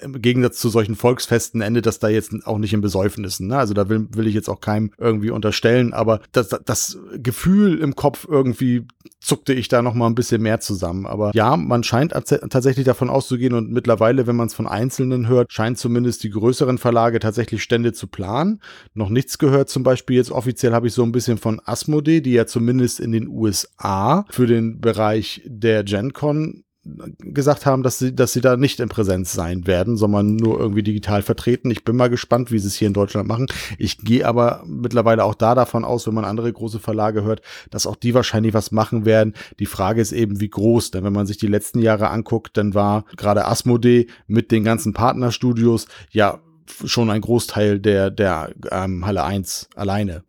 im 0.03 0.21
Gegensatz 0.21 0.59
zu 0.59 0.69
solchen 0.69 0.95
Volksfesten 0.95 1.63
endet 1.63 1.87
das 1.87 1.99
da 2.01 2.09
jetzt 2.09 2.35
auch 2.45 2.59
nicht 2.59 2.75
in 2.75 2.83
Besäufnissen. 2.83 3.47
Ne? 3.47 3.57
Also 3.57 3.78
Da 3.79 3.89
will, 3.89 4.09
will 4.13 4.27
ich 4.27 4.35
jetzt 4.35 4.49
auch 4.49 4.61
keinem 4.61 4.91
irgendwie 4.99 5.31
unterstellen, 5.31 5.93
aber 5.93 6.21
das, 6.33 6.49
das 6.49 6.99
Gefühl 7.15 7.79
im 7.79 7.95
Kopf 7.95 8.27
irgendwie 8.29 8.87
zuckte 9.21 9.53
ich 9.53 9.69
da 9.69 9.83
noch 9.83 9.95
mal 9.95 10.07
ein 10.07 10.15
bisschen 10.15 10.43
mehr 10.43 10.61
zusammen. 10.61 11.07
Aber 11.07 11.33
ja, 11.35 11.57
man 11.57 11.83
scheint 11.83 12.13
tatsächlich 12.13 12.85
davon 12.85 13.11
auszugehen 13.11 13.55
und 13.55 13.71
mittlerweile, 13.71 14.27
wenn 14.27 14.37
man 14.37 14.47
es 14.47 14.55
von 14.55 14.67
Einzelnen 14.67 15.29
hört, 15.29 15.53
scheint 15.53 15.79
zumindest 15.79 16.23
die 16.25 16.31
größeren 16.31 16.79
Verlage 16.79 17.19
tatsächlich 17.19 17.63
Stände 17.63 17.93
zu 17.93 18.07
planen. 18.07 18.61
Noch 18.95 19.09
nichts 19.09 19.39
gehört 19.39 19.69
zum 19.69 19.83
Beispiel 19.83 20.17
jetzt 20.17 20.31
offiziell 20.31 20.73
habe 20.73 20.87
ich 20.87 20.93
so 20.93 21.03
ein 21.03 21.13
bisschen 21.13 21.39
von 21.39 21.61
Asmodee, 21.65 22.21
die 22.21 22.33
ja 22.33 22.47
zumindest 22.47 23.01
in 23.01 23.13
den 23.13 23.29
USA 23.29 24.25
für 24.31 24.47
den 24.47 24.81
Bereich 24.81 25.43
der 25.45 25.85
GenCon 25.85 26.65
gesagt 27.19 27.67
haben, 27.67 27.83
dass 27.83 27.99
sie, 27.99 28.15
dass 28.15 28.33
sie 28.33 28.41
da 28.41 28.57
nicht 28.57 28.81
in 28.81 28.89
Präsenz 28.89 29.33
sein 29.33 29.67
werden, 29.67 29.97
sondern 29.97 30.37
nur 30.37 30.59
irgendwie 30.59 30.83
digital 30.83 31.23
vertreten. 31.23 31.71
Ich 31.71 31.85
bin 31.85 31.97
mal 31.97 32.11
gespannt, 32.11 32.51
wie 32.51 32.59
sie 32.59 32.69
es 32.69 32.75
hier 32.75 32.89
in 32.89 32.95
Deutschland 32.95 33.29
machen. 33.29 33.47
Ich 33.79 33.99
gehe 33.99 34.27
aber 34.27 34.63
mittlerweile 34.67 35.25
auch 35.25 35.35
da 35.35 35.55
davon 35.55 35.85
aus, 35.85 36.07
wenn 36.07 36.15
man 36.15 36.25
andere 36.25 36.53
große 36.53 36.79
Verlage 36.79 37.23
hört, 37.25 37.43
dass 37.71 37.87
auch 37.87 37.97
die 37.97 38.15
wahrscheinlich 38.15 38.55
was 38.55 38.73
machen 38.73 39.05
werden. 39.05 39.35
Die 39.59 39.67
Frage 39.67 40.01
ist 40.01 40.13
eben, 40.13 40.41
wie 40.41 40.51
groß. 40.51 40.91
Denn 40.91 41.05
wenn 41.05 41.13
man 41.13 41.27
sich 41.27 41.39
die 41.39 41.47
letzten 41.47 41.81
Jahre 41.81 42.11
anguckt, 42.11 42.57
dann 42.57 42.75
war 42.75 43.05
gerade 43.17 43.47
Asmodee 43.47 44.07
mit 44.27 44.51
den 44.51 44.65
ganzen 44.65 44.93
Partnerstudios 44.93 45.89
ja 46.11 46.41
schon 46.85 47.11
ein 47.11 47.21
Großteil 47.21 47.81
der, 47.81 48.11
der 48.11 48.51
ähm, 48.71 49.07
Halle 49.07 49.25
1 49.25 49.71
alleine 49.75 50.23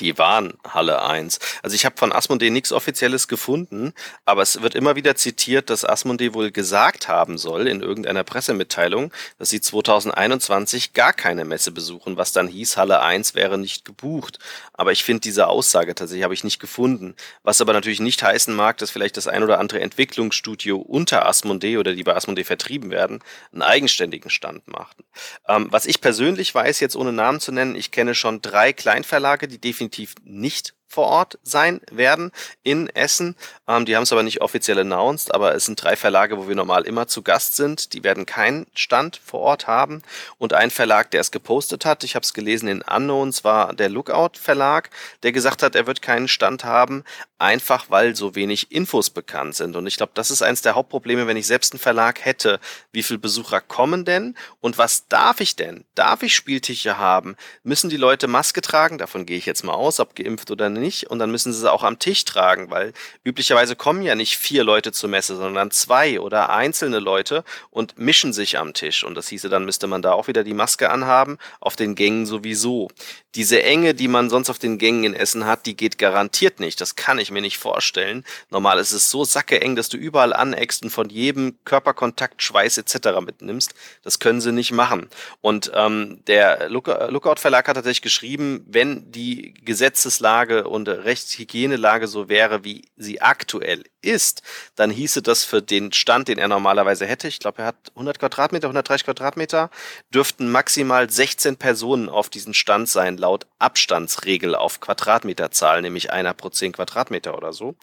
die 0.00 0.18
waren 0.18 0.54
Halle 0.66 1.02
1. 1.02 1.38
Also 1.62 1.76
ich 1.76 1.84
habe 1.84 1.96
von 1.98 2.12
Asmodee 2.12 2.50
nichts 2.50 2.72
Offizielles 2.72 3.28
gefunden, 3.28 3.92
aber 4.24 4.42
es 4.42 4.62
wird 4.62 4.74
immer 4.74 4.96
wieder 4.96 5.14
zitiert, 5.14 5.70
dass 5.70 5.84
Asmodee 5.84 6.34
wohl 6.34 6.50
gesagt 6.50 7.06
haben 7.08 7.38
soll 7.38 7.68
in 7.68 7.82
irgendeiner 7.82 8.24
Pressemitteilung, 8.24 9.12
dass 9.38 9.50
sie 9.50 9.60
2021 9.60 10.94
gar 10.94 11.12
keine 11.12 11.44
Messe 11.44 11.70
besuchen, 11.70 12.16
was 12.16 12.32
dann 12.32 12.48
hieß, 12.48 12.76
Halle 12.76 13.02
1 13.02 13.34
wäre 13.34 13.58
nicht 13.58 13.84
gebucht. 13.84 14.38
Aber 14.72 14.92
ich 14.92 15.04
finde 15.04 15.20
diese 15.20 15.46
Aussage 15.48 15.94
tatsächlich 15.94 16.24
habe 16.24 16.34
ich 16.34 16.44
nicht 16.44 16.58
gefunden. 16.58 17.14
Was 17.42 17.60
aber 17.60 17.74
natürlich 17.74 18.00
nicht 18.00 18.22
heißen 18.22 18.54
mag, 18.54 18.78
dass 18.78 18.90
vielleicht 18.90 19.18
das 19.18 19.28
ein 19.28 19.42
oder 19.42 19.58
andere 19.58 19.80
Entwicklungsstudio 19.80 20.78
unter 20.78 21.26
Asmodee 21.26 21.76
oder 21.76 21.94
die 21.94 22.04
bei 22.04 22.16
Asmodee 22.16 22.44
vertrieben 22.44 22.90
werden, 22.90 23.20
einen 23.52 23.62
eigenständigen 23.62 24.30
Stand 24.30 24.66
machten. 24.68 25.04
Ähm, 25.46 25.68
was 25.70 25.84
ich 25.84 26.00
persönlich 26.00 26.54
weiß, 26.54 26.80
jetzt 26.80 26.96
ohne 26.96 27.12
Namen 27.12 27.40
zu 27.40 27.52
nennen, 27.52 27.74
ich 27.74 27.90
kenne 27.90 28.14
schon 28.14 28.40
drei 28.40 28.72
Kleinverlage, 28.72 29.46
die 29.46 29.58
definitiv 29.58 29.89
definitiv 29.90 30.14
nicht 30.24 30.74
vor 30.90 31.06
Ort 31.06 31.38
sein 31.42 31.80
werden 31.90 32.32
in 32.62 32.88
Essen. 32.88 33.36
Ähm, 33.68 33.86
die 33.86 33.96
haben 33.96 34.02
es 34.02 34.12
aber 34.12 34.24
nicht 34.24 34.42
offiziell 34.42 34.80
announced, 34.80 35.32
aber 35.32 35.54
es 35.54 35.64
sind 35.64 35.82
drei 35.82 35.96
Verlage, 35.96 36.36
wo 36.36 36.48
wir 36.48 36.56
normal 36.56 36.82
immer 36.82 37.06
zu 37.06 37.22
Gast 37.22 37.56
sind. 37.56 37.92
Die 37.92 38.02
werden 38.02 38.26
keinen 38.26 38.66
Stand 38.74 39.20
vor 39.24 39.40
Ort 39.40 39.68
haben. 39.68 40.02
Und 40.36 40.52
ein 40.52 40.70
Verlag, 40.70 41.12
der 41.12 41.20
es 41.20 41.30
gepostet 41.30 41.84
hat, 41.84 42.02
ich 42.02 42.16
habe 42.16 42.24
es 42.24 42.34
gelesen 42.34 42.68
in 42.68 42.82
Unknowns, 42.82 43.44
war 43.44 43.72
der 43.72 43.88
Lookout 43.88 44.32
Verlag, 44.34 44.90
der 45.22 45.32
gesagt 45.32 45.62
hat, 45.62 45.76
er 45.76 45.86
wird 45.86 46.02
keinen 46.02 46.26
Stand 46.26 46.64
haben, 46.64 47.04
einfach 47.38 47.86
weil 47.88 48.16
so 48.16 48.34
wenig 48.34 48.72
Infos 48.72 49.10
bekannt 49.10 49.54
sind. 49.54 49.76
Und 49.76 49.86
ich 49.86 49.96
glaube, 49.96 50.12
das 50.14 50.30
ist 50.32 50.42
eines 50.42 50.62
der 50.62 50.74
Hauptprobleme, 50.74 51.28
wenn 51.28 51.36
ich 51.36 51.46
selbst 51.46 51.72
einen 51.72 51.80
Verlag 51.80 52.24
hätte. 52.24 52.58
Wie 52.92 53.04
viele 53.04 53.20
Besucher 53.20 53.60
kommen 53.60 54.04
denn? 54.04 54.36
Und 54.60 54.76
was 54.76 55.06
darf 55.06 55.40
ich 55.40 55.54
denn? 55.54 55.84
Darf 55.94 56.24
ich 56.24 56.34
Spieltische 56.34 56.98
haben? 56.98 57.36
Müssen 57.62 57.90
die 57.90 57.96
Leute 57.96 58.26
Maske 58.26 58.60
tragen? 58.60 58.98
Davon 58.98 59.24
gehe 59.24 59.38
ich 59.38 59.46
jetzt 59.46 59.62
mal 59.62 59.74
aus, 59.74 60.00
ob 60.00 60.16
geimpft 60.16 60.50
oder 60.50 60.68
nicht 60.68 60.79
nicht 60.80 61.08
und 61.08 61.18
dann 61.18 61.30
müssen 61.30 61.52
sie 61.52 61.60
sie 61.60 61.70
auch 61.70 61.84
am 61.84 61.98
Tisch 61.98 62.24
tragen, 62.24 62.70
weil 62.70 62.92
üblicherweise 63.24 63.76
kommen 63.76 64.02
ja 64.02 64.14
nicht 64.14 64.36
vier 64.36 64.64
Leute 64.64 64.92
zur 64.92 65.08
Messe, 65.10 65.36
sondern 65.36 65.70
zwei 65.70 66.20
oder 66.20 66.50
einzelne 66.50 66.98
Leute 66.98 67.44
und 67.70 67.98
mischen 67.98 68.32
sich 68.32 68.58
am 68.58 68.74
Tisch. 68.74 69.04
Und 69.04 69.14
das 69.14 69.28
hieße, 69.28 69.48
dann 69.48 69.64
müsste 69.64 69.86
man 69.86 70.02
da 70.02 70.12
auch 70.12 70.26
wieder 70.26 70.42
die 70.42 70.54
Maske 70.54 70.90
anhaben, 70.90 71.38
auf 71.60 71.76
den 71.76 71.94
Gängen 71.94 72.26
sowieso. 72.26 72.88
Diese 73.36 73.62
Enge, 73.62 73.94
die 73.94 74.08
man 74.08 74.28
sonst 74.28 74.50
auf 74.50 74.58
den 74.58 74.78
Gängen 74.78 75.04
in 75.04 75.14
Essen 75.14 75.46
hat, 75.46 75.66
die 75.66 75.76
geht 75.76 75.98
garantiert 75.98 76.58
nicht. 76.58 76.80
Das 76.80 76.96
kann 76.96 77.18
ich 77.18 77.30
mir 77.30 77.40
nicht 77.40 77.58
vorstellen. 77.58 78.24
Normal 78.50 78.78
ist 78.78 78.92
es 78.92 79.08
so 79.08 79.24
sackeeng, 79.24 79.76
dass 79.76 79.88
du 79.88 79.96
überall 79.96 80.32
aneckst 80.32 80.82
und 80.82 80.90
von 80.90 81.08
jedem 81.08 81.58
Körperkontakt, 81.64 82.42
Schweiß 82.42 82.78
etc. 82.78 83.20
mitnimmst. 83.24 83.74
Das 84.02 84.18
können 84.18 84.40
sie 84.40 84.52
nicht 84.52 84.72
machen. 84.72 85.08
Und 85.40 85.70
ähm, 85.74 86.22
der 86.26 86.68
Lookout 86.68 87.40
Verlag 87.40 87.68
hat 87.68 87.76
tatsächlich 87.76 88.02
geschrieben, 88.02 88.64
wenn 88.66 89.12
die 89.12 89.54
Gesetzeslage 89.64 90.66
und 90.66 90.88
Rechtshygienelage 90.88 92.08
so 92.08 92.28
wäre, 92.28 92.64
wie 92.64 92.88
sie 92.96 93.20
aktuell 93.20 93.84
ist, 94.02 94.42
dann 94.76 94.90
hieße 94.90 95.22
das 95.22 95.44
für 95.44 95.62
den 95.62 95.92
Stand, 95.92 96.28
den 96.28 96.38
er 96.38 96.48
normalerweise 96.48 97.06
hätte, 97.06 97.28
ich 97.28 97.38
glaube, 97.38 97.62
er 97.62 97.66
hat 97.66 97.76
100 97.94 98.18
Quadratmeter, 98.18 98.66
130 98.66 99.04
Quadratmeter, 99.04 99.70
dürften 100.12 100.50
maximal 100.50 101.08
16 101.08 101.56
Personen 101.56 102.08
auf 102.08 102.28
diesem 102.30 102.54
Stand 102.54 102.88
sein, 102.88 103.16
laut 103.20 103.46
Abstandsregel 103.60 104.54
auf 104.54 104.80
Quadratmeterzahl, 104.80 105.82
nämlich 105.82 106.10
einer 106.10 106.34
pro 106.34 106.48
10 106.48 106.72
Quadratmeter 106.72 107.36
oder 107.36 107.52
so. 107.52 107.76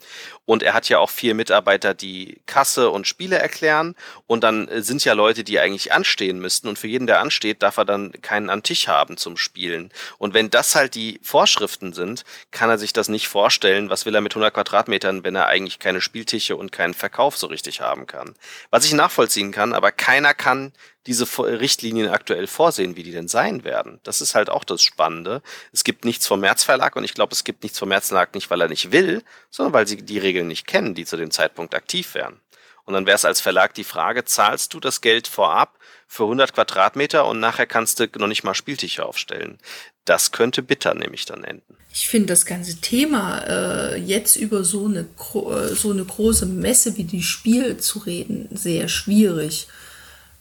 Und 0.45 0.63
er 0.63 0.73
hat 0.73 0.89
ja 0.89 0.99
auch 0.99 1.09
vier 1.09 1.35
Mitarbeiter, 1.35 1.93
die 1.93 2.41
Kasse 2.45 2.89
und 2.89 3.07
Spiele 3.07 3.37
erklären. 3.37 3.95
Und 4.25 4.43
dann 4.43 4.67
sind 4.81 5.05
ja 5.05 5.13
Leute, 5.13 5.43
die 5.43 5.59
eigentlich 5.59 5.93
anstehen 5.93 6.39
müssten. 6.39 6.67
Und 6.67 6.79
für 6.79 6.87
jeden, 6.87 7.07
der 7.07 7.21
ansteht, 7.21 7.63
darf 7.63 7.77
er 7.77 7.85
dann 7.85 8.11
keinen 8.21 8.49
an 8.49 8.63
Tisch 8.63 8.87
haben 8.87 9.17
zum 9.17 9.37
Spielen. 9.37 9.91
Und 10.17 10.33
wenn 10.33 10.49
das 10.49 10.75
halt 10.75 10.95
die 10.95 11.19
Vorschriften 11.23 11.93
sind, 11.93 12.25
kann 12.51 12.69
er 12.69 12.77
sich 12.77 12.91
das 12.91 13.07
nicht 13.07 13.27
vorstellen. 13.27 13.89
Was 13.89 14.05
will 14.05 14.15
er 14.15 14.21
mit 14.21 14.33
100 14.33 14.53
Quadratmetern, 14.53 15.23
wenn 15.23 15.35
er 15.35 15.47
eigentlich 15.47 15.79
keine 15.79 16.01
Spieltische 16.01 16.55
und 16.55 16.71
keinen 16.71 16.95
Verkauf 16.95 17.37
so 17.37 17.47
richtig 17.47 17.81
haben 17.81 18.07
kann? 18.07 18.35
Was 18.71 18.85
ich 18.85 18.93
nachvollziehen 18.93 19.51
kann, 19.51 19.73
aber 19.73 19.91
keiner 19.91 20.33
kann 20.33 20.73
diese 21.07 21.25
Richtlinien 21.39 22.09
aktuell 22.09 22.47
vorsehen, 22.47 22.95
wie 22.95 23.03
die 23.03 23.11
denn 23.11 23.27
sein 23.27 23.63
werden. 23.63 23.99
Das 24.03 24.21
ist 24.21 24.35
halt 24.35 24.49
auch 24.49 24.63
das 24.63 24.81
Spannende. 24.81 25.41
Es 25.71 25.83
gibt 25.83 26.05
nichts 26.05 26.27
vom 26.27 26.41
März 26.41 26.63
Verlag 26.63 26.95
und 26.95 27.03
ich 27.03 27.13
glaube, 27.13 27.33
es 27.33 27.43
gibt 27.43 27.63
nichts 27.63 27.79
vom 27.79 27.89
März 27.89 28.09
Verlag 28.09 28.35
nicht, 28.35 28.49
weil 28.49 28.61
er 28.61 28.67
nicht 28.67 28.91
will, 28.91 29.23
sondern 29.49 29.73
weil 29.73 29.87
sie 29.87 29.97
die 29.97 30.19
Regeln 30.19 30.47
nicht 30.47 30.67
kennen, 30.67 30.93
die 30.93 31.05
zu 31.05 31.17
dem 31.17 31.31
Zeitpunkt 31.31 31.73
aktiv 31.73 32.13
wären. 32.13 32.41
Und 32.83 32.93
dann 32.93 33.05
wäre 33.05 33.15
es 33.15 33.25
als 33.25 33.41
Verlag 33.41 33.73
die 33.73 33.83
Frage, 33.83 34.23
zahlst 34.23 34.73
du 34.73 34.79
das 34.79 35.01
Geld 35.01 35.27
vorab 35.27 35.77
für 36.07 36.23
100 36.23 36.53
Quadratmeter 36.53 37.25
und 37.25 37.39
nachher 37.39 37.67
kannst 37.67 37.99
du 37.99 38.07
noch 38.17 38.27
nicht 38.27 38.45
mal 38.45 38.53
Spieltische 38.53 39.05
aufstellen. 39.05 39.57
Das 40.05 40.31
könnte 40.31 40.61
bitter 40.61 40.93
nämlich 40.93 41.25
dann 41.25 41.43
enden. 41.43 41.75
Ich 41.93 42.07
finde 42.07 42.27
das 42.27 42.45
ganze 42.45 42.79
Thema, 42.79 43.39
äh, 43.39 43.97
jetzt 43.97 44.37
über 44.37 44.63
so 44.63 44.85
eine, 44.85 44.99
äh, 45.01 45.75
so 45.75 45.91
eine 45.91 46.05
große 46.05 46.45
Messe 46.45 46.95
wie 46.95 47.03
die 47.03 47.23
Spiel 47.23 47.77
zu 47.77 47.99
reden, 47.99 48.47
sehr 48.51 48.87
schwierig 48.87 49.67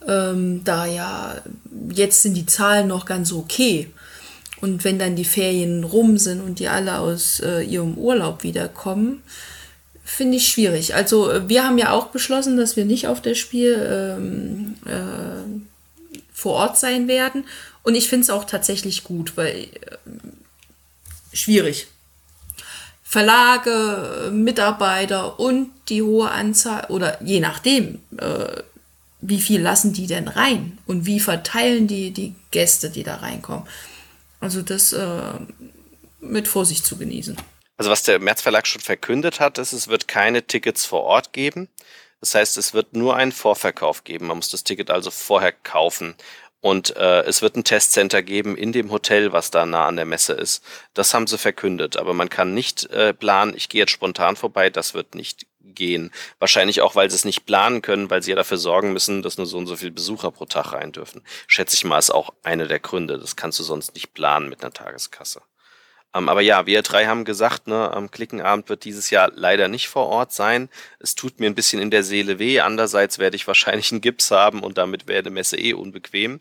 ähm, 0.07 0.63
da 0.65 0.87
ja 0.87 1.37
jetzt 1.91 2.23
sind 2.23 2.35
die 2.35 2.47
Zahlen 2.47 2.89
noch 2.89 3.07
ganz 3.07 3.33
okay. 3.33 3.91
Und 4.61 4.85
wenn 4.85 4.99
dann 4.99 5.17
die 5.17 5.25
Ferien 5.25 5.85
rum 5.85 6.17
sind 6.19 6.41
und 6.41 6.59
die 6.59 6.69
alle 6.69 6.99
aus 6.99 7.41
äh, 7.41 7.61
ihrem 7.63 7.99
Urlaub 7.99 8.43
wiederkommen, 8.43 9.23
finde 10.03 10.39
ich 10.39 10.49
schwierig. 10.49 10.95
Also 10.95 11.31
äh, 11.31 11.49
wir 11.49 11.65
haben 11.65 11.79
ja 11.79 11.91
auch 11.91 12.07
beschlossen, 12.07 12.57
dass 12.57 12.77
wir 12.77 12.85
nicht 12.85 13.07
auf 13.07 13.21
das 13.21 13.37
Spiel 13.37 14.17
ähm, 14.19 14.75
äh, 14.87 15.61
vor 16.33 16.55
Ort 16.55 16.79
sein 16.79 17.09
werden. 17.09 17.45
Und 17.83 17.95
ich 17.95 18.09
finde 18.09 18.25
es 18.25 18.31
auch 18.31 18.45
tatsächlich 18.45 19.05
gut, 19.05 19.37
weil 19.37 19.65
äh, 19.65 19.67
schwierig. 21.33 21.89
Verlage, 23.03 24.31
Mitarbeiter 24.33 25.39
und 25.39 25.71
die 25.89 26.03
hohe 26.03 26.31
Anzahl 26.31 26.87
oder 26.89 27.23
je 27.23 27.41
nachdem, 27.41 28.01
äh, 28.19 28.63
wie 29.21 29.41
viel 29.41 29.61
lassen 29.61 29.93
die 29.93 30.07
denn 30.07 30.29
rein 30.29 30.79
und 30.87 31.07
wie 31.07 31.21
verteilen 31.21 31.87
die 31.87 32.11
die 32.11 32.35
Gäste, 32.51 32.91
die 32.91 33.03
da 33.03 33.17
reinkommen. 33.17 33.67
Also 34.41 34.63
das 34.63 34.93
äh, 34.93 35.33
mit 36.21 36.49
Vorsicht 36.49 36.85
zu 36.85 36.97
genießen. 36.97 37.37
Also 37.79 37.91
was 37.91 38.03
der 38.03 38.19
März 38.19 38.43
Verlag 38.43 38.67
schon 38.67 38.81
verkündet 38.81 39.41
hat, 39.41 39.59
ist, 39.59 39.73
es 39.73 39.89
wird 39.89 40.09
keine 40.09 40.47
Tickets 40.47 40.85
vor 40.85 41.03
Ort 41.03 41.33
geben. 41.33 41.69
Das 42.21 42.35
heißt, 42.35 42.57
es 42.57 42.73
wird 42.73 42.95
nur 42.95 43.17
einen 43.17 43.33
Vorverkauf 43.33 44.05
geben. 44.05 44.27
Man 44.27 44.39
muss 44.39 44.51
das 44.51 44.65
Ticket 44.65 44.91
also 44.91 45.11
vorher 45.11 45.53
kaufen. 45.53 46.15
Und 46.61 46.97
äh, 46.97 47.23
es 47.23 47.43
wird 47.43 47.57
ein 47.57 47.65
Testcenter 47.65 48.23
geben 48.23 48.57
in 48.57 48.73
dem 48.73 48.91
Hotel, 48.91 49.33
was 49.33 49.51
da 49.51 49.67
nah 49.67 49.87
an 49.87 49.97
der 49.97 50.07
Messe 50.07 50.33
ist. 50.33 50.65
Das 50.95 51.13
haben 51.13 51.27
sie 51.27 51.39
verkündet. 51.39 51.97
Aber 51.97 52.15
man 52.15 52.31
kann 52.31 52.55
nicht 52.55 52.87
äh, 52.91 53.13
planen, 53.13 53.55
ich 53.55 53.69
gehe 53.69 53.83
jetzt 53.83 53.93
spontan 53.93 54.37
vorbei, 54.37 54.71
das 54.71 54.95
wird 54.95 55.15
nicht 55.15 55.47
gehen. 55.75 56.11
Wahrscheinlich 56.39 56.81
auch, 56.81 56.95
weil 56.95 57.11
sie 57.11 57.17
es 57.17 57.25
nicht 57.25 57.47
planen 57.47 57.83
können, 57.83 58.11
weil 58.11 58.23
sie 58.23 58.31
ja 58.31 58.37
dafür 58.37 58.59
sorgen 58.59 58.93
müssen, 58.93 59.23
dass 59.23 59.39
nur 59.39 59.47
so 59.47 59.59
und 59.59 59.67
so 59.67 59.77
viele 59.77 59.93
Besucher 59.93 60.31
pro 60.31 60.47
Tag 60.47 60.73
rein 60.73 60.93
dürfen. 60.93 61.23
Schätze 61.47 61.75
ich 61.75 61.85
mal, 61.85 61.99
ist 61.99 62.11
auch 62.11 62.33
eine 62.43 62.67
der 62.67 62.81
Gründe. 62.81 63.19
Das 63.19 63.37
kannst 63.37 63.59
du 63.59 63.63
sonst 63.63 63.95
nicht 63.95 64.15
planen 64.15 64.49
mit 64.49 64.63
einer 64.63 64.73
Tageskasse. 64.73 65.43
Ähm, 66.17 66.29
aber 66.29 66.41
ja, 66.41 66.67
wir 66.67 66.83
drei 66.83 67.07
haben 67.07 67.25
gesagt, 67.25 67.67
ne, 67.67 67.93
am 67.93 68.11
Klickenabend 68.11 68.69
wird 68.69 68.85
dieses 68.85 69.11
Jahr 69.11 69.31
leider 69.35 69.69
nicht 69.69 69.89
vor 69.89 70.07
Ort 70.07 70.33
sein. 70.33 70.71
Es 70.99 71.15
tut 71.15 71.41
mir 71.41 71.47
ein 71.47 71.55
bisschen 71.55 71.81
in 71.81 71.91
der 71.91 72.03
Seele 72.03 72.39
weh. 72.39 72.61
Andererseits 72.61 73.19
werde 73.19 73.37
ich 73.37 73.47
wahrscheinlich 73.47 73.93
einen 73.93 74.01
Gips 74.01 74.31
haben 74.31 74.63
und 74.63 74.79
damit 74.79 75.09
wäre 75.09 75.23
die 75.25 75.31
Messe 75.31 75.59
eh 75.59 75.75
unbequem. 75.75 76.41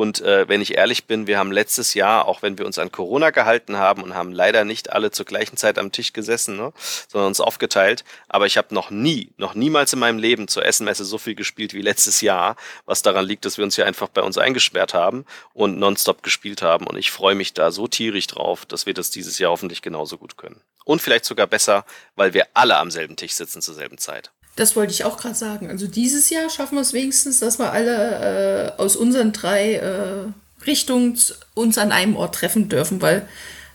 Und 0.00 0.22
äh, 0.22 0.48
wenn 0.48 0.62
ich 0.62 0.78
ehrlich 0.78 1.04
bin, 1.04 1.26
wir 1.26 1.38
haben 1.38 1.52
letztes 1.52 1.92
Jahr, 1.92 2.26
auch 2.26 2.40
wenn 2.40 2.56
wir 2.56 2.64
uns 2.64 2.78
an 2.78 2.90
Corona 2.90 3.28
gehalten 3.28 3.76
haben 3.76 4.02
und 4.02 4.14
haben 4.14 4.32
leider 4.32 4.64
nicht 4.64 4.94
alle 4.94 5.10
zur 5.10 5.26
gleichen 5.26 5.58
Zeit 5.58 5.78
am 5.78 5.92
Tisch 5.92 6.14
gesessen, 6.14 6.56
ne, 6.56 6.72
sondern 7.06 7.28
uns 7.28 7.38
aufgeteilt, 7.38 8.02
aber 8.26 8.46
ich 8.46 8.56
habe 8.56 8.74
noch 8.74 8.88
nie, 8.88 9.30
noch 9.36 9.54
niemals 9.54 9.92
in 9.92 9.98
meinem 9.98 10.18
Leben 10.18 10.48
zur 10.48 10.64
Essenmesse 10.64 11.04
so 11.04 11.18
viel 11.18 11.34
gespielt 11.34 11.74
wie 11.74 11.82
letztes 11.82 12.22
Jahr, 12.22 12.56
was 12.86 13.02
daran 13.02 13.26
liegt, 13.26 13.44
dass 13.44 13.58
wir 13.58 13.64
uns 13.66 13.76
ja 13.76 13.84
einfach 13.84 14.08
bei 14.08 14.22
uns 14.22 14.38
eingesperrt 14.38 14.94
haben 14.94 15.26
und 15.52 15.78
nonstop 15.78 16.22
gespielt 16.22 16.62
haben. 16.62 16.86
Und 16.86 16.96
ich 16.96 17.10
freue 17.10 17.34
mich 17.34 17.52
da 17.52 17.70
so 17.70 17.86
tierisch 17.86 18.28
drauf, 18.28 18.64
dass 18.64 18.86
wir 18.86 18.94
das 18.94 19.10
dieses 19.10 19.38
Jahr 19.38 19.50
hoffentlich 19.50 19.82
genauso 19.82 20.16
gut 20.16 20.38
können. 20.38 20.62
Und 20.86 21.02
vielleicht 21.02 21.26
sogar 21.26 21.46
besser, 21.46 21.84
weil 22.16 22.32
wir 22.32 22.46
alle 22.54 22.78
am 22.78 22.90
selben 22.90 23.16
Tisch 23.16 23.32
sitzen 23.32 23.60
zur 23.60 23.74
selben 23.74 23.98
Zeit. 23.98 24.30
Das 24.60 24.76
wollte 24.76 24.92
ich 24.92 25.04
auch 25.04 25.16
gerade 25.16 25.34
sagen. 25.34 25.70
Also 25.70 25.86
dieses 25.86 26.28
Jahr 26.28 26.50
schaffen 26.50 26.74
wir 26.74 26.82
es 26.82 26.92
wenigstens, 26.92 27.40
dass 27.40 27.58
wir 27.58 27.72
alle 27.72 28.74
äh, 28.76 28.78
aus 28.78 28.94
unseren 28.94 29.32
drei 29.32 29.76
äh, 29.76 30.26
Richtungen 30.66 31.18
uns 31.54 31.78
an 31.78 31.92
einem 31.92 32.14
Ort 32.14 32.34
treffen 32.34 32.68
dürfen, 32.68 33.00
weil 33.00 33.26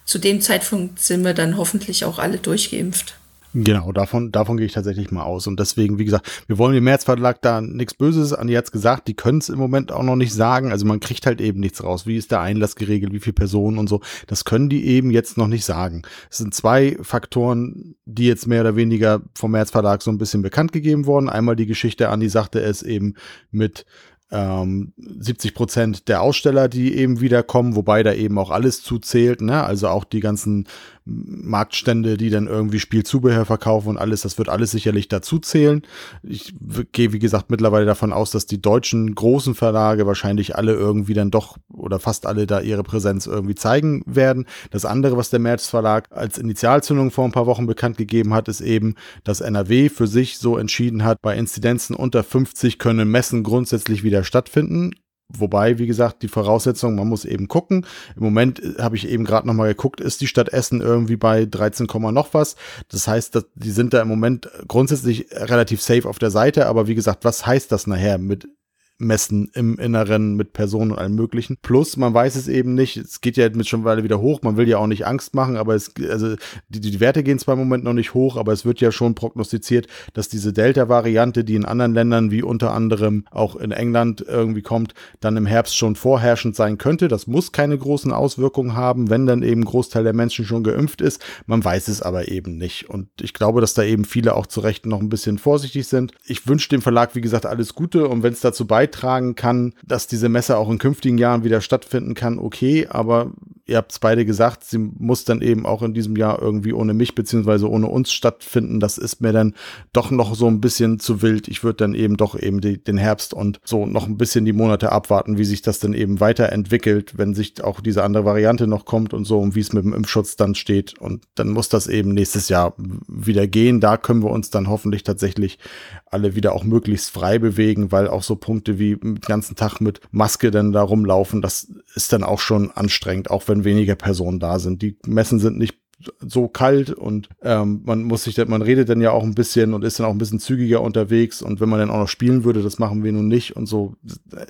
zu 0.05 0.19
dem 0.19 0.41
Zeitpunkt 0.41 0.99
sind 0.99 1.23
wir 1.23 1.33
dann 1.33 1.57
hoffentlich 1.57 2.05
auch 2.05 2.19
alle 2.19 2.37
durchgeimpft. 2.37 3.15
Genau, 3.57 3.93
davon, 3.93 4.33
davon 4.33 4.57
gehe 4.57 4.65
ich 4.65 4.73
tatsächlich 4.73 5.11
mal 5.11 5.23
aus. 5.23 5.47
Und 5.47 5.61
deswegen, 5.61 5.97
wie 5.97 6.03
gesagt, 6.03 6.43
wir 6.47 6.57
wollen 6.57 6.73
dem 6.73 6.83
Märzverlag 6.83 7.41
da 7.41 7.61
nichts 7.61 7.93
Böses 7.93 8.33
an 8.33 8.53
hat 8.53 8.69
gesagt, 8.69 9.07
die 9.07 9.13
können 9.13 9.37
es 9.37 9.47
im 9.47 9.57
Moment 9.57 9.93
auch 9.93 10.03
noch 10.03 10.17
nicht 10.17 10.33
sagen. 10.33 10.73
Also 10.73 10.85
man 10.85 10.99
kriegt 10.99 11.25
halt 11.25 11.39
eben 11.39 11.61
nichts 11.61 11.81
raus. 11.81 12.05
Wie 12.05 12.17
ist 12.17 12.31
der 12.31 12.41
Einlass 12.41 12.75
geregelt, 12.75 13.13
wie 13.13 13.21
viele 13.21 13.33
Personen 13.33 13.77
und 13.77 13.87
so. 13.87 14.01
Das 14.27 14.43
können 14.43 14.67
die 14.67 14.85
eben 14.85 15.09
jetzt 15.09 15.37
noch 15.37 15.47
nicht 15.47 15.63
sagen. 15.63 16.01
Es 16.29 16.39
sind 16.39 16.53
zwei 16.53 16.97
Faktoren, 17.01 17.95
die 18.03 18.27
jetzt 18.27 18.45
mehr 18.45 18.59
oder 18.59 18.75
weniger 18.75 19.21
vom 19.33 19.51
Märzverlag 19.51 20.01
so 20.01 20.11
ein 20.11 20.17
bisschen 20.17 20.41
bekannt 20.41 20.73
gegeben 20.73 21.05
wurden. 21.05 21.29
Einmal 21.29 21.55
die 21.55 21.65
Geschichte, 21.65 22.09
Andi 22.09 22.27
sagte 22.27 22.59
es 22.59 22.83
eben 22.83 23.13
mit 23.51 23.85
ähm, 24.31 24.93
70 24.97 25.53
Prozent 25.53 26.07
der 26.07 26.21
Aussteller, 26.21 26.67
die 26.67 26.95
eben 26.95 27.21
wiederkommen, 27.21 27.75
wobei 27.75 28.03
da 28.03 28.13
eben 28.13 28.37
auch 28.37 28.51
alles 28.51 28.81
zuzählt, 28.81 29.41
ne? 29.41 29.63
also 29.63 29.87
auch 29.87 30.03
die 30.03 30.19
ganzen 30.19 30.67
Marktstände, 31.07 32.17
die 32.17 32.31
dann 32.31 32.47
irgendwie 32.47 32.79
Spielzubehör 32.79 33.45
verkaufen 33.45 33.89
und 33.89 33.97
alles, 33.97 34.21
das 34.21 34.39
wird 34.39 34.49
alles 34.49 34.71
sicherlich 34.71 35.07
dazu 35.07 35.37
zählen. 35.37 35.83
Ich 36.23 36.55
gehe, 36.93 37.13
wie 37.13 37.19
gesagt, 37.19 37.51
mittlerweile 37.51 37.85
davon 37.85 38.11
aus, 38.11 38.31
dass 38.31 38.47
die 38.47 38.59
deutschen 38.59 39.13
großen 39.13 39.53
Verlage 39.53 40.07
wahrscheinlich 40.07 40.55
alle 40.55 40.73
irgendwie 40.73 41.13
dann 41.13 41.29
doch 41.29 41.57
oder 41.71 41.99
fast 41.99 42.25
alle 42.25 42.47
da 42.47 42.59
ihre 42.59 42.81
Präsenz 42.81 43.27
irgendwie 43.27 43.53
zeigen 43.53 44.01
werden. 44.07 44.47
Das 44.71 44.83
andere, 44.83 45.15
was 45.15 45.29
der 45.29 45.39
März 45.39 45.67
Verlag 45.67 46.07
als 46.09 46.39
Initialzündung 46.39 47.11
vor 47.11 47.25
ein 47.25 47.31
paar 47.31 47.45
Wochen 47.45 47.67
bekannt 47.67 47.97
gegeben 47.97 48.33
hat, 48.33 48.47
ist 48.47 48.61
eben, 48.61 48.95
dass 49.23 49.41
NRW 49.41 49.89
für 49.89 50.07
sich 50.07 50.39
so 50.39 50.57
entschieden 50.57 51.03
hat, 51.03 51.21
bei 51.21 51.37
Inzidenzen 51.37 51.95
unter 51.95 52.23
50 52.23 52.79
können 52.79 53.11
Messen 53.11 53.43
grundsätzlich 53.43 54.03
wieder 54.03 54.14
stattfinden. 54.23 54.91
Wobei, 55.27 55.79
wie 55.79 55.87
gesagt, 55.87 56.21
die 56.21 56.27
Voraussetzung, 56.27 56.95
man 56.95 57.07
muss 57.07 57.25
eben 57.25 57.47
gucken. 57.47 57.85
Im 58.15 58.23
Moment 58.23 58.61
äh, 58.61 58.81
habe 58.81 58.95
ich 58.95 59.07
eben 59.07 59.25
gerade 59.25 59.47
noch 59.47 59.55
mal 59.55 59.67
geguckt, 59.67 59.99
ist 59.99 60.21
die 60.21 60.27
Stadt 60.27 60.49
Essen 60.49 60.81
irgendwie 60.81 61.17
bei 61.17 61.45
13, 61.45 61.87
noch 62.11 62.33
was. 62.33 62.55
Das 62.89 63.07
heißt, 63.07 63.43
die 63.55 63.71
sind 63.71 63.93
da 63.93 64.01
im 64.01 64.07
Moment 64.07 64.49
grundsätzlich 64.67 65.27
relativ 65.31 65.81
safe 65.81 66.07
auf 66.07 66.19
der 66.19 66.29
Seite. 66.29 66.67
Aber 66.67 66.87
wie 66.87 66.95
gesagt, 66.95 67.25
was 67.25 67.45
heißt 67.45 67.71
das 67.71 67.87
nachher 67.87 68.19
mit 68.19 68.47
messen 68.97 69.51
im 69.53 69.77
Inneren 69.77 70.35
mit 70.35 70.53
Personen 70.53 70.91
und 70.91 70.97
allem 70.97 71.15
möglichen. 71.15 71.57
Plus, 71.61 71.97
man 71.97 72.13
weiß 72.13 72.35
es 72.35 72.47
eben 72.47 72.75
nicht, 72.75 72.95
es 72.95 73.19
geht 73.19 73.35
ja 73.35 73.49
mit 73.49 73.67
schon 73.67 73.83
Weile 73.83 74.03
wieder 74.03 74.21
hoch, 74.21 74.41
man 74.41 74.55
will 74.55 74.69
ja 74.69 74.77
auch 74.77 74.87
nicht 74.87 75.05
Angst 75.05 75.35
machen, 75.35 75.57
aber 75.57 75.75
es, 75.75 75.91
also 76.09 76.35
die, 76.69 76.79
die 76.79 76.99
Werte 76.99 77.23
gehen 77.23 77.37
zwar 77.37 77.53
im 77.53 77.59
Moment 77.59 77.83
noch 77.83 77.93
nicht 77.93 78.13
hoch, 78.13 78.37
aber 78.37 78.53
es 78.53 78.63
wird 78.63 78.79
ja 78.79 78.91
schon 78.91 79.13
prognostiziert, 79.13 79.87
dass 80.13 80.29
diese 80.29 80.53
Delta-Variante, 80.53 81.43
die 81.43 81.55
in 81.55 81.65
anderen 81.65 81.93
Ländern 81.93 82.31
wie 82.31 82.41
unter 82.41 82.71
anderem 82.71 83.25
auch 83.31 83.57
in 83.57 83.71
England 83.71 84.23
irgendwie 84.25 84.61
kommt, 84.61 84.93
dann 85.19 85.35
im 85.35 85.45
Herbst 85.45 85.75
schon 85.75 85.95
vorherrschend 85.95 86.55
sein 86.55 86.77
könnte. 86.77 87.09
Das 87.09 87.27
muss 87.27 87.51
keine 87.51 87.77
großen 87.77 88.13
Auswirkungen 88.13 88.75
haben, 88.75 89.09
wenn 89.09 89.25
dann 89.25 89.43
eben 89.43 89.61
ein 89.61 89.65
Großteil 89.65 90.03
der 90.03 90.13
Menschen 90.13 90.45
schon 90.45 90.63
geimpft 90.63 91.01
ist. 91.01 91.23
Man 91.47 91.63
weiß 91.63 91.89
es 91.89 92.01
aber 92.01 92.29
eben 92.29 92.57
nicht. 92.57 92.89
Und 92.89 93.09
ich 93.21 93.33
glaube, 93.33 93.59
dass 93.59 93.73
da 93.73 93.83
eben 93.83 94.05
viele 94.05 94.35
auch 94.35 94.45
zu 94.45 94.61
Recht 94.61 94.85
noch 94.85 95.01
ein 95.01 95.09
bisschen 95.09 95.37
vorsichtig 95.37 95.87
sind. 95.87 96.13
Ich 96.25 96.47
wünsche 96.47 96.69
dem 96.69 96.81
Verlag, 96.81 97.15
wie 97.15 97.21
gesagt, 97.21 97.45
alles 97.45 97.75
Gute 97.75 98.07
und 98.07 98.23
wenn 98.23 98.33
es 98.33 98.39
dazu 98.39 98.65
beiträgt, 98.65 98.84
beitragen 98.85 99.35
kann, 99.35 99.73
dass 99.85 100.07
diese 100.07 100.29
Messe 100.29 100.57
auch 100.57 100.69
in 100.69 100.77
künftigen 100.77 101.17
Jahren 101.17 101.43
wieder 101.43 101.61
stattfinden 101.61 102.13
kann, 102.13 102.39
okay, 102.39 102.87
aber 102.89 103.31
ihr 103.67 103.77
habt 103.77 103.91
es 103.91 103.99
beide 103.99 104.25
gesagt, 104.25 104.63
sie 104.63 104.77
muss 104.77 105.25
dann 105.25 105.41
eben 105.41 105.65
auch 105.65 105.81
in 105.81 105.93
diesem 105.93 106.15
Jahr 106.15 106.39
irgendwie 106.41 106.73
ohne 106.73 106.93
mich 106.93 107.15
beziehungsweise 107.15 107.69
ohne 107.69 107.87
uns 107.87 108.11
stattfinden. 108.11 108.79
Das 108.79 108.97
ist 108.97 109.21
mir 109.21 109.33
dann 109.33 109.55
doch 109.91 110.11
noch 110.11 110.35
so 110.35 110.47
ein 110.47 110.61
bisschen 110.61 110.99
zu 110.99 111.21
wild. 111.23 111.47
Ich 111.47 111.63
würde 111.63 111.77
dann 111.77 111.95
eben 111.95 112.15
doch 112.15 112.39
eben 112.39 112.61
die, 112.61 112.77
den 112.77 112.97
Herbst 112.97 113.33
und 113.33 113.59
so 113.63 113.85
noch 113.85 114.05
ein 114.07 114.17
bisschen 114.17 114.45
die 114.45 114.53
Monate 114.53 114.91
abwarten, 114.91 115.37
wie 115.37 115.45
sich 115.45 115.63
das 115.63 115.79
dann 115.79 115.93
eben 115.93 116.19
weiterentwickelt, 116.19 117.17
wenn 117.17 117.33
sich 117.33 117.63
auch 117.63 117.81
diese 117.81 118.03
andere 118.03 118.25
Variante 118.25 118.67
noch 118.67 118.85
kommt 118.85 119.13
und 119.13 119.25
so 119.25 119.39
und 119.39 119.55
wie 119.55 119.61
es 119.61 119.73
mit 119.73 119.83
dem 119.83 119.93
Impfschutz 119.93 120.35
dann 120.35 120.53
steht. 120.53 120.99
Und 120.99 121.23
dann 121.33 121.49
muss 121.49 121.67
das 121.67 121.87
eben 121.87 122.13
nächstes 122.13 122.49
Jahr 122.49 122.75
wieder 123.07 123.47
gehen. 123.47 123.79
Da 123.79 123.97
können 123.97 124.21
wir 124.21 124.29
uns 124.29 124.51
dann 124.51 124.69
hoffentlich 124.69 125.03
tatsächlich 125.03 125.57
alle 126.05 126.35
wieder 126.35 126.53
auch 126.53 126.63
möglichst 126.63 127.09
frei 127.09 127.39
bewegen, 127.39 127.91
weil 127.91 128.07
auch 128.07 128.23
so 128.23 128.35
Punkte 128.35 128.77
wie 128.77 128.95
den 128.95 129.19
ganzen 129.19 129.55
Tag 129.55 129.81
mit 129.81 130.01
Maske 130.11 130.51
dann 130.51 130.71
da 130.71 130.81
rumlaufen, 130.81 131.41
das 131.41 131.67
ist 131.95 132.13
dann 132.13 132.23
auch 132.23 132.39
schon 132.39 132.71
anstrengend, 132.71 133.31
auch 133.31 133.47
wenn 133.47 133.54
wenn 133.55 133.63
weniger 133.63 133.95
Personen 133.95 134.39
da 134.39 134.59
sind. 134.59 134.81
Die 134.81 134.97
Messen 135.05 135.39
sind 135.39 135.57
nicht 135.57 135.77
so 136.19 136.47
kalt 136.47 136.91
und 136.91 137.29
ähm, 137.41 137.81
man 137.85 138.03
muss 138.03 138.23
sich, 138.23 138.37
man 138.47 138.61
redet 138.61 138.89
dann 138.89 139.01
ja 139.01 139.11
auch 139.11 139.23
ein 139.23 139.33
bisschen 139.33 139.73
und 139.73 139.83
ist 139.83 139.99
dann 139.99 140.05
auch 140.05 140.11
ein 140.11 140.17
bisschen 140.17 140.39
zügiger 140.39 140.81
unterwegs 140.81 141.41
und 141.41 141.61
wenn 141.61 141.69
man 141.69 141.79
dann 141.79 141.89
auch 141.89 141.99
noch 141.99 142.07
spielen 142.09 142.43
würde, 142.43 142.61
das 142.61 142.79
machen 142.79 143.03
wir 143.03 143.11
nun 143.13 143.27
nicht 143.27 143.55
und 143.55 143.65
so, 143.65 143.95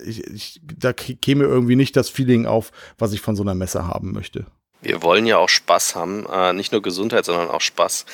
ich, 0.06 0.26
ich, 0.26 0.62
da 0.78 0.92
käme 0.92 1.44
irgendwie 1.44 1.76
nicht 1.76 1.96
das 1.96 2.10
Feeling 2.10 2.48
auf, 2.48 2.72
was 2.98 3.14
ich 3.14 3.22
von 3.22 3.36
so 3.36 3.44
einer 3.44 3.54
Messe 3.54 3.88
haben 3.88 4.12
möchte. 4.12 4.46
Wir 4.82 5.02
wollen 5.02 5.26
ja 5.26 5.38
auch 5.38 5.50
Spaß 5.50 5.96
haben, 5.96 6.26
äh, 6.32 6.54
nicht 6.54 6.72
nur 6.72 6.82
Gesundheit, 6.82 7.26
sondern 7.26 7.50
auch 7.50 7.62
Spaß. 7.62 8.06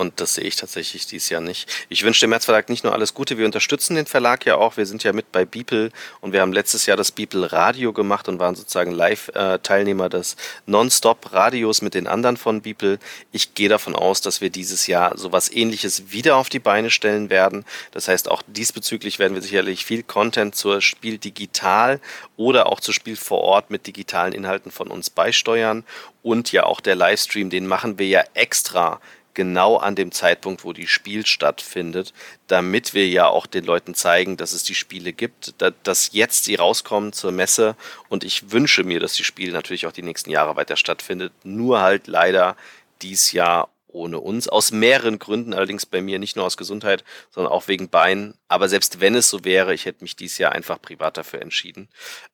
Und 0.00 0.18
das 0.18 0.32
sehe 0.32 0.44
ich 0.44 0.56
tatsächlich 0.56 1.06
dieses 1.06 1.28
Jahr 1.28 1.42
nicht. 1.42 1.68
Ich 1.90 2.04
wünsche 2.04 2.22
dem 2.22 2.30
Märzverlag 2.30 2.70
nicht 2.70 2.84
nur 2.84 2.94
alles 2.94 3.12
Gute, 3.12 3.36
wir 3.36 3.44
unterstützen 3.44 3.96
den 3.96 4.06
Verlag 4.06 4.46
ja 4.46 4.56
auch. 4.56 4.78
Wir 4.78 4.86
sind 4.86 5.04
ja 5.04 5.12
mit 5.12 5.30
bei 5.30 5.44
Beeple 5.44 5.90
und 6.22 6.32
wir 6.32 6.40
haben 6.40 6.54
letztes 6.54 6.86
Jahr 6.86 6.96
das 6.96 7.12
Beeple 7.12 7.52
Radio 7.52 7.92
gemacht 7.92 8.26
und 8.26 8.38
waren 8.38 8.54
sozusagen 8.54 8.92
Live-Teilnehmer 8.92 10.08
des 10.08 10.36
Non-Stop-Radios 10.64 11.82
mit 11.82 11.92
den 11.92 12.06
anderen 12.06 12.38
von 12.38 12.62
Beeple. 12.62 12.98
Ich 13.30 13.52
gehe 13.52 13.68
davon 13.68 13.94
aus, 13.94 14.22
dass 14.22 14.40
wir 14.40 14.48
dieses 14.48 14.86
Jahr 14.86 15.18
sowas 15.18 15.52
ähnliches 15.52 16.10
wieder 16.10 16.36
auf 16.36 16.48
die 16.48 16.60
Beine 16.60 16.88
stellen 16.88 17.28
werden. 17.28 17.66
Das 17.90 18.08
heißt, 18.08 18.30
auch 18.30 18.42
diesbezüglich 18.46 19.18
werden 19.18 19.34
wir 19.34 19.42
sicherlich 19.42 19.84
viel 19.84 20.02
Content 20.02 20.54
zur 20.54 20.80
Spiel 20.80 21.18
digital 21.18 22.00
oder 22.38 22.72
auch 22.72 22.80
zu 22.80 22.94
Spiel 22.94 23.16
vor 23.16 23.40
Ort 23.42 23.70
mit 23.70 23.86
digitalen 23.86 24.32
Inhalten 24.32 24.70
von 24.70 24.88
uns 24.88 25.10
beisteuern. 25.10 25.84
Und 26.22 26.52
ja 26.52 26.64
auch 26.64 26.80
der 26.80 26.96
Livestream, 26.96 27.50
den 27.50 27.66
machen 27.66 27.98
wir 27.98 28.06
ja 28.06 28.24
extra 28.32 28.98
genau 29.34 29.76
an 29.76 29.94
dem 29.94 30.12
Zeitpunkt, 30.12 30.64
wo 30.64 30.72
die 30.72 30.86
Spiel 30.86 31.26
stattfindet, 31.26 32.12
damit 32.46 32.94
wir 32.94 33.08
ja 33.08 33.26
auch 33.26 33.46
den 33.46 33.64
Leuten 33.64 33.94
zeigen, 33.94 34.36
dass 34.36 34.52
es 34.52 34.64
die 34.64 34.74
Spiele 34.74 35.12
gibt, 35.12 35.54
dass 35.82 36.10
jetzt 36.12 36.44
sie 36.44 36.56
rauskommen 36.56 37.12
zur 37.12 37.32
Messe 37.32 37.76
und 38.08 38.24
ich 38.24 38.50
wünsche 38.50 38.84
mir, 38.84 39.00
dass 39.00 39.14
die 39.14 39.24
Spiele 39.24 39.52
natürlich 39.52 39.86
auch 39.86 39.92
die 39.92 40.02
nächsten 40.02 40.30
Jahre 40.30 40.56
weiter 40.56 40.76
stattfindet, 40.76 41.32
nur 41.44 41.80
halt 41.80 42.06
leider 42.06 42.56
dies 43.02 43.32
Jahr 43.32 43.68
ohne 43.92 44.20
uns. 44.20 44.48
Aus 44.48 44.72
mehreren 44.72 45.18
Gründen, 45.18 45.52
allerdings 45.52 45.86
bei 45.86 46.00
mir 46.00 46.18
nicht 46.18 46.36
nur 46.36 46.44
aus 46.44 46.56
Gesundheit, 46.56 47.04
sondern 47.30 47.52
auch 47.52 47.68
wegen 47.68 47.88
Beinen. 47.88 48.34
Aber 48.48 48.68
selbst 48.68 49.00
wenn 49.00 49.14
es 49.14 49.28
so 49.28 49.44
wäre, 49.44 49.74
ich 49.74 49.84
hätte 49.84 50.04
mich 50.04 50.16
dieses 50.16 50.38
Jahr 50.38 50.52
einfach 50.52 50.80
privat 50.80 51.16
dafür 51.16 51.42
entschieden. 51.42 51.88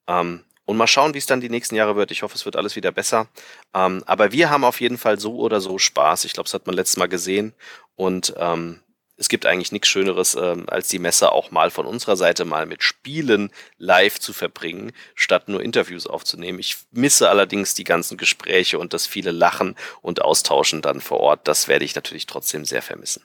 Ähm, 0.06 0.44
und 0.66 0.76
mal 0.76 0.86
schauen, 0.86 1.14
wie 1.14 1.18
es 1.18 1.26
dann 1.26 1.40
die 1.40 1.48
nächsten 1.48 1.76
Jahre 1.76 1.96
wird. 1.96 2.10
Ich 2.10 2.22
hoffe, 2.22 2.34
es 2.34 2.44
wird 2.44 2.56
alles 2.56 2.76
wieder 2.76 2.92
besser. 2.92 3.28
Ähm, 3.72 4.02
aber 4.04 4.32
wir 4.32 4.50
haben 4.50 4.64
auf 4.64 4.80
jeden 4.80 4.98
Fall 4.98 5.18
so 5.18 5.36
oder 5.36 5.60
so 5.60 5.78
Spaß. 5.78 6.24
Ich 6.24 6.34
glaube, 6.34 6.44
das 6.44 6.54
hat 6.54 6.66
man 6.66 6.76
letztes 6.76 6.98
Mal 6.98 7.08
gesehen. 7.08 7.54
Und 7.94 8.34
ähm, 8.36 8.80
es 9.16 9.28
gibt 9.28 9.46
eigentlich 9.46 9.72
nichts 9.72 9.88
Schöneres, 9.88 10.34
ähm, 10.34 10.68
als 10.68 10.88
die 10.88 10.98
Messe 10.98 11.32
auch 11.32 11.50
mal 11.50 11.70
von 11.70 11.86
unserer 11.86 12.16
Seite 12.16 12.44
mal 12.44 12.66
mit 12.66 12.82
Spielen 12.82 13.50
live 13.78 14.18
zu 14.18 14.32
verbringen, 14.32 14.92
statt 15.14 15.48
nur 15.48 15.62
Interviews 15.62 16.06
aufzunehmen. 16.06 16.58
Ich 16.58 16.76
misse 16.90 17.30
allerdings 17.30 17.74
die 17.74 17.84
ganzen 17.84 18.18
Gespräche 18.18 18.78
und 18.78 18.92
das 18.92 19.06
viele 19.06 19.30
Lachen 19.30 19.76
und 20.02 20.20
Austauschen 20.20 20.82
dann 20.82 21.00
vor 21.00 21.20
Ort. 21.20 21.48
Das 21.48 21.68
werde 21.68 21.84
ich 21.84 21.94
natürlich 21.94 22.26
trotzdem 22.26 22.64
sehr 22.64 22.82
vermissen. 22.82 23.22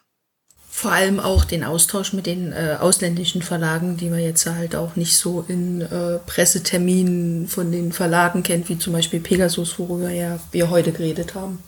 Vor 0.81 0.93
allem 0.93 1.19
auch 1.19 1.45
den 1.45 1.63
Austausch 1.63 2.11
mit 2.11 2.25
den 2.25 2.53
äh, 2.53 2.75
ausländischen 2.79 3.43
Verlagen, 3.43 3.97
die 3.97 4.09
man 4.09 4.17
jetzt 4.17 4.47
halt 4.47 4.75
auch 4.75 4.95
nicht 4.95 5.15
so 5.15 5.45
in 5.47 5.81
äh, 5.81 6.17
Presseterminen 6.25 7.47
von 7.47 7.71
den 7.71 7.91
Verlagen 7.91 8.41
kennt, 8.41 8.67
wie 8.67 8.79
zum 8.79 8.93
Beispiel 8.93 9.19
Pegasus, 9.19 9.77
worüber 9.77 10.09
ja 10.09 10.39
wir 10.51 10.71
heute 10.71 10.91
geredet 10.91 11.35
haben. 11.35 11.61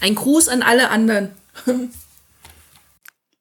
Ein 0.00 0.16
Gruß 0.16 0.48
an 0.48 0.62
alle 0.62 0.90
anderen. 0.90 1.30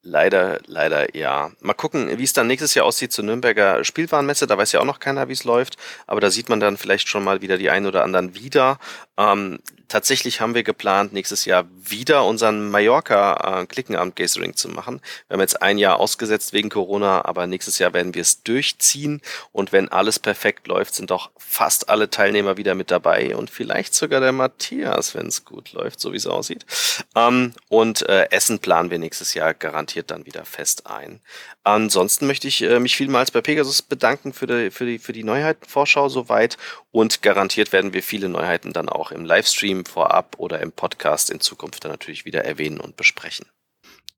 Leider, 0.03 0.59
leider 0.65 1.15
ja. 1.15 1.51
Mal 1.61 1.73
gucken, 1.73 2.17
wie 2.17 2.23
es 2.23 2.33
dann 2.33 2.47
nächstes 2.47 2.73
Jahr 2.73 2.87
aussieht 2.87 3.11
zur 3.11 3.23
Nürnberger 3.23 3.83
Spielwarenmesse. 3.83 4.47
Da 4.47 4.57
weiß 4.57 4.71
ja 4.71 4.79
auch 4.79 4.85
noch 4.85 4.99
keiner, 4.99 5.27
wie 5.27 5.33
es 5.33 5.43
läuft. 5.43 5.77
Aber 6.07 6.19
da 6.19 6.31
sieht 6.31 6.49
man 6.49 6.59
dann 6.59 6.77
vielleicht 6.77 7.07
schon 7.07 7.23
mal 7.23 7.41
wieder 7.41 7.59
die 7.59 7.69
ein 7.69 7.85
oder 7.85 8.03
anderen 8.03 8.33
wieder. 8.33 8.79
Ähm, 9.17 9.59
Tatsächlich 9.91 10.39
haben 10.39 10.55
wir 10.55 10.63
geplant, 10.63 11.11
nächstes 11.11 11.43
Jahr 11.43 11.65
wieder 11.83 12.23
unseren 12.23 12.71
Mallorca 12.71 13.59
äh, 13.59 13.65
Klickenamt 13.65 14.15
Gathering 14.15 14.55
zu 14.55 14.69
machen. 14.69 15.01
Wir 15.27 15.33
haben 15.33 15.41
jetzt 15.41 15.61
ein 15.61 15.77
Jahr 15.77 15.99
ausgesetzt 15.99 16.53
wegen 16.53 16.69
Corona, 16.69 17.25
aber 17.25 17.45
nächstes 17.45 17.77
Jahr 17.77 17.93
werden 17.93 18.15
wir 18.15 18.21
es 18.21 18.41
durchziehen 18.41 19.19
und 19.51 19.73
wenn 19.73 19.89
alles 19.89 20.17
perfekt 20.17 20.67
läuft, 20.67 20.95
sind 20.95 21.11
auch 21.11 21.29
fast 21.37 21.89
alle 21.89 22.09
Teilnehmer 22.09 22.55
wieder 22.55 22.73
mit 22.73 22.89
dabei 22.89 23.35
und 23.35 23.49
vielleicht 23.49 23.93
sogar 23.93 24.21
der 24.21 24.31
Matthias, 24.31 25.13
wenn 25.13 25.27
es 25.27 25.43
gut 25.43 25.73
läuft, 25.73 25.99
so 25.99 26.13
wie 26.13 26.17
es 26.17 26.25
aussieht. 26.25 26.65
Ähm, 27.13 27.51
und 27.67 28.07
äh, 28.07 28.29
Essen 28.31 28.59
planen 28.59 28.91
wir 28.91 28.97
nächstes 28.97 29.33
Jahr 29.33 29.53
garantiert 29.53 30.09
dann 30.09 30.25
wieder 30.25 30.45
fest 30.45 30.87
ein. 30.87 31.19
Ansonsten 31.65 32.27
möchte 32.27 32.47
ich 32.47 32.61
äh, 32.61 32.79
mich 32.79 32.95
vielmals 32.95 33.31
bei 33.31 33.41
Pegasus 33.41 33.81
bedanken 33.81 34.31
für 34.31 34.47
die, 34.47 34.71
für 34.71 34.85
die, 34.85 34.99
für 34.99 35.11
die 35.11 35.25
Neuheitenvorschau 35.25 36.07
soweit 36.07 36.57
und 36.91 37.21
garantiert 37.21 37.71
werden 37.71 37.93
wir 37.93 38.03
viele 38.03 38.29
Neuheiten 38.29 38.73
dann 38.73 38.89
auch 38.89 39.11
im 39.11 39.25
Livestream 39.25 39.85
vorab 39.85 40.35
oder 40.37 40.59
im 40.59 40.71
Podcast 40.71 41.29
in 41.29 41.39
Zukunft 41.39 41.83
dann 41.83 41.91
natürlich 41.91 42.25
wieder 42.25 42.43
erwähnen 42.43 42.79
und 42.79 42.97
besprechen. 42.97 43.47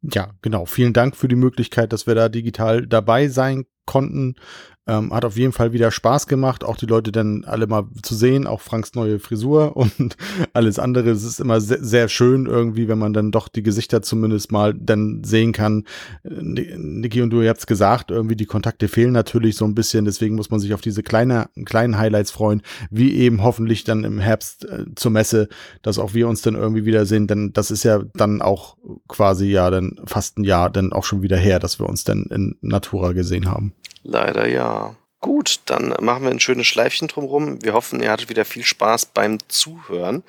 Ja, 0.01 0.31
genau. 0.41 0.65
Vielen 0.65 0.93
Dank 0.93 1.15
für 1.15 1.27
die 1.27 1.35
Möglichkeit, 1.35 1.93
dass 1.93 2.07
wir 2.07 2.15
da 2.15 2.27
digital 2.27 2.85
dabei 2.85 3.29
sein 3.29 3.65
konnten. 3.85 4.35
Ähm, 4.85 5.13
hat 5.13 5.23
auf 5.23 5.37
jeden 5.37 5.53
Fall 5.53 5.71
wieder 5.71 5.91
Spaß 5.91 6.27
gemacht, 6.27 6.65
auch 6.65 6.75
die 6.75 6.87
Leute 6.87 7.13
dann 7.13 7.45
alle 7.45 7.67
mal 7.67 7.85
zu 8.01 8.15
sehen, 8.15 8.45
auch 8.45 8.59
Franks 8.59 8.95
neue 8.95 9.17
Frisur 9.19 9.77
und 9.99 10.17
alles 10.51 10.77
andere. 10.77 11.09
Es 11.11 11.23
ist 11.23 11.39
immer 11.39 11.61
sehr, 11.61 11.81
sehr 11.81 12.09
schön 12.09 12.47
irgendwie, 12.47 12.89
wenn 12.89 12.97
man 12.97 13.13
dann 13.13 13.31
doch 13.31 13.47
die 13.47 13.63
Gesichter 13.63 14.01
zumindest 14.01 14.51
mal 14.51 14.73
dann 14.73 15.23
sehen 15.23 15.53
kann. 15.53 15.85
Niki 16.23 17.21
und 17.21 17.29
du, 17.29 17.41
ihr 17.41 17.49
habt 17.49 17.61
es 17.61 17.65
gesagt, 17.65 18.11
irgendwie 18.11 18.35
die 18.35 18.45
Kontakte 18.45 18.89
fehlen 18.89 19.13
natürlich 19.13 19.55
so 19.55 19.63
ein 19.63 19.73
bisschen, 19.73 20.03
deswegen 20.03 20.35
muss 20.35 20.49
man 20.49 20.59
sich 20.59 20.73
auf 20.73 20.81
diese 20.81 21.01
kleine, 21.01 21.49
kleinen 21.63 21.97
Highlights 21.97 22.31
freuen, 22.31 22.61
wie 22.89 23.13
eben 23.13 23.41
hoffentlich 23.41 23.85
dann 23.85 24.03
im 24.03 24.19
Herbst 24.19 24.65
äh, 24.65 24.85
zur 24.95 25.11
Messe, 25.11 25.47
dass 25.81 25.97
auch 25.97 26.13
wir 26.13 26.27
uns 26.27 26.41
dann 26.41 26.55
irgendwie 26.55 26.83
wiedersehen, 26.83 27.27
denn 27.27 27.53
das 27.53 27.71
ist 27.71 27.83
ja 27.83 28.03
dann 28.15 28.41
auch 28.41 28.75
quasi 29.07 29.47
ja 29.47 29.69
dann 29.69 29.95
fast 30.05 30.37
ein 30.37 30.43
Jahr 30.43 30.69
dann 30.69 30.91
auch 30.91 31.05
schon 31.05 31.21
wieder 31.21 31.37
her, 31.37 31.59
dass 31.59 31.79
wir 31.79 31.87
uns 31.87 32.03
dann 32.03 32.25
in 32.25 32.57
Natura 32.61 33.13
gesehen 33.13 33.49
haben. 33.49 33.73
Leider 34.03 34.47
ja. 34.47 34.95
Gut, 35.19 35.61
dann 35.67 35.95
machen 36.01 36.23
wir 36.23 36.31
ein 36.31 36.41
schönes 36.41 36.67
Schleifchen 36.67 37.07
drumherum. 37.07 37.63
Wir 37.63 37.71
hoffen, 37.71 38.03
ihr 38.03 38.11
hattet 38.11 38.27
wieder 38.27 38.43
viel 38.43 38.65
Spaß 38.65 39.05
beim 39.05 39.37
Zuhören. 39.47 40.21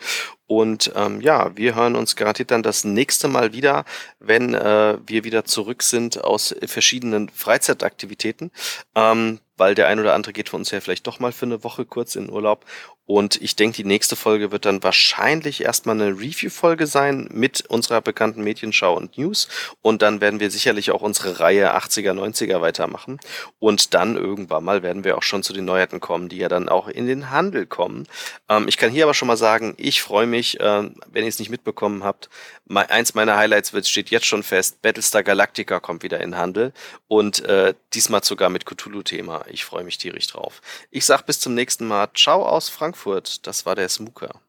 Und 0.46 0.92
ähm, 0.94 1.20
ja, 1.20 1.56
wir 1.56 1.74
hören 1.74 1.96
uns 1.96 2.14
garantiert 2.14 2.52
dann 2.52 2.62
das 2.62 2.84
nächste 2.84 3.26
Mal 3.26 3.52
wieder, 3.52 3.84
wenn 4.20 4.54
äh, 4.54 4.98
wir 5.04 5.24
wieder 5.24 5.44
zurück 5.44 5.82
sind 5.82 6.22
aus 6.22 6.54
verschiedenen 6.64 7.28
Freizeitaktivitäten. 7.28 8.52
Ähm, 8.94 9.40
weil 9.56 9.74
der 9.74 9.88
ein 9.88 10.00
oder 10.00 10.14
andere 10.14 10.32
geht 10.32 10.48
von 10.48 10.60
uns 10.60 10.70
ja 10.70 10.80
vielleicht 10.80 11.06
doch 11.06 11.18
mal 11.20 11.32
für 11.32 11.46
eine 11.46 11.64
Woche 11.64 11.84
kurz 11.84 12.16
in 12.16 12.30
Urlaub. 12.30 12.64
Und 13.06 13.40
ich 13.42 13.54
denke, 13.54 13.76
die 13.76 13.84
nächste 13.84 14.16
Folge 14.16 14.50
wird 14.50 14.64
dann 14.64 14.82
wahrscheinlich 14.82 15.62
erstmal 15.62 16.00
eine 16.00 16.12
Review-Folge 16.18 16.86
sein 16.86 17.28
mit 17.30 17.66
unserer 17.66 18.00
bekannten 18.00 18.42
Medienschau 18.42 18.96
und 18.96 19.18
News. 19.18 19.48
Und 19.82 20.00
dann 20.00 20.22
werden 20.22 20.40
wir 20.40 20.50
sicherlich 20.50 20.90
auch 20.90 21.02
unsere 21.02 21.38
Reihe 21.38 21.76
80er, 21.76 22.12
90er 22.12 22.62
weitermachen. 22.62 23.20
Und 23.58 23.92
dann 23.92 24.16
irgendwann 24.16 24.64
mal 24.64 24.82
werden 24.82 25.04
wir 25.04 25.18
auch 25.18 25.22
schon 25.22 25.42
zu 25.42 25.52
den 25.52 25.66
Neuheiten 25.66 26.00
kommen, 26.00 26.30
die 26.30 26.38
ja 26.38 26.48
dann 26.48 26.70
auch 26.70 26.88
in 26.88 27.06
den 27.06 27.30
Handel 27.30 27.66
kommen. 27.66 28.06
Ähm, 28.48 28.68
ich 28.68 28.78
kann 28.78 28.90
hier 28.90 29.04
aber 29.04 29.14
schon 29.14 29.28
mal 29.28 29.36
sagen, 29.36 29.74
ich 29.76 30.00
freue 30.00 30.26
mich, 30.26 30.58
äh, 30.60 30.90
wenn 31.06 31.24
ihr 31.24 31.28
es 31.28 31.38
nicht 31.38 31.50
mitbekommen 31.50 32.04
habt. 32.04 32.30
Eins 32.74 33.14
meiner 33.14 33.36
Highlights 33.36 33.74
wird, 33.74 33.86
steht 33.86 34.08
jetzt 34.08 34.26
schon 34.26 34.42
fest. 34.42 34.80
Battlestar 34.80 35.22
Galactica 35.22 35.78
kommt 35.78 36.02
wieder 36.02 36.20
in 36.20 36.30
den 36.30 36.38
Handel. 36.38 36.72
Und 37.06 37.44
äh, 37.44 37.74
diesmal 37.92 38.24
sogar 38.24 38.48
mit 38.48 38.64
Cthulhu-Thema. 38.64 39.44
Ich 39.48 39.66
freue 39.66 39.84
mich 39.84 39.98
tierisch 39.98 40.28
drauf. 40.28 40.62
Ich 40.90 41.04
sag 41.04 41.26
bis 41.26 41.38
zum 41.38 41.52
nächsten 41.54 41.86
Mal. 41.86 42.08
Ciao 42.14 42.46
aus 42.46 42.70
Frankfurt. 42.70 42.93
Frankfurt. 42.94 43.46
Das 43.46 43.66
war 43.66 43.74
der 43.74 43.88
Smooker. 43.88 44.40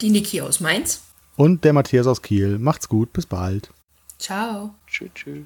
Die 0.00 0.10
Niki 0.10 0.40
aus 0.40 0.60
Mainz. 0.60 1.02
Und 1.36 1.64
der 1.64 1.72
Matthias 1.72 2.06
aus 2.06 2.22
Kiel. 2.22 2.58
Macht's 2.58 2.88
gut, 2.88 3.12
bis 3.12 3.26
bald. 3.26 3.70
Ciao. 4.18 4.74
Tschüss, 4.86 5.10
tschüss. 5.14 5.44